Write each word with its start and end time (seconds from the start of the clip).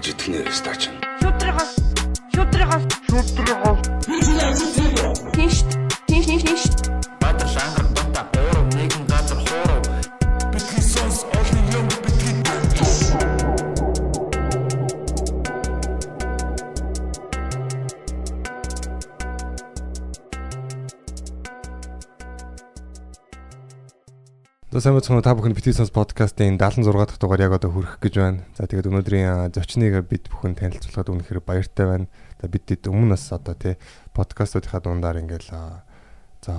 гэж 0.00 0.16
итгэнэ 0.16 0.48
стач. 0.48 0.88
Шүтрихас 1.20 1.72
шүтрихас 2.32 2.84
шүтрихас 3.12 3.78
Тинш 5.36 5.56
тинш 6.08 6.24
тинш 6.24 6.42
тинш 6.48 6.62
За 24.80 24.88
сайн 24.88 24.96
бацхан 24.96 25.20
та 25.20 25.34
бүхэн 25.36 25.52
Битсенс 25.52 25.92
подкастын 25.92 26.56
76 26.56 26.88
дахь 26.88 27.20
дугаар 27.20 27.44
яг 27.44 27.52
одоо 27.52 27.68
хүрэх 27.68 28.00
гэж 28.00 28.14
байна. 28.16 28.48
За 28.56 28.64
тэгээд 28.64 28.88
өнөөдрийн 28.88 29.52
зочныг 29.52 30.08
бид 30.08 30.32
бүхэн 30.32 30.56
танилцуулахад 30.56 31.12
үнэхээр 31.20 31.44
баяртай 31.44 31.84
байна. 31.84 32.08
За 32.40 32.48
бид 32.48 32.64
дэд 32.64 32.88
өмнө 32.88 33.12
бас 33.12 33.28
одоо 33.28 33.52
тий 33.60 33.76
подкастуудынхаа 34.16 34.80
дундаар 34.80 35.20
ингээл 35.20 35.52
за 35.52 35.84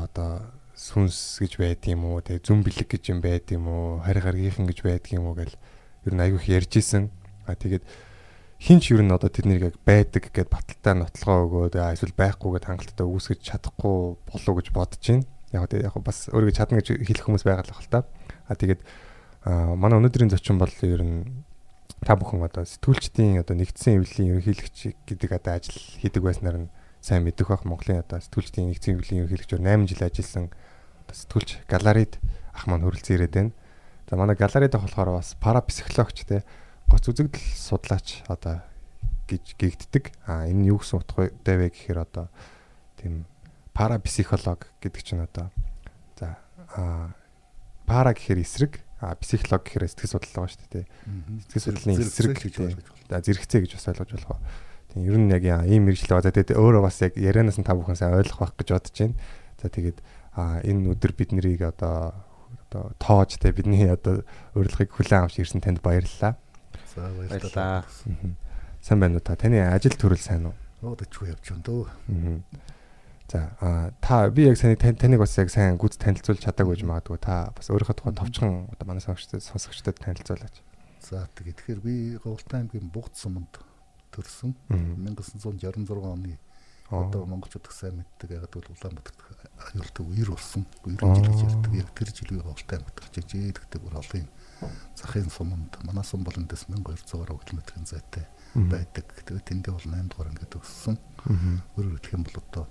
одоо 0.05 0.54
сүнс 0.77 1.41
гэж 1.41 1.58
байд 1.58 1.82
юм 1.90 2.13
уу, 2.13 2.22
тий 2.22 2.38
зүн 2.38 2.62
бэлэг 2.62 2.94
гэж 2.94 3.10
юм 3.10 3.26
байд 3.26 3.49
юм 3.58 3.66
уу, 3.66 4.05
харь 4.05 4.22
гаргийнхан 4.22 4.70
гэж 4.70 4.85
байдаг 4.85 5.12
юм 5.18 5.26
уу 5.26 5.34
гэл 5.41 5.58
ер 6.05 6.13
нь 6.13 6.22
айгүйх 6.22 6.46
ярьж 6.46 6.77
исэн. 6.77 7.10
А 7.49 7.58
тэгээд 7.58 7.82
хинч 8.62 8.94
ер 8.94 9.02
нь 9.02 9.10
одоо 9.10 9.34
тэднийг 9.34 9.74
яг 9.74 9.82
байдаг 9.82 10.30
гэд 10.30 10.46
баталтай 10.46 10.94
нотлогоо 10.94 11.74
өгөөд 11.74 11.76
эсвэл 11.98 12.13
байхгүйгээд 12.13 12.70
хангалттай 12.70 13.02
үүсгэж 13.02 13.41
чадахгүй 13.41 14.22
болов 14.30 14.46
уу 14.46 14.62
гэж 14.62 14.70
бодож 14.77 15.02
байна 15.10 15.26
яг 15.52 15.68
тэгээ 15.70 15.88
яг 15.88 15.96
бас 16.00 16.28
өөрийгөө 16.32 16.55
чадна 16.55 16.80
гэж 16.80 16.88
хэлэх 17.00 17.26
хүмүүс 17.28 17.44
байгаа 17.44 17.68
л 17.68 17.76
хэл 17.76 17.91
та. 17.91 18.08
А 18.48 18.55
тэгээд 18.55 18.82
манай 19.46 19.98
өнөөдрийн 20.00 20.32
зочин 20.32 20.58
бол 20.62 20.72
ер 20.86 21.02
нь 21.04 21.46
та 22.02 22.16
бүхэн 22.16 22.41
одоо 22.41 22.66
сэтгүүлчдийн 22.66 23.41
одоо 23.41 23.55
нэгдсэн 23.57 24.02
эвлэлийн 24.02 24.38
ерөнхийлөгч 24.38 25.05
гэдэг 25.05 25.29
одоо 25.38 25.54
ажил 25.60 25.77
хийдэг 26.02 26.24
байснаар 26.24 26.57
нь 26.66 26.72
сайн 27.02 27.26
мэдэх 27.26 27.49
бах 27.49 27.66
Монголын 27.66 28.02
одоо 28.02 28.22
сэтгүүлчдийн 28.22 28.74
нэгдсэн 28.74 28.98
эвлэлийн 28.98 29.22
ерөнхийлөгчөөр 29.26 29.62
8 29.62 29.90
жил 29.90 30.02
ажилласан 30.05 30.46
одоо 31.05 31.16
сэтгүүлч 31.18 31.49
галерейд 31.70 32.18
ах 32.54 32.66
маань 32.66 32.85
хөрөлцөн 32.85 33.16
ирээд 33.18 33.34
байна. 33.34 33.54
За 34.10 34.18
манай 34.18 34.35
галерейд 34.38 34.74
болохоор 34.77 35.18
бас 35.18 35.38
парапсихологч 35.38 36.18
те 36.26 36.44
гоц 36.90 37.05
үзэгдэл 37.05 37.41
судлаач 37.57 38.26
одоо 38.27 38.66
гэж 39.26 39.55
гэгддэг. 39.57 40.12
А 40.27 40.46
энэ 40.46 40.74
юу 40.74 40.82
гэсэн 40.82 41.02
утгатай 41.02 41.55
вэ 41.57 41.68
гэхээр 41.72 41.99
одоо 42.02 42.27
тийм 42.99 43.26
парапсихолог 43.74 44.68
гэдэг 44.82 45.02
чинь 45.04 45.24
одоо 45.24 45.52
за 46.20 46.38
а 46.76 47.12
пара 47.86 48.13
гэхээр 48.13 48.44
эсрэг 48.44 48.80
а 49.02 49.16
психолог 49.16 49.66
гэхээр 49.66 49.90
сэтгэл 49.90 50.13
судлал 50.13 50.46
байгаа 50.46 50.54
шүү 50.54 50.70
дээ. 50.72 50.86
Сэтгэл 51.50 51.66
судлалын 51.74 52.02
эсрэг 52.05 52.38
гэж 52.38 52.55
ойлгож 52.62 52.86
байна. 52.86 53.10
За 53.10 53.26
зэрэгцээ 53.26 53.62
гэж 53.66 53.72
бас 53.76 53.88
ойлгож 53.90 54.12
болох. 54.13 54.40
Тийм 54.94 55.02
ер 55.10 55.18
нь 55.18 55.32
яг 55.34 55.44
ийм 55.66 55.90
мэрэгжил 55.90 56.13
байгаа. 56.13 56.30
Тэгээд 56.30 56.54
өөрөө 56.54 56.82
бас 56.86 57.02
яг 57.02 57.13
ярианаас 57.18 57.58
нь 57.58 57.66
та 57.66 57.74
бүхэн 57.74 57.98
сайн 57.98 58.13
ойлгох 58.20 58.40
байх 58.46 58.54
гэж 58.62 58.70
бодож 58.78 58.94
байна. 58.94 59.18
За 59.58 59.68
тэгээд 59.74 60.00
а 60.38 60.62
энэ 60.62 60.94
өдөр 60.94 61.12
бид 61.18 61.32
нарыг 61.34 61.62
одоо 61.66 62.13
одоо 62.72 62.94
тоож 63.02 63.35
те 63.41 63.52
бидний 63.52 63.90
одоо 63.90 64.24
урилгыг 64.56 64.94
хүлээн 64.96 65.28
авч 65.28 65.41
ирсэн 65.41 65.59
танд 65.66 65.81
баярлалаа. 65.81 66.38
За 66.96 67.09
баярлалаа. 67.09 67.84
Сайн 68.81 69.00
байна 69.00 69.18
уу 69.18 69.25
та? 69.25 69.35
Таны 69.35 69.59
ажил 69.66 69.97
төрөл 69.97 70.22
сайн 70.22 70.52
уу? 70.52 70.56
Уудачгүй 70.81 71.34
явж 71.34 71.52
байна 71.52 71.66
дөө. 71.66 71.85
За 73.31 73.96
та 74.01 74.29
би 74.29 74.44
яг 74.44 74.57
саний 74.57 74.75
таныг 74.75 75.19
бас 75.24 75.38
яг 75.40 75.47
сайн 75.47 75.78
гүз 75.79 75.96
танилцуулж 76.03 76.44
чадаагүй 76.44 76.75
гэж 76.75 76.84
магадгүй 76.84 77.19
та 77.24 77.56
бас 77.56 77.72
өөрийнхөө 77.72 77.96
тухайн 77.96 78.18
товчхон 78.19 78.56
одоо 78.75 78.85
манай 78.90 79.00
сонсогчдод 79.00 79.40
сонсогчдод 79.40 80.03
танилцуулаач. 80.03 80.59
За 81.00 81.23
тэгэхээр 81.40 81.79
би 81.79 82.19
Говьлтан 82.19 82.68
аймгийн 82.68 82.91
Бугт 82.91 83.16
суманд 83.16 83.56
төрсөн 84.12 84.51
1966 84.68 85.88
оны 86.03 86.35
одоо 86.91 87.23
монголчууд 87.23 87.72
их 87.72 87.72
сайн 87.72 88.03
мэддэг 88.03 88.35
ягаад 88.35 88.51
гэвэл 88.51 88.75
Улаанбаатарт 88.75 89.19
аюултай 89.79 90.03
үер 90.11 90.29
болсон. 90.35 90.67
Үерийн 90.83 91.16
жил 91.16 91.31
гэж 91.31 91.41
ярьдаг. 91.47 91.72
Яг 91.72 91.89
тэр 91.95 92.11
жилийн 92.11 92.44
Говьлтан 92.44 92.83
аймагт 92.83 93.16
жижиг 93.16 93.56
гэхдээ 93.63 93.79
бүр 93.79 93.95
олон 93.95 94.27
захын 95.00 95.31
суманд 95.31 95.72
манай 95.88 96.03
сум 96.03 96.27
бол 96.27 96.35
эндээс 96.35 96.67
1200 96.67 97.47
км-ийн 97.47 97.88
зайтай 97.88 98.27
байдаг. 98.56 99.07
Тэгээ 99.23 99.47
тэндээ 99.47 99.72
бол 99.72 99.88
8 99.88 100.11
дугаар 100.11 100.29
ангид 100.35 100.59
өссөн. 100.59 101.00
Өөрөөр 101.79 101.95
хэлэх 101.95 102.16
юм 102.19 102.27
бол 102.27 102.38
одоо 102.44 102.67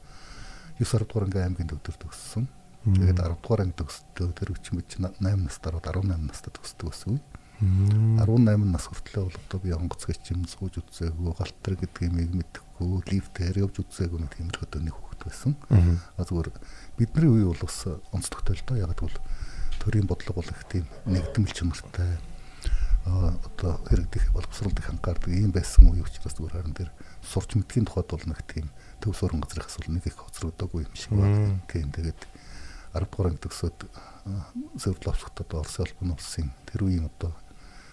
9 0.80 0.88
10 0.88 1.04
дугаар 1.04 1.26
анги 1.28 1.38
аймгийн 1.44 1.68
төвдөр 1.68 1.96
төгссөн. 2.00 2.48
Тэгээд 2.88 3.20
10 3.20 3.36
дугаар 3.44 3.60
анги 3.68 3.76
төгсдөө 3.76 4.28
тэр 4.32 4.48
үчим 4.56 4.80
бич 4.80 4.96
8 4.96 5.20
настаар 5.20 5.76
18 5.76 6.24
настай 6.24 6.52
төгсдөг 6.56 6.88
гэсэн 6.88 7.20
үг. 7.20 7.24
18 7.60 8.64
нас 8.64 8.88
хүртлээр 8.88 9.28
бол 9.28 9.36
одоо 9.44 9.60
би 9.60 9.76
онгоц 9.76 10.08
гिचим 10.08 10.48
сууж 10.48 10.80
үзээгүй, 10.80 11.36
галтар 11.36 11.76
гэдгийг 11.76 12.32
мэдэхгүй, 12.32 13.04
лифтээр 13.12 13.60
явж 13.60 13.84
үзээгүй 13.84 14.24
нэг 14.24 14.32
тиймэрхүү 14.32 14.64
өдөөний 14.64 14.94
хүүхэд 14.96 15.20
байсан. 15.28 15.52
А 15.68 16.24
зүгээр 16.24 16.48
бидний 16.97 17.28
үе 17.28 17.44
бол 17.52 17.60
бас 17.60 17.84
онцлогтой 18.16 18.56
л 18.56 18.64
доо 18.64 18.80
яг 18.80 18.97
гэвэл 18.97 19.20
төрийн 19.84 20.08
бодлого 20.08 20.41
бол 20.41 20.48
их 20.48 20.64
тийм 20.72 20.88
нэгдмэл 21.04 21.52
чанартай 21.52 22.16
а 23.04 23.32
одоо 23.44 23.80
хэрэгдэх 23.88 24.32
боловсролд 24.32 24.78
их 24.78 24.88
анхаардаг 24.88 25.28
юм 25.28 25.52
байсан 25.52 25.88
үе 25.88 26.04
учраас 26.04 26.36
зүгээр 26.36 26.52
харин 26.52 26.76
тэр 26.76 26.91
сурч 27.24 27.56
мэдхийн 27.56 27.88
тухайд 27.88 28.12
бол 28.12 28.24
нэг 28.28 28.41
тийм 28.44 28.68
төв 29.00 29.16
суурин 29.16 29.40
газрынхаас 29.40 29.80
бол 29.80 29.94
нэг 29.96 30.06
их 30.06 30.16
хоцрогдоогүй 30.16 30.84
юм 30.86 30.94
шиг 30.94 31.12
байна. 31.16 31.60
Тийм 31.68 31.90
тэгээд 31.90 32.20
10 32.94 33.06
дугаар 33.10 33.30
анги 33.30 33.42
төгсөөд 33.44 33.78
Севдловскт 34.78 35.40
одоо 35.40 35.60
Орос 35.64 35.78
улбан 35.80 36.14
улсын 36.14 36.52
тэр 36.68 36.84
үеийн 36.84 37.08
одоо 37.08 37.32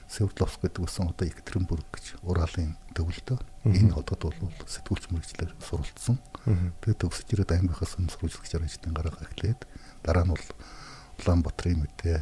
Севдловск 0.07 0.61
гэдэг 0.63 0.83
усан 0.83 1.11
одоо 1.11 1.27
Екатеринбург 1.27 1.83
гэж 1.91 2.19
Уралын 2.23 2.75
төвлөлтөө 2.95 3.37
энэ 3.67 3.91
хотод 3.91 4.31
бол 4.31 4.51
сэтгүүлч 4.63 5.11
мэрэгчлэр 5.11 5.51
суралцсан. 5.59 6.15
Тэгээд 6.81 7.01
төгсөж 7.03 7.27
ирээд 7.35 7.51
аймгийнхаа 7.51 7.87
сүм 7.87 8.07
сурвалжлагч 8.07 8.55
ажлын 8.55 8.95
гараа 8.95 9.19
эхлээд 9.19 9.67
дараа 10.07 10.23
нь 10.23 10.31
бол 10.31 10.45
Улаанбаатарын 11.19 11.83
мэдээ 11.83 12.19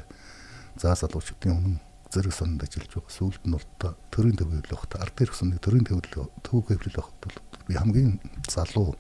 заа 0.82 0.98
залуучуудын 0.98 1.54
өмнө 1.54 1.80
зэрэг 2.12 2.34
сонд 2.34 2.62
ажиллаж 2.64 2.92
байгаа. 2.94 3.14
Сүүлд 3.14 3.44
нь 3.46 3.56
бол 3.56 3.66
төрийн 4.12 4.38
төвөөлөл 4.38 4.76
багт 4.76 4.94
ард 5.00 5.18
ирэх 5.22 5.36
сонны 5.36 5.58
төрийн 5.58 5.86
төвөг 5.86 6.66
хэвлэл 6.70 7.00
багт 7.00 7.16
бол 7.22 7.38
би 7.68 7.74
хамгийн 7.76 8.20
залуу 8.50 8.96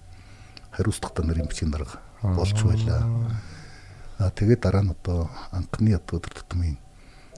хариуцлагатай 0.71 1.25
нарын 1.25 1.49
бичгийн 1.49 1.71
дарга 1.71 2.01
болж 2.21 2.57
байлаа. 2.63 3.01
Аа 4.19 4.31
тэгээд 4.31 4.61
дараа 4.63 4.83
нь 4.83 4.93
одоо 4.95 5.29
анхны 5.51 5.95
өдөр 5.95 6.33
тутмын 6.33 6.79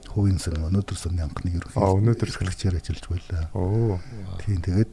хувийн 0.08 0.38
сан 0.40 0.56
өнөөдөр 0.58 0.96
сумны 0.96 1.22
анхны 1.22 1.52
ерөнхий 1.52 1.78
өнөөдөр 1.78 2.30
эхлэгчээр 2.32 2.78
ажиллаж 2.80 3.06
байлаа. 3.06 3.44
Оо. 3.52 4.00
Тийм 4.40 4.62
тэгээд 4.64 4.92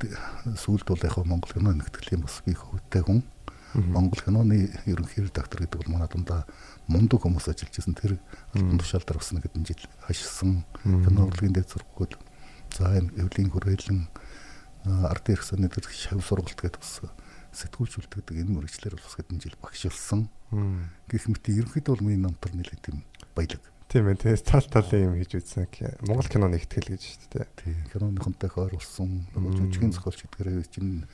сүүлд 0.60 0.86
бол 0.86 1.06
яг 1.06 1.16
Монгол 1.24 1.54
кино 1.56 1.72
нэгтгэлийн 1.72 2.22
бас 2.22 2.44
би 2.46 2.54
хөвтэй 2.54 3.02
хүн. 3.02 3.24
Монгол 3.74 4.22
киноны 4.22 4.70
ерөнхий 4.86 5.24
редактор 5.24 5.64
гэдэг 5.64 5.82
бол 5.84 5.94
манай 5.96 6.10
дундаа 6.12 6.44
мундаг 6.88 7.22
хүмүүс 7.22 7.50
ажиллаж 7.50 7.74
байсан 7.74 7.96
тэр 7.98 8.18
албан 8.54 8.80
тушаалдар 8.80 9.18
бас 9.18 9.32
нэг 9.34 9.44
хэдэн 9.46 9.66
жил 9.66 9.84
хашсан. 10.06 10.66
Кино 10.84 11.26
урлагийн 11.26 11.54
дэв 11.54 11.66
зургууд 11.70 12.14
за 12.78 12.94
энэ 12.94 13.14
эвлийн 13.22 13.50
хүрээлэн 13.50 14.00
ард 14.86 15.26
соны 15.42 15.70
тэр 15.70 15.86
шав 15.90 16.22
сургалт 16.22 16.62
гэдэг 16.62 16.82
бас 16.82 17.02
сэтгүүлч 17.56 17.94
үлддэг 18.04 18.36
энэ 18.36 18.54
мөрөглөөр 18.54 19.00
бас 19.02 19.16
хэдэн 19.18 19.40
жил 19.42 19.58
багшилсан. 19.58 20.30
Гэх 21.10 21.26
мэт 21.32 21.46
ерөнхийдөө 21.50 21.94
бол 21.96 22.06
миний 22.06 22.22
намтар 22.22 22.54
нэлээд 22.54 22.84
тийм 22.84 23.02
баялаг. 23.34 23.64
Тийм 23.90 24.12
ээ. 24.12 24.20
Тэгээ 24.20 24.44
тал 24.44 24.68
талын 24.68 25.06
юм 25.08 25.16
хийж 25.18 25.40
үзсэн. 25.40 25.70
Монгол 26.04 26.28
киноны 26.28 26.60
ихтгэл 26.60 26.94
гэж 26.94 27.02
шүү 27.02 27.30
дээ. 27.32 27.48
Тийм. 27.56 27.78
Киноныхонтой 27.94 28.50
хойруулсан. 28.50 29.30
Жүжигийн 29.34 29.94
зохиолч 29.94 30.26
гэдгээр 30.26 30.68
чинь 30.68 31.06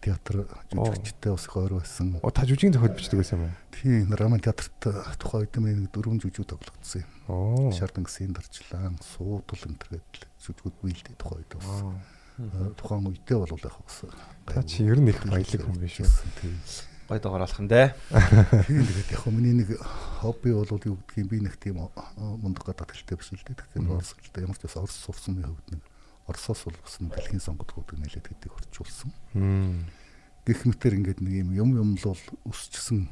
театр 0.00 0.46
жүжигчтэй 0.72 1.32
бас 1.32 1.46
хойр 1.46 1.76
байсан. 1.78 2.16
Оо 2.24 2.32
та 2.32 2.44
жүжигийн 2.48 2.74
зохиол 2.74 2.96
бичдэг 2.96 3.20
байсан 3.20 3.38
юм 3.38 3.44
уу? 3.48 3.56
Тийм. 3.76 4.12
Раман 4.16 4.40
театрт 4.40 4.80
тухайн 5.20 5.46
үед 5.46 5.84
нэг 5.84 5.92
дөрвөн 5.92 6.20
жүжиг 6.24 6.48
тоглогдсон 6.48 7.04
юм. 7.04 7.10
Оо. 7.28 7.70
Шардан 7.72 8.08
гисэн 8.08 8.32
дарчлаан, 8.32 8.96
суудл 9.14 9.60
гэдэл 9.60 10.00
жүжигүүд 10.40 10.76
биелдэ 10.80 11.14
тухайн 11.20 11.44
үед 11.44 11.52
бас 11.60 11.70
тухайн 12.80 13.04
үедээ 13.12 13.36
бол 13.36 13.52
яг 13.52 13.76
бас 13.84 13.98
та 14.48 14.62
чи 14.64 14.84
ер 14.88 14.96
нь 14.96 15.12
их 15.12 15.20
баялаг 15.28 15.60
хүн 15.60 15.76
биш 15.76 16.00
үү? 16.00 16.08
Тийм. 16.40 16.56
Гой 17.10 17.18
доогоор 17.20 17.44
алах 17.44 17.60
нь 17.60 17.68
дээ. 17.68 17.92
Тийм 18.64 18.86
тэгээд 18.86 19.12
яг 19.12 19.24
миний 19.28 19.54
нэг 19.60 19.76
хобби 20.22 20.54
бол 20.54 20.64
юу 20.64 20.96
гэдгийг 21.10 21.28
би 21.28 21.38
нэг 21.44 21.58
тийм 21.60 21.90
мундаг 22.16 22.64
гадаад 22.64 22.94
хэлтэй 22.94 23.18
биш 23.18 23.34
л 23.34 23.44
дээ. 23.44 23.58
Тэгэхээр 23.60 23.92
орос 23.92 24.14
хэлтэй 24.16 24.46
ямар 24.46 24.56
ч 24.56 24.64
бас 24.64 24.78
орос 24.78 24.94
сурсан 24.94 25.42
юм 25.42 25.52
хөвд 25.52 25.68
нэг 25.74 25.82
Оросоос 26.30 26.70
бол 26.70 26.78
бас 26.78 26.96
дэлхийн 27.02 27.42
сонгогдгуудыг 27.42 27.98
нэлээд 27.98 28.26
хэдийг 28.30 28.54
орчуулсан. 28.54 29.10
Гэх 30.46 30.62
мэтэр 30.64 30.96
ингээд 30.96 31.20
нэг 31.20 31.34
юм 31.42 31.50
юм 31.52 31.70
юм 31.76 31.90
л 31.98 32.06
бол 32.14 32.24
өсчихсэн 32.48 33.10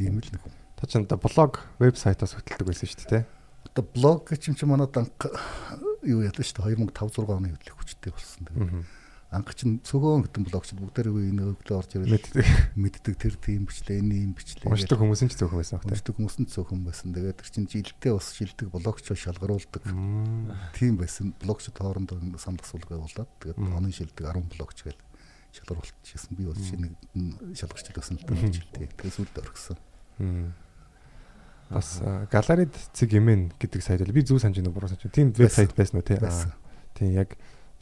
юм 0.00 0.16
л 0.18 0.30
нэг. 0.32 0.42
Та 0.80 0.88
ч 0.88 0.96
энэ 0.96 1.12
блог 1.20 1.60
вебсайтаас 1.78 2.34
хөтэлдэг 2.40 2.66
байсан 2.66 2.88
шүү 2.88 3.08
дээ. 3.12 3.24
Одоо 3.68 3.84
блог 3.84 4.26
гэж 4.32 4.48
юм 4.48 4.56
чи 4.56 4.64
манай 4.64 4.88
данк 4.88 5.28
юу 6.02 6.24
яд 6.24 6.34
шүү 6.40 6.64
дээ 6.64 6.80
2005 6.80 7.20
6 7.20 7.28
оны 7.30 7.52
хөтлөх 7.52 7.76
хүчтэй 7.78 8.10
болсон. 8.12 8.84
Анх 9.34 9.50
чин 9.58 9.82
цөөхөн 9.82 10.24
гэтэн 10.30 10.44
блогчд 10.46 10.78
бүгдээрээ 10.78 11.34
энэ 11.34 11.42
өглөө 11.50 11.76
орж 11.76 11.90
ирэл 11.98 12.14
Мэддэг. 12.78 13.14
тэр 13.18 13.34
тийм 13.42 13.66
бичлээ 13.66 13.98
энэ 13.98 14.14
юм 14.30 14.32
бичлээ 14.38 14.70
Уншдаг 14.70 14.98
хүмүүс 15.02 15.22
нь 15.26 15.30
ч 15.30 15.34
зөөхөн 15.42 15.58
байсан 15.58 15.76
баг 15.78 15.84
тий. 15.84 15.92
уншдаг 15.98 16.14
хүмүүс 16.14 16.36
нь 16.38 16.50
цөөхөн 16.54 16.80
байсан. 16.86 17.08
Тэгээд 17.10 17.38
тэр 17.42 17.48
чин 17.50 17.66
жилдээ 17.66 18.12
бас 18.14 18.28
шилдэг 18.30 18.68
блогчоо 18.70 19.16
шалгаруулдаг. 19.18 19.82
Тийм 20.78 20.94
байсан. 20.94 21.34
Блогчд 21.42 21.74
хоорондоо 21.74 22.22
санал 22.38 22.62
асуулга 22.62 22.94
явуулаад 22.94 23.30
тэгээд 23.42 23.58
оны 23.58 23.90
шилдэг 23.90 24.22
10 24.22 24.54
блогч 24.54 24.78
гэж 24.86 24.98
шалгаруулчихсан. 25.58 26.32
Би 26.38 26.46
бол 26.46 26.58
шинэ 26.58 26.94
шалгарч 27.58 27.86
байсан 27.90 28.16
л 28.18 28.26
да 28.26 28.34
жилдээ. 28.38 28.88
Тэгээд 28.94 29.14
сүлд 29.18 29.34
орхисон. 29.42 29.78
Бас 31.70 31.98
а, 32.04 32.26
галерейд 32.30 32.76
цэг 32.92 33.14
эмэн 33.18 33.50
гэдэг 33.58 33.80
сайт 33.82 34.04
л 34.04 34.12
би 34.12 34.22
зүг 34.22 34.38
санаж 34.38 34.60
байна 34.60 34.70
уу 34.70 34.76
буруу 34.78 34.90
санаж 34.92 35.02
байна. 35.08 35.16
Тийм 35.16 35.28
вебсайт 35.32 35.72
байсан 35.74 35.98
уу. 35.98 36.06
Тийм 36.94 37.10
яг 37.16 37.34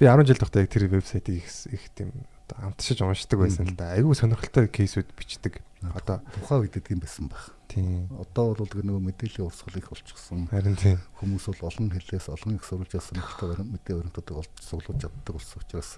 би 0.03 0.11
10 0.11 0.27
жил 0.27 0.37
тогтоо 0.37 0.63
яг 0.67 0.71
тэр 0.71 0.91
вебсайтыг 0.91 1.39
их 1.39 1.47
их 1.71 1.83
тийм 1.95 2.11
амтшиж 2.59 3.03
уншдаг 3.07 3.39
байсан 3.39 3.71
л 3.71 3.77
да. 3.79 3.95
Айгүй 3.95 4.19
сонирхолтой 4.19 4.67
кейсүүд 4.67 5.15
бичдэг. 5.15 5.63
Одоо 5.95 6.19
тухайн 6.35 6.67
үед 6.67 6.75
тийм 6.83 6.99
байсан 6.99 7.31
баг. 7.31 7.55
тийм 7.71 8.11
Одоо 8.19 8.59
бол 8.59 8.67
тэр 8.67 8.83
нөгөө 8.83 8.99
мэдээллийн 8.99 9.47
урсгал 9.47 9.79
их 9.79 9.89
болчихсон. 9.89 10.51
харин 10.51 10.75
тийм 10.75 10.99
Хүмүүс 11.23 11.47
бол 11.55 11.71
олон 11.71 11.95
хэлээс 11.95 12.29
олон 12.35 12.59
их 12.59 12.67
сурвалж 12.67 12.93
авсан 12.99 13.23
нөхдөд 13.23 13.63
мэдээ 13.63 13.95
баримтуудыг 14.03 14.37
олж 14.43 14.53
суглуулж 14.59 15.01
чаддаг 15.07 15.35
болсон 15.39 15.59
учраас 15.63 15.91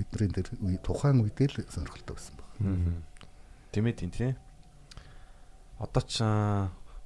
бидний 0.00 0.32
тэр 0.32 0.48
тухайн 0.80 1.20
үедээ 1.20 1.48
л 1.52 1.68
сонирхолтой 1.68 2.16
байсан 2.16 2.34
баг. 2.40 2.48
Тэмээ 3.76 3.94
тийм 3.94 4.10
тий. 4.10 4.32
Одоо 5.78 6.02
ч 6.08 6.24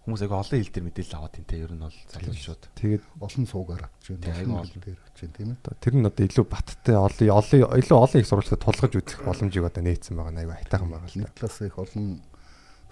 хүмүүс 0.05 0.21
аяга 0.21 0.37
олон 0.45 0.61
хил 0.61 0.73
дээр 0.73 0.87
мэдээлэл 0.93 1.17
аваад 1.17 1.33
тийм 1.33 1.47
тий. 1.49 1.61
Ер 1.65 1.73
нь 1.73 1.81
бол 1.81 1.99
залуучууд. 2.13 2.63
тэгээд 2.77 3.03
Олон 3.25 3.45
суугаар 3.49 3.83
авч 3.89 4.05
байна. 4.21 4.61
Олон 4.61 4.69
хэл 4.69 4.85
дээр 4.85 5.01
авч 5.01 5.19
байна 5.25 5.35
тийм 5.35 5.51
ээ. 5.57 5.81
тэр 5.81 5.95
нь 5.97 6.05
одоо 6.05 6.25
илүү 6.29 6.45
баттай 6.45 6.97
олон 7.01 7.29
олон 7.33 7.61
илүү 7.81 7.97
олон 8.05 8.21
их 8.21 8.29
сурвалжтай 8.29 8.61
тулгаж 8.61 8.93
үзэх 9.01 9.21
боломжийг 9.25 9.65
одоо 9.65 9.83
нээсэн 9.83 10.15
байгаа 10.15 10.33
нь 10.37 10.41
айгүй 10.45 10.57
хайтайхан 10.61 10.91
байгаа 10.93 11.09
л 11.09 11.17
Нэг 11.17 11.29
да. 11.33 11.37
талаас 11.41 11.59
их 11.65 11.77
олон 11.81 12.05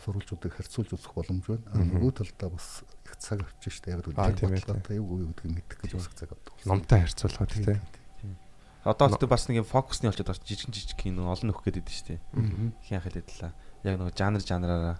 сурвалжуудыг 0.02 0.52
харьцуулж 0.56 0.90
үзэх 0.96 1.12
боломж 1.12 1.44
байна. 1.46 1.64
А 1.68 1.84
нөгөө 1.84 2.10
талдаа 2.16 2.48
бас 2.50 2.66
их 3.04 3.14
цаг 3.20 3.38
авчих 3.44 3.72
штэ 3.76 3.92
яг 3.92 4.08
Аа, 4.16 4.32
тийм 4.32 4.50
ээ, 4.50 4.64
бодлоготой 4.64 4.96
юу 4.98 5.20
юу 5.22 5.30
гэдгийг 5.36 5.52
мэдэх 5.62 5.78
гэж 5.84 5.92
бас 5.94 6.08
их 6.08 6.16
цаг 6.16 6.32
авдаг. 6.32 6.52
Номтой 6.64 6.98
харьцуулахад 7.06 7.52
тий. 7.54 7.78
Одоо 8.82 9.06
л 9.14 9.30
бас 9.30 9.46
нэг 9.46 9.62
юм 9.62 9.68
фокусны 9.68 10.10
болчиход 10.10 10.32
байгаа 10.34 10.42
жижиг 10.42 10.74
жижиг 10.74 10.98
кино 10.98 11.30
олон 11.30 11.54
нөх 11.54 11.62
гэдэг 11.62 11.86
шүү 11.86 12.18
дээ. 12.18 12.20
Хин 12.82 12.98
ах 12.98 13.06
хэлээдлээ. 13.06 13.52
Яг 13.86 13.94
нэг 13.94 14.10
жанр 14.18 14.42
жанраараа 14.42 14.98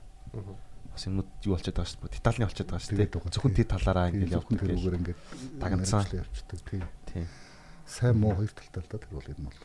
бас 0.93 1.07
юмнууд 1.09 1.29
юу 1.45 1.57
болчиход 1.57 1.77
байгаа 1.81 1.91
шүү 1.93 2.01
дээ. 2.05 2.17
Детальны 2.21 2.45
болчиход 2.47 2.71
байгаа 2.73 2.85
шүү 2.85 2.97
дээ. 3.01 3.11
Зөвхөн 3.33 3.55
тэр 3.57 3.69
талаараа 3.73 4.07
зөвхөн 4.13 4.33
явдаг. 4.33 4.61
тэрүүгээр 4.61 4.99
ингээд 5.01 5.21
Дагнацсан. 5.59 6.05
явчихдаг. 6.21 6.59
Тийм. 6.69 6.83
Тийм. 7.09 7.27
Сайн 7.89 8.17
муу 8.21 8.33
хоёр 8.37 8.53
талтай 8.53 8.81
л 8.85 8.91
да 8.93 8.99
тэр 9.01 9.13
бол 9.17 9.29
юм 9.33 9.43
бол. 9.49 9.61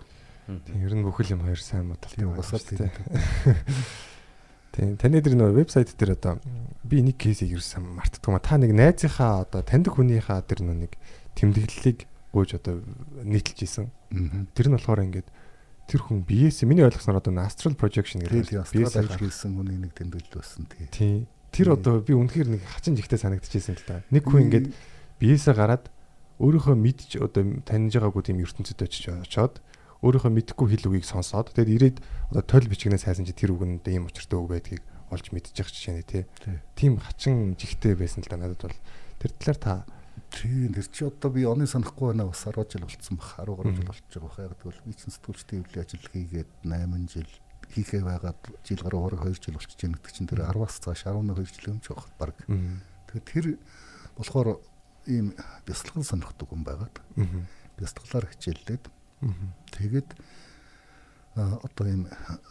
Тийм 0.48 0.80
ер 0.80 0.94
нь 0.96 1.04
бүхэл 1.04 1.34
юм 1.36 1.42
хоёр 1.44 1.60
сайн 1.60 1.86
муу 1.92 2.00
талтай 2.00 2.24
шүү 2.24 2.64
тийм. 2.76 2.92
Тийм 4.78 4.94
таны 4.94 5.22
дээр 5.26 5.36
нөгөө 5.40 5.58
вебсайт 5.58 5.90
дээр 5.98 6.14
одоо 6.14 6.38
би 6.86 7.02
нэг 7.02 7.18
кейсийг 7.18 7.58
ерөөсөн 7.58 7.98
мартдаг 7.98 8.22
юм 8.30 8.38
а. 8.38 8.44
Та 8.44 8.62
нэг 8.62 8.78
найзынхаа 8.78 9.48
одоо 9.48 9.66
таньдаг 9.66 9.98
хүнийхээ 9.98 10.46
тэр 10.46 10.62
нэг 10.62 10.94
тэмдэглэлийг 11.34 12.06
гуйж 12.30 12.62
одоо 12.62 12.86
нийтэлж 13.26 13.60
исэн. 13.66 13.90
Тэр 14.54 14.70
нь 14.70 14.76
болохоор 14.78 15.02
ингээд 15.02 15.28
тэр 15.88 16.04
хүн 16.04 16.28
биеэс 16.28 16.68
миний 16.68 16.84
ойлгосноор 16.84 17.24
одоо 17.24 17.34
astral 17.40 17.80
projection 17.80 18.20
гэдэг 18.20 18.52
тийм 18.52 18.62
астрал 18.62 19.08
ажилласан 19.08 19.56
хүний 19.56 19.80
нэг 19.80 19.96
тэмдэглэл 19.96 20.36
байсан 20.36 20.68
тий. 20.92 21.26
Тэр 21.56 21.80
одоо 21.80 22.04
би 22.04 22.12
үнэхээр 22.12 22.60
нэг 22.60 22.62
хачин 22.68 23.00
жигтэй 23.00 23.16
санагдчихсэн 23.16 23.80
л 23.80 23.88
да. 23.88 24.04
Нэг 24.12 24.28
хүн 24.28 24.52
ингээд 24.52 24.68
биеэсээ 25.24 25.56
гараад 25.56 25.88
өөрийнхөө 26.44 26.76
мэдж 26.76 27.24
одоо 27.24 27.64
таньж 27.64 27.96
байгаагүй 27.96 28.24
тийм 28.28 28.44
ертөнцид 28.44 28.84
очиж 28.84 29.16
очоод 29.16 29.64
өөрийнхөө 30.04 30.32
мэдхгүй 30.38 30.68
хэл 30.76 30.88
үгийг 30.92 31.08
сонсоод 31.08 31.56
тэгээд 31.56 31.74
ирээд 31.74 31.98
одоо 32.36 32.44
тойл 32.46 32.70
бичгнээс 32.70 33.08
хайсан 33.08 33.26
чи 33.26 33.34
тэр 33.34 33.58
үг 33.58 33.66
нь 33.66 33.82
ийм 33.88 34.06
учиртай 34.06 34.38
үг 34.38 34.54
байдгийг 34.54 34.84
олж 35.10 35.26
мэдчих 35.34 35.66
жишээ 35.66 35.94
нэ. 35.98 36.06
Тий. 36.06 36.24
Тийм 36.76 37.00
хачин 37.02 37.56
жигтэй 37.58 37.96
байсан 37.98 38.22
л 38.22 38.30
да 38.30 38.38
надад 38.38 38.62
бол 38.62 38.78
тэр 39.18 39.32
талаар 39.40 39.58
та 39.58 39.74
Тийм 40.32 40.74
тэр 40.74 40.88
чи 40.92 41.06
одоо 41.08 41.32
би 41.32 41.46
оны 41.48 41.68
санахгүй 41.68 42.12
байна. 42.14 42.28
Бас 42.28 42.44
10 42.44 42.68
жил 42.68 42.84
болцсон 42.84 43.18
баг 43.18 43.32
10 43.38 43.58
гаруй 43.58 43.76
жил 43.76 43.88
болчих 43.88 44.12
жоох 44.12 44.40
яг 44.40 44.54
тэгвэл 44.60 44.82
би 44.86 44.94
чинь 44.94 45.14
сэтгүүлчдийн 45.16 45.64
хөвлийн 45.64 45.86
ажил 45.86 46.06
хийгээд 46.12 46.52
8 46.64 47.08
жил 47.08 47.32
хийхээ 47.74 48.04
байгаад 48.04 48.42
жил 48.64 48.82
гаруй 48.84 49.02
хорог 49.02 49.22
2 49.24 49.40
жил 49.40 49.56
болчихж 49.56 49.80
байгаа 49.82 49.98
гэдэг 49.98 50.14
чинь 50.14 50.30
тэр 50.30 50.42
10-аас 50.52 50.76
цааш 50.84 51.02
11 51.08 51.48
жил 51.48 51.72
юм 51.72 51.80
жоох 51.82 52.08
баг. 52.20 52.36
Тэгэхээр 52.44 53.24
тэр 53.24 53.46
болохоор 54.20 54.60
ийм 55.08 55.34
бясалгал 55.66 56.04
сонирхдаг 56.04 56.48
хүн 56.52 56.64
байгаад 56.68 56.96
бясалгалаар 57.80 58.28
хичээллээд 58.36 58.84
тэгээд 59.72 60.10
одоо 61.36 61.86
ийм 61.88 62.08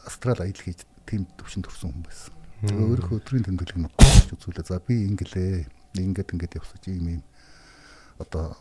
астрал 0.06 0.40
аялал 0.40 0.64
хийж 0.64 0.86
тийм 1.04 1.26
төвшөнд 1.38 1.66
төрсэн 1.68 1.90
хүн 1.92 2.04
байсан. 2.06 2.32
Тэгээ 2.66 2.86
өөрөө 2.88 3.18
өдрийн 3.20 3.44
тэмдэглэг 3.46 3.78
нь 3.78 3.90
үзүүлээ. 4.32 4.66
За 4.66 4.80
би 4.80 5.06
ингэлээ. 5.06 5.68
Ингээд 5.96 6.32
ингээд 6.32 6.58
явсаж 6.60 6.82
ийм 6.88 7.20
ийм 7.20 7.22
одоо 8.18 8.56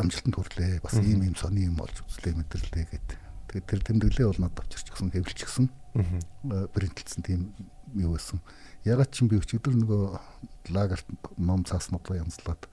амжилтанд 0.00 0.36
хүрлээ. 0.36 0.80
Бас 0.80 0.96
ийм 1.00 1.22
ийм 1.24 1.36
сони 1.36 1.68
юм 1.68 1.76
болж 1.76 1.94
үзлээ 2.04 2.34
мэдэрлээ 2.36 2.84
гэд. 2.88 3.08
Тэгээд 3.50 3.66
тэр 3.66 3.80
тэмдэглээ 3.84 4.26
бол 4.30 4.40
надад 4.46 4.64
авчирчихсан, 4.64 5.10
хэвлчихсэн. 5.10 5.66
Принтлсэн 6.72 7.22
тийм 7.26 7.52
юу 7.98 8.14
байсан. 8.14 8.38
Ягаад 8.86 9.10
ч 9.10 9.22
юм 9.22 9.28
би 9.28 9.40
өчигдөр 9.42 9.74
нөгөө 9.74 10.72
лагерт 10.72 11.08
ном 11.36 11.66
цааснуудаа 11.66 12.22
янзлаад 12.22 12.70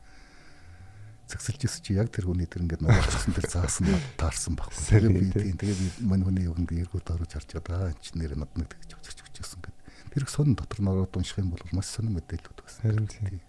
зэгсэлжсэн 1.28 1.84
чи 1.84 1.92
яг 2.00 2.08
тэр 2.14 2.32
хүний 2.32 2.48
тэр 2.48 2.64
ингээд 2.64 2.86
нуурчихсан 2.86 3.36
тэр 3.36 3.48
цаас 3.52 3.84
нь 3.84 3.92
таарсан 4.16 4.56
байхгүй. 4.56 4.80
Тэгээ 4.80 5.12
би 5.12 5.28
тийм 5.36 5.58
тэгээ 5.60 5.76
би 5.76 5.88
мань 6.08 6.24
хүний 6.24 6.48
ингээд 6.48 6.88
эргүүд 6.88 7.12
орж 7.12 7.32
харж 7.36 7.50
байгаа. 7.60 7.92
Энд 7.92 8.00
чинь 8.00 8.22
нэр 8.24 8.40
над 8.40 8.52
нэг 8.56 8.72
тэгж 8.72 8.96
авчирч 8.96 9.20
өгчихсэн 9.28 9.60
гэд. 9.60 9.76
Тэр 10.16 10.24
их 10.24 10.32
сонин 10.32 10.56
дотор 10.56 10.80
нь 10.80 10.88
ороод 10.88 11.12
унших 11.12 11.44
юм 11.44 11.52
бол 11.52 11.64
маш 11.76 11.92
сонин 11.92 12.16
мэдээлэлүүд 12.16 12.60
байсан. 12.64 12.82
Харин 12.88 13.08
тийм. 13.12 13.44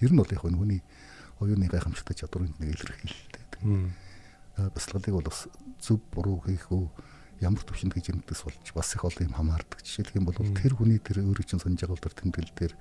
Ер 0.00 0.12
нь 0.12 0.20
бол 0.20 0.32
яг 0.32 0.40
хүний 0.40 0.82
оюуны 1.40 1.68
гайхамшигтай 1.68 2.16
чадварыг 2.16 2.56
нэг 2.60 2.76
илэрхийлэлтэй. 2.76 3.92
Бясалгалыг 4.56 5.14
бол 5.16 5.28
бас 5.28 5.48
зөв 5.80 6.00
буруу 6.12 6.40
хийх 6.44 6.68
үү 6.72 6.88
ямар 7.40 7.64
төвшөнд 7.64 7.96
гэж 7.96 8.12
юмдас 8.12 8.44
болж 8.44 8.72
бас 8.76 8.92
их 8.92 9.04
олон 9.04 9.28
юм 9.28 9.36
хамаардаг. 9.36 9.80
Жишээлх 9.80 10.16
юм 10.16 10.28
бол 10.28 10.36
тэр 10.36 10.76
хүний 10.76 11.00
тэр 11.00 11.24
өөрөө 11.24 11.44
чинь 11.48 11.60
сонж 11.60 11.80
байгаа 11.80 11.96
бол 11.96 12.04
тэр 12.04 12.16
тэмдэглэл 12.16 12.56
дээр 12.56 12.74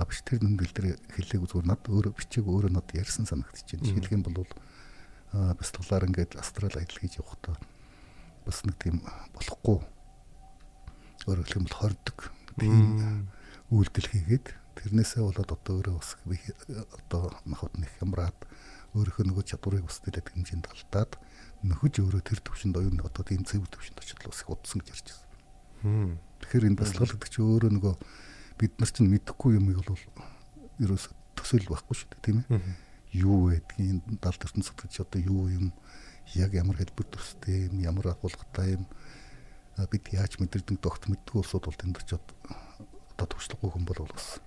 а 0.00 0.08
биш 0.08 0.24
тэр 0.24 0.40
тэмдэглэл 0.40 0.76
дээр 0.76 0.88
хэлээг 1.12 1.44
зүгээр 1.44 1.68
над 1.68 1.82
өөрөө 1.84 2.12
бичээг 2.16 2.46
өөрөө 2.48 2.72
над 2.72 2.88
ярьсан 2.96 3.28
санагдчихэв. 3.28 3.84
Жишээлх 3.84 4.12
юм 4.16 4.24
бол 4.24 4.48
бясалгалаар 5.32 6.08
ингээд 6.08 6.40
астрал 6.40 6.72
аялал 6.72 7.00
хийж 7.00 7.20
явахдаа 7.20 7.56
бас 8.48 8.64
нэг 8.64 8.76
тийм 8.80 9.04
болохгүй. 9.36 9.78
Өөрөөр 11.28 11.44
хэлэх 11.44 11.58
юм 11.60 11.66
бол 11.68 11.80
хордог. 11.84 12.18
Тийм 12.56 13.28
үйлдэл 13.68 14.08
хийгээд 14.08 14.46
тэрнээсээ 14.78 15.22
болоод 15.24 15.50
одоо 15.50 15.74
өөрөө 15.80 15.96
бас 15.98 16.10
би 16.26 16.38
одоо 16.94 17.32
махад 17.44 17.74
нэг 17.78 17.90
хямраад 17.98 18.38
өөрийнхөө 18.94 19.24
нөгөө 19.30 19.44
чадварыг 19.46 19.86
бас 19.86 20.02
тэлээд 20.02 20.30
хэмжээнд 20.34 20.66
алдаад 20.66 21.12
нөхөж 21.62 21.94
өөрөө 22.02 22.22
тэр 22.26 22.40
төвшөнд 22.42 22.76
оюун 22.80 22.98
одоо 23.04 23.22
тийм 23.22 23.46
зөв 23.46 23.66
төвшөнд 23.70 24.00
очиж 24.02 24.18
бас 24.24 24.42
их 24.42 24.50
удсан 24.50 24.80
гэж 24.82 24.88
ярьж 24.90 25.08
байна. 25.84 26.18
Тэгэхээр 26.40 26.66
энэ 26.72 26.78
бясалгал 26.80 27.14
гэдэг 27.14 27.30
чинь 27.30 27.46
өөрөө 27.46 27.70
нөгөө 27.76 27.94
бид 28.58 28.72
нар 28.80 28.90
чинь 28.90 29.10
мэдэхгүй 29.12 29.50
юм 29.60 29.66
бол 29.70 30.02
ерөөс 30.80 31.04
төсөөл 31.36 31.68
байхгүй 31.70 31.94
шүү 31.94 32.08
дээ 32.10 32.24
тийм 32.24 32.38
ээ. 32.48 32.60
Юу 33.20 33.52
байдгийг 33.52 34.02
далд 34.18 34.40
ертөнцид 34.40 34.76
гэж 34.80 34.94
одоо 35.04 35.20
юу 35.20 35.46
юм? 35.52 35.66
Яг 36.34 36.54
ямар 36.54 36.78
хэлбэр 36.78 37.08
төстэй 37.10 37.68
юм? 37.68 37.82
Ямар 37.82 38.14
агуулгатай 38.14 38.78
юм? 38.80 38.84
Бид 39.76 40.04
яаж 40.12 40.38
мэдэрдэг 40.40 40.78
догт 40.80 41.08
мэддэг 41.08 41.34
улсууд 41.34 41.64
бол 41.68 41.78
тэнд 41.78 42.00
ч 42.04 42.16
одоо 42.16 43.26
төвшлөхгүй 43.26 43.70
хүн 43.70 43.84
бол 43.84 44.08
бас 44.08 44.40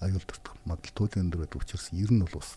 аюул 0.00 0.24
төртөх 0.24 0.54
магадлалууд 0.68 1.16
энэ 1.16 1.30
дөр 1.32 1.40
байдаг 1.46 1.60
учраас 1.62 1.88
ер 1.96 2.10
нь 2.12 2.20
бол 2.20 2.36
бас 2.36 2.50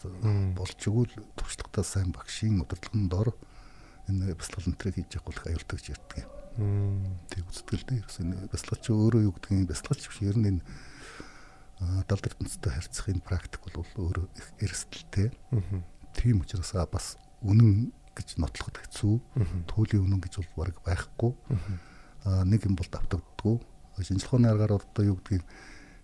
болж 0.59 0.79
өгвөл 0.83 1.13
туршлагатай 1.39 1.85
сайн 1.87 2.11
багшийн 2.11 2.59
удирдлагын 2.59 3.07
дор 3.07 3.31
энэ 4.11 4.35
бясалгал 4.35 4.75
нэрийг 4.75 4.95
хийж 4.99 5.15
явах 5.15 5.27
бол 5.31 5.47
аюултай 5.47 5.75
гэж 5.79 5.87
ярьдаг 5.95 6.17
юм. 6.19 6.29
Тэг 7.31 7.43
үзтгэл 7.47 7.85
дээ 7.87 7.99
ерөөс 8.03 8.17
энэ 8.19 8.35
бясалгалч 8.51 8.85
өөрөө 8.91 9.21
юу 9.23 9.33
гэдэг 9.37 9.51
нь 9.55 9.69
бясалгалч 9.69 10.03
биш 10.11 10.19
ер 10.25 10.37
нь 10.37 10.47
энэ 10.51 10.61
далд 11.79 12.27
ертөнцтэй 12.27 12.71
харьцах 12.75 13.07
энэ 13.07 13.23
практик 13.23 13.61
бол 13.63 13.87
өөрөө 13.87 14.25
их 14.35 14.47
эрсдэлтэй. 14.59 15.31
Тийм 16.11 16.43
учраас 16.43 16.75
бас 16.91 17.15
үнэн 17.39 17.95
гэж 18.19 18.35
нотлоход 18.35 18.75
хэцүү. 18.83 19.15
Туулийн 19.71 20.03
үнэн 20.03 20.19
гэж 20.19 20.43
бол 20.43 20.67
бараг 20.67 20.77
байхгүй. 20.83 21.31
Аа 22.27 22.43
нэг 22.43 22.67
юм 22.67 22.75
бол 22.75 22.89
давтагддаггүй. 22.91 23.63
Шинжлэх 24.03 24.27
ухааны 24.35 24.51
аргаар 24.51 24.75
одоо 24.83 25.03
юу 25.07 25.15
гэдгийг 25.23 25.43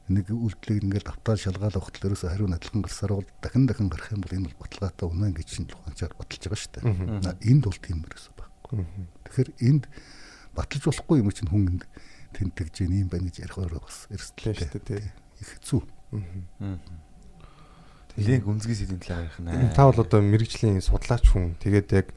нэг 0.06 0.30
үйлдэлийг 0.30 0.86
ингээд 0.86 1.10
давтаал 1.10 1.42
шалгаал 1.42 1.74
авахт 1.74 1.98
л 1.98 2.08
ерөөсө 2.14 2.30
хариу 2.30 2.46
адилхан 2.46 2.86
гарсаар 2.86 3.18
бол 3.18 3.30
дахин 3.42 3.66
дахин 3.66 3.90
гарах 3.90 4.14
юм 4.14 4.22
бол 4.22 4.38
энэ 4.38 4.48
бол 4.54 4.62
баталгаатай 4.62 5.06
үнэн 5.10 5.34
гэж 5.34 5.48
шинжлэх 5.50 5.82
ухаанчаар 5.82 6.14
баталж 6.14 6.44
байгаа 6.46 6.62
шүү 6.62 6.74
дээ. 6.78 6.86
Энд 7.50 7.64
бол 7.66 7.80
тийм 7.82 7.98
ерөөсө 8.06 8.32
байхгүй. 8.38 8.78
Тэгэхээр 9.26 9.50
энд 9.66 9.84
баталж 10.54 10.84
болохгүй 10.86 11.18
юм 11.26 11.30
чинь 11.34 11.50
хүн 11.50 11.64
энд 11.74 11.84
тэнтэгж 12.38 12.76
юм 12.86 13.10
байна 13.10 13.34
гэж 13.34 13.50
ярих 13.50 13.58
өөрөө 13.58 13.82
бас 13.82 13.98
эрсдэлтэй 14.14 14.70
шүү 14.70 14.84
дээ. 14.86 15.10
Их 15.42 15.50
хэцүү. 15.58 15.82
Нэлээд 18.16 18.46
гүнзгий 18.46 18.78
сэдвийн 18.78 19.02
талаар 19.02 19.26
ярих 19.26 19.40
нэ. 19.42 19.74
Та 19.74 19.90
бол 19.90 20.00
одоо 20.06 20.22
мэрэгжлийн 20.22 20.86
судлаач 20.86 21.34
хүн. 21.34 21.58
Тэгээд 21.60 21.90
яг 21.98 22.14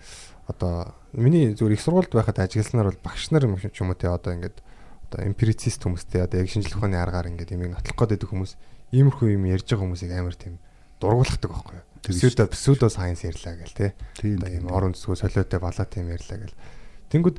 одоо 0.46 0.94
миний 1.16 1.56
зүгээр 1.56 1.74
их 1.74 1.82
сургуульд 1.82 2.12
байхад 2.12 2.38
ажигласнаар 2.38 2.92
бол 2.92 3.02
багш 3.02 3.32
нар 3.32 3.48
юм 3.48 3.58
ч 3.58 3.72
юм 3.80 3.90
уу 3.90 3.98
те 3.98 4.06
одоо 4.06 4.36
ингээд 4.36 4.62
одоо 5.08 5.24
эмпирицист 5.24 5.80
хүмүүстэй 5.80 6.22
одоо 6.28 6.44
яг 6.44 6.48
шинжлэх 6.52 6.76
ухааны 6.76 7.00
аргаар 7.00 7.32
ингээд 7.32 7.56
юм 7.56 7.72
нотлох 7.72 7.96
гээд 7.96 8.12
байдаг 8.14 8.28
хүмүүс 8.28 8.52
иймэрхүү 8.92 9.28
юм 9.34 9.44
ярьж 9.48 9.66
байгаа 9.68 9.84
хүмүүсийг 9.88 10.12
амар 10.12 10.36
тийм 10.36 10.60
дургуулгадаг 11.00 11.50
байхгүй 11.50 11.74
юу? 11.80 11.86
Псевдо 12.04 12.46
псевдо 12.46 12.86
сайенс 12.88 13.24
ярьлаа 13.24 13.56
гэл 13.56 13.74
те. 13.74 13.86
Одоо 14.20 14.48
тийм, 14.48 14.64
юм 14.64 14.66
орон 14.68 14.94
зүйн 14.94 15.16
солиотой 15.16 15.60
балаа 15.60 15.86
тийм 15.88 16.12
ярьлаа 16.12 16.38
гэл. 16.44 16.56
Тэнгүүд 17.10 17.36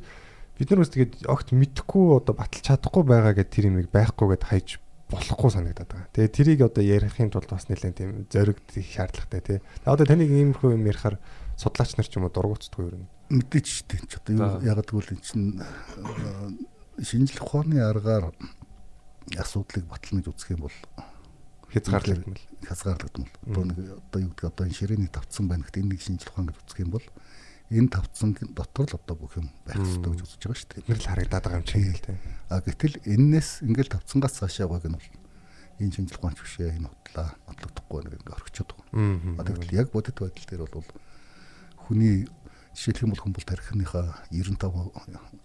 бид 0.58 0.68
нар 0.70 0.80
бас 0.82 0.92
тэгээд 0.92 1.26
огт 1.30 1.48
мэдхгүй 1.54 2.06
одоо 2.18 2.34
баталж 2.36 2.64
чадахгүй 2.66 3.04
байгаа 3.06 3.32
гэд 3.38 3.50
тэр 3.50 3.70
юмыг 3.72 3.88
байхгүйгээд 3.88 4.44
хайж 4.44 4.68
болохгүй 5.10 5.50
санагдаад 5.50 5.90
байгаа. 5.90 6.12
Тэгээд 6.14 6.36
тэрийг 6.36 6.60
одоо 6.66 6.84
ярихын 6.84 7.30
тулд 7.32 7.50
бас 7.50 7.66
нэлээд 7.66 7.96
тийм 7.96 8.10
зоригдох 8.30 8.78
шаардлагатай 8.78 9.40
тий. 9.40 9.58
Тэгээд 9.58 9.90
одоо 9.90 10.06
таныг 10.06 10.30
иймэрхүү 10.30 10.70
юм 10.76 10.84
ярихаар 10.86 11.16
судлаач 11.58 11.96
нар 11.96 12.06
ч 12.06 12.14
юм 12.20 12.28
уу 12.28 12.34
дургуутдаг 12.34 12.78
юу 12.78 12.94
юм. 12.94 13.04
мэдээч 13.30 13.66
шүү 13.66 13.86
дээ. 13.90 14.00
Ч 14.06 14.12
одоо 14.20 14.32
юу 14.34 14.42
За. 14.60 14.70
ягаад 14.70 14.88
гэвэл 14.90 15.12
эн 15.14 15.20
чинь 15.22 15.46
шинжлэх 17.04 17.42
ухааны 17.42 17.80
аргаар 17.80 18.32
асуудлыг 19.36 19.84
батална 19.86 20.22
гэж 20.22 20.28
үзэх 20.34 20.50
юм 20.56 20.66
бол 20.66 20.76
Хязгаарлагдмал. 21.70 22.38
хязгаарлагдмал. 22.66 23.30
Одоо 23.46 23.64
нэг 23.64 23.78
одоо 23.78 24.20
юу 24.20 24.32
гэдэг 24.34 24.50
одоо 24.50 24.64
энэ 24.66 24.74
ширээний 24.74 25.10
тавцсан 25.10 25.46
байна 25.46 25.62
гэхдээ 25.64 25.82
энэ 25.86 25.92
нэг 25.94 26.00
шинжлэх 26.02 26.32
ухаан 26.34 26.46
гэж 26.50 26.58
үзэх 26.66 26.80
юм 26.82 26.90
бол 26.90 27.06
энэ 27.70 27.88
тавцсан 27.94 28.30
дотор 28.58 28.86
л 28.90 28.98
одоо 28.98 29.14
бүх 29.14 29.38
юм 29.38 29.48
байх 29.62 29.78
хэрэгтэй 29.78 30.10
гэж 30.10 30.20
үзэж 30.26 30.42
байгаа 30.42 30.58
шүү 30.58 30.70
дээ. 30.74 30.86
Тэр 30.90 30.98
л 30.98 31.06
харагдаад 31.06 31.44
байгаа 31.46 31.60
юм 31.62 31.68
чинь 31.70 31.94
л 31.94 32.02
тий. 32.02 32.16
А 32.50 32.58
гэтэл 32.58 32.96
энээс 33.06 33.50
ингээл 33.62 33.94
тавцангаас 33.94 34.34
цаашаа 34.34 34.66
байгааг 34.66 34.90
нь 34.90 34.98
бол 34.98 35.08
энэ 35.78 35.94
шинжлэх 35.94 36.18
ухаанч 36.18 36.38
биш 36.42 36.54
ээ 36.58 36.74
энэ 36.82 36.90
бодлоо 36.90 37.28
бодлогдохгүй 37.46 38.00
нэг 38.02 38.14
ингээ 38.18 38.34
орхичод 38.34 38.68
байгаа. 38.74 38.90
Аа. 38.98 39.38
А 39.38 39.46
тэгвэл 39.46 39.78
яг 39.78 39.88
бодит 39.94 40.18
байдал 40.18 40.46
дээр 40.50 40.62
бол 40.66 40.88
хүний 41.86 42.26
жишээлх 42.74 43.02
юм 43.06 43.14
бол 43.14 43.22
хүн 43.22 43.34
бол 43.38 43.46
тархиныхаа 43.46 44.06
95 44.34 44.90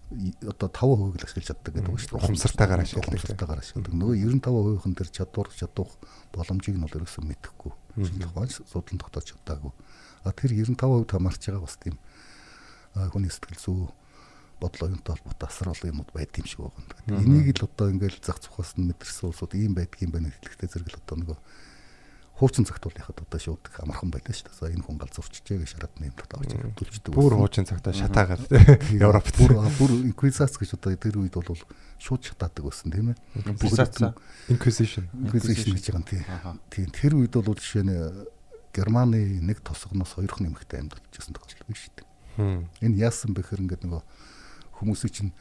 одоо 0.06 0.68
5% 0.70 1.18
л 1.18 1.26
ашиглаж 1.26 1.46
чаддаг 1.50 1.72
гэдэг 1.74 1.86
байна 1.86 1.98
шүү 1.98 2.10
дээ. 2.14 2.22
Ухамсартайгаар 2.22 2.82
ашигладаг. 2.86 3.10
Ухамсартайгаар 3.10 3.60
ашигладаг. 3.60 3.92
Нөгөө 3.98 4.16
95%-ын 4.22 4.94
дээр 4.94 5.10
чадвар 5.10 5.48
чадах 5.50 5.90
боломжийг 6.30 6.76
нь 6.78 6.84
бол 6.86 6.96
ерөөсөө 6.96 7.22
мэдэхгүй. 7.26 7.72
Ухаан 8.30 8.50
судлан 8.54 9.00
тогтоож 9.02 9.26
чадаагүй. 9.34 9.72
А 10.22 10.30
тэр 10.30 10.50
95% 10.54 11.10
хамаарч 11.10 11.42
байгаа 11.50 11.66
бас 11.66 11.76
тийм 11.82 11.98
хүний 12.94 13.30
сэтгэл 13.34 13.58
зүй 13.58 13.78
бодлоо 14.60 14.88
юунтай 14.88 15.16
холбоотой 15.18 15.48
асар 15.48 15.68
олон 15.74 15.90
юмуд 15.90 16.10
байд 16.14 16.32
юм 16.38 16.46
шиг 16.46 16.60
байгаа 16.64 16.86
юм. 17.06 17.20
Энийг 17.20 17.58
л 17.60 17.66
одоо 17.68 17.90
ингээл 17.90 18.22
зах 18.22 18.40
цухаас 18.40 18.78
нь 18.78 18.88
мэдэрсэн 18.88 19.28
улсууд 19.28 19.52
ийм 19.58 19.74
байдгийн 19.76 20.14
байна 20.14 20.32
хэлэхдээ 20.32 20.70
зэрэг 20.70 20.88
л 20.96 21.00
одоо 21.02 21.16
нөгөө 21.20 21.38
хуучин 22.36 22.68
цагт 22.68 22.84
бол 22.84 22.92
яхад 23.00 23.16
одоо 23.24 23.40
шууд 23.40 23.64
амархан 23.80 24.12
байлаа 24.12 24.36
шүү 24.36 24.52
дээ. 24.52 24.58
За 24.60 24.68
энэ 24.68 24.84
хүн 24.84 25.00
галзуурчжээ 25.00 25.56
гэж 25.56 25.70
шараад 25.72 25.94
нэм 25.96 26.12
татаа 26.12 26.44
авч 26.44 26.52
төлждөг. 26.76 27.16
Бүр 27.16 27.32
хуучин 27.32 27.64
цагтаа 27.64 27.96
шатаагаад. 27.96 28.44
Европт. 28.92 29.40
бүр 29.40 29.56
бүр 29.80 29.92
инквизац 30.12 30.60
гэж 30.60 30.76
одоо 30.76 30.92
тэр 31.00 31.16
үед 31.16 31.32
бол 31.32 31.56
шууд 31.96 32.22
шатаадаг 32.28 32.68
байсан 32.68 32.92
тийм 32.92 33.16
ээ. 33.16 33.18
Инквизац. 33.40 34.04
Inquisition. 34.52 35.08
Инквизишн 35.16 35.80
гэж 35.80 35.84
байгаа 35.88 35.96
юм 35.96 36.04
тий. 36.04 36.20
Аха. 36.28 36.60
Тийм 36.68 36.92
тэр 36.92 37.16
үед 37.16 37.32
бол 37.40 37.56
жишээ 37.56 37.88
нь 37.88 37.96
Германы 38.76 39.40
нэг 39.40 39.64
тосгоноос 39.64 40.20
хоёр 40.20 40.28
хон 40.28 40.52
эмэгтэй 40.52 40.84
амьд 40.84 40.92
болчихсон 40.92 41.32
тохиолдол 41.32 41.72
биш 41.72 41.88
шүү 41.88 42.04
дээ. 42.04 42.68
Энэ 42.84 43.00
яасан 43.00 43.32
бэхэр 43.32 43.64
ингээд 43.64 43.88
нөгөө 43.88 44.04
хүмүүсийг 44.76 45.12
чинь 45.16 45.32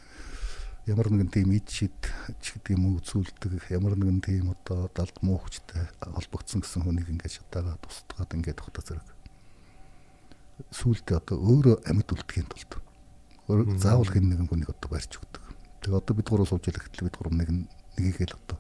ямар 0.86 1.10
нэгэн 1.10 1.34
тийм 1.34 1.50
ид 1.58 1.65
шид 1.65 1.98
ч 2.42 2.54
гэдэг 2.62 2.77
юм 2.77 2.98
үзүүлдэг 3.01 3.74
ямар 3.74 3.98
нэгэн 3.98 4.22
тийм 4.22 4.54
одоо 4.54 4.86
далд 4.94 5.18
муу 5.25 5.42
хүчтэй 5.42 5.89
холбогдсон 5.98 6.62
гэсэн 6.62 6.86
хүнийг 6.86 7.10
ингээд 7.10 7.42
шатаагаад 7.42 7.82
тусдгаад 7.82 8.30
ингээд 8.38 8.62
тогтоо 8.62 8.84
зэрэг 8.86 9.10
сүултээ 10.70 11.18
одоо 11.18 11.38
өөрөө 11.42 11.75
амьд 11.89 12.10
үлдэхийн 12.13 12.48
тулд 12.48 12.72
заавал 13.82 14.10
хэн 14.10 14.30
нэгэн 14.30 14.48
хүнийг 14.48 14.72
одоо 14.72 14.89
барьж 14.89 15.20
өгдөг. 15.20 15.44
Тэгээ 15.84 16.00
одоо 16.00 16.13
бид 16.15 16.30
гурав 16.30 16.50
сууж 16.50 16.65
ирэхдээ 16.65 17.06
бид 17.06 17.18
гурав 17.18 17.34
нэг 17.36 17.50
нь 17.51 17.68
нэгийгээл 17.98 18.38
одоо 18.39 18.58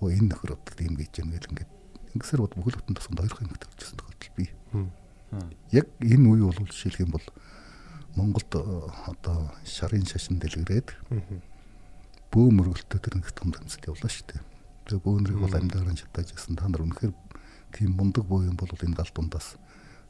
оо 0.00 0.08
энэ 0.10 0.32
нөхөр 0.32 0.56
одоо 0.56 0.74
тийм 0.74 0.98
гэж 0.98 1.22
юм 1.22 1.30
гэл 1.30 1.50
ингээд 1.52 1.70
ингэсээр 2.16 2.42
бод 2.42 2.54
бүхэл 2.56 2.78
бүтэн 2.82 2.96
тусганд 2.96 3.20
хоёр 3.20 3.34
хэмжээ 3.34 3.60
тавьчихсан 3.62 3.98
тохиолдол 3.98 4.32
бий. 4.34 4.50
Яг 5.70 5.86
энэ 6.02 6.26
үе 6.26 6.42
бол 6.48 6.70
жишээлх 6.70 7.02
юм 7.04 7.12
бол 7.14 7.26
Монголд 8.14 8.50
э, 8.54 8.62
одоо 9.10 9.50
шарын 9.66 10.06
шашин 10.06 10.38
дэлгэрээд 10.38 10.88
бөө 12.34 12.50
мөргөлтөд 12.50 12.98
тэр 12.98 13.14
нэг 13.22 13.30
том 13.30 13.54
тэмцэл 13.54 13.94
явлаа 13.94 14.10
шүү 14.10 14.26
дээ. 14.34 14.42
Тэгээ 14.90 15.04
бөөнрийг 15.06 15.38
бол 15.38 15.54
амьдаараа 15.54 15.94
шатааж 15.94 16.34
ясан 16.34 16.58
та 16.58 16.66
нар 16.66 16.82
үнэхээр 16.82 17.14
тийм 17.70 17.94
мундаг 17.94 18.26
бөө 18.26 18.50
юм 18.50 18.58
бол 18.58 18.74
энэ 18.74 18.98
гал 18.98 19.12
дундаас 19.14 19.54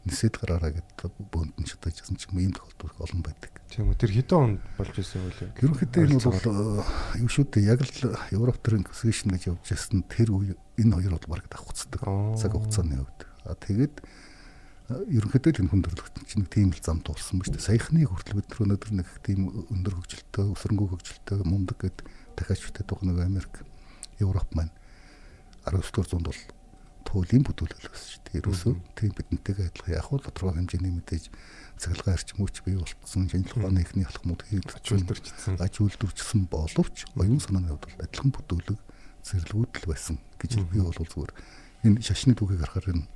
нисэд 0.08 0.36
гараараа 0.40 0.72
гэдэг 0.72 1.12
бөөнд 1.32 1.54
нь 1.60 1.68
шатааж 1.68 2.00
ясан 2.04 2.16
ч 2.16 2.28
юм 2.28 2.40
ийм 2.40 2.52
тохиолдол 2.52 2.96
олон 3.00 3.20
байдаг. 3.24 3.52
Тийм 3.72 3.88
үү. 3.88 3.96
Тэр 3.96 4.12
хэдэн 4.12 4.40
онд 4.40 4.60
болж 4.76 4.94
исэн 5.00 5.20
үү? 5.24 5.64
Ерөнхийдөө 5.64 6.02
энэ 6.04 6.20
бол 6.24 6.44
э, 6.44 7.20
юу 7.24 7.30
шүү 7.32 7.44
дээ 7.48 7.68
яг 7.72 7.80
л 7.80 8.12
Европ 8.36 8.58
төрийн 8.60 8.84
конститушн 8.84 9.32
гэж 9.32 9.42
явж 9.48 9.64
ясан 9.72 10.04
тэр 10.04 10.28
үе 10.36 10.56
энэ 10.76 10.96
хоёр 11.00 11.16
бол 11.16 11.40
баг 11.40 11.48
давхцдаг 11.48 12.04
цаг 12.36 12.52
хугацааны 12.52 13.00
хувьд. 13.00 13.20
А 13.48 13.56
тэгээд 13.56 13.94
ерөнхийдөө 14.84 15.52
л 15.56 15.60
энэ 15.64 15.72
хүндрэлт 15.72 16.16
чинь 16.28 16.44
тийм 16.44 16.68
л 16.68 16.80
зам 16.84 17.00
туулсан 17.00 17.40
ба 17.40 17.48
шүү 17.48 17.56
дээ. 17.56 17.68
Саяхныг 17.72 18.04
хүртэл 18.12 18.36
бид 18.36 18.48
нар 18.52 18.60
өнөөдөр 18.68 18.92
нэг 19.00 19.08
тийм 19.24 19.40
өндөр 19.72 19.96
хөгжилтэй, 19.96 20.44
өсрөнгөө 20.44 20.88
хөгжилтэй 20.92 21.40
мундаг 21.48 21.78
гэд 21.80 21.98
дахиад 22.36 22.60
шүтээд 22.60 22.92
байгаа 22.92 23.08
нэг 23.08 23.18
Америк, 23.24 23.54
Европ 24.20 24.48
маань 24.52 24.68
19 25.64 25.88
дугаар 25.88 26.08
зуунд 26.12 26.28
бол 26.28 26.42
туулийн 27.08 27.44
бүтүүлэл 27.48 27.88
байсан 27.88 28.08
шүү 28.12 28.22
дээ. 28.28 28.40
Ерөөсөө 28.44 28.72
тийм 28.92 29.12
бидэнтэйгээ 29.16 29.68
адилхан 29.72 29.94
яг 29.96 30.04
хуу 30.04 30.20
тодорхой 30.20 30.52
хэмжээний 30.60 30.92
мэдээж 30.92 31.24
цэглэгээ 31.80 32.14
арчмууч 32.20 32.56
бий 32.68 32.76
болтсон, 32.76 33.24
шинжлэх 33.32 33.56
ухааны 33.64 33.80
ихний 33.80 34.04
алхмууд 34.04 34.42
хийгдсэн, 34.44 34.84
Ачуулдэрчсэн. 34.84 35.54
аж 35.64 35.74
үйлдвэрчсэн 35.80 36.40
боловч 36.52 36.96
оюун 37.16 37.40
санааны 37.40 37.72
хувьд 37.72 37.88
бол 37.88 38.04
адилхан 38.04 38.32
бүтүүлэг 38.36 38.78
зэрлэгүүдэл 39.24 39.86
байсан 39.88 40.16
гэж 40.36 40.52
би 40.68 40.78
бол 40.84 40.92
зүгээр 40.92 41.32
энэ 41.88 42.02
шашны 42.04 42.36
түүхийг 42.36 42.60
харахаар 42.60 42.92
энэ 42.92 43.13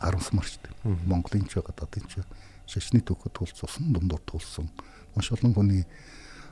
харамсмар 0.00 0.46
шүү 0.46 0.62
дээ. 0.62 0.74
Монголын 1.08 1.46
ч 1.48 1.60
гадаадын 1.60 2.06
ч 2.10 2.22
шашны 2.66 3.00
түүхэд 3.00 3.32
тулцсан 3.32 3.92
дундуур 3.94 4.22
тулсан 4.26 4.70
маш 5.14 5.32
олон 5.32 5.54
хүний 5.54 5.84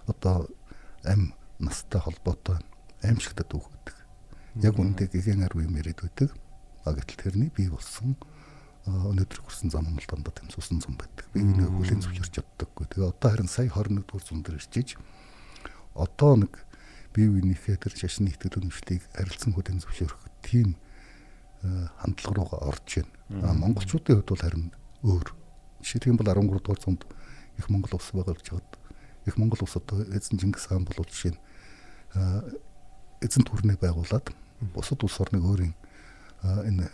одоо 0.07 0.49
ам 1.05 1.35
настай 1.59 2.01
холбоотой 2.01 2.59
аимшигтай 3.03 3.45
түүх 3.45 3.69
гэдэг. 3.69 3.97
Яг 4.63 4.79
үүндээ 4.79 5.09
гэгэн 5.13 5.45
юм 5.51 5.77
яриад 5.77 6.01
байдаг. 6.01 6.31
А 6.85 6.93
гэтэл 6.93 7.33
тэрний 7.33 7.51
бий 7.51 7.69
болсон 7.69 8.17
өнөөдөр 8.85 9.41
хүрсэн 9.41 9.73
зам 9.73 9.89
нь 9.89 10.01
дандаа 10.05 10.33
тэмцүүлсэн 10.37 10.85
зам 10.85 11.01
байдаг. 11.01 11.25
Би 11.33 11.41
энэ 11.41 11.73
хүлийн 11.73 12.05
зөвшөөрч 12.05 12.33
чаддаггүй. 12.37 12.85
Тэгээ 12.93 13.09
одоо 13.17 13.31
харин 13.33 13.49
сая 13.49 13.73
21 13.73 14.05
дугаар 14.05 14.25
зуун 14.29 14.45
дээр 14.45 14.61
ирчиж 14.61 15.01
одоо 15.97 16.37
нэг 16.37 16.53
бие 17.17 17.33
биенийхээ 17.33 17.81
тэр 17.81 17.95
шашны 17.97 18.29
итгэл 18.29 18.61
үнэмшлийг 18.61 19.03
харилцан 19.17 19.57
хүлийн 19.57 19.81
зөвшөөрөх 19.81 20.21
тийм 20.45 20.77
хандлага 21.99 22.35
руугаа 22.35 22.61
орж 22.69 23.01
байна. 23.01 23.49
А 23.49 23.55
монголчуудын 23.55 24.21
хувьд 24.21 24.29
бол 24.29 24.45
харин 24.45 24.73
өөр. 25.03 25.29
Жишээлх 25.81 26.09
юм 26.13 26.17
бол 26.17 26.29
13 26.29 26.61
дугаар 26.61 26.81
зуунд 26.81 27.03
их 27.59 27.69
монгол 27.69 27.95
улс 27.97 28.11
байгаа 28.13 28.35
гэж 28.35 28.49
хаад 28.51 28.71
их 29.27 29.37
монгол 29.37 29.63
улс 29.63 29.77
одоо 29.77 30.03
эзэн 30.05 30.39
Чингис 30.39 30.67
хаан 30.67 30.85
болов 30.85 31.09
жишээ 31.09 31.33
нь 31.33 31.41
эзэн 33.25 33.45
төрнөө 33.45 33.79
байгуулад 33.81 34.31
бусад 34.75 35.03
улс 35.05 35.21
орныг 35.21 35.45
өөрийн 35.45 35.75
энэ 36.45 36.91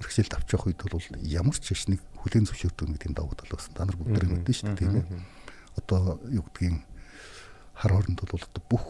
хэрэгшээлд 0.00 0.36
авч 0.36 0.48
явах 0.52 0.68
үед 0.68 0.80
бол 0.84 1.06
ямар 1.24 1.56
ч 1.56 1.72
шашныг 1.72 2.00
хүлээн 2.20 2.44
зөвшөөрдөг 2.44 2.88
нэг 2.88 3.00
тийм 3.00 3.14
давуу 3.16 3.32
тал 3.32 3.48
байсан. 3.48 3.72
Та 3.72 3.88
нар 3.88 3.96
бүгд 3.96 4.20
мэдэн 4.28 4.52
шүү 4.52 4.76
дээ 4.76 4.80
тийм 4.80 4.94
ээ. 5.00 5.06
Одоо 5.80 6.20
юу 6.28 6.44
гэдгийг 6.52 6.84
хар 7.72 7.92
хооронд 7.96 8.20
бол 8.20 8.44
бүх 8.68 8.84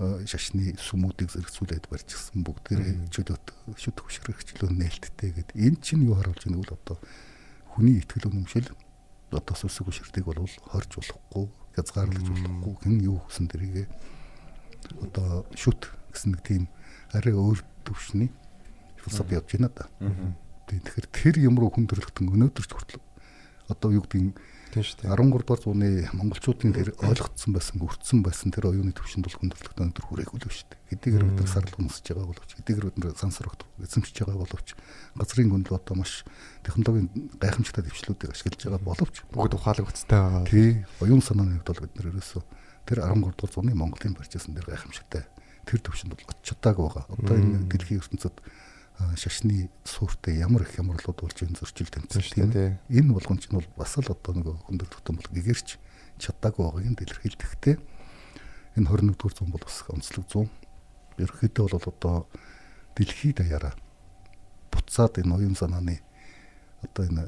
шашны 0.00 0.72
сүмүүдийг 0.80 1.28
зэрэгцүүлээд 1.28 1.92
барьчихсан 1.92 2.40
бүгдээрээ 2.40 3.12
чөлөөт 3.12 3.46
шүд 3.76 3.98
хөшрөгчлөө 4.00 4.70
нээлттэй 4.72 5.30
гэдэг. 5.36 5.56
Энэ 5.60 5.76
чинь 5.84 6.08
юу 6.08 6.16
харуулж 6.16 6.40
байгааг 6.48 6.64
бол 6.64 6.72
одоо 6.80 6.96
хүний 7.76 8.00
итгэл 8.00 8.32
үнэмшил 8.32 8.72
одоо 9.28 9.56
сүсэг 9.60 9.92
хөшртийг 9.92 10.24
бол 10.24 10.40
хорж 10.40 10.90
болохгүй, 10.96 11.46
хязгаарлаж 11.76 12.26
болохгүй 12.32 12.74
хэн 12.80 12.96
юу 13.04 13.20
гэсэн 13.28 13.46
дэрийгээ 13.52 13.86
одоо 15.04 15.44
шүт 15.52 15.92
гэсэн 16.16 16.32
нэг 16.32 16.42
тийм 16.48 16.64
арай 17.12 17.36
өөр 17.36 17.60
төвшний 17.84 18.32
философи 18.96 19.36
явж 19.36 19.52
байна 19.52 19.68
да. 19.68 19.84
Тэгэхээр 20.64 21.06
тэр 21.12 21.34
юм 21.44 21.60
руу 21.60 21.70
хүн 21.70 21.84
төрлөختөн 21.86 22.30
өнөөдөр 22.30 22.64
ч 22.64 22.72
хүртэл 22.72 23.04
одоо 23.68 23.90
юу 23.92 24.02
гэдгийг 24.08 24.38
Тийм 24.70 24.86
шүү 24.86 25.02
дээ. 25.02 25.10
13 25.10 25.34
дугаар 25.34 25.60
зууны 25.60 25.88
монголчуудын 26.14 26.70
тэр 26.70 26.94
ойлгогдсон 27.02 27.50
байсан, 27.50 27.82
өртсөн 27.82 28.22
байсан 28.22 28.54
тэр 28.54 28.70
оюуны 28.70 28.94
төвшөнд 28.94 29.26
бол 29.26 29.38
хүндрэлтэй 29.42 29.82
өндөр 29.82 30.04
хүрээгүй 30.06 30.38
шүү 30.46 30.70
дээ. 30.70 30.80
Хэдийгээр 30.94 31.24
бид 31.26 31.50
сарлаг 31.50 31.74
нусж 31.82 32.06
байгаа 32.06 32.30
боловч, 32.30 32.50
хэдийгээр 32.54 32.86
бид 32.94 33.18
сансрагт 33.18 33.66
эзэмшиж 33.82 34.16
байгаа 34.22 34.46
боловч, 34.46 34.68
газрын 35.18 35.50
гүндэл 35.50 35.74
одоо 35.74 35.94
маш 35.98 36.22
технологийн 36.62 37.10
гайхамшигтай 37.42 37.82
дэвшлүүдийг 37.82 38.30
ашиглаж 38.30 38.62
байгаа 38.62 38.86
боловч 38.86 39.16
Бүгд 39.34 39.54
ухаалаг 39.58 39.90
уцтай 39.90 40.18
байгаа. 40.22 40.46
тий 40.46 40.86
оюун 41.02 41.22
санааны 41.22 41.58
хувьд 41.58 41.66
бол 41.66 41.82
бид 41.82 41.94
нар 41.98 42.10
ерөөсөө 42.14 42.42
тэр 42.86 42.98
13 43.02 43.26
дугаар 43.26 43.50
зууны 43.50 43.74
Монголын 43.74 44.14
барьжсэн 44.14 44.54
тэр 44.54 44.70
гайхамшигтай 44.70 45.26
тэр 45.66 45.80
төвшөнд 45.82 46.14
бол 46.14 46.30
очиж 46.30 46.46
чадаагүй 46.54 46.86
байгаа. 46.86 47.06
Одоо 47.10 47.36
энэ 47.38 47.66
дэлхийн 47.70 48.00
ертөнцид 48.02 48.36
шашны 49.16 49.70
суурьтай 49.84 50.36
ямар 50.38 50.62
их 50.62 50.76
хямралууд 50.76 51.18
болж 51.20 51.38
энэ 51.42 51.56
зөрчил 51.56 51.88
тэмцэл 51.88 52.34
тийм 52.34 52.50
энэ 52.88 53.12
болгон 53.12 53.38
чинь 53.38 53.56
бол 53.56 53.68
бас 53.76 53.96
л 53.96 54.08
одоо 54.08 54.32
нэг 54.34 54.48
хүндэр 54.68 54.88
тогтсон 54.88 55.16
бол 55.16 55.30
гэгэрч 55.32 55.80
чадаагүй 56.20 56.64
байгааг 56.64 56.86
нь 56.88 56.98
дэлэрхийлдэхтэй 57.00 57.76
энэ 58.76 58.88
21-р 58.88 59.32
зуун 59.32 59.50
бол 59.50 59.64
бас 59.64 59.84
онцлог 59.88 60.24
зуун 60.28 60.48
ерөнхийдөө 61.16 61.64
бол 61.68 61.88
одоо 61.88 62.16
дэлхийд 62.94 63.40
даяараа 63.40 63.74
буцаад 64.70 65.18
энэ 65.18 65.34
оюун 65.34 65.56
санааны 65.56 66.00
одоо 66.84 67.04
энэ 67.08 67.24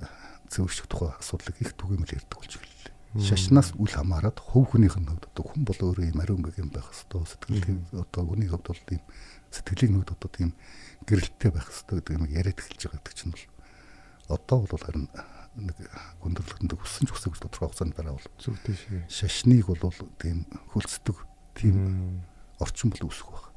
зөөрших 0.53 0.87
тухай 0.87 1.11
асуудлыг 1.17 1.57
их 1.61 1.73
түгээмэл 1.75 2.17
ярьдаг 2.21 2.39
болж 2.39 2.53
эхэллээ. 2.57 2.93
Шашнаас 3.21 3.73
үл 3.77 3.93
хамааран 3.93 4.33
хувь 4.37 4.73
хүнийх 4.73 4.97
нь 4.97 5.09
одоо 5.09 5.45
хүн 5.45 5.65
бол 5.65 5.81
өөрөө 5.81 6.13
юм 6.13 6.21
ариун 6.21 6.45
гэг 6.45 6.65
юм 6.65 6.71
байх 6.73 6.89
хэвээр 6.93 7.29
сэтгэлийн 7.29 7.81
одоо 7.93 8.23
хүний 8.25 8.49
хувьд 8.49 8.69
бол 8.69 8.83
тийм 8.89 9.01
сэтгэлийн 9.53 9.97
хувьд 10.01 10.13
одоо 10.17 10.31
тийм 10.33 10.51
гэрэлттэй 11.07 11.51
байх 11.53 11.69
хэвээр 11.69 12.01
гэдэг 12.01 12.17
юм 12.17 12.27
яриад 12.31 12.59
эхэлж 12.59 12.81
байгаа 12.87 13.01
гэдэг 13.03 13.17
чинь 13.17 13.35
бол 13.35 13.47
одоо 14.37 14.59
бол 14.67 14.83
харин 14.83 15.07
нэг 15.57 15.77
гүндэрлэгтэн 16.25 16.73
хүссэн 16.73 17.07
ч 17.07 17.11
хүсээгүй 17.13 17.41
тодорхой 17.45 17.69
хугацаанд 17.69 17.95
дараа 17.97 18.17
бол 18.17 18.29
Зүг 18.41 18.57
тийш. 18.65 18.89
шашныг 19.13 19.69
бол 19.69 19.93
тийм 20.17 20.49
хөлцдөг 20.73 21.17
тийм 21.53 21.77
орчин 22.57 22.89
бол 22.89 23.13
үүсэх 23.13 23.29
байх. 23.29 23.53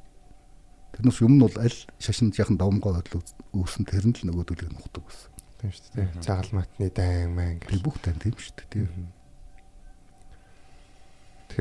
Тэрнээс 0.92 1.20
юм 1.24 1.40
нь 1.40 1.44
бол 1.44 1.56
аль 1.56 1.78
шашинд 1.96 2.36
яхан 2.36 2.60
давмгай 2.60 2.92
байдал 3.00 3.24
үүсэн 3.56 3.88
тэр 3.88 4.04
нь 4.12 4.16
л 4.16 4.28
нөгөөдөлийг 4.28 4.76
нухдаг 4.76 5.04
байсан. 5.08 5.32
Тийм 5.56 5.72
шүү 5.72 5.88
дээ. 5.96 6.20
Цагаал 6.20 6.52
матны 6.52 6.86
дан 6.92 7.32
мэн 7.32 7.64
Би 7.64 7.80
бүх 7.80 7.96
тань 8.04 8.20
тийм 8.20 8.36
шүү 8.36 8.54
дээ. 8.60 8.84
Тийм. 8.84 9.12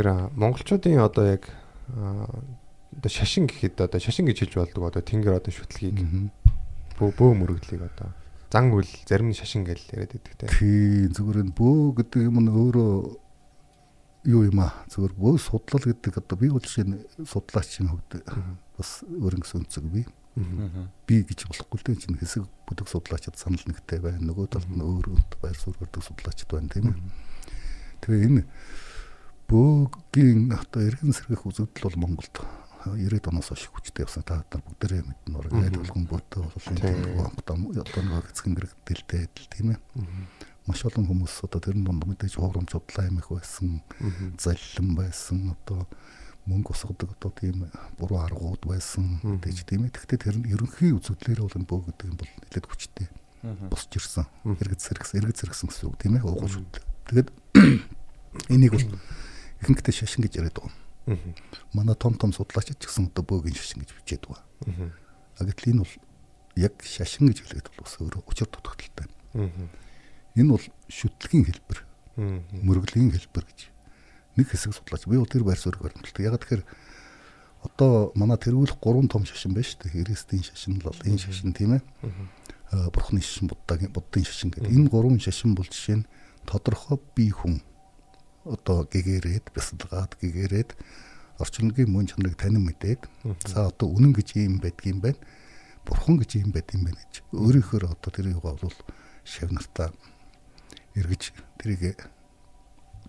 А, 0.03 0.27
монголчуудын 0.35 0.99
одоо 0.99 1.25
яг 1.31 1.47
одоо 2.93 3.09
шашин 3.09 3.49
гэхэд 3.49 3.81
одоо 3.81 3.99
шашин 3.99 4.29
гэж 4.29 4.45
хэлж 4.45 4.53
болдог 4.59 4.83
одоо 4.91 5.01
тэнгэр 5.01 5.39
одоо 5.41 5.53
шүтлгийг 5.53 5.97
бөө 6.99 7.09
бөө 7.17 7.31
мөрөглийг 7.33 7.81
одоо 7.89 8.13
зан 8.55 8.71
үйл 8.71 8.87
зарим 9.03 9.29
нь 9.31 9.35
шашин 9.35 9.67
гэж 9.67 9.91
яриад 9.91 10.15
байдаг 10.15 10.35
те. 10.39 10.47
Тийм 10.47 11.11
зүгээр 11.11 11.43
энэ 11.43 11.57
бөө 11.59 11.99
гэдэг 11.99 12.21
юм 12.23 12.39
нь 12.39 12.47
өөрөө 12.47 12.93
юу 14.31 14.41
юм 14.47 14.59
аа? 14.63 14.71
Зүгээр 14.87 15.13
бөө 15.19 15.35
судлал 15.43 15.83
гэдэг 15.83 16.23
одоо 16.23 16.37
би 16.39 16.47
бол 16.47 16.63
жишээ 16.63 16.87
нь 16.87 17.03
судлаачийн 17.27 17.91
хувьд 17.91 18.23
бас 18.79 19.03
өөр 19.03 19.43
ингэсэн 19.43 19.67
өнцөг 19.67 19.85
би 19.91 20.07
би 21.03 21.15
гэж 21.27 21.51
болохгүй 21.51 21.77
л 21.79 21.83
дээ. 21.83 21.99
Чинь 21.99 22.15
хэсэг 22.15 22.47
бүдэг 22.63 22.87
судлаачид 22.87 23.35
санал 23.35 23.59
нэгтэй 23.59 23.99
байна 23.99 24.23
нөгөө 24.23 24.47
талд 24.55 24.71
нь 24.71 24.79
өөр 24.79 25.19
байр 25.43 25.57
суурь 25.59 25.75
гэдэг 25.83 25.99
судлаачид 25.99 26.47
байна 26.47 26.71
тийм 26.71 26.95
ээ. 26.95 26.99
Тэгээ 28.07 28.23
энэ 28.23 28.41
бөөгийн 29.51 30.55
одоо 30.55 30.81
эргэн 30.81 31.11
сэргэх 31.11 31.43
үзэгдэл 31.43 31.91
бол 31.91 32.01
Монголд 32.07 32.35
90-ад 32.93 33.27
оноос 33.33 33.49
хойш 33.49 33.65
хүчтэй 33.73 34.05
явсан. 34.05 34.23
Та 34.23 34.45
нар 34.45 34.61
бүгдээрээ 34.61 35.01
мэднэ 35.01 35.33
ураг 35.33 35.53
найд 35.57 35.75
болгон 35.81 36.05
бөөтөө 36.05 36.43
бол 36.45 36.67
энэ 36.69 36.85
онгодом 37.25 37.59
одоо 37.73 38.03
нэг 38.05 38.29
эцэг 38.29 38.45
ингэрэгдэлтэй 38.53 39.21
адил 39.25 39.47
тийм 39.49 39.67
ээ. 39.73 39.79
Маш 40.69 40.85
олон 40.85 41.05
хүмүүс 41.09 41.45
одоо 41.45 41.61
тэрэн 41.61 41.85
донд 41.85 42.05
мэдээж 42.05 42.37
хуурамч 42.37 42.71
удлаа 42.77 43.05
юм 43.09 43.17
их 43.21 43.29
байсан 43.29 43.81
заллин 44.37 44.89
байсан 44.93 45.57
одоо 45.57 45.89
мөнгө 46.45 46.73
усгадаг 46.73 47.09
одоо 47.17 47.31
тийм 47.33 47.65
буруу 47.97 48.21
аргууд 48.21 48.61
байсан 48.69 49.21
гэж 49.21 49.65
тийм 49.65 49.89
ээ. 49.89 49.93
Тэгтээ 49.97 50.19
тэр 50.21 50.37
нь 50.41 50.49
ерөнхий 50.53 50.93
үзэгдлэр 50.93 51.41
бол 51.41 51.57
энэ 51.57 51.69
бөө 51.69 51.81
гэдэг 51.89 52.05
юм 52.05 52.17
бол 52.21 52.31
нэлээд 52.45 52.65
хүчтэй 52.69 53.07
босч 53.69 53.91
ирсэн. 53.97 54.25
Эргэц 54.45 54.81
сэргсэн 54.85 55.21
эргэц 55.21 55.41
сэргсэн 55.41 55.69
гэсэн 55.69 55.85
үг 55.89 55.97
тийм 55.97 56.17
ээ 56.17 56.25
уугуул 56.25 56.65
тэгээд 57.09 57.29
энийг 58.53 58.73
бол 58.73 58.89
ихэнхдээ 59.61 59.93
шашин 59.93 60.25
гэж 60.25 60.37
яриад 60.41 60.57
байгаа 60.57 60.84
манай 61.73 61.95
том 61.95 62.13
том 62.17 62.33
судлаачид 62.33 62.81
ч 62.81 62.89
гэсэн 62.89 63.13
одоо 63.13 63.23
бөөгийн 63.23 63.55
шашин 63.55 63.85
гэж 63.85 63.91
бичээд 63.93 64.23
байгаа. 64.25 64.91
А 65.37 65.43
гэтэл 65.45 65.71
энэ 65.77 65.83
бол 65.85 65.95
яг 66.55 66.73
шашин 66.81 67.29
гэж 67.29 67.45
хэлээд 67.45 67.69
бол 67.69 67.85
бас 67.85 67.95
өөрөө 68.01 68.23
учир 68.25 68.49
дутагдaltaй 68.49 69.07
энэ 70.35 70.51
бол 70.51 70.65
шүтлэгийн 70.91 71.47
хэлбэр 71.47 71.79
мөргөлийн 72.63 73.11
хэлбэр 73.11 73.45
гэж. 73.47 73.59
Нэг 74.35 74.47
хэсэг 74.51 74.75
судлаач. 74.75 75.07
Би 75.07 75.19
бол 75.19 75.31
тэр 75.31 75.43
байр 75.47 75.59
суурийг 75.59 75.83
баримталдаг. 75.83 76.23
Яг 76.23 76.39
тэгэхээр 76.43 76.63
одоо 77.63 78.11
манай 78.15 78.35
тэргүүлэх 78.39 78.79
гурван 78.79 79.07
том 79.07 79.23
шашин 79.23 79.55
байна 79.55 79.67
шүү 79.67 79.87
дээ. 79.87 80.03
Христийн 80.03 80.43
шашин, 80.43 80.79
лалын 80.83 81.19
шашин 81.19 81.55
тийм 81.55 81.79
ээ. 81.79 81.83
Аа 82.71 82.91
бурхны 82.91 83.23
шашин, 83.23 83.47
буддагийн 83.47 83.91
буддын 83.95 84.27
шашин 84.27 84.51
гэдэг. 84.51 84.71
Энэ 84.71 84.91
гурван 84.91 85.19
шашин 85.19 85.55
бол 85.55 85.67
жишээ 85.67 86.03
нь 86.03 86.07
тодорхой 86.43 86.99
бие 87.15 87.31
хүн 87.31 87.63
одоо 88.45 88.85
гэгэрээд 88.85 89.51
бясалгаад 89.51 90.15
гэгэрээд 90.21 90.77
орчингийн 91.41 91.89
мөн 91.91 92.07
чанарыг 92.07 92.37
танин 92.37 92.63
мэдээд 92.63 93.09
за 93.49 93.67
одоо 93.73 93.89
үнэн 93.89 94.13
гэж 94.13 94.39
юм 94.39 94.61
байдгийн 94.61 95.01
байна. 95.01 95.19
Бурхан 95.83 96.21
гэж 96.21 96.45
юм 96.45 96.53
байд 96.53 96.69
юм 96.71 96.87
байна 96.87 97.01
гэж. 97.01 97.25
Өөрийнхөө 97.33 97.89
одоо 97.89 98.11
тэрийг 98.13 98.39
бол 98.39 98.57
шав 99.25 99.49
нартаа 99.51 99.91
эргэж 100.95 101.33
тэрийг 101.59 101.99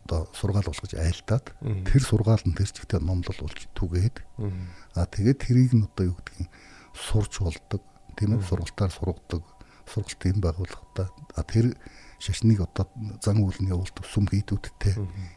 одоо 0.07 0.27
сургаал 0.33 0.67
болгож 0.67 0.95
айлтаад 0.95 1.53
тэр 1.87 2.03
сургаал 2.03 2.43
нь 2.47 2.55
тэр 2.55 2.71
чигтээ 2.71 3.01
номлол 3.03 3.39
болж 3.43 3.61
түгээд 3.75 4.17
а 4.95 5.07
тэгээд 5.07 5.39
тэрийг 5.43 5.73
нь 5.75 5.87
одоо 5.87 6.15
юу 6.15 6.17
гэдгийг 6.17 6.51
сурч 6.95 7.43
болдог 7.43 7.83
тийм 8.15 8.39
ээ 8.39 8.47
сургалтаар 8.47 8.93
сургадаг 8.95 9.43
сургалтын 9.91 10.39
байгууллагатаа 10.41 11.09
а 11.11 11.43
тэр 11.43 11.75
шашныг 12.19 12.61
одоо 12.65 12.87
зан 13.23 13.41
үйлний 13.43 13.73
явуулдаг 13.73 14.05
сүм 14.07 14.27
хийдүүдтэй 14.31 14.95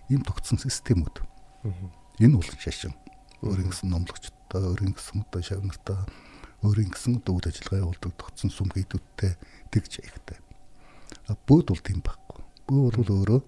ийм 0.09 0.21
тогтсон 0.23 0.59
системүүд. 0.59 1.23
Энэ 2.19 2.35
бол 2.39 2.51
шашин. 2.59 2.95
Өөрийн 3.43 3.71
гэсэн 3.71 3.89
номлогчтой 3.91 4.63
өөрийн 4.63 4.93
гэсэн 4.95 5.23
одоо 5.23 5.41
шав 5.41 5.63
нартаа 5.63 6.07
өөрийн 6.63 6.91
гэсэн 6.91 7.23
одоо 7.23 7.39
үйл 7.39 7.47
ажиллагаа 7.47 7.83
явуулдаг 7.87 8.11
тогтсон 8.19 8.51
сүм 8.51 8.71
хийдүүдтэй 8.75 9.35
тэгж 9.71 10.03
аягтай 10.03 10.39
а 11.29 11.37
бөөд 11.47 11.69
бол 11.69 11.83
тийм 11.85 12.01
байхгүй. 12.01 12.41
Бөө 12.69 12.89
бол 12.97 13.09
өөрөө 13.13 13.41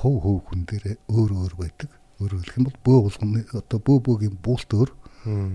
хов 0.00 0.14
хов 0.24 0.38
хүн 0.48 0.64
дээр 0.64 0.96
өөр 1.12 1.30
өөр 1.36 1.54
байдаг. 1.60 1.90
Өөрөөр 2.20 2.42
хэлэх 2.48 2.58
юм 2.60 2.66
бол 2.68 2.80
бөө 2.80 2.98
болгоны 3.04 3.40
одоо 3.52 3.78
бөө 3.80 3.98
бөөгийн 4.08 4.36
буулт 4.40 4.70
өөр 4.72 4.90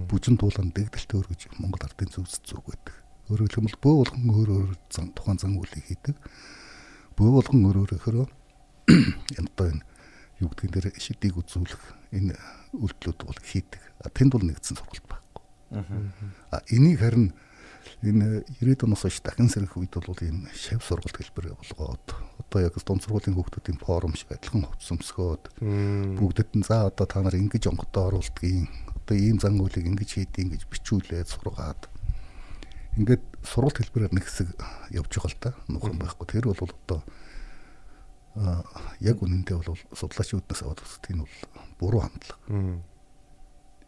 бүжин 0.06 0.38
туулан 0.38 0.70
дэгдэлт 0.70 1.12
өөр 1.18 1.28
гэж 1.34 1.42
Монгол 1.58 1.86
ардын 1.86 2.14
зөвс 2.14 2.38
зүг 2.46 2.62
байдаг. 2.70 2.96
Өөрөөр 3.34 3.50
хэлэх 3.50 3.60
юм 3.62 3.68
бол 3.70 3.82
бөө 3.82 3.96
болгон 3.98 4.24
өөр 4.30 4.50
өөр 4.54 4.72
зан 4.94 5.10
тухайн 5.18 5.42
зан 5.42 5.58
үйлийг 5.58 5.86
хийдэг. 5.90 6.16
Бөө 7.22 7.38
болгон 7.38 7.66
өөр 7.70 7.78
өөр 7.86 7.92
ихөрөө 8.02 8.28
энэ 9.38 9.50
одоо 9.54 9.68
энэ 9.70 9.86
юу 10.42 10.50
гэдгийг 10.50 10.74
дээр 10.74 10.88
шидийг 10.98 11.38
үзүүлэх 11.38 11.84
энэ 12.18 12.34
үйлдэлүүд 12.74 13.20
бол 13.30 13.38
хийдэг. 13.46 13.82
Тэнд 14.10 14.34
бол 14.34 14.42
нэгдсэн 14.42 14.82
сургалт 14.82 15.06
байхгүй. 15.06 15.46
А 16.50 16.66
энийг 16.74 16.98
харин 16.98 17.30
энэ 18.02 18.42
90-ад 18.58 18.90
оноос 18.90 19.06
хойш 19.06 19.22
дахин 19.22 19.54
сэрэх 19.54 19.78
үед 19.78 19.94
бол 19.94 20.18
ийм 20.26 20.50
шав 20.50 20.82
сургалт 20.82 21.14
хэлбэр 21.14 21.54
болгоод 21.54 22.08
одоо 22.42 22.60
яг 22.66 22.74
дунд 22.82 23.06
сургуулийн 23.06 23.38
хүүхдүүдийн 23.38 23.78
форум 23.78 24.18
шиг 24.18 24.34
адилхан 24.34 24.66
хувцсамсгоод 24.66 25.54
бүгдэд 26.18 26.58
нь 26.58 26.66
за 26.66 26.90
одоо 26.90 27.06
та 27.06 27.22
нар 27.22 27.38
ингэж 27.38 27.70
онгодоо 27.70 28.18
оруулдгийн 28.18 28.66
одоо 28.98 29.16
ийм 29.18 29.38
зан 29.38 29.62
үйлийг 29.62 29.86
ингэж 29.86 30.10
хийдیں 30.18 30.50
гэж 30.58 30.66
бичүүлээд 30.74 31.30
сургаад 31.30 31.86
ингээд 32.98 33.24
сургалт 33.44 33.78
хэлбэрээр 33.82 34.14
нэг 34.14 34.26
хэсэг 34.26 34.48
явж 34.94 35.12
байгаа 35.12 35.32
л 35.32 35.42
та 35.42 35.50
нухан 35.68 35.98
байхгүй. 35.98 36.26
Тэр 36.30 36.46
бол 36.52 36.62
одоо 36.62 37.00
а 38.36 38.64
яг 39.04 39.20
үнэндээ 39.20 39.60
бол 39.60 39.76
судлаачдаас 39.92 40.62
аваад 40.64 40.80
үзэх 40.80 41.02
тийм 41.04 41.26
бол 41.26 41.36
буруу 41.80 42.02
хандлага. 42.08 42.80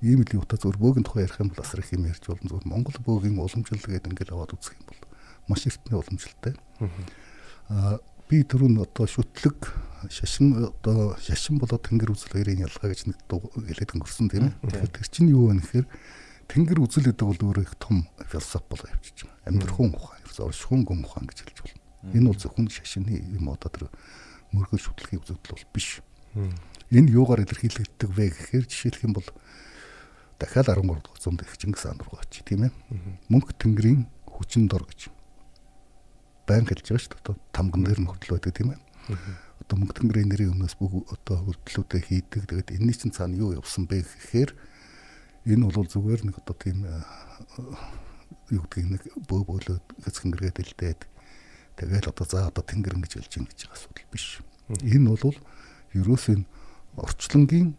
Ийм 0.04 0.20
л 0.20 0.36
юутай 0.36 0.60
зөв 0.60 0.76
бөөгийн 0.76 1.08
тухай 1.08 1.24
ярих 1.24 1.40
юм 1.40 1.54
бол 1.54 1.64
асар 1.64 1.80
их 1.80 1.94
юм 1.96 2.10
ярьж 2.10 2.28
болно. 2.28 2.50
Зөв 2.52 2.66
Монгол 2.68 2.98
бөөгийн 3.00 3.40
уламжлал 3.40 3.80
гэдэг 3.80 4.12
ингээд 4.12 4.34
аваад 4.36 4.52
үзэх 4.52 4.76
юм 4.76 4.86
бол 4.92 5.02
маш 5.48 5.64
эртний 5.64 5.96
уламжлалтай. 5.96 6.54
Аа 7.70 8.04
би 8.28 8.44
түрүүн 8.44 8.82
одоо 8.84 9.08
шүтлэг 9.08 9.72
шашин 10.12 10.68
одоо 10.68 11.16
шашин 11.24 11.60
болоод 11.62 11.88
тэнгэр 11.88 12.12
үзэл 12.12 12.36
хоёрын 12.36 12.66
ялгаа 12.68 12.92
гэж 12.92 13.08
нэг 13.08 13.20
хэлээд 13.30 13.94
өнгөрсөн 13.96 14.28
тийм 14.28 14.52
ээ. 14.52 14.54
Тэгэхээр 14.60 14.92
тэр 14.92 15.08
чинь 15.08 15.32
юу 15.32 15.52
вэ 15.52 15.64
гэхээр 15.64 15.88
тэнгэр 16.48 16.80
үзэл 16.84 17.08
гэдэг 17.12 17.28
бол 17.28 17.42
өөрөө 17.54 17.64
их 17.64 17.76
том 17.80 18.08
философи 18.28 18.66
болоо 18.70 18.90
явчихж 18.92 19.20
байгаа. 19.24 19.48
Амьдрахын 19.48 19.94
ухаан, 19.96 20.22
оршихуун 20.24 20.84
гүн 20.84 21.04
ухаан 21.06 21.28
гэж 21.28 21.40
хэлж 21.44 21.60
болно. 21.64 21.82
Энэ 22.12 22.28
бол 22.28 22.40
зөвхөн 22.40 22.68
шашины 22.68 23.16
юм 23.32 23.48
одоо 23.50 23.70
тэр 23.72 23.88
мөргөл 24.52 24.82
шүтлэгийн 24.82 25.24
үзэгдэл 25.24 25.56
бол 25.56 25.68
биш. 25.74 26.04
Энэ 26.92 27.14
юугаар 27.16 27.48
илэрхийлэгддэг 27.48 28.10
вэ 28.12 28.26
гэхээр 28.30 28.66
жишээлх 28.68 29.02
юм 29.08 29.14
бол 29.16 29.28
дахиад 30.38 30.68
13 30.68 30.84
дугаар 30.84 31.22
зуунд 31.22 31.42
их 31.42 31.58
Чингис 31.58 31.88
хаан 31.88 32.00
руу 32.04 32.20
очив 32.20 32.44
тийм 32.44 32.68
ээ. 32.68 32.72
Мөнх 33.32 33.56
тэнгэрийн 33.56 34.06
хүчин 34.28 34.68
дор 34.68 34.84
гэж 34.84 35.10
байн 36.48 36.68
хэлж 36.68 36.84
байгаа 36.84 37.02
шүү 37.02 37.22
дээ. 37.24 37.40
Тамган 37.56 37.88
дээр 37.88 38.04
хөтлөө 38.04 38.38
байдаг 38.38 38.54
тийм 38.54 38.76
ээ. 38.76 38.80
Одоо 39.64 39.76
мөнх 39.80 39.96
тэнгэрийн 39.96 40.28
нэрийн 40.28 40.54
өмнөөс 40.54 40.76
бүх 40.76 41.08
одоо 41.08 41.38
хөтлөлтүүдээ 41.48 42.02
хийдэг. 42.04 42.42
Тэгээд 42.52 42.76
энэний 42.76 42.98
чинь 42.98 43.16
цаана 43.16 43.40
юу 43.40 43.56
явсан 43.56 43.88
бэ 43.88 44.04
гэхээр 44.04 44.52
энэ 45.46 45.68
бол 45.68 45.88
зүгээр 45.88 46.22
нэг 46.28 46.36
одоо 46.40 46.56
тийм 46.56 46.88
юу 48.52 48.64
гэдгийг 48.68 48.88
нэг 48.92 49.04
бөө 49.28 49.42
бөөлөд 49.48 49.86
хэсгэнгэргээд 50.04 50.62
илдээд 50.64 51.02
тэгээд 51.80 52.12
одоо 52.12 52.26
за 52.28 52.48
одоо 52.48 52.64
тэнгэр 52.64 52.96
ингэж 53.00 53.20
хэлж 53.20 53.34
ин 53.40 53.48
гэж 53.48 53.60
байгаа 53.68 53.78
асуудал 53.78 54.12
биш. 54.12 54.40
Энэ 54.84 55.10
бол 55.12 55.38
ерөөс 55.96 56.26
энэ 56.32 56.46
орчлонгийн 56.96 57.76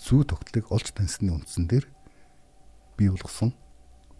зүй 0.00 0.22
тогтлыг 0.26 0.66
олж 0.72 0.90
таньсны 0.94 1.34
үндсэн 1.34 1.66
дээр 1.70 1.86
бий 2.96 3.10
болгосон 3.10 3.54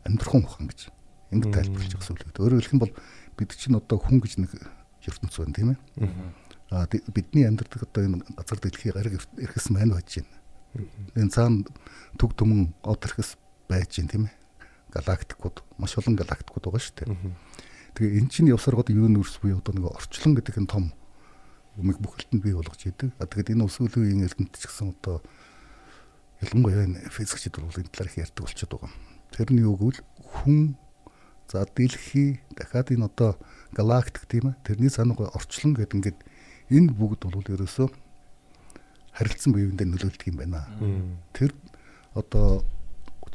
амьдрахын 0.04 0.44
ухаан 0.44 0.68
гэж 0.70 0.94
Ингэ 1.35 1.50
тайлбарлаж 1.50 1.90
байгаа 1.90 2.06
зүйл. 2.06 2.38
Өөрөөр 2.38 2.62
хэлэх 2.62 2.74
юм 2.78 2.82
бол 2.87 2.94
бид 3.35 3.50
чинь 3.59 3.74
одоо 3.74 3.98
хүн 3.98 4.22
гэж 4.22 4.32
нэг 4.38 4.50
ертөнц 5.02 5.35
байна 5.42 5.54
тийм 5.59 5.68
ээ. 5.74 5.78
Аа 6.70 6.87
бидний 6.87 7.46
амьдардаг 7.50 7.82
одоо 7.82 8.02
энэ 8.06 8.22
газар 8.38 8.59
дэлхий 8.62 8.94
гариг 8.94 9.18
эрхэс 9.18 9.66
маань 9.74 9.90
байж 9.90 10.22
байна. 10.22 10.30
Энэ 11.17 11.33
цаана 11.33 11.65
төг 12.21 12.37
төмөн 12.37 12.73
од 12.83 13.05
эрхэс 13.07 13.37
байж 13.69 13.97
байна 13.99 14.11
тийм 14.11 14.25
ээ. 14.29 14.35
Галактикууд 14.93 15.57
маш 15.79 15.97
олон 15.99 16.17
галактикууд 16.17 16.65
байгаа 16.65 16.83
шүү 16.83 16.97
дээ. 16.97 17.17
Тэгээ 17.97 18.19
эн 18.21 18.29
чинь 18.29 18.53
явсаар 18.53 18.77
гоод 18.77 18.93
юуниверс 18.93 19.41
буюу 19.41 19.61
одоо 19.61 19.73
нэг 19.73 19.89
орчлон 19.89 20.37
гэдэг 20.37 20.61
энэ 20.61 20.73
том 20.73 20.85
өмг 21.81 22.01
бүхэлдэнд 22.01 22.43
бий 22.45 22.53
болгож 22.53 22.81
идэг. 22.85 23.12
А 23.21 23.29
тэгээд 23.29 23.57
энэ 23.57 23.65
өсвөл 23.65 23.93
үеийн 23.93 24.25
эрдэмтэд 24.25 24.61
ч 24.61 24.69
гэсэн 24.69 24.93
одоо 24.97 25.21
ялангуяа 26.41 26.85
энэ 26.89 27.09
физикчид 27.09 27.57
бол 27.57 27.73
энэ 27.73 27.93
талаар 27.93 28.11
их 28.12 28.21
ярьдаг 28.21 28.43
болчиход 28.45 28.73
байгаа. 28.77 28.93
Тэрний 29.33 29.65
үг 29.65 29.81
бол 29.81 29.99
хүн 30.21 30.77
за 31.49 31.65
дэлхий 31.65 32.41
дахиад 32.57 32.93
энэ 32.93 33.09
одоо 33.09 33.37
галактик 33.73 34.25
тийм 34.29 34.53
ээ 34.53 34.61
тэрний 34.65 34.93
цаанаа 34.93 35.33
орчлон 35.33 35.77
гэдэг 35.77 35.97
ингээд 35.97 36.19
энэ 36.73 36.93
бүгд 36.93 37.29
бол 37.29 37.45
ерөөсөө 37.45 37.89
харилцан 39.16 39.52
буюундээ 39.57 39.88
нөлөөлдөг 39.88 40.29
юм 40.29 40.37
байна. 40.37 40.68
Тэр 41.33 41.50
одоо 42.14 42.62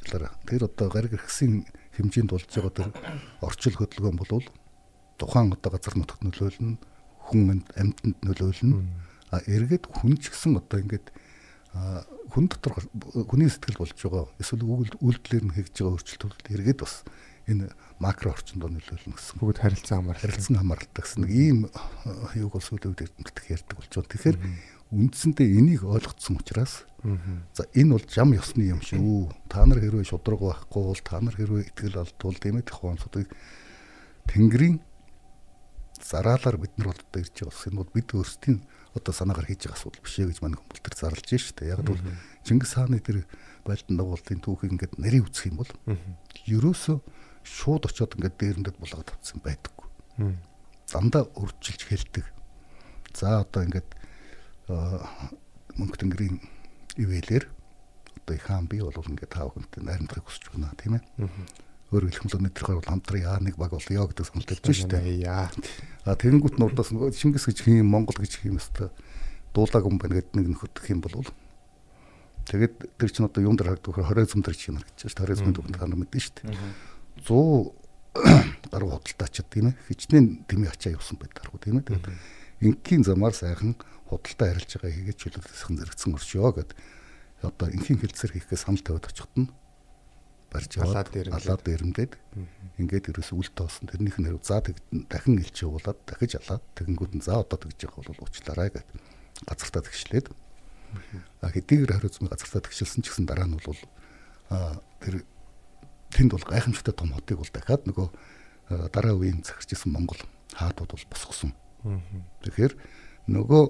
талаараа 0.06 0.34
тэр 0.46 0.66
одоо 0.70 0.88
гариг 0.90 1.18
иргэсийн 1.18 1.66
хэмжээнд 1.98 2.32
болж 2.32 2.48
байгаа 2.50 2.74
тэр 2.74 2.90
орчил 3.42 3.78
хөдөлгөөн 3.78 4.18
бол 4.18 4.46
тухайн 5.18 5.54
одоо 5.54 5.70
газар 5.74 5.96
нутагт 5.98 6.24
нөлөөлнө 6.26 6.78
хүн 7.30 7.66
амьтанд 7.78 8.18
нөлөөлнө. 8.26 8.78
А 9.32 9.40
эргээд 9.48 9.88
хүн 9.90 10.18
ч 10.18 10.34
гэсэн 10.34 10.58
одоо 10.58 10.82
ингээд 10.82 11.08
хүн 12.34 12.46
дотор 12.50 12.76
хүний 13.30 13.48
сэтгэл 13.48 13.80
болж 13.80 13.96
байгаа 13.96 14.26
эсвэл 14.42 14.66
үйлдэлээр 15.00 15.46
нь 15.46 15.56
хийж 15.56 15.72
байгаа 15.78 15.96
өөрчлөлтүүд 15.96 16.52
эргээд 16.52 16.80
бас 16.84 17.06
энэ 17.48 17.72
макро 18.02 18.34
орчинд 18.34 18.66
нөлөөлнө 18.66 19.16
гэсэн. 19.16 19.40
Бүгд 19.40 19.62
харилцан 19.62 20.04
хамаарал. 20.04 20.24
Харилцан 20.26 20.58
хамааралтай 20.58 21.02
гэсэн 21.06 21.22
нэг 21.24 21.32
ийм 21.32 21.60
юуг 22.36 22.54
бол 22.58 22.66
сүүлийн 22.66 22.92
үед 22.92 23.06
эрдэмтдэх 23.08 23.46
ярьдаг 23.56 23.76
болж 23.78 23.92
байгаа. 23.94 24.12
Тэгэхээр 24.12 24.38
үндсэндээ 24.92 25.48
энийг 25.58 25.84
ойлгоцсон 25.88 26.38
учраас 26.44 26.84
за 27.56 27.64
энэ 27.74 27.96
бол 27.98 28.06
жам 28.06 28.36
ёсны 28.36 28.68
юм 28.70 28.82
шүү. 28.84 29.32
Та 29.50 29.66
нар 29.66 29.80
хэрвээ 29.80 30.06
шудраг 30.06 30.40
байхгүй 30.44 30.84
бол 30.84 31.02
та 31.02 31.18
нар 31.24 31.34
хэрвээ 31.34 31.72
итгэл 31.72 32.04
алдвал 32.04 32.38
ээ 32.38 32.62
тухайн 32.62 33.00
Тэнгэрийн 34.30 34.78
зараалаар 35.98 36.58
бид 36.58 36.78
нар 36.78 36.94
бол 36.94 37.02
одоо 37.02 37.22
ирж 37.22 37.36
байгаа. 37.42 37.68
Энэ 37.72 37.80
бол 37.82 37.94
бид 37.94 38.10
өөрсдийн 38.14 38.60
одоо 38.94 39.14
санаагаар 39.14 39.48
хийж 39.50 39.66
байгаа 39.66 39.80
асуудал 39.80 40.04
биш 40.04 40.16
ээ 40.20 40.30
гэж 40.30 40.40
манай 40.42 40.58
хүмүүс 40.60 40.82
төр 40.84 40.96
зарлж 40.98 41.30
штэ. 41.40 41.72
Яг 41.72 41.82
бол 41.82 42.02
Чингис 42.44 42.74
хааны 42.76 43.00
тэр 43.00 43.26
байлдан 43.66 43.98
дагуултын 43.98 44.42
түүхийг 44.42 44.76
ингээд 44.76 45.00
нарийн 45.00 45.26
үзэх 45.26 45.50
юм 45.50 45.62
бол 45.62 45.72
ерөөсөө 46.46 46.98
шууд 47.46 47.84
очиод 47.90 48.14
ингээд 48.18 48.38
дээрэндээ 48.38 48.74
булгаад 48.78 49.10
авсан 49.14 49.40
байдаггүй. 49.42 49.88
Дандаа 50.92 51.24
өржилж 51.38 51.82
хэлдэг. 51.88 52.26
За 53.14 53.42
одоо 53.42 53.64
ингээд 53.66 53.90
мөнгө 55.78 55.98
тэнгэрийн 56.00 56.38
ивэлэр 56.98 57.44
одоо 58.22 58.36
их 58.36 58.46
хаан 58.46 58.68
би 58.68 58.80
бол 58.80 58.94
ингээд 58.94 59.32
тав 59.32 59.52
хүнтэй 59.52 59.84
найрамдахыг 59.84 60.26
хүсэж 60.26 60.52
байна 60.54 60.72
тийм 60.78 61.00
ээ. 61.00 61.04
Өөр 61.92 62.08
хэлэх 62.08 62.24
юм 62.24 62.80
бол 62.80 62.88
хамтран 62.88 63.22
яа 63.22 63.40
нэг 63.44 63.56
баг 63.60 63.72
болё 63.76 64.08
гэдэг 64.08 64.26
санал 64.26 64.48
тавьж 64.48 64.88
штэ. 64.88 65.04
Яа. 65.20 65.52
А 66.06 66.16
тэгэнгүүт 66.16 66.56
нь 66.56 66.64
урдаас 66.64 66.96
нөгөө 66.96 67.12
Шингис 67.12 67.48
гэж 67.50 67.68
хэм 67.68 67.84
Монгол 67.84 68.16
гэж 68.16 68.40
хэм 68.40 68.56
өстө 68.56 68.94
дуулааг 69.52 69.84
юм 69.84 70.00
байна 70.00 70.24
гэдэг 70.24 70.34
нэг 70.40 70.48
нөхөдөх 70.56 70.86
юм 70.88 71.02
бол 71.04 71.28
тэгээд 72.48 72.76
тэр 72.96 73.10
чинь 73.12 73.28
одоо 73.28 73.44
юм 73.44 73.60
дээр 73.60 73.76
харагдах 73.76 74.08
хоризм 74.08 74.40
дээр 74.40 74.56
чинь 74.56 74.80
харагдаж 74.80 75.04
шүү 75.04 75.12
дээ. 75.12 75.24
Хоризмын 75.28 75.56
түүхэнд 75.56 75.76
та 75.76 75.88
нар 75.92 76.00
мэдэн 76.00 76.22
шүү 76.24 76.36
дээ. 76.40 76.56
100 77.28 77.82
гаруй 78.72 78.90
худалдаачид 78.92 79.48
тийм 79.52 79.72
ээ 79.72 79.76
хичнээн 79.92 80.28
тэмээ 80.48 80.72
ачаа 80.72 80.96
явсан 80.96 81.20
байдаг 81.20 81.52
тийм 81.60 81.80
ээ. 81.80 81.88
Тэгээд 81.92 82.08
ингийн 82.64 83.04
замаар 83.04 83.36
сайхан 83.36 83.76
худалдаа 84.12 84.48
арилж 84.52 84.72
байгаа 84.76 84.92
хийгээд 84.92 85.22
чөлөөссөн 85.24 85.76
зэрэгцэн 85.80 86.12
оршоо 86.20 86.52
гэд 86.52 86.72
одоо 87.42 87.68
инхийн 87.72 88.00
хилцэр 88.04 88.36
хийхээс 88.36 88.68
санал 88.68 88.84
тавиад 88.84 89.08
очиход 89.08 89.34
нь 89.40 89.50
барьж 90.52 90.72
алаад 90.84 91.64
дээрэмдээд. 91.64 92.14
ингээд 92.78 93.10
ерөөс 93.16 93.32
үл 93.32 93.50
тоосон. 93.56 93.88
Тэрнийх 93.88 94.20
нь 94.20 94.28
за 94.44 94.60
дахин 95.08 95.40
илч 95.40 95.64
явуулаад 95.64 96.00
дахиж 96.04 96.36
алаад 96.44 96.64
тэгэнгүүт 96.76 97.14
нь 97.16 97.24
за 97.24 97.40
одоо 97.40 97.56
тэгж 97.56 97.88
явах 97.88 98.04
бол 98.04 98.28
уучлаарай 98.28 98.70
гэд 98.76 98.88
газартаа 99.48 99.82
тэгшлээд. 99.88 100.28
А 101.40 101.50
хэдийгээр 101.56 101.96
хариуцмын 101.96 102.30
газартаа 102.30 102.68
тэгшилсэн 102.68 103.00
ч 103.00 103.08
гэсэн 103.08 103.26
дараа 103.32 103.48
нь 103.48 103.56
бол 103.56 103.80
а 104.52 104.84
тэр 105.00 105.24
тэнд 106.12 106.36
бол 106.36 106.44
гайхамшигтай 106.44 106.94
том 106.94 107.16
хотыг 107.16 107.40
бол 107.40 107.52
дахиад 107.56 107.88
нөгөө 107.88 108.08
дараа 108.92 109.16
үеийн 109.16 109.48
захирч 109.48 109.72
исэн 109.72 109.96
Монгол 109.96 110.20
хаадууд 110.52 110.92
бол 110.92 111.08
босгосон. 111.08 111.56
Тэгэхээр 112.44 112.76
нөгөө 113.32 113.64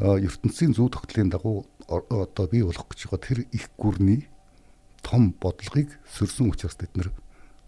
ертөнцийн 0.00 0.72
зөв 0.72 0.88
тогтлын 0.90 1.28
дагуу 1.28 1.68
одоо 1.88 2.48
бий 2.48 2.64
болох 2.64 2.88
гэж 2.88 3.12
байгаа 3.12 3.20
тэр 3.20 3.38
их 3.52 3.68
гүрний 3.76 4.28
том 5.04 5.36
бодлогыг 5.36 6.00
сөрсөн 6.08 6.48
учраас 6.48 6.76
тэд 6.80 6.96
нэр 6.96 7.12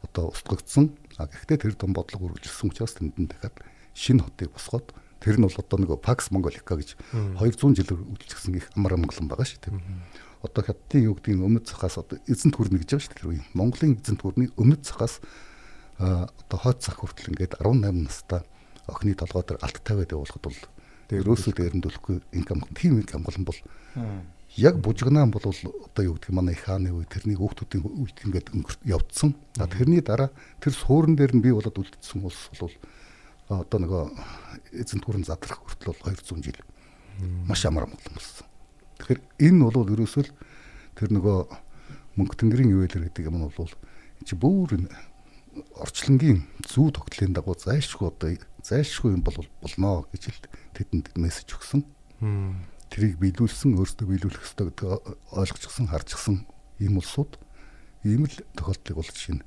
одоо 0.03 0.33
устгагдсан. 0.33 0.97
А 1.21 1.29
гэхдээ 1.29 1.59
тэр 1.69 1.75
том 1.77 1.93
бодлого 1.93 2.33
үргэлжилсэн 2.33 2.73
учраас 2.73 2.97
тэнд 2.97 3.17
дахиад 3.17 3.57
шинэ 3.93 4.25
хотыг 4.25 4.53
босгоод 4.57 4.97
тэр 5.21 5.37
нь 5.39 5.45
бол 5.45 5.61
одоо 5.61 5.79
нэг 5.79 6.01
Пакс 6.01 6.33
Монголика 6.33 6.77
гэж 6.77 6.97
200 7.13 7.77
жилээр 7.77 8.01
үйлчлэгсэн 8.01 8.57
их 8.57 8.73
амар 8.75 8.97
амгалан 8.97 9.29
байгаа 9.29 9.47
шүү 9.47 9.61
дээ. 9.69 9.77
Одоо 10.43 10.63
хятадын 10.65 11.07
юу 11.07 11.15
гэдгийг 11.21 11.39
өмнөд 11.39 11.69
цахаас 11.69 12.01
одоо 12.01 12.19
эзэнт 12.27 12.57
хүрнэ 12.57 12.83
гэж 12.83 12.91
байгаа 12.97 13.07
шүү 13.07 13.31
дээ. 13.37 13.53
Монголын 13.55 14.01
эзэнт 14.01 14.21
хүрний 14.25 14.51
өмнөд 14.59 14.83
цахаас 14.83 15.21
одоо 16.01 16.59
хойд 16.59 16.83
цах 16.83 16.99
хүртэл 16.99 17.31
ингээд 17.37 17.63
18 17.63 18.09
настай 18.09 18.43
охины 18.91 19.15
толгой 19.15 19.45
дээр 19.47 19.63
алт 19.63 19.79
тавиад 19.87 20.11
явуулахад 20.11 20.43
бол 20.43 20.59
ерөөсөө 21.21 21.53
дээрэндүүлэхгүй 21.59 22.17
инкам 22.39 22.65
тийм 22.73 23.01
инкам 23.03 23.21
амгалан 23.21 23.45
бол 23.45 23.59
яг 24.57 24.77
бужигнаан 24.81 25.31
бол 25.31 25.43
одоо 25.45 26.03
юу 26.05 26.15
гэдэг 26.17 26.33
манай 26.33 26.55
их 26.55 26.65
хааны 26.65 26.93
үе 26.93 27.05
тэрний 27.09 27.37
хүүхдүүдийн 27.37 27.85
үед 27.85 28.19
ингээд 28.25 28.49
явцсан. 28.85 29.35
А 29.57 29.67
тэрний 29.67 30.01
дараа 30.01 30.31
тэр 30.61 30.73
суурин 30.73 31.17
дээр 31.17 31.37
нь 31.37 31.45
бий 31.45 31.53
болоод 31.53 31.77
үлдсэн 31.77 32.21
улс 32.21 32.53
бол 32.61 32.73
одоо 33.49 33.79
нөгөө 33.81 34.03
эзэнт 34.77 35.05
гүрэн 35.05 35.25
задрах 35.25 35.61
хүртэл 35.65 35.93
бол 35.93 36.05
200 36.13 36.45
жил 36.45 36.61
маш 37.49 37.65
амар 37.65 37.89
амгалан 37.89 38.17
болсон. 38.17 38.47
Тэгэхээр 39.01 39.21
энэ 39.41 39.71
бол 39.73 39.89
ерөөсөө 39.89 40.23
л 40.29 40.33
тэр 41.01 41.09
нөгөө 41.17 41.39
мөнгө 42.21 42.37
тэнгэрийн 42.37 42.73
ивэлэр 42.77 43.09
гэдэг 43.09 43.29
юм 43.33 43.49
бол 43.49 43.73
чи 44.25 44.37
бүр 44.37 44.85
орчлонгийн 45.81 46.45
зүү 46.65 46.93
тогтлын 46.97 47.33
дагуу 47.37 47.57
зайлшгүй 47.57 48.09
одоо 48.09 48.37
зайлшгүй 48.63 49.13
юм 49.19 49.23
бол 49.27 49.39
болно 49.61 50.07
гэж 50.15 50.31
тэдэнд 50.75 51.15
мессеж 51.19 51.59
өгсөн. 51.59 51.83
Тэрийг 52.91 53.19
биелүүлсэн 53.19 53.75
өөрсдөө 53.75 54.07
биелүүлэх 54.07 54.47
ёстой 54.47 54.71
гэдэг 54.71 54.87
ойлгочихсон 55.35 55.87
харчихсан 55.91 56.47
ийм 56.79 56.99
улсууд 57.01 57.39
ийм 58.07 58.27
л 58.27 58.37
тохиолдлыг 58.55 58.97
бол 58.99 59.11
жишээ 59.11 59.37
нь 59.41 59.45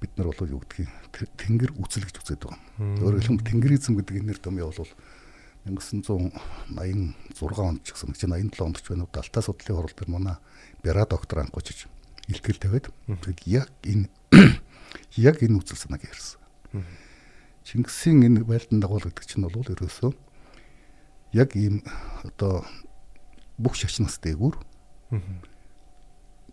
бид 0.00 0.12
нар 0.18 0.28
бол 0.30 0.52
юу 0.52 0.60
гэдгийг 0.60 0.90
тэнгэр 1.40 1.72
үзэл 1.80 2.04
гэж 2.04 2.16
үзээд 2.20 2.42
байгаа. 2.44 2.60
Өөрөөр 3.00 3.24
хэлбэл 3.24 3.48
тэнгэризм 3.48 3.96
гэдэг 3.96 4.16
энэ 4.20 4.28
нэр 4.28 4.40
томьёо 4.42 4.70
бол 4.70 4.92
1986 5.64 6.36
онд 7.64 7.80
ч 7.80 7.96
гэсэн 7.96 8.12
87 8.12 8.60
онд 8.60 8.76
ч 8.84 8.86
байна 8.92 9.08
уу 9.08 9.12
Далтаа 9.14 9.40
судлалын 9.40 9.76
хурал 9.80 9.96
дээр 9.96 10.10
манай 10.12 10.36
Бяра 10.84 11.08
доктор 11.08 11.40
анхуучиж 11.40 11.88
илтгэл 12.28 12.60
тавиад 12.60 12.92
яг 13.48 13.72
энэ 13.80 14.12
яг 15.16 15.40
энэ 15.40 15.56
үзэл 15.56 15.80
санааг 15.80 16.04
ярьсан. 16.04 16.40
Чингисийн 17.64 18.22
энэ 18.22 18.44
байлдан 18.44 18.80
дагуул 18.80 19.04
гэдэг 19.04 19.24
чинь 19.24 19.44
бол 19.48 19.64
ерөөсөө 19.64 20.12
яг 21.32 21.56
ийм 21.56 21.80
одоо 22.22 22.62
бүх 23.58 23.74
шашнаас 23.74 24.20
дээгүүр 24.20 24.56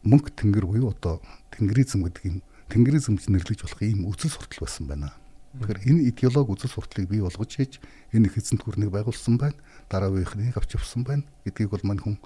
мөнгө 0.07 0.29
тэнгэр 0.33 0.65
буюу 0.65 0.95
одоо 0.95 1.21
тэнгэризм 1.53 2.07
гэдэг 2.07 2.23
юм 2.25 2.37
тэнгэризмж 2.71 3.27
нэрлэж 3.27 3.59
болох 3.61 3.81
ийм 3.83 4.07
үзэл 4.07 4.33
суртал 4.33 4.63
байсан 4.65 4.87
байна. 4.87 5.13
Тэгэхээр 5.59 5.83
энэ 5.83 6.01
идеологи 6.15 6.55
үзэл 6.55 6.73
сурталыг 6.79 7.11
бий 7.11 7.21
болгож 7.21 7.51
хийж 7.59 7.83
энэ 8.15 8.31
их 8.31 8.39
эзэнт 8.39 8.63
гүрнийг 8.63 8.89
байгуулсан 8.95 9.35
байна. 9.35 9.59
Дараа 9.91 10.09
үеийнхнийг 10.09 10.55
авч 10.55 10.79
явсан 10.79 11.03
байна 11.03 11.27
гэдгийг 11.43 11.69
бол 11.75 11.83
мань 11.83 11.99
хүн 11.99 12.17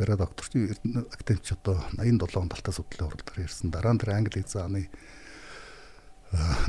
Бара 0.00 0.16
докторч 0.16 0.56
академич 1.12 1.52
одоо 1.52 1.84
87 2.00 2.40
он 2.40 2.48
талтаа 2.48 2.72
судлалын 2.72 3.12
уралдаар 3.12 3.44
ярьсан. 3.44 3.68
Дараа 3.68 3.92
нь 3.92 4.00
тэр 4.00 4.16
англи 4.16 4.40
зааны 4.48 4.88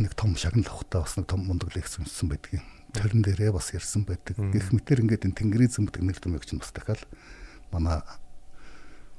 нэг 0.01 0.13
том 0.17 0.35
шагнал 0.35 0.65
авахтаа 0.65 1.05
бас 1.05 1.17
нэг 1.17 1.27
том 1.29 1.45
мундаг 1.45 1.75
лекц 1.75 1.99
уншсан 2.01 2.29
байдгийг 2.29 2.65
тэрэн 2.91 3.21
дээрээ 3.21 3.51
бас 3.53 3.71
ярьсан 3.71 4.03
байдаг. 4.03 4.35
Гэх 4.35 4.73
мэтэр 4.73 5.05
ингээд 5.05 5.25
энэ 5.29 5.37
тэнгэрийн 5.37 5.71
зэмдэг 5.71 6.01
нэр 6.01 6.19
томьёог 6.19 6.45
чинь 6.45 6.59
бас 6.59 6.73
дахиад 6.73 7.05
манай 7.71 8.01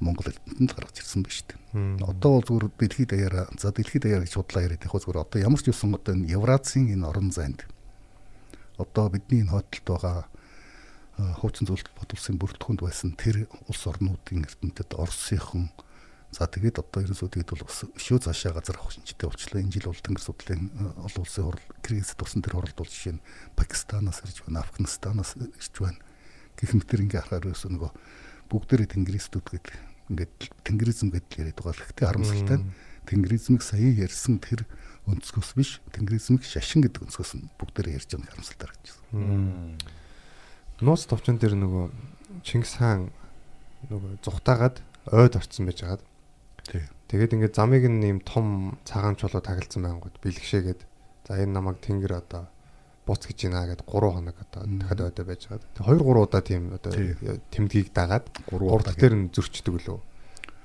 Монгол 0.02 0.26
эрдэнэтэнд 0.26 0.74
гаргаж 0.74 0.98
ирсэн 0.98 1.22
шүү 1.22 1.46
дээ. 1.46 2.02
Одоо 2.02 2.42
бол 2.42 2.46
зүгээр 2.46 2.66
дэлхийд 2.74 3.10
даяараа 3.14 3.46
за 3.54 3.70
дэлхийд 3.70 4.02
даяар 4.02 4.26
гэж 4.26 4.34
судлаа 4.34 4.66
яриад 4.66 4.82
яг 4.82 4.92
зүгээр 4.92 5.22
одоо 5.22 5.38
ямар 5.38 5.62
ч 5.62 5.70
юусан 5.70 5.94
одоо 5.94 6.12
энэ 6.18 6.34
Евразийн 6.34 6.90
энэ 6.90 7.06
орон 7.06 7.30
зайд 7.30 7.62
одоо 8.82 9.06
бидний 9.14 9.46
энэ 9.46 9.54
хойдолд 9.54 9.86
байгаа 9.86 10.26
хуучин 11.38 11.70
зөвлөлт 11.70 11.94
бод 11.94 12.10
улсын 12.10 12.36
бүрэлдэхүүнд 12.40 12.80
байсан 12.82 13.14
тэр 13.14 13.46
улс 13.70 13.82
орнуудын 13.86 14.42
эрдэнэтэд 14.42 14.90
Оросынхон 14.98 15.70
За 16.32 16.48
тэгээд 16.48 16.80
одоо 16.80 17.04
ерөөсөө 17.04 17.28
тэгээд 17.28 17.52
бол 17.52 17.68
бас 17.68 17.84
өшөө 17.92 18.24
цаашаа 18.24 18.56
газар 18.56 18.80
авах 18.80 18.96
шинжтэй 18.96 19.28
болчлоо. 19.28 19.60
Энэ 19.60 19.72
жил 19.76 19.92
бол 19.92 20.00
тэнгэр 20.00 20.24
судлалын 20.24 20.64
э, 20.64 21.04
олон 21.04 21.22
улсын 21.28 21.44
хурал 21.44 21.66
кризис 21.84 22.16
тусан 22.16 22.40
тэр 22.40 22.56
хуралд 22.56 22.72
бол 22.72 22.88
жишээ 22.88 23.20
нь 23.20 23.24
Пакистанаас 23.52 24.24
ирж 24.24 24.40
байна, 24.48 24.64
Афганистанаас 24.64 25.36
ирж 25.36 25.76
байна. 25.76 26.00
Гэх 26.56 26.72
мэтэр 26.72 27.04
ингээ 27.04 27.20
харахаар 27.20 27.52
ерөөсөө 27.52 27.70
нөгөө 27.76 27.90
бүгдээрээ 28.48 28.88
тэнгэризтүүд 28.96 29.46
гэдэг 29.52 29.76
ингээд 30.08 30.32
тэнгэризм 30.64 31.08
гэдэг 31.12 31.32
яриад 31.36 31.58
байгаа. 31.60 31.84
Гэхдээ 31.84 32.08
харамсалтай 32.08 32.58
нь 32.64 32.68
тэнгэризмийг 33.12 33.60
сая 33.60 33.92
ярьсан 33.92 34.40
тэр 34.40 34.64
өнцгөөс 35.04 35.52
биш 35.52 35.84
тэнгэризмийг 35.92 36.48
шашин 36.48 36.80
гэдэг 36.80 37.12
өнцгөөс 37.12 37.32
нь 37.36 37.48
бүгдээрээ 37.60 37.96
ярьж 38.00 38.08
байгаа 38.16 38.32
харамсалтай 38.32 38.66
харагдчихсан. 38.72 39.04
Нууц 40.80 41.04
товчон 41.06 41.36
дээр 41.36 41.60
нөгөө 41.60 41.84
Чингис 42.40 42.80
хаан 42.80 43.12
нөгөө 43.90 44.22
зүхтаагаад 44.24 44.76
ойд 45.10 45.34
орцсон 45.36 45.66
байж 45.66 45.82
байгаад. 45.82 46.02
Тэгээд 46.70 47.34
ингээд 47.36 47.54
замыг 47.58 47.84
нь 47.90 48.04
ийм 48.08 48.18
том 48.24 48.78
цагаан 48.88 49.18
чулуу 49.18 49.42
тагилсан 49.42 49.82
байнгут 49.84 50.16
бэлгшээгээд 50.22 50.80
за 51.28 51.32
энэ 51.36 51.52
намайг 51.52 51.82
тэнгэр 51.84 52.24
одоо 52.24 52.48
буц 53.06 53.26
гэж 53.26 53.50
байна 53.50 53.66
гэд 53.66 53.82
3 53.84 54.14
хоног 54.14 54.36
одоо 54.38 54.62
дахиад 54.64 55.00
ойдоо 55.10 55.24
байж 55.26 55.42
байгаа. 55.50 55.66
Тэг 55.74 55.86
2 55.86 56.00
3 56.00 56.22
удаа 56.22 56.42
тийм 56.42 56.62
одоо 56.72 56.92
тэмдгийг 57.50 57.90
дагаад 57.90 58.26
3 58.46 58.62
удаа 58.62 58.94
дээр 58.94 59.14
нь 59.18 59.32
зөрчдөг 59.34 59.74
лөө. 59.82 60.00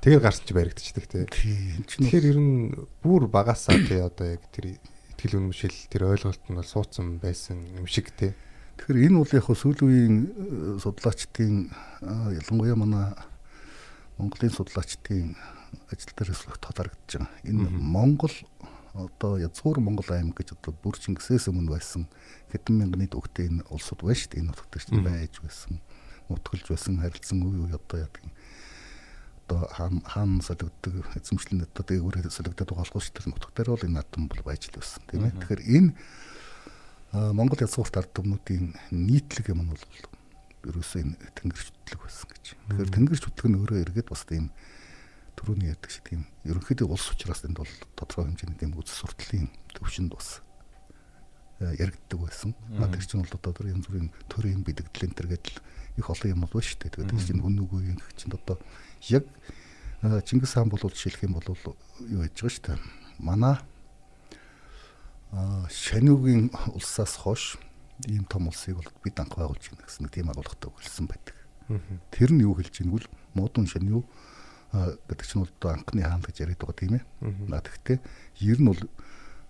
Тэгээд 0.05 0.21
гарсан 0.21 0.45
чи 0.45 0.53
баригдчихдаг 0.53 1.05
тий. 1.09 1.25
Тэгэхээр 1.25 2.25
ер 2.29 2.37
нь 2.37 2.77
бүр 3.01 3.25
багасаа 3.25 3.81
тий 3.81 3.97
одоо 3.97 4.37
яг 4.37 4.45
тэр 4.53 4.77
итгэл 5.17 5.41
үнэмшил 5.41 5.73
тэр 5.89 6.13
ойлголт 6.13 6.45
нь 6.45 6.55
бол 6.55 6.69
суудсан 6.69 7.17
байсан 7.17 7.57
юм 7.73 7.89
шиг 7.89 8.13
тий. 8.13 8.37
Тэгэхээр 8.77 9.09
энэ 9.09 9.17
бол 9.17 9.33
яг 9.33 9.45
сүүлийн 9.49 9.81
үеийн 9.81 10.17
э, 10.29 10.77
судлаачдын 10.77 11.73
аа, 12.05 12.29
ялангуяа 12.37 12.77
манай 12.77 13.17
Монголын 14.21 14.53
судлаачдын 14.53 15.33
ажил 15.91 16.13
дээрээс 16.15 16.41
л 16.47 16.59
тод 16.59 16.77
харагдаж 16.77 17.11
байгаа. 17.17 17.31
Энэ 17.47 17.69
Монгол 17.71 18.35
одоо 18.97 19.37
язгуур 19.37 19.79
Монгол 19.79 20.09
аймаг 20.09 20.37
гэж 20.37 20.57
одоо 20.57 20.73
бүр 20.73 20.97
Чингисээс 20.97 21.47
өмнө 21.53 21.77
байсан 21.77 22.09
хэдэн 22.49 22.75
мянган 22.77 23.05
нийт 23.05 23.13
өгтэй 23.13 23.47
энэ 23.51 23.67
улсууд 23.69 24.01
байна 24.01 24.17
шүү 24.17 24.29
дээ. 24.33 24.41
Энэ 24.41 24.49
нутагт 24.51 24.73
чинь 24.73 25.05
байж 25.05 25.33
байсан, 25.37 25.73
нутгалж 26.29 26.65
байсан, 26.65 26.93
харилцсан 26.97 27.39
үе 27.45 27.59
үе 27.69 27.75
одоо 27.77 27.97
яадаг 28.01 28.23
юм. 28.25 28.33
Одоо 29.47 29.59
хаан 29.69 29.95
хаан 30.01 30.31
солигддог 30.41 30.95
эзэмшлэн 31.13 31.69
одоо 31.69 31.83
дээгүүрээ 31.85 32.25
болохоос 32.25 33.07
тэр 33.13 33.25
нутагтаар 33.29 33.69
бол 33.71 33.85
энэ 33.85 34.01
атом 34.01 34.27
бол 34.27 34.41
байж 34.41 34.67
л 34.67 34.81
байсан 34.81 35.01
тийм 35.07 35.29
ээ. 35.29 35.37
Тэгэхээр 35.39 35.61
энэ 35.77 35.89
Монгол 37.37 37.61
язгуурт 37.63 37.95
ард 37.95 38.11
түмнүүдийн 38.11 38.75
нийтлэг 38.91 39.53
юм 39.53 39.63
нь 39.63 39.71
бол 39.71 39.85
ерөөсөө 40.67 40.99
энэ 41.05 41.15
тэнгэрч 41.39 41.71
хөтлөг 41.71 42.01
байсан 42.03 42.27
гэж. 42.35 42.45
Тэгэхээр 42.67 42.91
тэнгэрч 42.91 43.23
хөтлөг 43.23 43.47
нь 43.47 43.59
өөрөө 43.63 43.79
эргээд 43.87 44.09
бас 44.11 44.27
тийм 44.27 44.51
түрүүний 45.37 45.71
ярьдаг 45.71 45.91
шиг 45.93 46.03
тийм 46.09 46.25
ерөнхийдөө 46.43 46.89
улс 46.89 47.07
учраас 47.13 47.45
энд 47.45 47.61
бол 47.61 47.73
тодорхой 47.95 48.33
хэмжээний 48.33 48.57
тийм 48.57 48.73
үзэл 48.73 49.07
сурталын 49.07 49.47
төвшөнд 49.77 50.11
бас 50.11 50.41
э, 51.61 51.77
яригддаг 51.77 52.19
байсан. 52.19 52.57
Наад 52.73 52.97
тэр 52.97 53.05
чинь 53.05 53.21
бол 53.21 53.37
одоо 53.37 53.53
тэр 53.53 53.71
янз 53.71 53.85
бүрийн 53.85 54.09
төрийн 54.27 54.65
бэлэгдэл 54.65 55.07
энэ 55.07 55.17
төр 55.17 55.29
гэдэл 55.37 55.57
их 56.01 56.09
олон 56.09 56.33
юм 56.33 56.41
бол 56.41 56.57
шүү 56.57 56.81
дээ. 56.81 56.93
Тэгээд 56.97 57.11
тэр 57.13 57.21
чинь 57.21 57.41
хүн 57.45 57.55
нүгүү 57.55 57.79
юм 57.93 57.99
чинь 58.17 58.33
одоо 58.33 58.57
яг 59.13 59.25
э, 60.01 60.21
Чингис 60.25 60.57
хаан 60.57 60.73
бол 60.73 60.81
жишээлх 60.81 61.23
юм 61.23 61.37
бол 61.37 61.53
юу 62.01 62.25
яж 62.25 62.33
байгаа 62.33 62.49
шүү 62.49 62.65
дээ. 62.73 62.79
Манай 63.21 63.61
Аа, 65.31 65.67
Шаниугийн 65.69 66.49
улсаас 66.71 67.15
хойш 67.19 67.57
ийм 68.07 68.23
том 68.23 68.47
улсыг 68.47 68.79
бол 68.79 68.87
бид 69.03 69.19
анх 69.19 69.35
байгуулж 69.35 69.59
гинэ 69.59 69.83
гэсэн 69.83 70.07
тийм 70.07 70.31
агуулгатай 70.31 70.71
өгүүлсэн 70.71 71.03
байдаг. 71.03 71.35
Тэр 72.15 72.31
нь 72.31 72.47
юу 72.47 72.55
хэлж 72.55 72.79
ийнгүй 72.79 73.03
л 73.03 73.11
модон 73.35 73.67
Шаниу 73.67 74.07
гэдэг 74.71 75.25
чинь 75.25 75.41
бол 75.43 75.53
одоо 75.59 75.71
анхны 75.75 76.01
хаан 76.03 76.23
гэж 76.23 76.35
яриад 76.43 76.59
байгаа 76.59 76.77
тийм 76.77 76.93
ээ. 76.99 77.03
Наа 77.47 77.61
тэгтээ 77.63 77.97
ер 78.43 78.59
нь 78.59 78.67
бол 78.67 78.81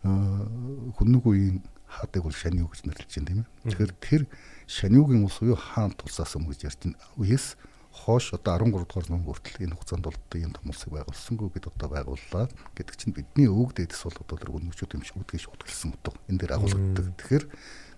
хүннэг 0.03 1.23
үеийн 1.25 1.61
хаадаг 1.87 2.21
бол 2.23 2.35
Шаниу 2.35 2.67
гэж 2.69 2.85
нэрлэж 2.85 3.11
байна 3.17 3.27
тийм 3.27 3.39
ээ. 3.41 3.47
Тэгэхээр 3.71 3.93
тэр 3.97 4.21
Шаниугийн 4.67 5.23
улс 5.25 5.39
буюу 5.39 5.57
хаан 5.57 5.95
тулсаас 5.95 6.35
өмнө 6.35 6.53
гэж 6.53 6.69
ярьж 6.69 6.79
байна. 6.85 6.99
Үеэс 7.17 7.57
хоош 7.97 8.33
одоо 8.33 8.61
13 8.61 8.85
дугаар 8.85 9.07
нам 9.09 9.23
хүртэл 9.25 9.63
энэ 9.65 9.73
хугацаанд 9.73 10.05
бол 10.05 10.13
одоо 10.13 10.37
ийм 10.37 10.53
том 10.53 10.69
улсыг 10.69 10.93
байгуулсангүй 10.93 11.49
бид 11.49 11.65
одоо 11.65 11.87
байгууллаа 11.89 12.45
гэдэг 12.77 12.95
чинь 12.99 13.15
бидний 13.15 13.49
өвөг 13.49 13.73
дээдэс 13.73 14.05
бол 14.05 14.21
одоо 14.21 14.37
тэр 14.37 14.53
үнэмшүүд 14.53 14.95
юм 14.95 15.03
шиг 15.03 15.17
үдгэж 15.17 15.43
утгалсан 15.49 15.97
утга 15.97 16.13
энэ 16.29 16.39
дээр 16.45 16.53
агуулгадаг. 16.61 17.05
Тэгэхээр 17.17 17.45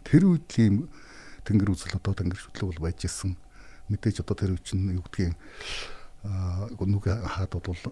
тэр 0.07 0.21
үед 0.23 0.49
ийм 0.55 0.87
тэнгэр 1.43 1.73
үзэл 1.75 1.99
одоо 1.99 2.13
тэнгэр 2.15 2.39
шүтлэг 2.39 2.67
бол 2.71 2.83
байж 2.87 3.03
исэн 3.03 3.35
мэдээж 3.91 4.23
одоо 4.23 4.35
тэр 4.39 4.55
үед 4.55 4.63
чинь 4.63 4.95
юу 4.95 5.03
гэдгийг 5.03 5.35
а 6.23 6.67
гүнүг 6.75 7.05
хаад 7.07 7.53
бол 7.55 7.83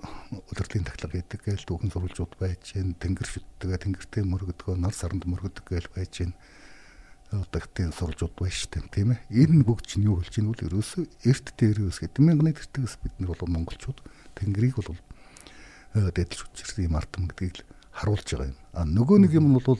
удирдлын 0.52 0.84
тахлага 0.84 1.24
гэдэг 1.24 1.42
гээл 1.48 1.68
дүүхэн 1.68 1.92
сурвалжууд 1.96 2.34
байж 2.36 2.76
гэн 2.76 3.00
тэнгэр 3.00 3.28
шүтдэг 3.28 3.80
тэнгэртэй 3.80 4.24
мөргөдгөө 4.28 4.76
нар 4.76 4.92
саранд 4.92 5.24
мөргөдөг 5.24 5.64
гээл 5.64 5.96
байж 5.96 6.28
гэн 6.28 6.34
суржууд 7.32 8.36
байна 8.40 8.56
шүү 8.56 8.72
дээ 8.72 8.92
тийм 8.92 9.12
ээ. 9.16 9.20
Энэ 9.32 9.64
бүгд 9.68 9.86
чинь 9.88 10.08
юу 10.08 10.20
болж 10.20 10.32
ийн 10.32 10.48
үл 10.48 10.64
ерөөсөө 10.64 11.04
эрт 11.28 11.48
дээрээс 11.60 12.00
хэдэн 12.04 12.24
мянганы 12.24 12.56
тэртгээс 12.56 12.96
бид 13.04 13.16
нар 13.20 13.36
бол 13.36 13.52
монголчууд 13.52 14.00
тэнгэрийг 14.36 14.76
бол 14.80 14.96
дээдлж 15.92 16.40
үчирсэн 16.52 16.88
юм 16.88 16.96
артам 16.96 17.28
гэдгийг 17.28 17.64
л 17.64 17.68
харуулж 17.92 18.28
байгаа 18.32 18.52
юм. 18.52 18.60
А 18.72 18.88
нөгөө 18.88 19.18
нэг 19.24 19.32
юм 19.36 19.60
бол 19.60 19.80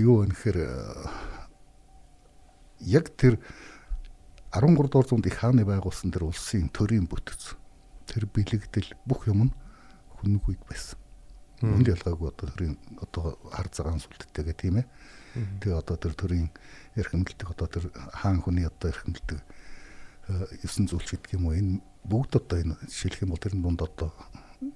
юу 0.00 0.24
вэ 0.24 0.32
гэхээр 0.32 0.58
яг 2.88 3.04
тэр 3.20 3.36
13 4.50 4.90
дугаар 4.90 5.06
зуунд 5.06 5.26
их 5.26 5.38
хааны 5.38 5.62
байгуулсан 5.62 6.10
тэр 6.10 6.26
улсын 6.26 6.70
төрийн 6.74 7.06
бүтэц 7.06 7.54
тэр 8.10 8.26
бэлэгдэл 8.26 8.98
бүх 9.06 9.30
юм 9.30 9.46
нь 9.46 9.52
хүннэг 10.18 10.42
үед 10.50 10.62
байсан. 10.66 10.98
Үнд 11.62 11.86
ялгаагүй 11.86 12.34
одоо 12.34 12.46
төрийн 12.50 12.74
одоо 12.98 13.38
хар 13.46 13.68
цагаан 13.70 14.02
сүлдтэйгээ 14.02 14.56
тийм 14.58 14.82
ээ. 14.82 14.86
Тэгээ 15.62 15.78
одоо 15.78 15.96
тэр 15.96 16.14
төрийн 16.18 16.48
эрхэмлдэг 16.98 17.46
одоо 17.46 17.68
тэр 17.70 17.84
хаан 17.94 18.42
хүний 18.42 18.66
одоо 18.66 18.90
эрхэмлдэг 18.90 19.38
эсэн 20.66 20.90
зүйлч 20.90 21.14
гэдэг 21.14 21.38
юм 21.38 21.46
уу 21.46 21.54
энэ 21.54 21.78
бүгд 22.02 22.42
одоо 22.42 22.58
энэ 22.58 22.74
жишээлх 22.90 23.22
юм 23.22 23.30
бол 23.30 23.44
тэрний 23.44 23.62
дунд 23.62 23.86
одоо 23.86 24.10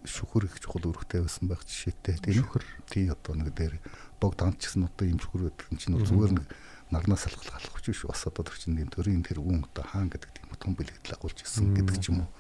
шүхэр 0.07 0.47
их 0.47 0.63
чухал 0.63 0.87
өргөтэй 0.87 1.27
байсан 1.27 1.51
байх 1.51 1.67
жишээтэй 1.67 2.23
тийм 2.23 2.47
шүхэр. 2.47 2.65
Тий 2.87 3.11
одоо 3.11 3.35
нэг 3.35 3.51
дээр 3.51 3.83
дог 4.23 4.39
данч 4.39 4.65
гэсэн 4.65 4.87
одоо 4.87 5.05
юм 5.09 5.19
шүхэр 5.19 5.51
гэдэг 5.51 5.69
нь 5.75 5.81
чинь 5.83 5.99
зүгээр 5.99 6.33
нэг 6.39 6.47
нарнаас 6.95 7.27
алхал 7.27 7.59
алхах 7.59 7.83
биш 7.83 8.07
бас 8.07 8.23
одоо 8.31 8.47
тэр 8.47 8.57
чинь 8.63 8.79
төрийн 8.87 9.27
тэр 9.27 9.43
үн 9.43 9.67
одоо 9.67 9.83
хаан 9.83 10.09
гэдэг 10.09 10.31
тийм 10.31 10.49
том 10.55 10.79
бэлгэдэл 10.79 11.19
агуулж 11.19 11.43
ирсэн 11.43 11.75
гэдэг 11.75 11.99
ч 11.99 12.15
юм 12.15 12.23
уу 12.25 12.31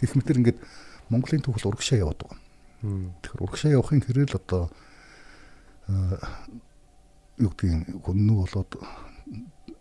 гэх 0.00 0.14
мэтэр 0.16 0.40
ингээд 0.40 0.58
Монголын 1.08 1.42
түүхэл 1.42 1.68
урагшаа 1.72 1.98
яваад 2.00 2.20
байгаа. 2.20 2.40
Тэгэхээр 3.22 3.42
урагшаа 3.42 3.70
явахын 3.72 4.02
хэрэл 4.04 4.38
одоо 4.38 4.62
юу 7.38 7.50
гэдгийг 7.54 8.02
хүннүү 8.04 8.36
болоод 8.44 8.72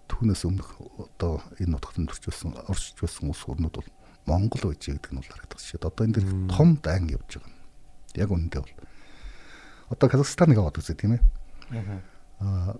түүнээс 0.07 0.43
өмнөх 0.47 0.69
одоо 0.97 1.43
энэ 1.59 1.77
байсан 1.77 2.55
орчиж 2.67 2.97
байсан 3.01 3.29
улс 3.29 3.43
орнууд 3.45 3.75
бол 3.75 3.89
Монгол 4.25 4.71
байж 4.71 4.87
гэдэг 4.87 5.11
нь 5.13 5.19
бол 5.19 5.31
харагдах 5.31 5.59
шээ. 5.61 5.83
Одоо 5.83 6.03
энэ 6.07 6.15
дэр 6.15 6.27
том 6.49 6.79
дан 6.79 7.05
явж 7.11 7.37
байгаа. 7.37 7.53
Яг 8.15 8.29
үнэндээ 8.31 8.61
бол 8.63 8.75
одоо 9.93 10.07
Казахстаныг 10.09 10.57
аваад 10.57 10.79
үзээ 10.79 10.95
тийм 10.95 11.19
ээ. 11.19 11.21
Аа 12.39 12.75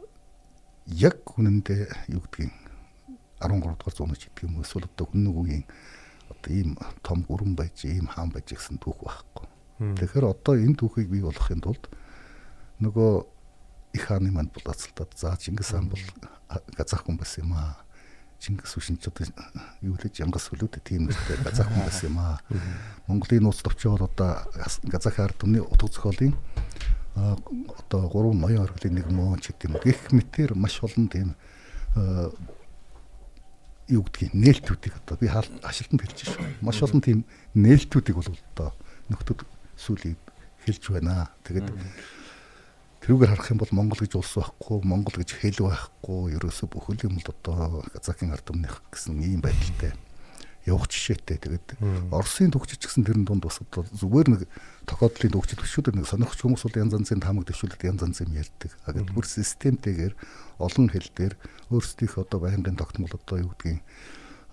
яг 0.87 1.19
үнэндээ 1.35 2.15
юу 2.15 2.23
гэдгийг 2.23 2.55
13 3.43 3.59
дугаар 3.59 3.95
зууны 3.95 4.15
ч 4.15 4.31
гэдэг 4.31 4.47
юм 4.47 4.63
эсвэл 4.63 4.87
одоо 4.87 5.05
хүннэг 5.11 5.35
үеийн 5.35 5.65
одоо 6.31 6.51
ийм 6.55 6.79
том 7.03 7.27
гүрэн 7.27 7.53
байж 7.59 7.85
ийм 7.85 8.07
хаан 8.07 8.31
байж 8.31 8.55
гэсэн 8.55 8.79
түүх 8.79 9.03
байхгүй. 9.03 9.45
Тэгэхээр 9.77 10.25
одоо 10.31 10.55
энэ 10.55 10.79
түүхийг 10.79 11.11
бий 11.11 11.21
болгохын 11.21 11.61
тулд 11.61 11.91
нөгөө 12.79 13.11
их 13.93 14.03
хааны 14.07 14.31
манд 14.31 14.55
булаацалтад 14.55 15.11
за 15.13 15.35
Чингис 15.37 15.75
хаан 15.75 15.91
бол 15.91 16.01
казах 16.73 17.03
хүн 17.03 17.19
байсан 17.19 17.45
юм 17.45 17.53
аа. 17.53 17.83
Чингис 18.39 18.73
үшин 18.77 18.97
ч 18.97 19.11
одоо 19.11 19.27
юу 19.81 19.99
лээ 19.99 20.13
Жангас 20.13 20.49
хүлүүд 20.49 20.81
тийм 20.81 21.11
нэртэй 21.11 21.43
казах 21.43 21.67
хүн 21.67 21.85
байсан 21.89 22.09
юм 22.09 22.17
аа. 22.23 22.39
Монголын 23.05 23.43
нууц 23.43 23.61
товчоор 23.61 24.07
одоо 24.07 24.49
казах 24.89 25.19
ард 25.19 25.37
түмний 25.41 25.61
утга 25.61 25.91
зохиолын 25.91 26.33
одоо 27.17 28.01
гурван 28.09 28.39
ноён 28.41 28.63
оргилын 28.65 29.01
нэг 29.01 29.07
мөн 29.09 29.41
ч 29.41 29.51
гэдэм 29.51 29.81
гэх 29.81 30.13
мэтэр 30.13 30.53
маш 30.53 30.77
олон 30.85 31.09
тийм 31.09 31.33
юу 33.87 34.03
гэдгийг 34.05 34.35
нээлтүүдийг 34.35 34.93
одоо 35.01 35.17
би 35.17 35.27
хашилтанд 35.27 36.03
хэлж 36.03 36.19
шүү. 36.29 36.61
Маш 36.61 36.83
олон 36.83 37.01
тийм 37.01 37.25
нээлтүүдийг 37.55 38.15
бол 38.19 38.29
одоо 38.29 38.69
нөхдөд 39.09 39.47
сүүлийн 39.79 40.17
хэлж 40.67 40.83
байна. 40.93 41.31
Тэгээд 41.47 41.71
Тэрүүгээр 42.97 43.31
харах 43.31 43.51
юм 43.55 43.61
бол 43.61 43.71
Монгол 43.71 44.03
гэж 44.03 44.19
улс 44.19 44.35
байхгүй, 44.35 44.83
Монгол 44.83 45.15
гэж 45.15 45.29
хэл 45.39 45.63
байхгүй, 45.63 46.35
ерөөсөө 46.35 46.67
бүхэл 46.67 47.07
юм 47.07 47.21
л 47.23 47.29
одоо 47.31 47.85
Казахын 47.95 48.35
ард 48.35 48.43
түмнийх 48.43 48.83
гэсэн 48.91 49.21
ийм 49.23 49.39
байдалтай 49.39 49.95
явах 50.67 50.91
жишээтэй. 50.91 51.39
Тэгээд 51.39 51.67
Оросын 52.11 52.51
төгчч 52.51 52.83
гэсэн 52.83 53.07
тэрэн 53.07 53.23
дунд 53.23 53.47
бас 53.47 53.63
зүгээр 53.63 54.27
нэг 54.35 54.41
тохиолдлын 54.83 55.33
төгчд 55.33 55.63
төшөөдөр 55.63 55.95
нэг 55.95 56.07
сонирхч 56.11 56.43
хүмүүс 56.43 56.67
бол 56.67 56.81
янз 56.83 56.93
янзын 56.99 57.23
таамаг 57.23 57.47
төшөөлөлд 57.47 57.87
янз 57.87 58.03
янз 58.03 58.19
юм 58.21 58.35
ярьдаг. 58.35 58.71
А 58.83 58.91
гэдэг 58.91 59.15
бүр 59.15 59.25
системтэйгээр 59.25 60.13
олон 60.59 60.87
хэл 60.91 61.09
дээр 61.15 61.33
өөрсдийнх 61.71 62.19
одоо 62.19 62.39
байнгын 62.43 62.75
тогтмол 62.75 63.15
одоо 63.15 63.37
юу 63.39 63.55
гэдгийг 63.55 63.79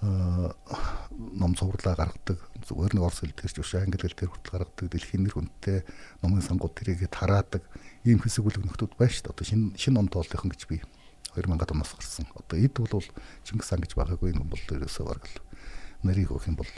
ном 0.04 1.54
цувралаа 1.56 1.96
гаргадаг 1.96 2.38
зүгээр 2.68 2.92
нэг 2.94 3.04
орс 3.04 3.24
хэл 3.24 3.32
төрч 3.32 3.56
биш 3.56 3.74
англи 3.78 3.96
хэл 3.96 4.18
төр 4.18 4.30
хүртэл 4.30 4.52
гаргадаг 4.52 4.86
дэлхийн 4.90 5.22
нэр 5.24 5.34
хүндтэй 5.34 5.78
номын 6.20 6.44
сангууд 6.44 6.76
тэрийг 6.76 7.08
тараадаг 7.08 7.62
ийм 8.04 8.20
хэсэг 8.20 8.44
бүлэг 8.44 8.68
нөхдүүд 8.68 9.00
байна 9.00 9.12
шүү 9.14 9.24
дээ. 9.24 9.32
Одоо 9.32 9.46
шинэ 9.48 9.78
шинэ 9.80 9.96
ном 9.96 10.08
тооллынхан 10.12 10.52
гэж 10.52 10.62
би 10.68 10.82
2000 11.34 11.72
оноос 11.72 11.92
гарсан. 11.96 12.26
Одоо 12.36 12.58
эд 12.58 12.76
бол 12.76 13.06
Чингис 13.48 13.68
хаан 13.70 13.82
гэж 13.82 13.96
байгаагүй 13.96 14.34
юм 14.34 14.46
бол 14.50 14.60
ерөөсөө 14.60 15.04
бараг 15.08 15.24
л 15.24 15.40
нарийг 16.04 16.30
өгөх 16.30 16.48
юм 16.48 16.58
бол 16.60 16.72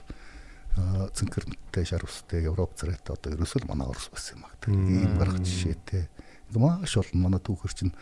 цэнхэрнтэй 0.77 1.85
шар 1.89 2.05
устэй 2.05 2.45
Европ 2.45 2.77
царайтай 2.77 3.17
одоо 3.17 3.33
ерөөсөө 3.33 3.65
л 3.65 3.71
манай 3.71 3.89
орс 3.89 4.13
байсан 4.13 4.39
юм 4.39 4.45
аа. 4.45 4.55
Ийм 4.69 5.17
гарах 5.17 5.41
жишээтэй. 5.41 6.09
Маш 6.53 6.97
олон 7.01 7.21
манай 7.21 7.41
түүхэр 7.41 7.73
чинь 7.73 7.97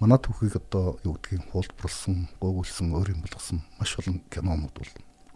манай 0.00 0.16
түүхийг 0.16 0.56
одоо 0.56 0.96
юу 1.04 1.20
гэдгийг 1.20 1.52
хуулбарлсан, 1.52 2.32
гуйгуулсан, 2.40 2.88
өөр 2.96 3.12
юм 3.12 3.20
болгосон 3.20 3.60
маш 3.76 3.92
олон 4.00 4.24
кинонууд 4.32 4.72
бол 4.72 4.92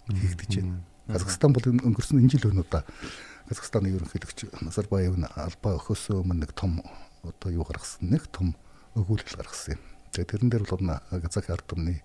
хийгдэж 0.09 0.64
байна. 0.64 0.81
Казахстан 1.05 1.53
бол 1.53 1.68
өнгөрсөн 1.68 2.24
энэ 2.24 2.33
жил 2.33 2.48
өнөөдөө 2.48 2.83
Казахстаны 3.44 3.92
ерөнхийлөгч 3.92 4.57
Назарбаев 4.64 5.20
нь 5.20 5.29
албаа 5.37 5.77
өгөхөөс 5.77 6.16
өмнө 6.16 6.48
нэг 6.48 6.57
том 6.57 6.81
одоо 7.20 7.53
юу 7.53 7.68
гаргасан, 7.68 8.09
нэг 8.09 8.24
том 8.33 8.57
өгүүлэл 8.96 9.37
гаргасан 9.37 9.77
юм. 9.77 9.85
Тэгээ 10.16 10.31
тэрэн 10.33 10.48
дээр 10.48 10.64
бол 10.64 10.81
Казах 11.12 11.53
ард 11.53 11.68
түмний 11.68 12.00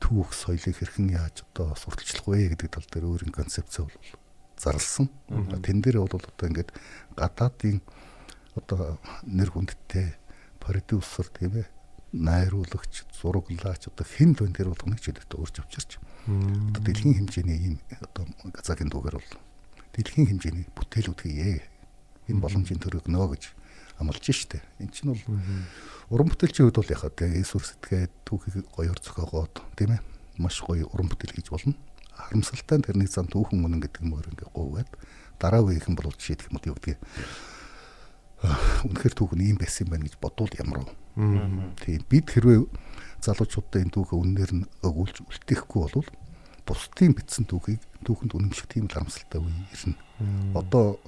түүх 0.00 0.32
соёлыг 0.36 0.76
хэрхэн 0.76 1.16
яаж 1.16 1.42
одоо 1.52 1.74
сурталчлах 1.74 2.26
вэ 2.28 2.52
гэдэг 2.54 2.68
тал 2.70 2.86
дээр 2.92 3.06
өөрийн 3.10 3.34
концепц 3.34 3.80
бол 3.80 3.96
зарласан. 4.56 5.08
Тэн 5.62 5.80
дээр 5.80 6.04
бол 6.04 6.12
одоо 6.12 6.46
ингээд 6.48 6.70
гадаадын 7.16 7.80
одоо 8.56 9.00
нэр 9.24 9.50
хүндтэй 9.52 10.16
продюсер 10.60 11.28
тийм 11.32 11.60
ээ 11.60 11.66
найруулагч, 12.12 13.04
зураглаач 13.20 13.88
одоо 13.92 14.06
хэн 14.06 14.34
төн 14.34 14.52
тэр 14.56 14.72
болгоныг 14.72 15.00
ч 15.00 15.12
өдөртөө 15.12 15.38
урьж 15.40 15.56
авчирч. 15.60 15.90
Одоо 16.26 16.82
дэлхийн 16.82 17.20
хэмжээний 17.20 17.58
ийм 17.60 17.76
одоо 18.00 18.24
газагийн 18.56 18.88
дүүгээр 18.88 19.16
бол 19.20 19.30
дэлхийн 19.92 20.26
хэмжээний 20.32 20.66
бүтээлүүд 20.72 21.20
хийе. 21.20 21.60
Энэ 22.30 22.40
боломжийн 22.40 22.80
төрөг 22.80 23.06
нөө 23.06 23.36
гэж 23.36 23.44
амлаж 23.98 24.24
штэ. 24.24 24.60
Эн 24.80 24.90
чинь 24.92 25.12
бол 25.12 25.22
уран 26.12 26.28
бүтээлчийн 26.30 26.68
хувьд 26.68 26.78
бол 26.80 26.94
яхаа 26.94 27.10
тэгээ 27.10 27.40
эсвэр 27.42 27.64
сэтгээд 27.64 28.12
түүхийг 28.28 28.66
гоёор 28.70 28.98
зохиогоод 29.00 29.54
тийм 29.74 29.96
ээ 29.96 30.02
маш 30.38 30.60
гоё 30.60 30.86
уран 30.92 31.08
бүтээл 31.08 31.36
хийж 31.36 31.48
болно. 31.50 31.74
Харамсалтай 32.16 32.80
тэрний 32.80 33.08
зам 33.08 33.28
түүхэн 33.28 33.64
үнэн 33.64 33.80
гэдэг 33.82 34.04
юм 34.04 34.16
өөр 34.16 34.30
ингээ 34.32 34.50
говгээд 34.52 34.90
дараа 35.40 35.62
үеийнхэн 35.64 35.96
бол 35.96 36.12
жишээлх 36.16 36.48
юм 36.48 36.56
бол 36.56 36.68
юу 36.72 36.76
гэдгийг 36.76 37.00
үнэхээр 38.88 39.14
түүх 39.16 39.32
нь 39.36 39.44
ийм 39.52 39.58
байсан 39.60 39.88
юм 39.88 39.90
байна 39.96 40.06
гэж 40.08 40.16
бодвол 40.20 40.52
ямар 40.60 40.78
вэ? 40.84 40.92
Тийм 41.80 42.00
бид 42.08 42.26
хэрвээ 42.28 42.60
залуучуудаа 43.24 43.80
энэ 43.80 43.94
түүхээ 43.96 44.20
үнээр 44.20 44.52
нь 44.60 44.68
өгүүлж 44.84 45.24
үлдээхгүй 45.24 45.80
бол 45.88 46.08
бусдын 46.68 47.16
бичсэн 47.16 47.44
түүхийг 47.48 47.80
түүхэнд 48.04 48.32
үнэмших 48.36 48.68
тийм 48.68 48.86
л 48.88 48.94
харамсалтай 48.94 49.40
үе 49.40 49.54
ирнэ. 49.72 49.96
Одоо 50.52 51.00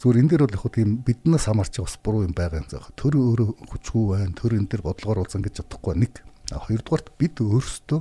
зүгээр 0.00 0.20
энэ 0.20 0.30
дээр 0.32 0.42
бол 0.44 0.56
яг 0.56 0.66
тийм 0.72 0.90
биднээс 1.00 1.48
хамаарч 1.48 1.80
бас 1.80 1.96
буруу 2.02 2.28
юм 2.28 2.34
байгаа 2.36 2.60
юм 2.60 2.68
заах. 2.68 2.92
Төр 2.96 3.16
өөрөө 3.16 3.48
хүчгүй 3.72 4.04
байна. 4.12 4.36
Төр 4.36 4.60
энэ 4.60 4.68
дээр 4.68 4.82
бодлогоор 4.84 5.24
уулзан 5.24 5.40
гэж 5.40 5.64
бодохгүй 5.64 5.94
нэг. 5.96 6.14
Хоёрдугаарт 6.52 7.08
бид 7.16 7.40
өөрсдөө 7.40 8.00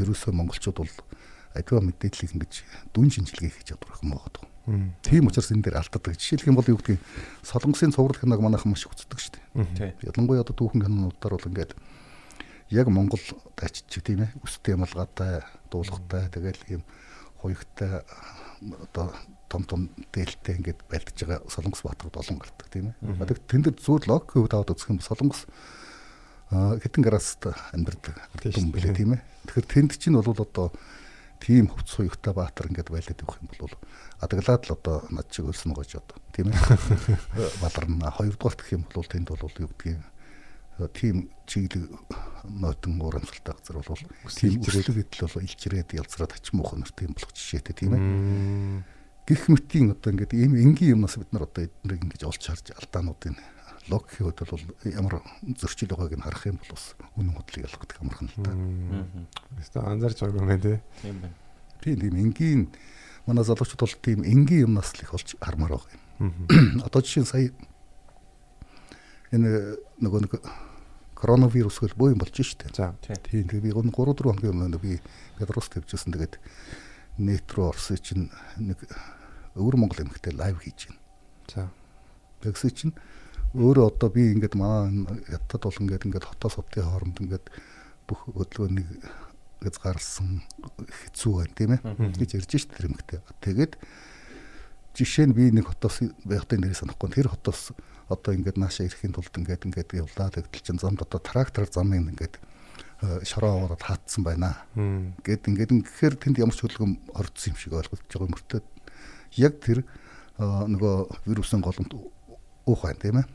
ерөөсөө 0.00 0.32
монголчууд 0.32 0.78
бол 0.80 0.94
аливаа 1.54 1.82
мэдээллийг 1.84 2.32
ингэж 2.40 2.52
дүн 2.94 3.10
шинжилгээ 3.10 3.52
хийж 3.52 3.74
чадвар 3.74 4.00
юм 4.00 4.16
байгаа. 4.16 4.48
Тийм 5.02 5.26
учраас 5.26 5.50
энэ 5.50 5.66
дээр 5.66 5.82
алддаг. 5.82 6.14
Жишээлх 6.14 6.46
юм 6.46 6.56
бол 6.56 6.68
юу 6.70 6.78
гэдгийг 6.78 7.02
Солонгосын 7.42 7.92
цуврал 7.92 8.16
киног 8.16 8.40
манайхан 8.40 8.70
маш 8.70 8.86
үздэг 8.86 9.18
шүү 9.18 9.34
дээ. 9.66 9.98
Ялангуяа 10.06 10.46
одоо 10.46 10.54
түүхэн 10.54 10.86
кинонуудаар 10.86 11.34
бол 11.34 11.48
ингээд 11.50 11.74
яг 12.70 12.86
Монгол 12.86 13.24
дайчч 13.58 13.90
тийм 13.98 14.22
ээ 14.22 14.30
өстэй 14.46 14.78
ямалгаатай, 14.78 15.42
дуулахтай, 15.74 16.30
тэгэл 16.30 16.62
ийм 16.70 16.82
хуягтай 17.42 18.06
одоо 18.94 19.10
том 19.50 19.66
том 19.66 19.90
дээлтэй 20.14 20.62
ингээд 20.62 20.80
байлдаж 20.86 21.18
байгаа 21.18 21.50
Солонгос 21.50 21.82
баатрууд 21.82 22.16
олон 22.22 22.38
гардаг 22.38 22.68
тийм 22.70 22.94
ээ. 22.94 23.18
Одоо 23.18 23.34
тэн 23.34 23.62
дээр 23.66 23.76
зүгээр 23.82 24.06
логик 24.06 24.30
хувьд 24.38 24.54
аваад 24.54 24.70
үзэх 24.70 24.94
юм 24.94 25.02
Солонгос 25.02 25.50
хэдэн 26.54 27.02
градуст 27.02 27.42
амьдардаг 27.74 28.14
юм 28.54 28.70
бэлээ 28.70 28.94
тийм 28.94 29.18
ээ. 29.18 29.22
Тэгэхээр 29.50 29.66
тэнд 29.66 29.92
чинь 29.98 30.14
бол 30.14 30.30
одоо 30.30 30.70
тийм 31.42 31.66
хөвц 31.66 31.98
суйгтай 31.98 32.30
баатар 32.30 32.70
ингээд 32.70 32.94
байлаад 32.94 33.18
явах 33.26 33.42
юм 33.42 33.50
бол 33.50 33.74
адаглаад 34.22 34.62
л 34.70 34.74
одоо 34.78 34.96
над 35.10 35.26
чиг 35.34 35.50
өлсөн 35.50 35.74
гоож 35.74 35.98
одоо 35.98 36.18
тийм 36.30 36.54
ээ. 36.54 36.58
Баларна 37.64 38.14
хоёрдугаарт 38.14 38.62
гэх 38.62 38.78
юм 38.78 38.86
бол 38.86 39.06
тэнд 39.06 39.34
бол 39.34 39.50
юу 39.58 39.70
гэдгийг 39.74 39.98
тийм 40.88 41.28
чиглэг 41.46 41.90
нойтон 42.44 43.00
урамсалтай 43.02 43.54
газар 43.54 43.82
бол 43.82 44.00
тийм 44.30 44.62
өслөг 44.62 44.96
идэл 44.96 45.26
бол 45.28 45.44
илчрээд 45.44 45.92
ялцраад 45.92 46.32
ачмуух 46.38 46.72
нэр 46.72 46.92
тийм 46.94 47.12
болох 47.12 47.32
жишээтэй 47.36 47.74
тийм 47.76 47.92
ээ 47.92 48.99
гих 49.26 49.48
мэтийн 49.48 49.92
одоо 49.92 50.12
ингээд 50.12 50.32
ийм 50.34 50.54
энгийн 50.56 50.96
юмнаас 50.96 51.16
бид 51.18 51.32
нар 51.32 51.44
одоо 51.48 51.64
эднийг 51.66 52.02
ингэж 52.04 52.22
олж 52.24 52.42
харж 52.46 52.72
алдаануудын 52.76 53.36
логикийн 53.90 54.30
хувьд 54.30 54.40
бол 54.46 54.64
ямар 54.84 55.14
зөрчил 55.42 55.90
байгааг 55.90 56.14
нь 56.16 56.24
харах 56.24 56.46
юм 56.46 56.58
бол 56.60 56.72
бас 56.74 56.94
үнэн 57.16 57.34
худлыг 57.34 57.64
ялгадаг 57.66 57.98
амархан 58.00 58.28
л 58.30 58.38
та. 58.44 58.52
Өстө 59.58 59.78
анзаарч 59.82 60.18
байгаа 60.20 60.54
юм 60.54 60.60
тий. 60.60 60.78
Тийм 61.02 61.16
байна. 61.20 61.36
Тийм 61.82 61.98
энгийн 62.14 62.60
манай 63.26 63.44
залуучууд 63.44 63.80
бол 63.80 63.96
тийм 64.02 64.20
энгийн 64.24 64.66
юмнаас 64.68 64.94
л 64.94 65.02
их 65.02 65.14
олж 65.14 65.36
хармаар 65.40 65.74
байгаа 65.78 65.94
юм. 66.20 66.82
Одоо 66.86 67.00
жишээ 67.02 67.24
сая 67.24 67.50
энэ 69.32 69.78
нөгөө 70.02 70.20
нэг 70.26 70.32
коронавирус 71.14 71.78
хөл 71.78 71.94
боо 71.96 72.10
юм 72.10 72.20
болж 72.20 72.34
штэ. 72.34 72.72
За 72.74 72.96
тийм 73.04 73.48
тэгээ 73.48 73.64
би 73.64 73.70
3 73.72 73.92
4 73.92 74.24
хоногийн 74.24 74.54
өмнө 74.56 74.78
би 74.80 75.00
Белорус 75.38 75.68
тавьжсэн 75.68 76.12
тэгээд 76.12 76.40
нэт 77.18 77.48
рүү 77.50 77.66
орсон 77.72 77.98
чинь 77.98 78.30
нэг 78.60 78.78
өвөр 79.56 79.76
Монгол 79.80 80.04
эмэгтэй 80.06 80.36
лайв 80.36 80.62
хийж 80.62 80.88
байна. 80.88 81.00
За. 81.50 81.68
Тэгсэн 82.44 82.70
чинь 82.76 82.94
өөрөө 83.54 83.86
одоо 83.90 84.08
би 84.14 84.30
ингээд 84.30 84.54
манай 84.54 85.06
ятад 85.26 85.66
бол 85.66 85.82
ингээд 85.82 86.06
ингээд 86.06 86.30
хотоос 86.30 86.60
хотын 86.60 86.86
хооронд 86.86 87.18
ингээд 87.18 87.46
бүх 88.06 88.22
хөдөлгөөнийг 88.30 88.88
гязгаарсан 89.60 90.40
хэцүү 90.86 91.32
байна 91.34 91.54
тийм 91.58 91.70
ээ 91.74 91.80
гэж 92.14 92.30
ярьж 92.38 92.52
штэ 92.54 92.74
тэр 92.78 92.88
эмэгтэй. 92.94 93.20
Тэгээд 93.42 93.72
жишээ 94.94 95.26
нь 95.28 95.36
би 95.36 95.50
нэг 95.50 95.66
хотоос 95.68 96.06
байхдаа 96.24 96.58
нэрээ 96.62 96.78
санахгүй 96.78 97.10
тэр 97.10 97.28
хотоос 97.34 97.74
одоо 98.08 98.32
ингээд 98.34 98.58
наашаа 98.58 98.86
ирэхийн 98.86 99.14
тулд 99.14 99.34
ингээд 99.34 99.66
ингээд 99.66 99.90
явлаа 99.98 100.30
тэгтэл 100.30 100.64
чин 100.64 100.78
замд 100.78 101.02
одоо 101.02 101.20
трактороор 101.22 101.70
замыг 101.70 102.06
ингээд 102.06 102.38
шороо 103.00 103.64
ороод 103.64 103.80
хаацсан 103.80 104.24
байна. 104.24 104.60
Гэт 105.24 105.48
ингээд 105.48 105.72
ингэхээр 105.72 106.14
тэнд 106.20 106.36
ямар 106.36 106.52
ч 106.52 106.64
хөдөлгөөн 106.64 107.16
орцсон 107.16 107.52
юм 107.52 107.56
шиг 107.56 107.72
ойлгож 107.72 108.00
байгаа 108.04 108.28
мөртөө 108.28 108.60
яг 109.40 109.54
тэр 109.64 109.84
нөгөө 110.40 111.24
вирусын 111.24 111.64
голомт 111.64 111.96
уух 111.96 112.82
байна 112.84 113.00
тийм 113.00 113.16
ээ. 113.24 113.26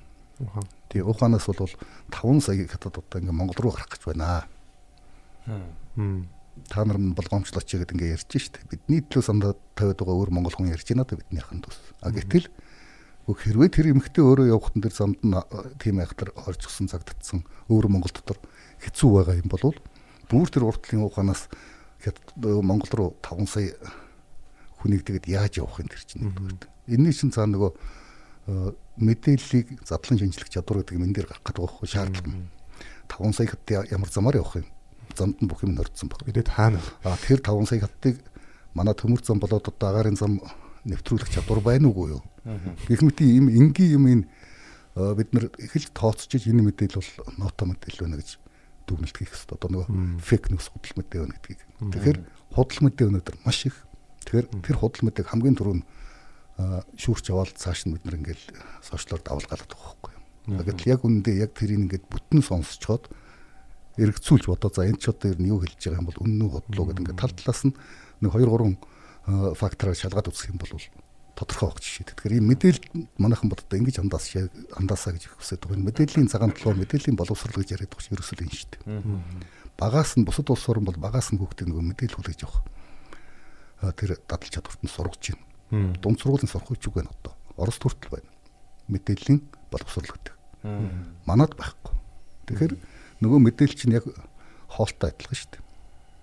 Тэгээ 0.93 1.09
ухаанаас 1.09 1.49
бол 1.49 1.65
5 2.13 2.45
сая 2.45 2.67
хятад 2.69 3.01
одоо 3.01 3.17
ингээ 3.17 3.33
Монгол 3.33 3.57
руу 3.57 3.73
гарах 3.73 3.89
гэж 3.89 4.05
байна. 4.05 4.45
Та 6.69 6.85
нар 6.85 6.97
нь 7.01 7.17
болгоомжлооч 7.17 7.65
гэдэг 7.65 7.95
ингээ 7.97 8.15
ярьж 8.15 8.29
штэ. 8.29 8.69
Бидний 8.69 9.01
төлөө 9.01 9.25
сандаа 9.25 9.57
тавиад 9.75 9.97
байгаа 9.97 10.15
өөр 10.15 10.31
монгол 10.31 10.55
хүн 10.55 10.71
ярьж 10.71 10.87
байна 10.87 11.03
да 11.03 11.17
бидний 11.17 11.41
хаан 11.43 11.65
төс. 11.65 11.75
А 11.99 12.13
гэтэл 12.13 12.47
хэрвээ 13.27 13.69
тэр 13.73 13.91
эмхтэй 13.91 14.23
өөрөө 14.23 14.53
явахтан 14.53 14.81
тэр 14.85 14.93
замд 14.93 15.19
нь 15.25 15.35
тийм 15.81 15.99
айхтар 15.99 16.31
оржсон 16.47 16.87
цаг 16.87 17.03
татсан 17.03 17.43
өөр 17.67 17.89
монгол 17.91 18.13
дотор 18.13 18.39
хэцүү 18.85 19.09
байгаа 19.11 19.35
юм 19.41 19.49
бол 19.49 19.73
бүр 20.29 20.49
тэр 20.49 20.69
уртлын 20.69 21.05
ухаанаас 21.05 21.49
Монгол 22.37 22.91
руу 22.93 23.09
5 23.21 23.49
сая 23.49 23.73
хүнийг 24.81 25.05
тэгэд 25.05 25.25
яаж 25.29 25.57
явах 25.57 25.81
юм 25.81 25.89
тэр 25.89 26.03
чинь. 26.05 26.29
Энэний 26.85 27.13
чинь 27.13 27.33
цаа 27.33 27.49
нөгөө 27.49 27.73
мэдээллийг 29.01 29.81
задлан 29.81 30.19
шинжлэх 30.21 30.49
чадвар 30.49 30.85
гэдэг 30.85 30.97
юм 30.97 31.05
энэ 31.09 31.15
дээр 31.17 31.27
гарах 31.33 31.43
гэдэг 31.45 31.61
байхгүй 31.65 31.87
шаардлага. 31.89 32.37
5 33.09 33.33
сая 33.33 33.47
хат 33.49 33.65
ямар 33.89 34.09
замаар 34.09 34.37
явах 34.37 34.61
юм? 34.61 34.67
Замд 35.17 35.41
нь 35.41 35.49
бүх 35.49 35.65
юм 35.65 35.73
нордсон 35.73 36.09
баг. 36.09 36.21
Бидэд 36.25 36.49
хаана? 36.53 36.81
А 37.01 37.17
тэр 37.17 37.41
5 37.41 37.65
сая 37.65 37.81
хаттыг 37.81 38.21
манай 38.77 38.93
төмөр 38.93 39.25
зам 39.25 39.41
болоод 39.41 39.65
одоо 39.65 39.89
агаарын 39.89 40.19
зам 40.19 40.41
нэвтрүүлэх 40.85 41.33
чадвар 41.33 41.61
байна 41.65 41.89
уугүй 41.89 42.21
юу? 42.21 42.23
Гэх 42.85 43.01
мэт 43.01 43.21
ийм 43.25 43.49
энгийн 43.49 43.97
юм 43.97 44.05
энэ 44.05 44.25
бид 45.17 45.33
нар 45.33 45.49
их 45.57 45.73
л 45.73 45.89
тооцож 45.89 46.29
энэ 46.29 46.61
мэдээлэл 46.61 47.01
бол 47.01 47.33
ноото 47.41 47.65
мэдээлэл 47.65 48.05
байна 48.05 48.21
гэж 48.21 48.37
дүгнэлт 48.85 49.17
хийх 49.17 49.31
хэрэгтэй. 49.33 49.57
Одоо 49.57 49.69
нөгөө 49.69 49.87
фейк 50.21 50.43
ньюс 50.49 50.69
худал 50.69 50.93
мэдээ 50.95 51.19
байна 51.25 51.35
гэдгийг. 51.35 51.61
Тэгэхээр 51.91 52.19
худал 52.53 52.79
мэдээ 52.85 53.07
өнөөдөр 53.09 53.37
маш 53.45 53.59
их. 53.65 53.77
Тэгэхээр 54.25 54.47
тэр 54.61 54.77
худал 54.77 55.03
мэдээг 55.05 55.27
хамгийн 55.29 55.57
түрүүнд 55.57 55.85
шүүрч 56.95 57.25
аваад 57.35 57.57
цааш 57.59 57.85
нь 57.85 57.93
бид 57.93 58.05
нар 58.07 58.15
ингээл 58.15 58.45
сошиалор 58.79 59.21
давалгаалаад 59.21 59.67
байгаа 59.67 59.91
байхгүй 59.91 60.11
юу. 60.15 60.63
Гэтэл 60.63 60.91
яг 60.95 61.01
үнэндээ 61.03 61.35
яг 61.43 61.51
тэрийг 61.51 61.79
ингээд 61.83 62.05
бүтэн 62.07 62.41
сонсцоход 62.45 63.11
эргэцүүлж 63.99 64.47
бодоо 64.47 64.71
за 64.71 64.87
энэ 64.87 64.99
ч 65.03 65.11
одоо 65.11 65.35
ер 65.35 65.39
нь 65.39 65.51
юу 65.51 65.59
хэлж 65.59 65.75
байгаа 65.75 65.99
юм 65.99 66.07
бол 66.07 66.23
үнэн 66.23 66.41
үү 66.47 66.51
бодлоо 66.55 66.85
гэдэг 66.87 67.01
ингээд 67.03 67.19
тал 67.19 67.35
талаас 67.35 67.61
нь 67.67 67.75
нэг 68.23 68.31
2 68.31 68.47
3 69.27 69.55
фактораар 69.55 69.97
шалгаад 69.99 70.29
үзэх 70.31 70.51
юм 70.55 70.59
бол 70.63 70.71
тодорхой 71.35 71.69
байх 71.69 71.83
жишээ. 71.83 72.07
Тэгэхээр 72.15 72.35
ийм 72.39 72.47
мэдээлэл 72.47 72.87
манайхан 73.19 73.51
бодод 73.51 73.67
ингэж 73.67 73.99
хандаас 73.99 74.31
хандаасаа 74.31 75.19
гэж 75.19 75.23
хүсэж 75.35 75.59
байгаа. 75.59 75.75
Энэ 75.75 75.87
мэдээллийн 75.91 76.31
цагаан 76.31 76.55
толгой 76.55 76.79
мэдээллийн 76.79 77.19
боловсрол 77.19 77.59
гэж 77.59 77.75
яриад 77.75 77.91
байгаа 77.91 78.15
ерөөсөө 78.15 78.39
энэ 78.39 78.55
шүү 78.55 78.69
дээ. 78.71 78.83
Багаас 79.75 80.15
нь 80.15 80.23
бусад 80.23 80.47
улс 80.47 80.63
орн 80.71 80.87
бол 80.87 80.95
багаас 80.95 81.35
нь 81.35 81.39
хүүхдээ 81.39 81.67
нөгөө 81.67 81.83
мэдээлэл 81.91 82.17
хүлээж 82.23 82.41
авах. 82.47 82.63
Тэр 83.99 84.15
дадал 84.23 84.47
чадварт 84.47 84.79
нь 84.79 84.87
сургаж 84.87 85.35
байна. 85.35 85.99
Дунд 85.99 86.23
сургуулийн 86.23 86.47
сурах 86.47 86.71
үчиг 86.71 86.95
байна 86.95 87.11
одоо. 87.11 87.35
Орос 87.59 87.83
хүртэл 87.83 88.15
байна. 88.15 88.29
Мэдээллийн 88.87 89.43
боловсрол 89.67 90.07
гэдэг. 90.07 90.33
Манад 91.27 91.59
байхгүй. 91.59 91.93
Тэгэхээр 92.47 92.73
нөгөө 93.19 93.39
мэдээлэл 93.43 93.75
чинь 93.75 93.99
яг 93.99 94.07
хоолтой 94.71 95.11
адилхан 95.11 95.35
шүү 95.35 95.51
дээ. 95.51 95.63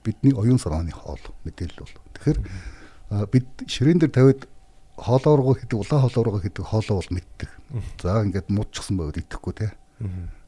Бидний 0.08 0.32
оюун 0.32 0.56
санааны 0.56 0.96
хоол 0.96 1.20
мэдээлэл 1.44 1.84
бол. 1.84 1.96
Тэгэхээр 2.16 2.38
бид 3.28 3.46
ширээн 3.68 4.00
дээр 4.00 4.12
тавиад 4.12 4.48
хоолоо 5.02 5.34
руу 5.36 5.54
хийдэг, 5.58 5.78
улаан 5.78 6.02
хоолоо 6.06 6.22
руу 6.24 6.40
хийдэг 6.40 6.64
хоолоо 6.64 7.02
бол 7.02 7.10
мэддэг. 7.10 7.50
За 8.02 8.22
ингээд 8.22 8.48
муудчихсан 8.48 8.96
байвал 8.96 9.18
идэхгүй 9.18 9.54
те. 9.58 9.68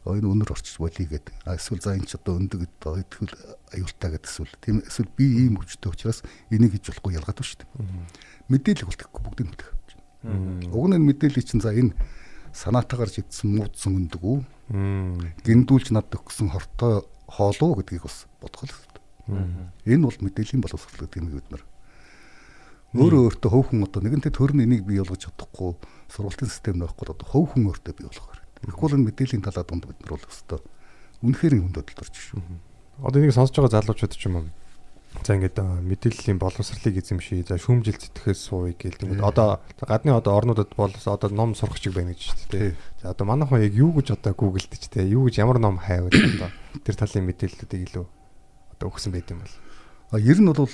Энэ 0.04 0.28
өнөр 0.28 0.52
орчиж 0.52 0.76
болий 0.78 1.08
гэдэг. 1.08 1.34
А 1.48 1.56
эсвэл 1.56 1.80
за 1.80 1.96
энэ 1.96 2.06
ч 2.06 2.20
одоо 2.20 2.36
өндөг 2.36 2.68
идэхүүл 2.68 3.34
аюултай 3.72 4.10
гэдэг 4.12 4.28
эсвэл 4.28 4.52
тийм 4.60 4.76
эсвэл 4.84 5.08
би 5.16 5.48
ийм 5.48 5.56
хүчтэй 5.56 5.88
учраас 5.88 6.20
энийг 6.52 6.76
хийж 6.76 6.92
болохгүй 6.92 7.16
ялгаад 7.16 7.40
байна 7.40 7.48
шүү 7.48 7.60
дээ. 7.64 7.72
Мэдээлэл 8.52 8.84
бол 8.84 9.00
тэгэхгүй 9.00 9.22
бүгдийг 9.24 9.48
мэдэх. 9.48 9.70
Уг 10.68 10.86
нь 10.92 10.96
энэ 11.00 11.08
мэдээлэл 11.08 11.48
чинь 11.48 11.64
за 11.64 11.72
энэ 11.72 11.96
санаатаагаар 12.52 13.10
жидсэн 13.10 13.48
муудсан 13.56 13.96
өндөг 13.96 14.22
үү? 14.22 14.38
Гиндүүлж 15.42 15.88
над 15.96 16.12
өгсөн 16.12 16.52
хортой 16.52 17.02
хоолоо 17.24 17.80
гэдгийг 17.80 18.04
бас 18.04 18.28
хэрэгтэй. 18.38 19.00
Энэ 19.88 20.04
бол 20.04 20.20
мэдээллийн 20.20 20.60
боловсрол 20.60 21.08
гэдэг 21.08 21.18
юм 21.18 21.32
бид 21.32 21.48
нар. 21.48 21.64
Өөрөө 22.94 23.22
өөртөө 23.26 23.50
хөв 23.50 23.64
хүн 23.74 23.86
одоо 23.90 24.00
нэгэнтээ 24.06 24.32
төрн 24.38 24.62
энийг 24.62 24.86
бий 24.86 25.02
болгож 25.02 25.26
чадахгүй 25.26 25.74
сургалтын 26.14 26.46
систем 26.46 26.78
нөхгүй 26.78 27.10
одоо 27.10 27.26
хөв 27.26 27.50
хүн 27.50 27.66
өөртөө 27.74 27.94
бий 27.98 28.06
болгох 28.06 28.30
хэрэгтэй. 28.30 28.70
Тэгэхгүй 28.70 28.86
бол 28.86 29.06
мэдээллийн 29.10 29.42
талаа 29.42 29.64
дунд 29.66 29.84
бид 29.90 29.98
нар 29.98 30.14
бол 30.14 30.30
өстой 30.30 30.60
үнэхээр 31.24 31.54
хүндөд 31.58 31.98
орж 31.98 32.14
шүү. 32.14 32.40
Одоо 33.02 33.18
энийг 33.18 33.34
сонсож 33.34 33.56
байгаа 33.56 33.82
залуучууд 33.82 34.14
ч 34.14 34.28
юм 34.28 34.36
уу. 34.38 34.46
За 35.22 35.38
ингээд 35.38 35.58
мэдээллийн 35.58 36.38
боловсролыг 36.42 36.98
эзэмший. 36.98 37.46
За 37.46 37.56
шүүмжил 37.56 37.96
зэтгэхээс 37.96 38.40
сууя 38.50 38.74
гээл. 38.74 38.98
Тэгээд 38.98 39.22
одоо 39.22 39.62
гадны 39.78 40.10
одоо 40.10 40.36
орнуудад 40.36 40.74
бол 40.74 40.90
одоо 40.90 41.30
ном 41.30 41.54
сурах 41.54 41.78
чиг 41.78 41.94
байна 41.94 42.12
гэж 42.12 42.34
шүү 42.34 42.50
дээ. 42.50 42.74
За 43.00 43.14
одоо 43.14 43.24
манайхан 43.24 43.62
яг 43.62 43.72
юу 43.72 43.94
гэж 43.94 44.18
одоо 44.18 44.34
гуглдэж 44.34 44.90
те 44.90 45.06
юу 45.06 45.30
гэж 45.30 45.38
ямар 45.38 45.62
ном 45.62 45.78
хайвал 45.78 46.10
одоо 46.10 46.50
тэр 46.84 46.94
талын 46.98 47.30
мэдээллүүдийг 47.30 47.82
илүү 47.94 48.06
одоо 48.74 48.86
өгсөн 48.90 49.14
байт 49.14 49.30
юм 49.30 49.46
бол. 49.46 49.54
А 50.10 50.18
ер 50.18 50.38
нь 50.40 50.50
бол 50.50 50.68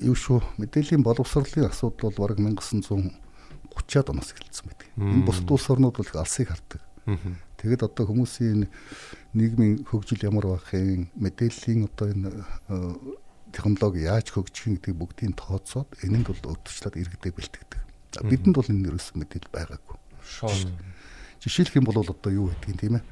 юу 0.00 0.16
шүү 0.16 0.40
мэдээллийн 0.58 1.02
боловсролын 1.02 1.68
асуудал 1.68 2.12
бол 2.14 2.28
бараг 2.28 2.38
1930-аад 2.38 4.08
оноос 4.10 4.32
эхэлсэн 4.32 4.66
байдаг. 4.68 4.88
Энэ 4.96 5.26
бусад 5.26 5.50
улс 5.50 5.66
орнууд 5.70 5.96
бол 5.96 6.06
их 6.06 6.16
алсыг 6.16 6.48
хардаг. 6.48 6.80
Тэгэд 7.60 7.84
одоо 7.84 8.08
хүмүүсийн 8.08 8.70
нийгмийн 9.36 9.84
хөгжил 9.84 10.24
ямар 10.24 10.56
байхын 10.56 11.12
мэдээллийн 11.12 11.92
одоо 11.92 12.08
энэ 12.08 12.32
э, 12.32 12.94
технологи 13.52 14.08
яаж 14.08 14.32
хөгжих 14.32 14.80
гэдгийг 14.80 14.96
бүгдийг 14.96 15.36
тооцоод 15.36 15.92
энэнд 16.00 16.32
бол 16.32 16.56
өвдчлээд 16.56 16.96
иргэдэд 16.96 17.36
бэлтгэдэг. 17.36 17.80
За 18.16 18.24
бидэнд 18.24 18.56
бол 18.56 18.70
энэ 18.70 18.88
нэрээс 18.88 19.12
мэдээлэл 19.12 19.52
байгаагүй. 19.52 19.96
Жишээлх 21.44 21.76
юм 21.76 21.84
бол 21.84 22.00
одоо 22.00 22.32
юу 22.32 22.48
гэдгийг 22.48 22.78
тийм 22.80 22.94
ээ. 22.96 23.04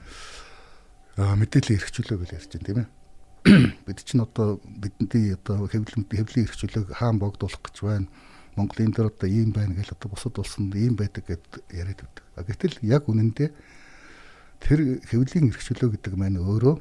Аа 1.21 1.37
мэдээллийн 1.37 1.77
эрхчлөө 1.77 2.19
гэж 2.25 2.31
ярьж 2.33 2.51
байна 2.57 2.67
тийм 2.67 2.79
ээ. 2.83 2.89
Бид 3.87 3.99
чинь 4.05 4.23
одоо 4.23 4.61
бидний 4.65 5.35
одоо 5.35 5.67
хэвлэм 5.69 6.07
хэвлийн 6.11 6.47
эрхчлөөг 6.47 6.95
хаан 6.99 7.19
богдуулах 7.19 7.63
гэж 7.63 7.77
байна. 7.83 8.09
Монголын 8.57 8.91
дээр 8.91 9.11
одоо 9.15 9.29
ийм 9.29 9.53
байна 9.55 9.75
гэж 9.79 9.95
одоо 9.95 10.11
бусад 10.11 10.39
улсанд 10.39 10.75
ийм 10.75 10.97
байдаг 10.99 11.25
гэд 11.27 11.63
яриад 11.71 12.03
байдаг. 12.03 12.25
Гэтэл 12.35 12.83
яг 12.83 13.07
үнэндээ 13.07 13.51
тэр 14.59 14.81
хэвлийн 15.07 15.55
эрхчлөө 15.55 15.95
гэдэг 15.95 16.15
маань 16.19 16.43
өөрөө 16.43 16.77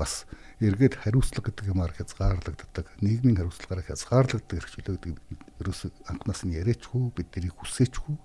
бас 0.00 0.24
эргээд 0.64 1.04
хариуцлага 1.04 1.52
гэдэг 1.52 1.68
юмар 1.68 1.92
хязгаарлагддаг. 1.92 2.86
Нийгмийн 3.04 3.36
хариуцлагаараа 3.36 3.84
хязгаарлагддаг 3.84 4.56
эрхчлөө 4.56 4.96
гэдэг 4.96 5.12
ерөөсөө 5.60 5.90
анхнаас 6.08 6.40
нь 6.48 6.56
яриачгүй 6.56 7.12
бид 7.12 7.28
тэрийг 7.28 7.56
хүсээчгүй 7.60 8.16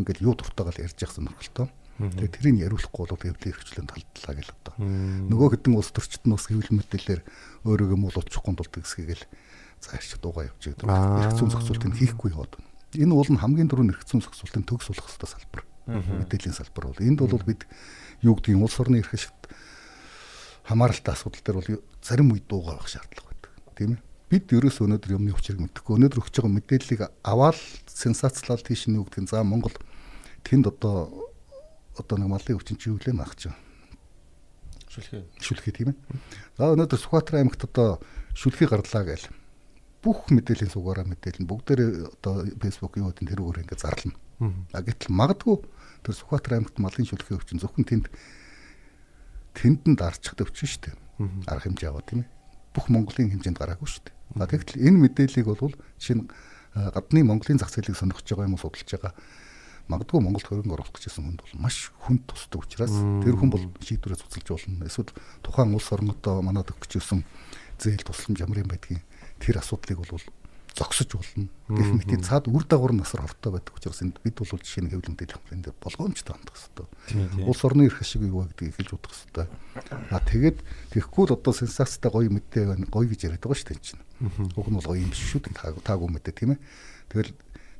ингээл 0.00 0.32
юу 0.32 0.34
дуртайгаа 0.36 0.72
л 0.72 0.84
ярьж 0.84 0.98
яхсан 1.04 1.28
нөхөлтөө. 1.28 1.68
Тэгээ 1.98 2.30
тэрийг 2.30 2.56
яриулахгүй 2.62 3.02
бол 3.10 3.18
хэвлийн 3.18 3.50
эрхчлөөнд 3.50 3.90
талдлаа 3.90 4.34
гэл 4.38 4.54
одоо. 4.54 4.74
Нөгөө 4.78 5.48
хэдэн 5.58 5.74
улс 5.74 5.90
төрчд 5.90 6.22
нь 6.22 6.34
бас 6.34 6.46
хэвлэл 6.46 6.78
мэдээлэлээр 6.78 7.22
өөрийгөө 7.66 7.98
муу 7.98 8.14
олчихгүй 8.14 8.54
тулд 8.54 8.70
гэсгээл 8.70 9.26
заашч 9.82 10.14
дуугаа 10.22 10.46
явж. 10.46 10.62
Эрх 10.78 11.34
зүйн 11.34 11.50
зохицуултыг 11.50 11.98
хийхгүй 11.98 12.30
яваад 12.38 12.54
байна. 12.54 12.70
Энэ 12.94 13.14
бол 13.18 13.26
нь 13.26 13.42
хамгийн 13.42 13.66
түрүүнд 13.66 13.92
эрх 13.98 14.06
зүйн 14.06 14.22
зохицуултын 14.22 14.62
төгс 14.62 14.86
болох 14.94 15.10
хэвээр 15.10 15.32
салбар. 15.34 15.62
Мэдээллийн 15.90 16.54
салбар 16.54 16.84
бол 16.86 17.02
энд 17.02 17.18
бол 17.18 17.42
бид 17.42 17.66
юу 18.22 18.38
гэдгийг 18.38 18.62
улс 18.62 18.78
орны 18.78 19.02
эрх 19.02 19.14
ашигт 19.14 19.50
хамааралтай 20.70 21.14
асуудал 21.18 21.42
дээр 21.42 21.58
бол 21.58 21.70
зарим 21.98 22.30
үед 22.30 22.46
дуугаа 22.46 22.78
авах 22.78 22.86
шаардлага 22.86 23.26
байдаг. 23.26 23.52
Тийм 23.74 23.90
ээ. 23.98 24.02
Бид 24.28 24.46
ерөөс 24.52 24.84
өнөөдөр 24.84 25.16
юмны 25.16 25.32
учрыг 25.32 25.58
мэдэхгүй. 25.58 25.96
Өнөөдөр 25.96 26.20
өгч 26.20 26.34
байгаа 26.36 26.52
мэдээллийг 26.52 27.00
аваад 27.24 27.58
сенсацлал 27.88 28.60
тийш 28.60 28.84
нь 28.84 29.00
юу 29.00 29.08
гэдгийг 29.08 29.32
за 29.32 29.40
Монгол 29.40 29.72
тэнд 30.44 30.68
одоо 30.68 31.27
одоо 31.98 32.16
нэг 32.18 32.30
малын 32.30 32.56
өвчин 32.56 32.78
чи 32.78 32.88
юу 32.88 32.98
лээ 33.02 33.14
нах 33.14 33.34
чинь. 33.34 33.54
Шүлхээ. 34.88 35.22
Шүлхий 35.42 35.72
тийм 35.74 35.92
ээ. 35.92 35.98
За 36.56 36.72
өнөөдөр 36.72 36.98
Сүхбаатар 36.98 37.42
аймагт 37.42 37.66
одоо 37.66 38.00
шүлхий 38.32 38.70
гарлаа 38.70 39.04
гээл. 39.04 39.28
Бүх 40.00 40.30
мэдээллийн 40.30 40.72
сугаараа 40.72 41.04
мэдээлэл 41.04 41.42
нь 41.44 41.50
бүгдээр 41.50 41.80
одоо 42.22 42.46
Facebook 42.62 42.96
юу 43.02 43.10
гэдэг 43.10 43.34
тэрүүгээр 43.34 43.62
ингээд 43.66 43.82
зарлана. 43.82 44.16
А 44.72 44.80
гэтэл 44.80 45.10
магадгүй 45.10 45.56
тэр 46.06 46.14
Сүхбаатар 46.14 46.62
аймагт 46.62 46.78
малын 46.78 47.04
шүлхий 47.04 47.34
өвчин 47.34 47.58
зөвхөн 47.58 47.84
тэнд 47.84 48.06
тэнд 49.58 49.82
нь 49.90 49.98
дарчих 49.98 50.38
өвчин 50.38 50.70
шүү 50.70 50.82
дээ. 50.86 50.96
Арга 51.50 51.66
хэмжээ 51.66 51.90
аваа 51.90 52.06
тийм 52.06 52.22
ээ. 52.22 52.30
Бүх 52.72 52.86
Монголын 52.88 53.34
хэмжээнд 53.34 53.58
гараагүй 53.58 53.90
шүү 53.90 54.06
дээ. 54.06 54.14
А 54.38 54.46
тэгтэл 54.46 54.86
энэ 54.86 55.02
мэдээллийг 55.02 55.46
бол 55.50 55.74
шинэ 55.98 56.30
гадны 56.74 57.26
Монголын 57.26 57.58
зах 57.58 57.74
зээлийг 57.74 57.98
сонирхож 57.98 58.22
байгаа 58.22 58.46
юм 58.46 58.54
уу 58.54 58.62
судалж 58.62 58.86
байгаа 58.86 59.12
магадгүй 59.88 60.20
Монголд 60.20 60.46
хөрөнгө 60.46 60.76
оруулах 60.76 60.94
гэжсэн 60.94 61.24
хүнд 61.24 61.40
бол 61.42 61.54
маш 61.64 61.90
хүнд 62.04 62.22
тусдаг 62.28 62.60
учраас 62.64 62.92
тэр 62.92 63.34
хүн 63.40 63.50
бол 63.50 63.64
шийдвэрээ 63.80 64.20
цуцалж 64.20 64.48
болно. 64.52 64.84
Эсвэл 64.84 65.12
тухайн 65.40 65.72
улс 65.72 65.88
орнодоо 65.88 66.44
манад 66.44 66.68
өгч 66.70 67.00
ирсэн 67.00 67.24
зээл 67.80 68.04
тусламж 68.04 68.38
ямар 68.44 68.62
юм 68.62 68.68
байдгийг 68.68 69.02
тэр 69.40 69.64
асуудлыг 69.64 70.04
бол 70.04 70.20
зогсож 70.78 71.10
болно. 71.14 71.48
Гэх 71.68 71.90
мэт 71.96 72.22
цаад 72.22 72.46
үр 72.46 72.64
дагавар 72.64 72.94
насар 72.94 73.22
хортой 73.22 73.52
байдаг 73.58 73.74
учраас 73.74 74.02
энд 74.02 74.20
бид 74.22 74.38
бол 74.38 74.46
жишээ 74.46 74.84
нь 74.86 74.90
хэвлэл 74.94 75.10
мэдээлэл 75.10 75.36
хамтын 75.42 75.62
дээр 75.66 75.76
болгоомжтой 75.82 76.34
хандах 76.38 76.54
хэрэгтэй. 76.54 77.46
Улс 77.48 77.62
орны 77.66 77.82
эрх 77.90 77.98
ашиг 78.00 78.22
юу 78.22 78.46
гэдгийг 78.46 78.76
хэлж 78.78 78.90
удах 78.94 79.12
хэрэгтэй. 79.12 79.46
А 80.14 80.20
тэгээд 80.22 80.58
тэгэхгүй 80.94 81.24
л 81.26 81.34
одоо 81.34 81.52
сенсацтай 81.52 82.10
гоё 82.12 82.30
мэдээ 82.30 82.64
байна. 82.70 82.86
Гоё 82.86 83.10
гэж 83.10 83.20
яриад 83.26 83.42
байгаа 83.42 83.58
шүү 83.58 83.68
дээ 83.74 83.82
чинь. 83.82 84.02
Уг 84.54 84.68
нь 84.70 84.76
бол 84.78 84.86
гоё 84.86 85.02
юм 85.02 85.10
биш 85.10 85.24
шүү 85.34 85.42
дээ. 85.50 85.82
Таагүй 85.82 86.08
мэдээ 86.14 86.34
тийм 86.38 86.54
ээ. 86.54 86.60
Тэгэл 87.08 87.32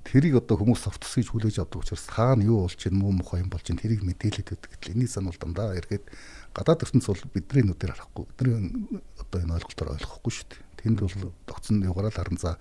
тэрийг 0.04 0.40
одоо 0.42 0.56
хүмүүс 0.60 0.84
совтос 0.84 1.18
гэж 1.18 1.28
хүлээж 1.32 1.56
авдаг 1.62 1.82
учраас 1.82 2.06
хаана 2.06 2.44
юу 2.44 2.66
болж 2.66 2.76
чинь 2.78 2.96
муу 2.96 3.12
мухай 3.12 3.42
юм 3.42 3.50
болж 3.50 3.66
чинь 3.66 3.80
тэрийг 3.80 4.02
мэдээлээд 4.04 4.54
өгдөг 4.54 4.70
гэтэл 4.76 4.94
энийг 4.94 5.10
санал 5.10 5.36
дандаа 5.36 5.74
эргээд 5.76 6.06
гадаад 6.54 6.84
ертөнц 6.84 7.06
бол 7.06 7.22
бидний 7.34 7.64
нүдээр 7.66 7.92
харахгүй. 7.94 8.24
Бидний 8.34 9.00
одоо 9.20 9.38
энэ 9.42 9.54
ойлголтоор 9.58 9.94
ойлгохгүй 9.98 10.32
шүү 10.32 10.46
дээ. 10.48 10.62
Тэнд 10.78 10.98
бол 11.02 11.16
тогтсон 11.46 11.82
югараа 11.84 12.10
л 12.10 12.18
харан 12.18 12.38
за 12.40 12.56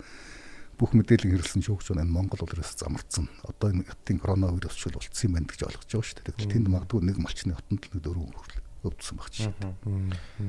бүх 0.78 0.94
мэдээлэл 0.94 1.34
хэрэглэсэн 1.34 1.64
шүүгч 1.66 1.90
байна. 1.90 2.06
Монгол 2.06 2.38
бол 2.38 2.54
ерөөс 2.54 2.78
замарцсан. 2.78 3.26
Одоо 3.42 3.74
энэ 3.74 3.88
хятадын 3.88 4.18
коронавирус 4.22 4.78
шил 4.78 4.94
болцсон 4.94 5.26
юм 5.26 5.34
байна 5.34 5.50
гэж 5.50 5.60
ойлгож 5.66 5.90
байгаа 5.90 6.06
шүү 6.06 6.16
дээ. 6.22 6.26
Тэгвэл 6.30 6.52
тэнд 6.54 6.68
магадгүй 6.70 7.00
нэг 7.02 7.16
малчны 7.18 7.54
хотонд 7.58 7.82
л 7.82 7.92
нэг 7.98 8.02
дөрөв 8.06 8.58
өвдсөн 8.86 9.16
баг 9.18 9.30
чинь. 9.34 9.54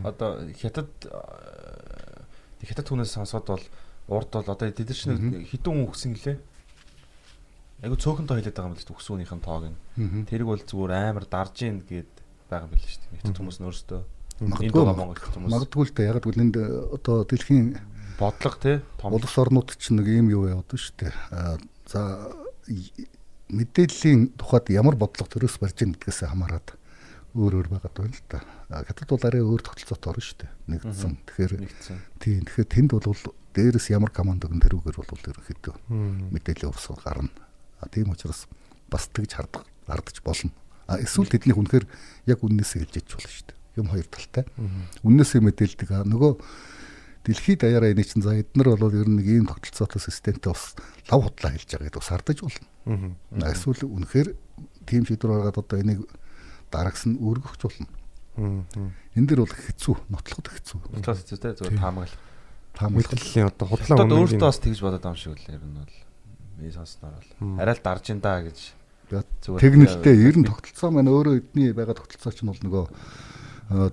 Одоо 0.06 0.30
хятад 0.54 0.92
хятад 2.62 2.86
хүнээс 2.86 3.18
сонсоод 3.18 3.48
бол 3.50 3.66
урд 4.10 4.30
бол 4.30 4.54
одоо 4.54 4.70
тэд 4.70 4.94
нар 4.94 5.00
чинь 5.00 5.50
хідэн 5.50 5.74
хүн 5.74 5.90
өгсөн 5.90 6.14
гэлээ. 6.14 6.38
Айгу 7.80 7.95
цөөхөнтэй 7.95 8.36
хэлээд 8.43 8.57
байгаа 8.59 8.71
юм 8.71 8.77
л 8.77 8.84
шүү 8.84 8.95
өгсөөнийх 8.95 9.34
нь 9.36 9.45
тоог 9.45 9.65
нь. 9.71 9.77
Тэрэг 10.27 10.47
бол 10.47 10.59
зүгээр 10.59 10.91
амар 11.15 11.25
дарж 11.25 11.55
ийн 11.63 11.80
гэд 11.88 12.11
байгаа 12.51 12.67
юм 12.67 12.73
биш 12.75 12.99
үү? 12.99 13.23
Хятад 13.23 13.38
хүмүүс 13.39 13.59
нь 13.59 13.67
өөрсдөө 13.67 14.01
Магадгүй 14.39 14.84
магадгүй 15.51 15.84
л 15.84 15.93
да 15.95 16.03
яг 16.07 16.23
л 16.23 16.39
энд 16.39 16.55
одоо 16.55 17.27
дэлхийн 17.27 17.75
бодлого 18.15 18.55
тий 18.55 18.80
том 18.95 19.11
улс 19.11 19.36
орнууд 19.36 19.75
чинь 19.75 19.99
нэг 19.99 20.07
юм 20.07 20.32
юу 20.32 20.47
яваад 20.47 20.71
шүү 20.71 20.95
дээ. 20.95 21.13
За 21.91 22.32
мэдээллийн 23.51 24.39
тухайд 24.39 24.71
ямар 24.71 24.95
бодлого 24.95 25.27
төрөөс 25.27 25.59
барьж 25.59 25.84
ийн 25.84 25.91
гэдгээс 25.91 26.32
хамаарат 26.32 26.80
өөр 27.36 27.59
өөр 27.59 27.67
байгаад 27.67 27.95
байна 27.99 28.15
л 28.15 28.27
да. 28.32 28.39
Хятад 28.88 29.11
бол 29.11 29.27
арай 29.27 29.43
өөр 29.43 29.59
тогтолцоотой 29.59 30.09
орно 30.15 30.23
шүү 30.23 30.38
дээ. 30.39 30.51
Нэгдсэн. 30.71 31.13
Тэгэхээр 31.27 31.51
тийм 32.23 32.43
тэгэхээр 32.47 32.69
тэнд 32.71 32.91
бол 32.95 33.19
дээрээс 33.51 33.91
ямар 33.91 34.11
команд 34.15 34.47
өгн 34.47 34.63
тэрүүгээр 34.63 34.97
бол 35.03 35.27
ерөнхийдөө 35.36 35.75
мэдээллийн 36.32 36.71
урсгал 36.71 37.03
гарна. 37.03 37.32
А 37.80 37.88
тийм 37.88 38.11
учраас 38.11 38.47
бас 38.89 39.07
тэгж 39.09 39.34
хардаг 39.34 39.63
ардж 39.88 40.21
болно. 40.23 40.51
А 40.88 40.99
эсвэл 40.99 41.30
тэдний 41.30 41.55
үнэхээр 41.55 41.86
яг 42.27 42.39
үннээсээ 42.43 42.86
хэлж 42.86 42.95
ич 42.99 43.09
болно 43.13 43.30
шүү 43.30 43.45
дээ. 43.49 43.57
Юм 43.77 43.88
хоёр 43.89 44.07
талтай. 44.09 44.45
Үннээсээ 45.05 45.41
мэдээлдэг. 45.45 45.89
А 45.93 46.03
нөгөө 46.03 46.32
дэлхийд 47.25 47.61
даяараа 47.61 47.93
энийг 47.93 48.09
чинь 48.09 48.25
за 48.25 48.34
эднэр 48.41 48.73
бол 48.73 48.95
ер 48.95 49.05
нь 49.05 49.21
нэг 49.21 49.27
ийм 49.27 49.45
тогтолцоотой 49.45 50.01
системтэй 50.01 50.49
бас 50.49 50.73
лав 51.11 51.30
худлаа 51.30 51.51
хэлж 51.53 51.69
байгаа 51.69 51.88
гэдэг 51.88 52.01
бас 52.01 52.09
хардаж 52.09 52.38
болно. 52.41 52.67
Аа. 53.38 53.53
Эсвэл 53.53 53.86
үнэхээр 53.86 54.30
тийм 54.89 55.03
шийдвэр 55.05 55.53
гаргаад 55.53 55.61
одоо 55.61 55.77
энийг 55.77 56.09
дараагс 56.73 57.05
нь 57.05 57.21
өргөхч 57.21 57.61
болно. 57.61 57.88
Энэ 58.39 59.27
дэр 59.27 59.43
бол 59.43 59.51
хэцүү, 59.51 59.95
нотлоход 60.09 60.47
хэцүү. 60.47 60.80
Бодлоо 60.95 61.15
хэцүү 61.17 61.38
те 61.38 61.53
зүгээр 61.59 61.77
таамаглал. 61.77 62.17
Таамаглал. 62.73 63.03
Мэдээллийн 63.03 63.47
одоо 63.51 63.67
Одоо 63.67 64.05
үнэн 64.07 64.19
өөртөө 64.23 64.47
бас 64.47 64.59
тэгж 64.63 64.80
бодоод 64.80 65.03
байгаа 65.03 65.13
юм 65.13 65.19
шиг 65.19 65.34
үл 65.36 65.53
ер 65.53 65.59
нь 65.59 65.75
бол. 65.75 65.97
Би 66.60 66.72
сонсноор 66.72 67.16
бол. 67.16 67.60
Арай 67.60 67.76
л 67.76 67.84
дарж 67.84 68.05
ин 68.12 68.20
да 68.20 68.43
гэж. 68.43 68.60
Зүгээр 69.10 69.62
Тэгнэлтэй 69.64 70.16
ер 70.30 70.36
нь 70.38 70.45
тогтолцоо 70.45 70.89
маань 70.93 71.10
өөрөө 71.10 71.36
эдний 71.41 71.74
байгаа 71.74 71.97
тогтолцоо 71.97 72.30
чинь 72.36 72.51
бол 72.51 72.62
нөгөө 72.62 72.86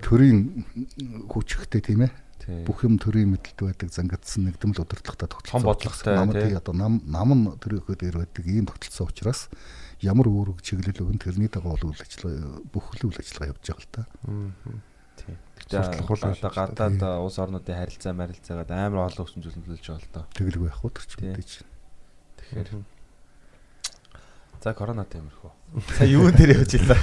төрийн 0.05 0.39
хүчтэй 1.25 1.81
тийм 1.81 2.05
ээ. 2.05 2.13
Бүх 2.63 2.87
юм 2.87 2.95
төрийн 2.95 3.33
мэдлэлд 3.35 3.59
байдаг 3.59 3.89
зангидсан 3.91 4.47
нэгдмэл 4.47 4.85
удирдлагатай 4.85 5.27
тогтолцоо. 5.27 5.59
Том 5.59 5.67
бодлоготой, 5.67 6.15
Нам 6.15 6.31
тий. 6.31 6.47
тий 6.47 6.55
одоо 6.55 6.73
нам 6.73 7.03
нам 7.03 7.29
нь 7.35 7.43
төрийнхөө 7.59 7.95
дээр 7.99 8.17
байдаг 8.23 8.45
ийм 8.47 8.69
тогтолцоо 8.71 9.09
учраас 9.11 9.51
ямар 9.99 10.31
үүрэг 10.31 10.63
чиглэл 10.63 10.95
өгөн 10.95 11.19
тэрний 11.19 11.51
дагуу 11.51 11.75
бол 11.75 11.91
үйл 11.91 11.99
ажиллагаа 11.99 12.63
бүх 12.71 12.85
үйл 13.03 13.19
ажиллагаа 13.19 13.51
явж 13.51 13.63
байгаа 13.67 13.83
л 13.83 13.91
та. 13.91 14.01
Тий. 15.17 15.35
Сурталх 15.67 16.07
хул 16.07 16.15
Тэгтээ 16.15 16.31
ажиллаж 16.31 16.55
одоо 16.55 16.87
гадаад 16.87 17.01
улс 17.25 17.37
орнуудын 17.41 17.75
харилцаа 17.83 18.13
марилцаагаад 18.15 18.71
амар 18.71 19.11
олон 19.11 19.25
хүчин 19.27 19.43
зүйл 19.43 19.59
нөлөөлж 19.59 19.85
байгаа 19.91 20.05
л 20.07 20.13
доо. 20.15 20.25
Тэглэг 20.31 20.61
байх 20.63 20.79
уу 20.85 20.91
Тий. 20.95 21.35
мэдээж. 21.35 21.51
Тэгэхээр 22.53 22.83
За 24.63 24.73
корона 24.73 25.05
тиймэрхүү. 25.05 25.51
Сая 25.97 26.09
юун 26.09 26.33
дээр 26.33 26.57
явж 26.57 26.75
илаа. 26.75 26.97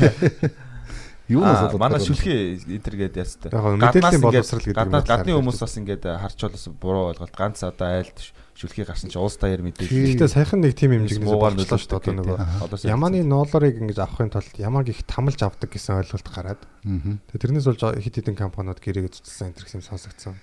Юу 1.28 1.40
Аа, 1.40 1.70
бол 1.72 1.80
манай 1.80 2.00
шүлхий. 2.02 2.60
Яг 2.60 3.62
гоо 3.62 3.78
мэдээллийн 3.80 4.20
боловсрал 4.20 4.60
гэдэг 4.60 4.84
юм 4.84 5.06
гадны 5.06 5.32
хүмүүс 5.38 5.60
бас 5.62 5.76
ингээд 5.80 6.04
харчуулаас 6.04 6.68
буруу 6.76 7.14
ойлголт 7.14 7.32
ганц 7.32 7.64
одоо 7.64 8.04
айлд 8.04 8.18
шүлхий 8.52 8.84
гарсан 8.84 9.08
чи 9.08 9.16
уус 9.16 9.40
даяар 9.40 9.64
мэдээлэл. 9.64 10.20
Гэхдээ 10.20 10.28
саяхан 10.28 10.60
нэг 10.60 10.76
тим 10.76 10.92
Муугаар 11.24 11.56
болчихлоо 11.56 11.80
шүү 11.80 12.12
дээ. 12.12 12.20
Одоо 12.60 12.76
нөгөө 12.76 12.90
Ямааны 12.92 13.24
ноолорыг 13.24 13.80
ингэж 13.80 13.98
авахын 14.04 14.28
тулд 14.36 14.52
ямааг 14.60 14.92
их 14.92 15.00
тамалж 15.08 15.40
авдаг 15.40 15.72
гэсэн 15.72 16.04
ойлголт 16.04 16.28
гараад. 16.28 16.60
Аа. 16.84 17.16
Тэгээ 17.32 17.40
тэрнээс 17.40 17.66
болж 17.72 17.82
хит 18.04 18.20
хитэн 18.20 18.36
компаниуд 18.36 18.84
гэрээгээ 18.84 19.16
цуцлсан 19.16 19.56
энэ 19.56 19.64
гэсэн 19.64 19.80
юм 19.80 19.88
сонсогдсон. 19.88 20.36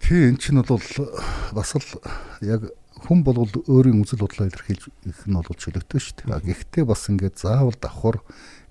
Тий 0.00 0.32
эн 0.32 0.40
чинь 0.40 0.64
бол 0.64 0.80
бас 1.52 1.70
л 1.76 1.84
яг 2.40 2.72
хүн 3.06 3.22
бол 3.22 3.46
өөрийн 3.46 4.02
үзэл 4.02 4.26
бодлоо 4.26 4.50
илэрхийлж 4.50 4.90
их 5.06 5.20
нь 5.30 5.36
бол 5.38 5.46
чөлөөтэй 5.46 6.00
шүү 6.02 6.14
дээ. 6.26 6.50
Гэхдээ 6.50 6.84
бас 6.84 7.06
ингээд 7.06 7.38
заавал 7.38 7.76
давхар 7.78 8.18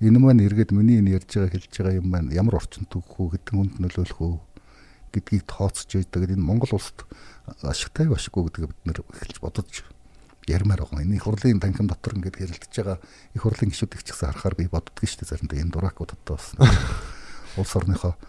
энэ 0.03 0.19
маань 0.19 0.43
эргээд 0.43 0.75
миний 0.75 0.99
энэ 0.99 1.15
ярьж 1.21 1.31
байгаа 1.31 1.53
хэлж 1.55 1.71
байгаа 1.71 1.99
юм 1.99 2.07
маань 2.11 2.35
ямар 2.35 2.59
орчинд 2.59 2.91
төгөх 2.91 3.15
үү 3.15 3.27
гэдэг 3.39 3.53
хүнд 3.55 3.73
нөлөөлөх 3.79 4.19
үү 4.19 4.35
гэдгийг 5.15 5.43
тооцож 5.47 5.89
яадаг. 5.95 6.27
Энэ 6.27 6.43
Монгол 6.43 6.75
улсад 6.75 7.07
ашигтай 7.63 8.11
башиггүй 8.11 8.51
гэдгийг 8.51 8.67
бид 8.75 8.81
нэр 8.83 8.99
эхэлж 9.15 9.37
бодож 9.39 9.87
ярмаар 10.43 10.83
байгаа. 10.83 11.07
Энэ 11.07 11.15
их 11.15 11.23
хурлын 11.23 11.63
танхим 11.63 11.87
дотор 11.87 12.19
ингээд 12.19 12.35
хэрэлдэж 12.35 12.73
байгаа 12.75 12.97
их 13.31 13.41
хурлын 13.41 13.71
гишүүдийг 13.71 14.03
ч 14.03 14.11
гэсэн 14.11 14.35
харахаар 14.35 14.55
би 14.59 14.67
боддгоо 14.67 15.07
шүү 15.07 15.23
дээ. 15.23 15.31
Заримдаа 15.31 15.59
энэ 15.63 15.71
дуракуудад 15.71 16.21
бас 16.27 16.51
улс 17.59 17.73
орныхоо 17.79 18.19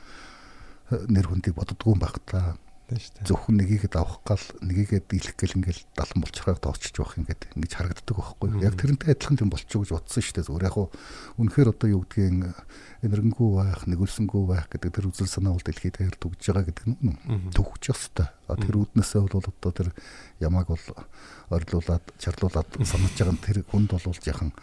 нэр 1.11 1.27
хүндийг 1.27 1.59
боддгоо 1.59 1.99
юм 1.99 2.01
байх 2.01 2.17
та 2.23 2.55
Тийм 2.55 2.57
шүү 2.57 2.63
дээ. 2.63 2.68
Зөвхөн 2.89 3.61
нэгийгэд 3.61 4.01
авах 4.01 4.25
гал 4.25 4.41
нэгийгэд 4.65 5.13
дийлэх 5.13 5.37
гэл 5.37 5.61
ингээл 5.61 5.83
далан 5.93 6.25
болчихраа 6.25 6.57
тоочж 6.57 6.97
явах 6.97 7.21
ингээд 7.21 7.53
ингэж 7.53 7.73
харагддаг 7.77 8.17
байхгүй. 8.17 8.49
Яг 8.65 8.81
тэрнтэй 8.81 9.13
адилхан 9.13 9.37
юм 9.45 9.53
болчихоо 9.53 9.85
гэж 9.85 9.93
бодсон 9.93 10.25
шүү 10.25 10.35
дээ. 10.41 10.49
Зүгээр 10.49 10.67
яг 10.73 10.73
хуу 10.73 10.89
үнэхээр 11.37 11.69
одоо 11.69 11.89
юу 11.93 12.03
гэдгийг 12.09 12.49
энэрнгүү 13.05 13.49
байх, 13.61 13.85
нэгүүлсэнгүү 13.93 14.43
байх 14.49 14.67
гэдэг 14.73 14.89
тэр 14.89 15.09
үзэл 15.13 15.29
санаа 15.29 15.53
бол 15.53 15.67
дэлхийд 15.69 16.01
даяар 16.01 16.17
төгж 16.17 16.41
байгаа 16.49 16.65
гэдэг 16.65 16.85
нь 16.89 17.53
төгж 17.53 17.83
ёстой. 17.93 18.29
Тэр 18.49 18.75
үүднээсээ 18.81 19.21
бол 19.21 19.37
одоо 19.37 19.73
тэр 19.77 19.89
ямааг 20.41 20.73
бол 20.73 20.87
орилуулад, 21.53 22.05
чарлуулад 22.17 22.73
санаж 22.89 23.13
байгаа 23.21 23.37
нь 23.37 23.45
тэр 23.45 23.59
хүнд 23.69 23.93
бол 23.93 24.17
яхан 24.25 24.57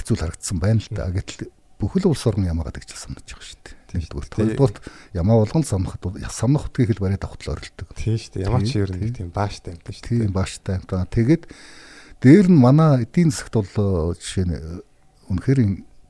хэцүү 0.00 0.16
харагдсан 0.16 0.56
байна 0.64 0.80
л 0.80 0.88
да. 0.96 1.12
Гэтэл 1.12 1.52
бүхэл 1.78 2.10
улс 2.10 2.26
орны 2.26 2.50
ямаагаа 2.50 2.74
тэгж 2.74 2.90
санаж 2.98 3.22
байгаа 3.22 3.46
шүү 3.46 3.62
дээ. 3.62 3.78
Нэгдүгээр. 3.88 4.58
Хоёрдугаар 4.58 4.74
ямаа 5.14 5.36
болгон 5.46 5.62
самнахад 5.62 6.02
бол 6.02 6.18
самнах 6.26 6.66
утгыг 6.66 6.90
хэл 6.90 7.04
бариад 7.06 7.22
авахтал 7.22 7.54
орилдог. 7.54 7.88
Тийм 7.94 8.18
шүү 8.18 8.32
дээ. 8.34 8.44
Ямар 8.50 8.62
ч 8.66 8.74
Тийм, 8.74 8.82
ер 8.82 8.90
нь 8.98 9.14
тийм 9.14 9.30
бааштай 9.30 9.72
юм 9.72 9.80
шүү 9.86 10.02
дээ. 10.02 10.26
Тийм 10.26 10.32
бааштай 10.34 10.74
юм 10.74 10.84
та. 10.90 11.06
Тэгээд 11.06 11.42
дээр 12.18 12.46
нь 12.50 12.58
манай 12.58 13.06
эдийн 13.06 13.30
засагт 13.30 13.54
бол 13.54 14.12
э, 14.12 14.18
жишээ 14.18 14.44
нь 14.50 14.54
э, 14.58 14.82
үнэхээр 15.30 15.60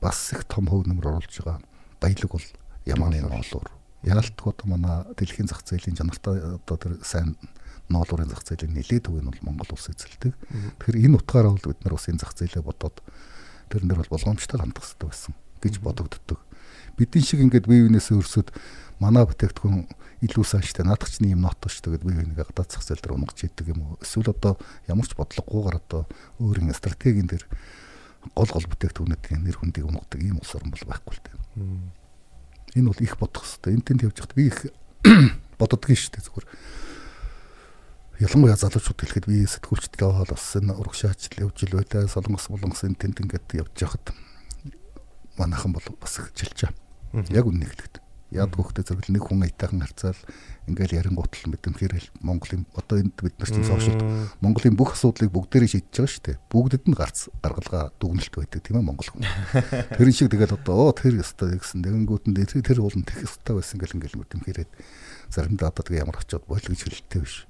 бас 0.01 0.33
их 0.33 0.43
том 0.49 0.65
хөв 0.65 0.89
нэмэр 0.89 1.05
оруулж 1.05 1.33
байгаа 1.37 1.61
баялаг 2.01 2.31
бол 2.33 2.47
ямааны 2.89 3.21
ноолуур. 3.21 3.69
Яалтгүй 4.03 4.49
одоо 4.49 4.67
манай 4.73 5.05
дэлхийн 5.13 5.45
зах 5.45 5.61
зээлийн 5.61 5.95
чанартай 5.95 6.59
одоо 6.59 6.77
тэр 6.81 6.97
сайн 7.05 7.37
ноолуурын 7.93 8.31
зах 8.31 8.41
зээлийн 8.41 8.73
нэлээд 8.73 9.05
төв 9.05 9.21
нь 9.21 9.29
бол 9.29 9.45
Монгол 9.45 9.75
улс 9.77 9.91
эзэлдэг. 9.91 10.33
Тэгэхээр 10.81 11.03
энэ 11.03 11.17
утгаараа 11.19 11.53
бол 11.53 11.67
бид 11.69 11.83
нар 11.85 11.93
бас 11.93 12.07
энэ 12.09 12.23
зах 12.23 12.33
зээлээ 12.33 12.63
бодоод 12.63 12.97
тэрэн 13.69 13.87
дээр 13.91 14.01
бол 14.01 14.13
болгоомжтой 14.17 14.57
хандах 14.59 14.87
хэрэгтэй 14.87 15.07
байсан 15.07 15.33
гэж 15.61 15.79
бодогддог. 15.83 16.39
Бидний 16.97 17.23
шиг 17.23 17.39
ингээд 17.43 17.67
бие 17.67 17.87
биенээсээ 17.87 18.19
өрсөд 18.19 18.51
манай 18.99 19.23
бүтээгдэхүүн 19.23 19.87
илүү 20.19 20.43
штэ 20.43 20.83
наадах 20.83 21.07
чинь 21.07 21.31
юм 21.31 21.47
ноот 21.47 21.63
штэ 21.63 21.95
гэд 21.95 22.03
бие 22.03 22.19
биенийгээ 22.19 22.51
гадаад 22.51 22.75
зах 22.75 22.83
зээл 22.83 22.99
дээр 22.99 23.15
унгаж 23.15 23.39
идэг 23.47 23.71
юм 23.71 23.95
уу 23.95 23.99
эсвэл 24.03 24.35
одоо 24.35 24.59
ямар 24.91 25.07
ч 25.07 25.15
бодлогогүйгээр 25.15 25.79
одоо 25.79 26.03
өөрийн 26.43 26.75
стратегийн 26.75 27.31
дээр 27.31 27.47
гол 28.35 28.51
гол 28.51 28.67
бүтээгдэхүүнүүдийн 28.67 29.47
нэр 29.47 29.55
хүндийг 29.55 29.87
унгдаг 29.87 30.19
ийм 30.19 30.43
улс 30.43 30.51
орн 30.51 30.75
бол 30.75 30.83
байхгүй 30.91 31.15
л 31.15 31.23
дээ. 31.23 31.37
Энэ 32.75 32.89
бол 32.91 32.99
их 32.99 33.15
бодох 33.15 33.47
хэрэгтэй. 33.47 33.73
Энд 33.79 33.85
тэнд 33.87 34.03
явж 34.03 34.17
хат 34.19 34.35
би 34.35 34.51
их 34.51 34.59
боддгийн 35.59 35.95
штэ 35.95 36.19
зүгээр. 36.19 36.47
Ялангуяа 38.19 38.59
залуучууд 38.59 38.99
хэлэхэд 38.99 39.31
би 39.31 39.47
сэтгүүлчтэй 39.47 40.03
бас 40.27 40.43
энэ 40.59 40.75
урагшаачлал 40.75 41.47
явж 41.47 41.63
ил 41.63 41.79
байлаа. 41.79 42.11
Солонгос 42.11 42.51
болонгос 42.51 42.83
энэ 42.83 42.99
тэнд 42.99 43.23
ингээд 43.23 43.47
явж 43.55 43.75
хахад 43.79 44.11
манайхан 45.39 45.71
бол 45.73 45.87
бас 45.99 46.19
их 46.19 46.35
жилчээ. 46.35 46.69
Яг 47.31 47.47
үнэ 47.47 47.65
хэлэхэд. 47.65 48.03
Яад 48.29 48.53
хөөхтэй 48.53 48.85
зэрэгэл 48.85 49.17
нэг 49.17 49.25
хүн 49.25 49.41
аятайхан 49.41 49.81
харцаал 49.81 50.21
ингээл 50.69 51.01
ярингуутал 51.01 51.49
мэдэмхээр 51.49 51.93
хэл 51.97 52.13
Монголын 52.21 52.69
одоо 52.77 53.01
энд 53.01 53.17
бид 53.17 53.33
нар 53.41 53.49
чинь 53.49 53.65
сошиалд 53.65 54.05
Монголын 54.37 54.77
бүх 54.77 54.93
асуудлыг 54.93 55.33
бүгдээрээ 55.33 55.89
шийдэж 55.89 55.89
байгаа 55.97 56.13
шүү 56.13 56.25
дээ. 56.29 56.37
Бүгдэд 56.53 56.85
нь 56.85 56.93
гарц 56.93 57.33
гаргалгаа 57.41 57.89
дүгнэлт 57.97 58.29
байдаг 58.37 58.61
тийм 58.61 58.77
ээ 58.77 58.85
Монгол 58.85 59.09
хүн. 59.09 59.25
Тэр 59.97 60.09
шиг 60.13 60.29
тэгээд 60.29 60.61
одоо 60.61 60.77
оо 60.77 60.93
тэр 60.93 61.25
ёстой 61.25 61.57
гэсэн 61.57 61.81
тэгэнгүүтэн 61.81 62.33
дээр 62.37 62.61
тэр 62.61 62.85
уулын 62.85 63.01
тех 63.01 63.17
ёстой 63.17 63.57
байсан 63.57 63.81
гэл 63.81 63.97
ингээл 63.97 64.21
мэдэмхээрээд 64.21 64.71
заримдаа 65.33 65.73
одоо 65.73 65.83
тэгээ 65.89 66.05
ямар 66.05 66.21
очиод 66.21 66.45
бойл 66.45 66.69
гэж 66.69 66.85
хэлэлтэй 66.85 67.21
биш. 67.25 67.49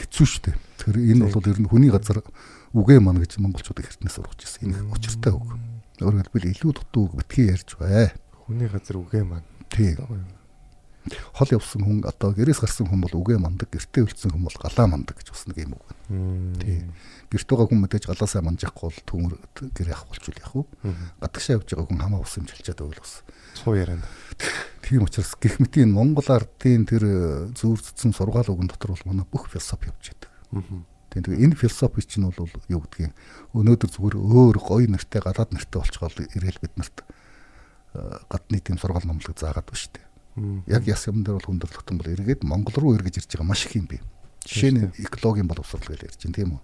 Хэцүү 0.00 0.24
шүү 0.24 0.42
дээ. 0.48 0.56
Тэр 0.80 0.96
энэ 0.96 1.28
бол 1.28 1.44
ер 1.44 1.60
нь 1.60 1.68
хүний 1.68 1.92
газар 1.92 2.24
үгээ 2.72 3.04
ман 3.04 3.20
гэж 3.20 3.36
монголчууд 3.36 3.84
эртнээс 3.84 4.16
ургаж 4.16 4.48
ирсэн. 4.48 4.64
Энэ 4.64 4.88
учиртай 4.88 5.36
үг. 5.36 5.44
Өөрөөр 6.00 6.32
хэлбэл 6.32 6.52
илүү 6.56 6.72
дутуу 6.80 7.12
битгий 7.12 7.52
ярьж 7.52 7.76
бай. 7.76 8.08
Хүний 8.48 8.68
газар 8.72 8.96
үгээ 8.96 9.24
маань. 9.24 9.44
Тийм. 9.68 10.00
Хол 11.36 11.50
явсан 11.52 11.80
хүн 11.84 11.98
одоо 12.08 12.32
гэрээс 12.32 12.60
гарсан 12.60 12.88
хүн 12.88 13.04
бол 13.04 13.20
үгээ 13.20 13.40
мандаг, 13.40 13.68
гэртээ 13.72 14.04
үлдсэн 14.04 14.32
хүн 14.32 14.44
бол 14.44 14.58
галаа 14.60 14.86
мандаг 14.88 15.16
гэж 15.16 15.32
бас 15.32 15.44
нэг 15.48 15.60
юм 15.64 15.76
үг 15.76 15.84
байна. 15.84 16.60
Тийм. 16.60 16.92
Гэрт 17.28 17.48
байгаа 17.48 17.68
хүн 17.68 17.80
мэдээж 17.84 18.04
галаасаа 18.08 18.44
манжахгүй 18.44 18.88
бол 18.88 19.00
төмөр 19.08 19.32
гэрээ 19.76 19.96
авахулчул 19.96 20.40
яах 20.40 20.54
вэ? 20.56 20.64
Гадагшаа 21.24 21.56
явж 21.56 21.68
байгаа 21.72 21.88
хүн 21.88 22.00
хамаа 22.04 22.20
ус 22.20 22.36
юм 22.36 22.48
чилчээд 22.48 22.80
байвал 22.80 23.00
бас. 23.00 23.14
Цуу 23.60 23.76
яриана. 23.76 24.08
Тийм 24.84 25.04
учраас 25.04 25.32
гих 25.40 25.56
мэтийн 25.60 25.92
Монгол 25.92 26.28
ардын 26.28 26.84
тэр 26.84 27.04
зүүрцсэн 27.56 28.12
сургаал 28.12 28.52
үгэн 28.52 28.68
дотор 28.68 28.92
бол 28.96 29.08
манай 29.08 29.24
бүх 29.24 29.48
философи 29.48 29.88
явж 29.88 30.04
байдаг. 30.12 30.32
Тийм 30.52 30.84
тэгээ 31.10 31.42
энэ 31.42 31.58
философи 31.58 32.06
чинь 32.06 32.30
бол 32.30 32.50
юу 32.70 32.80
гэдгийг 32.86 33.12
өнөөдөр 33.54 33.90
зүгээр 33.90 34.16
өөр 34.16 34.56
гоё 34.62 34.86
нэртэй 34.86 35.20
гадаад 35.20 35.50
нэртэй 35.50 35.78
болчихвол 35.82 36.18
ирээл 36.38 36.62
бид 36.62 36.74
нарт 36.78 37.02
гадны 38.30 38.62
тийм 38.62 38.78
сургаал 38.78 39.06
номлог 39.06 39.34
заагаад 39.34 39.66
ба 39.66 39.74
штэ. 39.74 40.00
Яг 40.70 40.86
яс 40.86 41.10
юм 41.10 41.26
дээр 41.26 41.42
бол 41.42 41.48
хүндрэлтэн 41.50 41.98
бол 41.98 42.12
эргээд 42.14 42.46
Монгол 42.46 42.76
руу 42.78 42.94
эргэж 42.94 43.26
ирж 43.26 43.34
байгаа 43.34 43.50
маш 43.50 43.66
их 43.66 43.74
юм 43.74 43.90
бэ. 43.90 43.98
Жишээ 44.46 44.70
нь 44.70 44.80
экологийн 45.02 45.50
боловсрал 45.50 45.82
гэж 45.82 46.06
ярьж 46.06 46.22
байна 46.22 46.36
тийм 46.38 46.50
үү. 46.54 46.62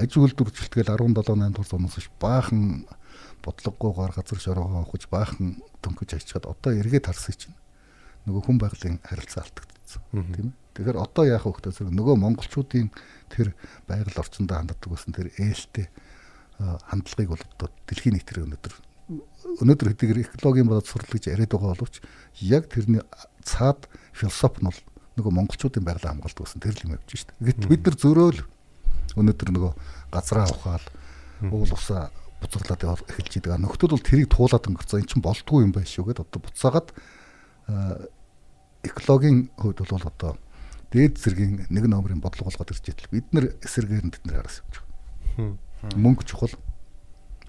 Аж 0.00 0.10
үйлдвэр 0.16 0.48
бүртгэлтэл 0.48 0.96
17 0.96 1.12
8 1.12 1.52
дугаар 1.52 1.68
зуунаас 1.68 1.96
биш 2.00 2.08
баахан 2.20 2.88
бодлогогүйгээр 3.44 4.12
газар 4.16 4.40
шороогоо 4.40 4.80
авахж 4.84 5.04
баахан 5.12 5.60
төнкөж 5.84 6.16
ажичаад 6.16 6.48
одоо 6.48 6.72
эргээд 6.72 7.06
харсыг 7.08 7.36
чинь 7.36 7.56
нөгөө 8.26 8.42
хүн 8.44 8.58
байгалийн 8.60 8.98
харилцаа 9.04 9.44
алдагдсан 9.44 10.02
тийм 10.34 10.48
ээ. 10.52 10.65
Тэгэхээр 10.76 11.00
одоо 11.00 11.24
яах 11.24 11.48
вэ 11.48 11.56
гэхээр 11.56 11.72
зэрэг 11.72 11.94
нөгөө 11.96 12.16
монголчуудын 12.20 12.92
тэр 13.32 13.56
байгаль 13.88 14.20
орчиндөө 14.20 14.56
ханддаг 14.60 14.84
байсан 14.84 15.12
тэр 15.16 15.32
ээлтэй 15.40 15.88
хандлагыг 16.60 17.30
бол 17.32 17.44
одоо 17.56 17.68
дэлхийн 17.88 18.20
нийтээр 18.20 18.44
өнөөдөр 18.44 18.74
өнөөдөр 19.62 19.88
хэдийгээр 19.96 20.20
экологийн 20.36 20.68
боловсрол 20.68 21.08
гэж 21.08 21.32
яриад 21.32 21.52
байгаа 21.52 21.72
боловч 21.78 22.04
яг 22.42 22.68
тэрний 22.68 23.00
цаад 23.40 23.88
философи 24.12 24.60
нь 24.60 24.68
бол 24.68 24.80
нөгөө 25.16 25.32
монголчуудын 25.32 25.84
байгалаа 25.86 26.12
хамгаалдаг 26.12 26.44
гэсэн 26.44 26.60
тэр 26.60 26.74
л 26.76 26.84
юм 26.84 26.94
явж 26.98 27.10
штэ. 27.14 27.32
Гэтэл 27.40 27.70
бид 27.72 27.82
нар 27.86 27.96
зөрөөл 27.96 28.40
өнөөдөр 29.16 29.48
нөгөө 29.54 29.72
газраа 30.12 30.46
ухаал 30.50 30.86
уул 31.48 31.72
усаа 31.72 32.10
буцарлаад 32.42 32.82
эхэлж 33.08 33.32
идэг. 33.40 33.56
Нөхдөл 33.56 33.96
бол 33.96 34.04
тэрийг 34.04 34.28
туулаад 34.28 34.68
өнгөрцөө 34.68 35.00
эн 35.00 35.08
чинь 35.08 35.24
болдгүй 35.24 35.64
юм 35.64 35.72
байна 35.72 35.88
шүү 35.88 36.04
гэд 36.12 36.20
одоо 36.20 36.40
буцаагаад 36.42 36.88
экологийн 38.84 39.48
хувьд 39.56 39.78
бол 39.88 40.04
одоо 40.04 40.32
дээд 40.92 41.18
зэргийн 41.18 41.66
нэг 41.70 41.84
номерын 41.90 42.22
бодлого 42.22 42.50
болгоод 42.50 42.70
ирж 42.70 42.86
итэл 42.86 43.10
бид 43.10 43.26
нар 43.32 43.54
эсэргээр 43.62 44.04
нь 44.06 44.14
тэд 44.14 44.24
нар 44.26 44.44
араас 44.44 44.62
явж 44.62 44.74
байгаа. 45.36 45.96
Мөнгө 45.98 46.24
чухал 46.26 46.54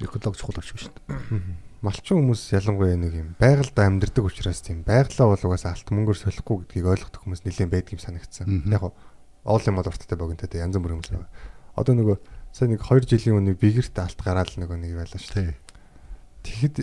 экологи 0.02 0.38
чухал 0.38 0.58
гэж 0.58 0.68
шүү 0.74 0.92
дээ. 0.94 1.68
малчин 1.82 2.18
хүмүүс 2.18 2.42
ялангуяа 2.58 2.98
нэг 2.98 3.14
юм 3.14 3.30
байгальд 3.38 3.78
амьдардаг 3.78 4.26
учраас 4.26 4.62
тийм 4.66 4.82
байгалаа 4.82 5.30
бол 5.30 5.46
угаасаа 5.46 5.78
алт 5.78 5.90
мөнгөөр 5.94 6.18
солихгүй 6.18 6.66
гэдгийг 6.66 6.90
ойлгох 6.90 7.22
хүмүүс 7.22 7.46
нэлээд 7.46 7.70
байдаг 7.70 7.94
юм 7.94 8.02
санагдсан. 8.02 8.66
Яг 8.66 8.84
оол 9.46 9.64
юм 9.70 9.78
бол 9.78 9.86
урттай 9.86 10.18
богинтой 10.18 10.50
янз 10.58 10.74
бүрийн 10.74 10.98
хүмүүс 10.98 11.14
байгаа. 11.14 11.30
Одоо 11.78 11.94
нөгөө 11.94 12.18
сая 12.50 12.70
нэг 12.74 12.82
2 12.82 13.06
жилийн 13.06 13.38
өмнө 13.38 13.62
бигэрт 13.62 13.94
алт 14.02 14.20
гараад 14.26 14.58
нөгөө 14.58 14.78
нэг 14.82 14.94
байлаа 14.98 15.22
шүү 15.22 15.34
дээ. 15.38 15.54
Тэгэхэд 16.42 16.78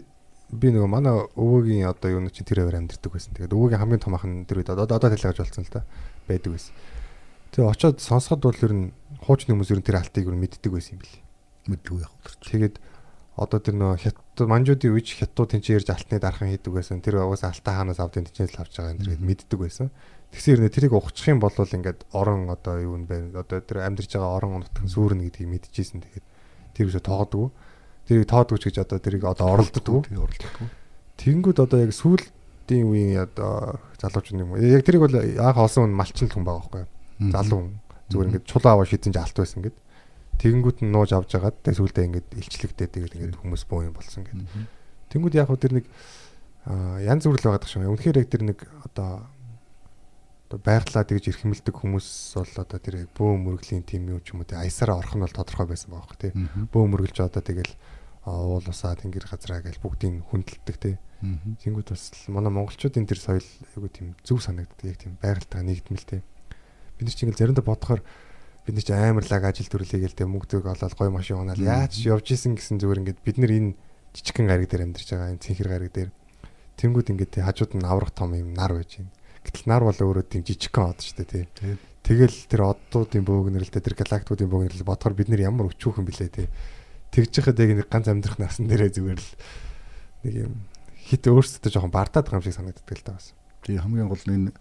би 0.55 0.69
нөгөө 0.71 0.91
манай 0.91 1.15
өвөөгийн 1.35 1.91
одоо 1.91 2.15
юу 2.15 2.23
нэг 2.23 2.31
чинь 2.31 2.47
тэр 2.47 2.63
аваар 2.63 2.79
амьдардаг 2.79 3.11
байсан. 3.11 3.35
Тэгээд 3.35 3.51
өвөөгийн 3.51 3.83
хамгийн 3.83 4.03
том 4.03 4.15
ах 4.15 4.23
нь 4.23 4.47
тэр 4.47 4.63
үед 4.63 4.71
одоо 4.71 4.87
одоо 4.87 5.11
талаагаж 5.11 5.43
болсон 5.43 5.67
л 5.67 5.75
та 5.75 5.83
байдаг 6.29 6.53
байсан. 6.57 6.75
Тэгээ 7.55 7.71
очоод 7.71 7.99
сонсоход 8.01 8.43
бол 8.43 8.65
ер 8.65 8.75
нь 8.75 8.87
хуучны 9.23 9.55
хүмүүс 9.55 9.71
ер 9.71 9.81
нь 9.81 9.87
тэр 9.87 10.03
алтыг 10.03 10.27
ер 10.27 10.35
нь 10.35 10.43
мэддэг 10.43 10.73
байсан 10.73 10.99
юм 10.99 11.03
билий. 11.05 11.23
мэдгүй 11.71 11.99
яг 12.05 12.13
чинь. 12.45 12.51
Тэгээд 12.51 12.77
одоо 13.35 13.59
тэр 13.59 13.75
нөө 13.75 13.93
хятад 13.99 14.47
манжуудын 14.47 14.95
үеч 14.95 15.19
хятад 15.19 15.49
тэнцэн 15.51 15.81
ирж 15.81 15.89
алтны 15.91 16.21
дархан 16.21 16.51
хийдэг 16.53 16.73
байсан. 16.75 17.01
Тэр 17.01 17.25
угаасаа 17.25 17.51
алтаа 17.51 17.75
хаанаас 17.83 17.99
авдیں۔ 17.99 18.27
тэнцэнэл 18.31 18.61
авч 18.61 18.75
байгаа 18.79 18.93
энэ 18.95 19.03
тэгээд 19.05 19.23
мэддэг 19.25 19.59
байсан. 19.59 19.89
Тэгсээр 20.31 20.61
нэ 20.61 20.71
тэрийг 20.71 20.93
ухчих 20.95 21.31
юм 21.31 21.41
бол 21.41 21.55
ингээд 21.55 22.11
орон 22.15 22.51
одоо 22.51 22.75
юу 22.79 22.99
бэ? 23.01 23.35
Одоо 23.35 23.59
тэр 23.63 23.87
амьдарч 23.87 24.13
байгаа 24.15 24.35
орон 24.39 24.63
нутгийн 24.63 24.91
сүрнэ 24.91 25.23
гэдгийг 25.31 25.51
мэдчихсэн. 25.51 26.03
Тэгээд 26.05 26.27
тэр 26.75 26.87
үсээ 26.91 27.05
тоодгүй. 27.07 27.47
Тэрийг 28.07 28.27
тоодгүй 28.29 28.59
ч 28.59 28.63
гэж 28.71 28.77
одоо 28.83 28.99
тэрийг 28.99 29.25
одоо 29.25 29.47
оролддог. 29.55 30.11
Тэнгүүд 31.19 31.59
одоо 31.59 31.79
яг 31.87 31.95
сүүлдийн 32.65 32.89
үеийн 32.89 33.29
одоо 33.29 33.81
залуучууд 34.01 34.41
юм. 34.41 34.57
Яг 34.57 34.85
тэрийг 34.85 35.05
бол 35.05 35.15
анх 35.15 35.59
олсон 35.61 35.85
хүн 35.85 35.97
малчин 35.97 36.29
хүн 36.33 36.45
байгаа 36.45 36.65
байхгүй? 36.65 36.85
Залуу 37.31 37.59
хүн. 37.61 37.73
Зүгээр 38.09 38.29
ингээд 38.33 38.49
чулуу 38.49 38.71
аваа 38.73 38.89
шидэн 38.89 39.13
ч 39.13 39.17
алт 39.21 39.37
байсан 39.37 39.61
гэд. 39.63 39.77
Тэгэнгүүт 40.41 40.79
нь 40.81 40.93
нууж 40.93 41.13
авч 41.13 41.29
жагаад 41.37 41.61
тэгээ 41.61 41.79
сүулдэ 41.79 42.05
ингээд 42.09 42.29
илчлэгдээ 42.41 42.89
тэгээд 42.89 43.17
ингээд 43.21 43.41
хүмүүс 43.45 43.65
боо 43.69 43.85
юм 43.85 43.93
болсон 43.93 44.25
гэд. 44.25 44.49
Тэнгүүд 45.13 45.37
яг 45.37 45.49
хөө 45.53 45.61
тэр 45.61 45.73
нэг 45.79 45.87
янз 47.05 47.25
бүр 47.29 47.39
л 47.39 47.49
байгаа 47.53 47.85
юм. 47.85 47.93
Үнэхээр 47.95 48.21
яг 48.25 48.29
тэр 48.33 48.43
нэг 48.49 48.59
одоо 48.89 49.29
одоо 50.49 50.59
байглаа 50.61 51.05
тэгж 51.05 51.37
эрхэмэлдэг 51.37 51.75
хүмүүс 51.75 52.09
бол 52.41 52.55
одоо 52.65 52.79
тэр 52.81 53.09
бөө 53.13 53.33
мөргөлийн 53.45 53.85
тим 53.85 54.09
юм 54.09 54.21
ч 54.25 54.33
юм 54.33 54.43
уу 54.43 54.49
те 54.49 54.59
аясаараа 54.59 55.01
орох 55.01 55.15
нь 55.17 55.25
бол 55.25 55.33
тодорхой 55.37 55.69
байсан 55.69 55.93
байгаа 55.93 56.09
хөө 56.09 56.21
те. 56.21 56.29
Бөө 56.69 56.85
мөргөлж 56.93 57.19
одоо 57.25 57.43
тэгэл 57.43 57.73
уул 58.25 58.65
усаа 58.65 58.97
тэнгэр 58.97 59.29
газраа 59.29 59.61
гэж 59.61 59.81
бүгдийг 59.85 60.25
хүндэлдэг 60.33 60.77
те. 60.81 60.99
Тэнгүүд 61.61 61.89
бас 61.93 62.13
манай 62.29 62.53
монголчуудын 62.53 63.05
тэр 63.05 63.21
соёл 63.21 63.49
айгу 63.77 63.89
тийм 63.89 64.17
зөв 64.25 64.41
санагддаг 64.41 64.85
яг 64.89 64.99
тийм 65.01 65.17
байгальтайгаа 65.21 65.69
нэгдмэл 65.69 66.09
те. 66.09 66.25
Бид 66.97 67.05
нар 67.09 67.15
чинь 67.17 67.29
ингээл 67.29 67.41
заримдаа 67.53 67.65
бодохоор 67.65 68.03
бид 68.65 68.75
нар 68.77 68.85
чи 68.85 68.93
амарлаг 68.93 69.45
ажил 69.45 69.69
төрлөе 69.69 70.01
гээл 70.05 70.17
те 70.17 70.25
мөнгөдөг 70.25 70.65
олоод 70.65 70.95
гой 70.97 71.11
машин 71.13 71.41
унаал 71.41 71.61
яаж 71.61 72.01
явж 72.01 72.33
исэн 72.33 72.57
гэсэн 72.57 72.81
зүгээр 72.81 73.01
ингээд 73.05 73.21
бид 73.21 73.37
нар 73.37 73.53
энэ 73.53 73.77
жижигхэн 74.17 74.49
гариг 74.49 74.69
дээр 74.73 74.85
амьдарч 74.89 75.09
байгаа 75.13 75.33
энэ 75.37 75.45
цэнхэр 75.45 75.69
гариг 75.69 75.93
дээр 75.93 76.11
тэнгууд 76.81 77.09
ингээд 77.13 77.35
хажууд 77.45 77.73
нь 77.77 77.85
аврах 77.85 78.13
том 78.17 78.33
юм 78.33 78.57
нар 78.57 78.73
байж 78.73 79.05
байна. 79.05 79.13
Гэтэл 79.45 79.69
нар 79.69 79.85
бол 79.85 80.01
өөрөө 80.01 80.25
тийм 80.25 80.43
жижигхэн 80.49 80.89
од 80.89 80.99
шүү 81.05 81.17
дээ 81.29 81.45
те. 81.45 81.77
Тэгэл 82.05 82.39
тэр 82.49 82.63
оддуудын 82.73 83.25
бөөгнөрлөлтөд 83.25 83.85
тэр 83.85 83.97
галактикуудын 84.01 84.49
бөөгнөрлөл 84.49 84.89
бодохоор 84.89 85.15
бид 85.17 85.29
нар 85.29 85.45
ямар 85.45 85.69
өчүүхэн 85.69 86.05
блэ 86.09 86.29
те. 86.33 86.49
Тэгж 87.15 87.33
яхад 87.39 87.63
яг 87.63 87.71
нэг 87.79 87.87
ганц 87.87 88.11
амьдрах 88.11 88.43
насан 88.43 88.67
дээрээ 88.67 88.91
зүгээр 88.99 89.21
л 89.23 89.31
нэг 90.27 90.35
юм 90.51 90.55
хит 90.99 91.23
өөрсдөө 91.31 91.71
жоохон 91.71 91.95
бардаад 91.95 92.27
байгаа 92.27 92.43
юм 92.43 92.47
шиг 92.49 92.59
санагддаг 92.59 92.99
л 92.99 93.07
та 93.07 93.15
бас. 93.15 93.39
Тэгээ 93.63 93.87
хамгийн 93.87 94.11
гол 94.11 94.25
нь 94.27 94.35
энэ 94.35 94.53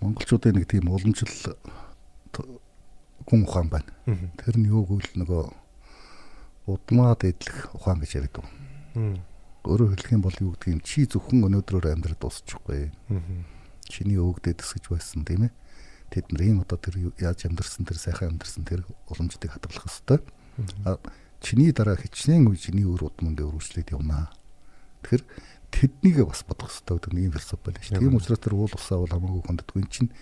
монголчуудын 0.00 0.56
нэг 0.56 0.66
тийм 0.72 0.88
уламжил 0.88 1.28
гүн 3.28 3.44
ухаан 3.44 3.68
байна. 3.68 3.92
Тэр 4.40 4.56
нь 4.56 4.72
юу 4.72 4.88
гэвэл 4.88 5.20
нөгөө 5.20 5.42
удмаа 6.70 7.12
дэдлэх 7.18 7.76
ухаан 7.76 8.00
гэж 8.00 8.24
байна. 8.24 8.48
Өөрөөр 9.60 9.92
хэлэх 10.00 10.16
юм 10.16 10.24
бол 10.24 10.36
юу 10.40 10.56
гэдгийг 10.56 10.80
юм 10.80 10.82
чи 10.86 11.04
зөвхөн 11.04 11.44
өнөөдрөөр 11.44 11.92
амьдрал 11.92 12.16
дуусчихгүй. 12.16 12.88
Чиний 13.90 14.16
өвгдөд 14.16 14.64
өсгөж 14.64 14.88
байсан 14.88 15.28
тийм 15.28 15.50
ээ. 15.50 15.52
Тэдний 16.08 16.56
одоо 16.56 16.78
тэр 16.80 17.12
яаж 17.20 17.44
амьдрсан 17.44 17.84
тэр 17.84 17.98
сайхан 18.00 18.34
амьдрсан 18.34 18.64
тэр 18.64 18.88
уламжлалыг 19.12 19.52
хадгалах 19.52 19.84
хэвээр. 19.84 20.22
Чиний 21.40 21.72
дараа 21.72 21.96
хичнээн 21.96 22.46
үе 22.48 22.56
чиний 22.60 22.84
өр 22.84 23.08
удманд 23.08 23.40
өргөжлөд 23.40 23.96
явнаа. 23.96 24.28
Тэгэхээр 25.02 25.24
тэднийгээ 25.72 26.26
бас 26.28 26.44
бодох 26.44 26.68
хэрэгтэй 26.68 26.96
гэдэг 27.00 27.12
нэг 27.16 27.32
философи 27.32 27.64
байна 27.64 27.80
шүү. 27.80 27.98
Тийм 27.98 28.16
учраас 28.20 28.40
тэр 28.44 28.54
уул 28.54 28.72
усаа 28.76 29.00
бол 29.00 29.12
хамаагүй 29.12 29.42
хонддгүй. 29.48 29.82
Чинь 29.88 30.12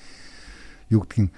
юу 0.95 1.03
гэдгийг 1.03 1.35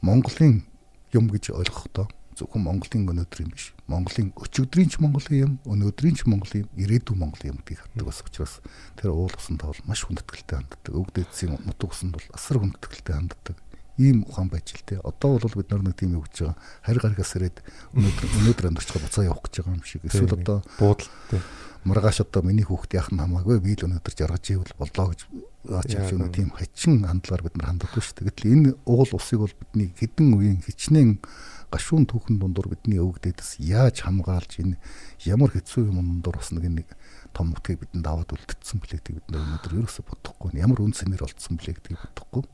Монголын 0.00 0.62
юм 1.10 1.26
гэж 1.30 1.50
ойлгохдоо 1.50 2.06
зөвхөн 2.34 2.66
Монголын 2.66 3.06
өнөөдөр 3.10 3.40
юм 3.46 3.50
биш. 3.54 3.70
Монголын 3.86 4.34
өчигдрийн 4.34 4.90
ч 4.90 4.98
Монголын 4.98 5.38
юм, 5.38 5.52
өнөөдрийн 5.70 6.18
ч 6.18 6.26
Монголын 6.26 6.66
юм, 6.66 6.70
ирээдүйн 6.74 7.18
Монголын 7.18 7.50
юм 7.54 7.58
гэдгийг 7.62 7.80
хатдаг 7.82 8.06
бас 8.10 8.18
учраас 8.26 8.58
тэр 8.98 9.14
уул 9.14 9.30
усанд 9.30 9.62
бол 9.62 9.78
маш 9.86 10.02
хүндэтгэлтэй 10.02 10.56
ханддаг. 10.58 10.90
Өвдөдсийн 10.90 11.62
нутаг 11.62 11.94
усанд 11.94 12.18
бол 12.18 12.26
асар 12.34 12.58
хүндэтгэлтэй 12.58 13.14
ханддаг. 13.14 13.56
Ийм 13.98 14.24
ухаан 14.26 14.48
байж 14.50 14.74
л 14.74 14.82
те. 14.86 14.98
Одоо 15.04 15.38
бол 15.38 15.58
бид 15.58 15.70
нар 15.70 15.82
нэг 15.82 15.94
тийм 15.94 16.18
юу 16.18 16.26
гэж 16.26 16.50
байгаа. 16.50 16.56
Харь 16.82 17.00
гаргаас 17.02 17.32
ирээд 17.38 17.62
өнөөдөр 17.94 18.24
өнөөдөр 18.42 18.68
амьдарч 18.70 18.88
байгаа 18.90 19.06
буцаа 19.06 19.24
явах 19.24 19.44
гэж 19.46 19.54
байгаа 19.62 19.76
юм 19.78 19.84
шиг. 19.86 20.02
Эсвэл 20.04 20.34
одоо 20.34 20.58
буудалтай 20.78 21.40
маргааш 21.84 22.24
одоо 22.24 22.42
миний 22.42 22.64
хүүхд 22.64 22.96
яах 22.96 23.12
нь 23.12 23.20
хамаагүй 23.20 23.60
би 23.60 23.76
л 23.76 23.84
өнөөдөр 23.84 24.14
жаргаж 24.16 24.44
ивэл 24.56 24.72
боллоо 24.80 25.12
гэж 25.12 25.20
аач 25.68 25.90
юм 25.92 26.04
шиг 26.08 26.32
тийм 26.32 26.48
хачин 26.56 27.04
хандлагаар 27.04 27.44
бид 27.44 27.56
нар 27.60 27.68
ханддаг 27.68 27.92
шүү 27.92 28.16
дээ. 28.24 28.28
Гэтэл 28.32 28.52
энэ 28.56 28.70
уул 28.88 29.10
усыг 29.12 29.38
бол 29.44 29.52
бидний 29.52 29.92
хэдэн 29.92 30.28
үеийн 30.32 30.60
хичнээн 30.64 31.20
гашуун 31.68 32.08
түүхэн 32.08 32.40
дундуур 32.40 32.72
бидний 32.72 33.04
өвгдөөс 33.04 33.60
яаж 33.60 34.00
хамгаалж 34.00 34.64
энэ 34.64 34.80
ямар 35.28 35.52
хэцүү 35.52 35.92
юм 35.92 36.24
дундуур 36.24 36.40
бас 36.40 36.56
нэг 36.56 36.64
нэг 36.72 36.88
том 37.36 37.52
нутгийг 37.52 37.84
бидэнд 37.84 38.06
аваад 38.08 38.32
үлдсэн 38.32 38.80
блэ 38.80 39.04
гэдэг 39.04 39.14
бид 39.20 39.28
нар 39.28 39.44
өнөөдөр 39.44 39.72
ерөөсө 39.84 40.08
бодохгүй. 40.08 40.56
Ямар 40.56 40.80
үн 40.80 40.96
цэнээр 40.96 41.26
олдсон 41.28 41.60
блэ 41.60 41.76
гэдгийг 41.76 42.00
бодохгүй. 42.00 42.48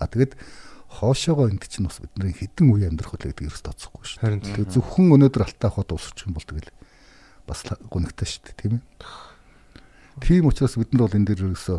А 0.00 0.08
тэгэд 0.08 0.40
хоошоогоо 0.90 1.46
энд 1.48 1.62
чинь 1.70 1.86
бас 1.86 2.02
бидний 2.02 2.34
хэдэн 2.34 2.66
үе 2.66 2.90
амьдрах 2.90 3.14
вэ 3.14 3.30
гэдгийг 3.30 3.54
ерөөсө 3.54 3.66
тооцохгүй 3.70 4.04
шүү. 4.04 4.20
Харин 4.26 4.42
Тэгээ 4.42 4.74
зөвхөн 4.74 5.14
өнөөдөр 5.14 5.42
алтаа 5.46 5.70
хот 5.70 5.94
усчих 5.94 6.26
юм 6.26 6.34
бол 6.34 6.42
тэгэл 6.42 6.74
бас 7.46 7.62
гонигтай 7.86 8.26
шүү 8.26 8.42
дээ 8.50 8.58
тийм 8.58 8.72
ээ. 8.76 8.82
Тийм 10.18 10.50
учраас 10.50 10.74
бид 10.74 10.90
нар 10.90 11.06
бол 11.06 11.14
энэ 11.14 11.30
дээр 11.30 11.46
ерөөсө 11.46 11.78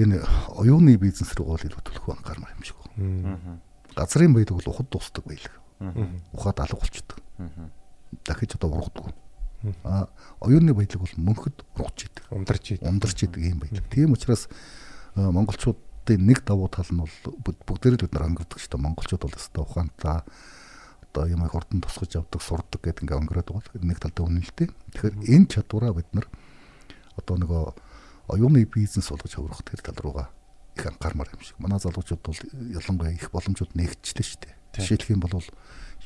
энэ 0.00 0.24
оюуны 0.56 0.96
бизнес 0.96 1.36
рүү 1.36 1.46
гол 1.46 1.64
илүү 1.68 1.82
төлөх 1.84 2.16
анхаармаар 2.16 2.56
юм 2.56 2.64
шиг 2.64 2.80
байна. 2.80 3.60
Газрын 3.92 4.32
баялаг 4.32 4.56
бол 4.56 4.72
ухад 4.72 4.88
дуустдаг 4.88 5.24
баялаг. 5.28 5.54
Ухаад 6.32 6.60
алга 6.64 6.80
болчдөг. 6.80 7.20
Дахиж 8.24 8.56
одоо 8.56 8.72
ургадгүй. 8.72 9.12
А 9.84 10.08
оюуны 10.40 10.72
баялаг 10.72 11.00
бол 11.00 11.14
мөнхөд 11.16 11.64
ургаж 11.76 12.08
идэг. 12.08 12.24
ундарч 12.32 12.72
идэг. 12.76 12.88
Ундарч 12.88 13.24
идэг 13.24 13.40
юм 13.40 13.60
баялаг. 13.60 13.88
Тийм 13.92 14.12
учраас 14.12 14.48
а, 15.14 15.32
монголчуудын 16.06 16.26
нэг 16.26 16.44
давуу 16.46 16.68
тал 16.70 16.86
нь 16.90 17.02
бол 17.02 17.56
бүгдээрээ 17.66 17.98
л 17.98 18.04
бид 18.06 18.14
нар 18.14 18.26
өнгөрдөг 18.30 18.58
шүү 18.62 18.70
дээ. 18.70 18.86
Монголчууд 18.86 19.22
бол 19.26 19.34
өстой 19.34 19.62
ухаантай 19.66 20.22
одоо 21.10 21.24
юм 21.26 21.44
их 21.44 21.50
хурдан 21.50 21.82
тусгаж 21.82 22.16
авдаг, 22.16 22.42
сурдаг 22.42 22.80
гэдэг 22.82 23.02
ингээ 23.02 23.20
өнгөрөөд 23.26 23.50
байгаа. 23.50 23.82
Нэг 23.82 23.98
талдаа 23.98 24.24
үнэн 24.26 24.46
л 24.46 24.54
дээ. 24.54 24.70
Тэгэхээр 24.70 25.14
энэ 25.26 25.50
чадвараа 25.50 25.92
бид 25.98 26.10
нар 26.14 26.26
одоо 27.18 27.36
нөгөө 27.42 27.62
оюуны 28.30 28.62
бизнес 28.70 29.10
болгож 29.10 29.34
хөврөх 29.34 29.62
тэр 29.66 29.82
тал 29.82 29.98
руугаа 29.98 30.30
их 30.76 30.86
анхаармаар 30.86 31.30
юм 31.34 31.42
шиг. 31.42 31.58
Манай 31.58 31.80
залуучууд 31.82 32.22
бол 32.22 32.38
ялангуяа 32.54 33.16
их 33.16 33.30
боломжууд 33.34 33.74
нэгчлээ 33.74 34.22
шүү 34.22 34.40
дээ. 34.46 34.54
Жишээлх 34.78 35.10
юм 35.10 35.20
бол 35.24 35.42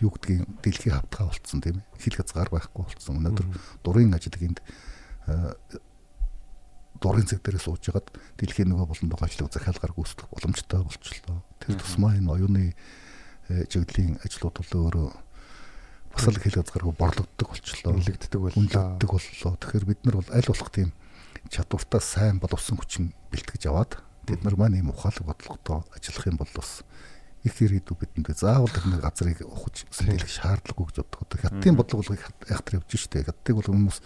юу 0.00 0.10
гэдгийг 0.14 0.46
дэлхийн 0.64 0.96
хавтгай 0.96 1.26
болцсон 1.28 1.60
тийм 1.60 1.82
ээ. 1.82 1.88
Хил 2.00 2.16
хязгаар 2.16 2.48
байхгүй 2.48 2.84
болцсон. 2.86 3.20
Өнөөдөр 3.20 3.46
дурын 3.82 4.14
ажил 4.14 4.32
э, 4.38 5.52
дурын 7.00 7.26
цаг 7.26 7.40
дээр 7.42 7.58
сууж 7.58 7.80
хагаад 7.80 8.08
дэлхийн 8.36 8.70
нөгөө 8.70 8.86
болон 8.92 9.08
ажлыг 9.16 9.48
захиалгаар 9.48 9.96
гүйцэтгэх 9.96 10.28
боломжтой 10.28 10.80
болчихлоо. 10.84 11.40
Тэр 11.64 11.80
тусмаа 11.80 12.14
энэ 12.14 12.28
оюуны 12.28 12.76
э, 13.48 13.64
чиглэлийн 13.72 14.20
ажлууд 14.20 14.56
бол 14.60 14.72
өөрөө 14.84 15.08
бас 16.12 16.24
л 16.28 16.38
хил 16.38 16.56
хязгааргүй 16.60 16.94
борлогддог 16.94 17.48
болчихлоо. 17.48 17.96
Үнэлэгддэг 17.96 18.40
боллоо. 18.40 18.58
Үнэлэгддэг 18.60 19.08
боллоо. 19.08 19.52
Тэгэхээр 19.56 19.86
бид 19.88 20.00
нар 20.04 20.16
бол 20.20 20.30
аль 20.30 20.50
болох 20.50 20.70
тийм 20.70 20.90
чадвартай 21.48 22.00
сайн 22.04 22.36
боловсон 22.38 22.76
хүчин 22.76 23.04
бэлтгэж 23.32 23.70
аваад 23.70 24.02
бид 24.28 24.44
нар 24.44 24.56
маань 24.60 24.76
ийм 24.78 24.92
ухаалаг 24.92 25.24
бодлоготой 25.24 25.82
ажиллах 25.96 26.26
юм 26.28 26.36
бол 26.36 26.52
бас 26.52 26.84
их 27.42 27.56
ирээдүй 27.56 27.96
бидэнд 27.96 28.36
заавал 28.36 28.68
нэг 28.68 29.00
газрыг 29.00 29.40
ухаж 29.48 29.88
сэлэх 29.88 30.28
шаардлагагүй 30.28 30.92
гэж 30.92 30.96
боддог. 31.08 31.40
Хаттын 31.40 31.76
бодлого 31.76 32.04
бол 32.04 32.20
яхтар 32.44 32.76
явж 32.76 32.92
штэ. 32.92 33.24
Хаттыг 33.24 33.56
бол 33.56 33.68
хүмүүс 33.72 33.98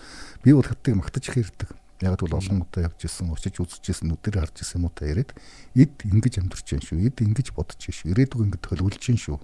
би 0.47 0.55
бол 0.55 0.62
хаттыг 0.62 0.95
магтаж 0.95 1.26
их 1.34 1.42
ирдэг. 1.42 1.74
Яг 2.05 2.20
л 2.20 2.36
олон 2.36 2.68
удаа 2.68 2.84
явж 2.84 3.09
исэн, 3.09 3.32
учиж 3.32 3.57
үзэж 3.57 3.84
исэн, 3.88 4.12
нүдээр 4.12 4.44
харж 4.44 4.61
исэн 4.61 4.84
юм 4.84 4.86
уу 4.86 4.92
та 4.92 5.09
яриад 5.09 5.32
эд 5.72 5.96
ингэж 6.05 6.44
амьдарч 6.44 6.76
байна 6.76 6.84
шүү. 6.84 7.00
Эд 7.00 7.16
ингэж 7.24 7.57
бодож 7.57 7.80
байна 7.80 7.96
шүү. 7.96 8.12
Ирээдүг 8.12 8.40
ингэ 8.44 8.61
төлөвлөж 8.61 9.00
байна 9.00 9.24
шүү. 9.24 9.38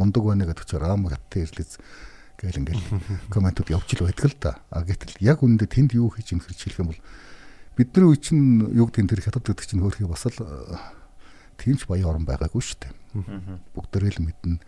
Мундаг 0.00 0.22
байна 0.24 0.48
гэдэг 0.48 0.64
чинь 0.64 0.80
рам 0.80 1.04
гаттай 1.04 1.44
ирлээс 1.44 1.76
гэл 2.40 2.60
ингээл 2.64 2.84
комментууд 3.32 3.68
явж 3.68 3.88
л 3.92 4.08
байдаг 4.08 4.24
л 4.24 4.36
да. 4.40 4.52
А 4.72 4.80
гэтэл 4.80 5.20
яг 5.20 5.44
үүндээ 5.44 5.68
тэнд 5.68 5.92
юу 5.96 6.08
хийж 6.08 6.32
юм 6.32 6.40
хэрэг 6.40 6.56
хэлэх 6.56 6.80
юм 6.80 6.88
бол 6.92 7.02
бидний 7.76 8.04
үе 8.08 8.16
чинь 8.16 8.64
юг 8.72 8.92
тэн 8.92 9.08
тэр 9.08 9.20
хятад 9.24 9.44
гэдэг 9.44 9.64
чинь 9.68 9.84
хөрхий 9.84 10.08
бас 10.08 10.24
л 10.28 10.40
э, 10.40 10.76
тэмч 11.60 11.88
баян 11.88 12.12
орон 12.12 12.24
байгаагүй 12.28 12.60
шүү 12.60 12.78
дээ. 12.88 12.92
Бүгд 13.72 13.90
төрөл 13.92 14.20
мэднэ 14.20 14.60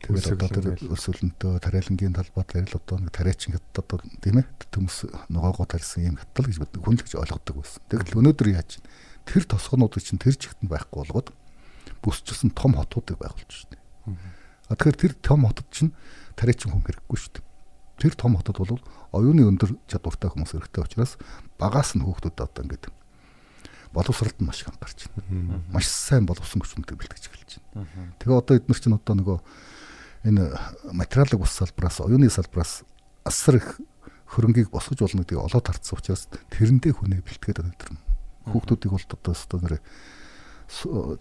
Тэгээд 0.00 0.32
одоо 0.32 0.48
тэр 0.48 0.66
өрсөлөнтөө 0.88 1.60
тариалангийн 1.60 2.16
талбайд 2.16 2.56
ярил 2.56 2.80
одоо 2.80 2.96
нэг 3.04 3.12
тариачин 3.12 3.52
хятад 3.52 3.84
одоо 3.84 3.98
тийм 4.24 4.40
ээ 4.40 4.48
төмс 4.72 5.04
ногоогоо 5.28 5.68
тарьсан 5.68 6.08
юм 6.08 6.16
хятад 6.16 6.48
гэж 6.48 6.56
бид 6.56 6.72
хүн 6.80 6.96
л 6.96 7.04
гэж 7.04 7.14
ойлгодог 7.20 7.56
байсан. 7.60 7.84
Тэгэл 7.92 8.18
өнөөдөр 8.24 8.48
яаж 8.48 8.80
тэр 9.28 9.44
тосгонууд 9.44 9.92
чинь 10.00 10.16
тэр 10.16 10.40
чигтэнд 10.40 10.72
байхгүй 10.72 11.04
болгоод 11.04 11.28
бүсчилсэн 12.00 12.56
том 12.56 12.80
хотуудыг 12.80 13.20
байгуулж 13.20 13.68
дээ. 13.68 13.80
А 14.70 14.74
тэгэхээр 14.74 14.96
тэр 14.96 15.12
том 15.20 15.44
хотод 15.44 15.68
чинь 15.68 15.92
тариачин 16.32 16.72
хүн 16.72 16.84
хэрэггүй 16.86 17.18
шүү 17.20 17.32
дээ. 17.36 17.44
Тэр 18.00 18.14
том 18.16 18.40
хотод 18.40 18.56
бол 18.56 18.80
оюуны 19.12 19.44
өндөр 19.44 19.76
чадвартай 19.84 20.32
хүмүүс 20.32 20.56
хэрэгтэй 20.56 20.80
учраас 20.80 21.20
багаас 21.60 21.92
нь 21.92 22.00
хүүхдүүд 22.00 22.40
одоо 22.40 22.64
ингээд 22.64 22.88
боловсролд 23.92 24.38
нь 24.40 24.46
маш 24.46 24.62
их 24.62 24.72
анхаарч 24.72 25.10
байна. 25.12 25.60
Маш 25.68 25.86
сайн 25.90 26.24
боловсон 26.24 26.62
хүчтэй 26.62 26.96
бэлтгэж 26.96 27.28
эхэлж 27.28 27.50
байна. 27.74 27.90
Тэгээ 28.22 28.38
одоо 28.38 28.54
эдгээр 28.56 28.80
чинь 28.80 28.96
одоо 28.96 29.14
нөгөө 29.18 29.38
энэ 30.24 30.52
материалын 30.92 31.40
ус 31.40 31.52
салбараас 31.56 32.00
оюуны 32.00 32.28
салбараас 32.28 32.84
асар 33.24 33.56
их 33.56 33.80
хөрөнгийг 34.30 34.70
босгож 34.70 35.00
болно 35.00 35.24
гэдгийг 35.24 35.40
олоод 35.40 35.66
харсан 35.66 35.98
учраас 35.98 36.28
тэрэндээ 36.52 36.92
хүнээ 36.92 37.20
бэлтгээд 37.24 37.62
өнөдр 37.64 37.88
хүүхдүүдийг 38.52 38.92
бол 38.92 39.06
одоо 39.10 39.32
өстө 39.32 39.56
нэр 39.60 39.80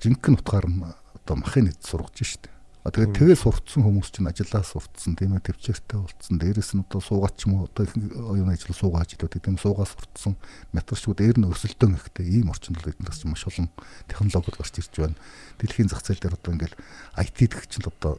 жинхэнэ 0.04 0.38
утгаар 0.38 0.68
нь 0.70 0.84
одоо 0.86 1.36
махын 1.40 1.70
нийт 1.70 1.82
сургаж 1.82 2.22
штэ. 2.22 2.50
А 2.88 2.96
тэгээд 2.96 3.12
тэгээ 3.12 3.38
сурцсан 3.44 3.84
хүмүүс 3.84 4.08
чинь 4.14 4.30
ажиллаа 4.30 4.64
сурцсан 4.64 5.20
тийм 5.20 5.36
ээ 5.36 5.52
төвчээртэй 5.52 6.00
болцсон. 6.00 6.40
Дээрээс 6.40 6.72
нь 6.80 6.86
одоо 6.88 7.04
суугаад 7.04 7.36
ч 7.36 7.50
юм 7.50 7.60
уу 7.60 7.68
одоо 7.68 7.84
оюуны 8.32 8.56
ажил 8.56 8.72
суугаад 8.72 9.10
ч 9.10 9.20
гэдэг 9.20 9.42
тийм 9.44 9.58
суугаа 9.60 9.84
сурцсан 9.84 10.40
материалчуд 10.72 11.20
дээр 11.20 11.38
нь 11.44 11.50
өсөлтөн 11.52 12.00
ихтэй 12.00 12.40
ийм 12.40 12.48
орчинд 12.48 12.80
бол 12.80 12.88
эднээс 12.88 13.20
чинь 13.20 13.36
маш 13.36 13.44
олон 13.44 13.68
технологиуд 14.08 14.58
гарч 14.58 14.76
ирж 14.80 14.96
байна. 14.96 15.20
Дэлхийн 15.60 15.92
зах 15.92 16.08
зээл 16.08 16.24
дээр 16.24 16.40
одоо 16.40 16.52
ингээл 16.56 16.80
IT 17.20 17.38
гэх 17.52 17.68
чинь 17.68 17.84
одоо 17.84 18.16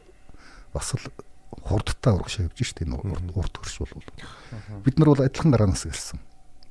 бас 0.73 0.95
л 0.95 1.05
хурдтай 1.51 2.13
урагшаа 2.15 2.47
явж 2.47 2.59
штэ 2.63 2.85
энэ 2.87 2.95
урд 3.35 3.55
хөрш 3.59 3.77
бол 3.83 4.05
бид 4.83 4.95
нар 4.97 5.09
бол 5.11 5.21
адилхан 5.21 5.51
гараанаас 5.51 5.85
ирсэн. 5.85 6.19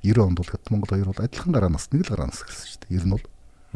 90 0.02 0.24
онд 0.24 0.38
бол 0.40 0.50
Монгол 0.72 0.92
хоёр 0.96 1.08
бол 1.12 1.24
адилхан 1.24 1.52
гараанаас 1.52 1.92
нэг 1.92 2.08
л 2.08 2.12
гараанаас 2.16 2.40
ирсэн 2.48 2.68
штэ 2.80 2.86
ер 2.96 3.04
нь 3.04 3.12
бол 3.12 3.26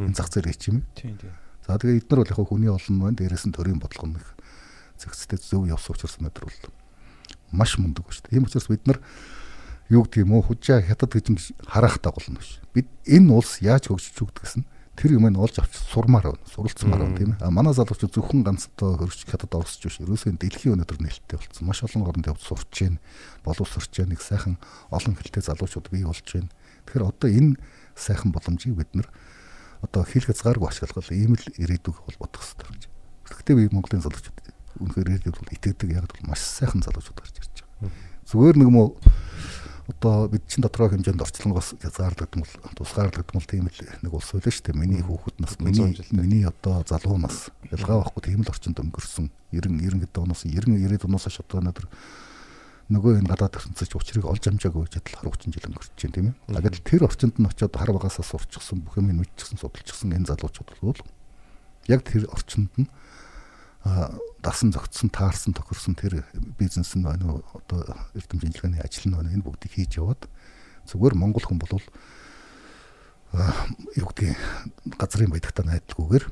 энэ 0.00 0.16
зах 0.16 0.32
хийчих 0.32 0.72
юм. 0.72 0.82
Тийм 0.96 1.16
тийм. 1.20 1.36
за 1.66 1.78
тэгээ 1.78 2.00
эдгээр 2.04 2.20
бол 2.24 2.32
яг 2.32 2.40
хүний 2.48 2.72
олон 2.72 2.96
байна 3.00 3.16
дээрээс 3.20 3.44
нь 3.48 3.56
төрийн 3.56 3.80
бодлого 3.80 4.16
нэг 4.16 4.24
зэгцтэй 5.00 5.38
зөв 5.40 5.68
явсан 5.68 5.92
учраас 5.96 6.16
өнөөдөр 6.20 6.44
бол 6.44 6.72
маш 7.52 7.76
мундаг 7.78 8.08
штэ 8.08 8.32
тийм 8.32 8.48
учраас 8.48 8.68
бид 8.68 8.84
нар 8.88 9.00
юу 9.88 10.04
гэдэг 10.04 10.24
юм 10.24 10.36
уу? 10.36 10.44
Хужаа 10.44 10.80
хятад 10.80 11.12
гэж 11.12 11.56
харах 11.68 12.00
дагуулна 12.00 12.40
биш 12.40 12.60
бид 12.72 12.88
энэ 13.04 13.32
улс 13.32 13.60
яаж 13.60 13.88
хөгжиж 13.88 14.16
өгдөгс 14.24 14.60
нь 14.60 14.68
тэр 14.94 15.18
юм 15.18 15.26
нь 15.26 15.38
олж 15.38 15.58
авч 15.58 15.74
сурмаар 15.90 16.34
байна. 16.34 16.46
Суралцмаар 16.48 17.02
байна 17.02 17.18
тийм 17.18 17.30
ээ. 17.34 17.50
Манай 17.50 17.74
залуучууд 17.74 18.14
зөвхөн 18.14 18.42
ганц 18.46 18.70
одоо 18.74 18.98
хөрч 19.02 19.26
хятад 19.26 19.54
орсч 19.54 19.82
биш. 19.82 19.98
Ерөөсөө 19.98 20.38
дэлхийн 20.38 20.78
өнөөдөр 20.78 20.98
нээлттэй 21.02 21.38
болсон. 21.38 21.66
Маш 21.66 21.82
олон 21.82 22.06
оронд 22.06 22.30
явж 22.30 22.42
сурч 22.46 22.70
байна. 22.86 22.98
Боловсрч 23.42 23.92
байна. 23.98 24.14
Нэг 24.14 24.22
сайхан 24.22 24.54
олон 24.94 25.14
хэлтэй 25.18 25.42
залуучууд 25.42 25.90
бий 25.90 26.06
болж 26.06 26.26
байна. 26.30 26.50
Тэгэхээр 26.86 27.08
одоо 27.10 27.28
энэ 27.30 27.58
сайхан 27.98 28.30
боломжийг 28.30 28.78
бид 28.78 28.90
нар 28.94 29.08
одоо 29.82 30.02
хил 30.06 30.24
хязгааргүй 30.24 30.68
ашиглах 30.70 31.10
ийм 31.12 31.34
л 31.34 31.46
ирээдүг 31.58 31.96
бол 32.06 32.18
бодох 32.18 32.40
хэрэгтэй 32.40 32.70
гэж. 32.70 32.82
Гэхдээ 33.28 33.56
би 33.58 33.64
Монголын 33.74 34.04
залуучууд 34.04 34.38
үнэхээр 34.80 35.08
ирээдүйд 35.10 35.36
бол 35.38 35.54
итгэдэг 35.54 35.90
яг 35.92 36.06
бол 36.08 36.30
маш 36.30 36.40
сайхан 36.40 36.82
залуучууд 36.82 37.18
гарч 37.20 37.36
ирж 37.42 37.62
байгаа. 37.62 37.92
Зүгээр 38.24 38.56
нэг 38.62 38.70
мөө 38.72 38.88
одоо 39.88 40.28
бид 40.28 40.48
чинь 40.48 40.64
дотроо 40.64 40.88
хэмжээнд 40.88 41.20
орчлонгоос 41.20 41.76
хязгаарлагдсан 41.82 42.40
бол 42.40 42.76
тусгаарлагдсан 42.78 43.36
бол 43.36 43.48
тийм 43.48 43.68
л 43.68 43.80
нэг 44.00 44.12
улс 44.16 44.32
байлаа 44.32 44.52
шүү 44.52 44.64
дээ. 44.72 44.80
Миний 44.80 45.02
хүүхэд 45.04 45.36
нас, 45.44 45.60
миний 45.60 45.92
миний 46.08 46.44
одоо 46.48 46.80
залуу 46.88 47.20
нас 47.20 47.52
ялгаа 47.68 48.00
байхгүй 48.00 48.22
тийм 48.32 48.40
л 48.40 48.48
орчинд 48.48 48.80
өнгөрсөн. 48.80 49.28
90 49.52 50.00
90 50.00 50.08
хэд 50.08 50.16
оноос 50.24 50.48
90 50.48 50.72
90 50.72 51.04
оноос 51.04 51.24
хойш 51.28 51.38
одоо 51.44 51.60
өнөөдөр 51.60 51.86
нөгөө 52.96 53.12
энэ 53.20 53.28
гадаад 53.28 53.56
ертөнцөд 53.60 53.96
учрыг 53.96 54.24
олж 54.24 54.44
амжаагүй 54.48 54.88
чадал 54.88 55.20
10 55.20 55.52
30 55.52 55.56
жил 55.56 55.68
өнгөрч 55.68 55.92
чинь 56.00 56.12
тийм 56.16 56.26
ээ. 56.32 56.64
Гэтэл 56.64 56.84
тэр 56.84 57.02
орчинд 57.08 57.36
нь 57.40 57.48
очиод 57.48 57.76
хар 57.76 57.92
багасаа 57.92 58.24
сурчсан 58.24 58.84
бүх 58.84 59.00
юм 59.00 59.08
мэдчихсэн 59.12 59.60
судалчихсан 59.60 60.16
энэ 60.16 60.28
залуучууд 60.28 60.68
бол 60.80 61.00
яг 61.88 62.00
тэр 62.04 62.28
орчинд 62.28 62.72
нь 62.76 62.88
дасан 64.40 64.72
зөгцсөн 64.72 65.12
таарсан 65.12 65.52
тохирсон 65.52 65.94
тэр 65.94 66.24
бизнес 66.56 66.96
нь 66.96 67.04
байна 67.04 67.36
уу 67.36 67.44
одоо 67.52 67.84
эрдэм 68.16 68.40
шинжилгээний 68.40 68.80
ажил 68.80 69.12
нь 69.12 69.16
байна 69.16 69.32
энэ 69.32 69.44
бүгдийг 69.44 69.76
хийж 69.76 70.00
яваад 70.00 70.24
зүгээр 70.88 71.14
монгол 71.14 71.44
хүн 71.44 71.60
бол 71.60 71.84
юу 73.98 74.08
гэдгийг 74.08 74.38
газрын 74.96 75.30
баядагтаа 75.32 75.66
найдалгүйгээр 75.66 76.24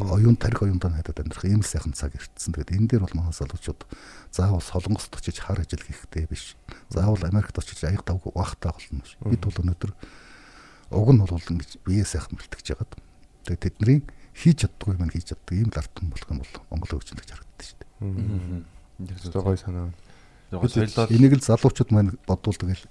оюун 0.00 0.36
тарих 0.40 0.64
оюундаа 0.64 0.90
найдаад 0.96 1.20
амьдрах 1.20 1.44
ийм 1.44 1.60
л 1.60 1.68
сайхан 1.68 1.92
цаг 1.92 2.16
ирсэн. 2.16 2.56
Тэгээд 2.56 2.72
энэ 2.72 2.88
дээр 2.88 3.04
бол 3.04 3.16
манай 3.20 3.36
залуучууд 3.36 3.84
заавал 4.32 4.64
солонгост 4.64 5.12
очиж 5.12 5.44
хар 5.44 5.60
ажил 5.60 5.84
хийхтэй 5.84 6.24
биш. 6.24 6.56
Заавал 6.88 7.20
Америкт 7.28 7.52
очиж 7.52 7.84
аяг 7.84 8.00
давгүй 8.00 8.32
бахтаа 8.32 8.72
болно 8.72 9.04
биш. 9.04 9.20
Бид 9.20 9.44
бол 9.44 9.60
өнөөдөр 9.60 9.92
уг 10.96 11.08
нь 11.12 11.20
бол 11.20 11.36
ингэж 11.36 11.84
бие 11.84 12.04
сайхан 12.08 12.40
бэлтгэж 12.40 12.66
яагаад. 12.72 12.92
Тэгээд 13.44 13.64
тэдний 13.68 14.00
хийж 14.38 14.56
чаддгүй 14.62 14.94
юм 14.94 15.10
хийж 15.10 15.34
чаддаг 15.34 15.54
ийм 15.58 15.70
л 15.74 15.80
артан 15.82 16.06
болох 16.14 16.30
юм 16.30 16.38
бол 16.38 16.54
Монгол 16.70 16.92
хөгжинд 16.94 17.20
гэж 17.20 17.30
харагддаг 17.34 17.66
шүү 17.66 17.78
дээ. 17.82 19.26
Зөв 19.34 19.42
гой 19.42 19.58
санаа. 19.58 19.90
Соёлоор 20.48 21.10
Энийг 21.10 21.34
л 21.36 21.44
залуучууд 21.44 21.90
маань 21.90 22.14
бодуулдаг 22.24 22.70
л 22.70 22.84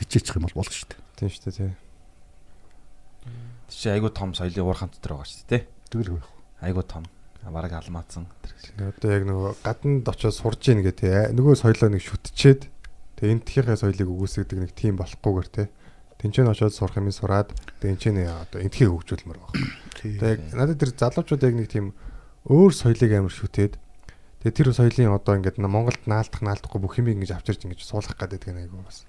хичээчих 0.00 0.40
юм 0.40 0.48
бол 0.48 0.64
болно 0.64 0.72
шүү 0.72 0.88
дээ. 0.88 1.00
Тийм 1.20 1.28
шүү 1.28 1.44
дээ. 1.44 1.56
тий. 1.60 1.72
чи 3.68 3.88
айгу 3.90 4.08
том 4.08 4.34
соёлын 4.34 4.64
уур 4.64 4.78
хамт 4.78 4.98
дээр 4.98 5.14
байгаа 5.18 5.28
шүү 5.28 5.46
дээ. 5.50 5.62
Тэгэл 5.90 6.16
байх. 6.16 6.28
Айгу 6.60 6.82
том. 6.82 7.04
Бараг 7.44 7.72
алмаацсан. 7.76 8.24
Одоо 8.80 9.10
яг 9.12 9.24
нөгөө 9.28 9.52
гаднад 9.60 10.08
очиод 10.08 10.34
сурж 10.34 10.62
ийн 10.72 10.80
гэх 10.80 11.04
тий. 11.04 11.12
Нөгөө 11.36 11.60
соёлоо 11.60 11.92
нэг 11.92 12.02
шүтчээд 12.02 12.66
тэгээ 13.20 13.34
энтхийнхээ 13.36 13.76
соёлыг 13.76 14.08
үгүйсгдэг 14.08 14.58
нэг 14.58 14.72
тим 14.72 14.96
болохгүйгээр 14.96 15.48
тий. 15.52 15.66
Тэнцэн 16.24 16.48
очиод 16.48 16.72
сурах 16.72 16.96
юм 16.96 17.12
сураад 17.12 17.52
тэнцэн 17.84 18.24
одоо 18.24 18.64
энтхийг 18.64 18.88
хөгжүүлмээр 18.88 19.38
байна. 19.44 19.60
Тэгээ 20.00 20.24
яг 20.24 20.40
надад 20.56 20.80
тэр 20.80 20.96
залуучууд 20.96 21.44
яг 21.44 21.52
нэг 21.52 21.68
тийм 21.68 21.92
өөр 22.48 22.72
соёлыг 22.72 23.12
амар 23.12 23.28
шүтээд 23.28 23.76
тэгээ 24.40 24.56
тэр 24.56 24.68
соёлын 24.72 25.12
одоо 25.12 25.36
ингээд 25.36 25.60
Монголд 25.60 26.00
наалдах 26.08 26.40
наалдахгүй 26.40 26.80
бүх 26.80 26.96
юм 26.96 27.12
ингэж 27.12 27.36
авчирч 27.36 27.68
ингэж 27.68 27.84
суулгах 27.84 28.16
гэдэг 28.16 28.56
нэг 28.56 28.72
айгу 28.72 28.80
бас 28.80 29.04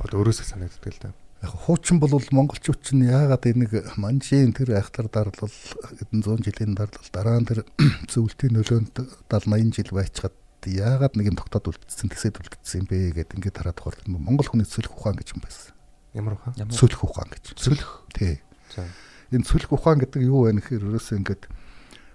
одоо 0.00 0.24
өөрөөсөө 0.24 0.46
санагддаг 0.48 0.88
л 0.88 1.00
да. 1.04 1.12
Яг 1.44 1.52
хуучин 1.68 2.00
бол 2.00 2.16
монголчууд 2.16 2.80
чинь 2.80 3.12
яагаад 3.12 3.44
энийг 3.44 3.72
манжийн 4.00 4.56
тэр 4.56 4.80
айхтар 4.80 5.12
дарлал 5.12 5.52
хэдэн 5.52 6.24
зуун 6.24 6.40
жилийн 6.40 6.72
дарлал 6.72 7.12
дараа 7.12 7.44
нь 7.44 7.48
тэр 7.48 7.68
зөвлөлтийн 8.08 8.56
нөлөөнд 8.56 8.96
70 9.28 9.52
80 9.52 9.76
жил 9.84 9.92
байцгаад 9.92 10.36
яагаад 10.64 11.12
нэг 11.20 11.28
юм 11.28 11.36
тогтоод 11.36 11.76
үлдсэн 11.76 12.08
тэсэд 12.08 12.40
үлдсэн 12.40 12.84
юм 12.84 12.88
бэ 12.88 13.20
гэдэг 13.20 13.36
ингээд 13.36 13.60
хараад 13.60 13.76
тохиолдол 13.76 14.16
монгол 14.16 14.48
хүний 14.48 14.64
цөлөх 14.64 14.96
ухаан 14.96 15.20
гэж 15.20 15.36
юм 15.36 15.44
байсан. 15.44 15.76
Ямар 16.14 16.38
ухаан? 16.38 16.54
Цөлөх 16.70 17.02
ухаан 17.04 17.28
гэж. 17.34 17.58
Цөлөх. 17.58 18.06
Тий. 18.14 18.40
За. 18.74 18.86
Энэ 19.34 19.44
цөлөх 19.44 19.74
ухаан 19.74 19.98
гэдэг 19.98 20.22
юу 20.22 20.46
вэ 20.46 20.54
гэхээр 20.62 20.86
ерөөсөө 20.94 21.18
ингээд 21.18 21.44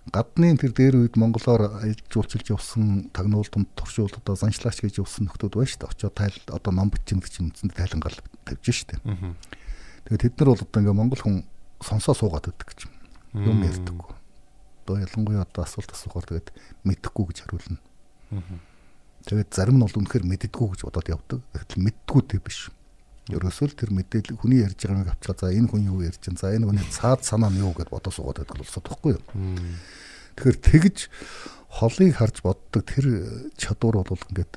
гадны 0.10 0.56
тэр 0.58 0.72
дээр 0.74 0.96
үед 1.04 1.16
монголоор 1.20 1.84
аялжуулчилж 1.84 2.56
явсан 2.56 3.12
тагнуултанд 3.14 3.70
туршуул 3.76 4.10
одоо 4.16 4.40
заншлаач 4.40 4.82
гэж 4.82 5.04
явсан 5.04 5.28
нөхдүүд 5.28 5.54
байна 5.60 5.70
шүү 5.70 5.82
дээ. 5.84 5.92
Очоод 5.94 6.16
тайл 6.16 6.38
одоо 6.48 6.72
ном 6.74 6.90
бичэн 6.90 7.20
гэж 7.20 7.44
үндсэндээ 7.44 7.78
тайлангаал 7.78 8.18
тавьж 8.48 8.66
шүү 8.66 8.88
дээ. 8.98 9.36
Тэгээд 10.08 10.24
тэд 10.24 10.36
нар 10.40 10.50
бол 10.56 10.64
одоо 10.64 10.80
ингээ 10.80 10.98
монгол 10.98 11.22
хүн 11.22 11.38
сонсоо 11.84 12.16
суугаад 12.16 12.50
байдаг 12.50 12.68
гэж 12.72 12.80
юм 13.36 13.62
ярьдаггүй. 13.62 14.16
Одоо 14.88 14.96
ялангуяа 15.04 15.46
одоо 15.46 15.62
асуулт 15.68 15.92
асуухаар 15.94 16.26
тэгээд 16.26 16.50
мэдэхгүй 16.88 17.26
гэж 17.30 17.38
хариулна. 17.46 17.78
Тэгээд 19.28 19.54
зарим 19.54 19.78
нь 19.78 19.84
бол 19.86 20.00
үнэхээр 20.00 20.26
мэддэггүй 20.26 20.68
гэж 20.74 20.82
бодоод 20.88 21.12
явдаг. 21.12 21.40
Гэтэл 21.54 21.84
мэддэггүй 21.86 22.22
тэг 22.26 22.42
биш. 22.42 22.72
Ерөөсөө 23.30 23.68
л 23.70 23.78
тэр 23.78 23.92
мэдээлэл 23.94 24.42
хүний 24.42 24.66
ярьж 24.66 24.90
байгааг 24.90 25.14
авчгаа 25.14 25.38
за 25.38 25.54
энэ 25.54 25.70
хүн 25.70 25.86
юу 25.86 26.02
ярьж 26.02 26.22
байна. 26.26 26.42
За 26.42 26.50
энэ 26.50 26.66
хүний 26.66 26.88
цаад 26.90 27.22
санаа 27.22 27.54
нь 27.54 27.62
юу 27.62 27.78
гэд 27.78 27.94
бодож 27.94 28.18
суугаад 28.18 28.42
байдаг 28.42 28.58
бол 28.58 28.74
судахгүй 28.74 29.12
юу. 29.18 29.24
Тэгэхээр 30.34 30.58
тэгж 30.58 30.98
холыг 31.70 32.14
харж 32.18 32.42
боддог 32.42 32.82
тэр 32.82 33.06
чадвар 33.54 34.02
бол 34.02 34.26
ингээд 34.34 34.54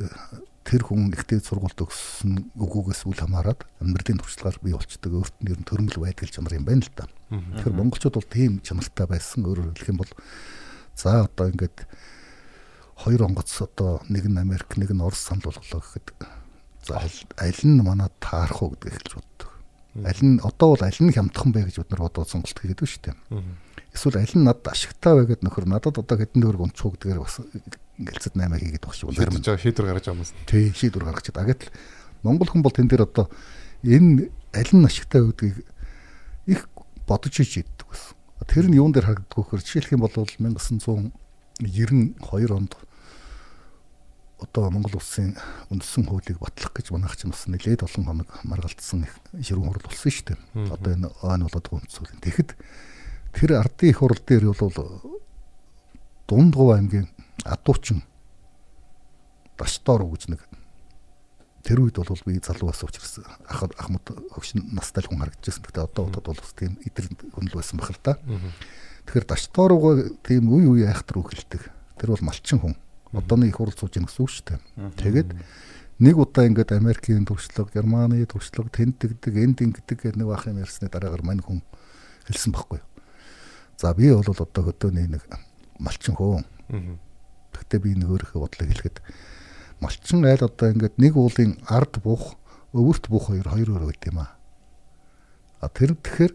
тэр 0.62 0.82
хүн 0.86 1.10
ихтэй 1.12 1.42
сургуульд 1.42 1.84
өгсөн 1.84 2.54
үгүйгээс 2.54 3.02
үл 3.04 3.18
хамааран 3.18 3.58
амьдралын 3.82 4.22
туршлагаар 4.22 4.58
бий 4.62 4.72
болчдөг 4.72 5.10
өөрт 5.10 5.36
нь 5.42 5.50
ер 5.50 5.58
нь 5.58 5.66
төрмөл 5.66 5.98
байдал 6.00 6.30
чанар 6.30 6.54
юм 6.54 6.64
байна 6.64 6.86
л 6.86 6.94
да. 6.94 7.10
Тэгэхээр 7.28 7.76
монголчууд 7.76 8.14
бол 8.14 8.30
тийм 8.30 8.62
чанартай 8.62 9.06
байсан. 9.10 9.42
Өөрөөр 9.42 9.74
хэлэх 9.74 9.90
юм 9.90 10.00
бол 10.00 10.12
за 10.94 11.26
одоо 11.26 11.50
ингээд 11.50 11.78
хоёр 12.94 13.26
онгоц 13.26 13.50
одоо 13.58 14.00
нэг 14.06 14.30
нь 14.30 14.38
Америк 14.38 14.70
нэг 14.78 14.94
нь 14.94 15.02
Орос 15.02 15.26
санал 15.26 15.50
болголоо 15.50 15.82
гэхэд 15.82 16.14
за 16.82 16.98
аль 17.38 17.62
нь 17.64 17.82
манад 17.82 18.12
таарах 18.18 18.62
уу 18.62 18.70
гэдэг 18.74 18.90
эхэлж 18.90 19.14
боддог. 19.14 19.50
Аль 20.02 20.22
нь 20.22 20.40
одоо 20.42 20.68
бол 20.74 20.82
аль 20.82 21.00
нь 21.00 21.12
хямдхан 21.12 21.52
бэ 21.52 21.62
гэж 21.70 21.76
бид 21.78 21.90
нар 21.90 22.02
одоо 22.10 22.24
сонголт 22.24 22.58
хийгээд 22.58 22.80
байна 22.82 22.90
шүү 22.90 23.02
дээ. 23.06 23.16
Эсвэл 23.92 24.16
аль 24.18 24.34
нь 24.34 24.42
надад 24.42 24.66
ашигтай 24.72 25.14
вэ 25.14 25.26
гэд 25.30 25.42
нөхөр 25.46 25.66
надад 25.68 25.98
одоо 26.00 26.16
хэдэн 26.18 26.42
төгрөг 26.42 26.62
унцах 26.64 26.86
уу 26.88 26.92
гэдгээр 26.96 27.20
бас 27.22 27.38
ингэлцэд 28.00 28.34
8 28.34 28.56
хийгээд 28.56 28.88
багш 28.88 29.04
юм. 29.04 29.12
Шийдвэр 29.12 29.44
жаа 29.44 29.60
шийдвэр 29.60 29.86
гаргаж 29.92 30.06
байгаа 30.08 30.24
юм. 30.24 30.32
Тий, 30.48 30.72
шийдвэр 30.72 31.04
гаргачихад. 31.06 31.38
А 31.38 31.46
гэтэл 31.46 31.70
Монгол 32.24 32.48
хүн 32.50 32.64
бол 32.64 32.72
тэн 32.72 32.88
дээр 32.88 33.04
одоо 33.06 33.28
энэ 33.84 34.32
аль 34.56 34.72
нь 34.72 34.88
ашигтай 34.88 35.20
вэ 35.22 35.36
гэдгийг 35.36 36.64
бодож 37.06 37.34
иж 37.36 37.60
иддэг 37.60 37.86
байсан. 37.86 38.16
Тэр 38.48 38.72
нь 38.72 38.80
юун 38.80 38.96
дээр 38.96 39.04
харагддаг 39.06 39.38
вөхөр 39.38 39.60
жишээлх 39.60 39.92
юм 39.92 40.00
бол 40.02 40.16
1992 40.16 42.48
онд 42.50 42.74
одоо 44.42 44.70
Монгол 44.70 44.98
улсын 44.98 45.38
үндсэн 45.70 46.06
хуулийг 46.10 46.42
батлах 46.42 46.74
гэж 46.74 46.90
манайх 46.90 47.14
ч 47.14 47.30
бас 47.30 47.46
нэлээд 47.46 47.86
олон 47.86 48.04
хоног 48.26 48.28
маргалдсан 48.42 49.06
ширүүн 49.38 49.70
хурал 49.70 49.86
болсон 49.86 50.10
шүү 50.10 50.26
дээ. 50.34 50.38
Одоо 50.74 50.90
энэ 50.98 51.08
ойн 51.22 51.46
болоод 51.46 51.66
хуулийн. 51.70 52.18
Тэгэхэд 52.18 52.50
тэр 53.38 53.50
ардын 53.62 53.90
их 53.90 53.98
хурал 54.02 54.18
дээр 54.18 54.50
бол 54.50 54.74
Дундгов 56.26 56.74
аймгийн 56.74 57.08
Адуучин 57.46 58.02
Даштор 59.58 60.02
гэж 60.10 60.34
нэг 60.34 60.42
тэр 61.62 61.86
үед 61.86 62.02
бол 62.02 62.22
би 62.26 62.42
залуу 62.42 62.74
байсан 62.74 62.90
учраас 62.90 63.22
ах 63.46 63.62
ахмад 63.78 64.02
өгш 64.34 64.58
настай 64.74 65.06
хүн 65.06 65.22
харагдчихсан. 65.22 65.62
Гэхдээ 65.62 65.86
одоо 65.86 66.10
удаад 66.10 66.26
бол 66.26 66.42
бас 66.42 66.54
тийм 66.58 66.74
идэр 66.82 67.06
хөнл 67.30 67.54
байсан 67.54 67.78
бахал 67.78 68.00
та. 68.02 68.18
Тэгэхээр 69.06 69.26
Даштор 69.30 69.70
тийм 70.26 70.50
үе 70.50 70.66
үе 70.66 70.90
айхтар 70.90 71.22
үгэлдэг. 71.22 71.70
Тэр 72.02 72.10
бол 72.10 72.26
малчин 72.26 72.58
хүн 72.58 72.74
одооны 73.12 73.48
их 73.48 73.56
хурл 73.56 73.72
сууж 73.76 73.96
ийн 73.96 74.08
гэсэн 74.08 74.22
үг 74.24 74.30
шүү 74.32 74.44
дээ. 74.48 74.60
Тэгээд 74.96 75.30
нэг 76.00 76.16
удаа 76.16 76.48
ингээд 76.48 76.72
Америкийн 76.72 77.28
туршлага, 77.28 77.70
Германы 77.72 78.24
туршлага 78.26 78.72
тэнтэгдэг, 78.72 79.34
энд 79.36 79.62
ингэдэг 79.62 80.16
нэг 80.16 80.26
бах 80.26 80.48
юм 80.48 80.58
ярьсны 80.58 80.88
дараагаар 80.88 81.22
мань 81.22 81.44
хүн 81.44 81.60
хэлсэн 82.26 82.52
байхгүй 82.52 82.80
юу. 82.80 82.88
За 83.76 83.94
би 83.94 84.08
бол 84.10 84.24
одоо 84.24 84.62
хөдөөний 84.64 85.08
нэг 85.12 85.22
малчин 85.78 86.16
хөө. 86.16 86.42
Тэгтээ 87.52 87.80
би 87.84 87.94
нэг 88.00 88.08
өөрийнхөө 88.08 88.40
бодлыг 88.40 88.68
хэлэхэд 88.72 88.98
малчин 89.82 90.24
айл 90.24 90.46
одоо 90.46 90.72
ингээд 90.72 90.96
нэг 90.96 91.14
уулын 91.18 91.58
ард 91.68 92.00
буух, 92.00 92.38
өвөрт 92.72 93.10
буух 93.10 93.28
хоёр 93.28 93.48
хоёр 93.50 93.68
өөр 93.74 93.84
байд 93.90 94.02
юм 94.08 94.22
аа. 94.22 94.38
А 95.60 95.68
тэр 95.68 95.98
тэгэхээр 95.98 96.32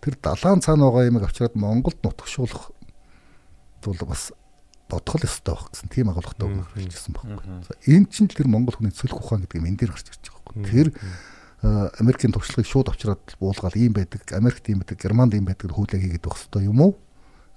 тэр 0.00 0.14
далаан 0.20 0.64
цаана 0.64 0.88
байгаа 0.88 1.08
юмыг 1.08 1.24
авчираад 1.28 1.56
Монголд 1.56 2.00
нутгшуулах 2.00 2.72
бол 3.84 4.00
бас 4.08 4.32
бодгол 4.90 5.24
ёстой 5.24 5.54
байх 5.54 5.70
гэсэн 5.70 5.88
тийм 5.88 6.10
агуулгатай 6.10 6.46
үг 6.50 6.66
хэлжсэн 6.74 7.14
байхгүй. 7.14 7.46
За 7.64 7.74
энэ 7.86 8.06
чинь 8.10 8.28
тэр 8.28 8.50
Монгол 8.50 8.76
хүний 8.76 8.92
цөлх 8.92 9.16
ухаан 9.16 9.46
гэдэг 9.46 9.58
юм 9.62 9.68
энэ 9.70 9.78
дээр 9.78 9.94
гарч 9.94 10.06
ирж 10.10 10.26
байгаа 10.26 10.42
байхгүй. 10.50 10.66
Тэр 10.66 10.88
Америкийн 11.62 12.32
туршлагыг 12.34 12.66
шууд 12.66 12.88
авчираад 12.90 13.24
буулгаад 13.38 13.76
ийм 13.76 13.92
байдаг, 13.94 14.24
Америкт 14.32 14.64
ийм 14.66 14.82
байдаг, 14.82 14.98
Германд 14.98 15.36
ийм 15.36 15.44
байдаг 15.44 15.70
хүүлээ 15.70 16.00
хийгээд 16.00 16.24
байх 16.24 16.36
хэрэгтэй 16.40 16.66
юм 16.66 16.80
уу? 16.80 16.92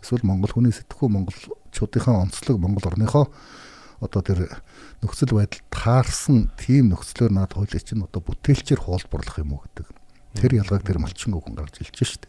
Эсвэл 0.03 0.27
Монгол 0.27 0.51
хүний 0.51 0.75
сэтгхүү 0.75 1.07
монголчуудынхаа 1.07 2.27
онцлог 2.27 2.59
Монгол 2.59 2.83
орныхоо 2.91 3.31
одоо 4.03 4.21
тэр 4.21 4.51
нөхцөл 4.99 5.39
байдал 5.39 5.63
таарсан 5.71 6.51
тийм 6.59 6.91
нөхцлөөр 6.91 7.31
наад 7.31 7.55
хуулийг 7.55 7.83
чинь 7.87 8.03
одоо 8.03 8.19
бүтээлчээр 8.19 8.83
хуулбарлах 8.83 9.39
юм 9.39 9.55
уу 9.55 9.63
гэдэг. 9.63 9.87
Тэр 10.35 10.51
ялгааг 10.59 10.83
тэр 10.83 10.99
малчин 10.99 11.31
хүн 11.31 11.55
гаргаж 11.55 11.79
илж 11.79 12.03
штэ. 12.03 12.27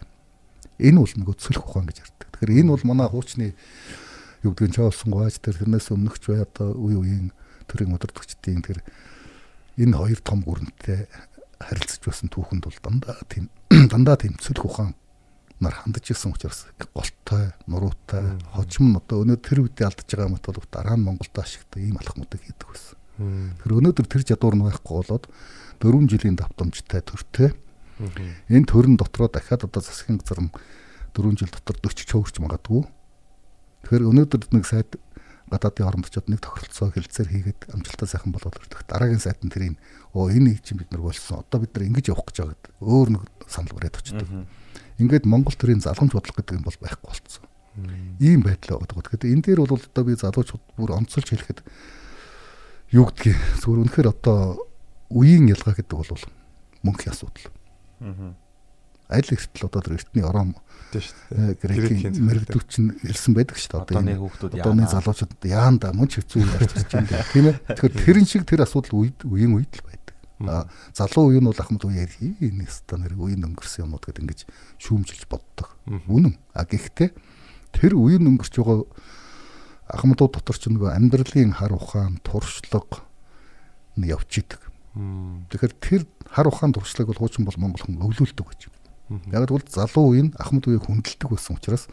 Энэ 0.78 1.02
бол 1.02 1.10
нөгөө 1.10 1.34
цөлх 1.34 1.66
ухаан 1.66 1.90
гэж 1.90 2.06
ярьдаг. 2.06 2.28
Тэгэхээр 2.38 2.62
энэ 2.62 2.70
бол 2.70 2.84
манай 2.86 3.08
хуучны 3.10 3.58
юу 4.44 4.52
гэдгийг 4.52 4.76
чаавсан 4.76 5.10
гооч 5.10 5.40
тэр 5.40 5.56
тэрнээс 5.56 5.88
өмнөх 5.90 6.20
ч 6.20 6.28
бай 6.28 6.44
одоо 6.44 6.76
үе 6.76 7.00
үеийн 7.00 7.32
төрийн 7.64 7.96
удирдгчдын 7.96 8.60
тэр 8.60 8.84
энэ 9.80 9.96
хоёр 9.96 10.20
том 10.20 10.44
гүрэнтэй 10.44 11.08
харилцаж 11.56 12.04
байсан 12.04 12.28
түүхэнд 12.28 12.68
бол 12.68 12.80
дандаа 12.84 13.16
тийм 13.32 13.48
дандаа 13.92 14.20
тийм 14.20 14.36
цөлх 14.36 14.68
ухаан 14.68 14.92
нар 15.64 15.72
хандж 15.80 16.12
ирсэн 16.12 16.34
учраас 16.34 16.66
голтой, 16.92 17.54
нуруутай, 17.66 18.36
хожим 18.52 18.92
нь 18.92 18.98
одоо 19.00 19.24
өнөө 19.24 19.38
тэр 19.40 19.64
үедээ 19.64 19.86
алдж 19.88 20.04
байгаа 20.04 20.28
мэт 20.34 20.44
бол 20.44 20.68
дараа 20.68 20.96
нь 20.98 21.06
Монголд 21.06 21.38
ашигтай 21.40 21.88
ийм 21.88 21.96
алхмуудыг 21.96 22.42
хийдэг 22.42 22.68
байсан. 22.68 22.98
Тэр 23.62 23.72
өнөөдөр 23.78 24.06
тэр 24.10 24.22
чадвар 24.26 24.58
нь 24.58 24.66
байхгүй 24.66 24.94
болоод 24.98 25.24
4 25.80 26.10
жилийн 26.10 26.36
давтамжтай 26.36 27.00
төртэй. 27.00 27.54
Энэ 28.50 28.66
төрн 28.66 28.98
дотроо 28.98 29.30
дахиад 29.30 29.64
одоо 29.64 29.80
засгийн 29.80 30.20
зарим 30.26 30.50
4 31.14 31.38
жил 31.38 31.48
дотор 31.54 31.78
40 31.78 32.02
чөөрч 32.10 32.42
магадгүй 32.42 32.82
Тэгэхээр 33.84 34.08
өнөөдөр 34.08 34.42
нэг 34.56 34.64
сайд 34.64 34.96
гадаадын 35.52 36.00
очоод 36.00 36.26
нэг 36.32 36.40
тохиролцоо 36.40 36.88
хэлцээр 36.90 37.28
хийгээд 37.28 37.60
амжилттай 37.76 38.08
сайхан 38.08 38.32
болоод 38.32 38.56
ирдэг. 38.56 38.80
Дараагийн 38.88 39.20
сайд 39.20 39.44
нь 39.44 39.52
тэрийг 39.52 39.76
оо 40.16 40.32
энэ 40.32 40.56
чинь 40.64 40.80
бид 40.80 40.88
нар 40.90 41.04
болсон. 41.04 41.44
Одоо 41.44 41.60
бид 41.60 41.76
нар 41.76 41.84
ингэж 41.84 42.08
явах 42.08 42.26
гэж 42.32 42.36
байгаа 42.40 42.56
гэдэг. 42.56 42.72
Өөр 42.80 43.08
нэг 43.12 43.22
санал 43.46 43.76
бариад 43.76 44.00
очдөг. 44.00 44.28
Ингээд 44.98 45.28
Монгол 45.28 45.54
төрийн 45.54 45.84
залгамж 45.84 46.16
бодлого 46.16 46.38
гэдэг 46.40 46.56
юм 46.56 46.64
бол 46.64 46.80
байхгүй 46.80 47.06
болцсон. 47.06 47.44
Ийм 48.24 48.40
байдал 48.40 48.80
байгаа. 48.80 49.04
Тэгэхээр 49.04 49.32
энэ 49.36 49.44
дээр 49.44 49.60
бол 49.62 49.76
одоо 49.76 50.04
би 50.08 50.16
залуучууд 50.16 50.64
бүр 50.80 50.90
онцолж 50.96 51.28
хэлэхэд 51.28 51.60
юу 52.96 53.04
гэдгийг 53.12 53.36
зүгээр 53.60 53.82
үнэхээр 53.84 54.08
одоо 54.16 54.64
үеийн 55.12 55.52
ялгаа 55.52 55.76
гэдэг 55.76 55.92
бол 55.92 56.08
мөнхийн 56.88 57.12
асуудал. 57.12 57.52
Аа 58.00 58.43
аль 59.10 59.28
эртэл 59.28 59.68
одоо 59.68 59.80
тэр 59.84 59.96
эртний 60.00 60.24
ором 60.24 60.54
грекийн 60.94 62.14
мэрэгдүүч 62.22 62.72
нь 62.80 62.90
хэлсэн 63.02 63.34
байдаг 63.34 63.58
шүү 63.58 63.70
дээ. 63.70 63.82
Одоо 63.82 64.02
нэг 64.04 64.18
хүүхдүүд 64.22 64.52
одооны 64.62 64.86
залуучууд 64.86 65.32
яанда 65.42 65.90
мөн 65.90 66.08
ч 66.08 66.22
хэцүү 66.22 66.38
юм 66.40 66.50
ярьж 66.54 66.72
байна 66.92 67.26
тийм 67.34 67.46
ээ. 67.50 67.56
Тэгэхээр 67.74 67.94
тэрэн 67.98 68.26
шиг 68.28 68.42
тэр 68.46 68.62
асуудал 68.62 69.02
үед 69.02 69.18
үеийн 69.26 69.58
үед 69.58 69.72
л 69.74 69.84
байдаг. 69.84 70.14
Залуу 70.94 71.34
үе 71.34 71.40
нь 71.42 71.48
бол 71.50 71.58
ахмад 71.58 71.82
үеэр 71.82 72.12
энэ 72.40 72.70
ста 72.70 72.94
нэр 72.94 73.18
үеийн 73.18 73.42
өнгөрсөн 73.42 73.86
юмуд 73.90 74.06
гэдэг 74.06 74.22
ингэж 74.22 74.40
шүүмжилж 74.78 75.26
боддог. 75.26 75.74
Үнэн. 75.86 76.38
А 76.54 76.62
гэхдээ 76.62 77.10
тэр 77.74 77.92
үеийн 77.98 78.28
өнгөрч 78.30 78.54
байгаа 78.54 78.86
ахмадууд 79.90 80.32
дотор 80.38 80.56
ч 80.56 80.70
нөгөө 80.70 80.94
амьдралын 80.96 81.58
хар 81.58 81.74
ухаан, 81.74 82.22
туршлага 82.22 83.02
нь 83.98 84.08
явж 84.08 84.30
идэг. 84.40 84.62
Тэгэхээр 85.50 85.74
тэр 85.82 86.02
хар 86.30 86.48
ухаан 86.48 86.72
туршлагыг 86.72 87.14
бол 87.14 87.22
хуучин 87.26 87.44
бол 87.44 87.58
монгол 87.58 87.82
хүн 87.82 88.00
өвлүүлдэг 88.00 88.46
гэж. 88.46 88.62
Яг 89.10 89.50
л 89.50 89.60
залуу 89.68 90.16
үеийн 90.16 90.32
ахмад 90.40 90.64
үеийг 90.64 90.88
хүндэлдэг 90.88 91.28
байсан 91.28 91.56
учраас 91.60 91.88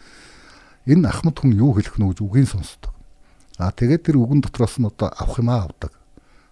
энэ 0.88 1.10
ахмад 1.12 1.36
хүн 1.36 1.52
юу 1.56 1.76
хэлэх 1.76 2.00
нь 2.00 2.08
гэж 2.08 2.20
үгийг 2.24 2.48
сонсдог. 2.48 2.96
Аа 3.60 3.76
тэгээд 3.76 4.08
тэр 4.08 4.18
үгэн 4.22 4.42
дотроос 4.42 4.80
нь 4.80 4.88
одоо 4.88 5.12
авах 5.12 5.44
юмаа 5.44 5.68
авдаг. 5.68 5.92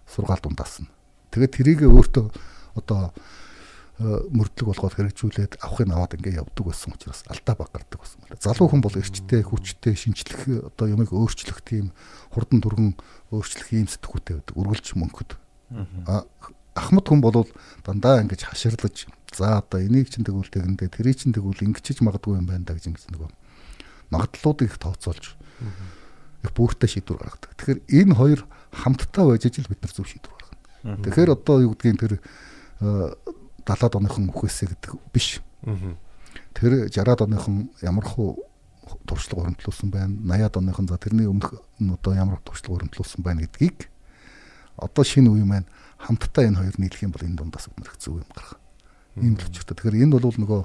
Сургаал 0.04 0.42
дундаас 0.44 0.84
нь. 0.84 0.90
Тэгээд 1.32 1.56
тэрийг 1.56 1.80
өөртөө 1.88 2.26
одоо 2.76 3.16
мөрдлөг 4.00 4.66
болгоод 4.72 4.96
хэрэгжүүлээд 4.96 5.60
авахыг 5.60 5.92
аваад 5.92 6.16
ингээ 6.16 6.40
явдаг 6.40 6.64
байсан 6.72 6.96
учраас 6.96 7.20
алдаа 7.28 7.54
баг 7.56 7.68
гардаг 7.68 8.00
байсан. 8.00 8.20
Залуу 8.40 8.72
хүн 8.72 8.80
бол 8.80 8.96
эрчтэй, 8.96 9.44
хүчтэй, 9.44 9.92
шинжлэх 9.92 10.72
одоо 10.72 10.86
юмыг 10.88 11.12
өөрчлөх 11.12 11.60
тийм 11.60 11.92
хурдан 12.32 12.64
түргэн 12.64 12.96
өөрчлөх 13.28 13.68
ийм 13.76 13.92
сэтгүүтэй 13.92 14.40
байдаг. 14.40 14.56
Үргэлж 14.56 14.96
мөнхөд. 14.96 15.36
Аа 16.08 16.24
ахмад 16.72 17.04
хүн 17.04 17.20
бол 17.20 17.44
дандаа 17.84 18.24
ингэж 18.24 18.48
хаширлаж 18.48 19.04
за 19.34 19.58
одоо 19.58 19.80
энийг 19.80 20.10
чинь 20.10 20.24
тэгвэл 20.24 20.50
тэгэндээ 20.50 20.88
тэрийг 20.90 21.16
чинь 21.18 21.34
тэгвэл 21.34 21.64
ингэчиж 21.70 22.02
магадгүй 22.02 22.38
юм 22.38 22.46
байна 22.46 22.64
да 22.66 22.74
гэж 22.74 22.90
ингэж 22.90 23.04
нөгөө 23.14 23.30
магадлалуудыг 24.10 24.68
их 24.68 24.78
тооцоолж 24.78 25.36
их 26.42 26.52
бүртээ 26.56 26.88
шийдвэр 26.88 27.20
гаргадаг. 27.20 27.52
Тэгэхээр 27.56 27.80
энэ 27.88 28.14
хоёр 28.16 28.40
хамтдаа 28.72 29.24
байж 29.28 29.44
ижил 29.46 29.68
бид 29.68 29.82
нар 29.84 29.92
зөв 29.92 30.08
шийдвэр 30.08 30.34
гаргана. 30.34 31.02
Тэгэхээр 31.04 31.30
одоо 31.36 31.56
юу 31.60 31.76
гэдгийг 31.76 32.00
тэр 32.00 32.14
70-аад 32.80 33.94
оныхон 34.00 34.32
үхээсэ 34.32 34.72
гэдэг 34.72 34.92
биш. 35.12 35.44
Тэр 36.56 36.88
60-аад 36.88 37.28
оныхон 37.28 37.70
ямархуу 37.84 38.40
туршлага 39.04 39.46
хөрөмтлүүлсэн 39.46 39.90
байна. 39.92 40.16
80-аад 40.24 40.56
оныхон 40.56 40.88
за 40.88 40.96
тэрний 40.96 41.28
өмнөх 41.28 41.60
одоо 42.00 42.12
ямар 42.16 42.40
туршлага 42.40 42.80
хөрөмтлүүлсэн 42.80 43.20
байна 43.20 43.44
гэдгийг 43.44 43.92
одоо 44.80 45.04
шинэ 45.04 45.28
үе 45.28 45.44
маань 45.44 45.68
хамтдаа 46.00 46.48
энэ 46.48 46.56
хоёр 46.56 46.76
нийлэх 46.80 47.04
юм 47.04 47.12
бол 47.12 47.24
энэ 47.26 47.36
дундаас 47.36 47.68
өднөх 47.68 47.96
зөв 48.00 48.24
юм 48.24 48.30
гарах. 48.32 48.56
Ийм 49.20 49.36
л 49.36 49.46
өчтэй. 49.46 49.76
Тэгэхээр 49.76 50.02
энэ 50.08 50.16
бол 50.16 50.36
нөгөө 50.36 50.62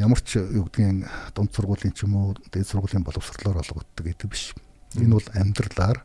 ямар 0.00 0.20
ч 0.24 0.40
юу 0.40 0.66
гэдгийг 0.66 1.04
дунд 1.36 1.52
сургуулийн 1.52 1.92
ч 1.92 2.08
юм 2.08 2.16
уу 2.16 2.34
дээд 2.52 2.68
сургуулийн 2.68 3.04
боловсрлоор 3.04 3.60
олгогддог 3.60 4.04
гэдэг 4.08 4.28
биш. 4.28 4.56
Энэ 4.96 5.16
бол 5.20 5.28
амьдралаар 5.36 5.98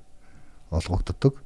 олгогддог. 0.72 1.40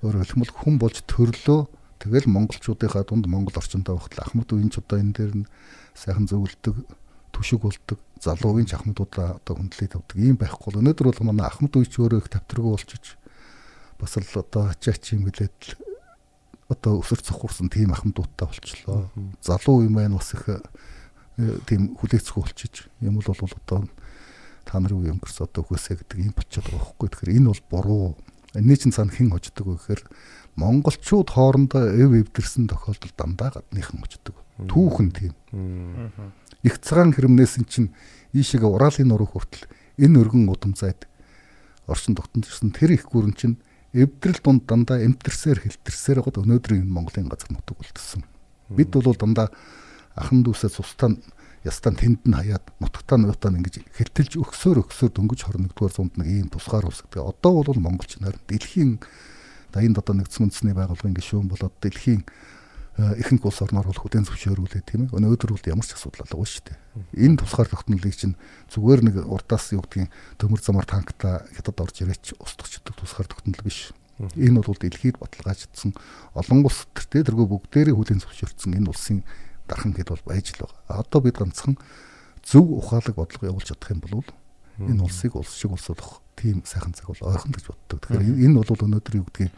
Өөрөөр 0.00 0.24
хэлбэл 0.24 0.56
хүн 0.64 0.76
болж 0.80 1.04
төрлөө 1.04 1.60
тэгэл 2.00 2.28
монголчуудынхаа 2.28 3.04
дунд 3.08 3.28
монгол 3.28 3.56
орчиндөө 3.56 3.96
багтал 3.96 4.24
ахмад 4.24 4.48
үеийнч 4.52 4.80
одоо 4.80 5.00
энэ 5.00 5.16
дээр 5.16 5.32
нь 5.44 5.48
сайхан 5.96 6.28
зөвлөдөг 6.28 6.76
түшиг 7.32 7.64
болдог 7.64 7.98
залуугийн 8.20 8.68
ч 8.68 8.76
ахмадуудаа 8.76 9.40
одоо 9.40 9.54
хүндлээд 9.56 9.96
авдаг 9.96 10.16
ийм 10.20 10.36
байхгүй 10.36 10.76
өнөөдөр 10.80 11.06
бол 11.08 11.28
манай 11.32 11.48
ахмад 11.48 11.72
үеч 11.74 11.96
өөрөө 11.96 12.20
их 12.20 12.28
тавтаргүй 12.28 12.72
болчих 12.76 13.16
бас 13.98 14.12
л 14.20 14.38
одоо 14.38 14.70
ачаач 14.70 15.16
юм 15.16 15.24
гэлээд 15.28 15.58
одоо 16.74 17.00
өсөр 17.00 17.22
цохурсан 17.22 17.70
тийм 17.70 17.94
ахмадуудтай 17.94 18.50
болчлоо. 18.50 19.08
Залуу 19.40 19.86
юм 19.86 19.94
байна 19.96 20.18
бас 20.18 20.34
их 20.34 20.44
э, 20.50 20.58
тийм 21.66 21.94
хүлээцгүй 21.96 22.42
болчиж 22.42 22.90
юм 23.00 23.22
бол 23.22 23.30
бол 23.30 23.54
одоо 23.54 23.88
та 24.66 24.80
нарын 24.80 25.00
үе 25.00 25.14
өнгөрс 25.14 25.46
одоо 25.46 25.62
үхээсэ 25.64 26.02
гэдэг 26.02 26.18
юм 26.18 26.34
болчиход 26.34 26.66
байгаа 26.68 26.82
байхгүй. 26.82 27.08
Тэгэхээр 27.08 27.36
энэ 27.38 27.48
бол 27.48 27.62
буруу. 27.70 28.06
Энийн 28.54 28.78
чинь 28.78 28.94
цаана 28.94 29.12
хэн 29.12 29.30
хождог 29.30 29.66
вэ 29.66 29.76
гэхээр 29.78 30.02
монголчууд 30.56 31.28
хоорондоо 31.30 31.90
эв 31.90 32.10
эвдэрсэн 32.14 32.70
тохиолдол 32.70 33.12
дандаа 33.18 33.50
гадныхан 33.50 33.98
хождог. 33.98 34.36
Түүхэн 34.70 35.08
тийм. 35.10 35.34
Их 36.62 36.78
цагаан 36.78 37.10
хэрэмнээс 37.12 37.58
ин 37.58 37.66
чинь 37.66 37.88
ийшээгээ 38.32 38.70
ураалын 38.70 39.10
нуруу 39.10 39.26
хүртэл 39.26 39.66
энэ 39.98 40.18
өргөн 40.22 40.46
удамцайд 40.46 41.10
орчин 41.86 42.14
тогтнож 42.14 42.46
ирсэн 42.46 42.70
тэр 42.70 42.94
их 42.94 43.10
гүрэн 43.10 43.34
чинь 43.34 43.58
эвдрэл 43.94 44.42
дунд 44.42 44.66
дандаа 44.66 44.98
эмтэрсээр 45.06 45.62
хэлтэрсээр 45.62 46.18
гоод 46.26 46.42
өнөөдрийн 46.42 46.82
Монголын 46.82 47.30
газар 47.30 47.54
нутаг 47.54 47.78
болтсон. 47.78 48.26
Бид 48.68 48.90
бол 48.90 49.14
дандаа 49.14 49.54
ахан 50.18 50.42
дүүсээ 50.42 50.74
цустаа 50.74 51.14
ястан 51.62 51.94
тэнд 51.94 52.26
нь 52.26 52.34
хаяад 52.34 52.74
нутагтаа 52.82 53.22
нутагтаа 53.22 53.54
ингэж 53.54 53.86
хэтэлж 53.94 54.36
өгсөөр 54.42 54.84
өгсөөр 54.84 55.12
дөнгөж 55.14 55.40
21-р 55.46 55.92
зуунд 55.94 56.14
нэг 56.18 56.28
ийм 56.28 56.48
тусгаар 56.50 56.90
улс 56.90 57.06
гэдэг. 57.06 57.22
Одоо 57.22 57.62
бол 57.62 57.80
монголч 57.80 58.18
нар 58.20 58.36
дэлхийн 58.50 58.98
да 59.72 59.80
энд 59.80 59.96
одоо 59.96 60.14
нэгдсэн 60.18 60.50
үндэсний 60.50 60.74
байгууллагын 60.76 61.16
гишүүн 61.16 61.48
болоод 61.48 61.74
дэлхийн 61.80 62.26
ихэнх 62.94 63.42
улс 63.42 63.58
орноор 63.58 63.90
бол 63.90 63.98
хүлээн 63.98 64.22
зөвшөөрүүлээ 64.22 64.82
тийм 64.86 65.10
ээ. 65.10 65.18
Өнөөдөр 65.18 65.50
бол 65.50 65.66
ямар 65.66 65.82
ч 65.82 65.98
асуудал 65.98 66.30
алга 66.30 66.46
шүү 66.46 66.62
дээ. 66.70 66.78
Энэ 67.26 67.42
тусгаар 67.42 67.66
тогтнолыг 67.66 68.14
чинь 68.14 68.38
зүгээр 68.70 69.00
нэг 69.02 69.14
урдаас 69.26 69.74
юу 69.74 69.82
гэдгийг 69.82 70.14
төмөр 70.38 70.60
замаар 70.62 70.86
танкта 70.86 71.42
хятад 71.58 71.74
орж 71.82 72.06
ирээч 72.06 72.38
устгачдаг 72.38 72.94
тусгаар 72.94 73.26
тогтнол 73.26 73.62
биш. 73.66 73.90
Энэ 74.38 74.62
бол 74.62 74.78
дэлхийд 74.78 75.18
баталгааждсан 75.18 75.90
олон 76.38 76.62
улс 76.62 76.86
төртөө 76.94 77.34
тэргүй 77.34 77.46
бүгдээрээ 77.50 77.98
хүлээн 77.98 78.22
зөвшөөрсөн 78.22 78.78
энэ 78.78 78.90
улсын 78.94 79.26
дархан 79.66 79.90
гэд 79.90 80.14
бол 80.14 80.22
байж 80.22 80.54
л 80.54 80.62
байгаа. 80.62 81.02
Одоо 81.02 81.18
бид 81.18 81.34
ганцхан 81.42 81.74
зөв 82.46 82.62
ухаалаг 82.78 83.18
бодлого 83.18 83.50
явуулж 83.50 83.74
чадах 83.74 83.90
юм 83.90 84.06
бол 84.06 84.22
энэ 84.78 85.02
улсыг 85.02 85.34
улс 85.34 85.58
шиг 85.58 85.74
улс 85.74 85.90
болох 85.90 86.22
тийм 86.38 86.62
сайхан 86.62 86.94
цаг 86.94 87.10
бол 87.10 87.26
ойрхон 87.26 87.52
гэж 87.58 87.64
боддог. 87.66 87.98
Тэгэхээр 88.06 88.38
энэ 88.38 88.54
бол 88.54 88.70
өнөөдөр 88.70 89.14
юу 89.18 89.26
гэдгийг 89.30 89.52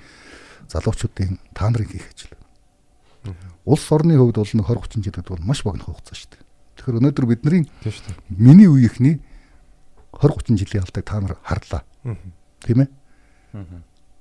залуучуудын 0.73 1.37
та 1.53 1.69
нарын 1.69 1.89
хийх 1.89 2.09
ажил. 2.13 2.36
Улс 3.65 3.87
орны 3.93 4.17
хувьд 4.17 4.37
бол 4.37 4.53
нэг 4.55 4.67
20 4.67 4.87
30 4.87 5.03
жил 5.03 5.15
гэдэг 5.17 5.33
бол 5.35 5.47
маш 5.47 5.63
богино 5.65 5.85
хугацаа 5.89 6.15
шүү 6.15 6.31
дээ. 6.37 6.43
Тэгэхээр 6.77 6.99
өнөөдөр 7.01 7.27
бидний 7.27 7.63
миний 8.31 8.69
үеийнхний 8.71 9.19
20 10.15 10.55
30 10.55 10.61
жилийн 10.61 10.85
алдаг 10.85 11.05
та 11.05 11.21
нар 11.21 11.37
харлаа. 11.43 11.83
Тийм 12.63 12.79
ээ? 12.85 12.89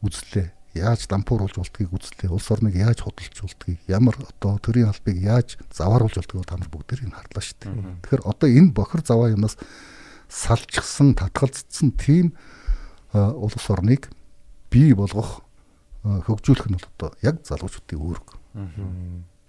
Үзлээ. 0.02 0.52
Яаж 0.76 1.08
дампууруулж 1.08 1.56
болдгийг 1.56 1.94
үзлээ. 1.94 2.32
Улс 2.36 2.52
орныг 2.52 2.76
яаж 2.76 3.00
худалдаж 3.00 3.40
болдгийг, 3.48 3.80
ямар 3.88 4.16
одоо 4.20 4.60
төрийн 4.60 4.92
албыг 4.92 5.16
яаж 5.16 5.56
завааруулж 5.72 6.20
болдгийг 6.20 6.44
та 6.44 6.60
нар 6.60 6.68
бүгдээр 6.68 7.08
энэ 7.08 7.16
харлаа 7.16 7.44
шүү 7.44 7.58
дээ. 7.64 7.74
Тэгэхээр 8.04 8.24
одоо 8.28 8.48
энэ 8.52 8.76
бохир 8.76 9.02
заваа 9.08 9.32
юмнаас 9.32 9.56
салчсан, 10.28 11.16
татгалзсан 11.16 11.96
тийм 11.96 12.36
улс 13.16 13.70
орныг 13.72 14.12
бий 14.68 14.92
болгох 14.92 15.48
хөгжүүлэх 16.04 16.68
нь 16.70 16.76
бол 16.76 16.90
одоо 17.00 17.10
яг 17.24 17.40
залуучуудын 17.48 17.96
үүрэг. 17.96 18.28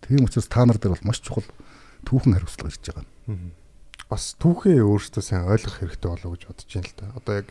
Тийм 0.06 0.26
учраас 0.26 0.50
та 0.50 0.66
нар 0.66 0.78
дээр 0.78 0.94
бол 0.94 1.08
маш 1.08 1.22
чухал 1.22 1.46
түүхэн 2.06 2.34
хариуцлага 2.36 2.70
ирж 2.70 2.84
байгаа. 2.90 3.06
бас 4.06 4.36
түүхээ 4.38 4.82
өөрөөсөө 4.86 5.22
сайн 5.22 5.50
ойлгох 5.50 5.82
хэрэгтэй 5.82 6.10
болов 6.10 6.26
уу 6.30 6.34
гэж 6.38 6.42
бодож 6.46 6.70
байна 6.70 6.86
л 6.86 6.94
да. 6.94 7.06
Одоо 7.18 7.34
яг 7.42 7.48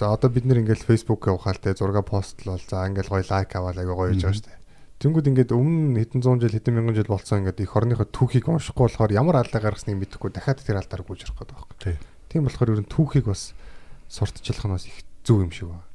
за 0.00 0.04
одоо 0.08 0.30
бид 0.32 0.44
нэр 0.48 0.64
ингээл 0.64 0.88
фэйсбүүкээ 0.88 1.32
ухаалтай 1.36 1.76
зураг 1.76 2.08
постлол 2.08 2.56
за 2.56 2.88
ингээл 2.88 3.12
гоё 3.12 3.24
лайк 3.28 3.52
аваад 3.52 3.76
аяга 3.76 3.92
гоё 3.92 4.12
хийж 4.16 4.24
байгаа 4.24 4.38
шүү 4.38 4.48
дээ. 4.48 4.58
Тэнгүүд 4.98 5.28
ингээд 5.28 5.52
өмнө 5.52 6.00
хэдэн 6.00 6.22
зуун 6.24 6.40
жил 6.40 6.56
хэдэн 6.56 6.74
мянган 6.74 6.96
жил 6.96 7.12
болцсон 7.12 7.44
ингээд 7.44 7.62
их 7.62 7.76
орныхоо 7.76 8.08
түүхийг 8.08 8.48
уншихгүй 8.48 8.88
болохоор 8.88 9.12
ямар 9.12 9.36
алдаа 9.44 9.60
гаргасныг 9.62 9.94
мэдэхгүй 9.94 10.32
дахиад 10.32 10.64
тэр 10.64 10.80
алдаар 10.80 11.04
гүйж 11.06 11.28
ярих 11.28 11.38
гэдэг 11.38 11.54
байхгүй. 11.54 11.76
Тийм. 12.32 12.42
Болохоор 12.48 12.72
ер 12.74 12.82
нь 12.82 12.90
түүхийг 12.90 13.30
бас 13.30 13.54
сурталчлах 14.10 14.66
нь 14.66 14.74
бас 14.74 14.88
их 14.90 14.98
зөв 15.22 15.38
юм 15.38 15.52
шиг 15.54 15.70
байна. 15.70 15.86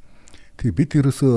Тэгээ 0.55 0.77
бид 0.77 0.91
ерөөсөө 1.03 1.35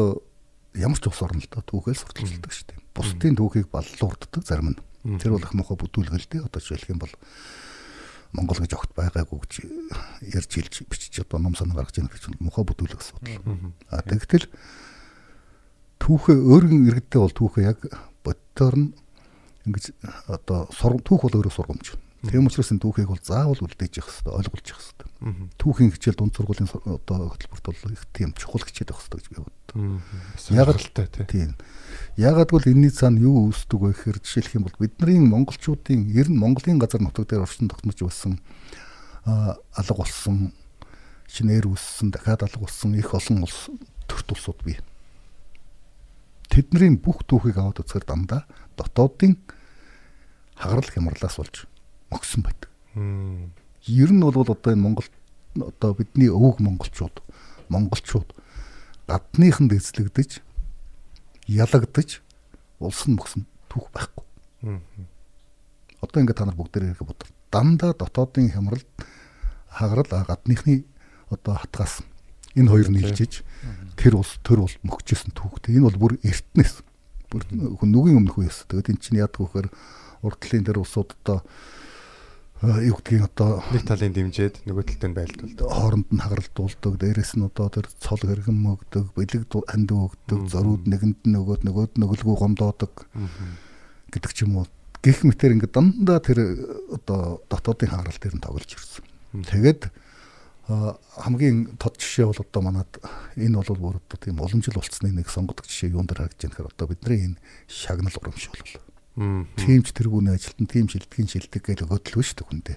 ямар 0.79 1.01
ч 1.01 1.11
ус 1.11 1.21
орно 1.27 1.43
л 1.43 1.51
доо 1.51 1.65
түүхээс 1.67 2.07
сурталчилдаг 2.07 2.53
шүү 2.55 2.67
дээ. 2.71 2.86
Бусдын 2.97 3.37
түүхийг 3.37 3.69
баллуурддаг 3.69 4.43
зарим 4.43 4.73
нь. 4.73 4.81
Тэр 5.21 5.37
бол 5.37 5.45
их 5.45 5.55
мохо 5.55 5.77
бүдүүлгэл 5.77 6.27
дээ. 6.27 6.47
Одоо 6.49 6.61
жишээлх 6.61 6.91
юм 6.91 7.01
бол 7.05 7.13
Монгол 8.33 8.59
гэж 8.59 8.73
огт 8.75 8.91
байгаагүй 8.97 9.39
гэж 9.45 9.53
ярьж 10.35 10.53
илж 10.59 10.75
бичиж 10.91 11.21
одоо 11.23 11.39
ном 11.39 11.55
санаа 11.55 11.85
гаргаж 11.85 12.01
яах 12.01 12.17
гэж 12.17 12.41
мохо 12.41 12.65
бүдүүлэх 12.67 13.01
асуудал. 13.01 13.73
А 13.93 14.03
тэгтэл 14.03 14.49
түүхээ 16.03 16.39
өөрийн 16.41 16.89
иргэдтэй 16.91 17.21
бол 17.21 17.33
түүхээ 17.37 17.65
яг 17.71 17.79
бодтоор 18.27 18.75
нь 18.77 18.89
ингэж 19.67 19.95
одоо 20.27 20.67
түүх 20.73 21.23
бол 21.27 21.37
өөрөө 21.39 21.55
сургамж. 21.55 21.95
Тийм 22.27 22.47
учраас 22.47 22.71
энэ 22.75 22.83
түүхийг 22.83 23.09
бол 23.09 23.23
заавал 23.23 23.61
үлдээж 23.63 24.03
явах 24.03 24.11
хэрэгтэй, 24.11 24.35
ойлгуулж 24.35 24.67
явах 24.67 24.83
хэрэгтэй. 24.83 25.09
Түүхийн 25.57 25.93
хичээл 25.95 26.19
дунд 26.19 26.35
сургуулийн 26.37 26.71
одоо 26.71 27.31
хөтөлбөрт 27.33 27.67
бол 27.67 27.95
их 27.95 28.05
тийм 28.13 28.31
чухал 28.35 28.63
хичээл 28.67 28.91
байх 28.91 29.01
хэрэгтэй 29.01 29.21
гэж 29.23 29.29
би 29.31 29.39
боддог. 29.43 29.77
Яг 30.51 30.69
л. 30.75 31.27
Тийм. 31.31 31.51
Ягаад 32.17 32.51
бол 32.51 32.67
энэний 32.67 32.91
цаана 32.91 33.21
юу 33.21 33.49
үүсдэг 33.49 33.81
вэ 33.81 33.93
гэхээр 33.95 34.19
жишээлх 34.21 34.57
юм 34.57 34.65
бол 34.67 34.77
бидний 34.77 35.21
монголчуудын 35.21 36.11
ер 36.13 36.29
нь 36.29 36.37
Монголын 36.37 36.79
газар 36.81 37.01
нутаг 37.01 37.29
дээр 37.29 37.45
орчин 37.45 37.69
тогтнож 37.69 38.01
байсан 38.01 38.41
а 39.25 39.57
алга 39.75 39.95
болсон 40.05 40.53
шинээр 41.29 41.67
үүссэн 41.67 42.13
дахиад 42.15 42.47
алга 42.47 42.63
болсон 42.63 42.95
их 42.95 43.13
олон 43.13 43.45
улс 43.45 43.71
төрт 44.07 44.29
улсууд 44.33 44.61
бий. 44.65 44.79
Тэдний 46.49 46.95
бүх 46.97 47.27
түүхийг 47.27 47.59
аваад 47.59 47.83
үзэхээр 47.83 48.07
дандаа 48.07 48.47
дотоодын 48.79 49.37
хагарал 50.57 50.89
хямралаас 50.89 51.37
болж 51.37 51.67
мөксөн 52.11 52.43
байдаг. 52.43 52.71
Ер 53.87 54.11
нь 54.13 54.23
бол 54.23 54.35
одоо 54.35 54.57
энэ 54.73 54.83
Монгол 54.83 55.09
одоо 55.57 55.95
бидний 55.95 56.29
өвөг 56.29 56.61
монголчууд 56.61 57.23
монголчууд 57.69 58.35
гадныханд 59.07 59.73
эзлэгдэж 59.73 60.43
ялагдаж 61.47 62.21
улсын 62.81 63.17
мөксөн 63.17 63.47
түүх 63.71 63.89
байхгүй. 63.95 64.25
Одоо 66.03 66.19
ингээд 66.21 66.39
та 66.39 66.45
нар 66.45 66.59
бүгдээр 66.59 66.93
хэрэг 66.93 67.07
бодвол 67.07 67.33
дандаа 67.51 67.93
дотоодын 67.95 68.51
хямрал 68.51 68.85
хагарал 69.71 70.27
гадныхны 70.27 70.85
одоо 71.31 71.55
хатгаас 71.55 72.03
энэ 72.55 72.71
хоёр 72.71 72.89
нь 72.91 73.01
илжиж 73.01 73.43
тэр 73.97 74.21
улс 74.21 74.39
төр 74.43 74.67
бол 74.67 74.77
мөгчөөсөн 74.83 75.33
түүхтэй. 75.33 75.77
Энэ 75.79 75.87
бол 75.89 76.01
бүр 76.01 76.13
эртнээс 76.25 76.83
бүр 77.31 77.43
нүгийн 77.53 78.19
өмнөх 78.21 78.39
үеэс. 78.39 78.67
Тэгээд 78.71 78.91
эн 78.93 78.99
чинь 79.01 79.21
яадаг 79.21 79.41
вэхээр 79.41 79.69
урдлын 80.23 80.65
тэр 80.65 80.81
улсууд 80.81 81.15
одоо 81.23 81.45
юу 82.63 82.97
гэдгийг 82.97 83.29
одоо 83.29 83.61
Нэг 83.69 83.85
талын 83.85 84.17
дэмжээд 84.17 84.65
нөгөө 84.65 84.85
талд 84.89 85.05
нь 85.05 85.17
байлдвал. 85.17 85.53
хооронд 85.69 86.09
нь 86.09 86.23
хагаралдуулдаг, 86.25 86.95
дээрэс 86.97 87.37
нь 87.37 87.45
одоо 87.45 87.69
тэр 87.69 87.87
цол 88.01 88.23
хэрэгэн 88.25 88.57
мөгдөг, 88.57 89.13
бэлэг 89.13 89.45
ханд 89.53 89.91
өгдөг, 89.93 90.41
зорууд 90.49 90.89
нэгэнд 90.89 91.21
нь 91.29 91.35
нөгөөд 91.37 91.63
нөгөөд 91.69 91.93
нөгөлгөө 92.01 92.37
гомдоодог 92.41 92.93
гэдэг 94.09 94.33
ч 94.33 94.49
юм 94.49 94.65
уу. 94.65 94.67
Гэх 95.05 95.29
мэтэр 95.29 95.53
ингээд 95.53 95.77
дандаа 95.77 96.19
тэр 96.25 96.39
э, 96.41 96.97
одоо 96.97 97.45
дотоодын 97.53 97.93
хагарал 97.93 98.17
дээр 98.17 98.37
нь 98.41 98.45
тоглож 98.45 98.71
ирсэн. 98.73 99.05
Тэгээд 99.37 99.93
хамгийн 100.67 101.79
тод 101.79 101.95
жишээ 102.01 102.27
бол 102.27 102.43
одоо 102.43 102.63
манад 102.65 102.91
энэ 103.37 103.61
бол 103.61 103.77
бүр 103.77 103.97
одоо 104.03 104.19
тийм 104.19 104.41
уламжил 104.43 104.75
болцсны 104.75 105.15
нэг 105.15 105.31
сонгодог 105.31 105.69
жишээ 105.69 105.95
юунд 105.95 106.11
дээр 106.11 106.27
харагдаж 106.27 106.43
байгаа 106.43 106.51
нөхөр 106.51 106.73
одоо 106.75 106.87
бидний 106.91 107.21
энэ 107.23 107.39
шагнал 107.71 108.19
урамшуул. 108.19 108.59
Мм. 108.59 108.86
Тимч 109.17 109.97
тэргүүний 109.97 110.37
ажилтан 110.37 110.69
тим 110.69 110.93
шилдгийн 110.93 111.25
шилдэг 111.25 111.65
гэж 111.65 111.89
хөдөлгөө 111.89 112.21
шүү 112.21 112.37
дээ 112.37 112.77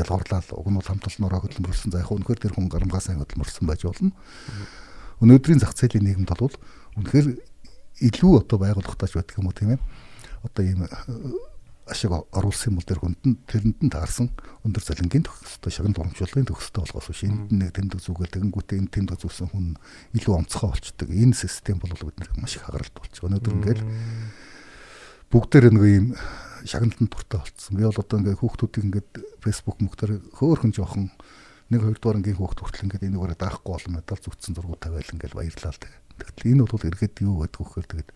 Ялгуурлал 0.00 0.48
уг 0.56 0.68
нь 0.72 0.76
бол 0.80 0.88
хамт 0.88 1.04
олноороо 1.12 1.44
хөдөлмөрлсөн. 1.44 1.92
За 1.92 2.00
яг 2.00 2.08
үнэхээр 2.08 2.40
тэр 2.40 2.56
хүн 2.56 2.72
гарамгаа 2.72 3.04
сайн 3.04 3.20
хөдөлмөрлсөн 3.20 3.68
байж 3.68 3.84
болно. 3.84 4.16
Өнөөдрийн 5.20 5.60
зах 5.60 5.76
зээлийн 5.76 6.08
нийгэмд 6.08 6.32
бол 6.40 6.56
үнэхээр 6.96 7.36
илүү 8.00 8.32
одоо 8.48 8.56
байгууллагатаач 8.64 9.12
байдаг 9.12 9.36
юм 9.36 9.52
уу 9.52 9.52
тийм 9.52 9.76
ээ. 9.76 9.80
Одоо 10.48 10.62
ийм 10.64 10.80
э, 10.86 10.90
ашиг 11.90 12.12
оруулсан 12.16 12.72
юм 12.72 12.76
бол 12.78 12.88
тэр 12.88 13.00
хүнд 13.04 13.20
нь 13.28 13.36
тэрэнд 13.44 13.78
нь 13.84 13.92
таарсан 13.92 14.32
өндөр 14.64 14.84
цалингийн 14.84 15.24
төгсөлтөй 15.26 15.72
шагнал 15.72 16.00
урамжуулгын 16.00 16.48
төгсөлтөй 16.48 16.80
болгоос 16.84 17.08
биш 17.12 17.22
энд 17.26 17.52
нэг 17.52 17.74
тэмдэг 17.74 18.00
зүгээр 18.04 18.32
тэгэнгүүтээ 18.38 18.78
энэ 18.78 18.92
тэмдэг 18.92 19.18
зүгсэн 19.18 19.48
хүн 19.50 19.76
илүү 20.14 20.34
онцгой 20.36 20.68
болчдөг. 20.72 21.08
Энэ 21.10 21.34
систем 21.34 21.76
бол 21.80 21.92
бид 21.92 22.16
маш 22.38 22.56
их 22.56 22.64
хагаралт 22.68 22.94
болчих. 22.94 23.24
Өнөөдөр 23.24 23.52
ингээл 23.56 23.82
бүгдээр 25.28 25.72
нэг 25.72 25.84
юм 25.84 26.06
шагналтанд 26.64 27.12
дуртай 27.12 27.40
болцсон. 27.40 27.76
Би 27.76 27.84
бол 27.84 28.00
одоо 28.00 28.16
ингээ 28.18 28.40
хүүхдүүдийг 28.40 28.84
ингээд 28.88 29.10
Facebook 29.44 29.78
мөхтөр 29.84 30.10
хөөхөн 30.40 30.72
жоохон 30.72 31.12
нэг 31.68 31.80
хоёр 31.84 31.98
дугаар 32.00 32.18
ангийн 32.20 32.38
хүүхд 32.40 32.58
хүртэл 32.64 32.84
ингээд 32.88 33.06
энийг 33.12 33.20
өөрөө 33.20 33.36
даахгүй 33.36 33.72
болон 33.76 33.94
медаль 34.00 34.24
зүгтсэн 34.24 34.56
зургууд 34.56 34.80
тавиал 34.80 35.12
ингээд 35.12 35.36
баярлалаа 35.36 35.72
л 35.76 35.82
тэгээ. 35.84 36.00
Тэгтэл 36.18 36.50
энэ 36.56 36.64
бол 36.64 36.88
эргээд 36.88 37.14
юу 37.20 37.34
гэдэг 37.44 37.60
вэ 37.60 37.64
гэхээр 37.68 37.88
тэгээд 37.92 38.10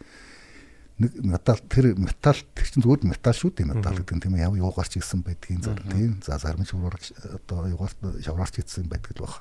нэг 1.02 1.12
металл 1.20 1.62
тэр 1.68 1.86
металл 2.00 2.40
тэр 2.56 2.66
чинь 2.72 2.82
зүгээр 2.84 3.02
металл 3.12 3.36
шүү 3.36 3.50
дээ 3.52 3.70
металл 3.76 3.98
гэдэг 4.00 4.16
нь 4.16 4.22
тийм 4.24 4.36
яв 4.40 4.54
юугаарч 4.56 4.92
ирсэн 4.96 5.20
байдгийн 5.20 5.60
зар 5.60 5.80
тийм 5.84 6.16
за 6.24 6.40
зарим 6.40 6.64
шавраарч 6.64 7.12
одоо 7.12 7.68
юугаар 7.68 7.92
шавраарч 8.24 8.54
ирсэн 8.60 8.88
байдаг 8.88 9.12
л 9.20 9.24
баг. 9.24 9.36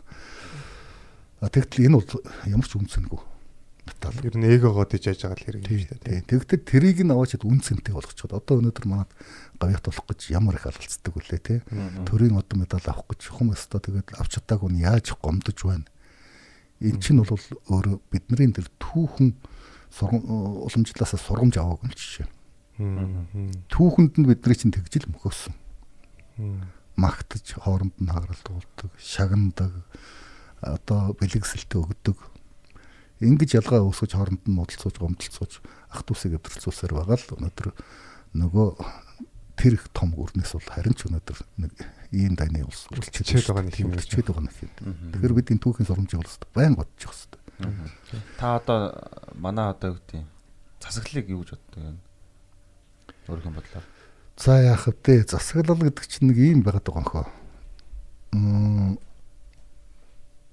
Тэгтэл 1.51 1.87
энэ 1.87 1.97
бол 1.97 2.11
ямар 2.51 2.67
ч 2.67 2.75
үнцэнгүй 2.75 3.21
металл 3.85 4.17
Ер 4.23 4.35
нь 4.37 4.47
эгогоо 4.47 4.85
диж 4.85 5.09
яаж 5.09 5.21
байгаа 5.25 5.37
л 5.37 5.45
хэрэг 5.45 5.63
юм 5.65 5.79
шүү 5.81 5.99
дээ. 6.05 6.27
Тэгвэл 6.29 6.65
тэрийг 6.65 6.99
нь 7.01 7.13
аваачаад 7.13 7.43
үн 7.45 7.59
цэнтэй 7.61 7.93
болгочиход 7.93 8.33
одоо 8.37 8.61
өнөөдөр 8.61 8.85
манад 8.85 9.11
гавьяат 9.57 9.85
болох 9.89 10.05
гэж 10.09 10.19
ямар 10.33 10.55
их 10.57 10.65
алалцдаг 10.69 11.13
үлээ 11.17 11.41
тий. 11.41 11.59
Төрийн 12.05 12.37
одоо 12.37 12.55
медаль 12.61 12.85
авах 12.85 13.09
гэж 13.09 13.21
хүм 13.33 13.53
өстө 13.57 13.81
тэгээд 13.81 14.17
авч 14.21 14.37
чадаагүй 14.37 14.69
нь 14.69 14.83
яаж 14.85 15.17
гомдож 15.17 15.59
байна. 15.65 15.89
Эн 16.81 16.97
чинь 17.01 17.21
бол 17.21 17.37
өөрөө 17.69 17.95
бидний 18.09 18.49
тэр 18.53 18.69
түүхэн 18.81 19.37
сургам 19.93 20.23
уламжлалаас 20.65 21.17
сургамж 21.21 21.55
аваагүй 21.57 21.89
юм 21.89 21.93
жишээ. 21.93 22.27
Түүхэнд 23.69 24.17
нь 24.17 24.25
бидний 24.25 24.57
чинь 24.57 24.73
тэгжил 24.73 25.05
мөхөсөн. 25.11 25.53
Магтаж 26.95 27.45
хооронд 27.59 27.93
нь 27.99 28.09
хагаралт 28.09 28.47
уулдаг, 28.49 28.91
шагнадаг, 28.97 29.73
одоо 30.61 31.13
бэлгэсэлт 31.19 31.71
өгдөг. 31.75 32.17
Ингиж 33.21 33.53
ялгаа 33.55 33.85
өсгөж 33.85 34.17
хооронд 34.17 34.43
нь 34.49 34.57
модалцууж, 34.57 34.97
гомдолцууж 34.97 35.61
ах 35.93 36.01
дүүсийг 36.05 36.41
өвдөрцүүлсээр 36.41 36.93
байгаа 36.97 37.17
л 37.21 37.33
өнөөдөр 37.37 37.67
нөгөө 38.41 38.67
тэр 39.61 39.77
их 39.77 39.85
том 39.93 40.15
өрнөөс 40.17 40.57
бол 40.57 40.69
харин 40.73 40.97
ч 40.97 41.05
өнөөдөр 41.05 41.39
нэг 41.61 41.71
ийм 42.11 42.33
дайны 42.33 42.65
улс 42.65 42.89
Үлччээд 42.89 43.45
байгаа 43.45 43.65
нэг 43.69 43.77
юм 43.77 43.93
үлччээд 43.93 44.27
байгаа 44.33 44.45
нэг 44.49 44.57
юм. 44.57 44.71
Тэгэхээр 45.13 45.37
бид 45.37 45.51
энэ 45.53 45.61
түүхийн 45.61 45.87
сургамжийг 45.87 46.21
бол 46.25 46.49
байн 46.55 46.73
бодож 46.73 47.01
явах 47.05 47.17
хэрэгтэй. 47.21 47.41
Та 48.41 48.57
одоо 48.57 48.79
манай 49.37 49.69
одоо 49.69 49.93
юу 49.93 49.97
гэдэг 50.01 50.25
засаглалыг 50.81 51.27
юу 51.29 51.41
гэж 51.45 51.49
боддог 51.53 51.81
юм? 51.85 51.97
Өөрийнхөө 53.29 53.53
бодлоор. 53.53 53.85
За 54.41 54.57
яах 54.57 54.87
вэ? 54.89 55.13
Засаглал 55.29 55.77
гэдэг 55.77 56.05
чинь 56.09 56.27
нэг 56.33 56.37
ийм 56.41 56.65
байгаад 56.65 56.87
байгаа 56.89 57.03
нөхөө. 57.05 57.25
Мм 58.33 58.97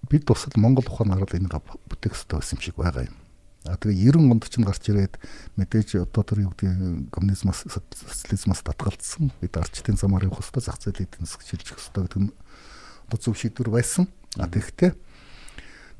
бид 0.07 0.24
тусал 0.26 0.55
Монгол 0.57 0.86
ухаан 0.86 1.11
гараад 1.11 1.34
энэ 1.34 1.51
бүтээх 1.90 2.14
хэрэгтэй 2.14 2.38
байсан 2.38 2.57
юм 2.57 2.62
шиг 2.62 2.76
байгаа 2.78 3.11
юм. 3.11 3.16
А 3.66 3.76
тэгээ 3.76 4.14
90 4.14 4.32
онд 4.32 4.44
ч 4.46 4.55
гарч 4.62 4.84
ирээд 4.88 5.14
мэдээж 5.59 5.88
одоо 6.07 6.22
тэр 6.22 6.46
юу 6.46 6.55
гэдэг 6.55 7.11
коммунизмаас 7.11 7.66
социализмаас 7.66 8.62
татгалцсан 8.62 9.34
бид 9.42 9.55
арчтын 9.59 9.99
замаар 9.99 10.30
явах 10.30 10.40
хэрэгтэй 10.40 10.62
зах 10.62 10.78
зээл 10.78 11.05
эдийн 11.05 11.26
засаг 11.26 11.42
шилжих 11.42 11.76
хэрэгтэй 11.76 12.03
гэдэг 12.07 12.22
нь 12.22 12.32
одоо 13.11 13.18
зөв 13.18 13.34
шийдвэр 13.36 13.68
байсан. 13.68 14.09
А 14.38 14.49
тэгэхдээ 14.49 14.94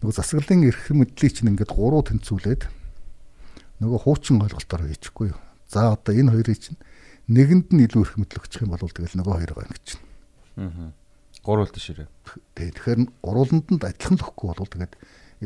нөгөө 0.01 0.14
засаглалын 0.16 0.64
эрх 0.70 0.86
мэдлийг 0.94 1.32
чинь 1.34 1.51
ингээд 1.53 1.74
гуруу 1.74 2.07
тэнцвүүлээд 2.07 2.62
нөгөө 3.82 3.99
хуучин 4.07 4.38
ойлголтоор 4.38 4.88
хийчихгүй 4.88 5.34
юу. 5.34 5.40
За 5.66 5.92
одоо 5.92 6.14
энэ 6.14 6.32
хоёрыг 6.32 6.57
чинь 6.62 6.78
нэгэнд 7.26 7.74
нь 7.74 7.84
илүү 7.84 8.03
эрх 8.07 8.14
мэдэл 8.16 8.40
өгчих 8.40 8.62
юм 8.64 8.72
бол 8.72 8.80
тэгэл 8.80 9.18
нөгөө 9.18 9.34
хоёроо 9.44 9.66
ингэж 9.66 9.84
чинь. 9.84 10.05
Аа. 10.57 10.94
Гуруулт 11.49 11.80
ширээ. 11.80 12.09
Тэгээ 12.53 12.76
тэгэхээр 12.76 13.01
гурууланд 13.24 13.66
нь 13.72 13.80
адилхан 13.80 14.20
л 14.20 14.24
өгөхгүй 14.28 14.49
бол 14.53 14.68
тэгээд 14.68 14.94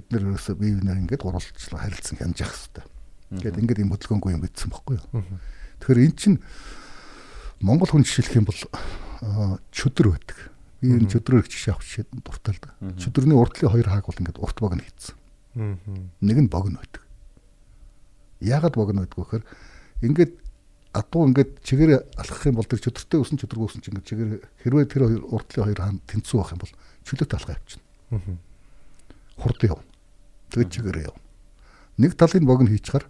эдгээр 0.03 0.24
ерөөсөө 0.34 0.55
бие 0.59 0.74
биенээ 0.82 0.98
ингээд 1.07 1.22
гурвалжлаа 1.22 1.78
харилцан 1.78 2.18
хянаж 2.18 2.42
явах 2.42 2.59
хэрэгтэй. 2.59 2.84
Ингээд 3.38 3.61
ингээд 3.62 3.82
юм 3.86 3.92
хөдөлгөөнгүй 3.94 4.32
юм 4.34 4.42
бидсэн 4.42 4.70
бохгүй 4.74 4.98
юу. 4.98 5.22
Тэгэхээр 5.78 6.03
эн 6.03 6.14
чинь 6.18 6.38
Монгол 7.62 7.86
хүн 7.86 8.03
жишээлх 8.03 8.34
юм 8.34 8.50
бол 8.50 8.61
чөдөр 9.70 10.07
байдаг. 10.11 10.38
Би 10.82 10.90
энэ 10.90 11.07
чөдрөөр 11.07 11.46
жишээ 11.46 11.70
авах 11.70 11.86
жишээ 11.86 12.11
дуртай 12.11 12.59
л 12.59 12.62
да. 12.66 12.74
Чөдрөний 12.98 13.38
урдлын 13.38 13.70
хоёр 13.70 13.86
хааг 13.86 14.11
бол 14.11 14.18
ингээд 14.18 14.42
урт 14.42 14.59
богно 14.59 14.82
хийцэн. 14.82 15.14
Нэг 16.18 16.38
нь 16.42 16.50
богно 16.50 16.82
байдаг. 16.82 17.07
Яагаад 18.42 18.74
богно 18.74 19.07
байдгүй 19.07 19.22
гэхээр 19.22 19.44
ингээд 20.03 20.32
адуу 20.93 21.26
ингээд 21.28 21.64
чигээр 21.64 21.93
алхах 22.20 22.47
юм 22.47 22.61
бол 22.61 22.68
тэр 22.68 22.84
чөдөртэй 22.84 23.18
өсөн 23.20 23.40
чөдөргөө 23.40 23.68
өсөн 23.72 23.80
чинь 23.80 23.97
ингээд 23.97 24.09
чигээр 24.12 24.30
хэрвээ 24.61 24.86
тэр 24.93 25.03
хоёр 25.09 25.24
урдлын 25.24 25.64
хоёр 25.64 25.80
хаан 25.80 25.99
тэнцүү 26.05 26.36
байх 26.36 26.53
юм 26.53 26.61
бол 26.61 26.74
чөлөөт 27.09 27.32
алхаа 27.32 27.57
явчихна. 27.57 28.36
Хурд 29.40 29.61
яв. 29.64 29.80
Тэгээд 30.53 30.72
чигээр 30.72 30.99
яв. 31.09 31.16
Нэг 31.97 32.12
талын 32.20 32.45
богн 32.45 32.68
хийчихаар 32.68 33.09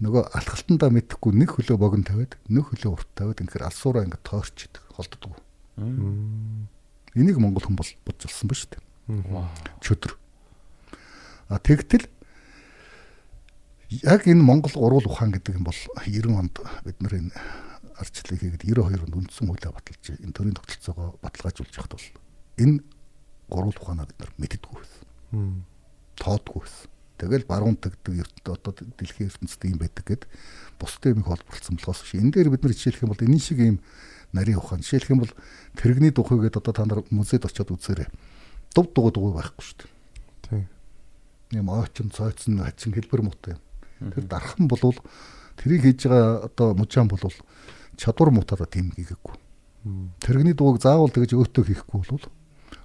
нөгөө 0.00 0.32
алхалтандаа 0.32 0.92
мэдхгүй 0.92 1.32
нэг 1.36 1.56
хөлөө 1.56 1.76
богн 1.80 2.04
тавиад 2.04 2.36
нэг 2.48 2.68
хөлөө 2.68 2.92
урт 3.00 3.08
тавиад 3.16 3.40
ингээд 3.44 3.64
алсуураа 3.64 4.04
ингээд 4.04 4.24
тоорч 4.24 4.68
идэг 4.68 4.84
холддгоо. 4.96 5.36
Энийг 7.16 7.36
монгол 7.40 7.64
хүн 7.64 7.76
бол 7.76 7.92
бодж 8.04 8.28
олсон 8.28 8.48
ба 8.48 8.56
шүү 8.56 8.76
дээ. 8.76 8.82
Чөдөр. 9.84 10.12
А 11.48 11.58
тэгтэл 11.60 12.08
яг 13.90 14.26
энэ 14.26 14.42
Монгол 14.42 14.70
урал 14.78 15.06
ухаан 15.06 15.34
гэдэг 15.34 15.58
юм 15.58 15.66
бол 15.66 15.74
90 15.74 16.30
онд 16.38 16.54
бид 16.86 16.98
нар 17.02 17.14
энэ 17.18 17.34
арчлыг 17.98 18.38
хийгээд 18.38 18.62
92 18.62 19.02
онд 19.02 19.18
үндсэн 19.18 19.50
хуулиа 19.50 19.74
баталж 19.74 20.04
энэ 20.14 20.30
төрийн 20.30 20.54
тогтолцоогоо 20.54 21.18
баталгаажуулж 21.18 21.74
яхад 21.74 21.98
бол 21.98 22.06
энэ 22.62 22.78
урал 23.50 23.74
ухаанаа 23.74 24.06
бид 24.06 24.18
нар 24.22 24.30
мэддэггүй 24.38 24.74
байсан. 24.78 25.66
Тоодгүй 26.22 26.62
байсан. 26.62 26.86
Тэгэл 27.18 27.50
баруун 27.50 27.76
тагдаг 27.76 28.30
одоо 28.46 28.72
дэлхийн 28.94 29.28
ертөнцид 29.28 29.62
юм 29.66 29.82
байдаг 29.82 30.06
гэд 30.06 30.22
бусдын 30.78 31.18
юм 31.18 31.26
холбогдсон 31.26 31.76
болохоос 31.76 32.06
биш. 32.06 32.14
Энэ 32.14 32.30
дээр 32.30 32.54
бид 32.54 32.62
нар 32.62 32.72
жишээлх 32.72 33.02
юм 33.02 33.10
бол 33.10 33.26
энэ 33.26 33.42
шиг 33.42 33.58
юм 33.58 33.82
нарийн 34.32 34.62
ухаан 34.62 34.80
жишээлх 34.86 35.10
юм 35.10 35.26
бол 35.26 35.34
тэрэгний 35.76 36.14
духыг 36.14 36.46
гэдэг 36.46 36.62
одоо 36.62 36.72
та 36.72 36.86
нар 36.86 37.02
музейд 37.10 37.44
очиод 37.44 37.74
үзээрэй. 37.74 38.08
Дув 38.72 38.94
дугуй 38.94 39.12
дугуй 39.12 39.34
байхгүй 39.36 39.60
шүү 39.66 39.76
дээ. 39.82 39.92
Тийм. 40.48 40.64
Юм 41.60 41.68
ойчин 41.68 42.08
цойцсон 42.08 42.64
хачин 42.64 42.94
хэлбэр 42.96 43.20
муутай 43.20 43.58
юм 43.58 43.60
Тэр 44.00 44.24
дархан 44.24 44.68
болвол 44.68 44.96
тэрийг 45.60 45.84
хийж 45.84 46.08
байгаа 46.08 46.48
одоо 46.48 46.74
мужаан 46.74 47.08
болвол 47.08 47.36
чадвар 48.00 48.30
муутаараа 48.32 48.66
тийм 48.66 48.90
хийгээгүй. 48.96 49.34
Тэрэгний 50.24 50.56
дууг 50.56 50.80
заавал 50.80 51.12
тэгж 51.12 51.36
өөтөө 51.36 51.64
хийхгүй 51.68 52.00
болвол 52.00 52.24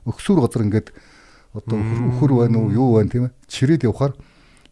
өксүр 0.06 0.40
газар 0.44 0.68
ингээд 0.68 0.92
одоо 1.56 1.80
өхөр 1.80 2.32
байна 2.44 2.60
уу 2.60 2.72
юу 2.72 3.00
байна 3.00 3.10
тийм 3.12 3.24
ээ 3.28 3.36
чирээд 3.48 3.88
явхаар 3.88 4.14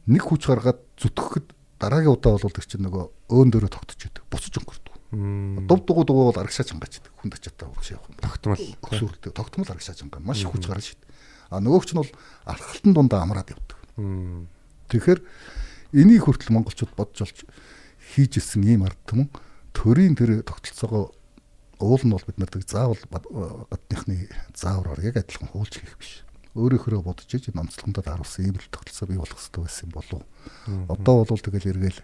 нэг 0.08 0.24
хүч 0.24 0.52
гаргаад 0.52 0.80
зүтгэхэд 1.00 1.48
дараагийн 1.80 2.12
удаа 2.12 2.36
болвол 2.36 2.56
тэг 2.56 2.68
чинь 2.68 2.84
нөгөө 2.84 3.04
өөн 3.32 3.50
дөрөө 3.52 3.72
тогтож 3.72 4.00
идэг 4.04 4.24
буцаж 4.28 4.56
өнгөрдөг. 4.60 4.94
Дув 5.68 5.80
дугуй 5.88 6.06
дугуй 6.08 6.26
бол 6.32 6.40
арагшаач 6.44 6.76
хангаж 6.76 7.00
идэг 7.00 7.14
хүнд 7.24 7.40
ачаатай 7.40 7.68
урагш 7.72 7.90
явах 7.92 8.08
юм. 8.12 8.18
Тогтмол 8.20 8.64
өксүртэй 8.84 9.32
тогтмол 9.32 9.70
арагшаач 9.72 10.00
хангаа 10.04 10.22
маш 10.24 10.44
их 10.44 10.52
хүч 10.52 10.68
гарч 10.68 10.86
шít. 10.92 11.02
А 11.52 11.62
нөгөөгч 11.64 11.90
нь 11.94 12.00
бол 12.02 12.12
алхалтан 12.48 12.94
дундаа 12.94 13.22
амраад 13.24 13.52
явдаг. 13.52 13.80
Тэгэхээр 14.90 15.20
энийг 15.94 16.26
хүртэл 16.26 16.54
монголчууд 16.54 16.94
бодж 16.98 17.22
олж 17.22 17.46
хийж 18.14 18.42
ирсэн 18.42 18.66
ийм 18.66 18.84
ард 18.84 18.98
түмэн 19.06 19.30
төрийн 19.78 20.18
тэр 20.18 20.42
тогтолцоогоо 20.42 21.14
уул 21.80 22.04
нь 22.04 22.14
бол 22.14 22.26
бид 22.26 22.38
нар 22.38 22.50
тэг 22.50 22.66
заавал 22.66 23.00
гадныхны 23.70 24.30
заавраар 24.58 25.02
яг 25.06 25.22
адилхан 25.22 25.50
хуулж 25.54 25.78
хийх 25.78 25.98
биш. 25.98 26.26
Өөрөөхөө 26.54 27.02
бодож 27.02 27.30
иж 27.30 27.50
номцлогондод 27.54 28.06
харуулсан 28.06 28.46
ийм 28.46 28.58
л 28.58 28.70
тогтолцоо 28.70 29.08
бий 29.10 29.18
болох 29.18 29.38
хэрэгтэй 29.38 29.62
байсан 29.62 29.90
болов. 29.90 30.22
Одоо 30.90 31.26
бол 31.26 31.42
тэгэл 31.42 31.74
эргээл 31.74 32.02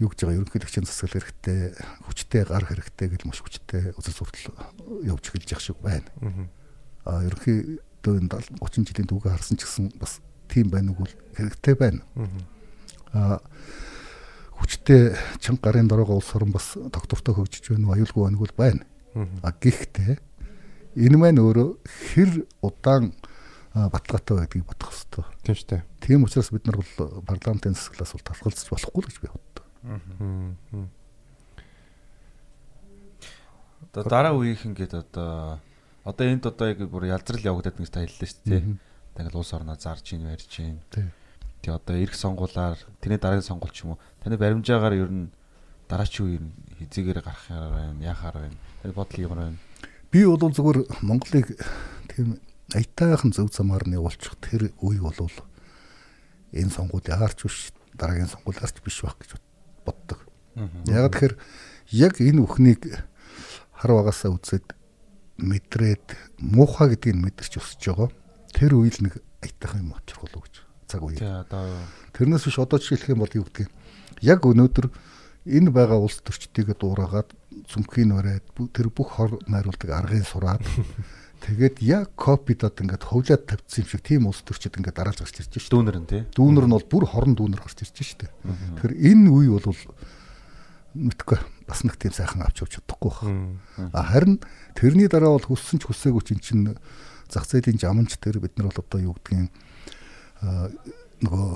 юу 0.00 0.08
гэж 0.08 0.18
байгаа? 0.24 0.38
Ерөнхийлөгчийн 0.40 0.88
засаглал 0.88 1.20
хэрэгтэй, 1.20 1.76
хүчтэй 2.08 2.42
гар 2.48 2.64
хэрэгтэй 2.64 3.08
гэл 3.12 3.28
маш 3.28 3.44
хүчтэй 3.44 3.92
үзэл 4.00 4.16
суртал 4.16 4.56
явж 5.04 5.28
эхэлж 5.28 5.48
явах 5.52 5.64
шиг 5.64 5.78
байна. 5.84 6.08
Аа 7.04 7.20
ерөнхийдөө 7.28 8.14
30 8.64 8.88
жилийн 8.88 9.08
түүгээ 9.12 9.32
харсан 9.36 9.60
ч 9.60 9.68
гэсэн 9.68 9.92
бас 10.00 10.24
тийм 10.48 10.72
байна 10.72 10.96
уу 10.96 11.04
хэрэгтэй 11.36 11.76
байна 11.76 12.00
хүчтэй 13.14 15.14
чанга 15.38 15.70
гарын 15.70 15.88
дорогоо 15.88 16.16
улс 16.18 16.34
орон 16.34 16.52
бас 16.52 16.74
доктортой 16.74 17.34
хөгжиж 17.34 17.70
байна 17.70 17.88
уу 17.88 17.94
аюулгүй 17.94 18.24
байна 18.24 18.38
уу 18.38 18.48
байна. 18.56 18.84
А 19.42 19.52
гэхдээ 19.52 20.18
энэ 20.98 21.16
маань 21.18 21.38
өөрөө 21.42 21.78
хэр 21.84 22.46
удаан 22.62 23.14
баталгаатай 23.74 24.36
байдгийг 24.38 24.66
бодох 24.66 24.90
хэрэгтэй. 24.90 25.24
Тийм 25.42 25.54
шүү 25.54 25.68
дээ. 25.70 25.82
Тийм 26.00 26.24
учраас 26.26 26.50
бид 26.50 26.66
нар 26.66 26.76
бол 26.78 27.22
парламентын 27.26 27.74
засаглаас 27.74 28.12
бол 28.14 28.26
тархалцаж 28.26 28.68
болохгүй 28.70 29.02
л 29.02 29.08
гэж 29.10 29.18
би 29.22 29.28
боддог. 29.30 29.64
Одоо 33.94 34.10
дараа 34.10 34.34
үеийнх 34.34 34.66
ингээд 34.66 34.94
одоо 34.94 35.58
одоо 36.02 36.26
энд 36.26 36.46
одоо 36.46 36.66
яг 36.70 36.78
бүр 36.86 37.06
ялзрал 37.10 37.42
явагдаад 37.42 37.78
нэг 37.78 37.90
та 37.90 38.02
хэллээ 38.02 38.30
шүү 38.30 38.46
дээ. 38.46 38.62
Тэгэл 39.18 39.38
улс 39.38 39.54
орноо 39.54 39.78
зарж 39.78 40.06
ийн 40.14 40.26
барьж 40.26 40.54
ийн. 40.58 40.78
Тийм 40.90 41.10
Тий 41.64 41.72
одоо 41.72 41.96
эх 41.96 42.12
сонгуулаар 42.12 42.76
тэрний 43.00 43.16
дараагийн 43.16 43.48
сонгуул 43.48 43.72
ч 43.72 43.88
юм 43.88 43.96
уу 43.96 44.00
таны 44.20 44.36
баримжаагаар 44.36 45.00
ер 45.00 45.08
нь 45.08 45.32
дараачийн 45.88 46.28
үеэр 46.28 46.44
хизээгээр 46.76 47.24
гарахаар 47.24 47.72
байна, 47.72 48.04
яхаар 48.04 48.36
байна. 48.36 48.56
Таны 48.84 48.92
бодол 48.92 49.24
ямар 49.24 49.38
байна? 49.48 49.56
Би 50.12 50.28
бол 50.28 50.36
зүгээр 50.44 51.00
Монголыг 51.00 51.56
тийм 52.12 52.36
аятайхан 52.68 53.32
зөв 53.32 53.48
замаар 53.48 53.88
нь 53.88 53.96
явуулчих 53.96 54.36
тэр 54.44 54.76
үе 54.76 55.00
болвол 55.00 55.32
энэ 56.52 56.68
сонгуул 56.68 57.08
яарч 57.08 57.48
биш 57.48 57.72
дараагийн 57.96 58.28
сонгуул 58.28 58.60
арч 58.60 58.84
биш 58.84 59.00
байх 59.00 59.16
гэж 59.24 59.40
боддог. 59.88 60.20
Яг 60.84 61.16
тэгэхээр 61.16 61.34
яг 61.96 62.20
энэ 62.20 62.44
бүхнийг 62.44 62.92
хар 63.72 63.92
багасаа 63.96 64.36
үзээд 64.36 64.76
мэдрээд 65.40 66.12
муухай 66.44 66.92
гэдгийг 66.92 67.16
мэдэрч 67.24 67.56
өсөж 67.56 67.80
байгаа. 67.88 68.12
Тэр 68.52 68.76
үйл 68.76 69.00
нэг 69.00 69.24
аятайхан 69.40 69.80
юм 69.80 69.96
очих 69.96 70.20
болов 70.20 70.44
гэж 70.44 70.73
цаг 70.94 71.02
үе. 71.02 71.18
Тий 71.18 71.26
одоо 71.26 71.66
Тэрнээс 72.14 72.46
биш 72.46 72.58
одоо 72.62 72.78
жишээлх 72.78 73.10
юм 73.10 73.26
бол 73.26 73.34
юу 73.34 73.46
гэдгийг 73.50 73.70
яг 74.22 74.46
өнөөдөр 74.46 74.86
энэ 75.44 75.70
байгаа 75.74 75.98
улс 75.98 76.22
төрчдийгээ 76.22 76.78
дуурайгаад 76.78 77.34
цүмхийн 77.66 78.14
бариад 78.14 78.46
тэр 78.70 78.88
бүх 78.94 79.18
хор 79.18 79.42
найруулдаг 79.50 79.90
аргыг 79.90 80.24
сураад 80.24 80.62
тэгээд 81.44 81.82
яг 81.82 82.14
копидод 82.16 82.78
ингээд 82.78 83.04
ховлаад 83.04 83.42
тавьчихсан 83.44 83.84
юм 83.84 83.90
шиг 83.90 84.02
тийм 84.06 84.22
улс 84.30 84.40
төрчид 84.46 84.78
ингээд 84.78 84.96
дараалж 84.96 85.20
гарч 85.20 85.42
ирж 85.42 85.58
шүү 85.58 85.60
дээ. 85.60 85.74
дүүнер 85.74 85.98
нь 86.00 86.08
тий. 86.08 86.22
Дүүнер 86.32 86.64
нь 86.70 86.74
бол 86.78 86.86
бүр 86.88 87.04
хорон 87.10 87.34
дүүнер 87.36 87.60
гарч 87.60 87.84
ирж 87.84 87.98
шүү 87.98 88.18
дээ. 88.24 88.32
Тэгэхээр 88.78 88.94
энэ 89.10 89.28
үе 89.28 89.48
бол 89.52 89.80
мэдгүй 90.94 91.38
бас 91.66 91.80
нэг 91.84 91.98
тийм 91.98 92.14
сайхан 92.14 92.46
авч 92.46 92.64
явж 92.64 92.78
чадахгүй 92.78 93.12
байна. 93.20 93.90
А 93.92 94.06
харин 94.06 94.40
тэрний 94.78 95.10
дараа 95.10 95.36
бол 95.36 95.48
хүссэн 95.52 95.82
ч 95.82 95.90
хүсээгүй 95.90 96.22
чинь 96.24 96.78
зах 97.28 97.44
зээлийн 97.50 97.82
жаманч 97.82 98.16
тэр 98.22 98.38
бид 98.38 98.56
нар 98.56 98.70
бол 98.70 98.80
одоо 98.80 99.00
юу 99.12 99.14
гэдгийг 99.18 99.50
нөгөө 101.24 101.50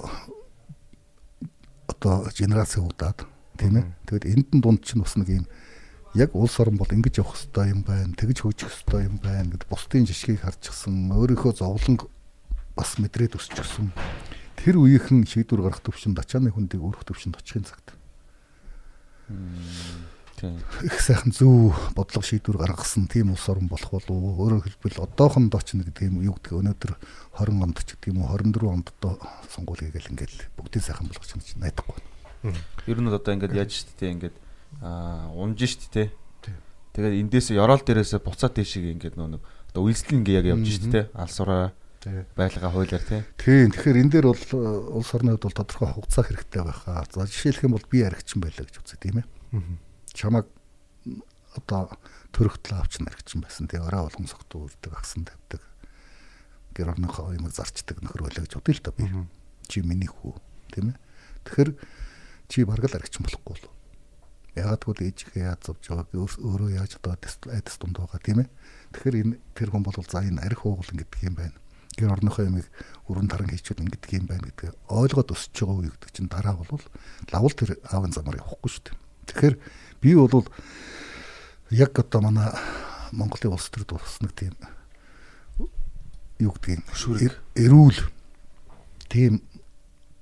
одоо 1.89 2.29
генерац 2.33 2.79
удаад 2.79 3.27
тийм 3.59 3.83
ээ. 3.83 3.87
Тэгэд 4.07 4.25
энд 4.25 4.49
нь 4.55 4.63
дунд 4.63 4.85
чинь 4.85 5.03
бас 5.03 5.17
нэг 5.17 5.29
юм 5.29 5.47
яг 6.15 6.35
улс 6.35 6.57
орон 6.61 6.77
бол 6.77 6.89
ингэж 6.89 7.21
явах 7.21 7.37
хэрэгтэй 7.37 7.73
юм 7.75 7.83
байна. 7.83 8.15
Тэгж 8.17 8.43
хөгжих 8.43 8.71
хэрэгтэй 8.71 9.03
юм 9.11 9.17
байна 9.21 9.51
гэд 9.53 9.69
бусдын 9.69 10.07
жишгийг 10.09 10.41
харчихсан. 10.41 11.13
Өөрийнхөө 11.13 11.53
зовлон 11.59 11.99
бас 12.77 12.97
мэдрээд 12.97 13.37
өсчихсөн. 13.37 13.93
Тэр 14.57 14.79
үеийнхэн 14.79 15.27
шийдвэр 15.27 15.67
гаргах 15.67 15.85
төвшөнд 15.85 16.19
ачааны 16.19 16.51
хүндийг 16.55 16.83
өрөх 16.83 17.05
төвшөнд 17.05 17.39
очихын 17.39 17.67
цагт. 17.67 17.95
Тийм. 20.39 20.63
их 20.87 21.01
сайхан 21.03 21.33
зөв 21.35 21.75
бодлого 21.99 22.23
шийдвэр 22.23 22.63
гаргасан 22.63 23.11
тийм 23.11 23.35
улс 23.35 23.49
орн 23.51 23.67
болох 23.67 23.91
болов 23.91 24.11
уу? 24.11 24.39
Өөрөөр 24.39 24.71
хэлбэл 24.71 25.03
одоохондоо 25.03 25.59
ч 25.67 25.75
нэг 25.75 25.91
тийм 25.99 26.23
юу 26.23 26.39
гэдэг 26.39 26.55
өнөөдөр 26.55 26.93
20 27.43 27.59
онд 27.59 27.79
ч 27.83 27.99
гэдэг 27.99 28.15
юм 28.15 28.23
уу 28.23 28.31
24 28.39 28.71
онд 28.71 28.87
одоо 28.95 29.19
сонгуул 29.51 29.83
хийгээл 29.83 30.15
ингээл 30.15 30.39
бүгдийг 30.55 30.83
сайхан 30.87 31.11
болгож 31.11 31.27
чадчих 31.27 31.59
найдахгүй. 31.59 31.99
Ер 32.87 32.99
нь 33.03 33.11
одоо 33.11 33.35
ингээд 33.35 33.59
яаж 33.59 33.75
штэ 33.75 33.99
те 33.99 34.07
ингээд 34.15 34.37
аа 34.79 35.35
унж 35.35 35.59
штэ 35.59 35.91
те. 35.91 36.03
Тийм. 36.47 36.55
Тэгээд 36.95 37.19
эндээс 37.27 37.51
ёроол 37.59 37.83
дээрээсээ 37.83 38.23
буцаад 38.23 38.55
дэшиг 38.55 38.95
ингээд 38.95 39.19
нөө 39.19 39.39
нэг 39.39 39.43
одоо 39.75 39.83
үйлсэл 39.91 40.23
ингээ 40.23 40.39
яг 40.39 40.47
явж 40.55 40.71
штэ 40.71 40.91
те. 40.95 41.01
Алсураа 41.19 41.75
Тий. 41.99 42.23
байлгаа 42.39 42.71
хуулиар 42.71 43.03
те. 43.03 43.27
Тийм. 43.35 43.75
Тэгэхээр 43.75 44.01
энэ 44.07 44.13
дээр 44.15 44.27
бол 44.31 44.39
э, 44.39 45.03
улс 45.03 45.11
орны 45.19 45.35
хувьд 45.35 45.51
бол 45.51 45.59
тодорхой 45.59 45.91
хугацаа 45.99 46.25
хэрэгтэй 46.31 46.63
байхаа. 46.63 47.03
За 47.11 47.27
жишээлх 47.27 47.67
юм 47.67 47.75
бол 47.75 47.87
би 47.91 48.07
аригчин 48.07 48.39
байлаа 48.39 48.63
гэж 48.63 48.79
үзье 48.79 49.03
тийм 49.03 49.19
ээ. 49.19 49.27
Чамаг 50.19 50.51
одоо 51.55 51.95
төрөхтлөө 52.35 52.79
авч 52.83 52.99
наригчин 52.99 53.43
байсан. 53.47 53.71
Тэгээ 53.71 53.87
орой 53.87 54.11
болгон 54.11 54.27
согтуу 54.27 54.67
үрдэг 54.67 54.93
агсан 54.99 55.25
тавьдаг. 55.31 55.63
Гэр 56.75 56.91
орныхоо 56.99 57.31
юмыг 57.39 57.55
зарчдаг 57.55 58.03
нөхөр 58.03 58.27
байлаа 58.27 58.43
гэж 58.43 58.59
бодъё 58.59 58.75
л 58.75 58.83
да 58.83 58.93
би. 58.99 59.07
Чи 59.71 59.83
миний 59.87 60.11
хүү 60.11 60.35
тийм 60.75 60.91
ээ. 60.91 60.99
Тэгэхээр 61.47 61.71
чи 62.51 62.65
бараг 62.67 62.91
л 62.91 62.97
аригчин 62.99 63.23
болохгүй 63.23 63.57
л. 63.63 63.71
Ягаад 64.59 64.83
гэвэл 64.83 65.07
ээжихээ 65.07 65.45
яаж 65.55 65.61
зовж 65.71 65.83
байгааг 65.87 66.11
өөр- 66.19 66.43
өөрөө 66.43 66.71
яаж 66.75 66.99
одоо 66.99 67.15
айдас 67.15 67.77
дунд 67.79 67.97
байгаа 68.03 68.19
тийм 68.19 68.43
ээ. 68.43 68.49
Тэгэхээр 68.91 69.17
энэ 69.23 69.35
тэр 69.55 69.71
хүн 69.71 69.87
бол 69.87 69.95
за 70.03 70.27
энэ 70.27 70.43
арих 70.43 70.67
уугуул 70.67 70.93
ингэдэг 70.99 71.23
юм 71.31 71.37
байна. 71.39 71.55
Гэр 71.95 72.11
орныхоо 72.15 72.43
юмыг 72.47 72.67
өрөн 73.07 73.31
таран 73.31 73.51
хийчихвэл 73.51 73.87
ингэдэг 73.87 74.13
юм 74.19 74.27
байна 74.27 74.51
гэдэг 74.51 74.75
ойлгоод 74.91 75.31
өсөж 75.35 75.55
байгаа 75.63 75.79
үе 75.79 75.91
гэдэг 75.95 76.11
чинь 76.11 76.31
дараа 76.31 76.55
бол 76.59 76.83
лавл 77.31 77.55
тэр 77.55 77.79
аавын 77.91 78.15
замаар 78.15 78.43
явахгүй 78.43 78.71
шүү 78.71 78.83
дээ. 78.87 78.97
Тэгэхээр 79.29 79.55
би 80.03 80.15
бол 80.15 80.47
яг 81.71 81.99
одоо 81.99 82.21
манай 82.21 82.51
Монголын 83.13 83.55
улс 83.57 83.69
төрд 83.71 83.93
бас 83.97 84.21
нэг 84.21 84.33
тийм 84.37 84.55
юу 86.39 86.53
гэдгийг 86.55 86.85
Хөшүүрэг. 86.87 87.23
эр- 87.25 87.41
эрүүл 87.67 87.99
тийм 89.09 89.43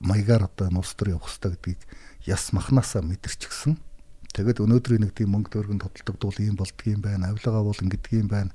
маягаар 0.00 0.48
одоо 0.48 0.68
энэ 0.70 0.78
улс 0.80 0.94
төр 0.96 1.12
явах 1.16 1.28
хэрэгтэй 1.28 1.50
гэдгийг 1.52 1.80
яс 2.26 2.52
махнасаа 2.52 3.02
мэдэрчихсэн. 3.02 3.76
Тэгээд 4.32 4.60
өнөөдрийн 4.64 5.02
нэг 5.04 5.12
тийм 5.16 5.32
мөнгө 5.36 5.52
төгрөгийн 5.52 5.80
тодтолдог 5.80 6.16
болдго 6.56 6.84
юм 6.88 7.00
байна. 7.00 7.28
Авилгаа 7.32 7.62
бол 7.64 7.76
ингэдэг 7.76 8.12
юм 8.20 8.28
байна 8.28 8.52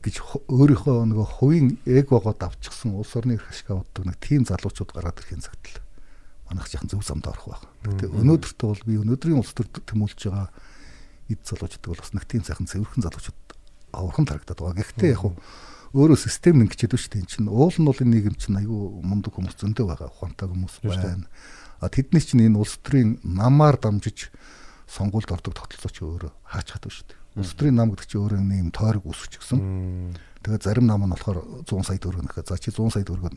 гэж 0.00 0.16
өөрийнхөө 0.48 1.04
нөгөө 1.12 1.28
хувийн 1.40 1.76
эгогоод 1.84 2.40
авчихсан 2.40 2.96
улс 2.96 3.12
орны 3.16 3.36
эрх 3.36 3.48
ашиг 3.52 3.68
авдаг 3.68 4.04
нэг 4.08 4.16
тийм 4.16 4.48
залуучууд 4.48 4.92
гараад 4.96 5.20
ирэхин 5.20 5.44
цагт 5.44 5.60
л 5.60 5.76
манайх 6.50 6.68
жахан 6.68 6.90
зөв 6.90 7.06
замд 7.06 7.30
орох 7.30 7.46
байх. 7.46 7.64
Гэтэ 7.86 8.10
өнөөдөртөө 8.10 8.68
бол 8.68 8.82
би 8.84 8.98
өнөөдрийн 8.98 9.38
улс 9.38 9.54
төрд 9.54 9.86
тэмүүлж 9.86 10.20
байгаа 10.26 10.50
эд 11.30 11.40
залуучууд 11.46 11.86
бол 11.86 12.02
бас 12.02 12.10
нэг 12.10 12.26
тийм 12.26 12.42
сайхан 12.42 12.66
цэвэрхэн 12.66 13.06
залуучууд 13.06 13.40
авархан 13.94 14.26
тарагдаад 14.26 14.58
байгаа. 14.58 14.82
Гэхдээ 14.82 15.14
яг 15.14 15.22
өөрөө 15.94 16.18
систем 16.18 16.62
ингэчээд 16.66 16.94
шүү 16.94 17.10
дээ. 17.14 17.22
Энд 17.22 17.30
чинь 17.30 17.50
уул 17.50 17.74
нь 17.74 17.86
бол 17.86 18.02
энэ 18.02 18.12
нийгэм 18.18 18.36
чинь 18.38 18.58
аюу 18.58 19.02
мундаг 19.02 19.34
хүмүүс 19.34 19.58
зөндөө 19.58 19.86
байгаа. 19.90 20.10
Ухаантай 20.10 20.46
хүмүүс 20.46 20.74
байна. 20.86 21.26
А 21.82 21.90
тэдний 21.90 22.22
чинь 22.22 22.46
энэ 22.46 22.58
улс 22.58 22.78
төрийн 22.82 23.18
намаар 23.26 23.78
дамжиж 23.78 24.30
сонгуульд 24.86 25.30
ордог 25.30 25.54
тогтолцоо 25.54 25.90
чи 25.90 26.02
өөрөө 26.06 26.30
хаач 26.46 26.68
хатав 26.70 26.94
шүү 26.94 27.06
дээ. 27.10 27.18
Улс 27.42 27.54
төрийн 27.58 27.78
нам 27.78 27.90
гэдэг 27.94 28.06
чинь 28.06 28.22
өөрөө 28.22 28.38
нэг 28.42 28.58
юм 28.58 28.70
тойрог 28.70 29.04
үүсч 29.06 29.38
гисэн. 29.38 29.58
Тэгээ 30.40 30.64
зарим 30.64 30.86
нам 30.88 31.04
нь 31.04 31.12
болохоор 31.12 31.68
100 31.68 31.84
сая 31.84 32.00
төгрөг 32.00 32.24
нэхэ. 32.24 32.48
За 32.48 32.56
чи 32.56 32.72
100 32.72 32.96
сая 32.96 33.04
төгрөг 33.04 33.28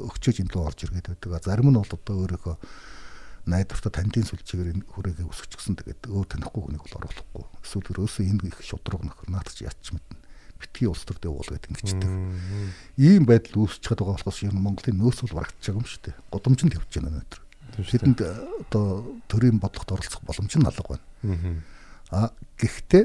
өгчөөж 0.00 0.36
энэ 0.40 0.52
рүү 0.52 0.64
орж 0.64 0.80
иргээд 0.88 1.20
байдаг. 1.20 1.44
Зарим 1.44 1.68
нь 1.68 1.76
бол 1.76 1.84
одоо 1.84 2.14
өөрөөхөө 2.24 2.56
найдвартай 3.48 3.92
тандийн 3.92 4.24
сүлжээгээр 4.28 4.72
энэ 4.76 4.84
хүрээгээ 4.88 5.28
өсгчихсэн. 5.28 5.76
Тэгээд 5.76 6.08
өөр 6.08 6.26
танихгүй 6.28 6.62
хүнийг 6.64 6.84
бол 6.88 6.98
оруулахгүй. 7.04 7.44
Эсвэл 7.64 7.92
өрөөсөө 7.92 8.24
энэ 8.28 8.48
их 8.48 8.60
шудраг 8.64 9.04
нөхөр 9.04 9.28
наад 9.28 9.48
чи 9.52 9.68
ядч 9.68 9.92
мэднэ. 9.92 10.16
Битгий 10.56 10.88
улс 10.88 11.04
төр 11.04 11.20
дэвуул 11.22 11.48
гэдэг 11.48 11.70
ингэждэг. 11.70 12.10
Ийм 12.98 13.24
байдал 13.28 13.68
үүсч 13.68 13.84
чаддаг 13.84 14.10
байгаа 14.10 14.24
болохоос 14.26 14.42
нь 14.42 14.58
Монголын 14.58 14.98
нөөц 14.98 15.18
бол 15.22 15.36
барагдчихаг 15.38 15.78
юм 15.78 15.86
шүү 15.86 16.02
дээ. 16.02 16.16
Годомжинд 16.34 16.74
явж 16.74 16.90
байна 16.98 17.12
өнөөдөр. 17.14 17.40
Тэдэнд 17.78 18.18
э, 18.26 18.32
одоо 18.66 18.86
төрийн 19.30 19.62
бодлогот 19.62 19.94
оролцох 19.94 20.24
боломж 20.26 20.52
нь 20.58 20.66
алга 20.66 20.98
байна. 20.98 21.62
А 22.10 22.34
гэхдээ 22.58 23.04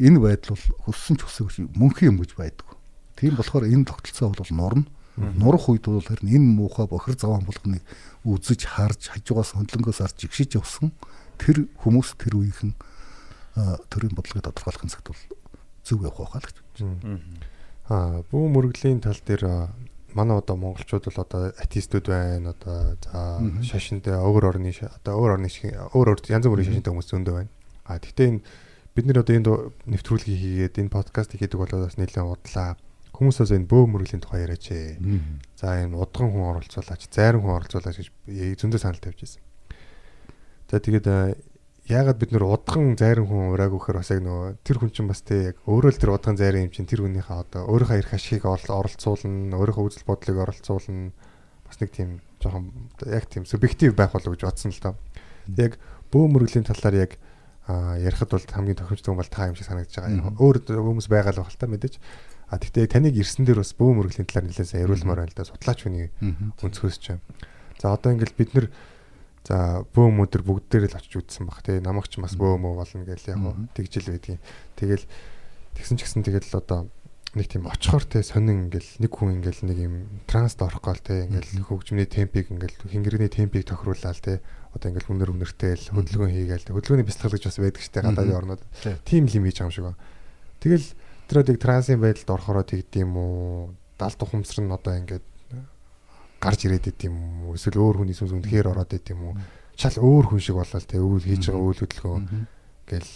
энэ 0.00 0.18
байдал 0.18 0.56
бол 0.56 0.66
хөссөн 0.88 1.20
ч 1.20 1.28
хүсээгүй 1.28 1.76
мөнхийн 1.76 2.16
юм 2.16 2.24
гэж 2.24 2.40
байдгүй. 2.40 2.73
Тийм 3.16 3.36
болохоор 3.38 3.64
энэ 3.66 3.84
тогтолцоо 3.84 4.30
бол 4.34 4.50
нурна. 4.50 4.86
Нурах 5.16 5.68
үед 5.70 5.86
бол 5.86 6.02
харин 6.02 6.26
энэ 6.26 6.48
муухай 6.58 6.86
бохир 6.90 7.14
заван 7.14 7.46
болгоныг 7.46 7.82
үзэж 8.26 8.66
харж 8.66 9.14
хажуугаас 9.14 9.54
хөндлөнгөөс 9.54 10.02
харж 10.02 10.16
жигшиж 10.18 10.58
явсан 10.58 10.90
тэр 11.38 11.70
хүмүүс 11.78 12.18
тэр 12.18 12.34
үеийнхэн 12.42 12.74
төрийн 13.86 14.14
бодлогыг 14.18 14.42
тодорхойлохын 14.50 14.90
цагт 14.90 15.14
бол 15.14 15.22
зөв 15.86 16.02
явах 16.02 16.34
байхаа 16.34 16.42
л 16.42 16.50
гэж. 16.50 16.76
Аа, 17.86 18.26
бүү 18.26 18.44
мөрөглийн 18.50 18.98
тал 18.98 19.14
дээр 19.22 19.70
манай 20.14 20.38
одоо 20.38 20.56
монголчууд 20.56 21.04
бол 21.06 21.22
одоо 21.22 21.52
атеистүүд 21.62 22.06
байна. 22.10 22.54
Одоо 22.54 22.98
за 22.98 23.38
шашинтай 23.62 24.18
өөр 24.18 24.50
орны 24.50 24.72
одоо 24.72 25.14
өөр 25.14 25.38
орны 25.38 25.50
шиг 25.50 25.74
өөр 25.74 26.14
өөр 26.14 26.20
янз 26.30 26.46
бүрийн 26.48 26.70
шашинтай 26.70 26.90
хүмүүс 26.90 27.10
зөндөө 27.10 27.34
байна. 27.34 27.50
А 27.84 27.98
тэгтээ 27.98 28.28
энэ 28.34 28.40
бид 28.94 29.04
нэр 29.06 29.20
одоо 29.20 29.34
энэ 29.36 29.50
нэвтрүүлгийг 29.90 30.38
хийгээд 30.38 30.80
энэ 30.80 30.94
подкастыг 30.94 31.38
хийдэг 31.42 31.58
болоод 31.58 31.86
бас 31.90 31.98
нэлээд 31.98 32.24
удлаа. 32.24 32.78
Хүмүүсээс 33.14 33.54
энэ 33.54 33.70
бөө 33.70 33.86
мөрөглийн 33.94 34.22
тухай 34.26 34.42
яриач 34.42 34.66
ээ. 34.74 34.98
За 35.54 35.78
энэ 35.78 35.94
удган 35.94 36.34
хүн 36.34 36.50
оролцуулаач, 36.50 37.06
зайран 37.14 37.46
хүн 37.46 37.56
оролцуулаач 37.62 37.96
гэж 38.02 38.58
зөндөө 38.58 38.80
санал 38.82 38.98
тавьж 38.98 39.22
байсан. 39.22 39.42
За 40.66 40.82
тэгээд 40.82 41.06
яагаад 41.86 42.18
бид 42.18 42.32
нэр 42.34 42.48
удган 42.48 42.96
зайран 42.98 43.28
хүн 43.28 43.54
ураагүй 43.54 43.78
гэхээр 43.78 44.00
бас 44.00 44.10
яг 44.10 44.20
нөгөө 44.24 44.50
тэр 44.64 44.76
хүн 44.80 44.90
чинь 44.90 45.06
бас 45.06 45.20
тэг 45.22 45.54
яг 45.54 45.56
өөрөө 45.68 45.90
л 45.94 46.00
тэр 46.00 46.14
удган 46.16 46.36
зайран 46.40 46.64
юм 46.66 46.72
чинь 46.72 46.88
тэр 46.88 47.04
хүнийхээ 47.04 47.38
одоо 47.44 47.62
өөрийнхөө 47.68 48.00
эрх 48.00 48.12
ашигыг 48.16 48.48
орол- 48.48 48.78
оролцуулна, 48.82 49.52
өөрийнхөө 49.52 49.84
үзэл 49.84 50.08
бодлыг 50.08 50.38
оролцуулна. 50.40 51.12
Бас 51.68 51.76
нэг 51.78 51.90
тийм 51.92 52.24
жоохон 52.40 52.72
яг 53.04 53.28
тийм 53.28 53.44
субъектив 53.44 53.92
байх 53.92 54.16
болов 54.16 54.32
гэж 54.32 54.42
бодсон 54.48 54.72
л 54.72 54.80
доо. 54.80 54.94
Яг 55.60 55.76
бөө 56.08 56.24
мөрөглийн 56.32 56.64
талаар 56.64 56.96
яг 57.04 57.12
ярихад 57.68 58.32
бол 58.32 58.44
хамгийн 58.48 58.80
тохиромжтой 58.80 59.12
хүн 59.12 59.20
бол 59.20 59.32
та 59.32 59.48
юм 59.48 59.56
шиг 59.56 59.68
санагдаж 59.68 59.96
байгаа. 60.00 60.36
Өөр 60.40 60.56
хүмүүс 60.68 61.08
байгаа 61.08 61.32
л 61.36 61.40
байх 61.44 61.52
л 61.52 61.60
та 61.60 61.68
мэдээж. 61.68 61.94
А 62.48 62.58
тэгтээ 62.60 62.90
таныг 62.90 63.16
ирсэн 63.16 63.48
дээр 63.48 63.64
бас 63.64 63.72
бөө 63.72 64.04
мөрөглийн 64.04 64.28
талаар 64.28 64.46
нэлээд 64.48 64.68
сайн 64.68 64.84
яриулмаар 64.84 65.24
байна 65.24 65.32
л 65.32 65.38
да. 65.38 65.48
Судлаач 65.48 65.80
хүний 65.84 66.08
өнцгөөс 66.60 66.96
ч. 67.00 67.16
За 67.80 67.94
одоо 67.94 68.12
ингээл 68.12 68.36
бид 68.36 68.50
нэр 68.54 68.66
за 69.44 69.84
бөөм 69.92 70.24
өдөр 70.24 70.42
бүгд 70.44 70.66
дээр 70.72 70.88
л 70.88 70.98
очиж 70.98 71.20
үзсэн 71.20 71.44
баг 71.48 71.60
тий 71.64 71.80
намагч 71.80 72.16
бас 72.16 72.36
бөөм 72.36 72.64
өө 72.64 72.74
болно 72.80 73.04
гэл 73.04 73.28
яг 73.28 73.40
хоо 73.40 73.54
тэгжил 73.76 74.08
байдгийн. 74.08 74.40
Тэгэл 74.76 75.04
тэгсэн 75.76 75.96
ч 75.96 76.00
гэсэн 76.04 76.24
тэгэл 76.24 76.48
одоо 76.56 76.88
нэг 77.34 77.50
тийм 77.50 77.66
очихоор 77.66 78.06
те 78.06 78.22
сонин 78.22 78.70
ингээл 78.70 79.02
нэг 79.02 79.10
хүн 79.10 79.42
ингээл 79.42 79.66
нэг 79.66 79.78
юм 79.82 79.94
транст 80.30 80.62
орох 80.62 80.80
гол 80.80 81.00
те. 81.02 81.26
Ингээл 81.26 81.66
хөгжмөний 81.66 82.06
темпийг 82.06 82.48
ингээл 82.54 82.78
хингэрний 82.88 83.28
темпийг 83.28 83.66
тохируулаад 83.66 84.20
те. 84.22 84.40
Одоо 84.70 84.94
ингээл 84.94 85.08
хүнээр 85.10 85.34
үнэртэй 85.34 85.74
л 85.74 85.90
хөдөлгөөн 85.98 86.30
хийгээл 86.30 86.70
хөдөлгөөний 86.70 87.06
бяцлал 87.06 87.34
гэж 87.34 87.44
бас 87.50 87.58
байдаг 87.58 87.82
штэ 87.82 88.00
гадаадын 88.06 88.38
орнууд. 88.38 88.62
Тийм 89.02 89.26
л 89.26 89.34
юм 89.34 89.44
хийж 89.50 89.58
байгаа 89.58 89.66
юм 89.66 89.74
шиг. 89.74 89.84
Ба. 89.90 89.98
Тэгэл 90.62 90.86
тэр 91.28 91.40
одыг 91.42 91.58
трансын 91.60 92.00
байдалд 92.00 92.30
орохороо 92.30 92.64
тэгдэм 92.64 93.10
үү 93.14 93.98
далд 93.98 94.18
ухамсар 94.20 94.64
нь 94.64 94.74
одоо 94.74 94.94
ингээд 94.98 95.26
гарч 96.44 96.60
ирээд 96.68 96.92
идэм 96.92 97.48
үү 97.48 97.56
эсвэл 97.56 97.80
өөр 97.80 97.96
хүний 98.04 98.16
сүнс 98.16 98.36
үнэхээр 98.36 98.68
ороод 98.68 98.92
идэм 98.92 99.20
үү 99.24 99.34
шал 99.80 99.96
өөр 99.96 100.24
хүн 100.28 100.42
шиг 100.44 100.56
болол 100.60 100.84
те. 100.84 101.00
Өвөл 101.00 101.24
хийж 101.24 101.48
байгаа 101.48 101.64
үйл 101.64 101.80
хөдөлгөөн 101.80 102.24
гэл 102.84 103.12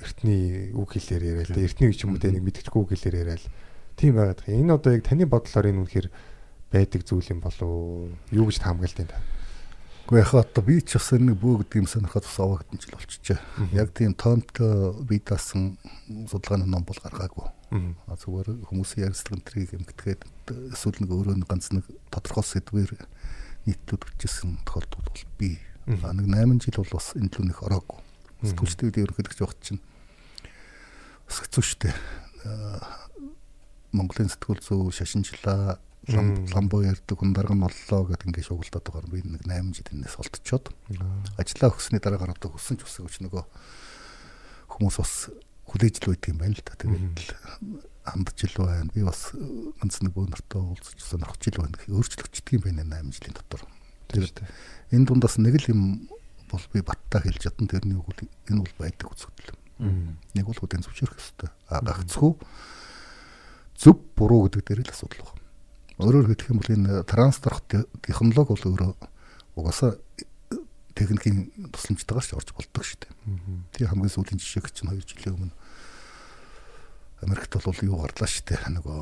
эртний 0.00 0.72
үг 0.72 0.88
хэлээр 0.96 1.22
яриад 1.28 1.50
те. 1.52 1.66
Эртний 1.66 1.92
ч 1.92 2.08
юм 2.08 2.16
уу 2.16 2.22
те 2.22 2.32
нэг 2.32 2.42
мэдгэжгүй 2.42 2.80
үг 2.80 2.90
хэлээр 2.96 3.20
яриад. 3.20 3.44
Тийм 4.00 4.16
байгаад. 4.16 4.40
Байгаа. 4.42 4.60
Энэ 4.64 4.74
одоо 4.74 4.90
яг 4.96 5.04
таны 5.04 5.28
бодлоор 5.28 5.66
энэ 5.68 5.80
үнэхээр 5.84 6.08
байдаг 6.72 7.00
зүйл 7.04 7.30
юм 7.30 7.40
болов? 7.44 7.70
Юу 8.32 8.48
гэж 8.48 8.58
таамаглалт 8.64 8.98
энэ 9.04 9.12
та? 9.12 9.20
Гэхдээ 10.10 10.26
яг 10.26 10.34
одоо 10.34 10.64
би 10.66 10.82
ч 10.82 10.98
бас 10.98 11.14
нэг 11.14 11.38
гэдэг 11.38 11.78
юм 11.78 11.86
сонирхоод 11.86 12.26
бас 12.26 12.38
овогдсон 12.42 12.82
жил 12.82 12.98
болчихжээ. 12.98 13.38
Яг 13.78 13.94
тийм 13.94 14.18
томтой 14.18 14.90
би 15.06 15.22
даасан 15.22 15.78
судалгааны 16.26 16.66
ном 16.66 16.82
бол 16.82 16.98
гаргаагүй. 16.98 17.46
А 18.10 18.18
зүгээр 18.18 18.66
хүмүүсийн 18.66 19.06
ярилцлага 19.06 19.38
энтрийг 19.38 19.70
эмгэтгээд 19.70 20.26
эсвэл 20.74 20.98
нэг 21.06 21.14
өөрөө 21.14 21.38
нэг 21.38 21.46
ганц 21.46 21.70
нэг 21.70 21.86
тодорхой 22.10 22.42
сэдвээр 22.42 22.98
нийтлүүд 23.70 24.02
бичсэн 24.02 24.58
тохиолдол 24.66 24.98
бол 24.98 25.22
би. 25.38 25.62
А 25.86 26.10
нэг 26.10 26.26
8 26.26 26.58
жил 26.58 26.82
бол 26.82 26.98
бас 26.98 27.14
энэ 27.14 27.30
лүүнийх 27.30 27.62
ороогүй. 27.62 28.02
Сэтгүүлчдийн 28.50 28.90
үед 28.90 28.98
ерөнхийдөө 29.14 29.46
явахд 29.46 29.62
чинь 29.62 29.78
бас 31.22 31.38
хэцүү 31.38 31.62
шттэ. 31.62 31.94
Монголын 33.94 34.26
сэтгүүл 34.26 34.58
зүй 34.58 34.90
шашинчлаа 34.90 35.78
ламбоо 36.16 36.82
ярддаг 36.82 37.16
хүн 37.18 37.32
дарга 37.34 37.54
нь 37.54 37.62
боллоо 37.62 38.02
гэдэг 38.10 38.26
ингээд 38.26 38.48
шугалтаад 38.50 38.86
байгаа 38.90 39.10
би 39.10 39.22
нэг 39.22 39.42
8 39.46 39.74
жил 39.76 39.90
энэс 39.94 40.16
олдчиход. 40.18 40.74
Ажлаа 41.38 41.70
өгсөний 41.70 42.02
дараагаар 42.02 42.34
одоо 42.34 42.56
өссөн 42.56 42.78
ч 42.78 42.88
өсөөгч 42.88 43.22
нөгөө 43.26 43.44
хүмүүс 44.74 44.96
бас 44.98 45.30
хүлээж 45.70 45.94
л 46.02 46.10
байдаг 46.10 46.30
юм 46.30 46.38
байна 46.40 46.54
л 46.58 46.64
да 46.66 46.74
тэгээд 46.74 47.30
хандж 48.04 48.38
ил 48.44 48.56
байна 48.64 48.90
би 48.94 49.02
бас 49.04 49.20
ганц 49.78 50.00
нэг 50.02 50.12
бөө 50.16 50.30
нартай 50.32 50.60
уулзч 50.60 50.98
сонирхож 50.98 51.42
ил 51.46 51.60
байна. 51.62 51.76
Өөрчлөгчдөг 51.86 52.54
юм 52.58 52.64
байна 52.64 53.02
8 53.02 53.14
жилийн 53.14 53.36
дотор. 53.36 53.62
Тэгээд 54.10 54.38
энэ 54.90 55.06
дундаас 55.06 55.38
нэг 55.38 55.54
л 55.62 55.70
юм 55.70 55.82
бол 56.50 56.64
би 56.74 56.82
баттаа 56.82 57.22
хэлж 57.22 57.46
чадсан 57.46 57.70
тэрний 57.70 57.94
үг 57.94 58.10
бол 58.10 58.20
энэ 58.50 58.62
бол 58.64 58.74
байдаг 58.78 59.06
үзэгдэл. 59.14 59.54
Нэг 60.34 60.44
бол 60.44 60.58
хөдөн 60.58 60.82
зөвшөөрөх 60.82 61.20
ёстой. 61.20 61.50
А 61.70 61.80
гагцхүү. 61.80 62.32
Зөв 63.78 63.96
буруу 64.18 64.50
гэдэг 64.50 64.64
дээр 64.66 64.82
л 64.82 64.92
асуудал 64.92 65.24
байна. 65.24 65.39
Өөрөөр 66.00 66.32
хэлэх 66.32 66.48
юм 66.48 66.60
бол 66.64 66.72
энэ 66.72 67.04
трансдорх 67.04 67.60
технологи 68.00 68.56
бол 68.56 68.64
өөрөө 68.72 68.92
угаасаа 69.60 70.00
техникийн 70.96 71.52
тусламжтайгаар 71.72 72.24
ч 72.24 72.32
орж 72.34 72.48
болдог 72.56 72.84
шүү 72.84 72.98
дээ. 73.04 73.12
Тийм 73.76 73.88
хамгийн 73.88 74.12
сүүлийн 74.12 74.40
жишээ 74.40 74.64
чинь 74.72 74.88
2 74.88 75.04
жилийн 75.04 75.36
өмнө 75.36 75.54
Америкт 77.20 77.52
бол 77.52 77.84
юу 77.84 78.00
гарлаа 78.00 78.28
шүү 78.28 78.44
дээ. 78.48 78.80
Нөгөө 78.80 79.00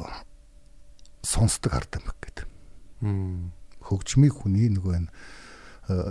сонсдог 1.22 1.72
ард 1.74 2.02
амиг 2.02 2.18
гэдэг. 2.18 2.46
Хөгжмийн 3.86 4.34
хүний 4.34 4.68
нөгөө 4.74 4.94
энэ 4.98 5.10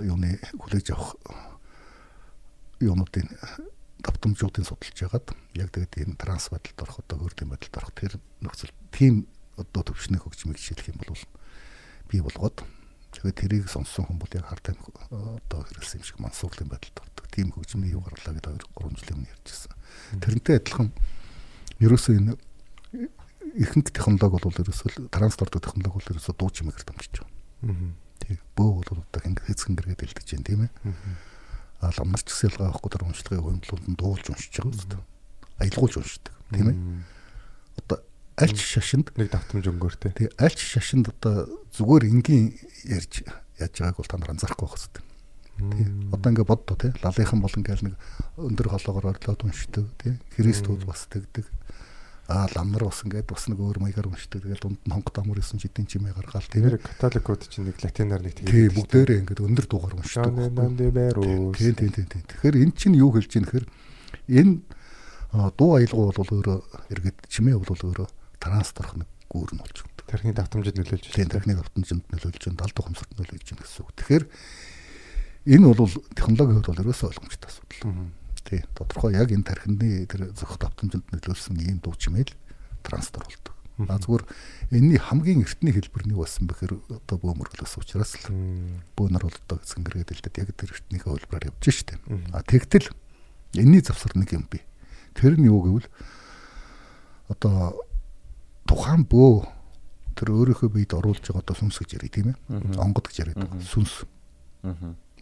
юуны 0.07 0.39
хүлээж 0.55 0.95
авах 0.95 1.19
юунуудын 2.80 3.27
давтамжуудын 4.01 4.65
судалж 4.65 4.97
ягаад 5.03 5.35
яг 5.57 5.69
тэгээд 5.73 5.99
энэ 6.05 6.18
транс 6.18 6.49
байдалд 6.49 6.81
орох 6.81 6.97
одоо 7.01 7.18
хөрлийн 7.22 7.51
байдалд 7.51 7.76
орох 7.77 7.93
тэр 7.93 8.14
нөхцөл 8.41 8.73
тийм 8.93 9.27
одоо 9.57 9.81
төвшний 9.84 10.21
хөгжмийг 10.21 10.57
жишээлх 10.57 10.88
юм 10.93 11.01
бол 11.01 11.21
бий 12.09 12.21
болгоод 12.21 12.63
тэгээд 13.17 13.38
тэрийг 13.41 13.65
сонссон 13.69 14.05
хүн 14.05 14.21
бол 14.21 14.31
яг 14.38 14.45
хард 14.47 14.71
амиг 14.71 14.85
одоо 15.09 15.61
хэрэгсэн 15.65 15.99
юм 16.01 16.05
шиг 16.05 16.17
мансуурлын 16.21 16.69
байдалд 16.69 17.01
ордог. 17.01 17.25
Тийм 17.34 17.51
хөгжмийн 17.51 17.97
юу 17.97 18.05
гарлаа 18.05 18.38
гэдэг 18.38 18.69
2 18.77 18.93
3 18.93 18.99
жилийн 19.01 19.17
өмнө 19.17 19.34
ярьжсэн. 19.34 19.73
Тэрнтэй 20.21 20.55
адилхан 20.61 20.89
ерөөсөө 21.81 22.13
энэ 22.21 22.34
ихэнх 23.57 23.89
технологи 23.89 24.38
бол 24.38 24.61
ерөөсөө 24.61 25.09
транспорт 25.09 25.57
технологи 25.57 25.93
бол 25.97 26.11
ерөөсөө 26.13 26.35
дуу 26.38 26.49
чимээгээр 26.53 26.85
дамжиж 26.85 27.13
байгаа. 27.21 27.93
Тэг 28.21 28.38
бөө 28.53 28.69
бол 28.81 29.01
одоо 29.01 29.21
хэцхэн 29.21 29.75
гэргээд 29.77 30.05
элдэж 30.05 30.27
байна 30.34 30.45
тийм 30.45 30.61
ээ. 30.67 30.71
А 31.81 31.93
ламнарч 31.93 32.25
гэсэн 32.29 32.49
ялгаа 32.53 32.73
авахгүй 32.73 32.89
дараа 32.93 33.09
уншлагын 33.13 33.45
хөндлөлд 33.45 33.85
нь 33.89 33.97
дуулж 33.97 34.25
уншиж 34.29 34.53
байгаа 34.57 34.73
үстэй. 34.73 35.01
Аялгуулж 35.61 35.95
уншдаг 36.01 36.34
тийм 36.53 36.67
ээ. 36.69 36.77
Одоо 37.81 37.97
альч 38.38 38.61
шашинд 38.61 39.11
нэг 39.18 39.34
давтамж 39.34 39.65
өнгөөртэй. 39.65 40.14
Тэг 40.14 40.27
альч 40.38 40.61
шашинд 40.61 41.09
одоо 41.09 41.49
зүгээр 41.73 42.05
энгийн 42.05 42.53
ярьж 42.85 43.26
яаж 43.57 43.73
байгааг 43.81 43.97
бол 43.97 44.05
та 44.05 44.18
нар 44.22 44.31
анзаарахгүй 44.38 44.68
байх 44.69 44.77
хэрэгтэй. 44.77 45.03
Тий. 45.57 45.88
Одоо 46.14 46.30
ингээ 46.30 46.45
боддоо 46.45 46.77
тий. 46.77 46.93
Лалынхан 47.01 47.41
бол 47.41 47.57
ингээл 47.57 47.85
нэг 47.89 47.95
өндөр 48.38 48.68
холоогоор 48.69 49.18
орлоод 49.18 49.41
уншдаг 49.41 49.89
тий. 49.97 50.14
Христүүд 50.38 50.85
бас 50.85 51.09
тэгдэг. 51.09 51.49
Аа 52.30 52.45
ламнар 52.53 52.85
бас 52.85 53.01
ингээд 53.01 53.26
бас 53.26 53.49
нэг 53.49 53.57
өөр 53.57 53.81
маягаар 53.81 54.14
уншдаг. 54.14 54.45
Тэгэл 54.45 54.61
дунд 54.61 54.85
нь 54.85 54.93
хонх 54.93 55.09
дамар 55.09 55.41
исэн 55.41 55.57
жидэн 55.57 55.89
чимээ 55.89 56.14
гаргаал 56.14 56.45
тий. 56.45 56.61
Тэр 56.61 56.77
католикууд 56.77 57.41
чинь 57.49 57.73
нэг 57.73 57.81
латинаар 57.81 58.22
нэг 58.22 58.38
тэгээд. 58.38 58.53
Тий 58.53 58.69
бүгдээрээ 58.69 59.22
ингээд 59.26 59.41
өндөр 59.41 59.65
дуугаар 59.65 59.97
уншдаг. 59.97 60.30
Тий 61.57 61.73
тий 61.73 61.89
тий 61.89 62.05
тий. 62.05 62.22
Тэгэхээр 62.22 62.55
эн 62.61 62.72
чинь 62.77 62.99
юу 63.01 63.09
хэлж 63.18 63.31
ийм 63.34 63.49
гэхээр 63.49 63.65
энэ 64.30 64.53
дуу 65.57 65.72
аялгуу 65.81 66.14
бол 66.14 66.22
өөрөө 66.22 66.57
эргээд 66.93 67.18
чимээ 67.34 67.57
бол 67.57 67.73
өөрөө 67.73 68.07
трансторх 68.39 68.95
нэг 68.97 69.09
гүүр 69.31 69.51
нь 69.55 69.61
болж 69.61 69.77
өгдөг. 69.84 70.05
Тархины 70.07 70.34
давтамжид 70.34 70.77
нөлөөлж 70.80 71.11
байна. 71.11 71.34
Тархины 71.35 71.55
давтамжид 71.59 72.05
нөлөөлж 72.07 72.43
байна. 72.47 72.59
Далд 72.64 72.77
ухамсарт 72.80 73.11
нөлөөлж 73.18 73.47
байна 73.51 73.64
гэсэн 73.65 73.81
үг. 73.84 73.91
Тэгэхээр 73.97 74.26
энэ 75.47 75.65
бол 75.68 75.91
технологийн 76.15 76.57
хувьд 76.64 76.69
бол 76.72 76.84
ерөөсөө 76.88 77.07
ойлгомжтой 77.11 77.49
асуудал. 77.51 78.11
Тий. 78.47 78.61
Тодорхой 78.76 79.11
яг 79.19 79.30
энэ 79.31 79.43
тархины 79.43 80.07
тэр 80.07 80.31
зөх 80.31 80.55
давтамжинд 80.55 81.05
нөлөөлсөн 81.11 81.59
ийм 81.59 81.80
дуу 81.84 81.95
чимээл 81.99 82.31
транстор 82.84 83.27
болдог. 83.27 83.57
А 83.85 84.01
зүгээр 84.01 84.26
энэний 84.73 84.97
хамгийн 84.97 85.45
эртний 85.45 85.69
хэлбэр 85.69 86.09
нь 86.09 86.18
байсан 86.18 86.49
бэхэр 86.49 86.81
одоо 86.89 87.18
бөөмөрлөөс 87.22 87.77
учраас 87.77 88.18
л 88.26 88.34
бөөнөр 88.97 89.22
бол 89.22 89.38
одоо 89.38 89.61
зэнгэргээд 89.61 90.18
илдэд 90.18 90.39
яг 90.41 90.49
тэр 90.57 90.73
эртнийхээ 90.73 91.14
хэлбэрээр 91.14 91.53
явж 91.53 91.65
штэ. 91.69 92.01
А 92.34 92.41
тэгтэл 92.41 92.89
энэний 93.53 93.85
завсар 93.85 94.18
нэг 94.18 94.34
юм 94.34 94.49
би. 94.49 94.65
Тэр 95.14 95.38
нь 95.38 95.45
юу 95.45 95.61
гэвэл 95.61 95.88
одоо 97.30 97.77
тухайн 98.68 99.07
бөө 99.07 99.48
тэр 100.18 100.34
өөрийнхөө 100.34 100.69
биед 100.73 100.94
оруулж 100.94 101.23
байгаа 101.23 101.41
одоо 101.41 101.56
сүнс 101.56 101.80
гэж 101.80 101.98
яриа 101.98 102.11
тийм 102.11 102.27
ээ. 102.34 102.38
Онгод 102.77 103.07
гэж 103.07 103.18
яриад 103.23 103.39
байгаа. 103.39 103.64
Сүнс. 103.64 104.03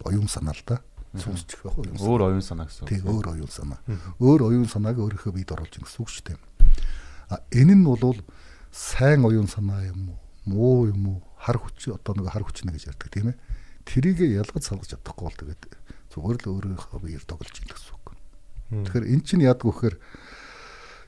Оюун 0.03 0.27
санаа 0.27 0.55
л 0.55 0.63
да. 0.65 0.81
Сүнсчих 1.15 1.63
байх 1.63 1.77
уу? 1.80 1.85
Өөр 1.95 2.22
оюун 2.31 2.43
санаа 2.43 2.67
гэсэн. 2.67 2.88
Тийм 2.88 3.07
өөр 3.07 3.35
оюун 3.35 3.51
санаа. 3.51 3.80
Өөр 4.19 4.51
оюун 4.51 4.67
санааг 4.67 4.99
өөрийнхөө 4.99 5.31
биед 5.35 5.51
оруулж 5.55 5.80
гэсэн 5.80 6.01
үг 6.03 6.11
шүү 6.11 6.26
дээ. 6.27 6.39
А 7.31 7.39
энэ 7.55 7.76
нь 7.80 7.88
бол 7.88 8.19
сайн 8.72 9.23
оюун 9.23 9.47
санаа 9.47 9.84
юм 9.88 10.11
уу? 10.11 10.19
Муу 10.45 10.91
юм 10.91 11.07
уу? 11.07 11.19
Хар 11.39 11.59
хүч 11.59 11.95
одоо 11.95 12.19
нэг 12.19 12.35
хар 12.35 12.43
хүч 12.43 12.67
нэ 12.67 12.76
гэж 12.76 12.91
ярьдаг 12.91 13.09
тийм 13.11 13.31
ээ. 13.31 13.39
Тэрийг 13.88 14.19
ялгаж 14.27 14.63
салгаж 14.67 14.91
чадахгүй 14.91 15.23
бол 15.23 15.39
тэгээд 15.39 15.63
зүгээр 16.11 16.38
л 16.43 16.51
өөрийнхөө 16.51 16.99
биеэр 16.99 17.23
тоглож 17.23 17.55
ийн 17.63 17.72
гэсэн 17.72 17.95
үг. 17.95 18.07
Тэгэхээр 18.76 19.05
эн 19.07 19.22
чинь 19.23 19.45
яадаг 19.45 19.65
вэхээр 19.72 19.95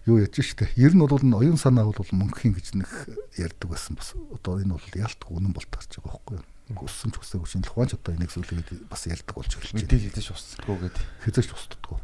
юу 0.07 0.23
яж 0.23 0.39
штэ. 0.39 0.71
Ер 0.79 0.95
нь 0.95 1.03
бол 1.03 1.11
оюун 1.11 1.59
санаа 1.59 1.91
бол 1.91 1.99
мөнхийн 1.99 2.55
гэж 2.55 2.79
нэг 2.79 2.87
ярьдаг 3.35 3.67
байсан 3.67 3.99
бас. 3.99 4.15
Одоо 4.31 4.63
энэ 4.63 4.79
бол 4.79 4.87
яалтгүй 4.95 5.35
үнэн 5.35 5.51
бол 5.51 5.67
тарч 5.67 5.99
байгаа 5.99 6.15
байхгүй 6.15 6.35
юу? 6.39 6.47
Өссөн 6.87 7.11
ч 7.11 7.19
өсөөгүй 7.19 7.47
чинь 7.47 7.63
тухайн 7.67 7.91
ч 7.91 7.99
одоо 7.99 8.15
энийг 8.15 8.31
зүйлийг 8.31 8.67
бас 8.87 9.03
ярьдаг 9.07 9.35
болж 9.35 9.51
эхэлж 9.51 9.71
байна. 9.75 9.83
Мэдээж 9.83 10.03
хязгаарч 10.07 10.29
устдаггүй 10.31 10.77
гэдэг. 10.83 11.03
Хязгаарч 11.27 11.51
устдаггүй. 11.55 11.97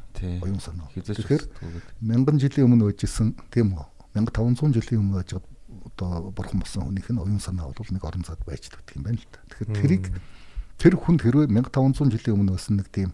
Оюун 0.44 0.62
санаа. 0.64 0.88
Тэгэхээр 0.96 1.44
мянган 2.00 2.40
жилийн 2.40 2.68
өмнө 2.68 2.88
байжсэн 2.92 3.36
тийм 3.52 3.76
үү? 3.76 3.88
1500 4.16 4.78
жилийн 4.78 5.04
өмнө 5.04 5.20
байж 5.20 5.32
одоо 5.36 6.32
бурхан 6.32 6.64
болсон 6.64 6.88
хүнийх 6.88 7.10
нь 7.12 7.20
оюун 7.20 7.44
санаа 7.44 7.72
бол 7.72 7.92
нэг 7.92 8.04
орон 8.04 8.24
зайд 8.24 8.40
байж 8.48 8.72
дутдаг 8.72 8.96
юм 8.96 9.04
байна 9.04 9.20
л 9.20 9.28
да. 9.32 9.40
Тэгэхээр 9.52 9.74
тэрийг 9.76 10.06
тэр 10.80 10.94
хүнд 10.96 11.22
хэрвээ 11.28 11.48
1500 11.50 12.14
жилийн 12.14 12.36
өмнө 12.40 12.56
байсан 12.56 12.80
нэг 12.80 12.88
тийм 12.94 13.12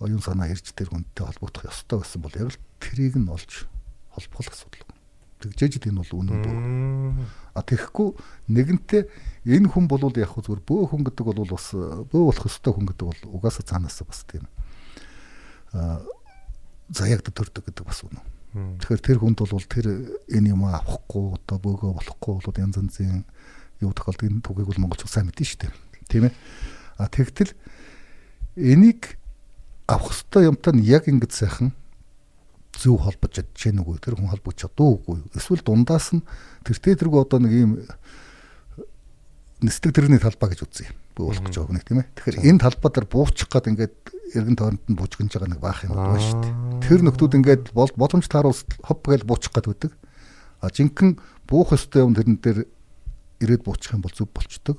оюун 0.00 0.22
санаа 0.22 0.48
ирж 0.48 0.72
тэр 0.72 0.88
хүнтэй 0.88 1.26
холбогдох 1.26 1.68
ёстой 1.68 2.00
байсан 2.00 2.20
бол 2.22 2.34
яг 2.38 2.48
л 2.54 2.60
тэрийг 2.80 3.20
нь 3.20 3.28
олж 3.28 3.68
холбох 4.14 4.50
асуудал. 4.50 4.86
Тэгжээж 5.40 5.88
энэ 5.88 6.04
бол 6.04 6.12
үнэн 6.20 6.38
бүү. 6.44 6.56
А 7.56 7.64
тэгэхгүй 7.64 8.08
нэгэнтээ 8.52 9.02
энэ 9.48 9.68
хүн 9.72 9.88
бол 9.88 10.04
яг 10.12 10.36
хөө 10.36 10.44
зүгээр 10.44 10.62
бөө 10.68 10.82
хүн 10.92 11.02
гэдэг 11.08 11.24
бол 11.24 11.48
бас 11.48 11.72
бөө 11.72 12.22
болох 12.28 12.44
өстой 12.44 12.72
хүн 12.76 12.86
гэдэг 12.92 13.06
бол 13.08 13.20
угаасаа 13.40 13.64
цаанаас 13.64 14.04
бас 14.04 14.20
тийм 14.28 14.44
а 15.72 16.04
заяагд 16.92 17.32
төрдөг 17.32 17.72
гэдэг 17.72 17.84
бас 17.86 18.04
үнэн. 18.04 18.20
Тэгэхээр 18.82 19.00
тэр 19.00 19.18
хүнд 19.22 19.38
бол 19.46 19.64
тэр 19.64 19.86
энэ 20.28 20.50
юм 20.52 20.66
авахгүй 20.66 21.38
одоо 21.38 21.56
бөөгөө 21.62 21.90
болохгүй 21.94 22.34
бол 22.42 22.60
янз 22.60 22.76
янзын 22.76 23.24
юу 23.80 23.94
тохиолдгийг 23.94 24.42
түгээг 24.42 24.66
бол 24.66 24.82
монголч 24.82 25.06
сайн 25.06 25.30
мэдэн 25.30 25.46
шүү 25.46 25.60
дээ. 25.64 25.72
Тийм 26.10 26.26
ээ. 26.26 26.34
А 26.98 27.06
тэгтэл 27.06 27.54
энийг 28.58 29.14
авах 29.86 30.10
ёстой 30.10 30.50
юмтай 30.50 30.74
нь 30.74 30.82
яг 30.82 31.06
ингэж 31.06 31.30
сайхан 31.30 31.70
зөв 32.76 33.00
холбож 33.02 33.30
чадж 33.34 33.54
гэнэ 33.56 33.82
үгүй. 33.82 33.98
Тэр 33.98 34.16
хүн 34.18 34.30
холбож 34.30 34.56
чадаагүй 34.60 35.24
эсвэл 35.34 35.64
дундаас 35.64 36.14
нь 36.14 36.22
тэртээ 36.64 37.00
тэргүй 37.00 37.20
одоо 37.22 37.38
нэг 37.42 37.52
юм 37.52 37.72
нисдэг 39.60 39.92
тэрний 39.92 40.20
талбай 40.20 40.54
гэж 40.54 40.60
үзье. 40.64 40.88
Болох 41.16 41.44
гэж 41.44 41.56
байгаа 41.60 41.76
нэг 41.76 41.84
тийм 41.84 42.00
ээ. 42.00 42.08
Тэгэхээр 42.16 42.48
энэ 42.48 42.62
талбай 42.64 42.90
дээр 42.94 43.08
буучих 43.10 43.48
гад 43.52 43.68
ингээд 43.68 43.96
эргэн 44.34 44.56
тойронд 44.56 44.84
нь 44.88 44.96
буужгинж 44.96 45.32
байгаа 45.36 45.50
нэг 45.52 45.60
баах 45.60 45.84
юм 45.84 45.92
байна 45.98 46.16
шүү 46.16 46.40
дээ. 46.40 46.54
Тэр 46.86 47.00
нөхдүүд 47.04 47.36
ингээд 47.36 47.64
боломж 47.74 48.26
тааруус 48.30 48.64
хоп 48.80 49.04
гэж 49.04 49.22
буучих 49.28 49.52
гад 49.52 49.68
байдаг. 49.68 49.92
А 50.64 50.72
жинхэнэ 50.72 51.20
буух 51.44 51.76
өстэй 51.76 52.06
юм 52.06 52.16
тэрэн 52.16 52.40
дээр 52.40 52.64
ирээд 53.44 53.66
буучих 53.66 53.92
юм 53.92 54.00
бол 54.00 54.14
зөв 54.14 54.32
болчдөг. 54.32 54.78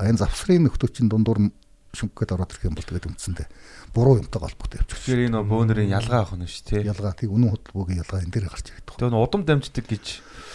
А 0.00 0.08
энэ 0.08 0.22
завсрын 0.22 0.64
нөхдөөчийн 0.64 1.10
дундуур 1.12 1.40
нь 1.44 1.52
шүнхгээд 1.96 2.34
ороод 2.36 2.52
ирэх 2.52 2.68
юм 2.68 2.76
бол 2.76 2.84
тэгээд 2.84 3.08
үндсэндээ 3.08 3.48
буруу 3.96 4.20
юмтай 4.20 4.40
холбоотой 4.40 4.78
явж 4.84 4.90
байгаа. 4.92 5.00
Тэгэхээр 5.00 5.26
энэ 5.32 5.40
бөөнөрийн 5.48 5.94
ялгаа 5.96 6.20
авах 6.22 6.36
нь 6.36 6.44
шүү 6.44 6.64
дээ. 6.68 6.88
Ялгаа 6.92 7.12
тийм 7.16 7.32
үнэн 7.32 7.50
хөдөлгөөгийн 7.56 8.00
ялгаа 8.04 8.20
энэ 8.20 8.32
дээр 8.36 8.46
гарч 8.52 8.66
ирээд 8.68 8.86
байна. 8.86 9.00
Тэгээд 9.00 9.24
удам 9.24 9.42
дамждаг 9.48 9.84
гэж 9.88 10.04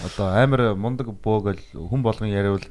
одоо 0.05 0.27
амар 0.37 0.61
мундаг 0.77 1.07
бөөгөл 1.09 1.63
хүн 1.73 2.01
болгон 2.05 2.29
яриул 2.29 2.65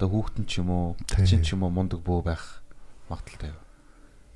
одоо 0.00 0.08
хүүхдэн 0.08 0.44
ч 0.48 0.64
юм 0.64 0.68
уу, 0.72 0.96
чин 1.04 1.44
ч 1.44 1.52
юм 1.52 1.62
уу 1.62 1.70
мундаг 1.70 2.00
бөө 2.00 2.20
байх 2.24 2.64
магадaltaй. 3.12 3.52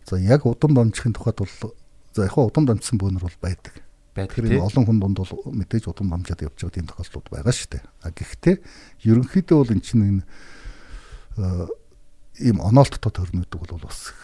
За 0.04 0.20
яг 0.20 0.44
удам 0.44 0.76
дамжихын 0.76 1.16
тухайд 1.16 1.40
бол 1.40 1.72
за 2.12 2.28
яг 2.28 2.36
удам 2.36 2.68
дамжсан 2.68 3.00
бөөнөр 3.00 3.24
бол 3.24 3.40
байдаг. 3.40 3.88
Тэгэхээр 4.26 4.58
олон 4.66 4.84
хүн 4.86 4.98
дунд 4.98 5.18
бол 5.22 5.54
мэдээж 5.54 5.86
удам 5.86 6.10
дамжаад 6.10 6.42
явж 6.42 6.58
байгаа 6.58 6.74
тийм 6.74 6.86
тохиолдлууд 6.90 7.28
байгаа 7.30 7.54
шүү 7.54 7.70
дээ. 7.70 7.84
А 8.02 8.10
гэхдээ 8.10 8.56
ерөнхийдөө 9.06 9.56
бол 9.62 9.74
эн 9.74 9.82
чинь 9.84 10.02
энэ 10.02 10.22
ийм 12.38 12.62
оноолттой 12.62 13.12
төрнөдөг 13.12 13.58
бол 13.58 13.82
бас 13.82 14.14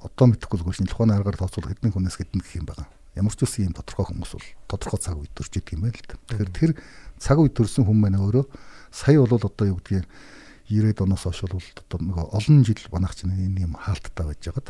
одоо 0.00 0.26
мэдэхгүй 0.32 0.58
зүгээр 0.60 0.76
шинэ 0.80 0.90
тухайн 0.90 1.12
аргаар 1.12 1.36
тооцвол 1.36 1.68
хэдэн 1.68 1.92
хүнээс 1.92 2.16
хэдэн 2.16 2.40
гэх 2.40 2.56
юм 2.60 2.66
байгаа. 2.68 2.88
Ямар 3.16 3.32
ч 3.32 3.44
үсэн 3.44 3.68
ийм 3.68 3.74
тодорхой 3.76 4.12
хүмүүс 4.12 4.32
бол 4.36 4.48
тодорхой 4.68 5.00
цаг 5.00 5.16
үед 5.16 5.32
төрж 5.32 5.52
идэг 5.56 5.76
юм 5.76 5.88
байна 5.88 5.96
л 5.96 6.06
да. 6.06 6.16
Тэгэхээр 6.30 6.52
тэр 6.52 6.72
цаг 7.16 7.36
үед 7.40 7.54
төрсэн 7.56 7.84
хүн 7.84 7.98
маань 8.00 8.20
өөрөө 8.20 8.44
сая 8.92 9.18
бол 9.20 9.36
одоо 9.36 9.66
юу 9.66 9.80
гэдгийг 9.80 10.04
90-ад 10.68 11.00
оноос 11.04 11.24
хойш 11.24 11.40
бол 11.48 11.60
одоо 11.60 11.98
нэг 12.00 12.16
олон 12.18 12.56
жил 12.64 12.82
банах 12.92 13.14
чинь 13.16 13.32
энэ 13.32 13.66
юм 13.68 13.74
хаалттай 13.76 14.24
байж 14.26 14.42
байгаад. 14.44 14.68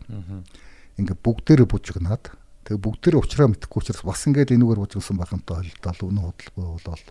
Ингээ 0.96 1.16
бүгдээрээ 1.20 1.68
бужигнаад 1.68 2.24
тэгээ 2.64 2.80
бүгдээрээ 2.80 3.20
уучраа 3.20 3.48
мэдэхгүй 3.50 3.80
учраас 3.82 4.02
бас 4.06 4.22
ингээд 4.26 4.54
энүүгээр 4.56 4.80
бужигсан 4.82 5.16
байхантай 5.18 5.56
ойлтол 5.60 6.10
өнөө 6.10 6.24
хөдөлгөөн 6.34 6.70
болол 6.86 7.04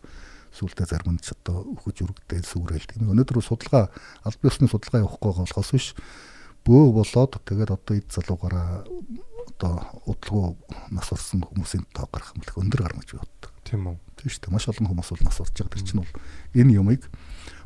сүултээ 0.55 0.87
зарим 0.87 1.19
нь 1.19 1.21
ч 1.21 1.35
одоо 1.35 1.67
өхөж 1.75 2.07
өргөдөө 2.07 2.39
сүгрээл 2.47 2.87
тийм. 2.87 3.11
Өнөөдөр 3.11 3.43
судалгаа 3.43 3.91
аль 4.23 4.39
биесны 4.39 4.71
судалгаа 4.71 5.03
явахгүй 5.03 5.31
болохоос 5.35 5.71
биш 5.75 5.87
бөө 6.65 6.95
болоод 6.95 7.33
тэгээд 7.43 7.71
одоо 7.75 7.93
эд 7.93 8.07
залуугаараа 8.09 8.87
одоо 9.45 9.73
удалгүй 10.09 10.55
нас 10.89 11.11
орсон 11.13 11.45
хүмүүсийн 11.45 11.85
тоо 11.93 12.09
гарах 12.09 12.33
юм 12.33 12.41
л 12.41 12.59
өндөр 12.65 12.81
гарна 12.81 13.03
гэж 13.05 13.21
боддог. 13.21 13.51
Тийм 13.61 13.85
үү. 13.85 13.97
Тийм 14.17 14.29
шүү 14.33 14.41
дээ. 14.47 14.53
Маш 14.55 14.65
олон 14.71 14.87
хүмүүс 14.89 15.09
бол 15.13 15.25
нас 15.29 15.39
орж 15.43 15.53
байгаа. 15.53 15.73
Тэр 15.75 15.83
чинь 15.85 16.01
бол 16.01 16.13
энэ 16.57 16.75
юмыг 16.81 17.03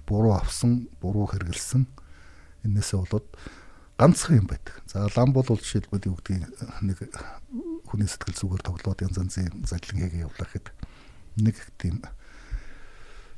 буруу 0.04 0.36
авсан, 0.36 0.90
буруу 1.00 1.32
хэрэгэлсэн. 1.32 1.88
Энээсээ 2.68 3.00
болоод 3.00 3.28
ганцхан 3.96 4.44
юм 4.44 4.48
байдаг. 4.48 4.76
За 4.88 5.08
лам 5.16 5.32
бол 5.32 5.48
жишээлбэл 5.48 6.08
юу 6.12 6.20
гэдгийг 6.20 6.44
нэг 6.84 6.98
хүний 7.88 8.08
сэтгэл 8.08 8.36
зүгээр 8.36 8.64
тоглоод 8.64 9.00
янз 9.04 9.18
янзын 9.20 9.64
заллингийг 9.68 10.24
явуулах 10.24 10.52
гэхэд 10.52 10.68
нэг 11.44 11.56
тийм 11.76 12.04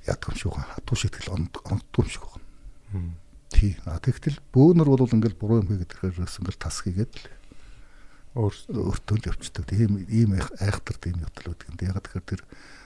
ядг 0.08 0.30
юм 0.30 0.36
шиг 0.38 0.52
байна. 0.56 0.74
Хатуу 0.76 0.96
шитгэл 0.98 1.34
онддгүй 1.36 2.06
юм 2.06 2.10
шиг 2.10 2.26
байна. 2.26 3.16
Тий. 3.52 3.78
А 3.86 4.00
тэгтэл 4.00 4.40
бөөнөр 4.56 4.88
бол 4.88 5.06
ингээл 5.06 5.38
буруу 5.38 5.62
юм 5.62 5.70
хийгээд 5.70 5.94
ирэхээс 6.00 6.40
ингээл 6.40 6.64
тас 6.64 6.82
хийгээд 6.82 7.14
л 7.14 7.26
өөртөө 8.36 9.16
л 9.20 9.28
явцдаг. 9.28 9.68
Тийм 9.68 10.08
ийм 10.08 10.40
айхтар 10.40 10.98
тийм 10.98 11.20
явдал 11.20 11.52
үүдг 11.52 11.68
юм. 11.68 11.76
Яг 11.84 12.00
тэгэхээр 12.00 12.26
тэр 12.26 12.42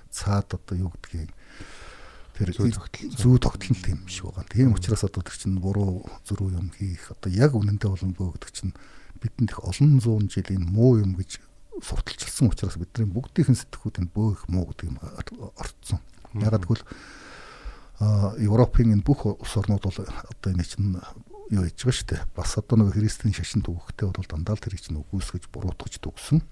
цаад 0.09 0.49
одоо 0.57 0.75
юу 0.75 0.89
гэдгийг 0.89 1.29
тэр 2.35 2.49
зүү 2.51 3.37
тогтлол 3.39 3.79
тийм 3.79 4.09
шиг 4.09 4.33
байгаа. 4.33 4.49
Тийм 4.49 4.73
учраас 4.73 5.05
одоо 5.05 5.21
тэр 5.21 5.37
чинь 5.37 5.61
буруу 5.61 6.03
зөрүү 6.25 6.57
юм 6.57 6.73
хийх 6.73 7.13
одоо 7.13 7.29
яг 7.31 7.53
үнэндээ 7.55 7.89
болон 7.93 8.11
бөөгдөг 8.17 8.51
чинь 8.51 8.73
бидэнд 9.21 9.53
их 9.53 9.61
олон 9.63 10.01
зуун 10.01 10.27
жилийн 10.27 10.65
муу 10.65 10.99
юм 10.99 11.15
гэж 11.15 11.39
сурталчилсан 11.79 12.51
учраас 12.51 12.75
бидний 12.75 13.07
бүгдийнхэн 13.07 13.55
сэтгхүүд 13.55 14.03
энэ 14.03 14.11
бөөх 14.11 14.49
муу 14.51 14.67
гэдэг 14.71 14.85
юм 14.91 14.97
орцсон. 15.55 15.99
Ягаад 16.36 16.66
гэвэл 16.68 16.86
Европын 18.44 18.91
энэ 18.91 19.06
бүх 19.07 19.26
улс 19.26 19.53
орнууд 19.56 19.84
бол 19.88 19.99
одоо 20.03 20.49
энэ 20.52 20.68
чинь 20.68 20.99
юу 21.52 21.64
хийж 21.64 21.80
байгаа 21.80 21.95
шүү 21.95 22.10
дээ. 22.12 22.22
Бас 22.36 22.57
одоо 22.60 22.76
нэг 22.84 22.91
христийн 22.91 23.32
шашин 23.32 23.64
төгөхтэй 23.64 24.12
бол 24.12 24.28
дандаа 24.28 24.60
л 24.60 24.64
тэр 24.64 24.76
чинь 24.76 24.99
үгүйсгэж 24.99 25.48
буруутгаж 25.48 26.03
төгсөн. 26.03 26.44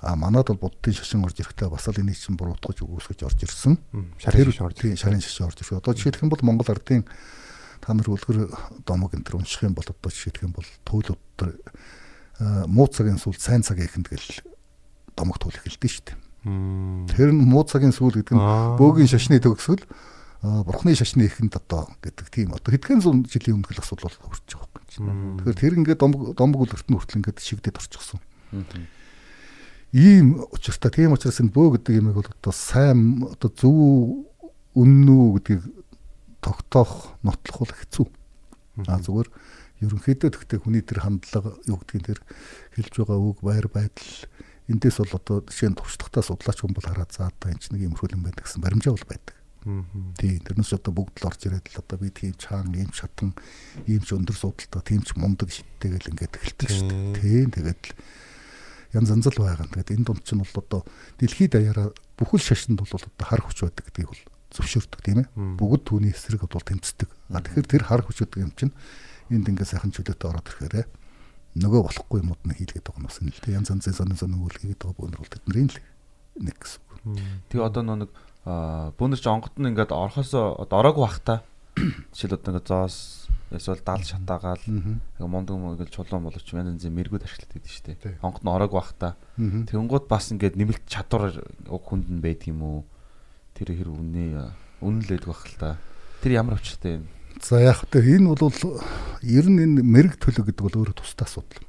А 0.00 0.16
манад 0.16 0.48
бол 0.48 0.70
буддын 0.70 0.96
шашин 0.96 1.24
орж 1.26 1.36
ирэхдээ 1.44 1.68
бас 1.68 1.84
л 1.92 2.00
энийг 2.00 2.16
чинь 2.16 2.40
буруутгаж 2.40 2.80
үгүйсгэж 2.80 3.20
орж 3.20 3.38
ирсэн. 3.44 3.76
Шарын 4.16 4.48
шашин 4.48 4.64
орж 4.64 4.78
ирсэн. 4.80 4.96
Шарын 4.96 5.20
шашин 5.20 5.46
орж 5.46 5.58
ирсэн. 5.60 5.76
Одоо 5.76 5.92
жишээлх 5.92 6.24
юм 6.24 6.32
бол 6.32 6.40
Монгол 6.40 6.72
ардын 6.72 7.04
та 7.84 7.92
нар 7.92 8.08
үлгэр 8.08 8.48
домог 8.88 9.12
энэ 9.12 9.24
төр 9.28 9.44
унших 9.44 9.68
юм 9.68 9.76
бол 9.76 9.84
одоо 9.84 10.08
жишээлх 10.08 10.40
юм 10.40 10.56
бол 10.56 10.68
туйлууд 10.88 11.20
төр 11.36 11.52
муу 12.64 12.88
цагийн 12.88 13.20
сүүл 13.20 13.36
сайн 13.36 13.60
цаг 13.60 13.76
ихэнд 13.76 14.08
гэл 14.08 14.40
домог 15.16 15.36
туул 15.36 15.52
эхэлдэж 15.52 15.92
шүү 15.92 16.04
дээ. 16.08 16.29
Тэр 16.44 17.30
нь 17.36 17.44
муу 17.44 17.64
цагийн 17.68 17.92
сүүл 17.92 18.20
гэдэг 18.20 18.36
нь 18.36 18.44
бөөгийн 18.80 19.10
шашны 19.10 19.40
төгсгөл 19.40 19.84
бурхны 20.40 20.96
шашны 20.96 21.28
ихэнд 21.28 21.60
одоо 21.60 21.92
гэдэг 22.00 22.26
тийм 22.32 22.56
одоо 22.56 22.72
хэдхэн 22.72 23.04
зуун 23.04 23.28
жилийн 23.28 23.60
өмнөх 23.60 23.76
асуудал 23.76 24.08
бол 24.08 24.32
хүрч 24.32 24.56
байгаа 24.56 24.70
юм. 24.96 25.36
Тэгэхээр 25.36 25.60
тэр 25.60 25.74
ингээд 25.76 26.00
домог 26.00 26.32
домог 26.32 26.64
үлгэртэн 26.64 26.96
хүртэл 26.96 27.18
ингээд 27.20 27.38
шигдээд 27.44 27.76
орчихсон. 27.76 28.20
Ийм 29.92 30.40
учиртай 30.48 30.90
тийм 30.90 31.12
учраас 31.12 31.44
энэ 31.44 31.52
бөө 31.52 31.76
гэдэг 31.76 32.00
юмыг 32.00 32.16
бол 32.24 32.30
одоо 32.32 32.54
сайн 32.56 33.26
одоо 33.28 33.50
зөв 33.52 33.76
үнэн 34.72 35.08
үү 35.12 35.28
гэдгийг 35.44 35.62
тогтоох 36.40 37.20
нотлох 37.20 37.58
бол 37.68 37.74
хэцүү. 37.76 38.06
А 38.88 38.96
зүгээр 38.96 39.28
ерөнхийдөө 39.84 40.30
тэгтээ 40.30 40.58
хүний 40.62 40.80
тэр 40.80 41.04
хандлага 41.04 41.52
юу 41.68 41.76
гэдгийг 41.84 42.16
тэр 42.16 42.20
хэлж 42.78 42.94
байгаа 42.96 43.18
үг 43.18 43.38
байр 43.44 43.66
байдал 43.68 44.08
эндээс 44.70 44.96
бол 45.02 45.18
одоо 45.18 45.36
жишээ 45.50 45.70
нь 45.74 45.78
туршлагатаа 45.78 46.22
судлаач 46.22 46.58
хүн 46.62 46.74
бол 46.74 46.86
хараад 46.86 47.10
заа 47.10 47.28
одоо 47.34 47.50
энэ 47.50 47.60
ч 47.60 47.74
нэг 47.74 47.90
юм 47.90 47.98
хөрөлн 47.98 48.22
байдаг 48.22 48.46
гэсэн 48.46 48.62
баримжаа 48.62 48.94
бол 48.94 49.10
байдаг. 49.10 49.36
Тийм 49.60 50.40
тэрнээс 50.40 50.72
одоо 50.78 50.92
бүгд 50.96 51.20
л 51.20 51.28
орж 51.28 51.40
ирээд 51.44 51.66
л 51.68 51.82
одоо 51.84 51.96
би 52.00 52.08
тийм 52.08 52.32
чаан, 52.40 52.72
ийм 52.72 52.88
шатан, 52.96 53.36
ийм 53.84 54.00
ч 54.00 54.16
өндөр 54.16 54.32
судалтай, 54.32 54.80
тийм 54.80 55.04
ч 55.04 55.12
мундаг 55.20 55.52
шиттэй 55.52 55.92
гэл 55.92 56.16
ингээд 56.16 56.38
эхэлдэг 56.38 56.68
шүү 56.70 56.88
дээ. 56.88 57.18
Тийм 57.20 57.48
тэгээд 57.52 57.80
л 57.84 57.92
янз 58.96 59.12
янз 59.12 59.26
л 59.28 59.36
байгаа. 59.36 59.68
Тэгээд 59.68 59.92
энэ 60.00 60.06
дунд 60.08 60.24
чинь 60.24 60.40
бол 60.40 60.56
одоо 60.56 60.80
дэлхийд 61.20 61.52
даяараа 61.52 61.92
бүхэл 62.16 62.40
шашинд 62.40 62.80
бол 62.80 62.88
одоо 62.88 63.10
хар 63.20 63.44
хүч 63.44 63.58
байдаг 63.68 63.84
гэдгийг 63.84 64.08
бол 64.08 64.24
зөвшөөрдөг 64.56 65.00
тийм 65.04 65.18
ээ. 65.22 65.28
Бүгд 65.60 65.82
түүний 65.84 66.12
эсрэг 66.16 66.40
бол 66.48 66.64
тэмцдэг. 66.64 67.10
Тэгэхээр 67.28 67.68
тэр 67.68 67.82
хар 67.84 68.00
хүч 68.00 68.24
гэдэг 68.24 68.40
юм 68.40 68.52
чинь 68.56 68.72
энд 69.28 69.44
ингээд 69.44 69.70
сайхан 69.76 69.92
чөлөөтэй 69.92 70.24
ороод 70.24 70.48
ирэхээр 70.48 70.88
нөгөө 71.58 71.80
болохгүй 71.82 72.18
юмуд 72.22 72.42
нь 72.46 72.54
хийлгээд 72.54 72.86
байгаа 72.86 73.02
юм 73.02 73.10
байна 73.10 73.32
л 73.34 73.42
дээ. 73.42 73.56
Янз 73.58 73.70
янзын 73.74 73.96
сонин 73.96 74.18
сонин 74.20 74.42
үйл 74.44 74.54
хийгээд 74.54 74.82
байгаа 74.86 74.98
бөөнөр 75.02 75.20
бол 75.22 75.34
тэдний 75.34 75.66
л 75.66 75.78
нэг 76.46 76.56
гэсэн. 76.62 76.82
Тэгээ 77.50 77.66
одоо 77.66 77.82
нэг 77.82 78.10
бүүнэр 78.46 79.20
чи 79.20 79.28
онгот 79.28 79.56
нь 79.58 79.68
ингээд 79.74 79.90
орхосоо 79.90 80.62
ороогүй 80.62 81.02
бахта 81.04 81.42
жишээл 82.14 82.38
одоо 82.38 82.50
ингээд 82.54 82.70
зоос 82.70 83.26
эсвэл 83.50 83.82
дал 83.82 84.02
шатаагаал 84.02 84.62
мундаг 85.18 85.56
мөнгөл 85.58 85.90
чулуун 85.90 86.30
боловч 86.30 86.46
янз 86.54 86.78
янзын 86.78 86.94
мэрэгүүд 86.94 87.26
ашиглаад 87.26 87.52
байдаг 87.52 87.72
шүү 87.74 87.84
дээ. 87.98 88.22
Онгот 88.22 88.44
нь 88.46 88.54
ороогүй 88.54 88.78
бахта. 88.78 89.08
Тэнгууд 89.36 90.06
бас 90.06 90.30
ингээд 90.30 90.54
нэмэлт 90.54 90.86
чадвар 90.86 91.34
уг 91.66 91.82
хүнд 91.82 92.06
нь 92.08 92.22
байдаг 92.22 92.46
юм 92.46 92.62
уу? 92.62 92.80
Тэр 93.58 93.74
хэр 93.74 93.90
үнэ 93.90 94.54
байдаг 94.80 95.28
бах 95.28 95.44
л 95.50 95.58
та. 95.58 95.70
Тэр 96.22 96.32
ямар 96.38 96.62
очтой 96.62 97.02
юм? 97.02 97.04
За 97.38 97.60
яг 97.62 97.86
тэр 97.90 98.18
энэ 98.18 98.34
бол 98.34 98.52
ер 99.22 99.46
нь 99.46 99.60
энэ 99.62 99.82
мэрэг 99.86 100.18
төлөв 100.18 100.50
гэдэг 100.50 100.64
бол 100.66 100.78
өөрөө 100.82 100.96
тустай 100.98 101.26
асуудал. 101.30 101.64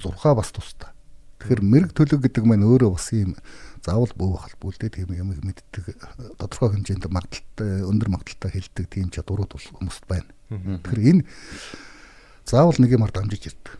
Зурхаа 0.00 0.34
бас 0.34 0.50
тустай. 0.50 0.90
Тэгэхээр 1.40 1.62
мэрэг 1.62 1.90
төлөв 1.92 2.20
гэдэг 2.24 2.44
маань 2.48 2.64
өөрөө 2.64 2.90
бас 2.96 3.12
ийм 3.12 3.36
заавал 3.84 4.10
бөө 4.18 4.40
халбгүй 4.42 4.70
л 4.72 4.80
дээ 4.82 4.94
тийм 4.98 5.10
юм 5.14 5.30
мэддэг 5.46 5.84
тодорхой 6.40 6.74
хэмжээнд 6.74 7.06
магадaltaй 7.06 7.86
өндөр 7.86 8.08
магадaltaй 8.10 8.50
хэлдэг 8.50 8.86
тийм 8.90 9.12
чадварууд 9.14 9.52
бол 9.54 9.66
хүмүүст 9.78 10.04
байна. 10.10 10.30
Тэгэхээр 10.50 11.06
энэ 11.06 11.22
заавал 12.42 12.78
нэг 12.82 12.90
юмар 12.90 13.12
дамжиж 13.14 13.52
ирдэг. 13.52 13.74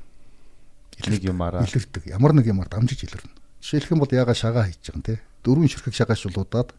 Нэг 1.11 1.23
юмараа 1.27 1.67
илэрдэг. 1.67 2.07
Ямар 2.07 2.39
нэг 2.39 2.47
юмар 2.47 2.71
дамжиж 2.71 3.03
илэрнэ. 3.03 3.35
Жишээлх 3.59 3.91
юм 3.91 4.01
бол 4.05 4.15
яга 4.15 4.35
шагаа 4.35 4.71
хийж 4.71 4.91
байгаа 4.91 4.95
юм 4.95 5.03
те. 5.03 5.15
Дөрвөн 5.43 5.71
ширхэг 5.71 5.95
шагаа 5.95 6.15
шулуудаад 6.15 6.71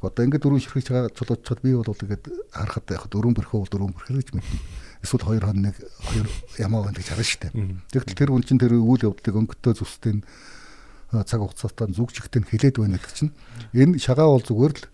одоо 0.00 0.24
ингээд 0.24 0.42
дөрвөн 0.42 0.64
ширхэг 0.64 0.84
шагаа 0.88 1.12
чулуудчихад 1.12 1.60
би 1.60 1.76
бол 1.76 1.92
тэгээд 1.92 2.24
харахад 2.56 2.86
яг 2.88 3.04
дөрвөн 3.12 3.36
бэрхүү 3.36 3.58
бол 3.60 3.72
дөрвөн 3.72 3.94
бэрхэр 3.96 4.18
гэж 4.20 4.30
мэднэ. 4.32 4.60
Эсвэл 5.04 5.28
хоёр 5.28 5.44
хон 5.44 5.60
нэг 5.60 5.76
хоёр 5.76 6.28
ямаа 6.56 6.88
байна 6.88 6.96
гэж 6.96 7.08
харна 7.12 7.28
штэ. 7.28 7.52
Тэгвэл 7.92 8.16
тэр 8.16 8.30
хүн 8.32 8.44
чинь 8.48 8.60
тэр 8.60 8.80
үйл 8.80 9.04
явдлыг 9.04 9.36
өнгөтэй 9.36 9.74
зүстэй 9.76 10.24
цаг 11.12 11.40
хугацаатай 11.42 11.92
зүгжихтэй 11.92 12.40
хилээд 12.48 12.76
байна 12.80 12.96
гэдэг 12.96 13.16
чинь 13.18 13.32
энэ 13.76 14.00
шагаа 14.00 14.30
бол 14.32 14.44
зүгээр 14.44 14.72
л 14.78 14.84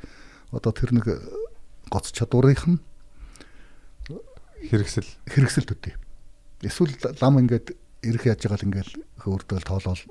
одоо 0.50 0.72
тэр 0.74 0.90
нэг 0.96 1.06
гоц 1.92 2.10
чадварынх 2.10 2.66
нь 2.66 2.80
хэрэгсэл 4.70 5.06
хэрэгсэл 5.28 5.68
төдий. 5.68 5.94
Эсвэл 6.64 6.94
лам 7.20 7.38
ингээд 7.38 7.76
ирэх 8.02 8.24
яаж 8.26 8.42
байгаа 8.42 8.58
л 8.58 8.66
ингээд 8.72 8.90
хөөрдөл 9.22 9.66
тоолол 9.66 10.02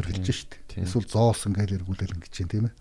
мэргэлж 0.00 0.26
штт. 0.32 0.58
Эсвэл 0.74 1.06
зоос 1.06 1.46
ингээд 1.46 1.84
эргүүлэл 1.84 2.16
ингэж 2.18 2.32
чинь 2.32 2.50
тийм 2.50 2.66
ээ. 2.70 2.74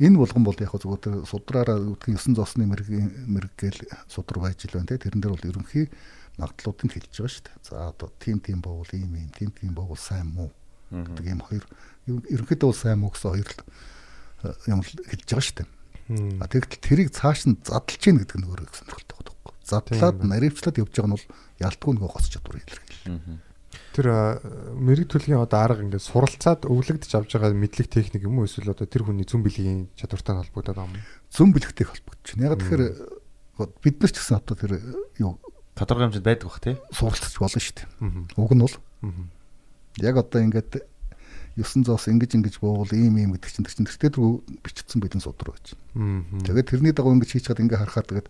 Энэ 0.00 0.16
болгон 0.16 0.44
бол 0.44 0.56
яг 0.56 0.72
зүгээр 0.72 1.02
тэр 1.02 1.14
судраараа 1.28 1.76
үүдгийн 1.76 2.16
9 2.16 2.38
зоосны 2.38 2.64
мэрэг 2.64 2.88
мэрэггээл 3.28 3.80
судар 4.08 4.38
байж 4.40 4.64
л 4.64 4.76
байна 4.78 4.88
те. 4.88 5.02
Тэрэн 5.02 5.20
дээр 5.20 5.34
бол 5.36 5.50
ерөнхий 5.52 5.92
магадлалууд 6.40 6.80
нь 6.88 6.92
хэлж 6.96 7.12
байгаа 7.12 7.28
шүү 7.28 7.44
дээ. 7.44 7.56
За 7.68 7.92
одоо 7.92 8.08
тим 8.16 8.40
тим 8.40 8.64
боовол 8.64 8.88
ийм 8.96 9.12
ийм 9.14 9.30
тим 9.36 9.52
тим 9.52 9.76
боовол 9.76 10.00
сайн 10.00 10.32
муу 10.32 10.50
гэдэг 10.90 11.26
ийм 11.28 11.40
хоёр 11.44 11.64
ерөнхийдөө 12.08 12.68
бол 12.72 12.76
сайн 12.76 12.98
муу 13.04 13.12
гэсэн 13.12 13.30
хоёр 13.36 13.50
юм 14.72 14.80
хэлж 14.82 15.28
байгаа 15.28 15.44
шүү 15.44 15.56
дээ. 15.60 15.68
А 16.40 16.48
тэгтэл 16.48 16.82
тэрийг 16.82 17.08
цааш 17.12 17.46
нь 17.52 17.60
задлж 17.62 18.00
гин 18.00 18.18
гэдэг 18.18 18.36
нь 18.40 18.48
өөрөө 18.48 18.68
сонирхолтой 18.72 19.16
байдаг. 19.22 19.36
Задлаад 19.62 20.18
наривчлаад 20.24 20.80
явж 20.82 20.92
байгаа 20.92 21.08
нь 21.08 21.16
бол 21.16 21.26
ялтгүй 21.62 21.92
нөгөө 21.94 22.10
гоц 22.10 22.26
чадвар 22.32 22.58
илэрхийлэл. 22.58 23.38
Тэр 23.92 24.08
мэрэг 24.80 25.06
төлгийн 25.12 25.44
одоо 25.44 25.60
арга 25.60 25.84
ингээд 25.84 26.00
суралцаад 26.00 26.64
өвлөгдөж 26.64 27.12
авч 27.12 27.36
байгаа 27.36 27.52
мэдлэг 27.52 27.88
техник 27.92 28.24
юм 28.24 28.40
уу 28.40 28.48
эсвэл 28.48 28.72
одоо 28.72 28.88
тэр 28.88 29.04
хүний 29.04 29.28
зүн 29.28 29.44
бэлгийн 29.44 29.92
чадвартай 29.94 30.40
холбогдоод 30.40 30.76
байгаа 30.80 30.96
юм. 30.96 31.04
Зүн 31.28 31.52
бэлгтэй 31.52 31.84
холбогдож 31.84 32.28
байна. 32.32 32.48
Яг 32.48 32.60
тэгэхээр 32.64 32.84
бид 33.84 33.96
нар 34.00 34.12
ч 34.12 34.16
гэсэн 34.16 34.40
одоо 34.40 34.56
тэр 34.56 34.72
юу 35.20 35.36
тодорхой 35.76 36.08
хэмжээнд 36.08 36.24
байдаг 36.24 36.48
бах 36.48 36.64
тий. 36.64 36.76
Суралцж 36.88 37.36
болно 37.36 37.60
шүү 37.60 37.76
дээ. 37.76 37.88
Уг 38.40 38.52
нь 38.56 38.64
бол 38.64 38.76
яг 40.00 40.16
одоо 40.16 40.40
ингээд 40.40 40.88
9 41.56 41.84
зоос 41.84 42.08
ингэж 42.08 42.32
ингэж 42.40 42.54
боовол 42.64 42.88
ийм 42.96 43.20
ийм 43.20 43.36
гэдэг 43.36 43.50
чинь 43.52 43.66
тэр 43.68 43.76
чинь 43.76 43.88
тэртээ 43.88 44.16
рүү 44.16 44.32
бичигдсэн 44.64 45.00
бэлэн 45.04 45.20
судар 45.20 45.52
байж. 45.52 45.76
Тэгээд 45.92 46.70
тэрний 46.72 46.96
дагуу 46.96 47.12
ингэж 47.12 47.28
хийж 47.28 47.44
чад 47.52 47.60
ингээ 47.60 47.76
харахад 47.76 48.08
тэгээд 48.08 48.28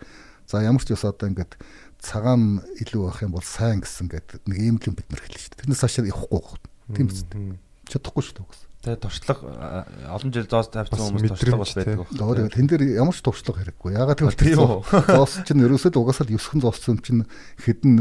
за 0.51 0.67
ямар 0.67 0.83
ч 0.83 0.91
ёс 0.91 1.07
одоо 1.07 1.31
ингээд 1.31 1.55
цагаан 2.03 2.67
илүү 2.83 3.03
байх 3.07 3.23
юм 3.23 3.33
бол 3.39 3.47
сайн 3.47 3.79
гэсэн 3.81 4.11
гэдэг 4.11 4.43
нэг 4.51 4.59
ийм 4.59 4.77
л 4.83 4.87
юм 4.91 4.99
бид 4.99 5.07
нар 5.07 5.23
хэлнэ 5.23 5.39
шүү 5.39 5.51
дээ. 5.55 5.61
Тэрнээс 5.63 5.83
цаашаа 5.87 6.11
явахгүй 6.11 6.41
байх. 6.43 6.59
Тийм 6.99 7.07
биз 7.07 7.23
дээ. 7.31 7.55
Чадахгүй 7.87 8.23
шүү 8.27 8.37
дээ. 8.43 8.71
Тэгээ 8.83 8.99
туршлага 8.99 9.87
олон 10.11 10.31
жил 10.35 10.51
зоос 10.51 10.69
тавьсан 10.75 11.15
хүмүүс 11.15 11.31
туршлага 11.39 11.63
бас 11.63 11.75
байдаг 11.79 12.03
байна. 12.03 12.51
Тэгээ 12.51 12.57
тэн 12.59 12.67
дээр 12.67 12.83
ямар 12.99 13.15
ч 13.15 13.23
туршлага 13.23 13.63
хэрэггүй. 13.63 13.95
Ягаад 13.95 14.19
гэвэл 14.19 14.83
зоос 15.07 15.33
чинь 15.47 15.63
ерөөсөө 15.63 15.95
угаасаа 15.95 16.27
9хэн 16.27 16.59
зоос 16.67 16.83
юм 16.91 16.99
чинь 16.99 17.23
хэдэн 17.63 17.95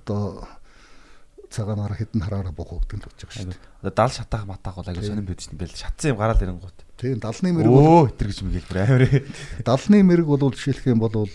одоо 0.00 0.48
цагаанаараа 1.50 1.98
хідэн 1.98 2.22
хараараа 2.22 2.52
л 2.52 2.58
болж 2.58 2.84
байгаа 2.88 3.32
шүү 3.32 3.50
дээ. 3.50 3.60
Одоо 3.82 3.92
дал 3.94 4.12
шатаах 4.12 4.44
матаах 4.46 4.76
бол 4.76 4.88
айгу 4.88 5.02
сонирн 5.02 5.26
байдаг 5.26 5.42
чинь 5.44 5.54
ингээл 5.56 5.76
шатсан 5.76 6.10
юм 6.12 6.18
гараал 6.18 6.42
ирэнгуут. 6.42 6.78
Тийм 6.98 7.22
далны 7.22 7.52
мэрэг 7.54 7.70
Өө 7.70 8.10
хэтэр 8.10 8.26
гэж 8.26 8.38
мэгэл 8.42 8.66
бүр 8.66 8.78
амар. 8.82 9.02
далны 9.62 9.98
мэрэг 10.02 10.26
бол 10.26 10.50
жишээлх 10.50 10.84
юм 10.90 10.98
бол 10.98 11.14
э, 11.14 11.30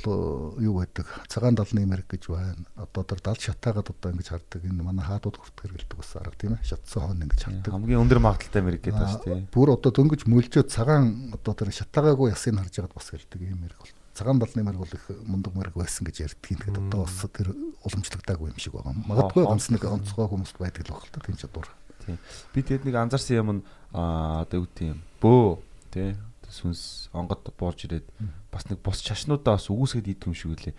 юу 0.60 0.76
байдаг? 0.76 1.08
Цагаан 1.32 1.56
далны 1.56 1.88
мэрэг 1.88 2.08
гэж 2.12 2.28
байна. 2.28 2.68
Одоо 2.76 3.08
тэр 3.08 3.24
дал 3.24 3.40
шатаагаад 3.40 3.88
одоо 3.96 4.12
ингэж 4.12 4.28
хардаг. 4.28 4.60
Энэ 4.60 4.84
манай 4.84 5.08
хаадууд 5.08 5.40
хүрт 5.40 5.56
хэрэгэлдэг 5.64 5.96
бас 5.96 6.12
арга 6.20 6.36
тийм 6.36 6.60
ээ. 6.60 6.68
Шатсан 6.68 7.00
хон 7.08 7.24
ингэж 7.24 7.42
хардаг. 7.48 7.72
Хамгийн 7.80 8.04
өндөр 8.04 8.20
магадaltaй 8.20 8.60
мэрэг 8.60 8.84
гэдэг 8.84 9.08
шүү 9.08 9.24
дээ. 9.24 9.48
Бүр 9.56 9.72
одоо 9.80 9.92
дөнгөж 9.96 10.28
мөлжөө 10.28 10.68
цагаан 10.68 11.32
одоо 11.32 11.54
тэр 11.56 11.72
шатаагаагүй 11.72 12.36
ясыг 12.36 12.60
харж 12.60 12.84
байгаад 12.84 12.98
бас 13.00 13.08
хэлдэг 13.08 13.40
юм 13.40 13.64
мэрэг 13.64 13.80
бол. 13.80 14.03
Цагаан 14.14 14.38
далны 14.38 14.62
мэрэг 14.62 14.82
бол 14.82 14.94
их 14.94 15.06
мундаг 15.26 15.54
мэрэг 15.58 15.74
байсан 15.74 16.06
гэж 16.06 16.30
ярьдаг 16.30 16.50
юм. 16.54 16.60
Тэгэхээр 16.62 16.82
одоо 16.86 17.02
бас 17.04 17.18
тэр 17.34 17.50
уламжлагдаагүй 17.82 18.48
юм 18.54 18.60
шиг 18.62 18.74
байгаа. 18.78 18.94
Магадгүй 19.10 19.44
ганц 19.50 19.66
нэг 19.74 19.84
онцгой 19.90 20.28
хүмүүст 20.30 20.58
байдаг 20.62 20.86
л 20.86 20.94
баг 20.94 21.06
л 21.06 21.14
та 21.14 21.26
тийм 21.26 21.38
чадвар. 21.42 21.70
Тийм. 22.06 22.18
Би 22.54 22.62
тэгэд 22.62 22.86
нэг 22.86 22.96
анзаарсан 22.96 23.38
юм 23.42 23.50
нь 23.58 23.62
аа 23.90 24.46
одоо 24.46 24.62
юу 24.62 24.70
гэдэг 24.70 24.86
юм 24.94 25.02
бөө 25.18 25.48
тий 25.90 26.14
сүнс 26.54 27.10
онгод 27.10 27.50
буулж 27.58 27.90
ирээд 27.90 28.06
бас 28.54 28.70
нэг 28.70 28.86
бус 28.86 29.02
шашнуудаа 29.02 29.58
бас 29.58 29.74
үгүйсгээд 29.74 30.14
идэх 30.14 30.30
юм 30.30 30.38
шиг 30.38 30.54
үлээ 30.54 30.76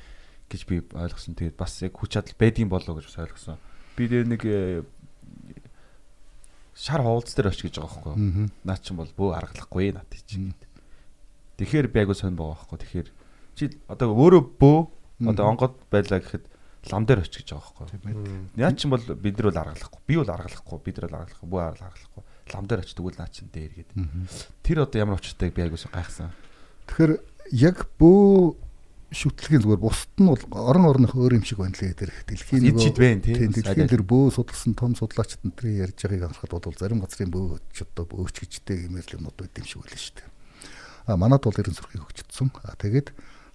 гэж 0.47 0.61
би 0.71 0.87
ойлгосон. 0.95 1.35
Тэгээд 1.35 1.59
бас 1.59 1.83
яг 1.83 1.99
хүч 1.99 2.15
чадал 2.15 2.39
байдгийн 2.39 2.71
болоо 2.71 3.03
гэж 3.03 3.19
ойлгосон. 3.19 3.59
Би 3.99 4.07
дээр 4.07 4.31
нэг 4.31 4.43
э, 4.47 4.87
шар 6.79 7.03
хуулц 7.03 7.35
дээр 7.35 7.51
очиж 7.51 7.75
гэж 7.75 7.83
байгаа 7.83 7.91
байхгүй 7.91 8.15
юу? 8.15 8.51
Наа 8.63 8.79
чинь 8.79 8.99
бол 8.99 9.11
бөө 9.11 9.31
аргалахгүй 9.35 9.91
нат 9.91 10.15
чинь. 10.27 10.55
Тэгэхээр 11.59 11.91
би 11.91 11.99
айгуу 12.03 12.15
сонь 12.15 12.39
байгаа 12.39 12.55
байхгүй. 12.55 12.79
Тэгэхээр 12.79 13.09
чи 13.55 13.71
одоо 13.89 14.15
өөрөө 14.15 14.43
бөө 14.61 14.79
одоо 15.31 15.45
онгод 15.51 15.75
байлаа 15.91 16.21
гэхэд 16.21 16.45
лам 16.91 17.07
дээр 17.09 17.25
очиж 17.25 17.47
гэж 17.47 17.57
байгаа 17.57 17.87
байхгүй? 17.89 18.15
Яа 18.61 18.73
чин 18.77 18.91
бол 18.93 19.01
бид 19.01 19.39
нар 19.39 19.49
бол 19.49 19.61
аргалахгүй. 19.63 20.01
Би 20.05 20.15
бол 20.21 20.31
аргалахгүй. 20.35 20.79
Бид 20.85 20.97
нар 21.01 21.15
аргалахгүй. 21.15 21.49
Бүү 21.49 21.63
аргалахгүй. 21.65 22.23
Лам 22.53 22.67
дээр 22.69 22.83
очиж 22.85 22.95
тэгвэл 22.99 23.21
наа 23.21 23.31
чин 23.33 23.49
дээр 23.49 23.73
гээд. 23.73 23.91
Тэр 24.61 24.85
одоо 24.85 24.99
ямар 25.01 25.17
очиртай 25.17 25.49
би 25.49 25.65
айгуус 25.65 25.89
гайхсан. 25.89 26.29
Тэгэхээр 26.85 27.13
яг 27.57 27.89
бөө 27.97 28.53
шүтлэгийн 29.15 29.63
зүгээр 29.63 29.81
бусд 29.81 30.11
нь 30.19 30.27
бол 30.27 30.43
орон 30.51 30.91
орных 30.91 31.15
өөр 31.15 31.39
юм 31.39 31.47
шиг 31.47 31.63
байна 31.63 31.79
лээ 31.79 31.95
тэр 31.95 32.11
дэлхийн 32.27 32.75
тийм 33.23 33.55
дэлхийн 33.55 33.89
тэр 33.89 34.03
бөө 34.03 34.35
судалсан 34.35 34.75
том 34.75 34.99
судлаачид 34.99 35.47
энэ 35.47 35.55
төрийн 35.55 35.83
ярьж 35.87 35.99
байгааг 36.03 36.35
харахад 36.35 36.67
бол 36.67 36.75
зарим 36.75 37.01
газрын 37.01 37.31
бөөч 37.31 37.77
одоо 37.87 38.05
бөөч 38.11 38.37
гэжтэй 38.43 38.91
гэмээр 38.91 39.15
юмнууд 39.15 39.39
байд 39.39 39.55
юм 39.55 39.67
шиг 39.71 39.81
байлаа 39.87 40.03
шүү 40.03 40.15
дээ. 40.19 40.29
А 41.07 41.17
манад 41.17 41.47
бол 41.47 41.55
ерэн 41.55 41.77
зургийг 41.79 42.03
өгчдсөн. 42.03 42.49
А 42.67 42.75
тэгээд 42.75 43.09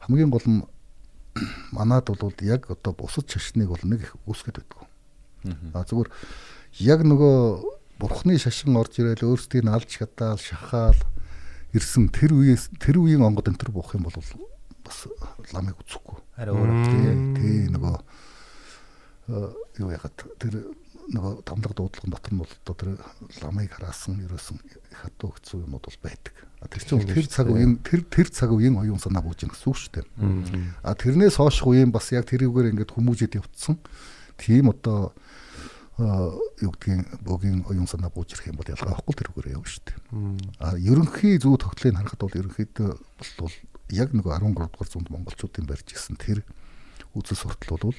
хамгийн 0.10 0.34
гол 0.34 0.48
нь 0.50 0.66
манад 1.72 2.10
бол 2.10 2.34
яг 2.42 2.66
одоо 2.72 2.94
бусад 2.94 3.30
шашныг 3.30 3.70
бол 3.70 3.86
нэг 3.86 4.02
их 4.02 4.16
үүсгэж 4.26 4.56
байдгүй. 4.58 4.86
А 5.74 5.86
зүгээр 5.86 6.10
яг 6.82 7.06
нөгөө 7.06 7.38
бурхны 8.02 8.38
шашин 8.42 8.74
орж 8.76 8.98
ирэл 8.98 9.38
өөрсдийг 9.38 9.64
нь 9.64 9.70
алж 9.70 10.02
хатаал 10.02 10.42
шахаал 10.42 10.98
ирсэн 11.78 12.10
тэр 12.10 12.34
үеэс 12.34 12.74
тэр 12.82 13.06
үеийн 13.06 13.22
онгод 13.22 13.54
энэ 13.54 13.62
төр 13.62 13.72
буух 13.72 13.94
юм 13.94 14.10
бол 14.10 14.18
бас 14.18 15.06
ламыг 15.54 15.78
үзэхгүй. 15.78 16.18
Арай 16.42 16.54
өөр. 16.58 16.70
Тий, 16.90 17.06
тий 17.38 17.58
нөгөө 17.70 17.96
э, 19.30 19.50
юу 19.86 19.90
ягаад 19.94 20.18
тэр 20.42 20.74
нөгөө 21.10 21.42
тамлаг 21.46 21.74
дуудлагын 21.74 22.14
дотор 22.14 22.34
нь 22.34 22.42
бол 22.42 22.54
одоо 22.54 22.76
тэр 22.78 22.92
ламыг 23.42 23.74
хараасан 23.74 24.22
ерөөсөн 24.30 24.58
хатуу 24.94 25.34
хэцүү 25.34 25.66
юмуд 25.66 25.86
бол 25.86 26.00
байдаг. 26.06 26.36
Тэр 26.70 26.84
чинь 26.86 27.08
тэр 27.10 27.28
цаг 27.28 27.48
үеийн 27.50 27.82
тэр 27.82 28.02
тэр 28.06 28.28
цаг 28.30 28.54
үеийн 28.54 28.78
оюун 28.78 29.02
санаа 29.02 29.26
бууж 29.26 29.42
ийн 29.42 29.50
гэсэн 29.50 29.70
үг 29.70 29.80
шүү 29.80 29.94
дээ. 29.96 30.06
А 30.84 30.94
тэрнээс 30.94 31.42
хойш 31.42 31.66
үеийн 31.66 31.90
бас 31.90 32.12
яг 32.14 32.30
тэрүүгээр 32.30 32.76
ингээд 32.78 32.94
хүмүүжэд 32.94 33.40
явцсан. 33.42 33.82
Тийм 34.38 34.70
одоо 34.70 35.16
юу 35.98 36.72
гэдгийг 36.72 37.26
бөгийн 37.26 37.66
оюун 37.68 37.88
санаа 37.90 38.12
бууж 38.14 38.32
ирэх 38.32 38.54
юм 38.54 38.60
бол 38.60 38.70
ялгаа 38.70 38.96
авахгүй 38.96 39.16
тэрүүгээр 39.20 39.54
явна 39.56 39.68
шүү 39.68 39.84
дээ. 39.84 40.00
А 40.64 40.78
ерөнхий 40.80 41.36
зүй 41.42 41.58
тогтлыг 41.60 41.96
харахад 41.96 42.22
бол 42.24 42.40
ерөнхийдөө 42.40 42.90
бол 43.40 43.56
яг 43.92 44.10
нэг 44.14 44.26
13 44.30 44.54
дугаар 44.56 44.90
зуунд 44.90 45.10
монголчуудын 45.12 45.68
барьж 45.68 45.88
гисэн 45.92 46.16
тэр 46.16 46.46
үзэл 47.18 47.36
суртал 47.36 47.76
бол 47.82 47.98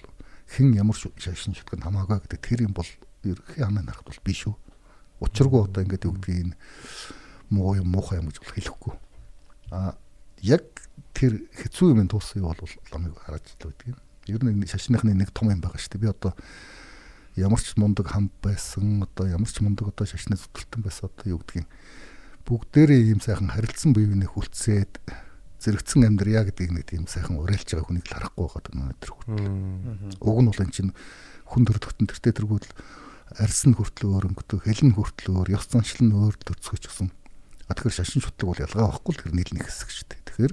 хэн 0.51 0.75
ямар 0.75 0.99
шашин 0.99 1.55
шүтгэн 1.55 1.87
хамаагүй 1.87 2.27
гэдэг 2.27 2.41
тэр 2.43 2.61
юм 2.67 2.75
бол 2.75 2.91
ерөнхий 3.23 3.63
ханаа 3.63 3.87
харахад 3.87 4.11
бол 4.11 4.27
биш 4.27 4.51
үү. 4.51 4.57
Учиргүй 5.23 5.61
одоо 5.63 5.83
ингээд 5.87 6.07
юу 6.11 6.15
гэдгийг 6.19 6.43
энэ 6.51 6.57
муу 7.55 7.79
юм 7.79 7.89
муухай 7.95 8.19
юм 8.19 8.29
гэж 8.29 8.43
бол 8.43 8.55
хэлэхгүй. 8.59 8.95
А 9.71 9.95
яг 10.43 10.67
тэр 11.15 11.47
хэцүү 11.55 11.95
юм 11.95 12.11
туусан 12.11 12.43
юу 12.43 12.51
бол 12.51 12.75
ламыг 12.91 13.15
хараж 13.15 13.47
л 13.47 13.71
байдаг 13.71 13.95
юм. 13.95 13.99
Ер 14.27 14.43
нь 14.43 14.67
шашныхны 14.67 15.15
нэг 15.15 15.31
том 15.31 15.55
юм 15.55 15.63
байгаа 15.63 15.79
шүү 15.79 15.95
дээ. 15.95 16.03
Би 16.03 16.11
одоо 16.11 16.35
ямар 17.37 17.61
ч 17.63 17.79
мундаг 17.79 18.11
хам 18.11 18.31
байсан 18.43 19.07
одоо 19.07 19.31
ямар 19.31 19.47
ч 19.47 19.63
мундаг 19.63 19.95
одоо 19.95 20.07
шашны 20.07 20.35
зүтгэлтэн 20.35 20.83
байсан 20.83 21.07
одоо 21.07 21.37
юу 21.37 21.41
гэдгийг 21.41 21.69
бүгдээрээ 22.49 23.15
ийм 23.15 23.21
сайхан 23.23 23.55
харилцсан 23.55 23.95
бие 23.95 24.11
биенээ 24.11 24.35
хүлцээд 24.35 24.99
зэрэгцэн 25.61 26.09
амьдрья 26.09 26.45
гэдгийг 26.49 26.73
нэг 26.73 26.85
тийм 26.89 27.05
сайхан 27.05 27.37
уриалж 27.37 27.69
байгаа 27.69 27.87
хүнийг 27.87 28.07
л 28.09 28.15
харахгүй 28.17 28.45
байгаа 28.49 28.73
манай 28.75 28.97
тэр 28.97 29.13
хүн. 29.13 30.17
Уг 30.21 30.39
нь 30.41 30.49
бол 30.49 30.65
эн 30.65 30.73
чинь 30.73 30.93
хүн 31.45 31.63
төрөлхтөн 31.69 32.09
тэртээ 32.09 32.35
тэргүүл 32.41 32.69
арьс 33.39 33.63
нь 33.69 33.77
хүртлөө 33.77 34.11
өөр 34.11 34.29
өнгөтэй 34.33 34.59
хэл 34.65 34.83
нь 34.89 34.97
хүртлөө 34.97 35.35
өөр 35.37 35.55
ёс 35.55 35.69
заншил 35.69 36.03
нь 36.09 36.17
өөр 36.17 36.35
төцгөж 36.41 36.83
гсэн. 36.89 37.13
А 37.71 37.77
тэгэхээр 37.79 37.99
шашин 38.03 38.25
шутлаг 38.25 38.49
бол 38.51 38.65
ялгаа 38.67 38.91
байхгүй 38.91 39.13
л 39.15 39.23
тэр 39.23 39.35
нийл 39.37 39.53
нэг 39.55 39.71
хэсэг 39.71 39.91
шүү 39.95 40.07
дээ. 40.11 40.21
Тэгэхээр 40.27 40.53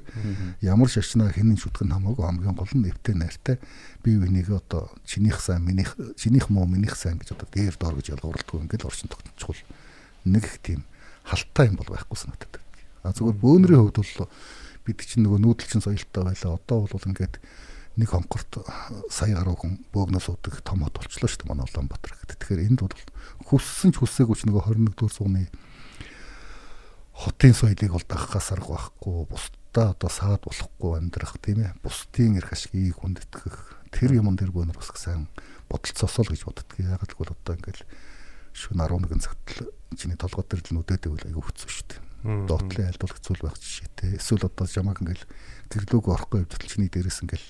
ямар 0.62 0.86
шашнаа 0.86 1.34
хинэн 1.34 1.58
шүтгэн 1.58 1.90
хамаагүй 1.90 2.22
хамгийн 2.22 2.54
гол 2.54 2.74
нь 2.78 2.90
эвтэй 2.94 3.16
найртай 3.18 3.58
бие 4.06 4.22
биенийг 4.22 4.54
одоо 4.54 4.94
чинийх 5.02 5.42
сайн 5.42 5.66
минийх 5.66 5.98
чинийх 6.14 6.54
муу 6.54 6.70
минийх 6.70 6.94
сайн 6.94 7.18
гэж 7.18 7.34
одоо 7.34 7.50
дээр 7.50 7.74
доор 7.82 7.98
гэж 7.98 8.14
ялгуурлахгүй 8.14 8.62
ингээд 8.62 8.86
оршин 8.86 9.10
тогтчихвол 9.10 9.58
нэг 10.30 10.46
их 10.46 10.62
тийм 10.62 10.86
халтай 11.26 11.74
юм 11.74 11.82
бол 11.82 11.90
байхгүй 11.90 12.18
санагдаад. 12.22 12.62
А 13.02 13.16
зүгээр 13.18 13.42
бөөнрийн 13.42 13.82
хувьд 13.82 13.98
бол 13.98 14.30
бид 14.88 15.04
чинь 15.04 15.28
нөгөө 15.28 15.44
нүүдэлчин 15.44 15.84
соёлтой 15.84 16.24
байлаа. 16.24 16.56
Одоо 16.56 16.88
бол 16.88 17.10
ингээд 17.12 17.36
нэг 17.98 18.10
хонхорт 18.14 18.62
сая 19.10 19.34
гаруй 19.34 19.58
хүн 19.58 19.74
бөөгнөөс 19.92 20.30
удаг 20.30 20.62
том 20.62 20.86
хот 20.86 21.02
болчлоо 21.02 21.28
шүү 21.28 21.44
дээ 21.44 21.50
манай 21.50 21.66
Улаанбаатар 21.66 22.14
гэдэг. 22.14 22.38
Тэгэхээр 22.38 22.66
энд 22.70 22.80
бол 22.86 22.94
хүссэн 23.50 23.90
ч 23.92 23.98
хүсээгүй 23.98 24.38
ч 24.38 24.46
нөгөө 24.46 24.64
21-р 24.70 25.12
зууны 25.12 25.50
хотын 27.18 27.54
соёлыг 27.58 27.92
бол 27.98 28.06
дагахаас 28.06 28.54
арга 28.54 28.78
байхгүй 28.78 29.26
бусдаа 29.26 29.98
одоо 29.98 30.10
саад 30.14 30.46
болохгүй 30.46 30.92
амьдрах 31.02 31.34
тийм 31.42 31.66
ээ 31.66 31.74
бусдын 31.82 32.38
эрх 32.38 32.54
ашгийг 32.54 33.02
хүндэтгэх 33.02 33.90
тэр 33.90 34.22
юмн 34.22 34.38
дээр 34.38 34.54
бөөнөр 34.54 34.78
бас 34.78 34.94
сайн 34.94 35.26
бодолцоосоо 35.66 36.30
л 36.30 36.32
гэж 36.38 36.46
боддөг. 36.46 36.70
Яг 36.78 37.02
л 37.02 37.18
бол 37.18 37.34
одоо 37.34 37.58
ингээл 37.58 37.82
шөнө 38.54 38.86
11 38.86 39.26
цагт 39.26 39.66
чиний 39.98 40.18
толгой 40.22 40.46
дээр 40.46 40.62
л 40.62 40.74
нүдэдэг 40.78 41.10
үл 41.10 41.26
аягүй 41.26 41.46
хэцүү 41.50 41.70
шүү 41.74 41.88
дээ. 41.90 42.07
Доотлын 42.28 42.88
айлдвал 42.92 43.16
хэцүү 43.16 43.36
байх 43.40 43.56
жишээтэй. 43.56 44.20
Эсвэл 44.20 44.48
одоо 44.48 44.68
жамаг 44.68 45.00
ингээл 45.00 45.26
гэрлүүг 45.72 46.06
орохгүй 46.12 46.44
явдал 46.44 46.68
чиний 46.68 46.92
дээрээс 46.92 47.24
ингээл 47.24 47.50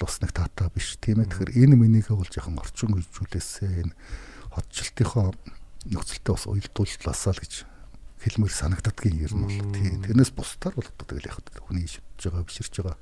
бас 0.00 0.16
нэг 0.20 0.32
таатаа 0.32 0.68
биш 0.72 0.96
тийм 1.00 1.24
ээ. 1.24 1.28
Тэгэхээр 1.28 1.56
энэ 1.60 1.76
минийгээ 1.76 2.16
бол 2.16 2.28
жоохон 2.28 2.60
орчин 2.60 2.96
үежүүлээсээ 2.96 3.72
энэ 3.84 3.94
хотчлтынхоо 4.52 5.32
нөхцөлтэй 5.92 6.32
бас 6.32 6.44
уялдууллаасаа 6.48 7.32
л 7.36 7.42
гэж 7.44 7.54
хэлмээр 8.20 8.52
санагддгийн 8.52 9.16
ер 9.20 9.32
нь 9.36 9.44
бол 9.44 9.60
тийм. 9.76 10.00
Тэрнээс 10.04 10.32
бусдаар 10.32 10.74
бол 10.76 10.88
одоо 10.88 11.04
тэгэл 11.04 11.30
яг 11.30 11.40
хүний 11.60 11.88
шидэж 11.88 12.32
байгаа 12.32 12.44
биширж 12.48 12.74
байгаа 12.80 12.96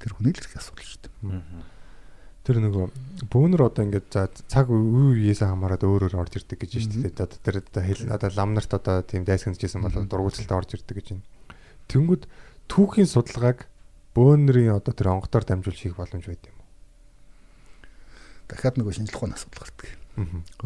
тэр 0.00 0.12
хүний 0.16 0.32
л 0.32 0.44
их 0.44 0.56
асуудал 0.56 0.86
шүү 0.86 1.00
дээ. 1.08 1.12
Тэр 2.42 2.58
нөгөө 2.58 2.86
бөөнөр 3.30 3.62
одоо 3.70 3.86
ингээд 3.86 4.08
за 4.10 4.26
цаг 4.50 4.66
үе 4.66 5.30
үеэсээ 5.30 5.46
хамаарат 5.46 5.86
өөр 5.86 6.10
өөр 6.10 6.18
орж 6.26 6.42
ирдэг 6.42 6.58
гэж 6.58 6.70
байна 6.74 6.90
шүү 6.90 7.02
дээ. 7.06 7.14
Одоо 7.14 7.38
тэр 7.38 7.56
одоо 7.62 7.82
хэл 7.86 8.02
одоо 8.10 8.30
лам 8.34 8.50
нарт 8.58 8.72
одоо 8.74 8.98
тийм 9.06 9.22
дайсагнажсэн 9.22 9.78
бол 9.78 9.94
дургууталтаа 9.94 10.58
орж 10.58 10.74
ирдэг 10.74 10.96
гэж 10.98 11.06
байна. 11.14 11.26
Тэнгүүд 11.86 12.22
түүхийн 12.66 13.06
судалгааг 13.06 13.70
бөөнөрийн 14.18 14.74
одоо 14.74 14.90
тэр 14.90 15.14
онготоор 15.14 15.44
дамжуулж 15.46 15.78
хийх 15.78 15.94
боломж 15.94 16.26
байд 16.26 16.42
юм 16.50 16.58
уу? 16.58 16.68
Дахиад 18.50 18.74
нөгөө 18.74 18.90
шинжлэх 18.90 19.22
ухааны 19.22 19.38
асуудал 19.38 19.62
гардаг. 19.62 19.90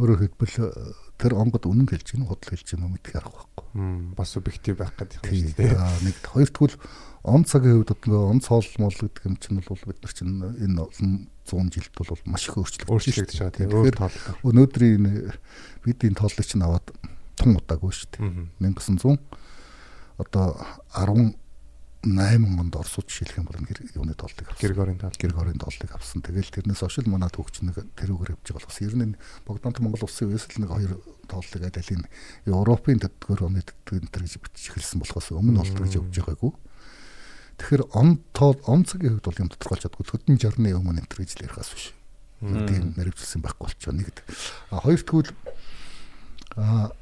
Өөрөөр 0.00 0.20
хэлбэл 0.26 0.56
тэр 1.20 1.32
онгод 1.38 1.64
үнэн 1.70 1.86
хэлж 1.86 2.08
гин 2.18 2.26
худал 2.26 2.50
хэлж 2.50 2.66
гин 2.72 2.88
мэдэх 2.90 3.20
арга 3.20 3.36
байхгүй. 3.36 4.16
Бас 4.18 4.34
объектив 4.34 4.74
байх 4.80 4.96
гэдэг 4.98 5.22
юм 5.22 5.46
шүү 5.46 5.60
дээ. 5.60 5.76
Нэг 6.02 6.16
хоёрдугаар 6.24 6.74
он 7.22 7.46
цагийн 7.46 7.84
хувьд 7.86 8.02
нөгөө 8.10 8.26
он 8.26 8.40
цоол 8.42 8.66
мол 8.82 8.96
гэдэг 8.96 9.22
юм 9.22 9.36
чинь 9.38 9.62
бол 9.62 9.82
бид 9.86 10.00
нар 10.02 10.14
чинь 10.16 10.34
энэ 10.42 10.82
олон 10.82 11.12
100 11.46 11.70
жилд 11.70 11.94
бол 11.96 12.20
маш 12.26 12.48
их 12.50 12.58
өөрчлөгдөж 12.58 13.38
байгаа 13.38 13.54
тийм 13.54 13.70
Тэгэхээр 13.70 13.98
өнөөдрийн 14.42 15.06
энэ 15.06 15.34
бидний 15.86 16.14
тооллыг 16.14 16.46
чинь 16.46 16.66
аваад 16.66 16.86
тун 17.38 17.56
удаагүй 17.56 17.92
шүү 17.94 18.08
дээ. 18.18 18.26
Мгм. 18.26 18.44
1900 18.60 19.18
одоо 20.18 20.56
18 20.94 21.36
онд 22.06 22.74
орсууд 22.76 23.08
жишээлх 23.10 23.38
юм 23.42 23.46
бол 23.50 23.58
энэ 23.58 23.90
юуны 23.98 24.14
тооллыг 24.14 24.46
авсан. 24.46 24.62
Григорийн 24.62 24.98
тоол. 24.98 25.18
Григорийн 25.18 25.58
тооллыг 25.58 25.90
авсан. 25.90 26.22
Тэгэл 26.22 26.54
тэрнээс 26.54 26.80
хойш 26.80 27.02
л 27.02 27.10
манай 27.10 27.30
төгч 27.34 27.66
нэг 27.66 27.82
тэрүүгээр 27.98 28.34
явж 28.38 28.46
байгаа 28.46 28.70
бас 28.70 28.80
ер 28.80 28.94
нь 28.94 29.04
энэ 29.10 29.18
Богдант 29.42 29.80
Монгол 29.82 30.06
улсын 30.06 30.30
үеэс 30.30 30.46
л 30.54 30.60
нэг 30.62 30.70
хоёр 30.70 30.92
тооллыг 31.26 31.62
аль 31.66 31.92
нь 31.98 32.06
Европын 32.46 33.02
төдгөр 33.02 33.40
оны 33.50 33.60
төдгөр 33.66 34.06
энэ 34.06 34.12
төр 34.14 34.22
гэж 34.22 34.34
бичиж 34.38 34.64
эхэлсэн 34.70 35.02
болохоос 35.02 35.34
өмнө 35.34 35.60
бол 35.66 35.82
гэж 35.82 35.98
явж 35.98 36.14
байгаагүй. 36.14 36.52
Тэгэхээр 37.56 37.84
он 37.96 38.20
тоол 38.36 38.60
он 38.68 38.84
цагийн 38.84 39.16
хувьд 39.16 39.26
бол 39.26 39.42
юм 39.42 39.50
тодорхойлж 39.52 39.82
чадгүй 39.88 40.04
хөдөн 40.04 40.36
жарны 40.36 40.76
өмнө 40.76 41.00
энэ 41.00 41.08
төр 41.08 41.24
гэж 41.24 41.30
л 41.40 41.44
ярихаас 41.48 41.72
биш. 41.72 41.96
тийм 42.68 42.92
мэрэгчлсэн 43.00 43.40
байхгүй 43.40 43.64
болчихоо 43.64 43.94
нэг. 43.96 44.20
А 44.68 44.84
хоёр 44.84 45.00
тэгвэл 45.00 45.32
а 46.60 46.92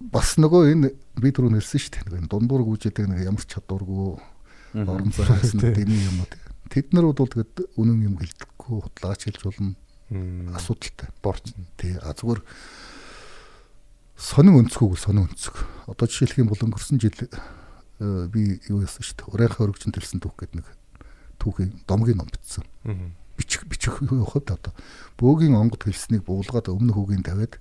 бас 0.00 0.36
нөгөө 0.36 0.62
энэ 0.76 0.88
би 1.16 1.28
түрүү 1.32 1.56
нэрсэн 1.56 1.80
шүү 1.80 1.92
дээ. 2.04 2.20
Нэг 2.20 2.28
дундуур 2.28 2.68
гүйжэдэг 2.68 3.08
нэг 3.08 3.24
ямар 3.24 3.40
ч 3.40 3.56
чадваргүй 3.56 4.20
орон 4.76 5.12
зайсан 5.16 5.60
дэмий 5.72 6.04
юм 6.04 6.20
уу. 6.20 6.28
Тэд 6.68 6.92
нар 6.92 7.08
бол 7.08 7.16
тэгээд 7.16 7.80
үнэн 7.80 8.12
юм 8.12 8.20
хэлдэггүй 8.20 8.76
худлаач 8.84 9.24
хэлж 9.24 9.40
болно. 9.48 9.72
Асуудалтай. 10.52 11.08
Борч. 11.24 11.56
Тий. 11.80 11.96
А 11.96 12.12
зүгээр 12.12 12.44
сонин 14.20 14.60
өнцгөөг 14.60 15.00
сонин 15.00 15.32
өнцөг. 15.32 15.56
Одоо 15.88 16.04
жишээлх 16.04 16.44
юм 16.44 16.52
бол 16.52 16.60
өнгөрсөн 16.60 17.00
жил 17.00 17.16
би 17.98 18.60
юу 18.68 18.82
яасан 18.84 19.04
шүү 19.04 19.16
дээ. 19.16 19.32
Урайхаа 19.32 19.66
өргөжин 19.66 19.94
төлсөн 19.94 20.20
түүх 20.20 20.36
гэдэг 20.36 20.56
нэг 20.60 20.68
түүхийн 21.40 21.72
домгийн 21.88 22.18
ном 22.20 22.28
бичсэн. 22.28 22.64
Бичих 23.36 23.64
бичих 23.68 24.00
явахад 24.04 24.52
одоо 24.52 24.72
бөөгийн 25.20 25.56
онгод 25.56 25.84
хэлснийг 25.84 26.24
буулгаад 26.24 26.68
өмнө 26.72 26.92
хүүгийн 26.92 27.24
тавиад 27.24 27.60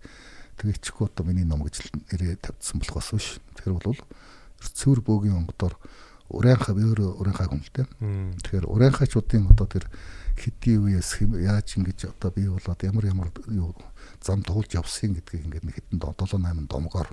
тэгээ 0.59 0.79
чихгүй 0.79 1.07
одоо 1.07 1.23
миний 1.27 1.47
ном 1.47 1.63
гэж 1.63 1.91
нэрээ 2.11 2.39
тавьдсан 2.39 2.79
болохоос 2.79 3.11
биш. 3.15 3.27
Тэр 3.59 3.75
бол 3.75 3.99
цэвэр 4.59 5.03
бөөгийн 5.03 5.39
онгодоор 5.43 5.75
урайхаа 6.31 6.73
би 6.75 6.83
өөрөө 6.83 7.19
урайхаа 7.21 7.47
хүн 7.51 7.61
л 7.61 7.71
дээ. 7.75 7.87
Тэгэхээр 8.43 8.65
урайхаачуудын 8.71 9.51
одоо 9.51 9.67
тэр 9.67 9.85
хэдий 10.35 10.79
үеэс 10.79 11.21
яаж 11.43 11.79
ингэж 11.79 12.11
одоо 12.11 12.31
би 12.33 12.47
болоод 12.47 12.81
ямар 12.83 13.05
ямар 13.07 13.29
зам 14.23 14.41
туулж 14.41 14.73
явсан 14.73 15.15
гэдгийг 15.15 15.47
ингээд 15.47 15.65
нэг 15.67 15.75
хэдэн 15.79 15.99
7 16.01 16.39
8 16.39 16.67
домгоор 16.67 17.07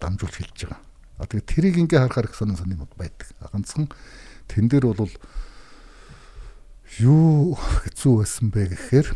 дамжуулж 0.00 0.34
хэлж 0.34 0.58
байгаа. 0.66 0.89
А 1.20 1.28
тэгээ 1.28 1.44
тэрийг 1.44 1.76
ингээ 1.76 2.00
харахаар 2.00 2.32
их 2.32 2.34
сонин 2.34 2.56
сонинуд 2.56 2.88
байдаг. 2.96 3.28
Ганцхан 3.52 3.92
тэн 4.48 4.72
дээр 4.72 4.88
бол 4.96 5.12
юу 6.96 7.54
хэцүү 7.60 8.12
байсан 8.24 8.48
бэ 8.48 8.72
гэхээр 8.72 9.12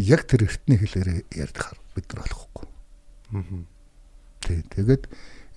яг 0.00 0.24
тэр 0.24 0.48
эртний 0.48 0.80
хэлээр 0.80 1.28
ярьдахаар 1.28 1.78
бид 1.92 2.08
нар 2.08 2.24
болохгүй. 2.24 2.66
Аа. 3.36 3.62
Тий, 4.48 4.60
тэгээд 4.72 5.04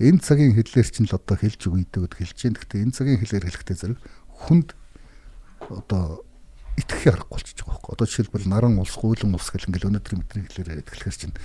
энэ 0.04 0.20
цагийн 0.20 0.54
хэллэр 0.54 0.88
чинь 0.92 1.08
л 1.08 1.16
одоо 1.16 1.40
хэлж 1.40 1.62
өгийдэг 1.64 2.12
гэд 2.12 2.16
хэлж 2.20 2.36
чинь. 2.36 2.56
Гэхдээ 2.60 2.84
энэ 2.84 2.96
цагийн 2.96 3.20
хэлээр 3.24 3.48
хэлэхдээ 3.48 3.78
зэрэг 3.82 4.00
хүнд 4.46 4.76
одоо 5.64 6.28
итгэхий 6.78 7.12
аргагүй 7.12 7.34
болчихж 7.34 7.66
байгаа 7.66 7.82
байхгүй. 7.82 7.94
Одоо 7.98 8.08
жишээлбэл 8.08 8.48
наран 8.52 8.78
улс, 8.78 8.94
гуйлан 8.94 9.34
улс 9.34 9.50
гэл 9.50 9.68
ингээл 9.74 9.90
өнөөдрийн 9.90 10.22
мэдрийн 10.22 10.46
хэлээр 10.46 10.86
хэлэхээр 10.86 11.18
чинь 11.18 11.36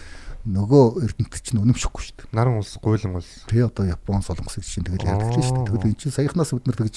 нөгөө 0.42 1.06
эрдэнэт 1.06 1.42
чинь 1.42 1.62
үнэмшихгүй 1.62 2.02
шүү 2.02 2.16
дээ. 2.18 2.34
Наран 2.34 2.58
улс, 2.58 2.74
гуйлан 2.82 3.18
улс. 3.18 3.46
Тэ 3.46 3.62
одоо 3.62 3.86
Япон, 3.86 4.26
Солонгос 4.26 4.58
гэж 4.58 4.66
чинь 4.66 4.86
тэгэл 4.86 5.06
ярьдаг 5.06 5.38
шүү 5.38 5.54
дээ. 5.54 5.66
Тэгвэл 5.70 5.86
эн 5.86 5.98
чинь 5.98 6.14
саяхнаас 6.14 6.50
бид 6.50 6.66
нар 6.66 6.78
тэгж 6.82 6.96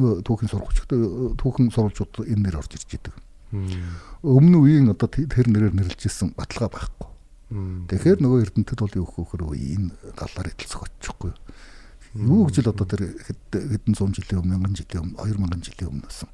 нөгөө 0.00 0.24
түүхийн 0.24 0.50
сургуульчтай 0.50 0.98
түүхэн 1.36 1.68
сурвалжууд 1.76 2.14
энэ 2.24 2.42
нэр 2.48 2.56
орж 2.56 2.72
ирж 2.72 2.90
идэг. 2.96 3.14
Өмнө 4.24 4.58
үеийн 4.64 4.88
одоо 4.96 5.08
тэр 5.12 5.46
нэрээр 5.52 5.76
нэрлэжсэн 5.76 6.32
баталгаа 6.32 6.72
байхгүй. 6.72 7.08
Тэгэхээр 7.92 8.18
нөгөө 8.24 8.42
эрдэнэтэд 8.48 8.80
бол 8.80 8.96
юу 8.96 9.06
гэхээр 9.06 9.44
энэ 9.44 9.88
галаар 10.16 10.50
идэл 10.56 10.72
зохиочихгүй. 10.72 11.32
Юу 12.16 12.48
гэж 12.48 12.64
л 12.64 12.72
одоо 12.72 12.86
тэр 12.88 13.12
хэдэн 13.12 13.92
зуун 13.92 14.16
жилийн 14.16 14.40
өмнө, 14.40 14.56
мянган 14.56 14.74
жилийн 14.74 15.14
өмнө, 15.14 15.20
2000 15.20 15.68
жилийн 15.68 15.90
өмнө 15.92 16.08
насан 16.08 16.32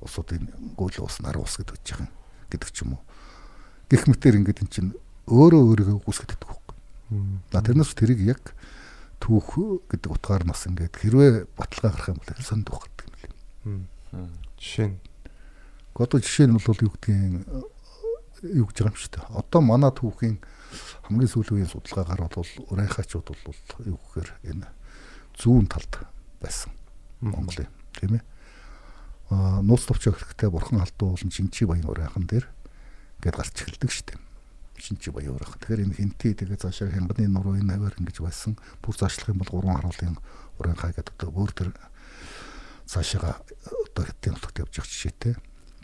улсуудын 0.00 0.48
гүйл 0.76 1.04
ус 1.04 1.20
нар 1.20 1.36
ус 1.36 1.60
гэдэг 1.60 1.76
байгаа 1.76 2.08
гэдэг 2.48 2.70
ч 2.72 2.82
юм 2.82 2.96
уу. 2.96 3.02
Гэх 3.92 4.08
мэтэр 4.08 4.40
ингээд 4.40 4.64
эн 4.64 4.70
чинь 4.72 4.90
өөрөө 5.26 5.62
өөрийгөө 5.68 5.98
гүйцэтгэдэг 6.04 6.48
байхгүй. 6.48 6.76
За 7.52 7.60
тэрнээс 7.60 7.92
тэрийг 7.98 8.20
яг 8.24 8.42
түүх 9.20 9.84
гэдэг 9.90 10.10
утгаар 10.10 10.44
нас 10.48 10.64
ингээд 10.64 10.94
хэрвээ 10.96 11.30
баталгаа 11.58 11.92
гарах 11.92 12.08
юм 12.14 12.18
бол 12.22 12.44
сонд 12.46 12.64
түүх 12.64 12.88
гэдэг 12.88 13.04
юм 13.04 13.14
лээ. 13.20 14.28
Жишээ 14.56 14.88
нь 14.88 14.98
одоо 16.00 16.18
жишээ 16.20 16.48
нь 16.48 16.56
бол 16.56 16.80
юу 16.80 16.92
гэдгийг 16.96 17.44
юу 18.56 18.66
гэж 18.72 18.76
байгаа 18.80 18.92
юм 18.94 18.96
шүү 18.96 19.12
дээ. 19.12 19.36
Одоо 19.36 19.60
манай 19.60 19.92
түүхийн 19.92 20.36
хамгийн 21.04 21.28
сүүлийн 21.28 21.56
үеийн 21.60 21.72
судалгаагаар 21.74 22.30
бол 22.30 22.52
урайхаачууд 22.72 23.26
бол 23.28 23.60
юу 23.84 23.98
гэхээр 24.00 24.30
энэ 24.54 24.68
зүүн 25.36 25.66
талд 25.68 25.92
байсан 26.40 26.72
Монголын 27.20 27.68
тийм 27.92 28.16
ээ 28.16 28.24
нууц 29.30 29.84
товч 29.84 30.08
өгөхтэй 30.08 30.48
бурхан 30.50 30.80
алдуу 30.80 31.14
болон 31.14 31.30
шинчи 31.30 31.68
баян 31.68 31.86
урайхан 31.86 32.24
дээр 32.24 32.48
гээд 33.20 33.36
гарч 33.36 33.54
эхэлдэг 33.60 33.90
шүү 33.92 34.06
дээ. 34.08 34.29
Шинчи 34.80 35.12
баян 35.12 35.36
урайхан. 35.36 35.60
Тэгэхээр 35.60 35.84
энэ 35.84 35.96
хинти 36.00 36.34
тэгээ 36.34 36.56
цаашаа 36.56 36.88
хянганы 36.88 37.28
нуруу 37.28 37.60
энэ 37.60 37.76
аваар 37.76 37.94
ингэж 38.00 38.24
байсан. 38.24 38.56
Бүр 38.80 38.96
заашлах 38.96 39.30
юм 39.30 39.44
бол 39.44 39.52
гурван 39.52 39.76
харуулын 39.76 40.16
урайхаа 40.56 40.96
гэдэг 40.96 41.14
одоо 41.20 41.30
бүр 41.30 41.52
тэр 41.52 41.70
цаашаа 42.88 43.44
одоо 43.44 44.02
хятадын 44.08 44.34
нутагт 44.40 44.58
явж 44.64 44.72
байгаа 44.80 44.88
жишээтэй. 44.88 45.34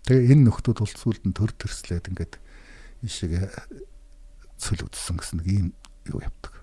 Тэгээ 0.09 0.32
энэ 0.32 0.44
нөхдүүд 0.48 0.78
бол 0.81 0.94
сүүлд 0.97 1.24
нь 1.28 1.36
төр 1.36 1.52
төрслээд 1.52 2.09
ингээд 2.09 2.35
ишээ 3.05 3.52
цөл 4.56 4.89
үдсэн 4.89 5.16
гэсэн 5.20 5.36
нэг 5.44 5.48
ийм 5.52 5.66
юу 6.09 6.24
явдаг. 6.24 6.55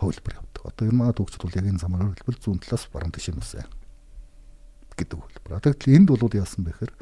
Хөвлбөр 0.00 0.34
явдаг. 0.40 0.62
Одоо 0.64 0.84
энэ 0.88 0.96
манай 0.96 1.14
төгчд 1.14 1.44
бол 1.44 1.52
яг 1.52 1.66
энэ 1.68 1.82
замаар 1.82 2.10
хөвлбөр 2.16 2.36
зүүн 2.40 2.64
талаас 2.64 2.88
баруун 2.88 3.12
тийш 3.12 3.28
юм 3.28 3.38
уусаа 3.38 3.68
гэдэг 4.96 5.18
хөлбөр. 5.18 5.60
Тэгэхдээ 5.60 5.96
энд 5.96 6.08
бол 6.08 6.32
яасан 6.32 6.64
бэ 6.64 6.72
гэхээр 6.72 6.92